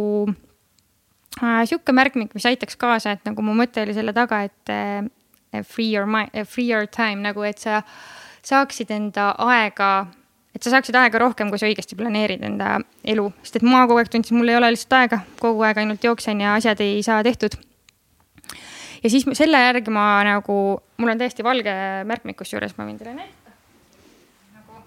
äh, 1.42 1.64
sihuke 1.70 1.96
märkmik, 1.96 2.34
mis 2.34 2.46
aitaks 2.46 2.76
kaasa, 2.76 3.16
et 3.16 3.26
nagu 3.26 3.46
mu 3.46 3.56
mõte 3.58 3.86
oli 3.86 3.96
selle 3.98 4.14
taga, 4.14 4.44
et 4.50 4.74
äh, 4.74 5.08
free 5.64 5.92
your 5.94 6.06
mind, 6.10 6.46
free 6.50 6.70
your 6.72 6.88
time 6.88 7.24
nagu, 7.24 7.44
et 7.44 7.62
sa 7.62 7.82
saaksid 8.46 8.92
enda 8.94 9.34
aega 9.42 10.08
et 10.56 10.64
sa 10.64 10.72
saaksid 10.72 10.96
aega 10.96 11.20
rohkem, 11.20 11.52
kui 11.52 11.60
sa 11.60 11.68
õigesti 11.68 11.98
planeerid 12.00 12.44
enda 12.48 12.78
elu, 13.04 13.28
sest 13.44 13.60
et 13.60 13.66
ma 13.68 13.84
kogu 13.90 14.00
aeg 14.00 14.12
tundsin, 14.12 14.38
mul 14.40 14.54
ei 14.54 14.60
ole 14.60 14.72
lihtsalt 14.72 14.96
aega, 15.02 15.20
kogu 15.42 15.66
aeg 15.68 15.82
ainult 15.84 16.04
jooksen 16.08 16.44
ja 16.46 16.56
asjad 16.56 16.80
ei 16.84 17.02
saa 17.04 17.22
tehtud. 17.28 17.58
Ja 19.06 19.10
siis 19.14 19.26
selle 19.38 19.62
järgi 19.62 19.94
ma 19.94 20.06
nagu, 20.26 20.60
mul 20.98 21.14
on 21.14 21.22
täiesti 21.22 21.46
valge 21.46 21.74
märkmik 22.10 22.40
kusjuures, 22.42 22.74
ma 22.78 22.88
võin 22.88 22.98
teile 23.00 23.14
näidata 23.20 23.54
nagu,. 24.58 24.82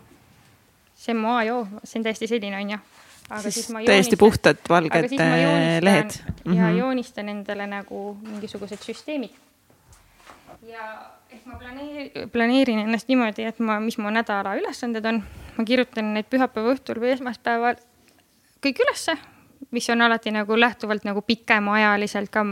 see 0.98 1.14
on 1.14 1.20
mu 1.22 1.34
ajoo, 1.38 1.60
see 1.84 2.00
on 2.00 2.06
täiesti 2.08 2.30
selline, 2.30 2.58
on 2.58 2.72
ju. 2.74 2.80
aga 3.28 3.52
siis 3.54 3.68
ma 3.74 3.84
täiesti 3.86 4.18
puhtad 4.20 4.62
valged 4.68 5.14
äh, 5.14 5.36
lehed. 5.84 6.18
ja 6.18 6.34
mm 6.44 6.56
-hmm. 6.56 6.80
joonistan 6.82 7.28
endale 7.28 7.66
nagu 7.66 8.18
mingisugused 8.22 8.82
süsteemid. 8.82 9.38
ja 10.66 10.88
ehk 11.30 11.46
ma 11.46 11.58
planeerin, 11.58 12.30
planeerin 12.32 12.78
ennast 12.78 13.08
niimoodi, 13.08 13.44
et 13.44 13.58
ma, 13.58 13.80
mis 13.80 13.98
mu 13.98 14.10
nädala 14.10 14.56
ülesanded 14.58 15.04
on 15.04 15.22
ma 15.56 15.64
kirjutan 15.64 16.14
need 16.14 16.26
pühapäeva 16.30 16.74
õhtul 16.74 17.00
või 17.02 17.12
esmaspäeval 17.12 17.78
kõik 18.64 18.82
ülesse, 18.82 19.14
mis 19.70 19.90
on 19.90 20.02
alati 20.02 20.30
nagu 20.30 20.60
lähtuvalt 20.60 21.04
nagu 21.04 21.22
pikemaajaliselt 21.22 22.30
ka 22.30 22.44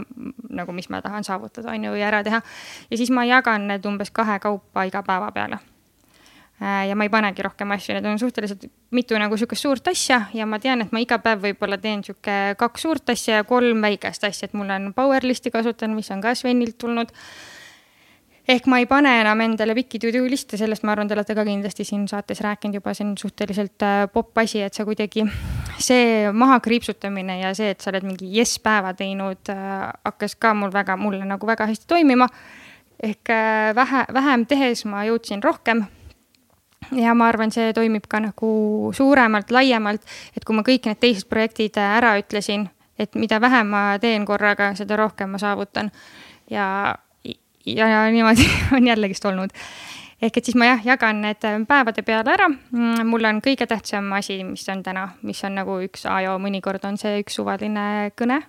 nagu, 0.49 0.75
mis 0.75 0.89
ma 0.89 1.01
tahan 1.01 1.23
saavutada, 1.23 1.71
on 1.71 1.87
ju, 1.87 1.95
või 1.95 2.03
ära 2.05 2.23
teha. 2.23 2.41
ja 2.91 2.97
siis 2.97 3.11
ma 3.11 3.25
jagan 3.25 3.67
need 3.67 3.85
umbes 3.85 4.11
kahe 4.11 4.39
kaupa 4.39 4.85
iga 4.87 5.03
päeva 5.03 5.31
peale. 5.31 5.59
Äh, 6.61 6.87
ja 6.89 6.95
ma 6.95 7.05
ei 7.05 7.09
panegi 7.13 7.43
rohkem 7.45 7.71
asju, 7.71 7.93
need 7.93 8.05
on 8.09 8.19
suhteliselt 8.19 8.63
mitu 8.91 9.17
nagu 9.21 9.37
sihukest 9.37 9.61
suurt 9.61 9.87
asja 9.87 10.23
ja 10.33 10.45
ma 10.45 10.57
tean, 10.59 10.81
et 10.81 10.91
ma 10.91 11.01
iga 11.03 11.19
päev 11.21 11.43
võib-olla 11.43 11.77
teen 11.77 12.01
sihuke 12.05 12.55
kaks 12.57 12.87
suurt 12.87 13.13
asja 13.13 13.41
ja 13.41 13.43
kolm 13.45 13.83
väikest 13.85 14.25
asja, 14.25 14.49
et 14.49 14.57
mul 14.57 14.71
on 14.73 14.89
Powerlisti 14.97 15.53
kasutan, 15.53 15.93
mis 15.93 16.09
on 16.11 16.23
ka 16.23 16.33
Svenilt 16.35 16.79
tulnud 16.81 17.13
ehk 18.47 18.67
ma 18.71 18.79
ei 18.81 18.87
pane 18.89 19.11
enam 19.21 19.41
endale 19.43 19.75
pikki 19.77 19.99
to-do 20.01 20.23
liste, 20.25 20.57
sellest 20.57 20.85
ma 20.87 20.95
arvan, 20.95 21.09
te 21.09 21.17
olete 21.17 21.35
ka 21.35 21.45
kindlasti 21.45 21.85
siin 21.87 22.07
saates 22.09 22.41
rääkinud 22.45 22.79
juba, 22.79 22.93
see 22.95 23.05
on 23.05 23.13
suhteliselt 23.19 23.85
äh, 23.85 24.05
popp 24.13 24.39
asi, 24.41 24.63
et 24.63 24.73
sa 24.73 24.87
kuidagi, 24.87 25.27
see 25.79 26.31
maha 26.33 26.59
kriipsutamine 26.63 27.39
ja 27.39 27.53
see, 27.57 27.71
et 27.73 27.81
sa 27.81 27.91
oled 27.91 28.05
mingi 28.07 28.29
jess 28.33 28.59
päeva 28.63 28.93
teinud, 28.97 29.51
äh, 29.53 29.89
hakkas 30.05 30.37
ka 30.39 30.53
mul 30.57 30.73
väga, 30.73 30.97
mulle 30.97 31.25
nagu 31.25 31.47
väga 31.47 31.67
hästi 31.69 31.87
toimima. 31.87 32.29
ehk 33.03 33.29
äh, 33.29 33.75
vähe, 33.75 34.05
vähem 34.13 34.45
tehes 34.45 34.85
ma 34.85 35.03
jõudsin 35.05 35.43
rohkem 35.43 35.85
ja 36.91 37.13
ma 37.13 37.27
arvan, 37.27 37.51
see 37.51 37.73
toimib 37.73 38.07
ka 38.09 38.19
nagu 38.19 38.91
suuremalt, 38.93 39.51
laiemalt, 39.51 40.01
et 40.35 40.45
kui 40.45 40.55
ma 40.55 40.63
kõik 40.65 40.89
need 40.89 40.99
teised 40.99 41.29
projektid 41.29 41.77
ära 41.77 42.15
ütlesin, 42.17 42.69
et 42.97 43.13
mida 43.15 43.41
vähem 43.41 43.69
ma 43.69 43.83
teen 44.01 44.25
korraga, 44.25 44.73
seda 44.75 44.97
rohkem 44.97 45.29
ma 45.29 45.37
saavutan. 45.41 45.91
ja 46.49 46.95
ja, 47.67 47.87
ja 47.87 48.11
niimoodi 48.11 48.49
on 48.75 48.87
jällegist 48.87 49.25
olnud. 49.25 49.49
Ehk 50.21 50.37
et 50.37 50.49
siis 50.49 50.57
ma 50.57 50.71
jah, 50.71 50.83
jagan 50.85 51.21
need 51.21 51.45
äh, 51.45 51.57
päevade 51.69 52.03
peale 52.05 52.33
ära. 52.33 52.49
Mm, 52.49 53.07
mul 53.09 53.29
on 53.29 53.41
kõige 53.45 53.67
tähtsam 53.69 54.11
asi, 54.17 54.41
mis 54.47 54.65
on 54.73 54.83
täna, 54.85 55.09
mis 55.27 55.43
on 55.45 55.57
nagu 55.59 55.79
üks 55.85 56.07
ajo, 56.09 56.37
mõnikord 56.41 56.85
on 56.89 56.99
see 57.01 57.21
üks 57.23 57.37
suvaline 57.39 58.11
kõne 58.17 58.41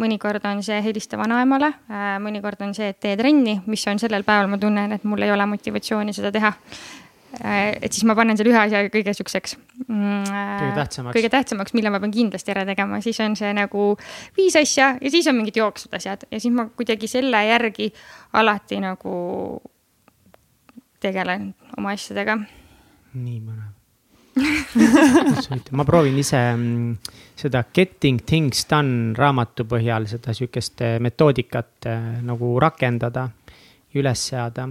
mõnikord 0.00 0.42
on 0.48 0.60
see 0.64 0.80
helista 0.82 1.18
vanaemale, 1.20 1.70
äh, 1.92 2.16
mõnikord 2.22 2.60
on 2.66 2.74
see, 2.76 2.90
et 2.92 3.00
tee 3.00 3.14
trenni, 3.20 3.60
mis 3.70 3.84
on 3.90 4.00
sellel 4.02 4.26
päeval, 4.26 4.50
ma 4.50 4.58
tunnen, 4.60 4.92
et 4.96 5.06
mul 5.08 5.22
ei 5.24 5.32
ole 5.32 5.46
motivatsiooni 5.48 6.14
seda 6.16 6.32
teha. 6.34 6.50
Äh, 7.44 7.74
et 7.82 7.94
siis 7.94 8.04
ma 8.06 8.14
panen 8.14 8.38
selle 8.38 8.52
ühe 8.52 8.58
asja 8.60 8.84
kõige 8.94 9.14
siukseks. 9.16 9.56
Mm, 9.86 10.26
kõige 10.26 10.74
tähtsamaks. 10.76 11.16
kõige 11.16 11.30
tähtsamaks, 11.32 11.74
mille 11.74 11.90
ma 11.90 12.00
pean 12.02 12.14
kindlasti 12.14 12.54
ära 12.54 12.66
tegema, 12.68 13.00
siis 13.02 13.18
on 13.24 13.34
see 13.38 13.50
nagu 13.56 13.86
viis 14.36 14.56
asja 14.58 14.94
ja 15.00 15.10
siis 15.10 15.26
on 15.30 15.38
mingid 15.40 15.58
jooksvad 15.58 15.98
asjad 15.98 16.26
ja 16.30 16.40
siis 16.40 16.54
ma 16.54 16.68
kuidagi 16.70 17.10
selle 17.10 17.42
järgi 17.48 17.90
alati 18.38 18.78
nagu 18.84 19.16
tegelen 21.04 21.52
oma 21.78 21.94
asjadega. 21.94 22.38
nii 23.14 23.40
põnev. 23.44 23.72
Ma 25.78 25.84
proovin 25.86 26.16
ise 26.18 26.38
mm, 26.56 26.94
seda 27.38 27.62
Getting 27.70 28.24
Things 28.26 28.64
Done 28.70 29.12
raamatu 29.18 29.66
põhjal 29.70 30.08
seda 30.10 30.34
sihukest 30.34 30.82
metoodikat 31.04 31.86
äh, 31.90 32.08
nagu 32.26 32.56
rakendada, 32.62 33.28
üles 33.94 34.24
seada. 34.32 34.66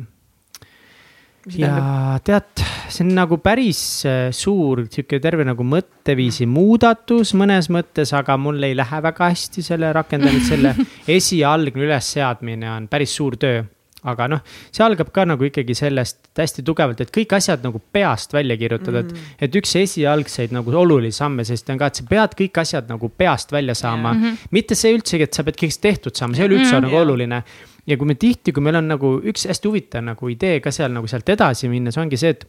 Ja 1.52 2.20
tead, 2.24 2.62
see 2.88 3.04
on 3.04 3.10
nagu 3.18 3.36
päris 3.44 3.80
äh, 4.08 4.30
suur 4.32 4.86
sihuke 4.88 5.20
terve 5.24 5.44
nagu 5.44 5.66
mõtteviisi 5.68 6.48
muudatus 6.48 7.34
mõnes 7.36 7.68
mõttes, 7.74 8.14
aga 8.16 8.38
mul 8.40 8.64
ei 8.64 8.78
lähe 8.80 9.02
väga 9.04 9.28
hästi 9.34 9.64
selle 9.66 9.92
rakendamine, 9.96 10.44
selle 10.48 10.72
esialgne 11.18 11.84
ülesseadmine 11.84 12.70
on 12.72 12.88
päris 12.92 13.16
suur 13.20 13.36
töö. 13.40 13.66
Aga 14.10 14.28
noh, 14.32 14.42
see 14.74 14.84
algab 14.84 15.12
ka 15.16 15.26
nagu 15.28 15.48
ikkagi 15.48 15.76
sellest 15.78 16.32
hästi 16.40 16.64
tugevalt, 16.68 17.02
et 17.04 17.12
kõik 17.14 17.36
asjad 17.38 17.64
nagu 17.66 17.80
peast 17.94 18.34
välja 18.36 18.58
kirjutada 18.60 19.04
mm, 19.04 19.10
-hmm. 19.10 19.36
et, 19.38 19.46
et 19.48 19.60
üks 19.62 19.76
esialgseid 19.80 20.56
nagu 20.56 20.76
olulisi 20.80 21.18
samme, 21.22 21.46
sest 21.48 21.70
on 21.70 21.80
ka, 21.80 21.92
et 21.92 22.02
sa 22.02 22.08
pead 22.10 22.36
kõik 22.42 22.60
asjad 22.64 22.90
nagu 22.92 23.10
peast 23.10 23.52
välja 23.52 23.76
saama 23.76 24.14
mm. 24.14 24.24
-hmm. 24.24 24.50
mitte 24.52 24.76
see 24.76 24.96
üldsegi, 24.98 25.24
et 25.24 25.34
sa 25.34 25.44
pead 25.44 25.60
kõik 25.60 25.80
tehtud 25.82 26.16
saama, 26.16 26.36
see 26.36 26.44
ei 26.44 26.50
ole 26.50 26.60
üldse 26.60 26.72
mm 26.72 26.78
-hmm. 26.78 26.82
nagu 26.82 26.96
yeah. 26.96 27.08
oluline. 27.08 27.44
ja 27.88 27.98
kui 27.98 28.08
me 28.08 28.16
tihti, 28.16 28.52
kui 28.52 28.64
meil 28.64 28.76
on 28.76 28.88
nagu 28.88 29.20
üks 29.24 29.48
hästi 29.48 29.68
huvitav 29.68 30.04
nagu 30.04 30.30
idee 30.30 30.60
ka 30.60 30.72
seal 30.72 30.92
nagu 30.92 31.08
sealt 31.08 31.30
edasi 31.30 31.70
minna, 31.70 31.92
see 31.92 32.02
ongi 32.02 32.18
see, 32.18 32.30
et 32.30 32.46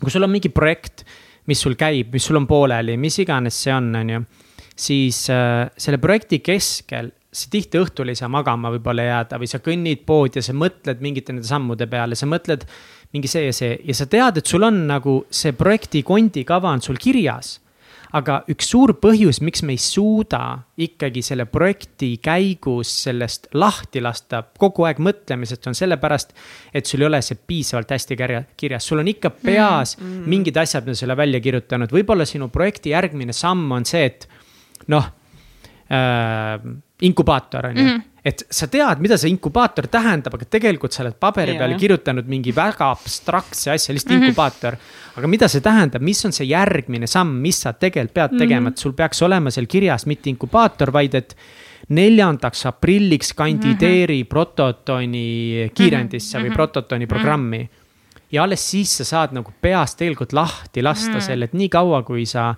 kui 0.00 0.10
sul 0.10 0.22
on 0.22 0.30
mingi 0.30 0.48
projekt, 0.48 1.04
mis 1.46 1.60
sul 1.60 1.74
käib, 1.74 2.12
mis 2.12 2.24
sul 2.24 2.36
on 2.36 2.46
pooleli, 2.46 2.96
mis 2.96 3.18
iganes 3.18 3.62
see 3.62 3.74
on, 3.74 3.94
on 3.94 4.10
ju 4.10 4.24
siis 4.76 5.30
äh, 5.30 5.70
selle 5.78 5.98
projekti 5.98 6.40
keskel 6.42 7.12
sa 7.34 7.50
tihti 7.50 7.80
õhtul 7.82 8.12
ei 8.12 8.18
saa 8.18 8.30
magama 8.30 8.70
võib-olla 8.76 9.08
jääda 9.08 9.40
või 9.42 9.50
sa 9.50 9.58
kõnnid 9.62 10.04
poodi 10.06 10.38
ja 10.38 10.46
sa 10.46 10.54
mõtled 10.56 11.02
mingite 11.02 11.34
nende 11.34 11.48
sammude 11.48 11.88
peale, 11.90 12.18
sa 12.18 12.28
mõtled 12.30 12.62
mingi 13.14 13.30
see 13.30 13.48
ja 13.48 13.54
see 13.54 13.74
ja 13.88 13.96
sa 13.96 14.06
tead, 14.10 14.38
et 14.40 14.50
sul 14.50 14.66
on 14.66 14.84
nagu 14.90 15.22
see 15.32 15.54
projekti 15.56 16.04
kondikava 16.06 16.72
on 16.74 16.82
sul 16.84 17.00
kirjas. 17.00 17.60
aga 18.14 18.44
üks 18.46 18.68
suur 18.70 18.92
põhjus, 19.02 19.40
miks 19.42 19.64
me 19.66 19.74
ei 19.74 19.80
suuda 19.82 20.60
ikkagi 20.78 21.18
selle 21.26 21.48
projekti 21.50 22.12
käigus 22.22 22.92
sellest 23.02 23.48
lahti 23.58 23.98
lasta 24.04 24.44
kogu 24.54 24.86
aeg 24.86 25.00
mõtlemisest, 25.02 25.66
on 25.66 25.74
sellepärast, 25.74 26.30
et 26.70 26.86
sul 26.86 27.02
ei 27.02 27.08
ole 27.08 27.18
see 27.26 27.34
piisavalt 27.34 27.90
hästi 27.90 28.18
kirjas, 28.54 28.86
sul 28.86 29.02
on 29.02 29.10
ikka 29.10 29.32
peas 29.34 29.96
mm, 29.98 30.06
mm. 30.06 30.30
mingid 30.30 30.62
asjad, 30.62 30.86
mida 30.86 30.94
sa 30.94 31.08
oled 31.08 31.18
välja 31.24 31.42
kirjutanud, 31.42 31.90
võib-olla 31.90 32.28
sinu 32.30 32.46
projekti 32.54 32.94
järgmine 32.94 33.34
samm 33.34 33.74
on 33.74 33.88
see, 33.90 34.06
et 34.12 34.28
noh 34.94 35.10
äh, 35.90 36.70
inkubaator 37.08 37.70
on 37.70 37.76
ju 37.76 37.84
mm. 37.84 37.94
-hmm 37.94 38.10
et 38.24 38.46
sa 38.48 38.64
tead, 38.72 39.02
mida 39.04 39.18
see 39.20 39.28
inkubaator 39.34 39.84
tähendab, 39.92 40.32
aga 40.38 40.46
tegelikult 40.56 40.94
sa 40.96 41.02
oled 41.04 41.16
paberi 41.20 41.52
yeah. 41.52 41.60
peale 41.60 41.76
kirjutanud 41.80 42.30
mingi 42.32 42.54
väga 42.56 42.88
abstraktse 42.94 43.74
asja, 43.74 43.92
lihtsalt 43.92 44.14
mm 44.14 44.20
-hmm. 44.20 44.30
inkubaator. 44.32 44.76
aga 45.16 45.28
mida 45.28 45.48
see 45.48 45.60
tähendab, 45.60 46.02
mis 46.02 46.24
on 46.24 46.32
see 46.32 46.46
järgmine 46.48 47.06
samm, 47.06 47.36
mis 47.44 47.60
sa 47.60 47.72
tegelikult 47.72 48.14
pead 48.14 48.38
tegema 48.38 48.60
mm, 48.60 48.66
-hmm. 48.66 48.72
et 48.72 48.78
sul 48.78 48.92
peaks 48.92 49.22
olema 49.22 49.50
seal 49.50 49.66
kirjas 49.66 50.06
mitte 50.06 50.30
inkubaator, 50.30 50.92
vaid 50.92 51.14
et 51.14 51.36
neljandaks 51.88 52.66
aprilliks 52.66 53.34
kandideeri 53.34 54.22
mm 54.22 54.24
-hmm. 54.24 54.28
Prototoni 54.28 55.70
kiirendisse 55.74 56.38
mm 56.38 56.40
-hmm. 56.40 56.46
või 56.46 56.48
mhm. 56.48 56.54
Prototoni 56.54 57.06
programmi 57.06 57.58
mm. 57.58 57.64
-hmm. 57.64 58.24
ja 58.32 58.42
alles 58.42 58.70
siis 58.70 58.96
sa 58.96 59.04
saad 59.04 59.32
nagu 59.32 59.52
peast 59.60 59.98
tegelikult 59.98 60.32
lahti 60.32 60.82
lasta 60.82 61.10
mm 61.10 61.16
-hmm. 61.16 61.20
selle, 61.20 61.44
et 61.44 61.52
nii 61.52 61.68
kaua, 61.68 62.02
kui 62.02 62.26
sa 62.26 62.54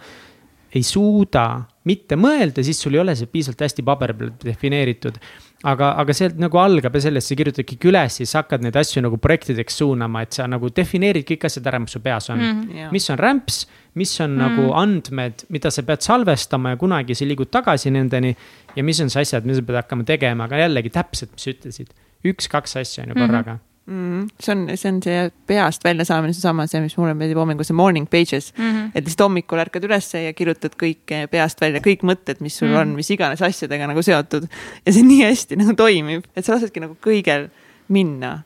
ei 0.76 0.84
suuda 0.86 1.46
mitte 1.86 2.18
mõelda, 2.18 2.64
siis 2.66 2.78
sul 2.82 2.96
ei 2.96 3.02
ole 3.02 3.14
see 3.18 3.28
piisavalt 3.30 3.62
hästi 3.66 3.84
paberi 3.86 4.16
peal 4.18 4.32
defineeritud. 4.42 5.18
aga, 5.66 5.92
aga 6.02 6.14
sealt 6.14 6.36
nagu 6.38 6.58
algab 6.60 6.94
ja 6.94 7.00
sellest 7.06 7.30
sa 7.30 7.36
kirjutad 7.38 7.66
kõik 7.66 7.86
üles, 7.90 8.18
siis 8.20 8.34
hakkad 8.36 8.62
neid 8.62 8.76
asju 8.76 9.02
nagu 9.02 9.18
projektideks 9.22 9.78
suunama, 9.80 10.22
et 10.26 10.36
sa 10.36 10.46
nagu 10.50 10.70
defineerid 10.74 11.26
kõik 11.26 11.46
asjad 11.48 11.66
ära, 11.70 11.80
mis 11.82 11.94
su 11.96 12.02
peas 12.04 12.28
on 12.30 12.42
mm,. 12.42 12.74
Yeah. 12.76 12.90
mis 12.94 13.08
on 13.10 13.20
rämps, 13.20 13.62
mis 13.96 14.12
on 14.20 14.34
mm. 14.34 14.42
nagu 14.42 14.72
andmed, 14.78 15.46
mida 15.54 15.72
sa 15.72 15.86
pead 15.86 16.04
salvestama 16.06 16.74
ja 16.74 16.80
kunagi 16.80 17.16
sa 17.16 17.28
liigud 17.28 17.50
tagasi 17.50 17.94
nendeni. 17.94 18.34
ja 18.76 18.84
mis 18.84 19.00
on 19.00 19.10
see 19.10 19.24
asjad, 19.24 19.46
mida 19.46 19.60
sa 19.60 19.68
pead 19.70 19.80
hakkama 19.82 20.04
tegema, 20.04 20.50
aga 20.50 20.66
jällegi 20.66 20.92
täpselt, 20.94 21.32
mis 21.32 21.48
sa 21.48 21.54
ütlesid, 21.54 21.96
üks-kaks 22.26 22.78
asja 22.82 23.06
on 23.06 23.14
ju 23.14 23.22
korraga 23.22 23.54
mm 23.54 23.56
-hmm 23.56 23.75
mm,. 23.86 24.28
see 24.40 24.52
on, 24.52 24.64
see 24.74 24.90
on 24.90 25.00
see 25.04 25.28
peast 25.48 25.84
väljasaamine, 25.86 26.34
seesama, 26.36 26.66
see, 26.70 26.80
mis 26.84 26.96
mulle 26.98 27.14
meeldib 27.18 27.40
hommikul, 27.40 27.66
see 27.66 27.76
morning 27.76 28.08
pages 28.10 28.52
mm. 28.56 28.64
-hmm. 28.64 28.90
et 28.94 29.06
lihtsalt 29.06 29.26
hommikul 29.26 29.62
ärkad 29.62 29.86
ülesse 29.88 30.24
ja 30.24 30.32
kirjutad 30.36 30.74
kõik 30.80 31.14
peast 31.30 31.62
välja, 31.62 31.82
kõik 31.84 32.02
mõtted, 32.06 32.42
mis 32.44 32.58
sul 32.58 32.68
mm 32.68 32.74
-hmm. 32.74 32.80
on, 32.80 32.96
mis 32.98 33.10
iganes 33.10 33.42
asjadega 33.42 33.86
nagu 33.86 34.02
seotud. 34.02 34.48
ja 34.86 34.92
see 34.92 35.06
nii 35.06 35.22
hästi 35.24 35.62
nagu 35.62 35.76
toimib, 35.78 36.26
et 36.36 36.44
sa 36.44 36.56
lasedki 36.56 36.82
nagu 36.82 36.98
kõigel 37.00 37.48
minna 37.88 38.42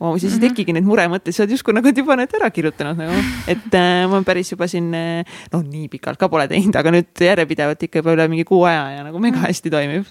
oh,. 0.00 0.18
siis 0.18 0.32
mm 0.32 0.38
-hmm. 0.38 0.42
ei 0.42 0.48
tekigi 0.48 0.72
neid 0.72 0.84
muremõtteid, 0.84 1.34
sa 1.34 1.42
oled 1.42 1.54
justkui 1.56 1.74
nagu 1.74 1.92
juba 1.96 2.16
need 2.16 2.34
ära 2.40 2.50
kirjutanud 2.50 2.98
nagu, 2.98 3.22
et 3.46 3.74
äh, 3.74 4.08
ma 4.10 4.22
päris 4.22 4.52
juba 4.52 4.66
siin, 4.68 4.92
äh, 4.94 5.24
noh, 5.52 5.62
nii 5.62 5.88
pikalt 5.88 6.18
ka 6.18 6.28
pole 6.28 6.48
teinud, 6.48 6.76
aga 6.76 6.90
nüüd 6.90 7.12
järjepidevalt 7.20 7.82
ikka 7.82 8.02
juba 8.02 8.16
üle 8.16 8.28
mingi 8.28 8.44
kuu 8.44 8.64
aja 8.64 8.90
ja 8.98 9.04
nagu 9.04 9.18
mega 9.18 9.38
mhm. 9.38 9.46
hästi 9.46 9.70
toimib 9.70 10.06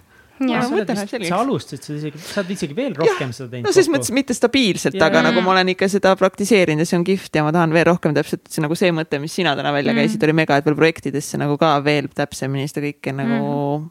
ja 0.50 0.64
sa, 0.66 0.82
vist, 0.98 1.16
sa 1.28 1.40
alustasid 1.44 1.86
seda 1.86 2.00
isegi, 2.00 2.24
sa 2.26 2.42
oled 2.42 2.52
isegi 2.56 2.78
veel 2.78 2.98
rohkem 2.98 3.30
ja, 3.30 3.38
seda 3.38 3.50
teinud. 3.54 3.68
no 3.68 3.76
selles 3.76 3.92
mõttes 3.94 4.14
mitte 4.16 4.38
stabiilselt, 4.38 5.00
aga 5.02 5.22
ja. 5.22 5.28
nagu 5.30 5.46
ma 5.46 5.56
olen 5.56 5.74
ikka 5.76 5.90
seda 5.92 6.14
praktiseerinud 6.20 6.86
ja 6.86 6.90
see 6.90 7.00
on 7.00 7.08
kihvt 7.08 7.40
ja 7.40 7.46
ma 7.46 7.54
tahan 7.56 7.74
veel 7.76 7.88
rohkem 7.92 8.18
täpselt 8.18 8.46
see 8.52 8.66
nagu 8.66 8.78
see 8.80 8.92
mõte, 8.96 9.22
mis 9.24 9.36
sina 9.38 9.56
täna 9.60 9.74
välja 9.76 9.94
mm. 9.94 10.04
käisid, 10.04 10.28
oli 10.28 10.38
mega, 10.42 10.60
et 10.60 10.68
veel 10.70 10.78
projektidesse 10.80 11.40
nagu 11.42 11.58
ka 11.62 11.76
veel 11.86 12.10
täpsemini 12.16 12.70
seda 12.72 12.86
kõike 12.88 13.16
nagu 13.18 13.42
mm 13.42 13.90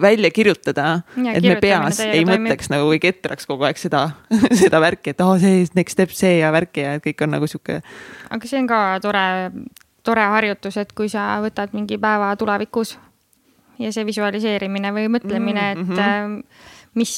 välja 0.00 0.30
kirjutada, 0.30 1.02
et 1.34 1.44
me 1.44 1.56
peas 1.60 2.00
ei 2.00 2.24
mõtleks 2.24 2.70
nagu 2.72 2.86
või 2.88 3.00
ketraks 3.02 3.44
kogu 3.48 3.66
aeg 3.68 3.76
seda, 3.76 4.06
seda 4.62 4.80
värki, 4.80 5.12
et 5.12 5.20
aa 5.20 5.34
oh, 5.34 5.40
see 5.40 5.66
next 5.76 5.98
step 5.98 6.14
see 6.16 6.38
ja 6.38 6.48
värk 6.52 6.80
ja 6.80 6.96
kõik 7.04 7.20
on 7.26 7.34
nagu 7.36 7.48
sihuke. 7.50 7.82
aga 8.30 8.48
see 8.48 8.62
on 8.62 8.70
ka 8.70 8.80
tore, 9.04 9.26
tore 10.02 10.24
harjutus, 10.32 10.80
et 10.80 10.96
kui 10.96 11.12
sa 11.12 11.34
võtad 11.44 11.76
mingi 11.76 12.00
päeva 12.00 12.32
tulevikus 12.40 12.96
ja 13.80 13.92
see 13.94 14.04
visualiseerimine 14.08 14.92
või 14.94 15.08
mõtlemine, 15.16 15.64
et 15.72 15.80
mm 15.80 15.96
-hmm. 15.96 16.68
mis 17.00 17.12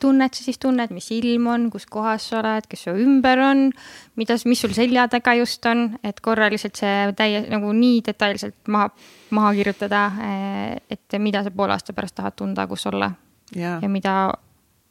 tunnet 0.00 0.34
sa 0.34 0.44
siis 0.44 0.58
tunned, 0.58 0.90
mis 0.90 1.10
ilm 1.14 1.46
on, 1.46 1.70
kus 1.70 1.86
kohas 1.86 2.28
sa 2.28 2.40
oled, 2.40 2.66
kes 2.68 2.84
su 2.88 2.94
ümber 2.96 3.38
on, 3.38 3.70
mida, 4.16 4.36
mis 4.44 4.60
sul 4.60 4.74
selja 4.74 5.08
taga 5.08 5.34
just 5.38 5.66
on, 5.66 5.98
et 6.04 6.20
korra 6.20 6.50
lihtsalt 6.50 6.76
see 6.76 7.12
täie 7.16 7.44
nagu 7.50 7.72
nii 7.72 8.00
detailselt 8.06 8.68
maha, 8.68 8.90
maha 9.30 9.52
kirjutada, 9.54 10.06
eh, 10.28 10.76
et 10.90 11.18
mida 11.18 11.42
sa 11.42 11.50
poole 11.50 11.72
aasta 11.72 11.92
pärast 11.92 12.14
tahad 12.14 12.36
tunda, 12.36 12.66
kus 12.66 12.86
olla 12.86 13.12
ja, 13.54 13.78
ja 13.82 13.88
mida 13.88 14.32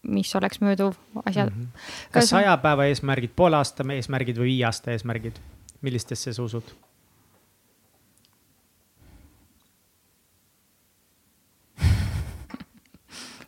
mis 0.01 0.35
oleks 0.35 0.61
mööduv 0.61 0.95
asjad 1.25 1.49
mm. 1.49 1.61
-hmm. 1.61 2.11
kas 2.11 2.29
saja 2.29 2.57
päeva 2.57 2.85
eesmärgid, 2.85 3.31
poole 3.35 3.57
aasta 3.57 3.83
eesmärgid 3.93 4.38
või 4.38 4.53
viie 4.53 4.65
aasta 4.65 4.91
eesmärgid, 4.91 5.38
millistesse 5.81 6.33
sa 6.33 6.43
usud? 6.43 6.63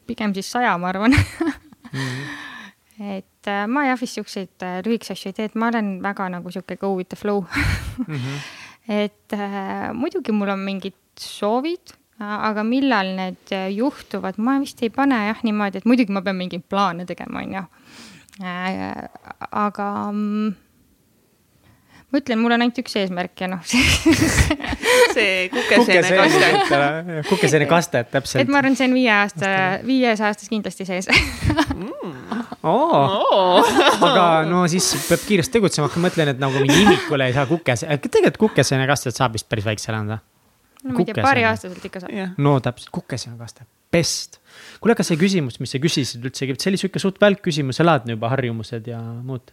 Pigem 0.08 0.34
siis 0.36 0.52
saja, 0.52 0.78
ma 0.78 0.90
arvan 0.92 1.12
mm. 1.12 1.90
-hmm. 1.94 2.24
et 3.18 3.48
äh, 3.48 3.68
ma 3.68 3.86
jah, 3.88 4.00
vist 4.02 4.20
siukseid 4.20 4.66
äh, 4.66 4.82
lühikesi 4.86 5.14
asju 5.14 5.32
ei 5.32 5.34
tee, 5.40 5.46
et 5.46 5.56
ma 5.56 5.72
olen 5.72 5.96
väga 6.04 6.30
nagu 6.30 6.52
sihuke 6.52 6.78
go 6.78 6.96
with 6.96 7.10
the 7.10 7.16
flow 7.20 7.46
mm. 8.08 8.16
-hmm. 8.16 8.40
et 9.04 9.34
äh, 9.34 9.94
muidugi 9.94 10.32
mul 10.32 10.50
on 10.50 10.60
mingid 10.60 11.00
soovid, 11.20 11.94
aga 12.20 12.64
millal 12.64 13.16
need 13.16 13.52
äh, 13.52 13.70
juhtuvad, 13.76 14.38
ma 14.38 14.60
vist 14.60 14.84
ei 14.84 14.90
pane 14.90 15.16
jah 15.28 15.44
niimoodi, 15.44 15.78
et 15.78 15.86
muidugi 15.86 16.12
ma 16.12 16.22
pean 16.22 16.36
mingeid 16.36 16.64
plaane 16.70 17.06
tegema, 17.06 17.40
on 17.40 17.54
ju 17.54 17.64
äh,. 18.42 19.10
aga 19.52 20.12
mm, 20.12 20.56
ma 22.14 22.22
ütlen, 22.22 22.38
mul 22.38 22.54
on 22.54 22.62
ainult 22.62 22.78
üks 22.78 22.94
eesmärk 23.02 23.42
ja 23.42 23.48
noh 23.50 23.64
see 25.16 25.48
kukesene 25.50 26.12
kaste. 26.14 27.22
kukesene 27.30 27.68
kaste, 27.70 28.04
täpselt. 28.12 28.44
et 28.44 28.52
ma 28.54 28.60
arvan, 28.62 28.78
see 28.78 28.86
on 28.86 28.94
viie 28.94 29.10
aasta, 29.16 29.50
viies 29.88 30.22
aastas 30.22 30.52
kindlasti 30.52 30.86
sees 30.86 31.10
mm.. 31.10 32.14
Oh. 32.64 33.66
aga 33.98 34.46
no 34.48 34.62
siis 34.72 34.92
peab 35.08 35.26
kiiresti 35.26 35.58
tegutsema, 35.58 35.90
aga 35.90 36.00
ma 36.00 36.08
mõtlen, 36.08 36.32
et 36.36 36.40
nagu 36.44 36.62
mingi 36.62 36.86
imikule 36.86 37.32
ei 37.32 37.36
saa 37.36 37.48
kukese, 37.50 37.90
tegelikult 38.06 38.40
kukesene 38.46 38.86
kastet 38.88 39.18
saab 39.18 39.36
vist 39.36 39.50
päris 39.50 39.66
väiksel 39.68 39.98
anda. 39.98 40.22
no 40.86 40.94
ma 40.94 41.02
ei 41.02 41.10
tea, 41.10 41.18
paariaastaselt 41.18 41.90
ikka 41.90 42.06
saab 42.06 42.14
yeah.. 42.14 42.38
no 42.38 42.60
täpselt, 42.64 42.94
kukesene 42.94 43.42
kaste, 43.42 43.66
best. 43.92 44.38
kuule, 44.78 44.94
aga 44.94 45.10
see 45.10 45.18
küsimus, 45.20 45.58
mis 45.64 45.74
sa 45.74 45.82
küsisid 45.82 46.30
üldsegi, 46.30 46.62
see 46.62 46.72
oli 46.76 46.86
sihuke 46.86 47.02
suht 47.02 47.18
välk 47.24 47.42
küsimus, 47.50 47.82
elad 47.82 48.06
juba 48.14 48.30
harjumused 48.38 48.94
ja 48.94 49.02
muud 49.02 49.50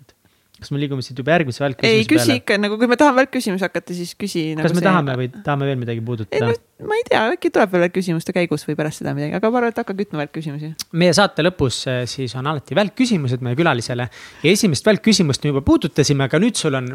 kas 0.61 0.73
me 0.74 0.81
liigume 0.81 1.05
siit 1.05 1.19
juba 1.19 1.35
järgmise 1.35 1.62
välkküsimuse 1.65 1.89
peale? 1.89 2.03
ei, 2.03 2.09
küsi 2.09 2.37
ikka 2.41 2.59
nagu, 2.61 2.77
kui 2.81 2.91
me 2.91 2.99
tahame 3.01 3.23
välkküsimusi 3.23 3.65
hakata, 3.66 3.97
siis 3.97 4.12
küsi 4.19 4.51
nagu. 4.53 4.66
kas 4.66 4.74
me 4.77 4.82
see... 4.82 4.87
tahame 4.87 5.16
või 5.20 5.31
tahame 5.32 5.69
veel 5.70 5.81
midagi 5.81 6.05
puudutada? 6.05 6.53
ma 6.87 6.99
ei 6.99 7.05
tea, 7.09 7.23
äkki 7.35 7.53
tuleb 7.55 7.74
veel 7.74 7.89
küsimuste 7.95 8.35
käigus 8.37 8.65
või 8.69 8.77
pärast 8.78 9.03
seda 9.03 9.15
midagi, 9.16 9.37
aga 9.39 9.51
ma 9.51 9.61
arvan, 9.61 9.74
et 9.74 9.81
hakka 9.82 9.97
kütma 9.97 10.23
välkküsimusi. 10.23 10.73
meie 11.03 11.16
saate 11.16 11.45
lõpus 11.47 11.82
eh, 11.91 12.03
siis 12.11 12.37
on 12.39 12.53
alati 12.53 12.78
välkküsimused 12.78 13.45
meie 13.47 13.59
külalisele 13.59 14.09
ja 14.11 14.55
esimest 14.55 14.87
välkküsimust 14.87 15.45
me 15.45 15.55
juba 15.55 15.65
puudutasime, 15.66 16.28
aga 16.28 16.41
nüüd 16.43 16.61
sul 16.61 16.78
on 16.78 16.91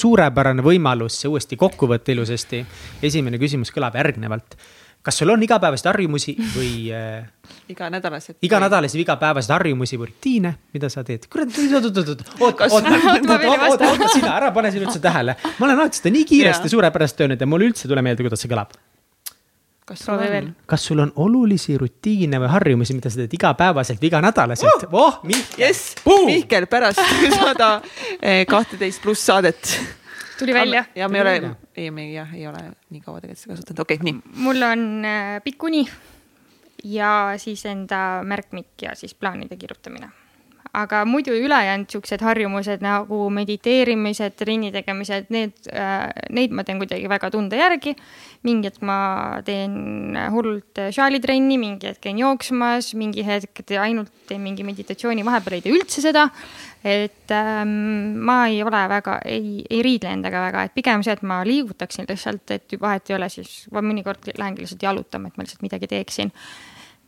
suurepärane 0.00 0.64
võimalus 0.66 1.20
see 1.22 1.32
uuesti 1.32 1.60
kokku 1.60 1.88
võtta 1.90 2.14
ilusasti. 2.14 2.64
esimene 3.10 3.40
küsimus 3.42 3.72
kõlab 3.74 4.00
järgnevalt 4.00 4.56
kas 5.02 5.18
sul 5.18 5.32
on 5.32 5.42
igapäevaseid 5.42 5.88
harjumusi 5.88 6.34
või 6.54 6.72
äh,? 6.96 7.24
iganädalased. 7.72 8.36
iganädalaseid 8.44 8.98
või 8.98 9.06
igapäevaseid 9.06 9.54
harjumusi 9.54 9.98
või 10.00 10.10
rutiine, 10.10 10.54
mida 10.74 10.90
sa 10.92 11.04
teed? 11.06 11.26
kurat, 11.32 11.48
oot, 11.48 11.88
oot, 11.88 11.96
oot, 11.96 12.10
oot, 12.10 12.22
oot, 12.40 13.64
oot, 13.64 13.84
oota 13.90 14.12
sina, 14.12 14.36
ära 14.36 14.52
pane 14.52 14.72
siin 14.74 14.84
üldse 14.84 15.00
tähele. 15.02 15.36
ma 15.58 15.66
olen 15.66 15.78
alati 15.78 16.02
seda 16.02 16.12
nii 16.14 16.28
kiiresti 16.28 16.72
suurepäraselt 16.72 17.26
öelnud 17.26 17.40
ja 17.40 17.48
mul 17.48 17.68
üldse 17.70 17.86
ei 17.86 17.92
tule 17.94 18.04
meelde, 18.04 18.26
kuidas 18.26 18.44
see 18.44 18.50
kõlab. 18.52 18.74
kas 19.88 20.04
sul 20.04 20.20
on? 20.26 20.50
kas 20.68 20.84
sul 20.90 21.00
on 21.06 21.14
olulisi 21.24 21.78
rutiine 21.80 22.42
või 22.42 22.50
harjumusi, 22.52 22.98
mida 22.98 23.12
sa 23.12 23.22
teed 23.22 23.38
igapäevaselt 23.40 24.02
või 24.02 24.12
iganädalaselt 24.12 24.84
uh!? 24.90 24.98
oh, 25.00 25.22
Mihkel 25.24 25.64
yes!. 25.64 25.94
Mihkel 26.04 26.68
pärast 26.68 27.00
sada 27.40 27.78
eh, 28.20 28.44
kahteteist 28.48 29.00
pluss 29.06 29.24
saadet 29.32 29.78
tuli 30.40 30.54
välja. 30.56 30.84
ja 30.94 31.08
me 31.08 31.20
ei 31.20 31.22
ole, 31.22 31.56
ei, 31.76 31.90
me 31.94 32.06
jah, 32.12 32.32
ei 32.34 32.46
ole 32.50 32.64
nii 32.90 33.04
kaua 33.04 33.20
tegelikult 33.20 33.44
seda 33.44 33.56
kasutanud, 33.56 33.84
okei 33.84 34.00
okay,, 34.00 34.12
nii. 34.12 34.40
mul 34.46 34.66
on 34.70 34.88
äh, 35.08 35.36
pikk 35.44 35.68
uni 35.68 35.84
ja 36.84 37.12
siis 37.36 37.64
enda 37.68 38.22
märkmik 38.24 38.82
ja 38.82 38.94
siis 38.98 39.14
plaanide 39.14 39.56
kirjutamine. 39.56 40.10
Aga 40.76 41.02
muidu 41.08 41.34
ülejäänud 41.34 41.90
siuksed 41.90 42.22
harjumused 42.22 42.82
nagu 42.84 43.24
mediteerimised, 43.34 44.36
trenni 44.38 44.70
tegemised, 44.74 45.26
need 45.34 45.70
äh,, 45.74 46.06
neid 46.30 46.54
ma 46.54 46.64
teen 46.66 46.78
kuidagi 46.82 47.08
väga 47.10 47.30
tunde 47.34 47.58
järgi. 47.58 47.96
mingi 48.46 48.70
hetk 48.70 48.84
ma 48.86 49.40
teen 49.44 50.16
hullult 50.32 50.78
šaalitrenni, 50.96 51.58
mingi 51.60 51.90
hetk 51.90 52.00
käin 52.06 52.20
jooksmas, 52.22 52.94
mingi 52.96 53.24
hetk 53.26 53.64
ainult 53.80 54.12
teen 54.30 54.40
mingi 54.40 54.64
meditatsiooni, 54.64 55.26
vahepeal 55.26 55.58
ei 55.58 55.64
tee 55.66 55.74
üldse 55.74 56.04
seda. 56.04 56.28
et 56.80 57.28
ähm, 57.36 58.16
ma 58.24 58.46
ei 58.48 58.62
ole 58.64 58.80
väga, 58.88 59.18
ei, 59.28 59.60
ei 59.68 59.82
riidle 59.84 60.14
endaga 60.16 60.46
väga, 60.46 60.62
et 60.64 60.74
pigem 60.74 61.02
see, 61.04 61.12
et 61.12 61.22
ma 61.26 61.42
liigutaksin 61.44 62.08
lihtsalt, 62.08 62.54
et 62.56 62.78
vahet 62.80 63.10
ei 63.10 63.18
ole, 63.18 63.28
siis 63.28 63.66
ma 63.74 63.82
mõnikord 63.84 64.30
lähengi 64.32 64.64
lihtsalt 64.64 64.86
jalutama, 64.88 65.28
et 65.28 65.36
ma 65.36 65.44
lihtsalt 65.44 65.66
midagi 65.66 65.90
teeksin 65.90 66.32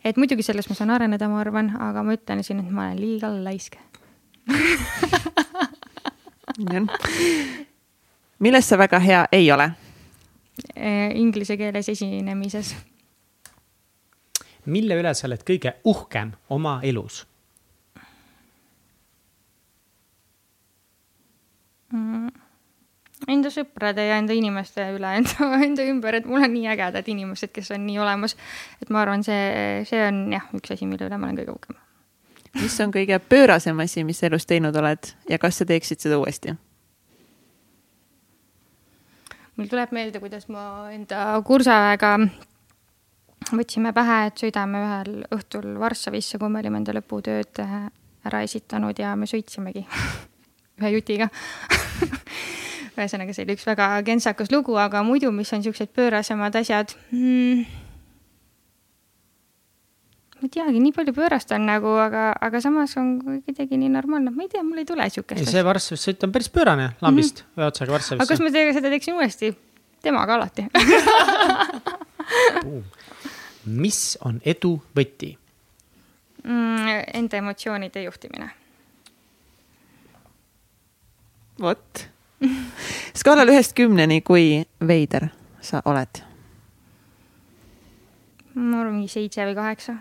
et 0.04 0.16
muidugi 0.16 0.42
selles 0.42 0.68
ma 0.68 0.74
saan 0.74 0.90
areneda, 0.90 1.28
ma 1.28 1.40
arvan, 1.40 1.72
aga 1.80 2.02
ma 2.02 2.14
ütlen 2.16 2.42
siin, 2.44 2.60
et 2.60 2.70
ma 2.70 2.88
olen 2.88 3.00
liiga 3.00 3.30
laisk 3.32 3.76
milles 8.42 8.68
sa 8.68 8.78
väga 8.78 8.98
hea 8.98 9.24
ei 9.32 9.52
ole? 9.52 9.70
Eh, 10.76 11.10
inglise 11.14 11.56
keeles 11.56 11.88
esinemises. 11.88 12.74
mille 14.64 14.94
üle 14.94 15.14
sa 15.14 15.26
oled 15.26 15.42
kõige 15.42 15.72
uhkem 15.84 16.32
oma 16.54 16.80
elus 16.86 17.26
mm.? 21.90 22.41
Enda 23.30 23.52
sõprade 23.52 24.04
ja 24.06 24.18
enda 24.20 24.34
inimeste 24.36 24.84
üle, 24.96 25.14
enda, 25.20 25.48
enda 25.62 25.86
ümber, 25.88 26.18
et 26.18 26.26
mul 26.28 26.42
on 26.42 26.52
nii 26.54 26.68
ägedad 26.72 27.08
inimesed, 27.12 27.52
kes 27.54 27.72
on 27.76 27.86
nii 27.86 28.00
olemas. 28.02 28.36
et 28.82 28.90
ma 28.90 29.02
arvan, 29.04 29.24
see, 29.26 29.82
see 29.88 30.02
on 30.08 30.24
jah, 30.34 30.50
üks 30.58 30.74
asi, 30.74 30.88
mille 30.90 31.08
üle 31.08 31.18
ma 31.18 31.30
olen 31.30 31.40
kõige 31.42 31.56
uhkem. 31.56 31.80
mis 32.60 32.80
on 32.84 32.94
kõige 32.94 33.18
pöörasem 33.22 33.80
asi, 33.84 34.04
mis 34.04 34.22
elus 34.22 34.46
teinud 34.46 34.76
oled 34.76 35.14
ja 35.30 35.38
kas 35.42 35.62
sa 35.62 35.68
teeksid 35.68 36.02
seda 36.02 36.18
uuesti? 36.22 36.56
mul 39.56 39.68
tuleb 39.68 39.92
meelde, 39.92 40.20
kuidas 40.22 40.48
ma 40.50 40.90
enda 40.92 41.26
kursaega 41.46 42.16
võtsime 43.52 43.92
pähe, 43.94 44.18
et 44.28 44.40
sõidame 44.40 44.80
ühel 44.80 45.22
õhtul 45.34 45.74
Varssavisse, 45.80 46.38
kui 46.38 46.50
me 46.50 46.62
olime 46.62 46.80
enda 46.80 46.94
lõputööd 46.96 47.62
ära 47.62 48.42
esitanud 48.46 48.98
ja 48.98 49.14
me 49.18 49.28
sõitsimegi 49.30 49.84
ühe 50.80 50.92
jutiga 50.96 51.28
ühesõnaga, 52.96 53.34
see 53.34 53.46
oli 53.46 53.56
üks 53.56 53.66
väga 53.68 53.88
kentsakas 54.06 54.50
lugu, 54.52 54.76
aga 54.80 55.02
muidu, 55.06 55.32
mis 55.34 55.52
on 55.56 55.64
siuksed 55.64 55.92
pöörasemad 55.96 56.56
asjad 56.60 56.94
hmm,? 57.10 57.64
ma 60.42 60.48
ei 60.48 60.52
teagi, 60.56 60.80
nii 60.82 60.94
palju 60.96 61.14
pöörast 61.14 61.52
on 61.54 61.66
nagu, 61.68 61.90
aga, 62.02 62.22
aga 62.42 62.60
samas 62.64 62.96
on 63.00 63.14
kuidagi 63.46 63.78
nii 63.78 63.92
normaalne, 63.94 64.32
ma 64.34 64.42
ei 64.42 64.50
tea, 64.52 64.64
mul 64.66 64.82
ei 64.82 64.88
tule 64.88 65.06
siukest. 65.14 65.50
see 65.50 65.64
Varssavis 65.66 66.06
sõit 66.08 66.26
on 66.26 66.32
päris 66.34 66.50
pöörane 66.52 66.92
lambist 67.04 67.42
mm 67.42 67.46
-hmm. 67.46 67.60
ühe 67.60 67.66
otsaga 67.70 67.94
Varssavisse. 67.94 68.22
aga 68.22 68.32
kas 68.34 68.40
ma 68.42 68.50
teiega 68.50 68.72
seda 68.78 68.88
teeksin 68.90 69.14
uuesti? 69.14 69.54
temaga 70.02 70.34
alati 70.34 70.66
mis 73.82 74.18
on 74.24 74.40
edu 74.44 74.74
võti 74.96 75.36
mm,? 76.44 77.04
Enda 77.14 77.36
emotsioonide 77.36 78.02
juhtimine. 78.02 78.50
vot 81.60 82.08
skaalal 83.20 83.50
ühest 83.52 83.76
kümneni, 83.78 84.20
kui 84.26 84.62
veider 84.86 85.30
sa 85.62 85.82
oled? 85.88 86.22
ma 88.52 88.82
arvan, 88.82 88.98
mingi 88.98 89.08
seitse 89.12 89.46
või 89.48 89.56
kaheksa. 89.56 89.96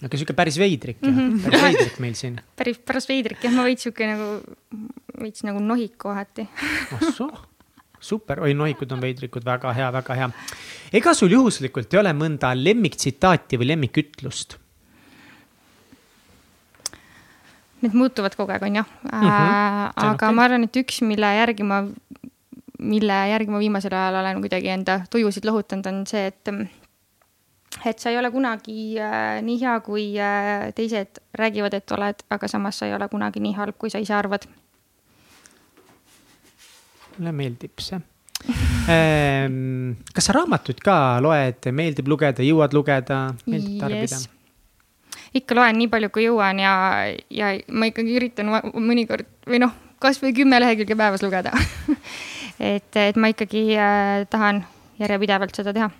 aga 0.00 0.16
sihuke 0.16 0.36
päris 0.36 0.56
veidrik 0.60 1.02
mm, 1.02 1.16
-hmm. 1.16 1.42
päris 1.44 1.62
veidrik 1.66 2.00
meil 2.00 2.16
siin. 2.16 2.40
päris, 2.60 2.78
päris 2.78 3.08
veidrik 3.08 3.44
jah, 3.44 3.54
ma 3.54 3.66
veits 3.68 3.84
sihuke 3.86 4.08
nagu, 4.08 4.30
veits 5.20 5.44
nagu 5.44 5.60
nohik 5.64 5.98
kohati. 6.00 6.48
ahsoo, 6.96 7.30
super, 8.00 8.40
oi 8.40 8.54
nohikud 8.56 8.92
on 8.96 9.04
veidrikud, 9.04 9.44
väga 9.44 9.74
hea, 9.76 9.92
väga 9.92 10.18
hea. 10.22 10.30
ega 10.92 11.14
sul 11.14 11.36
juhuslikult 11.36 11.92
ei 11.94 12.00
ole 12.00 12.14
mõnda 12.16 12.54
lemmiktsitaati 12.56 13.60
või 13.60 13.74
lemmikütlust? 13.74 14.56
Need 17.80 17.96
muutuvad 17.96 18.36
kogu 18.36 18.52
aeg, 18.52 18.62
on 18.62 18.76
ju 18.76 18.82
mm. 18.82 19.10
-hmm. 19.10 19.92
aga 19.96 20.12
okay. 20.14 20.34
ma 20.34 20.44
arvan, 20.44 20.64
et 20.64 20.76
üks, 20.76 21.00
mille 21.06 21.34
järgi 21.36 21.62
ma, 21.62 21.82
mille 22.78 23.16
järgi 23.30 23.50
ma 23.50 23.58
viimasel 23.58 23.94
ajal 23.94 24.20
olen 24.20 24.40
kuidagi 24.40 24.68
enda 24.68 25.00
tujusid 25.10 25.44
lohutanud, 25.44 25.86
on 25.86 26.06
see, 26.06 26.26
et 26.26 26.48
et 27.86 27.98
sa 27.98 28.10
ei 28.10 28.18
ole 28.18 28.30
kunagi 28.30 28.98
äh, 28.98 29.42
nii 29.42 29.60
hea, 29.60 29.80
kui 29.80 30.06
äh, 30.18 30.72
teised 30.74 31.22
räägivad, 31.34 31.74
et 31.74 31.92
oled, 31.92 32.24
aga 32.30 32.48
samas 32.48 32.78
sa 32.78 32.86
ei 32.86 32.94
ole 32.94 33.08
kunagi 33.08 33.40
nii 33.40 33.52
halb, 33.54 33.78
kui 33.78 33.90
sa 33.90 33.98
ise 33.98 34.14
arvad. 34.14 34.48
mulle 37.18 37.32
meeldib 37.32 37.78
see 37.78 38.00
kas 40.14 40.26
sa 40.26 40.34
raamatuid 40.34 40.80
ka 40.84 40.96
loed, 41.22 41.70
meeldib 41.76 42.08
lugeda, 42.08 42.42
jõuad 42.42 42.74
lugeda, 42.76 43.22
meeldib 43.46 43.80
tarbida 43.80 44.16
yes.? 44.16 44.28
Ikka 45.34 45.54
loen 45.54 45.78
nii 45.78 45.88
palju, 45.90 46.10
kui 46.14 46.26
jõuan 46.26 46.58
ja, 46.62 46.72
ja 47.30 47.52
ma 47.70 47.90
ikkagi 47.90 48.16
üritan 48.18 48.50
mõnikord 48.74 49.28
või 49.48 49.62
noh, 49.62 49.74
kasvõi 50.02 50.34
kümme 50.34 50.58
lehekülge 50.62 50.96
päevas 50.98 51.22
lugeda 51.22 51.52
et, 52.72 52.90
et 52.96 53.18
ma 53.20 53.30
ikkagi 53.32 53.64
äh, 53.78 54.26
tahan 54.30 54.64
järjepidevalt 55.00 55.56
seda 55.56 55.74
teha. 55.76 55.90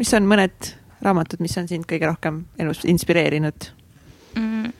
mis 0.00 0.14
on 0.16 0.28
mõned 0.30 0.72
raamatud, 1.04 1.42
mis 1.44 1.56
on 1.60 1.68
sind 1.68 1.88
kõige 1.90 2.08
rohkem 2.08 2.44
elus 2.58 2.84
inspireerinud 2.88 3.70
mm,? 4.38 4.72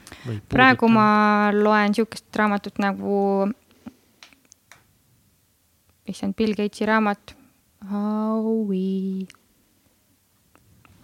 praegu 0.48 0.88
ma 0.88 1.06
loen 1.52 1.94
sihukest 1.96 2.40
raamatut 2.40 2.80
nagu, 2.80 3.50
issand, 6.08 6.32
Bill 6.36 6.56
Gatesi 6.56 6.88
raamat 6.88 7.36
How 7.84 8.64
we 8.64 9.26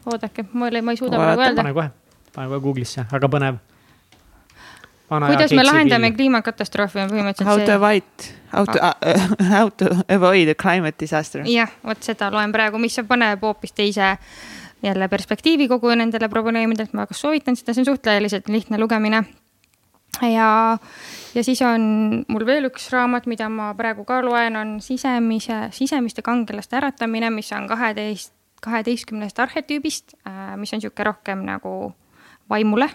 oodake, 0.09 0.47
ma 0.57 0.71
ei, 0.73 0.81
ma 0.81 0.95
ei 0.95 0.97
suuda 0.97 1.19
praegu 1.21 1.43
öelda. 1.45 1.61
pane 1.61 1.75
kohe 1.77 2.00
pane 2.35 2.49
kohe 2.49 2.63
Google'isse, 2.65 3.07
väga 3.11 3.31
põnev. 3.33 3.59
kuidas 5.11 5.53
me 5.57 5.65
lahendame 5.67 6.13
kliimakatastroofi 6.15 7.03
on 7.03 7.11
põhimõtteliselt 7.11 7.51
how 7.51 7.59
see. 7.59 7.67
How 7.67 7.73
to 7.73 7.79
avoid, 7.79 8.31
how 8.53 8.65
to 8.65 8.79
uh,, 8.79 9.51
how 9.55 9.69
to 9.83 9.91
avoid 10.09 10.49
a 10.49 10.55
climate 10.55 10.99
disaster. 11.01 11.45
jah, 11.47 11.71
vot 11.85 12.03
seda 12.03 12.31
loen 12.31 12.53
praegu, 12.55 12.79
mis 12.79 12.99
paneb 13.09 13.43
hoopis 13.43 13.75
teise 13.75 14.17
jälle 14.83 15.09
perspektiivi 15.09 15.69
kogu 15.69 15.93
nendele 15.95 16.29
probleemidele, 16.29 16.89
ma 16.93 17.05
väga 17.05 17.15
soovitan 17.15 17.57
seda, 17.57 17.75
see 17.75 17.85
on 17.85 17.93
suhteliselt 17.93 18.49
lihtne 18.49 18.79
lugemine. 18.79 19.25
ja, 20.23 20.79
ja 21.35 21.45
siis 21.45 21.63
on 21.63 22.25
mul 22.29 22.47
veel 22.47 22.69
üks 22.71 22.91
raamat, 22.93 23.27
mida 23.31 23.49
ma 23.49 23.73
praegu 23.75 24.05
ka 24.05 24.21
loen, 24.25 24.57
on 24.57 24.77
sisemise, 24.85 25.69
sisemiste 25.77 26.23
kangelaste 26.23 26.77
äratamine, 26.77 27.31
mis 27.31 27.53
on 27.53 27.69
kaheteist, 27.69 28.33
kaheteistkümnest 28.63 29.39
arhetüübist, 29.39 30.15
äh, 30.27 30.57
mis 30.57 30.73
on 30.73 30.81
niisugune 30.81 31.07
rohkem 31.13 31.45
nagu 31.47 31.93
vaimule 32.51 32.91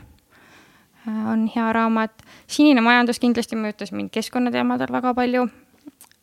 on 1.31 1.49
hea 1.55 1.73
raamat. 1.73 2.11
sinine 2.47 2.81
majandus 2.81 3.19
kindlasti 3.19 3.55
mõjutas 3.55 3.91
mind 3.91 4.09
keskkonnateemadel 4.11 4.91
väga 4.91 5.13
palju. 5.13 5.47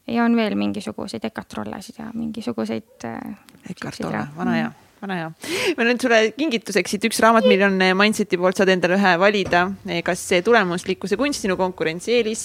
ja 0.06 0.24
on 0.24 0.36
veel 0.36 0.54
mingisuguseid 0.54 1.24
Eckart 1.24 1.48
Trollesid 1.48 1.98
ja 1.98 2.10
mingisuguseid. 2.14 3.04
Äh, 3.04 3.36
Eckart 3.70 3.96
Trolle, 3.96 4.26
vana 4.36 4.52
hea 4.52 4.72
vana 5.02 5.16
hea. 5.18 5.30
meil 5.76 5.90
on 5.90 6.00
sulle 6.00 6.18
kingituseks 6.36 6.94
siit 6.94 7.06
üks 7.08 7.18
raamat, 7.22 7.46
mille 7.50 7.66
on 7.66 7.78
eh, 7.82 7.94
Mindseti 7.98 8.38
poolt, 8.38 8.58
saad 8.58 8.70
endale 8.72 8.96
ühe 8.98 9.12
valida. 9.20 9.64
Eh, 9.88 10.02
kas 10.06 10.22
tulemuslikkuse 10.46 11.18
kunst, 11.20 11.42
sinu 11.42 11.56
konkurentsieelis? 11.60 12.44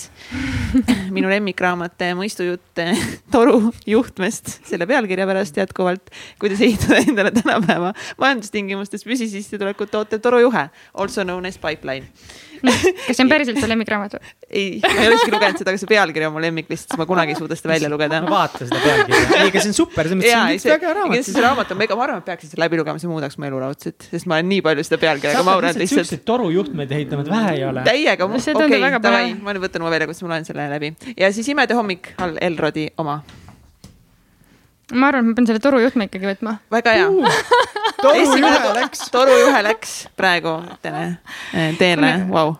minu 1.16 1.30
lemmikraamat 1.32 2.08
eh, 2.08 2.16
Mõistujutt 2.18 2.82
toru 3.36 3.72
juhtmest, 3.88 4.58
selle 4.68 4.90
pealkirja 4.90 5.30
pärast 5.30 5.62
jätkuvalt. 5.62 6.12
kuidas 6.42 6.64
ehitada 6.66 7.04
endale 7.04 7.32
tänapäeva 7.36 7.94
majandustingimustes 8.18 9.06
püsisissetulekut 9.06 9.94
tootev 9.94 10.24
torujuhe, 10.26 10.68
also 10.94 11.24
known 11.24 11.46
as 11.46 11.62
pipeline 11.62 12.10
kas 13.08 13.18
see 13.18 13.24
on 13.24 13.32
päriselt 13.32 13.60
su 13.62 13.70
lemmikraamat 13.70 14.18
või? 14.18 14.32
ei, 14.50 14.68
ma 14.84 14.94
ei 14.94 15.10
ole 15.10 15.18
isegi 15.20 15.34
lugenud 15.34 15.62
seda, 15.62 15.74
aga 15.74 15.82
see 15.82 15.92
pealkiri 15.92 16.28
on 16.28 16.36
mu 16.36 16.44
lemmik 16.44 16.72
lihtsalt, 16.72 16.94
sest 16.94 17.02
ma 17.02 17.08
kunagi 17.10 17.36
ei 17.36 17.40
suuda 17.40 17.58
seda 17.60 17.72
välja 17.74 17.92
lugeda. 17.94 18.22
ma 18.26 18.34
vaatan 18.34 18.70
seda 18.72 18.82
pealkirja, 18.84 19.22
ei, 19.38 19.52
aga 19.52 19.64
see 19.64 19.72
on 19.72 19.78
super, 19.78 20.12
see 20.12 20.18
on 20.18 20.54
üks 20.56 20.68
väga 20.72 20.90
hea 20.90 20.98
raamat. 21.00 21.30
see 21.30 21.46
raamat 21.48 21.74
on 21.76 21.82
mega, 21.82 21.98
ma 22.00 22.06
arvan, 22.08 22.22
et 22.24 22.30
peaksin 22.30 22.54
selle 22.54 22.66
läbi 22.66 22.82
lugema, 22.82 23.02
see 23.04 23.12
muudaks 23.12 23.40
mu 23.40 23.50
elu 23.50 23.64
raudselt, 23.66 24.10
sest 24.12 24.30
ma 24.30 24.40
olen 24.40 24.52
nii 24.54 24.66
palju 24.68 24.88
seda 24.88 25.02
pealkirja 25.06 25.44
mauranud 25.48 25.82
lihtsalt. 25.84 26.08
siukseid 26.08 26.26
torujuhtmeid 26.28 26.94
ehitanud 27.00 27.34
vähe 27.34 27.58
ei 27.58 27.66
ole. 27.70 27.88
täiega, 27.88 28.30
okei 28.30 28.94
davai, 29.08 29.34
ma 29.42 29.56
nüüd 29.56 29.68
võtan 29.68 29.86
oma 29.86 29.94
välja, 29.94 30.10
kus 30.10 30.24
ma 30.26 30.36
loen 30.36 30.48
selle 30.48 30.70
läbi 30.72 30.94
ja 31.18 31.34
siis 31.36 31.52
Imede 31.54 31.78
hommik 31.78 32.14
all 32.22 32.40
Elrodi 32.42 32.90
oma 33.02 33.22
ma 34.94 35.10
arvan, 35.12 35.26
et 35.26 35.32
ma 35.32 35.40
pean 35.40 35.50
selle 35.50 35.64
torujuhtme 35.64 36.08
ikkagi 36.10 36.30
võtma. 36.34 36.58
väga 36.72 36.96
hea 37.00 37.10
uh,. 37.10 37.42
torujuhe 38.04 38.74
läks. 38.82 39.10
torujuhe 39.12 39.66
läks 39.72 39.98
praegu 40.20 40.60
teele, 41.80 42.14
vau 42.32 42.56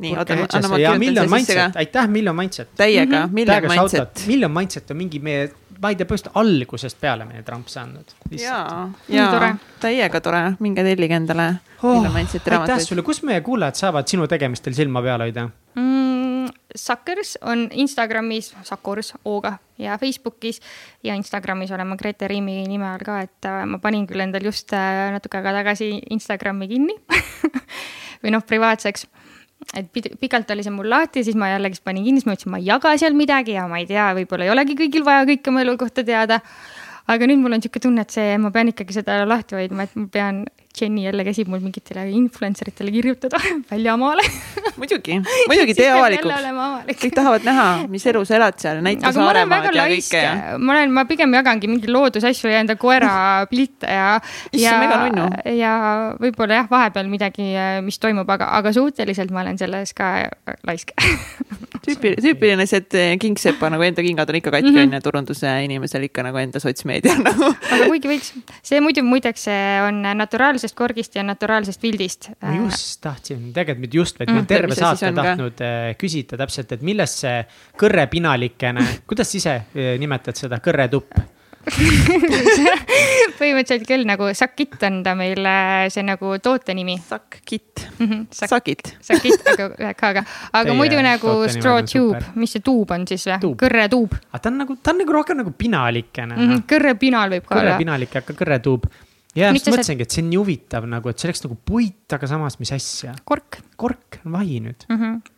nii, 0.00 0.16
oota, 0.16 0.36
anna 0.56 0.68
ma 0.72 0.78
kirjutan 0.80 1.32
sisse 1.38 1.56
ka. 1.56 1.70
aitäh, 1.82 2.08
Miljon 2.08 2.36
Mindset. 2.36 2.70
täiega 2.76 3.16
mm, 3.16 3.24
-hmm. 3.24 3.32
Miljon 3.32 3.62
Mindset. 3.68 4.24
Miljon 4.26 4.50
Mindset 4.50 4.90
on 4.90 4.96
mingi 4.96 5.18
meie 5.18 5.50
ma 5.80 5.88
ei 5.92 5.96
tea, 5.96 6.06
põhimõtteliselt 6.06 6.36
algusest 6.40 7.00
peale 7.00 7.24
meie 7.24 7.42
tramps 7.42 7.76
andnud. 7.80 8.14
ja, 8.36 8.88
ja 9.08 9.56
täiega 9.80 10.20
tore, 10.20 10.42
minge 10.60 10.84
tellige 10.84 11.16
endale 11.16 11.54
oh,. 11.82 12.06
aitäh 12.16 12.78
sulle, 12.84 13.02
kus 13.02 13.22
meie 13.22 13.40
kuulajad 13.40 13.80
saavad 13.80 14.08
sinu 14.08 14.28
tegemistel 14.28 14.76
silma 14.76 15.02
peal 15.02 15.24
hoida 15.24 15.48
mm,? 15.74 16.19
Suckers 16.74 17.36
on 17.42 17.68
Instagramis, 17.72 18.52
Suckers 18.64 19.14
O-ga 19.24 19.56
ja 19.78 19.96
Facebookis 19.98 20.60
ja 21.04 21.14
Instagramis 21.18 21.72
olen 21.72 21.86
ma 21.86 21.96
Grete 21.96 22.28
Riimi 22.28 22.62
nime 22.68 22.86
all 22.90 23.04
ka, 23.04 23.20
et 23.26 23.48
äh, 23.48 23.64
ma 23.66 23.80
panin 23.82 24.06
küll 24.06 24.22
endal 24.24 24.44
just 24.44 24.72
äh, 24.76 25.08
natuke 25.14 25.40
aega 25.40 25.54
tagasi 25.60 25.92
Instagrami 26.10 26.68
kinni 26.70 26.96
või 28.22 28.34
noh, 28.34 28.44
privaatseks 28.46 29.06
et 29.76 29.90
pikalt 30.20 30.50
oli 30.50 30.64
see 30.64 30.72
mul 30.74 30.88
lahti, 30.90 31.24
siis 31.24 31.36
ma 31.38 31.50
jällegi 31.52 31.82
panin 31.84 32.04
kinni, 32.06 32.20
siis 32.20 32.28
ma 32.28 32.34
mõtlesin, 32.34 32.52
ma 32.54 32.60
ei 32.60 32.68
jaga 32.68 32.94
seal 33.00 33.16
midagi 33.16 33.56
ja 33.56 33.66
ma 33.70 33.80
ei 33.80 33.88
tea, 33.88 34.10
võib-olla 34.16 34.46
ei 34.46 34.52
olegi 34.54 34.76
kõigil 34.78 35.04
vaja 35.06 35.26
kõike 35.28 35.52
oma 35.52 35.64
elu 35.64 35.76
kohta 35.80 36.04
teada. 36.06 36.40
aga 37.10 37.26
nüüd 37.26 37.40
mul 37.42 37.56
on 37.56 37.58
niisugune 37.58 37.82
tunne, 37.82 38.02
et 38.06 38.14
see, 38.14 38.38
ma 38.38 38.52
pean 38.54 38.70
ikkagi 38.70 38.94
seda 38.94 39.20
lahti 39.26 39.56
hoidma, 39.58 39.84
et 39.88 39.96
ma 39.98 40.06
pean 40.12 40.44
Jenny 40.78 41.02
jälle 41.02 41.24
käsib 41.24 41.48
mul 41.50 41.60
mingitele 41.60 42.04
influencer 42.14 42.68
itele 42.70 42.92
kirjutada 42.94 43.40
väljamaale 43.70 44.22
muidugi, 44.78 45.16
muidugi 45.50 45.74
tee 45.74 45.88
avalikuks. 45.90 46.94
kõik 47.02 47.14
tahavad 47.16 47.46
näha, 47.46 47.66
mis 47.90 48.06
elu 48.06 48.22
sa 48.28 48.36
elad 48.38 48.58
seal, 48.62 48.82
näita 48.84 49.10
Saaremaad 49.14 49.74
ja 49.74 49.86
kõike 49.90 50.22
ma 50.62 50.76
olen, 50.76 50.94
ma 50.94 51.04
pigem 51.10 51.34
jagangi 51.34 51.70
mingeid 51.70 51.90
loodusasju 51.90 52.52
ja 52.52 52.62
enda 52.62 52.76
koera 52.80 53.10
pilte 53.52 53.90
ja 53.90 54.12
ja, 54.54 54.76
ja 55.50 55.72
võib-olla 56.20 56.62
jah, 56.62 56.70
vahepeal 56.70 57.10
midagi, 57.10 57.50
mis 57.84 57.98
toimub, 57.98 58.30
aga, 58.30 58.52
aga 58.60 58.72
suhteliselt 58.76 59.34
ma 59.34 59.42
olen 59.42 59.58
selles 59.58 59.94
ka 59.96 60.12
laisk 60.68 60.94
tüüpiline, 61.86 62.22
tüüpiline 62.22 62.68
see, 62.70 62.84
et 62.84 63.20
kingsepa 63.22 63.72
nagu 63.74 63.84
enda 63.84 64.04
kingad 64.06 64.30
on 64.30 64.38
ikka 64.38 64.54
katki 64.54 64.70
mhm. 64.70 64.78
onju 64.78 64.86
mm 64.92 64.96
-hmm., 64.96 65.04
turunduse 65.08 65.56
inimesel 65.66 66.06
ikka 66.06 66.22
nagu 66.28 66.38
enda 66.38 66.62
sotsmeedia 66.62 67.18
nagu 67.18 67.50
aga 67.50 67.90
kuigi 67.90 68.14
võiks, 68.14 68.32
see 68.62 68.80
muidu 68.84 69.02
muideks 69.06 69.48
on 69.88 70.02
naturaalne 70.14 70.59
naturaalsest 70.60 70.76
korgist 70.76 71.16
ja 71.16 71.22
naturaalsest 71.24 71.80
pildist. 71.80 72.30
ma 72.42 72.54
just 72.66 73.00
tahtsin, 73.00 73.52
tegelikult 73.52 73.80
mitte 73.80 73.96
just, 73.96 74.18
vaid 74.18 74.30
mm, 74.30 74.46
terve 74.46 74.74
saate 74.76 75.12
tahtnud 75.16 75.56
ka? 75.56 75.64
Äh, 75.64 75.96
küsida 75.98 76.36
täpselt, 76.40 76.72
et 76.76 76.82
millest 76.84 77.24
see 77.24 77.44
kõrrepinalikene, 77.80 78.86
kuidas 79.08 79.30
sa 79.32 79.38
ise 79.40 79.54
äh, 79.60 79.94
nimetad 80.00 80.36
seda 80.36 80.60
kõrretupp? 80.60 81.20
põhimõtteliselt 83.36 83.84
küll 83.84 84.06
nagu 84.08 84.30
Sakit 84.32 84.80
on 84.88 85.02
ta 85.04 85.12
meil 85.12 85.44
see 85.92 86.00
nagu 86.08 86.30
toote 86.40 86.72
nimi. 86.74 86.94
Sakit 87.04 87.82
mm. 87.84 88.06
-hmm, 88.06 88.22
sak 88.32 88.48
sakit. 88.54 88.94
Sakit, 89.04 89.44
aga 89.52 89.68
ühe 89.82 89.92
K-ga, 89.92 90.24
aga 90.24 90.64
Teie 90.70 90.78
muidu 90.78 91.02
nagu 91.04 91.36
straw 91.52 91.82
tube, 91.84 92.22
mis 92.40 92.56
see 92.56 92.64
tuub 92.64 92.96
on 92.96 93.04
siis 93.08 93.28
või? 93.28 93.52
kõrretuub. 93.60 94.16
aga 94.32 94.40
ta 94.40 94.48
on 94.48 94.58
nagu, 94.64 94.78
ta 94.80 94.94
on 94.94 95.04
nagu 95.04 95.12
rohkem 95.20 95.40
nagu 95.44 95.52
pinalikene 95.52 96.34
mm. 96.34 96.48
-hmm, 96.48 96.66
kõrrepinal 96.72 97.36
võib 97.36 97.44
ka 97.44 97.54
olla. 97.54 97.62
kõrrepinalik, 97.76 98.16
aga 98.22 98.40
kõrretuub 98.40 98.88
ja 99.38 99.50
just 99.54 99.70
mõtlesingi, 99.70 100.06
et 100.06 100.14
see 100.14 100.24
on 100.24 100.30
nii 100.32 100.40
huvitav 100.40 100.86
nagu, 100.90 101.10
et 101.10 101.20
see 101.20 101.30
oleks 101.30 101.44
nagu 101.46 101.58
puit, 101.70 102.04
aga 102.16 102.30
samas, 102.30 102.58
mis 102.62 102.72
asja? 102.76 103.14
kork. 103.28 103.60
kork 103.80 104.20
on 104.24 104.38
vahi 104.38 104.60
nüüd 104.64 104.86
mm. 104.88 104.96
-hmm. 104.96 105.34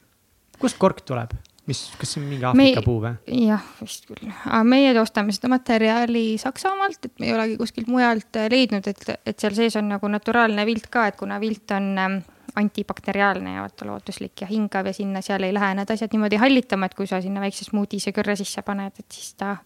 kust 0.63 0.79
kork 0.81 1.03
tuleb? 1.09 1.35
mis, 1.67 1.81
kas 1.99 2.15
see 2.15 2.23
on 2.23 2.29
mingi 2.31 2.47
Aafrika 2.49 2.81
me, 2.81 2.85
puu 2.85 2.99
või? 3.05 3.13
jah, 3.47 3.65
vist 3.81 4.07
küll, 4.09 4.31
aga 4.45 4.63
meie 4.67 4.93
ostame 5.01 5.35
seda 5.35 5.51
materjali 5.53 6.25
Saksamaalt, 6.41 7.05
et 7.07 7.21
me 7.21 7.29
ei 7.29 7.35
olegi 7.37 7.57
kuskilt 7.61 7.91
mujalt 7.93 8.41
äh, 8.41 8.49
leidnud, 8.51 8.89
et, 8.91 9.05
et 9.27 9.39
seal 9.39 9.55
sees 9.55 9.77
on 9.79 9.89
nagu 9.93 10.11
naturaalne 10.11 10.67
vilt 10.67 10.89
ka, 10.93 11.07
et 11.11 11.19
kuna 11.21 11.39
vilt 11.43 11.71
on 11.77 11.93
ähm, 11.99 12.19
antibakteriaalne 12.59 13.55
ja 13.55 13.63
vaata 13.65 13.87
looduslik 13.89 14.43
ja 14.43 14.51
hingav 14.51 14.91
ja 14.91 14.97
sinna 14.97 15.23
seal 15.25 15.47
ei 15.47 15.55
lähe 15.55 15.75
need 15.79 15.95
asjad 15.95 16.13
niimoodi 16.13 16.41
hallitama, 16.43 16.91
et 16.91 16.99
kui 16.99 17.07
sa 17.07 17.23
sinna 17.23 17.45
väikse 17.45 17.69
smuutise 17.69 18.13
kõrre 18.17 18.37
sisse 18.41 18.65
paned, 18.67 18.99
et 18.99 19.15
siis 19.15 19.35
ta 19.39 19.57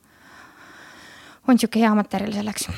on 1.49 1.59
sihuke 1.59 1.81
hea 1.81 1.95
materjal 1.97 2.37
selleks 2.37 2.69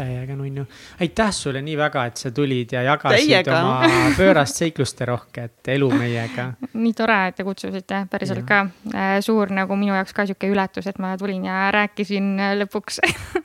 täiega 0.00 0.36
nunnu. 0.38 0.66
aitäh 1.00 1.30
sulle 1.36 1.62
nii 1.64 1.76
väga, 1.80 2.06
et 2.10 2.22
sa 2.22 2.32
tulid 2.34 2.74
ja 2.76 2.82
jagasid 2.88 3.28
täiega. 3.28 3.60
oma 3.60 3.92
pöörast 4.18 4.60
seikluste 4.62 5.08
rohket 5.10 5.72
elu 5.76 5.90
meiega. 5.94 6.50
nii 6.72 6.96
tore, 6.98 7.20
et 7.30 7.38
te 7.38 7.46
kutsusite, 7.46 8.04
päriselt 8.10 8.44
ka 8.48 8.64
äh, 8.94 9.14
suur 9.24 9.52
nagu 9.54 9.78
minu 9.78 9.96
jaoks 9.98 10.16
ka 10.16 10.26
sihuke 10.28 10.50
üllatus, 10.50 10.90
et 10.90 11.00
ma 11.02 11.16
tulin 11.20 11.46
ja 11.48 11.68
rääkisin 11.74 12.34
äh, 12.40 12.58
lõpuks 12.64 13.00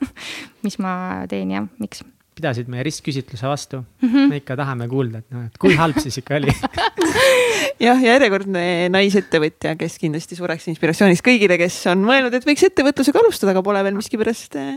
mis 0.66 0.78
ma 0.82 1.24
teen 1.30 1.54
ja 1.54 1.64
miks 1.80 2.04
pidasid 2.36 2.68
meie 2.68 2.84
ristküsitluse 2.84 3.48
vastu 3.48 3.78
mm. 3.80 4.08
-hmm. 4.08 4.28
me 4.28 4.40
ikka 4.42 4.56
tahame 4.56 4.88
kuulda, 4.88 5.22
et 5.24 5.30
noh, 5.32 5.46
et 5.48 5.58
kui 5.58 5.76
halb 5.76 5.98
siis 6.02 6.18
ikka 6.20 6.36
oli 6.36 6.52
jah, 7.86 8.02
järjekordne 8.02 8.64
naisettevõtja, 8.92 9.76
kes 9.80 9.96
kindlasti 10.02 10.36
suureks 10.36 10.68
inspiratsiooniks 10.72 11.24
kõigile, 11.24 11.56
kes 11.60 11.78
on 11.92 12.04
mõelnud, 12.04 12.36
et 12.36 12.48
võiks 12.48 12.66
ettevõtlusega 12.68 13.22
alustada, 13.22 13.54
aga 13.54 13.64
pole 13.64 13.84
veel 13.86 13.96
miskipärast 13.96 14.58
äh, 14.60 14.76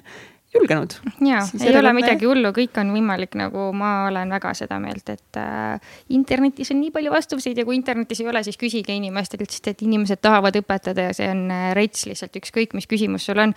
julgenud. 0.54 0.94
ja, 1.22 1.42
ei 1.66 1.78
ole 1.78 1.92
midagi 1.94 2.28
hullu, 2.28 2.52
kõik 2.56 2.78
on 2.82 2.92
võimalik, 2.94 3.36
nagu 3.40 3.70
ma 3.78 3.92
olen 4.08 4.32
väga 4.34 4.54
seda 4.58 4.80
meelt, 4.82 5.10
et 5.14 5.40
äh, 5.40 5.94
internetis 6.16 6.72
on 6.74 6.80
nii 6.82 6.92
palju 6.96 7.14
vastuseid 7.14 7.60
ja 7.60 7.66
kui 7.68 7.78
internetis 7.78 8.24
ei 8.24 8.30
ole, 8.32 8.42
siis 8.46 8.58
küsige 8.60 8.96
inimestelt, 8.96 9.46
sest 9.50 9.72
et 9.74 9.84
inimesed 9.86 10.22
tahavad 10.24 10.58
õpetada 10.60 11.10
ja 11.10 11.16
see 11.18 11.30
on 11.30 11.46
äh, 11.54 11.70
rets 11.78 12.08
lihtsalt 12.10 12.42
ükskõik, 12.42 12.76
mis 12.78 12.90
küsimus 12.90 13.30
sul 13.30 13.42
on. 13.46 13.54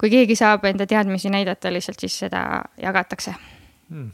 kui 0.00 0.12
keegi 0.12 0.36
saab 0.38 0.66
enda 0.68 0.86
teadmisi 0.90 1.32
näidata 1.32 1.72
lihtsalt, 1.72 2.00
siis 2.04 2.18
seda 2.26 2.64
jagatakse 2.80 3.34
hmm.. 3.34 4.10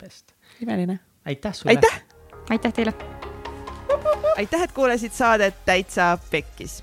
Best. 0.00 0.34
imeline. 0.60 0.98
aitäh 1.24 1.54
sulle. 1.54 1.76
aitäh. 1.76 2.02
aitäh 2.50 2.72
teile. 2.72 2.96
aitäh, 4.36 4.62
et 4.62 4.72
kuulasid 4.72 5.16
saadet 5.16 5.64
Täitsa 5.64 6.18
Pekkis 6.30 6.82